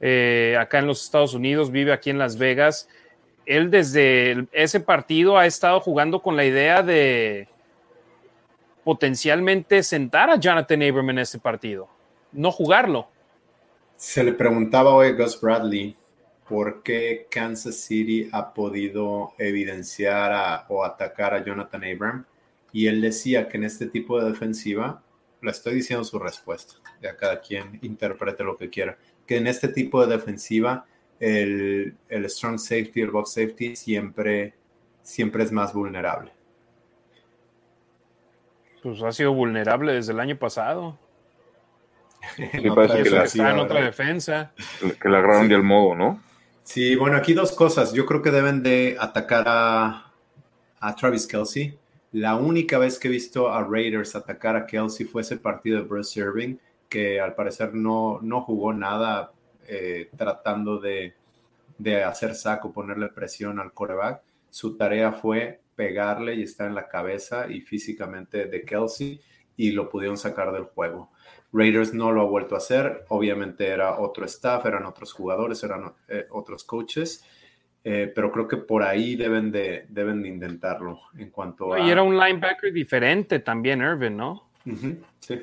eh, 0.00 0.56
acá 0.58 0.78
en 0.78 0.86
los 0.86 1.04
Estados 1.04 1.34
Unidos, 1.34 1.70
vive 1.70 1.92
aquí 1.92 2.10
en 2.10 2.18
Las 2.18 2.38
Vegas. 2.38 2.88
Él 3.46 3.70
desde 3.70 4.46
ese 4.52 4.80
partido 4.80 5.38
ha 5.38 5.46
estado 5.46 5.80
jugando 5.80 6.20
con 6.20 6.36
la 6.36 6.44
idea 6.44 6.82
de 6.82 7.48
potencialmente 8.84 9.82
sentar 9.82 10.30
a 10.30 10.36
Jonathan 10.38 10.82
Abram 10.82 11.10
en 11.10 11.18
este 11.20 11.38
partido, 11.38 11.88
no 12.32 12.52
jugarlo. 12.52 13.08
Se 13.96 14.22
le 14.22 14.32
preguntaba 14.32 14.94
hoy 14.94 15.08
a 15.08 15.12
Gus 15.12 15.40
Bradley 15.40 15.96
por 16.48 16.82
qué 16.82 17.26
Kansas 17.30 17.76
City 17.76 18.28
ha 18.32 18.52
podido 18.52 19.32
evidenciar 19.38 20.66
o 20.68 20.84
atacar 20.84 21.34
a 21.34 21.44
Jonathan 21.44 21.82
Abram. 21.84 22.24
Y 22.72 22.86
él 22.86 23.00
decía 23.00 23.48
que 23.48 23.56
en 23.56 23.64
este 23.64 23.86
tipo 23.86 24.20
de 24.20 24.30
defensiva, 24.30 25.02
le 25.40 25.50
estoy 25.50 25.74
diciendo 25.74 26.04
su 26.04 26.18
respuesta, 26.18 26.74
ya 27.00 27.16
cada 27.16 27.40
quien 27.40 27.78
interprete 27.82 28.44
lo 28.44 28.56
que 28.56 28.70
quiera, 28.70 28.98
que 29.26 29.36
en 29.38 29.46
este 29.46 29.68
tipo 29.68 30.04
de 30.04 30.16
defensiva 30.16 30.86
el, 31.20 31.96
strong 32.28 32.58
safety, 32.58 33.00
el 33.00 33.10
box 33.10 33.32
safety 33.32 33.76
siempre, 33.76 34.54
siempre 35.02 35.44
es 35.44 35.52
más 35.52 35.72
vulnerable. 35.72 36.32
Pues 38.82 39.02
ha 39.02 39.12
sido 39.12 39.32
vulnerable 39.32 39.94
desde 39.94 40.12
el 40.12 40.20
año 40.20 40.38
pasado. 40.38 40.98
que, 42.36 42.68
está 43.24 43.50
en 43.50 43.58
otra 43.58 43.84
defensa. 43.84 44.52
Que 45.00 45.08
le 45.08 45.16
agarraron 45.16 45.50
el 45.50 45.62
modo, 45.62 45.94
¿no? 45.94 46.22
Sí, 46.62 46.96
bueno, 46.96 47.16
aquí 47.16 47.32
dos 47.32 47.52
cosas. 47.52 47.92
Yo 47.92 48.06
creo 48.06 48.22
que 48.22 48.30
deben 48.30 48.62
de 48.62 48.96
atacar 48.98 49.44
a, 49.46 50.02
Travis 50.98 51.26
Kelsey. 51.26 51.78
La 52.12 52.36
única 52.36 52.78
vez 52.78 52.98
que 52.98 53.08
he 53.08 53.10
visto 53.10 53.52
a 53.52 53.62
Raiders 53.62 54.14
atacar 54.14 54.56
a 54.56 54.66
Kelsey 54.66 55.06
fue 55.06 55.22
ese 55.22 55.36
partido 55.36 55.78
de 55.78 55.84
Bruce 55.84 56.18
Irving, 56.18 56.56
que 56.88 57.20
al 57.20 57.34
parecer 57.34 57.74
no, 57.74 58.20
no 58.22 58.40
jugó 58.42 58.72
nada 58.72 59.32
eh, 59.68 60.10
tratando 60.16 60.78
de, 60.78 61.14
hacer 62.04 62.34
saco, 62.34 62.72
ponerle 62.72 63.08
presión 63.08 63.58
al 63.58 63.72
coreback. 63.72 64.22
Su 64.50 64.76
tarea 64.76 65.12
fue 65.12 65.60
pegarle 65.74 66.34
y 66.34 66.42
estar 66.42 66.66
en 66.68 66.74
la 66.74 66.88
cabeza 66.88 67.46
y 67.50 67.60
físicamente 67.60 68.46
de 68.46 68.64
Kelsey 68.64 69.20
y 69.56 69.72
lo 69.72 69.88
pudieron 69.88 70.16
sacar 70.16 70.52
del 70.52 70.64
juego. 70.64 71.10
Raiders 71.52 71.94
no 71.94 72.12
lo 72.12 72.22
ha 72.22 72.24
vuelto 72.24 72.54
a 72.54 72.58
hacer. 72.58 73.04
Obviamente 73.08 73.66
era 73.66 73.98
otro 73.98 74.24
staff, 74.24 74.64
eran 74.66 74.86
otros 74.86 75.12
jugadores, 75.12 75.62
eran 75.62 75.92
eh, 76.08 76.26
otros 76.30 76.64
coaches. 76.64 77.24
Eh, 77.84 78.10
pero 78.12 78.32
creo 78.32 78.48
que 78.48 78.56
por 78.56 78.82
ahí 78.82 79.14
deben 79.14 79.52
de, 79.52 79.86
deben 79.88 80.20
de 80.20 80.28
intentarlo 80.28 81.02
en 81.16 81.30
cuanto 81.30 81.72
a... 81.72 81.78
Y 81.78 81.90
era 81.90 82.02
un 82.02 82.18
linebacker 82.18 82.72
diferente 82.72 83.38
también, 83.38 83.80
Irvin, 83.80 84.16
¿no? 84.16 84.50
sí. 85.20 85.40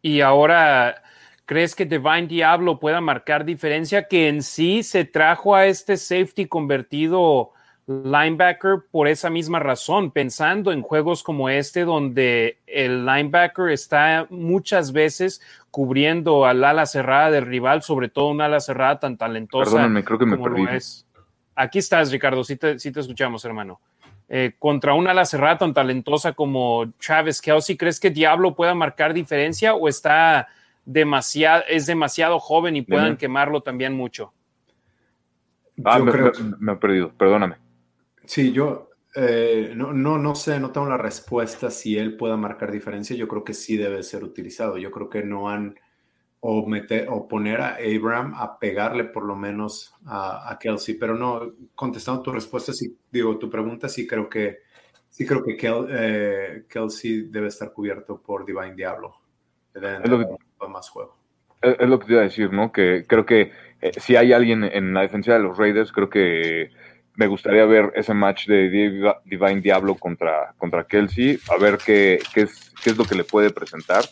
Y 0.00 0.20
ahora, 0.20 1.02
¿crees 1.48 1.74
que 1.74 1.86
Divine 1.86 2.26
Diablo 2.26 2.78
pueda 2.78 3.00
marcar 3.00 3.46
diferencia? 3.46 4.06
Que 4.06 4.28
en 4.28 4.42
sí 4.42 4.82
se 4.82 5.06
trajo 5.06 5.54
a 5.54 5.64
este 5.64 5.96
safety 5.96 6.46
convertido 6.46 7.52
linebacker 7.86 8.80
por 8.90 9.08
esa 9.08 9.30
misma 9.30 9.58
razón, 9.58 10.10
pensando 10.10 10.72
en 10.72 10.82
juegos 10.82 11.22
como 11.22 11.48
este 11.48 11.86
donde 11.86 12.58
el 12.66 13.06
linebacker 13.06 13.70
está 13.70 14.26
muchas 14.28 14.92
veces 14.92 15.40
cubriendo 15.70 16.44
al 16.44 16.62
ala 16.62 16.84
cerrada 16.84 17.30
del 17.30 17.46
rival, 17.46 17.82
sobre 17.82 18.10
todo 18.10 18.28
un 18.28 18.42
ala 18.42 18.60
cerrada 18.60 19.00
tan 19.00 19.16
talentosa. 19.16 19.70
Perdóname, 19.70 20.04
creo 20.04 20.18
que 20.18 20.26
me 20.26 20.36
perdí. 20.36 20.66
Aquí 21.54 21.78
estás, 21.78 22.12
Ricardo, 22.12 22.44
sí 22.44 22.56
te, 22.56 22.76
te 22.76 23.00
escuchamos, 23.00 23.42
hermano. 23.46 23.80
Eh, 24.28 24.52
contra 24.58 24.92
un 24.92 25.08
ala 25.08 25.24
cerrada 25.24 25.56
tan 25.56 25.72
talentosa 25.72 26.34
como 26.34 26.92
Travis 26.98 27.40
Kelsey, 27.40 27.78
¿crees 27.78 27.98
que 27.98 28.10
Diablo 28.10 28.54
pueda 28.54 28.74
marcar 28.74 29.14
diferencia 29.14 29.72
o 29.72 29.88
está 29.88 30.46
demasiado, 30.88 31.64
es 31.68 31.86
demasiado 31.86 32.40
joven 32.40 32.74
y 32.74 32.82
puedan 32.82 33.16
quemarlo 33.18 33.60
también 33.60 33.92
mucho? 33.92 34.32
Ah, 35.84 35.98
me, 35.98 36.10
creo... 36.10 36.32
me, 36.58 36.72
he 36.72 36.76
perdido, 36.76 37.12
perdóname. 37.12 37.56
Sí, 38.24 38.52
yo 38.52 38.90
eh, 39.14 39.72
no, 39.76 39.92
no, 39.92 40.18
no 40.18 40.34
sé, 40.34 40.58
no 40.58 40.70
tengo 40.70 40.88
la 40.88 40.96
respuesta 40.96 41.70
si 41.70 41.98
él 41.98 42.16
pueda 42.16 42.36
marcar 42.36 42.72
diferencia. 42.72 43.14
Yo 43.14 43.28
creo 43.28 43.44
que 43.44 43.54
sí 43.54 43.76
debe 43.76 44.02
ser 44.02 44.24
utilizado. 44.24 44.78
Yo 44.78 44.90
creo 44.90 45.10
que 45.10 45.22
no 45.22 45.50
han 45.50 45.78
o, 46.40 46.66
meter, 46.66 47.08
o 47.10 47.28
poner 47.28 47.60
a 47.60 47.76
Abraham 47.76 48.34
a 48.36 48.58
pegarle 48.58 49.04
por 49.04 49.24
lo 49.24 49.36
menos 49.36 49.94
a, 50.06 50.50
a, 50.50 50.58
Kelsey. 50.58 50.94
Pero 50.94 51.14
no, 51.14 51.52
contestando 51.74 52.22
tu 52.22 52.32
respuesta, 52.32 52.72
sí, 52.72 52.96
digo, 53.12 53.38
tu 53.38 53.50
pregunta, 53.50 53.90
sí 53.90 54.06
creo 54.06 54.28
que, 54.28 54.60
sí 55.10 55.26
creo 55.26 55.44
que 55.44 55.58
eh, 55.90 56.64
Kelsey 56.66 57.28
debe 57.28 57.48
estar 57.48 57.72
cubierto 57.72 58.22
por 58.22 58.46
Divine 58.46 58.74
Diablo. 58.74 59.16
Es 59.74 60.08
lo, 60.08 60.18
que, 60.18 60.47
más 60.66 60.88
juego. 60.88 61.16
Es, 61.60 61.88
lo 61.88 61.98
que 61.98 62.06
te 62.06 62.12
iba 62.12 62.20
a 62.22 62.24
decir, 62.24 62.52
¿no? 62.52 62.72
Que 62.72 63.04
creo 63.06 63.26
que 63.26 63.52
eh, 63.80 63.92
si 63.96 64.16
hay 64.16 64.32
alguien 64.32 64.64
en 64.64 64.94
la 64.94 65.02
defensa 65.02 65.34
de 65.34 65.40
los 65.40 65.56
Raiders, 65.56 65.92
creo 65.92 66.08
que 66.08 66.70
me 67.14 67.26
gustaría 67.26 67.64
ver 67.64 67.92
ese 67.96 68.14
match 68.14 68.46
de 68.46 68.68
Divine 69.24 69.60
Diablo 69.60 69.96
contra, 69.96 70.54
contra 70.56 70.84
Kelsey, 70.84 71.38
a 71.50 71.60
ver 71.60 71.78
qué, 71.84 72.20
qué, 72.32 72.42
es, 72.42 72.72
qué 72.82 72.90
es 72.90 72.96
lo 72.96 73.04
que 73.04 73.16
le 73.16 73.24
puede 73.24 73.50
presentar, 73.50 74.04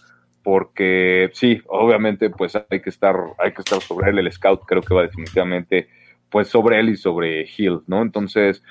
porque 0.42 1.30
sí, 1.32 1.62
obviamente 1.68 2.30
pues 2.30 2.56
hay 2.68 2.80
que 2.80 2.90
estar, 2.90 3.16
hay 3.38 3.52
que 3.52 3.62
estar 3.62 3.80
sobre 3.80 4.10
él, 4.10 4.18
el 4.18 4.32
scout 4.32 4.62
creo 4.66 4.82
que 4.82 4.94
va 4.94 5.02
definitivamente 5.02 5.88
pues 6.30 6.48
sobre 6.48 6.80
él 6.80 6.88
y 6.88 6.96
sobre 6.96 7.46
Hill, 7.56 7.82
¿no? 7.86 8.02
Entonces, 8.02 8.62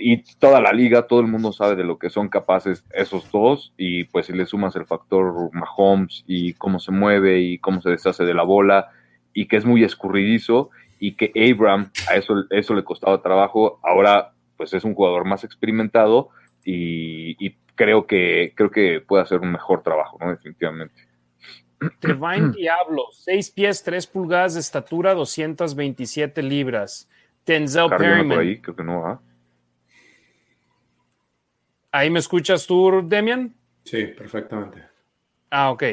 y 0.00 0.22
toda 0.38 0.60
la 0.60 0.72
liga, 0.72 1.06
todo 1.06 1.20
el 1.20 1.26
mundo 1.26 1.52
sabe 1.52 1.76
de 1.76 1.84
lo 1.84 1.98
que 1.98 2.10
son 2.10 2.28
capaces 2.28 2.84
esos 2.92 3.30
dos, 3.30 3.72
y 3.76 4.04
pues 4.04 4.26
si 4.26 4.32
le 4.32 4.46
sumas 4.46 4.74
el 4.76 4.86
factor 4.86 5.50
Mahomes 5.52 6.24
y 6.26 6.54
cómo 6.54 6.80
se 6.80 6.92
mueve 6.92 7.40
y 7.40 7.58
cómo 7.58 7.80
se 7.82 7.90
deshace 7.90 8.24
de 8.24 8.34
la 8.34 8.42
bola, 8.42 8.90
y 9.32 9.46
que 9.46 9.56
es 9.56 9.64
muy 9.64 9.84
escurridizo, 9.84 10.70
y 10.98 11.12
que 11.12 11.32
Abram 11.34 11.90
a 12.10 12.16
eso, 12.16 12.44
eso 12.50 12.74
le 12.74 12.84
costaba 12.84 13.22
trabajo, 13.22 13.80
ahora 13.82 14.32
pues 14.56 14.74
es 14.74 14.84
un 14.84 14.94
jugador 14.94 15.24
más 15.24 15.42
experimentado 15.44 16.28
y, 16.64 17.56
creo, 17.74 18.06
que, 18.06 18.52
creo 18.54 18.70
que 18.70 19.00
puede 19.00 19.22
hacer 19.22 19.40
un 19.40 19.52
mejor 19.52 19.82
trabajo, 19.82 20.18
¿no? 20.20 20.30
Definitivamente. 20.30 21.08
Trevine 21.98 22.50
Diablo, 22.56 23.04
6 23.12 23.50
pies, 23.52 23.82
3 23.82 24.06
pulgadas 24.06 24.54
de 24.54 24.60
estatura, 24.60 25.14
227 25.14 26.42
libras. 26.42 27.08
Denzel 27.46 27.88
Perryman. 27.88 28.38
Ahí, 28.38 28.60
creo 28.60 28.76
que 28.76 28.84
no, 28.84 29.06
¿ah? 29.06 29.22
¿Ahí 31.92 32.10
me 32.10 32.18
escuchas 32.18 32.66
tú, 32.66 33.02
Demian? 33.04 33.54
Sí, 33.84 34.06
perfectamente. 34.06 34.82
Ah, 35.50 35.70
ok. 35.70 35.84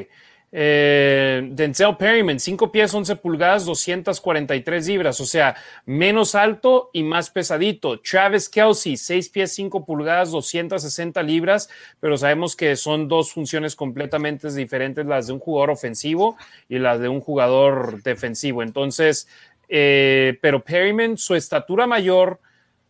Eh, 0.49 1.49
Denzel 1.51 1.97
Perryman, 1.97 2.39
5 2.39 2.71
pies, 2.71 2.93
11 2.93 3.17
pulgadas, 3.17 3.65
243 3.65 4.87
libras, 4.87 5.19
o 5.19 5.25
sea, 5.25 5.55
menos 5.85 6.35
alto 6.35 6.89
y 6.93 7.03
más 7.03 7.29
pesadito. 7.29 7.99
Travis 7.99 8.47
Kelsey, 8.47 8.95
6 8.95 9.29
pies, 9.29 9.53
5 9.53 9.85
pulgadas, 9.85 10.31
260 10.31 11.21
libras, 11.23 11.69
pero 11.99 12.17
sabemos 12.17 12.55
que 12.55 12.77
son 12.77 13.09
dos 13.09 13.33
funciones 13.33 13.75
completamente 13.75 14.49
diferentes, 14.53 15.05
las 15.05 15.27
de 15.27 15.33
un 15.33 15.39
jugador 15.39 15.71
ofensivo 15.71 16.37
y 16.69 16.79
las 16.79 16.99
de 17.01 17.09
un 17.09 17.19
jugador 17.19 18.01
defensivo. 18.03 18.63
Entonces, 18.63 19.27
eh, 19.67 20.39
pero 20.41 20.63
Perryman, 20.63 21.17
su 21.17 21.35
estatura 21.35 21.87
mayor, 21.87 22.39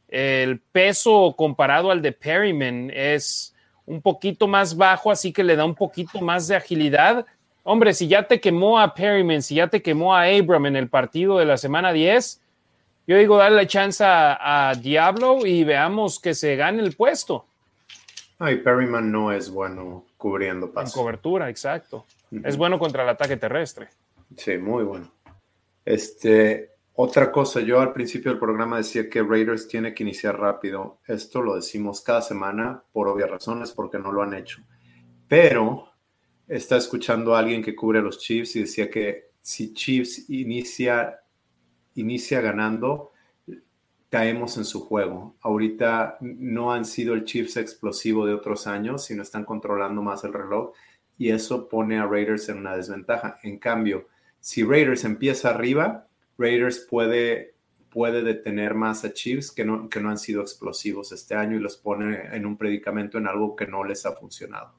el 0.07 0.59
peso 0.59 1.33
comparado 1.37 1.91
al 1.91 2.01
de 2.01 2.11
Perryman 2.11 2.91
es 2.93 3.53
un 3.85 4.01
poquito 4.01 4.47
más 4.47 4.75
bajo, 4.75 5.11
así 5.11 5.31
que 5.31 5.43
le 5.43 5.55
da 5.55 5.65
un 5.65 5.75
poquito 5.75 6.21
más 6.21 6.47
de 6.47 6.55
agilidad 6.55 7.25
Hombre, 7.69 7.93
si 7.93 8.07
ya 8.07 8.25
te 8.25 8.39
quemó 8.39 8.79
a 8.79 8.93
Perryman, 8.93 9.41
si 9.41 9.55
ya 9.55 9.67
te 9.67 9.81
quemó 9.81 10.15
a 10.15 10.21
Abram 10.21 10.67
en 10.67 10.77
el 10.77 10.87
partido 10.87 11.37
de 11.37 11.43
la 11.43 11.57
semana 11.57 11.91
10, 11.91 12.39
yo 13.07 13.17
digo, 13.17 13.35
dale 13.35 13.57
la 13.57 13.67
chance 13.67 14.01
a, 14.07 14.73
Diablo 14.81 15.45
y 15.45 15.65
veamos 15.65 16.17
que 16.17 16.33
se 16.33 16.55
gane 16.55 16.81
el 16.81 16.95
puesto. 16.95 17.45
Ay, 18.39 18.59
Perryman 18.59 19.11
no 19.11 19.33
es 19.33 19.49
bueno 19.49 20.05
cubriendo 20.15 20.71
pasos. 20.71 20.95
En 20.95 21.01
cobertura, 21.01 21.49
exacto. 21.49 22.05
Es 22.41 22.55
bueno 22.55 22.79
contra 22.79 23.03
el 23.03 23.09
ataque 23.09 23.35
terrestre. 23.35 23.89
Sí, 24.37 24.57
muy 24.57 24.85
bueno. 24.85 25.11
Este, 25.83 26.69
otra 26.99 27.31
cosa, 27.31 27.61
yo 27.61 27.79
al 27.79 27.93
principio 27.93 28.31
del 28.31 28.39
programa 28.39 28.77
decía 28.77 29.07
que 29.07 29.21
Raiders 29.21 29.67
tiene 29.67 29.93
que 29.93 30.01
iniciar 30.01 30.39
rápido. 30.39 30.99
Esto 31.05 31.43
lo 31.43 31.53
decimos 31.53 32.01
cada 32.01 32.23
semana 32.23 32.83
por 32.91 33.07
obvias 33.07 33.29
razones, 33.29 33.71
porque 33.71 33.99
no 33.99 34.11
lo 34.11 34.23
han 34.23 34.33
hecho. 34.33 34.63
Pero 35.27 35.91
está 36.47 36.75
escuchando 36.75 37.35
a 37.35 37.39
alguien 37.39 37.61
que 37.61 37.75
cubre 37.75 37.99
a 37.99 38.01
los 38.01 38.17
Chiefs 38.17 38.55
y 38.55 38.61
decía 38.61 38.89
que 38.89 39.29
si 39.39 39.75
Chiefs 39.75 40.27
inicia, 40.31 41.19
inicia 41.93 42.41
ganando, 42.41 43.11
caemos 44.09 44.57
en 44.57 44.65
su 44.65 44.83
juego. 44.83 45.35
Ahorita 45.41 46.17
no 46.21 46.73
han 46.73 46.83
sido 46.83 47.13
el 47.13 47.25
Chiefs 47.25 47.57
explosivo 47.57 48.25
de 48.25 48.33
otros 48.33 48.65
años, 48.65 49.05
sino 49.05 49.21
están 49.21 49.45
controlando 49.45 50.01
más 50.01 50.23
el 50.23 50.33
reloj 50.33 50.71
y 51.15 51.29
eso 51.29 51.69
pone 51.69 51.99
a 51.99 52.07
Raiders 52.07 52.49
en 52.49 52.57
una 52.57 52.75
desventaja. 52.75 53.37
En 53.43 53.59
cambio, 53.59 54.07
si 54.39 54.63
Raiders 54.63 55.03
empieza 55.03 55.51
arriba, 55.51 56.06
Raiders 56.37 56.85
puede, 56.89 57.55
puede 57.89 58.21
detener 58.21 58.73
más 58.73 59.03
a 59.05 59.13
Chiefs 59.13 59.51
que 59.51 59.65
no, 59.65 59.89
que 59.89 59.99
no 59.99 60.09
han 60.09 60.17
sido 60.17 60.41
explosivos 60.41 61.11
este 61.11 61.35
año 61.35 61.57
y 61.57 61.59
los 61.59 61.77
pone 61.77 62.35
en 62.35 62.45
un 62.45 62.57
predicamento 62.57 63.17
en 63.17 63.27
algo 63.27 63.55
que 63.55 63.67
no 63.67 63.83
les 63.83 64.05
ha 64.05 64.13
funcionado. 64.13 64.73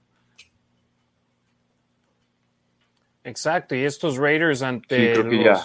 Exacto, 3.25 3.75
y 3.75 3.85
estos 3.85 4.17
Raiders 4.17 4.63
ante 4.63 5.15
sí, 5.15 5.21
creo 5.21 5.29
que 5.29 5.45
ya 5.45 5.63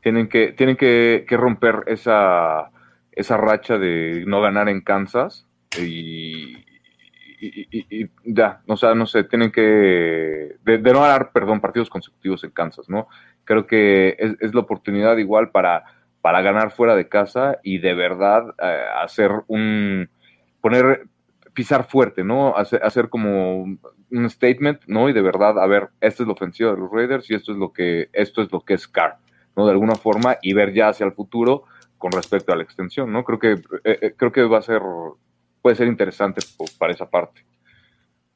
tienen 0.00 0.28
que, 0.28 0.52
tienen 0.52 0.76
que, 0.76 1.24
romper 1.30 1.84
esa, 1.86 2.70
esa 3.12 3.36
racha 3.36 3.78
de 3.78 4.24
no 4.26 4.40
ganar 4.40 4.68
en 4.68 4.80
Kansas 4.80 5.46
y, 5.78 6.56
ya, 8.24 8.62
o 8.66 8.76
sea, 8.76 8.94
no 8.94 9.06
sé, 9.06 9.24
tienen 9.24 9.52
que, 9.52 10.56
de, 10.62 10.78
no 10.78 11.00
ganar, 11.00 11.32
perdón, 11.32 11.60
partidos 11.60 11.90
consecutivos 11.90 12.44
en 12.44 12.50
Kansas, 12.50 12.88
¿no? 12.88 13.08
Creo 13.50 13.66
que 13.66 14.14
es, 14.16 14.54
la 14.54 14.60
oportunidad 14.60 15.16
igual 15.16 15.50
para, 15.50 15.82
para 16.20 16.40
ganar 16.40 16.70
fuera 16.70 16.94
de 16.94 17.08
casa 17.08 17.58
y 17.64 17.78
de 17.78 17.94
verdad 17.94 18.44
eh, 18.62 18.84
hacer 19.02 19.32
un, 19.48 20.08
poner, 20.60 21.08
pisar 21.52 21.88
fuerte, 21.88 22.22
¿no? 22.22 22.56
Hacer, 22.56 22.80
hacer 22.84 23.08
como 23.08 23.62
un 23.64 24.30
statement, 24.30 24.82
¿no? 24.86 25.08
Y 25.08 25.12
de 25.12 25.22
verdad, 25.22 25.58
a 25.58 25.66
ver, 25.66 25.88
esta 26.00 26.22
es 26.22 26.28
la 26.28 26.34
ofensiva 26.34 26.70
de 26.70 26.76
los 26.76 26.92
Raiders 26.92 27.28
y 27.28 27.34
esto 27.34 27.50
es 27.50 27.58
lo 27.58 27.72
que, 27.72 28.08
esto 28.12 28.40
es 28.40 28.52
lo 28.52 28.60
que 28.60 28.74
es 28.74 28.86
Carr, 28.86 29.16
¿no? 29.56 29.66
De 29.66 29.72
alguna 29.72 29.96
forma, 29.96 30.36
y 30.42 30.52
ver 30.52 30.72
ya 30.72 30.90
hacia 30.90 31.06
el 31.06 31.12
futuro 31.12 31.64
con 31.98 32.12
respecto 32.12 32.52
a 32.52 32.56
la 32.56 32.62
extensión, 32.62 33.12
¿no? 33.12 33.24
Creo 33.24 33.40
que, 33.40 33.52
eh, 33.82 33.98
eh, 34.00 34.14
creo 34.16 34.30
que 34.30 34.44
va 34.44 34.58
a 34.58 34.62
ser, 34.62 34.80
puede 35.60 35.74
ser 35.74 35.88
interesante 35.88 36.40
para 36.78 36.92
esa 36.92 37.10
parte. 37.10 37.44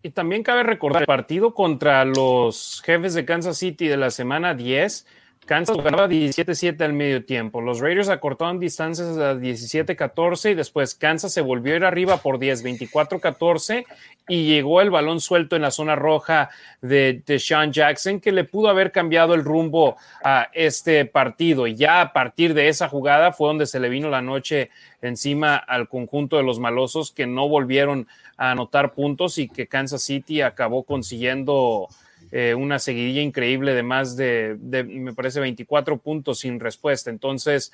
Y 0.05 0.11
también 0.11 0.43
cabe 0.43 0.65
recordar 0.65 1.05
el 1.05 1.07
partido 1.07 1.55
contra 1.55 2.05
los 2.05 2.83
jefes 2.85 3.15
de 3.15 3.25
Kansas 3.25 3.57
City 3.57 3.89
de 3.89 3.97
la 3.97 4.11
semana 4.11 4.53
10 4.53 5.07
Kansas 5.47 5.77
ganaba 5.77 6.09
17-7 6.09 6.81
al 6.83 6.95
medio 6.95 7.25
tiempo. 7.25 7.61
Los 7.61 7.81
Raiders 7.81 8.09
acortaron 8.09 8.59
distancias 8.59 9.19
a 9.19 9.35
17-14 9.35 10.53
y 10.53 10.55
después 10.55 10.95
Kansas 10.95 11.33
se 11.33 11.43
volvió 11.43 11.75
a 11.75 11.77
ir 11.77 11.85
arriba 11.85 12.17
por 12.19 12.39
10, 12.39 12.65
24-14 12.65 13.85
y 14.27 14.47
llegó 14.47 14.81
el 14.81 14.91
balón 14.91 15.21
suelto 15.21 15.55
en 15.55 15.63
la 15.63 15.71
zona 15.71 15.97
roja 15.97 16.49
de, 16.81 17.23
de 17.27 17.39
Sean 17.39 17.73
Jackson 17.73 18.21
que 18.21 18.33
le 18.33 18.45
pudo 18.45 18.69
haber 18.69 18.91
cambiado 18.91 19.35
el 19.35 19.45
rumbo 19.45 19.97
a 20.23 20.49
este 20.55 21.05
partido. 21.05 21.67
Y 21.67 21.75
ya 21.75 22.01
a 22.01 22.13
partir 22.15 22.55
de 22.55 22.69
esa 22.69 22.89
jugada 22.89 23.33
fue 23.33 23.49
donde 23.49 23.67
se 23.67 23.81
le 23.81 23.91
vino 23.91 24.09
la 24.09 24.23
noche 24.23 24.71
encima 25.03 25.57
al 25.57 25.89
conjunto 25.89 26.39
de 26.39 26.43
los 26.43 26.59
malosos 26.59 27.13
que 27.13 27.27
no 27.27 27.49
volvieron 27.49 28.09
a 28.39 28.53
anotar 28.53 28.95
puntos 28.95 29.37
y 29.39 29.49
que 29.49 29.67
Kansas 29.67 30.03
City 30.03 30.41
acabó 30.41 30.85
consiguiendo 30.85 31.89
eh, 32.37 32.53
una 32.53 32.81
seguidilla 32.81 33.23
increíble 33.23 33.75
de 33.75 33.85
más 33.85 34.17
de, 34.17 34.57
me 34.61 35.13
parece, 35.13 35.39
24 35.39 35.99
puntos 35.99 36.41
sin 36.41 36.59
respuesta. 36.59 37.09
Entonces, 37.09 37.71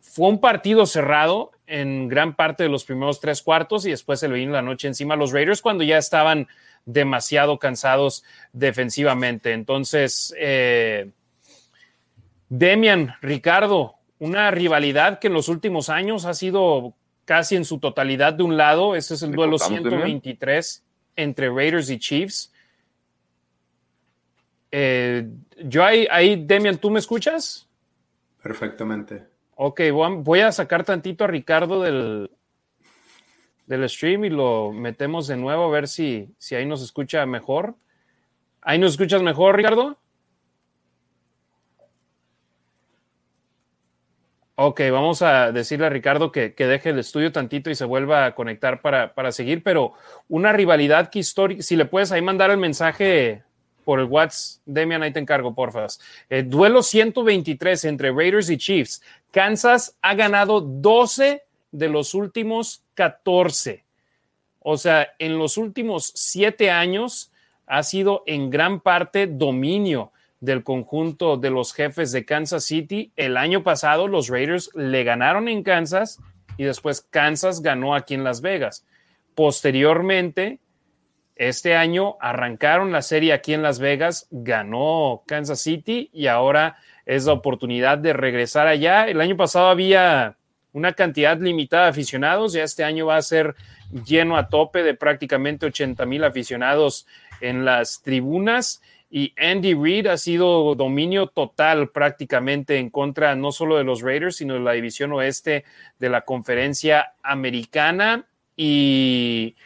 fue 0.00 0.30
un 0.30 0.40
partido 0.40 0.86
cerrado 0.86 1.52
en 1.66 2.08
gran 2.08 2.34
parte 2.34 2.62
de 2.62 2.70
los 2.70 2.86
primeros 2.86 3.20
tres 3.20 3.42
cuartos 3.42 3.84
y 3.84 3.90
después 3.90 4.18
se 4.18 4.28
le 4.28 4.36
vino 4.36 4.52
la 4.52 4.62
noche 4.62 4.88
encima 4.88 5.12
a 5.12 5.18
los 5.18 5.30
Raiders 5.30 5.60
cuando 5.60 5.84
ya 5.84 5.98
estaban 5.98 6.48
demasiado 6.86 7.58
cansados 7.58 8.24
defensivamente. 8.54 9.52
Entonces, 9.52 10.34
eh, 10.38 11.10
Demian, 12.48 13.14
Ricardo, 13.20 13.96
una 14.20 14.50
rivalidad 14.50 15.18
que 15.18 15.26
en 15.26 15.34
los 15.34 15.50
últimos 15.50 15.90
años 15.90 16.24
ha 16.24 16.32
sido 16.32 16.94
casi 17.26 17.56
en 17.56 17.66
su 17.66 17.78
totalidad 17.78 18.32
de 18.32 18.42
un 18.42 18.56
lado. 18.56 18.96
Ese 18.96 19.12
es 19.12 19.22
el 19.22 19.32
duelo 19.32 19.58
123 19.58 20.82
entre 21.14 21.50
Raiders 21.50 21.90
y 21.90 21.98
Chiefs. 21.98 22.54
Eh, 24.70 25.28
yo 25.64 25.84
ahí, 25.84 26.06
ahí, 26.10 26.44
Demian, 26.44 26.78
¿tú 26.78 26.90
me 26.90 26.98
escuchas? 26.98 27.68
Perfectamente. 28.42 29.26
Ok, 29.54 29.80
voy 30.22 30.40
a 30.40 30.52
sacar 30.52 30.84
tantito 30.84 31.24
a 31.24 31.26
Ricardo 31.26 31.82
del, 31.82 32.30
del 33.66 33.88
stream 33.88 34.24
y 34.24 34.30
lo 34.30 34.72
metemos 34.72 35.26
de 35.26 35.36
nuevo 35.36 35.64
a 35.64 35.70
ver 35.70 35.88
si, 35.88 36.34
si 36.38 36.54
ahí 36.54 36.64
nos 36.64 36.82
escucha 36.82 37.24
mejor. 37.26 37.74
¿Ahí 38.62 38.78
nos 38.78 38.92
escuchas 38.92 39.22
mejor, 39.22 39.56
Ricardo? 39.56 39.98
Ok, 44.60 44.80
vamos 44.90 45.22
a 45.22 45.52
decirle 45.52 45.86
a 45.86 45.88
Ricardo 45.88 46.32
que, 46.32 46.52
deje 46.56 46.90
el 46.90 46.98
estudio 46.98 47.30
tantito 47.30 47.70
y 47.70 47.76
se 47.76 47.84
vuelva 47.84 48.26
a 48.26 48.34
conectar 48.34 48.80
para, 48.80 49.30
seguir, 49.30 49.62
pero 49.62 49.92
una 50.28 50.52
rivalidad 50.52 51.10
que 51.10 51.20
histórica, 51.20 51.62
si 51.62 51.76
le 51.76 51.84
puedes 51.84 52.10
ahí 52.10 52.22
mandar 52.22 52.50
el 52.50 52.56
mensaje 52.56 53.44
por 53.88 54.00
el 54.00 54.04
WhatsApp, 54.04 54.60
Demian, 54.66 55.02
ahí 55.02 55.14
te 55.14 55.18
encargo, 55.18 55.54
porfa. 55.54 55.86
Eh, 56.28 56.42
duelo 56.42 56.82
123 56.82 57.86
entre 57.86 58.12
Raiders 58.12 58.50
y 58.50 58.58
Chiefs. 58.58 59.00
Kansas 59.30 59.96
ha 60.02 60.14
ganado 60.14 60.60
12 60.60 61.42
de 61.72 61.88
los 61.88 62.12
últimos 62.12 62.84
14. 62.92 63.86
O 64.58 64.76
sea, 64.76 65.08
en 65.18 65.38
los 65.38 65.56
últimos 65.56 66.12
siete 66.14 66.70
años 66.70 67.32
ha 67.66 67.82
sido 67.82 68.24
en 68.26 68.50
gran 68.50 68.80
parte 68.80 69.26
dominio 69.26 70.12
del 70.38 70.64
conjunto 70.64 71.38
de 71.38 71.48
los 71.48 71.72
jefes 71.72 72.12
de 72.12 72.26
Kansas 72.26 72.64
City. 72.64 73.10
El 73.16 73.38
año 73.38 73.62
pasado 73.62 74.06
los 74.06 74.28
Raiders 74.28 74.68
le 74.74 75.02
ganaron 75.02 75.48
en 75.48 75.62
Kansas 75.62 76.18
y 76.58 76.64
después 76.64 77.00
Kansas 77.08 77.62
ganó 77.62 77.94
aquí 77.94 78.12
en 78.12 78.22
Las 78.22 78.42
Vegas. 78.42 78.84
Posteriormente, 79.34 80.60
este 81.38 81.76
año 81.76 82.16
arrancaron 82.20 82.92
la 82.92 83.00
serie 83.02 83.32
aquí 83.32 83.54
en 83.54 83.62
Las 83.62 83.78
Vegas, 83.78 84.26
ganó 84.30 85.22
Kansas 85.26 85.60
City 85.60 86.10
y 86.12 86.26
ahora 86.26 86.76
es 87.06 87.24
la 87.24 87.32
oportunidad 87.32 87.96
de 87.96 88.12
regresar 88.12 88.66
allá. 88.66 89.08
El 89.08 89.20
año 89.20 89.36
pasado 89.36 89.68
había 89.68 90.36
una 90.72 90.92
cantidad 90.92 91.40
limitada 91.40 91.84
de 91.84 91.90
aficionados, 91.90 92.52
ya 92.52 92.64
este 92.64 92.84
año 92.84 93.06
va 93.06 93.16
a 93.16 93.22
ser 93.22 93.54
lleno 94.04 94.36
a 94.36 94.48
tope 94.48 94.82
de 94.82 94.94
prácticamente 94.94 95.64
80 95.64 96.04
mil 96.04 96.24
aficionados 96.24 97.06
en 97.40 97.64
las 97.64 98.02
tribunas 98.02 98.82
y 99.10 99.34
Andy 99.38 99.74
Reid 99.74 100.06
ha 100.06 100.18
sido 100.18 100.74
dominio 100.74 101.28
total 101.28 101.88
prácticamente 101.88 102.78
en 102.78 102.90
contra 102.90 103.34
no 103.36 103.52
solo 103.52 103.78
de 103.78 103.84
los 103.84 104.02
Raiders, 104.02 104.36
sino 104.36 104.54
de 104.54 104.60
la 104.60 104.72
división 104.72 105.12
oeste 105.12 105.64
de 105.98 106.08
la 106.10 106.22
conferencia 106.22 107.14
americana. 107.22 108.26
Y 108.54 109.56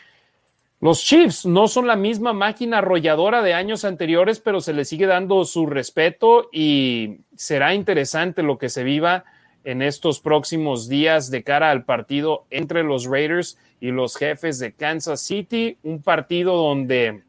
los 0.82 1.00
Chiefs 1.04 1.46
no 1.46 1.68
son 1.68 1.86
la 1.86 1.94
misma 1.94 2.32
máquina 2.32 2.78
arrolladora 2.78 3.40
de 3.40 3.54
años 3.54 3.84
anteriores, 3.84 4.40
pero 4.40 4.60
se 4.60 4.72
les 4.72 4.88
sigue 4.88 5.06
dando 5.06 5.44
su 5.44 5.66
respeto 5.66 6.48
y 6.50 7.18
será 7.36 7.72
interesante 7.72 8.42
lo 8.42 8.58
que 8.58 8.68
se 8.68 8.82
viva 8.82 9.22
en 9.62 9.80
estos 9.80 10.18
próximos 10.18 10.88
días 10.88 11.30
de 11.30 11.44
cara 11.44 11.70
al 11.70 11.84
partido 11.84 12.46
entre 12.50 12.82
los 12.82 13.04
Raiders 13.04 13.58
y 13.78 13.92
los 13.92 14.16
jefes 14.16 14.58
de 14.58 14.72
Kansas 14.72 15.20
City, 15.20 15.78
un 15.84 16.02
partido 16.02 16.56
donde 16.56 17.22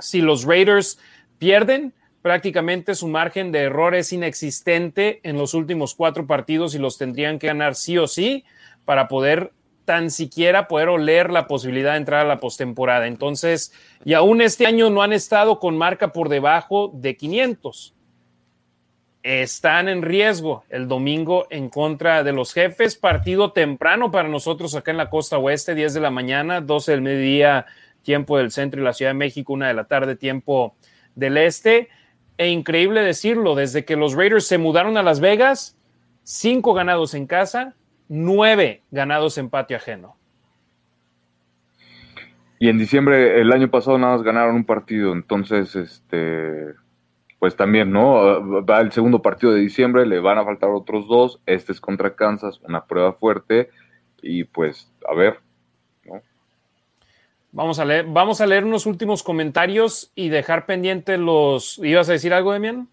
si 0.00 0.20
los 0.20 0.42
Raiders 0.42 0.98
pierden, 1.38 1.94
prácticamente 2.20 2.96
su 2.96 3.06
margen 3.06 3.52
de 3.52 3.60
error 3.60 3.94
es 3.94 4.12
inexistente 4.12 5.20
en 5.22 5.38
los 5.38 5.54
últimos 5.54 5.94
cuatro 5.94 6.26
partidos 6.26 6.74
y 6.74 6.80
los 6.80 6.98
tendrían 6.98 7.38
que 7.38 7.46
ganar 7.46 7.76
sí 7.76 7.96
o 7.96 8.08
sí 8.08 8.44
para 8.84 9.06
poder 9.06 9.52
tan 9.84 10.10
siquiera 10.10 10.68
poder 10.68 10.88
oler 10.88 11.30
la 11.30 11.46
posibilidad 11.46 11.92
de 11.92 11.98
entrar 11.98 12.24
a 12.24 12.28
la 12.28 12.40
postemporada. 12.40 13.06
Entonces, 13.06 13.72
y 14.04 14.14
aún 14.14 14.40
este 14.40 14.66
año 14.66 14.90
no 14.90 15.02
han 15.02 15.12
estado 15.12 15.58
con 15.58 15.76
marca 15.76 16.12
por 16.12 16.28
debajo 16.28 16.90
de 16.94 17.16
500. 17.16 17.94
Están 19.22 19.88
en 19.88 20.02
riesgo 20.02 20.64
el 20.68 20.88
domingo 20.88 21.46
en 21.50 21.68
contra 21.68 22.24
de 22.24 22.32
los 22.32 22.52
jefes. 22.52 22.96
Partido 22.96 23.52
temprano 23.52 24.10
para 24.10 24.28
nosotros 24.28 24.74
acá 24.74 24.90
en 24.90 24.96
la 24.96 25.10
costa 25.10 25.38
oeste, 25.38 25.74
10 25.74 25.94
de 25.94 26.00
la 26.00 26.10
mañana, 26.10 26.60
12 26.60 26.90
del 26.90 27.02
mediodía, 27.02 27.66
tiempo 28.02 28.38
del 28.38 28.50
centro 28.50 28.80
y 28.80 28.84
la 28.84 28.92
Ciudad 28.92 29.10
de 29.10 29.18
México, 29.18 29.52
una 29.52 29.68
de 29.68 29.74
la 29.74 29.84
tarde, 29.84 30.16
tiempo 30.16 30.74
del 31.14 31.36
Este. 31.36 31.88
E 32.36 32.48
increíble 32.48 33.02
decirlo, 33.02 33.54
desde 33.54 33.84
que 33.84 33.94
los 33.94 34.14
Raiders 34.14 34.46
se 34.46 34.58
mudaron 34.58 34.96
a 34.96 35.02
Las 35.04 35.20
Vegas, 35.20 35.76
cinco 36.24 36.74
ganados 36.74 37.14
en 37.14 37.26
casa, 37.26 37.76
nueve 38.12 38.82
ganados 38.90 39.38
en 39.38 39.48
patio 39.48 39.78
ajeno. 39.78 40.16
Y 42.58 42.68
en 42.68 42.78
diciembre, 42.78 43.40
el 43.40 43.50
año 43.52 43.70
pasado, 43.70 43.98
nada 43.98 44.12
más 44.12 44.22
ganaron 44.22 44.54
un 44.54 44.64
partido. 44.64 45.12
Entonces, 45.12 45.74
este, 45.74 46.74
pues 47.38 47.56
también, 47.56 47.90
¿no? 47.90 48.64
Va 48.64 48.80
el 48.80 48.92
segundo 48.92 49.22
partido 49.22 49.52
de 49.52 49.60
diciembre, 49.60 50.06
le 50.06 50.20
van 50.20 50.38
a 50.38 50.44
faltar 50.44 50.68
otros 50.70 51.08
dos. 51.08 51.40
Este 51.46 51.72
es 51.72 51.80
contra 51.80 52.14
Kansas, 52.14 52.60
una 52.68 52.84
prueba 52.84 53.14
fuerte. 53.14 53.70
Y 54.20 54.44
pues, 54.44 54.92
a 55.08 55.14
ver, 55.14 55.40
Vamos 57.54 57.78
a 57.78 57.84
leer, 57.84 58.06
vamos 58.08 58.40
a 58.40 58.46
leer 58.46 58.64
unos 58.64 58.86
últimos 58.86 59.22
comentarios 59.22 60.10
y 60.14 60.30
dejar 60.30 60.64
pendiente 60.64 61.18
los. 61.18 61.78
¿Ibas 61.84 62.08
a 62.08 62.12
decir 62.12 62.32
algo, 62.32 62.54
Demian? 62.54 62.88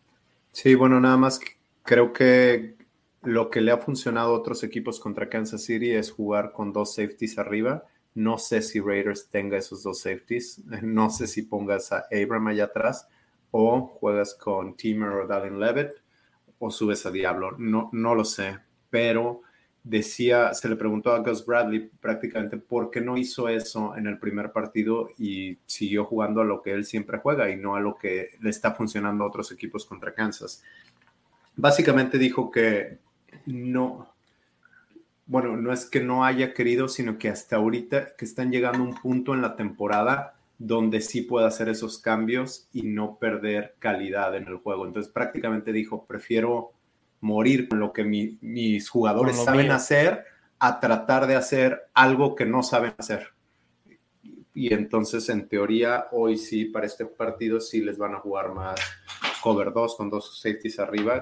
Sí, 0.52 0.76
bueno, 0.76 1.00
nada 1.00 1.16
más 1.16 1.40
creo 1.84 2.12
que 2.12 2.76
lo 3.22 3.50
que 3.50 3.62
le 3.62 3.72
ha 3.72 3.78
funcionado 3.78 4.34
a 4.34 4.38
otros 4.40 4.64
equipos 4.64 5.00
contra 5.00 5.30
Kansas 5.30 5.64
City 5.64 5.92
es 5.92 6.12
jugar 6.12 6.52
con 6.52 6.72
dos 6.72 6.96
safeties 6.96 7.38
arriba. 7.38 7.86
No 8.16 8.38
sé 8.38 8.62
si 8.62 8.80
Raiders 8.80 9.30
tenga 9.30 9.58
esos 9.58 9.84
dos 9.84 10.02
safeties. 10.02 10.62
No 10.82 11.10
sé 11.10 11.28
si 11.28 11.44
pongas 11.44 11.92
a 11.92 12.06
Abram 12.12 12.48
allá 12.48 12.66
atrás 12.66 13.08
o 13.52 13.82
juegas 13.82 14.36
con 14.36 14.76
Timmer 14.76 15.10
o 15.10 15.28
Dalvin 15.28 15.60
Levitt 15.60 15.92
o 16.60 16.72
subes 16.72 17.06
a 17.06 17.12
Diablo. 17.12 17.56
No, 17.58 17.90
no 17.94 18.16
lo 18.16 18.24
sé, 18.24 18.58
pero 18.90 19.42
decía, 19.84 20.54
se 20.54 20.70
le 20.70 20.76
preguntó 20.76 21.12
a 21.12 21.20
Gus 21.20 21.46
Bradley 21.46 21.90
prácticamente 22.00 22.58
por 22.58 22.92
qué 22.92 23.02
no 23.02 23.18
hizo 23.18 23.50
eso 23.50 23.96
en 23.96 24.08
el 24.08 24.20
primer 24.20 24.52
partido 24.52 25.10
y 25.18 25.58
siguió 25.66 26.06
jugando 26.06 26.42
a 26.42 26.46
lo 26.46 26.62
que 26.62 26.72
él 26.72 26.86
siempre 26.86 27.18
juega 27.18 27.50
y 27.50 27.56
no 27.56 27.76
a 27.76 27.80
lo 27.80 27.98
que 27.98 28.32
le 28.42 28.50
está 28.50 28.74
funcionando 28.74 29.24
a 29.24 29.28
otros 29.28 29.52
equipos 29.52 29.86
contra 29.86 30.14
Kansas. 30.14 30.64
Básicamente 31.56 32.18
dijo 32.18 32.52
que 32.52 33.00
no, 33.54 34.14
bueno, 35.26 35.58
no 35.58 35.72
es 35.72 35.86
que 35.86 36.02
no 36.02 36.26
haya 36.26 36.54
querido, 36.54 36.88
sino 36.88 37.18
que 37.18 37.30
hasta 37.30 37.58
ahorita 37.58 38.16
que 38.16 38.26
están 38.26 38.52
llegando 38.52 38.80
a 38.80 38.88
un 38.88 38.96
punto 38.96 39.34
en 39.34 39.42
la 39.42 39.56
temporada 39.56 40.36
donde 40.58 41.02
sí 41.02 41.22
puede 41.22 41.48
hacer 41.48 41.70
esos 41.70 42.00
cambios 42.00 42.68
y 42.74 42.84
no 42.84 43.18
perder 43.18 43.76
calidad 43.80 44.36
en 44.36 44.48
el 44.48 44.58
juego. 44.58 44.86
Entonces 44.86 45.12
prácticamente 45.12 45.72
dijo, 45.72 46.06
prefiero 46.06 46.74
morir 47.22 47.70
con 47.70 47.80
lo 47.80 47.94
que 47.94 48.04
mis 48.04 48.90
jugadores 48.90 49.38
saben 49.38 49.72
hacer 49.72 50.26
a 50.60 50.80
tratar 50.80 51.28
de 51.28 51.36
hacer 51.36 51.90
algo 51.94 52.36
que 52.36 52.46
no 52.46 52.64
saben 52.64 52.94
hacer. 52.98 53.30
Y 54.54 54.74
entonces, 54.74 55.30
en 55.30 55.48
teoría, 55.48 56.08
hoy 56.12 56.38
sí, 56.38 56.66
para 56.66 56.86
este 56.86 57.06
partido, 57.06 57.62
sí 57.62 57.82
les 57.82 57.98
van 57.98 58.16
a 58.16 58.20
jugar 58.20 58.54
más 58.54 58.80
cover 59.42 59.72
2 59.72 59.96
con 59.96 60.10
dos 60.10 60.42
safeties 60.42 60.80
arriba, 60.80 61.22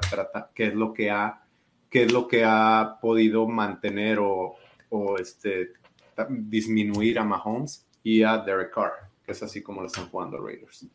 que 0.56 0.67
es 0.67 0.73
lo 0.73 0.91
que 0.91 1.11
ha, 1.11 1.43
que 1.90 2.03
es 2.03 2.11
lo 2.11 2.27
que 2.27 2.43
ha 2.45 2.98
podido 3.01 3.48
mantener 3.48 4.19
o, 4.19 4.56
o 4.90 5.17
este, 5.17 5.74
disminuir 6.30 7.19
a 7.19 7.24
Mahomes 7.24 7.85
y 8.03 8.24
a 8.24 8.38
Derek 8.38 8.74
Carr, 8.74 8.93
que 9.24 9.32
es 9.32 9.43
así 9.43 9.61
como 9.61 9.82
lo 9.82 9.88
están 9.88 10.09
jugando 10.09 10.38
Raiders 10.38 10.88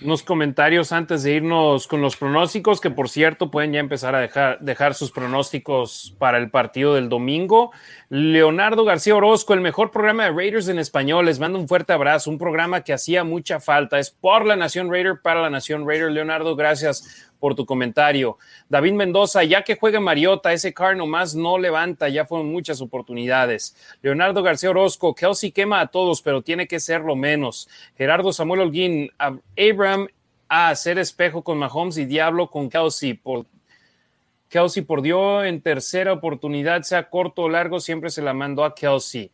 unos 0.00 0.22
comentarios 0.22 0.92
antes 0.92 1.22
de 1.22 1.32
irnos 1.32 1.88
con 1.88 2.00
los 2.00 2.16
pronósticos, 2.16 2.80
que 2.80 2.90
por 2.90 3.08
cierto 3.08 3.50
pueden 3.50 3.72
ya 3.72 3.80
empezar 3.80 4.14
a 4.14 4.20
dejar, 4.20 4.60
dejar 4.60 4.94
sus 4.94 5.10
pronósticos 5.10 6.14
para 6.18 6.38
el 6.38 6.50
partido 6.50 6.94
del 6.94 7.08
domingo. 7.08 7.72
Leonardo 8.08 8.84
García 8.84 9.16
Orozco, 9.16 9.54
el 9.54 9.60
mejor 9.60 9.90
programa 9.90 10.24
de 10.24 10.30
Raiders 10.30 10.68
en 10.68 10.78
español. 10.78 11.26
Les 11.26 11.40
mando 11.40 11.58
un 11.58 11.68
fuerte 11.68 11.92
abrazo, 11.92 12.30
un 12.30 12.38
programa 12.38 12.82
que 12.82 12.92
hacía 12.92 13.24
mucha 13.24 13.58
falta. 13.60 13.98
Es 13.98 14.10
por 14.10 14.46
la 14.46 14.56
Nación 14.56 14.90
Raider, 14.90 15.20
para 15.20 15.42
la 15.42 15.50
Nación 15.50 15.86
Raider. 15.86 16.12
Leonardo, 16.12 16.54
gracias 16.54 17.27
por 17.38 17.54
tu 17.54 17.64
comentario. 17.66 18.38
David 18.68 18.92
Mendoza, 18.92 19.44
ya 19.44 19.62
que 19.62 19.76
juega 19.76 20.00
Mariota, 20.00 20.52
ese 20.52 20.74
car 20.74 20.96
nomás 20.96 21.34
no 21.34 21.58
levanta, 21.58 22.08
ya 22.08 22.24
fueron 22.24 22.50
muchas 22.50 22.80
oportunidades. 22.80 23.76
Leonardo 24.02 24.42
García 24.42 24.70
Orozco, 24.70 25.14
Kelsey 25.14 25.52
quema 25.52 25.80
a 25.80 25.86
todos, 25.86 26.22
pero 26.22 26.42
tiene 26.42 26.66
que 26.66 26.80
ser 26.80 27.02
lo 27.02 27.16
menos. 27.16 27.68
Gerardo 27.96 28.32
Samuel 28.32 28.62
Holguín, 28.62 29.10
Abram 29.18 30.08
a 30.48 30.70
hacer 30.70 30.98
espejo 30.98 31.42
con 31.42 31.58
Mahomes 31.58 31.98
y 31.98 32.06
Diablo 32.06 32.48
con 32.48 32.70
Kelsey. 32.70 33.14
Por, 33.14 33.46
Kelsey 34.48 34.82
por 34.82 35.02
dio 35.02 35.44
en 35.44 35.60
tercera 35.60 36.12
oportunidad, 36.12 36.82
sea 36.82 37.08
corto 37.08 37.42
o 37.42 37.48
largo, 37.48 37.80
siempre 37.80 38.10
se 38.10 38.22
la 38.22 38.32
mandó 38.32 38.64
a 38.64 38.74
Kelsey. 38.74 39.30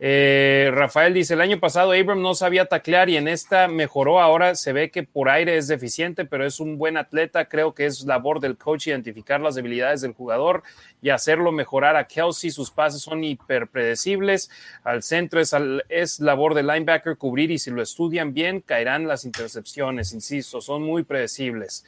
Eh, 0.00 0.70
Rafael 0.72 1.12
dice, 1.12 1.34
el 1.34 1.40
año 1.40 1.58
pasado 1.58 1.90
Abram 1.90 2.22
no 2.22 2.34
sabía 2.34 2.66
taclear 2.66 3.08
y 3.08 3.16
en 3.16 3.26
esta 3.26 3.66
mejoró, 3.66 4.20
ahora 4.20 4.54
se 4.54 4.72
ve 4.72 4.92
que 4.92 5.02
por 5.02 5.28
aire 5.28 5.56
es 5.56 5.66
deficiente, 5.66 6.24
pero 6.24 6.46
es 6.46 6.60
un 6.60 6.78
buen 6.78 6.96
atleta, 6.96 7.48
creo 7.48 7.74
que 7.74 7.86
es 7.86 8.04
labor 8.04 8.38
del 8.38 8.56
coach 8.56 8.86
identificar 8.86 9.40
las 9.40 9.56
debilidades 9.56 10.00
del 10.00 10.12
jugador 10.12 10.62
y 11.02 11.10
hacerlo 11.10 11.50
mejorar 11.50 11.96
a 11.96 12.06
Kelsey, 12.06 12.50
sus 12.50 12.70
pases 12.70 13.02
son 13.02 13.24
hiperpredecibles, 13.24 14.50
al 14.84 15.02
centro 15.02 15.40
es, 15.40 15.52
es 15.88 16.20
labor 16.20 16.54
del 16.54 16.68
linebacker 16.68 17.16
cubrir 17.16 17.50
y 17.50 17.58
si 17.58 17.72
lo 17.72 17.82
estudian 17.82 18.32
bien 18.32 18.60
caerán 18.60 19.08
las 19.08 19.24
intercepciones, 19.24 20.12
insisto, 20.12 20.60
son 20.60 20.84
muy 20.84 21.02
predecibles. 21.02 21.84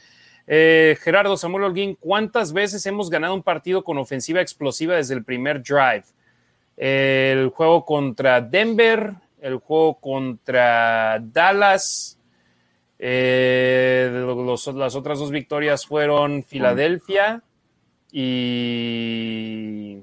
Eh, 0.47 0.97
Gerardo 1.01 1.37
Samuel 1.37 1.63
Holguín, 1.63 1.95
¿cuántas 1.95 2.51
veces 2.51 2.85
hemos 2.85 3.09
ganado 3.09 3.33
un 3.35 3.43
partido 3.43 3.85
con 3.85 3.97
ofensiva 3.97 4.41
explosiva 4.41 4.97
desde 4.97 5.13
el 5.13 5.23
primer 5.23 5.63
drive? 5.63 6.03
El 6.81 7.49
juego 7.49 7.85
contra 7.85 8.41
Denver, 8.41 9.13
el 9.39 9.57
juego 9.57 9.99
contra 9.99 11.19
Dallas. 11.21 12.17
Eh, 12.97 14.09
las 14.73 14.95
otras 14.95 15.19
dos 15.19 15.29
victorias 15.29 15.85
fueron 15.85 16.43
Filadelfia 16.43 17.43
y 18.11 19.99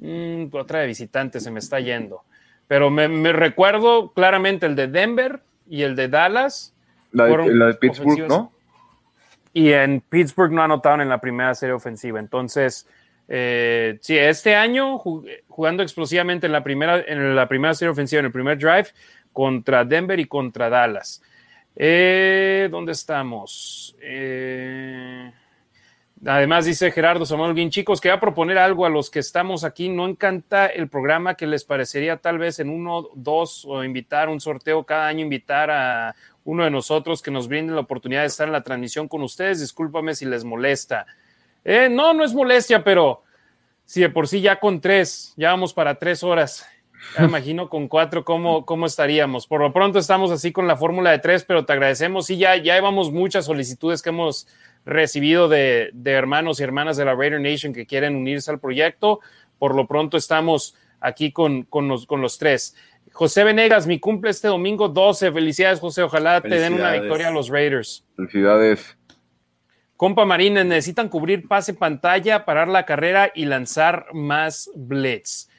mm, 0.00 0.44
otra 0.52 0.80
de 0.80 0.88
visitante 0.88 1.40
se 1.40 1.50
me 1.50 1.60
está 1.60 1.80
yendo. 1.80 2.20
Pero 2.68 2.90
me, 2.90 3.32
recuerdo 3.32 4.12
claramente 4.12 4.66
el 4.66 4.76
de 4.76 4.86
Denver 4.86 5.40
y 5.66 5.80
el 5.80 5.96
de 5.96 6.08
Dallas. 6.08 6.74
La 7.12 7.24
de, 7.24 7.74
Pittsburgh, 7.80 8.28
¿no? 8.28 8.52
Y 9.54 9.72
en 9.72 10.02
Pittsburgh 10.02 10.52
no 10.52 10.62
anotaron 10.62 11.00
en 11.00 11.08
la 11.08 11.22
primera 11.22 11.54
serie 11.54 11.72
ofensiva. 11.72 12.20
Entonces, 12.20 12.86
eh, 13.32 13.96
sí, 14.00 14.18
este 14.18 14.56
año 14.56 14.98
jugando 14.98 15.84
explosivamente 15.84 16.46
en 16.46 16.52
la, 16.52 16.64
primera, 16.64 17.00
en 17.06 17.36
la 17.36 17.46
primera 17.46 17.74
serie 17.74 17.92
ofensiva, 17.92 18.18
en 18.18 18.26
el 18.26 18.32
primer 18.32 18.58
drive, 18.58 18.88
contra 19.32 19.84
Denver 19.84 20.18
y 20.18 20.24
contra 20.24 20.68
Dallas. 20.68 21.22
Eh, 21.76 22.66
¿Dónde 22.72 22.90
estamos? 22.90 23.96
Eh, 24.02 25.30
además, 26.26 26.64
dice 26.64 26.90
Gerardo 26.90 27.24
Samuel 27.24 27.70
chicos, 27.70 28.00
que 28.00 28.08
va 28.08 28.16
a 28.16 28.20
proponer 28.20 28.58
algo 28.58 28.84
a 28.84 28.90
los 28.90 29.10
que 29.10 29.20
estamos 29.20 29.62
aquí. 29.62 29.88
No 29.88 30.08
encanta 30.08 30.66
el 30.66 30.88
programa 30.88 31.36
que 31.36 31.46
les 31.46 31.62
parecería 31.62 32.16
tal 32.16 32.38
vez 32.38 32.58
en 32.58 32.68
uno, 32.68 33.10
dos 33.14 33.64
o 33.64 33.84
invitar 33.84 34.28
un 34.28 34.40
sorteo 34.40 34.82
cada 34.82 35.06
año, 35.06 35.20
invitar 35.20 35.70
a 35.70 36.16
uno 36.42 36.64
de 36.64 36.70
nosotros 36.72 37.22
que 37.22 37.30
nos 37.30 37.46
brinde 37.46 37.74
la 37.74 37.80
oportunidad 37.82 38.22
de 38.22 38.26
estar 38.26 38.48
en 38.48 38.54
la 38.54 38.64
transmisión 38.64 39.06
con 39.06 39.22
ustedes. 39.22 39.60
Discúlpame 39.60 40.16
si 40.16 40.24
les 40.24 40.42
molesta. 40.42 41.06
Eh, 41.64 41.88
no, 41.90 42.12
no 42.12 42.24
es 42.24 42.34
molestia, 42.34 42.82
pero 42.84 43.22
si 43.84 44.00
de 44.00 44.08
por 44.08 44.28
sí 44.28 44.40
ya 44.40 44.60
con 44.60 44.80
tres, 44.80 45.34
ya 45.36 45.50
vamos 45.50 45.74
para 45.74 45.98
tres 45.98 46.22
horas. 46.22 46.66
Ya 47.18 47.24
imagino 47.26 47.68
con 47.68 47.88
cuatro 47.88 48.24
cómo, 48.24 48.64
cómo 48.64 48.86
estaríamos. 48.86 49.46
Por 49.46 49.60
lo 49.60 49.72
pronto 49.72 49.98
estamos 49.98 50.30
así 50.30 50.52
con 50.52 50.66
la 50.66 50.76
fórmula 50.76 51.10
de 51.10 51.18
tres, 51.18 51.44
pero 51.44 51.64
te 51.64 51.72
agradecemos. 51.72 52.26
Sí, 52.26 52.36
ya, 52.36 52.56
ya 52.56 52.74
llevamos 52.74 53.10
muchas 53.10 53.46
solicitudes 53.46 54.02
que 54.02 54.10
hemos 54.10 54.46
recibido 54.84 55.48
de, 55.48 55.92
hermanos 56.04 56.60
y 56.60 56.62
hermanas 56.62 56.96
de 56.96 57.04
la 57.04 57.14
Raider 57.14 57.40
Nation 57.40 57.72
que 57.72 57.86
quieren 57.86 58.16
unirse 58.16 58.50
al 58.50 58.60
proyecto. 58.60 59.20
Por 59.58 59.74
lo 59.74 59.86
pronto 59.86 60.16
estamos 60.16 60.76
aquí 61.00 61.32
con, 61.32 61.64
con, 61.64 61.88
los, 61.88 62.06
con 62.06 62.20
los 62.20 62.38
tres. 62.38 62.76
José 63.12 63.44
Venegas, 63.44 63.86
mi 63.86 63.98
cumple 63.98 64.30
este 64.30 64.48
domingo 64.48 64.88
12. 64.88 65.32
Felicidades, 65.32 65.80
José. 65.80 66.02
Ojalá 66.02 66.40
te 66.40 66.60
den 66.60 66.74
una 66.74 66.92
victoria 66.92 67.28
a 67.28 67.32
los 67.32 67.48
Raiders. 67.48 68.04
Felicidades. 68.16 68.96
Compa 70.00 70.24
Marines, 70.24 70.64
necesitan 70.64 71.10
cubrir 71.10 71.46
pase 71.46 71.74
pantalla, 71.74 72.46
parar 72.46 72.68
la 72.68 72.86
carrera 72.86 73.32
y 73.34 73.44
lanzar 73.44 74.06
más 74.14 74.70
blitz. 74.74 75.50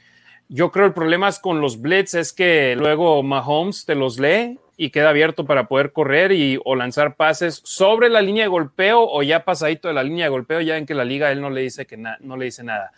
Yo 0.49 0.71
creo 0.71 0.87
el 0.87 0.93
problema 0.93 1.27
es 1.27 1.37
con 1.37 1.61
los 1.61 1.79
blitz 1.79 2.15
es 2.15 2.33
que 2.33 2.75
luego 2.75 3.21
Mahomes 3.21 3.85
te 3.85 3.93
los 3.93 4.17
lee 4.17 4.57
y 4.77 4.89
queda 4.89 5.09
abierto 5.09 5.45
para 5.45 5.67
poder 5.67 5.91
correr 5.91 6.31
y 6.31 6.59
o 6.65 6.73
lanzar 6.73 7.17
pases 7.17 7.61
sobre 7.63 8.09
la 8.09 8.23
línea 8.23 8.45
de 8.45 8.47
golpeo 8.47 9.07
o 9.07 9.21
ya 9.21 9.45
pasadito 9.45 9.89
de 9.89 9.93
la 9.93 10.01
línea 10.01 10.25
de 10.25 10.29
golpeo, 10.31 10.59
ya 10.59 10.75
en 10.75 10.87
que 10.87 10.95
la 10.95 11.05
liga 11.05 11.31
él 11.31 11.39
no 11.39 11.51
le 11.51 11.61
dice 11.61 11.85
que 11.85 11.97
no 11.97 12.35
le 12.35 12.45
dice 12.45 12.63
nada. 12.63 12.91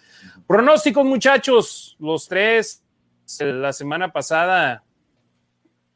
Pronósticos, 0.47 1.03
muchachos, 1.03 1.97
los 1.99 2.25
tres 2.30 2.85
la 3.41 3.73
semana 3.73 4.13
pasada 4.13 4.85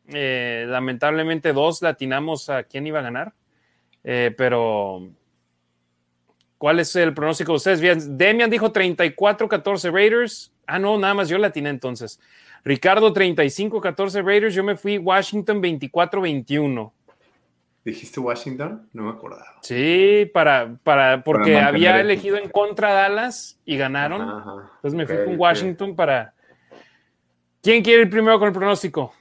eh, 0.10 0.66
lamentablemente 0.68 1.54
dos 1.54 1.82
latinamos 1.82 2.50
a 2.50 2.64
quién 2.64 2.86
iba 2.86 3.00
a 3.00 3.04
ganar, 3.04 3.34
eh, 4.04 4.36
pero 4.38 5.10
¿Cuál 6.58 6.80
es 6.80 6.96
el 6.96 7.14
pronóstico 7.14 7.52
de 7.52 7.58
ustedes? 7.58 7.82
Bien, 7.82 8.18
Demian 8.18 8.50
dijo 8.50 8.74
34-14 8.74 9.92
Raiders. 9.92 10.52
Ah, 10.66 10.80
no, 10.80 10.98
nada 10.98 11.14
más 11.14 11.30
yo 11.30 11.38
la 11.38 11.48
atiné 11.48 11.70
entonces. 11.70 12.20
Ricardo 12.64 13.14
35-14 13.14 14.24
Raiders. 14.26 14.56
Yo 14.56 14.64
me 14.64 14.76
fui 14.76 14.98
Washington 14.98 15.62
24-21. 15.62 16.92
¿Dijiste 17.86 18.20
Washington? 18.20 18.90
No 18.92 19.04
me 19.04 19.12
acordaba. 19.12 19.46
Sí, 19.62 20.30
para, 20.34 20.78
para, 20.84 21.24
porque 21.24 21.58
había 21.58 22.02
elegido 22.02 22.38
en 22.38 22.50
contra 22.50 22.92
Dallas 22.92 23.60
y 23.64 23.78
ganaron. 23.78 24.22
Entonces 24.22 24.94
me 24.94 25.06
fui 25.06 25.24
con 25.24 25.40
Washington 25.40 25.96
para. 25.96 26.34
¿Quién 27.62 27.84
quiere 27.84 28.02
ir 28.02 28.10
primero 28.10 28.40
con 28.40 28.48
el 28.48 28.54
pronóstico? 28.54 29.14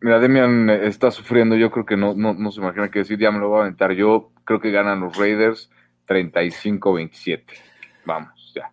Mira, 0.00 0.18
Demian 0.18 0.68
está 0.68 1.10
sufriendo. 1.10 1.56
Yo 1.56 1.70
creo 1.70 1.86
que 1.86 1.96
no, 1.96 2.12
no, 2.12 2.34
no 2.34 2.50
se 2.50 2.60
imagina 2.60 2.90
qué 2.90 2.98
decir. 2.98 3.18
Ya 3.18 3.30
me 3.30 3.38
lo 3.38 3.48
voy 3.48 3.60
a 3.60 3.62
aventar. 3.62 3.92
Yo 3.92 4.32
creo 4.44 4.60
que 4.60 4.70
ganan 4.70 5.00
los 5.00 5.16
Raiders 5.16 5.70
35-27. 6.06 7.44
Vamos, 8.04 8.52
ya. 8.54 8.72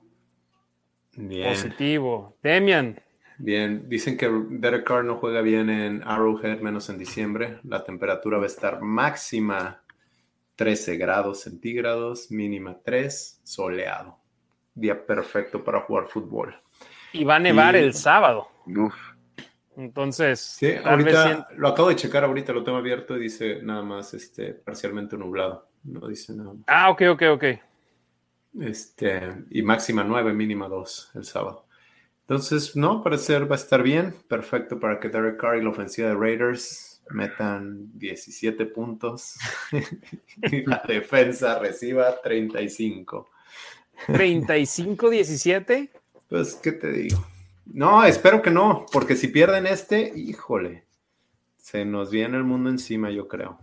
Positivo. 1.47 2.37
Demian. 2.41 2.99
Bien, 3.37 3.87
dicen 3.87 4.17
que 4.17 4.29
Derek 4.49 4.85
Carr 4.85 5.05
no 5.05 5.15
juega 5.15 5.41
bien 5.41 5.69
en 5.69 6.03
Arrowhead, 6.03 6.59
menos 6.59 6.89
en 6.89 6.97
diciembre. 6.97 7.59
La 7.63 7.85
temperatura 7.85 8.37
va 8.37 8.43
a 8.43 8.47
estar 8.47 8.81
máxima 8.81 9.81
13 10.55 10.97
grados 10.97 11.41
centígrados, 11.41 12.31
mínima 12.31 12.79
3, 12.83 13.41
soleado. 13.43 14.17
Día 14.73 15.05
perfecto 15.05 15.63
para 15.63 15.79
jugar 15.81 16.07
fútbol. 16.07 16.53
Y 17.13 17.23
va 17.23 17.37
a 17.37 17.39
nevar 17.39 17.77
el 17.77 17.93
sábado. 17.93 18.49
Entonces, 19.77 20.41
sí, 20.41 20.73
ahorita 20.83 21.47
lo 21.55 21.69
acabo 21.69 21.87
de 21.87 21.95
checar 21.95 22.25
ahorita, 22.25 22.51
lo 22.51 22.65
tengo 22.65 22.77
abierto 22.77 23.15
y 23.15 23.21
dice 23.21 23.61
nada 23.63 23.83
más 23.83 24.13
este 24.13 24.53
parcialmente 24.53 25.17
nublado. 25.17 25.68
No 25.89 26.07
dice 26.07 26.33
nada. 26.35 26.53
Ah, 26.67 26.89
ok, 26.91 27.01
ok, 27.11 27.23
ok. 27.33 27.43
Este, 28.59 29.45
y 29.49 29.61
máxima 29.61 30.03
9, 30.03 30.33
mínima 30.33 30.67
2 30.67 31.11
el 31.15 31.25
sábado. 31.25 31.65
Entonces, 32.21 32.75
no, 32.75 33.03
parecer 33.03 33.49
va 33.49 33.55
a 33.55 33.59
estar 33.59 33.81
bien. 33.81 34.13
Perfecto 34.27 34.79
para 34.79 34.99
que 34.99 35.09
Derek 35.09 35.37
Carr 35.37 35.57
y 35.57 35.63
la 35.63 35.69
ofensiva 35.69 36.09
de 36.09 36.15
Raiders 36.15 37.01
metan 37.09 37.97
17 37.97 38.67
puntos 38.67 39.35
y 40.51 40.63
la 40.65 40.83
defensa 40.87 41.57
reciba 41.57 42.21
35. 42.21 43.29
¿35-17? 44.07 45.89
Pues, 46.27 46.55
¿qué 46.55 46.71
te 46.71 46.91
digo? 46.91 47.25
No, 47.65 48.03
espero 48.03 48.41
que 48.41 48.51
no, 48.51 48.85
porque 48.91 49.15
si 49.15 49.27
pierden 49.27 49.65
este, 49.65 50.13
híjole, 50.15 50.85
se 51.57 51.85
nos 51.85 52.11
viene 52.11 52.37
el 52.37 52.43
mundo 52.43 52.69
encima, 52.69 53.09
yo 53.11 53.27
creo. 53.27 53.59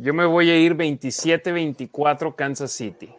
Yo 0.00 0.14
me 0.14 0.24
voy 0.24 0.48
a 0.50 0.56
ir 0.56 0.76
27-24 0.76 2.34
Kansas 2.34 2.72
City. 2.72 3.10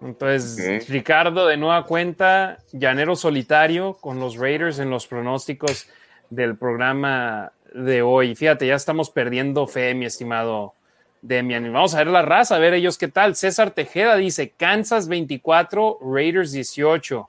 Entonces, 0.00 0.88
Ricardo, 0.88 1.46
de 1.46 1.56
nueva 1.56 1.84
cuenta, 1.84 2.58
llanero 2.72 3.14
solitario 3.14 3.98
con 4.00 4.18
los 4.18 4.36
Raiders 4.36 4.78
en 4.78 4.90
los 4.90 5.06
pronósticos 5.06 5.86
del 6.30 6.56
programa 6.56 7.52
de 7.74 8.02
hoy. 8.02 8.34
Fíjate, 8.34 8.66
ya 8.66 8.74
estamos 8.74 9.10
perdiendo 9.10 9.66
fe, 9.66 9.94
mi 9.94 10.06
estimado 10.06 10.74
Demian. 11.20 11.70
Vamos 11.72 11.94
a 11.94 11.98
ver 11.98 12.08
la 12.08 12.22
raza, 12.22 12.56
a 12.56 12.58
ver 12.58 12.74
ellos 12.74 12.98
qué 12.98 13.08
tal. 13.08 13.36
César 13.36 13.70
Tejeda 13.70 14.16
dice 14.16 14.50
Kansas 14.50 15.08
24, 15.08 15.98
Raiders 16.02 16.52
18. 16.52 17.28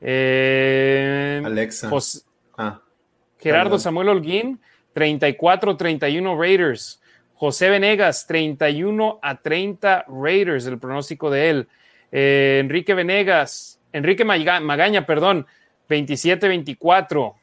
Eh, 0.00 1.42
Alexa. 1.44 1.90
ah, 2.56 2.80
Gerardo 3.38 3.78
Samuel 3.78 4.08
Holguín, 4.08 4.60
34-31 4.94 6.38
Raiders. 6.38 7.00
José 7.34 7.70
Venegas, 7.70 8.26
31 8.26 9.20
a 9.22 9.40
30 9.40 10.06
Raiders, 10.08 10.66
el 10.66 10.78
pronóstico 10.78 11.30
de 11.30 11.50
él. 11.50 11.68
Eh, 12.10 12.58
Enrique 12.60 12.94
Venegas, 12.94 13.78
Enrique 13.92 14.24
Magaña, 14.24 15.06
perdón, 15.06 15.46
27-24. 15.88 17.34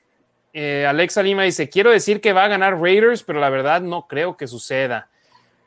Eh, 0.54 0.86
Alexa 0.88 1.24
Lima 1.24 1.44
dice, 1.44 1.70
quiero 1.70 1.92
decir 1.92 2.22
que 2.22 2.34
va 2.34 2.46
a 2.46 2.50
ganar 2.50 2.80
Raiders, 2.80 3.24
pero 3.24 3.40
la 3.40 3.50
verdad 3.50 3.82
no 3.82 4.08
creo 4.08 4.38
que 4.38 4.48
suceda. 4.48 5.10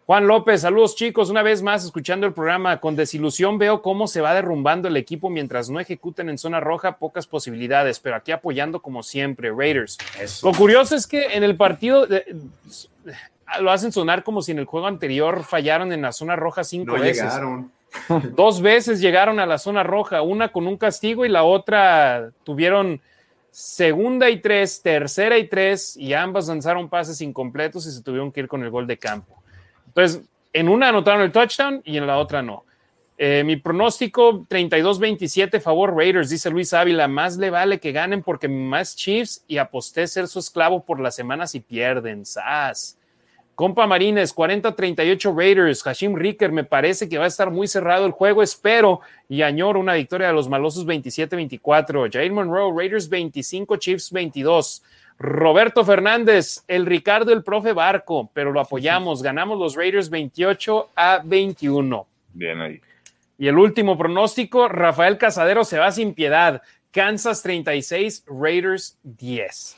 Juan 0.09 0.27
López, 0.27 0.62
saludos 0.62 0.97
chicos, 0.97 1.28
una 1.28 1.43
vez 1.43 1.61
más 1.61 1.85
escuchando 1.85 2.27
el 2.27 2.33
programa, 2.33 2.81
con 2.81 2.97
desilusión 2.97 3.59
veo 3.59 3.83
cómo 3.83 4.07
se 4.07 4.23
va 4.23 4.33
derrumbando 4.33 4.89
el 4.89 4.97
equipo 4.97 5.28
mientras 5.28 5.69
no 5.69 5.81
ejecuten 5.81 6.31
en 6.31 6.39
zona 6.39 6.61
roja, 6.61 6.97
pocas 6.97 7.27
posibilidades, 7.27 8.01
pero 8.01 8.17
aquí 8.17 8.33
apoyando 8.33 8.81
como 8.81 9.03
siempre, 9.03 9.51
Raiders. 9.51 9.99
Lo 10.43 10.53
curioso 10.55 10.97
es 10.97 11.07
que 11.07 11.37
en 11.37 11.45
el 11.45 11.57
partido 11.57 12.09
lo 13.61 13.70
hacen 13.70 13.93
sonar 13.93 14.25
como 14.25 14.41
si 14.41 14.53
en 14.53 14.61
el 14.61 14.65
juego 14.65 14.87
anterior 14.87 15.45
fallaron 15.45 15.93
en 15.93 16.01
la 16.01 16.12
zona 16.12 16.37
roja 16.37 16.65
cinco 16.65 16.97
no 16.97 17.03
veces. 17.03 17.25
Llegaron. 17.25 17.70
Dos 18.35 18.62
veces 18.62 19.03
llegaron 19.03 19.39
a 19.39 19.45
la 19.45 19.59
zona 19.59 19.83
roja, 19.83 20.23
una 20.23 20.49
con 20.49 20.67
un 20.67 20.78
castigo 20.78 21.27
y 21.27 21.28
la 21.28 21.43
otra 21.43 22.31
tuvieron 22.45 23.03
segunda 23.51 24.31
y 24.31 24.41
tres, 24.41 24.81
tercera 24.81 25.37
y 25.37 25.49
tres, 25.49 25.99
y 25.99 26.15
ambas 26.15 26.49
lanzaron 26.49 26.89
pases 26.89 27.20
incompletos 27.20 27.87
y 27.87 27.93
se 27.93 28.03
tuvieron 28.03 28.33
que 28.33 28.41
ir 28.41 28.49
con 28.49 28.62
el 28.62 28.70
gol 28.70 28.87
de 28.87 28.97
campo. 28.97 29.38
Entonces, 29.89 30.23
en 30.52 30.68
una 30.68 30.89
anotaron 30.89 31.23
el 31.23 31.33
touchdown 31.33 31.83
y 31.84 31.97
en 31.97 32.07
la 32.07 32.18
otra 32.18 32.42
no. 32.42 32.65
Eh, 33.20 33.42
mi 33.44 33.57
pronóstico 33.57 34.47
32-27 34.49 35.60
favor 35.60 35.97
Raiders, 35.97 36.31
dice 36.31 36.50
Luis 36.50 36.73
Ávila. 36.73 37.08
Más 37.08 37.36
le 37.36 37.50
vale 37.50 37.81
que 37.81 37.91
ganen 37.91 38.23
porque 38.23 38.47
más 38.47 38.94
Chiefs 38.94 39.44
y 39.49 39.58
aposté 39.58 40.07
ser 40.07 40.28
su 40.28 40.39
esclavo 40.39 40.84
por 40.84 41.00
las 41.00 41.17
semanas 41.17 41.55
y 41.57 41.60
pierden. 41.60 42.25
¡Sas! 42.25 42.97
Compa 43.57 43.89
Marines, 43.89 44.33
40-38 44.33 45.36
Raiders. 45.36 45.83
Hashim 45.83 46.15
Ricker, 46.15 46.52
me 46.52 46.62
parece 46.62 47.08
que 47.08 47.18
va 47.18 47.25
a 47.25 47.26
estar 47.26 47.50
muy 47.50 47.67
cerrado 47.67 48.07
el 48.07 48.12
juego. 48.12 48.41
Espero 48.41 49.00
y 49.28 49.42
añoro 49.42 49.81
una 49.81 49.94
victoria 49.94 50.28
de 50.28 50.33
los 50.33 50.49
malosos 50.49 50.86
27-24. 50.86 52.12
Jair 52.12 52.31
Monroe, 52.31 52.73
Raiders 52.73 53.08
25, 53.08 53.76
Chiefs 53.78 54.12
22. 54.12 54.84
Roberto 55.19 55.85
Fernández, 55.85 56.63
el 56.69 56.87
Ricardo, 56.87 57.33
el 57.33 57.43
profe 57.43 57.73
Barco, 57.73 58.31
pero 58.33 58.53
lo 58.53 58.61
apoyamos. 58.61 59.23
Ganamos 59.23 59.59
los 59.59 59.75
Raiders 59.75 60.11
28 60.11 60.91
a 60.95 61.21
21. 61.25 62.07
Bien 62.35 62.61
ahí. 62.61 62.81
Y 63.37 63.49
el 63.49 63.59
último 63.59 63.99
pronóstico, 63.99 64.69
Rafael 64.69 65.19
Casadero 65.19 65.65
se 65.65 65.79
va 65.79 65.91
sin 65.91 66.15
piedad. 66.15 66.63
Kansas 66.93 67.43
36, 67.43 68.25
Raiders 68.27 68.99
10. 69.03 69.77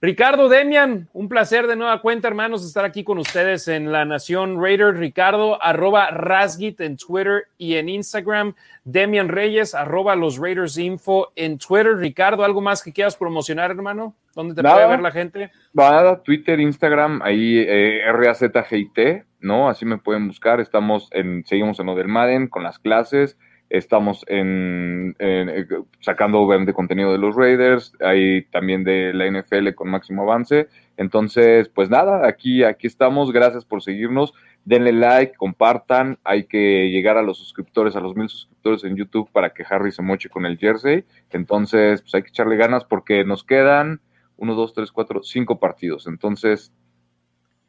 Ricardo 0.00 0.48
Demian, 0.48 1.08
un 1.14 1.28
placer 1.28 1.66
de 1.66 1.74
nueva 1.74 2.02
cuenta, 2.02 2.28
hermanos, 2.28 2.64
estar 2.66 2.84
aquí 2.84 3.02
con 3.02 3.18
ustedes 3.18 3.66
en 3.66 3.90
La 3.90 4.04
Nación 4.04 4.62
Raider. 4.62 4.94
Ricardo, 4.94 5.62
arroba 5.62 6.10
Rasgit 6.10 6.80
en 6.80 6.96
Twitter 6.96 7.44
y 7.56 7.76
en 7.76 7.88
Instagram. 7.88 8.54
Demian 8.84 9.28
Reyes, 9.28 9.74
arroba 9.74 10.14
los 10.14 10.38
Raiders 10.38 10.76
Info 10.76 11.32
en 11.34 11.56
Twitter. 11.56 11.96
Ricardo, 11.96 12.44
¿algo 12.44 12.60
más 12.60 12.82
que 12.82 12.92
quieras 12.92 13.16
promocionar, 13.16 13.70
hermano? 13.70 14.14
¿Dónde 14.36 14.54
te 14.54 14.62
puede 14.62 14.86
ver 14.86 15.00
la 15.00 15.10
gente? 15.10 15.50
Nada, 15.72 16.22
Twitter, 16.22 16.60
Instagram, 16.60 17.22
ahí 17.22 17.64
eh, 17.66 18.02
RAZGIT, 18.12 19.24
¿no? 19.40 19.70
Así 19.70 19.86
me 19.86 19.96
pueden 19.96 20.28
buscar. 20.28 20.60
Estamos 20.60 21.08
en, 21.12 21.42
seguimos 21.46 21.80
en 21.80 21.86
lo 21.86 21.94
del 21.94 22.08
Madden 22.08 22.46
con 22.46 22.62
las 22.62 22.78
clases. 22.78 23.38
Estamos 23.70 24.24
en, 24.28 25.16
eh, 25.18 25.66
sacando 26.00 26.38
obviamente 26.40 26.74
contenido 26.74 27.12
de 27.12 27.18
los 27.18 27.34
Raiders, 27.34 27.94
hay 28.00 28.42
también 28.42 28.84
de 28.84 29.14
la 29.14 29.26
NFL 29.26 29.70
con 29.74 29.88
máximo 29.88 30.22
avance. 30.22 30.68
Entonces, 30.98 31.70
pues 31.70 31.88
nada, 31.88 32.28
aquí, 32.28 32.62
aquí 32.62 32.86
estamos. 32.86 33.32
Gracias 33.32 33.64
por 33.64 33.82
seguirnos. 33.82 34.34
Denle 34.66 34.92
like, 34.92 35.32
compartan. 35.38 36.18
Hay 36.24 36.44
que 36.44 36.90
llegar 36.90 37.16
a 37.16 37.22
los 37.22 37.38
suscriptores, 37.38 37.96
a 37.96 38.00
los 38.00 38.14
mil 38.14 38.28
suscriptores 38.28 38.84
en 38.84 38.96
YouTube 38.96 39.30
para 39.32 39.50
que 39.50 39.64
Harry 39.68 39.92
se 39.92 40.02
moche 40.02 40.28
con 40.28 40.44
el 40.44 40.58
jersey. 40.58 41.04
Entonces, 41.30 42.02
pues 42.02 42.14
hay 42.14 42.22
que 42.22 42.28
echarle 42.28 42.56
ganas 42.56 42.84
porque 42.84 43.24
nos 43.24 43.42
quedan 43.42 44.00
uno, 44.36 44.54
dos, 44.54 44.72
tres, 44.72 44.92
cuatro, 44.92 45.22
cinco 45.22 45.58
partidos. 45.58 46.06
Entonces, 46.06 46.72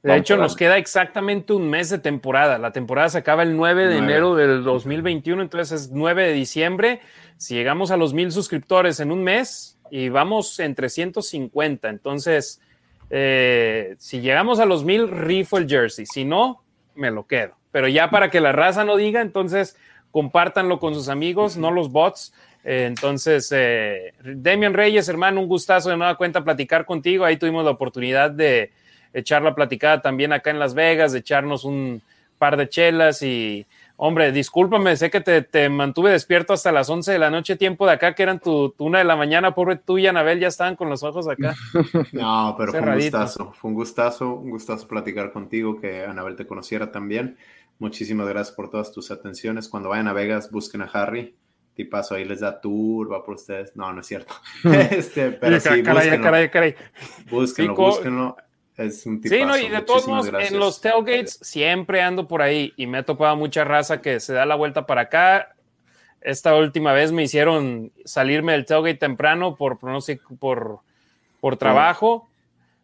de 0.03 0.15
hecho, 0.15 0.37
nos 0.37 0.55
queda 0.55 0.77
exactamente 0.77 1.53
un 1.53 1.69
mes 1.69 1.89
de 1.89 1.97
temporada. 1.97 2.57
La 2.57 2.71
temporada 2.71 3.09
se 3.09 3.17
acaba 3.17 3.43
el 3.43 3.57
9 3.57 3.87
de 3.87 3.97
enero 3.97 4.35
del 4.35 4.63
2021, 4.63 5.41
entonces 5.41 5.81
es 5.81 5.91
9 5.91 6.27
de 6.27 6.33
diciembre. 6.33 7.01
Si 7.37 7.55
llegamos 7.55 7.91
a 7.91 7.97
los 7.97 8.13
mil 8.13 8.31
suscriptores 8.31 8.99
en 8.99 9.11
un 9.11 9.23
mes 9.23 9.77
y 9.91 10.09
vamos 10.09 10.59
en 10.59 10.75
350, 10.75 11.89
entonces, 11.89 12.61
eh, 13.09 13.95
si 13.97 14.21
llegamos 14.21 14.59
a 14.59 14.65
los 14.65 14.85
mil, 14.85 15.09
rifo 15.09 15.57
el 15.57 15.67
jersey. 15.67 16.05
Si 16.05 16.23
no, 16.23 16.63
me 16.95 17.11
lo 17.11 17.25
quedo. 17.25 17.55
Pero 17.71 17.87
ya 17.87 18.09
para 18.09 18.29
que 18.29 18.39
la 18.39 18.51
raza 18.51 18.85
no 18.85 18.95
diga, 18.95 19.21
entonces 19.21 19.77
compártanlo 20.11 20.79
con 20.79 20.93
sus 20.93 21.09
amigos, 21.09 21.57
no 21.57 21.71
los 21.71 21.91
bots. 21.91 22.33
Eh, 22.63 22.85
entonces, 22.85 23.49
eh, 23.55 24.13
Demian 24.23 24.73
Reyes, 24.73 25.07
hermano, 25.09 25.41
un 25.41 25.47
gustazo 25.47 25.89
de 25.89 25.97
nueva 25.97 26.15
cuenta 26.15 26.43
platicar 26.43 26.85
contigo. 26.85 27.25
Ahí 27.25 27.37
tuvimos 27.37 27.63
la 27.63 27.71
oportunidad 27.71 28.31
de 28.31 28.71
echar 29.13 29.41
la 29.41 29.55
platicada 29.55 30.01
también 30.01 30.33
acá 30.33 30.49
en 30.49 30.59
Las 30.59 30.73
Vegas, 30.73 31.11
de 31.11 31.19
echarnos 31.19 31.63
un 31.63 32.01
par 32.37 32.57
de 32.57 32.69
chelas 32.69 33.21
y, 33.21 33.65
hombre, 33.97 34.31
discúlpame, 34.31 34.95
sé 34.95 35.09
que 35.09 35.21
te, 35.21 35.69
mantuve 35.69 36.11
despierto 36.11 36.53
hasta 36.53 36.71
las 36.71 36.89
11 36.89 37.11
de 37.11 37.19
la 37.19 37.29
noche, 37.29 37.55
tiempo 37.55 37.85
de 37.85 37.93
acá, 37.93 38.13
que 38.13 38.23
eran 38.23 38.39
tu, 38.39 38.73
una 38.77 38.99
de 38.99 39.05
la 39.05 39.15
mañana, 39.15 39.55
pobre 39.55 39.77
tú 39.77 39.97
y 39.97 40.07
Anabel 40.07 40.39
ya 40.39 40.47
estaban 40.47 40.75
con 40.75 40.89
los 40.89 41.03
ojos 41.03 41.27
acá. 41.27 41.55
No, 42.13 42.55
pero 42.57 42.71
fue 42.71 42.81
un 42.81 42.95
gustazo, 42.95 43.53
fue 43.53 43.69
un 43.69 43.75
gustazo, 43.75 44.33
un 44.35 44.49
gustazo 44.51 44.87
platicar 44.87 45.31
contigo, 45.31 45.79
que 45.79 46.05
Anabel 46.05 46.35
te 46.35 46.45
conociera 46.45 46.91
también. 46.91 47.37
Muchísimas 47.79 48.27
gracias 48.27 48.55
por 48.55 48.69
todas 48.69 48.91
tus 48.91 49.11
atenciones. 49.11 49.67
Cuando 49.67 49.89
vayan 49.89 50.07
a 50.07 50.13
Vegas, 50.13 50.51
busquen 50.51 50.81
a 50.81 50.85
Harry. 50.85 51.35
Tipazo 51.77 52.15
ahí 52.15 52.25
les 52.25 52.39
da 52.39 52.59
tour, 52.59 53.11
va 53.11 53.23
por 53.23 53.35
ustedes. 53.35 53.75
No, 53.75 53.93
no 53.93 54.01
es 54.01 54.07
cierto. 54.07 54.33
este, 54.63 55.31
pero 55.31 55.59
sí, 55.59 55.83
caray, 55.83 56.19
caray, 56.19 56.49
caray. 56.49 56.75
Búsquenlo, 57.29 57.75
búsquenlo. 57.75 58.35
Es 58.75 59.05
un 59.05 59.21
Sí, 59.23 59.45
no, 59.45 59.57
y 59.57 59.69
de 59.69 59.81
todos 59.81 60.07
modos, 60.07 60.31
en 60.33 60.59
los 60.59 60.81
tailgates 60.81 61.39
siempre 61.41 62.01
ando 62.01 62.27
por 62.27 62.41
ahí 62.41 62.73
y 62.77 62.87
me 62.87 62.99
ha 62.99 63.03
topado 63.03 63.35
mucha 63.35 63.63
raza 63.63 64.01
que 64.01 64.19
se 64.19 64.33
da 64.33 64.45
la 64.47 64.55
vuelta 64.55 64.87
para 64.87 65.01
acá. 65.01 65.55
Esta 66.21 66.55
última 66.55 66.93
vez 66.93 67.11
me 67.11 67.23
hicieron 67.23 67.91
salirme 68.05 68.53
del 68.53 68.65
tailgate 68.65 68.95
temprano 68.95 69.55
por, 69.55 69.77
sé, 70.01 70.19
por, 70.39 70.79
por 71.39 71.57
trabajo, 71.57 72.27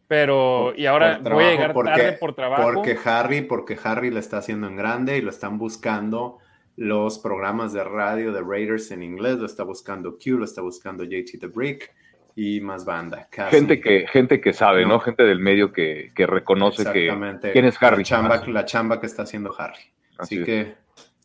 pero 0.07 0.73
y 0.75 0.85
ahora 0.85 1.19
voy 1.19 1.45
a 1.45 1.51
llegar 1.51 1.73
tarde 1.73 2.13
por 2.13 2.35
trabajo. 2.35 2.63
Porque 2.73 2.97
Harry, 3.03 3.41
porque 3.41 3.77
Harry 3.83 4.11
lo 4.11 4.19
está 4.19 4.37
haciendo 4.37 4.67
en 4.67 4.75
grande 4.75 5.17
y 5.17 5.21
lo 5.21 5.31
están 5.31 5.57
buscando 5.57 6.39
los 6.75 7.19
programas 7.19 7.73
de 7.73 7.83
radio 7.83 8.31
de 8.31 8.41
Raiders 8.41 8.91
en 8.91 9.03
inglés, 9.03 9.37
lo 9.37 9.45
está 9.45 9.63
buscando 9.63 10.17
Q, 10.17 10.37
lo 10.37 10.45
está 10.45 10.61
buscando 10.61 11.03
JT 11.03 11.39
The 11.39 11.47
Brick 11.47 11.93
y 12.35 12.61
más 12.61 12.83
banda. 12.85 13.27
Gente 13.49 13.79
que, 13.79 14.07
gente 14.07 14.41
que 14.41 14.53
sabe, 14.53 14.85
¿no? 14.85 14.99
Gente 14.99 15.23
del 15.23 15.39
medio 15.39 15.71
que, 15.71 16.11
reconoce 16.15 16.83
que 16.91 17.39
quién 17.51 17.65
es 17.65 17.81
Harry. 17.81 17.97
La 17.97 18.03
chamba, 18.03 18.43
la 18.47 18.65
chamba 18.65 18.99
que 18.99 19.05
está 19.05 19.23
haciendo 19.23 19.53
Harry. 19.57 19.91
Así, 20.17 20.43
que 20.43 20.75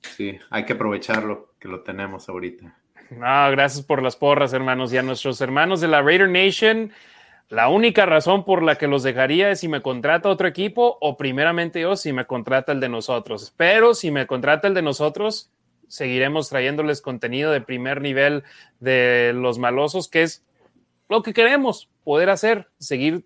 sí, 0.02 0.38
hay 0.50 0.64
que 0.64 0.74
aprovecharlo 0.74 1.54
que 1.58 1.68
lo 1.68 1.80
tenemos 1.82 2.28
ahorita. 2.28 2.76
No, 3.10 3.50
gracias 3.50 3.84
por 3.84 4.02
las 4.02 4.16
porras, 4.16 4.52
hermanos. 4.52 4.92
Y 4.92 4.98
a 4.98 5.02
nuestros 5.02 5.40
hermanos 5.40 5.80
de 5.80 5.88
la 5.88 6.02
Raider 6.02 6.28
Nation, 6.28 6.92
la 7.48 7.68
única 7.68 8.04
razón 8.04 8.44
por 8.44 8.62
la 8.62 8.76
que 8.76 8.88
los 8.88 9.02
dejaría 9.02 9.50
es 9.50 9.60
si 9.60 9.68
me 9.68 9.80
contrata 9.80 10.28
otro 10.28 10.46
equipo 10.46 10.98
o 11.00 11.16
primeramente 11.16 11.80
yo 11.80 11.96
si 11.96 12.12
me 12.12 12.26
contrata 12.26 12.72
el 12.72 12.80
de 12.80 12.90
nosotros. 12.90 13.54
Pero 13.56 13.94
si 13.94 14.10
me 14.10 14.26
contrata 14.26 14.68
el 14.68 14.74
de 14.74 14.82
nosotros, 14.82 15.50
seguiremos 15.88 16.50
trayéndoles 16.50 17.00
contenido 17.00 17.50
de 17.50 17.62
primer 17.62 18.02
nivel 18.02 18.44
de 18.80 19.32
los 19.34 19.58
malosos, 19.58 20.08
que 20.08 20.22
es 20.22 20.44
lo 21.08 21.22
que 21.22 21.32
queremos 21.32 21.88
poder 22.04 22.28
hacer, 22.28 22.68
seguir 22.78 23.24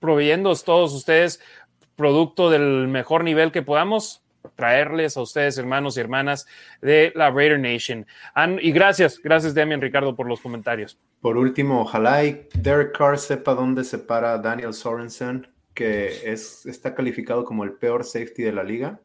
proveyendo 0.00 0.54
todos 0.56 0.94
ustedes 0.94 1.40
producto 1.94 2.48
del 2.48 2.88
mejor 2.88 3.22
nivel 3.22 3.52
que 3.52 3.60
podamos 3.60 4.22
traerles 4.58 5.16
a 5.16 5.22
ustedes, 5.22 5.56
hermanos 5.56 5.96
y 5.96 6.00
hermanas 6.00 6.44
de 6.82 7.12
la 7.14 7.30
Raider 7.30 7.60
Nation. 7.60 8.04
y 8.60 8.72
gracias, 8.72 9.20
gracias 9.22 9.54
Demian 9.54 9.80
Ricardo 9.80 10.16
por 10.16 10.26
los 10.26 10.40
comentarios. 10.40 10.98
Por 11.20 11.36
último, 11.36 11.82
ojalá 11.82 12.24
y 12.24 12.48
Derek 12.54 12.98
Carr 12.98 13.18
sepa 13.18 13.54
dónde 13.54 13.84
se 13.84 13.98
para 13.98 14.36
Daniel 14.38 14.74
Sorensen, 14.74 15.46
que 15.74 16.32
es, 16.32 16.66
está 16.66 16.92
calificado 16.92 17.44
como 17.44 17.62
el 17.62 17.74
peor 17.74 18.02
safety 18.04 18.42
de 18.42 18.52
la 18.52 18.64
liga. 18.64 19.00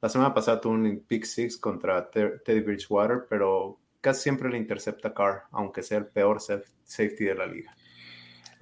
La 0.00 0.08
semana 0.08 0.32
pasada 0.32 0.60
tuvo 0.60 0.74
un 0.74 1.04
pick 1.08 1.24
six 1.24 1.56
contra 1.56 2.08
Teddy 2.08 2.60
Bridgewater, 2.60 3.26
pero 3.28 3.80
casi 4.00 4.22
siempre 4.22 4.50
le 4.50 4.58
intercepta 4.58 5.12
Carr, 5.12 5.42
aunque 5.50 5.82
sea 5.82 5.98
el 5.98 6.06
peor 6.06 6.40
safety 6.40 7.24
de 7.24 7.34
la 7.34 7.46
liga. 7.46 7.74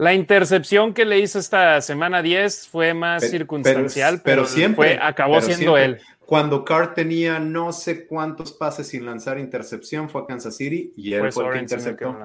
La 0.01 0.15
intercepción 0.15 0.95
que 0.95 1.05
le 1.05 1.19
hizo 1.19 1.39
esta 1.39 1.79
semana 1.83 2.23
10 2.23 2.69
fue 2.69 2.95
más 2.95 3.29
circunstancial, 3.29 4.23
pero, 4.25 4.47
siempre 4.47 4.99
acabó 4.99 5.43
siendo 5.43 5.77
él. 5.77 6.01
Cuando 6.31 6.65
Carr 6.65 6.95
tenía 6.95 7.41
no 7.41 7.73
sé 7.73 8.07
cuántos 8.07 8.53
pases 8.53 8.87
sin 8.87 9.05
lanzar 9.05 9.37
intercepción, 9.37 10.09
fue 10.09 10.23
a 10.23 10.27
Kansas 10.27 10.57
City 10.57 10.93
y 10.97 11.13
él 11.13 11.33
fue, 11.33 11.45
el 11.45 11.53
que 11.55 11.59
interceptó. 11.59 12.17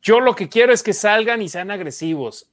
Yo 0.00 0.20
lo 0.20 0.34
que 0.34 0.48
quiero 0.48 0.72
es 0.72 0.82
que 0.82 0.94
salgan 0.94 1.42
y 1.42 1.50
sean 1.50 1.70
agresivos. 1.70 2.50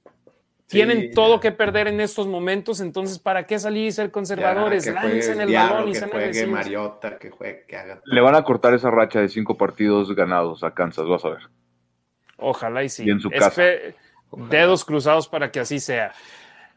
Tienen 0.65 1.13
todo 1.13 1.39
que 1.39 1.53
perder 1.53 1.87
en 1.87 2.01
estos 2.01 2.27
momentos, 2.27 2.81
entonces 2.81 3.19
¿para 3.19 3.47
qué 3.47 3.57
salir 3.57 3.87
y 3.87 3.91
ser 3.93 4.11
conservadores? 4.11 4.85
Lancen 4.85 5.39
el 5.39 5.53
balón 5.53 5.87
y 5.87 5.95
sean 5.95 6.09
juegue 6.09 6.45
Mariota, 6.45 7.17
que 7.17 7.29
juegue, 7.29 7.63
que 7.65 7.77
haga. 7.77 8.01
Le 8.03 8.19
van 8.19 8.35
a 8.35 8.43
cortar 8.43 8.73
esa 8.73 8.91
racha 8.91 9.21
de 9.21 9.29
cinco 9.29 9.57
partidos 9.57 10.13
ganados 10.13 10.65
a 10.65 10.73
Kansas, 10.73 11.07
vas 11.07 11.23
a 11.23 11.29
ver. 11.29 11.43
Ojalá 12.35 12.83
y 12.83 12.89
sí. 12.89 13.05
Y 13.05 13.11
en 13.11 13.21
su 13.21 13.29
casa. 13.29 13.63
Dedos 14.49 14.83
cruzados 14.83 15.29
para 15.29 15.51
que 15.51 15.61
así 15.61 15.79
sea. 15.79 16.11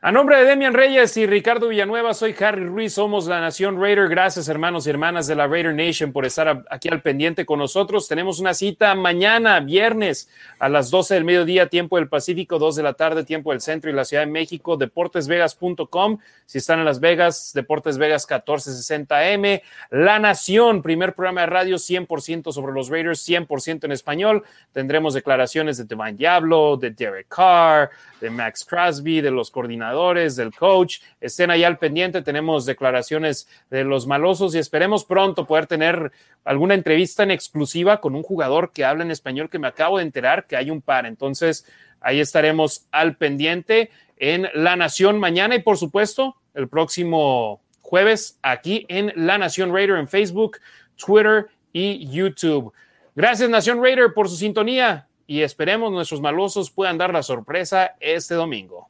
A 0.03 0.11
nombre 0.13 0.39
de 0.39 0.47
Demian 0.47 0.73
Reyes 0.73 1.15
y 1.19 1.27
Ricardo 1.27 1.69
Villanueva, 1.69 2.15
soy 2.15 2.35
Harry 2.41 2.65
Ruiz, 2.65 2.95
somos 2.95 3.27
la 3.27 3.39
Nación 3.39 3.79
Raider. 3.79 4.09
Gracias, 4.09 4.49
hermanos 4.49 4.87
y 4.87 4.91
hermanas 4.91 5.27
de 5.27 5.35
la 5.35 5.47
Raider 5.47 5.75
Nation, 5.75 6.11
por 6.11 6.25
estar 6.25 6.65
aquí 6.71 6.89
al 6.89 7.03
pendiente 7.03 7.45
con 7.45 7.59
nosotros. 7.59 8.09
Tenemos 8.09 8.41
una 8.41 8.55
cita 8.55 8.95
mañana, 8.95 9.61
viernes, 9.61 10.31
a 10.59 10.71
las 10.71 10.91
12 10.91 11.13
del 11.13 11.27
mediodía, 11.27 11.67
tiempo 11.67 11.99
del 11.99 12.09
Pacífico, 12.09 12.59
2 12.59 12.77
de 12.77 12.83
la 12.83 12.95
tarde, 12.95 13.25
tiempo 13.25 13.51
del 13.51 13.61
centro 13.61 13.91
y 13.91 13.93
la 13.93 14.07
Ciudad 14.07 14.25
de 14.25 14.33
México, 14.33 14.79
deportesvegas.com. 14.79 16.17
Si 16.47 16.57
están 16.57 16.79
en 16.79 16.87
Las 16.87 16.99
Vegas, 17.01 17.53
Deportes 17.55 17.99
Vegas 17.99 18.27
1460M. 18.27 19.61
La 19.91 20.19
Nación, 20.19 20.81
primer 20.81 21.15
programa 21.15 21.43
de 21.43 21.49
radio 21.49 21.77
100% 21.77 22.53
sobre 22.53 22.73
los 22.73 22.89
Raiders, 22.89 23.29
100% 23.29 23.85
en 23.85 23.93
español. 23.93 24.45
Tendremos 24.73 25.13
declaraciones 25.13 25.77
de 25.77 25.85
Divine 25.85 26.15
Diablo, 26.15 26.79
de 26.79 26.91
Derek 26.91 27.29
Carr, 27.29 27.91
de 28.21 28.31
Max 28.31 28.65
Crosby, 28.65 29.21
de 29.21 29.31
los 29.31 29.51
coordinadores, 29.51 29.90
del 29.91 30.55
coach. 30.55 31.01
Estén 31.21 31.51
ahí 31.51 31.65
al 31.65 31.79
pendiente, 31.79 32.23
tenemos 32.23 32.65
declaraciones 32.65 33.49
de 33.71 33.85
los 33.85 34.07
malosos 34.07 34.55
y 34.55 34.59
esperemos 34.59 35.05
pronto 35.05 35.47
poder 35.47 35.67
tener 35.67 36.13
alguna 36.45 36.75
entrevista 36.75 37.23
en 37.23 37.31
exclusiva 37.31 38.01
con 38.01 38.15
un 38.15 38.23
jugador 38.23 38.73
que 38.73 38.85
habla 38.85 39.05
en 39.05 39.11
español 39.11 39.51
que 39.51 39.59
me 39.59 39.69
acabo 39.69 39.99
de 39.99 40.05
enterar 40.05 40.47
que 40.47 40.57
hay 40.57 40.71
un 40.71 40.81
par. 40.81 41.07
Entonces, 41.07 41.67
ahí 42.01 42.21
estaremos 42.21 42.87
al 42.93 43.17
pendiente 43.17 43.91
en 44.17 44.49
La 44.55 44.77
Nación 44.77 45.19
mañana 45.19 45.57
y 45.57 45.63
por 45.63 45.77
supuesto 45.77 46.37
el 46.55 46.69
próximo 46.69 47.61
jueves 47.81 48.39
aquí 48.43 48.87
en 48.89 49.13
La 49.17 49.39
Nación 49.39 49.75
Raider 49.75 49.97
en 49.97 50.09
Facebook, 50.09 50.59
Twitter 50.97 51.49
y 51.73 52.09
YouTube. 52.09 52.73
Gracias 53.15 53.51
Nación 53.51 53.83
Raider 53.83 54.15
por 54.15 54.29
su 54.29 54.37
sintonía 54.37 55.09
y 55.27 55.43
esperemos 55.43 55.93
nuestros 55.93 56.21
malosos 56.21 56.71
puedan 56.71 56.99
dar 56.99 57.13
la 57.13 57.23
sorpresa 57.23 57.95
este 58.01 58.35
domingo. 58.35 58.90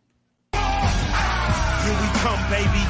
Come, 2.20 2.50
baby, 2.50 2.84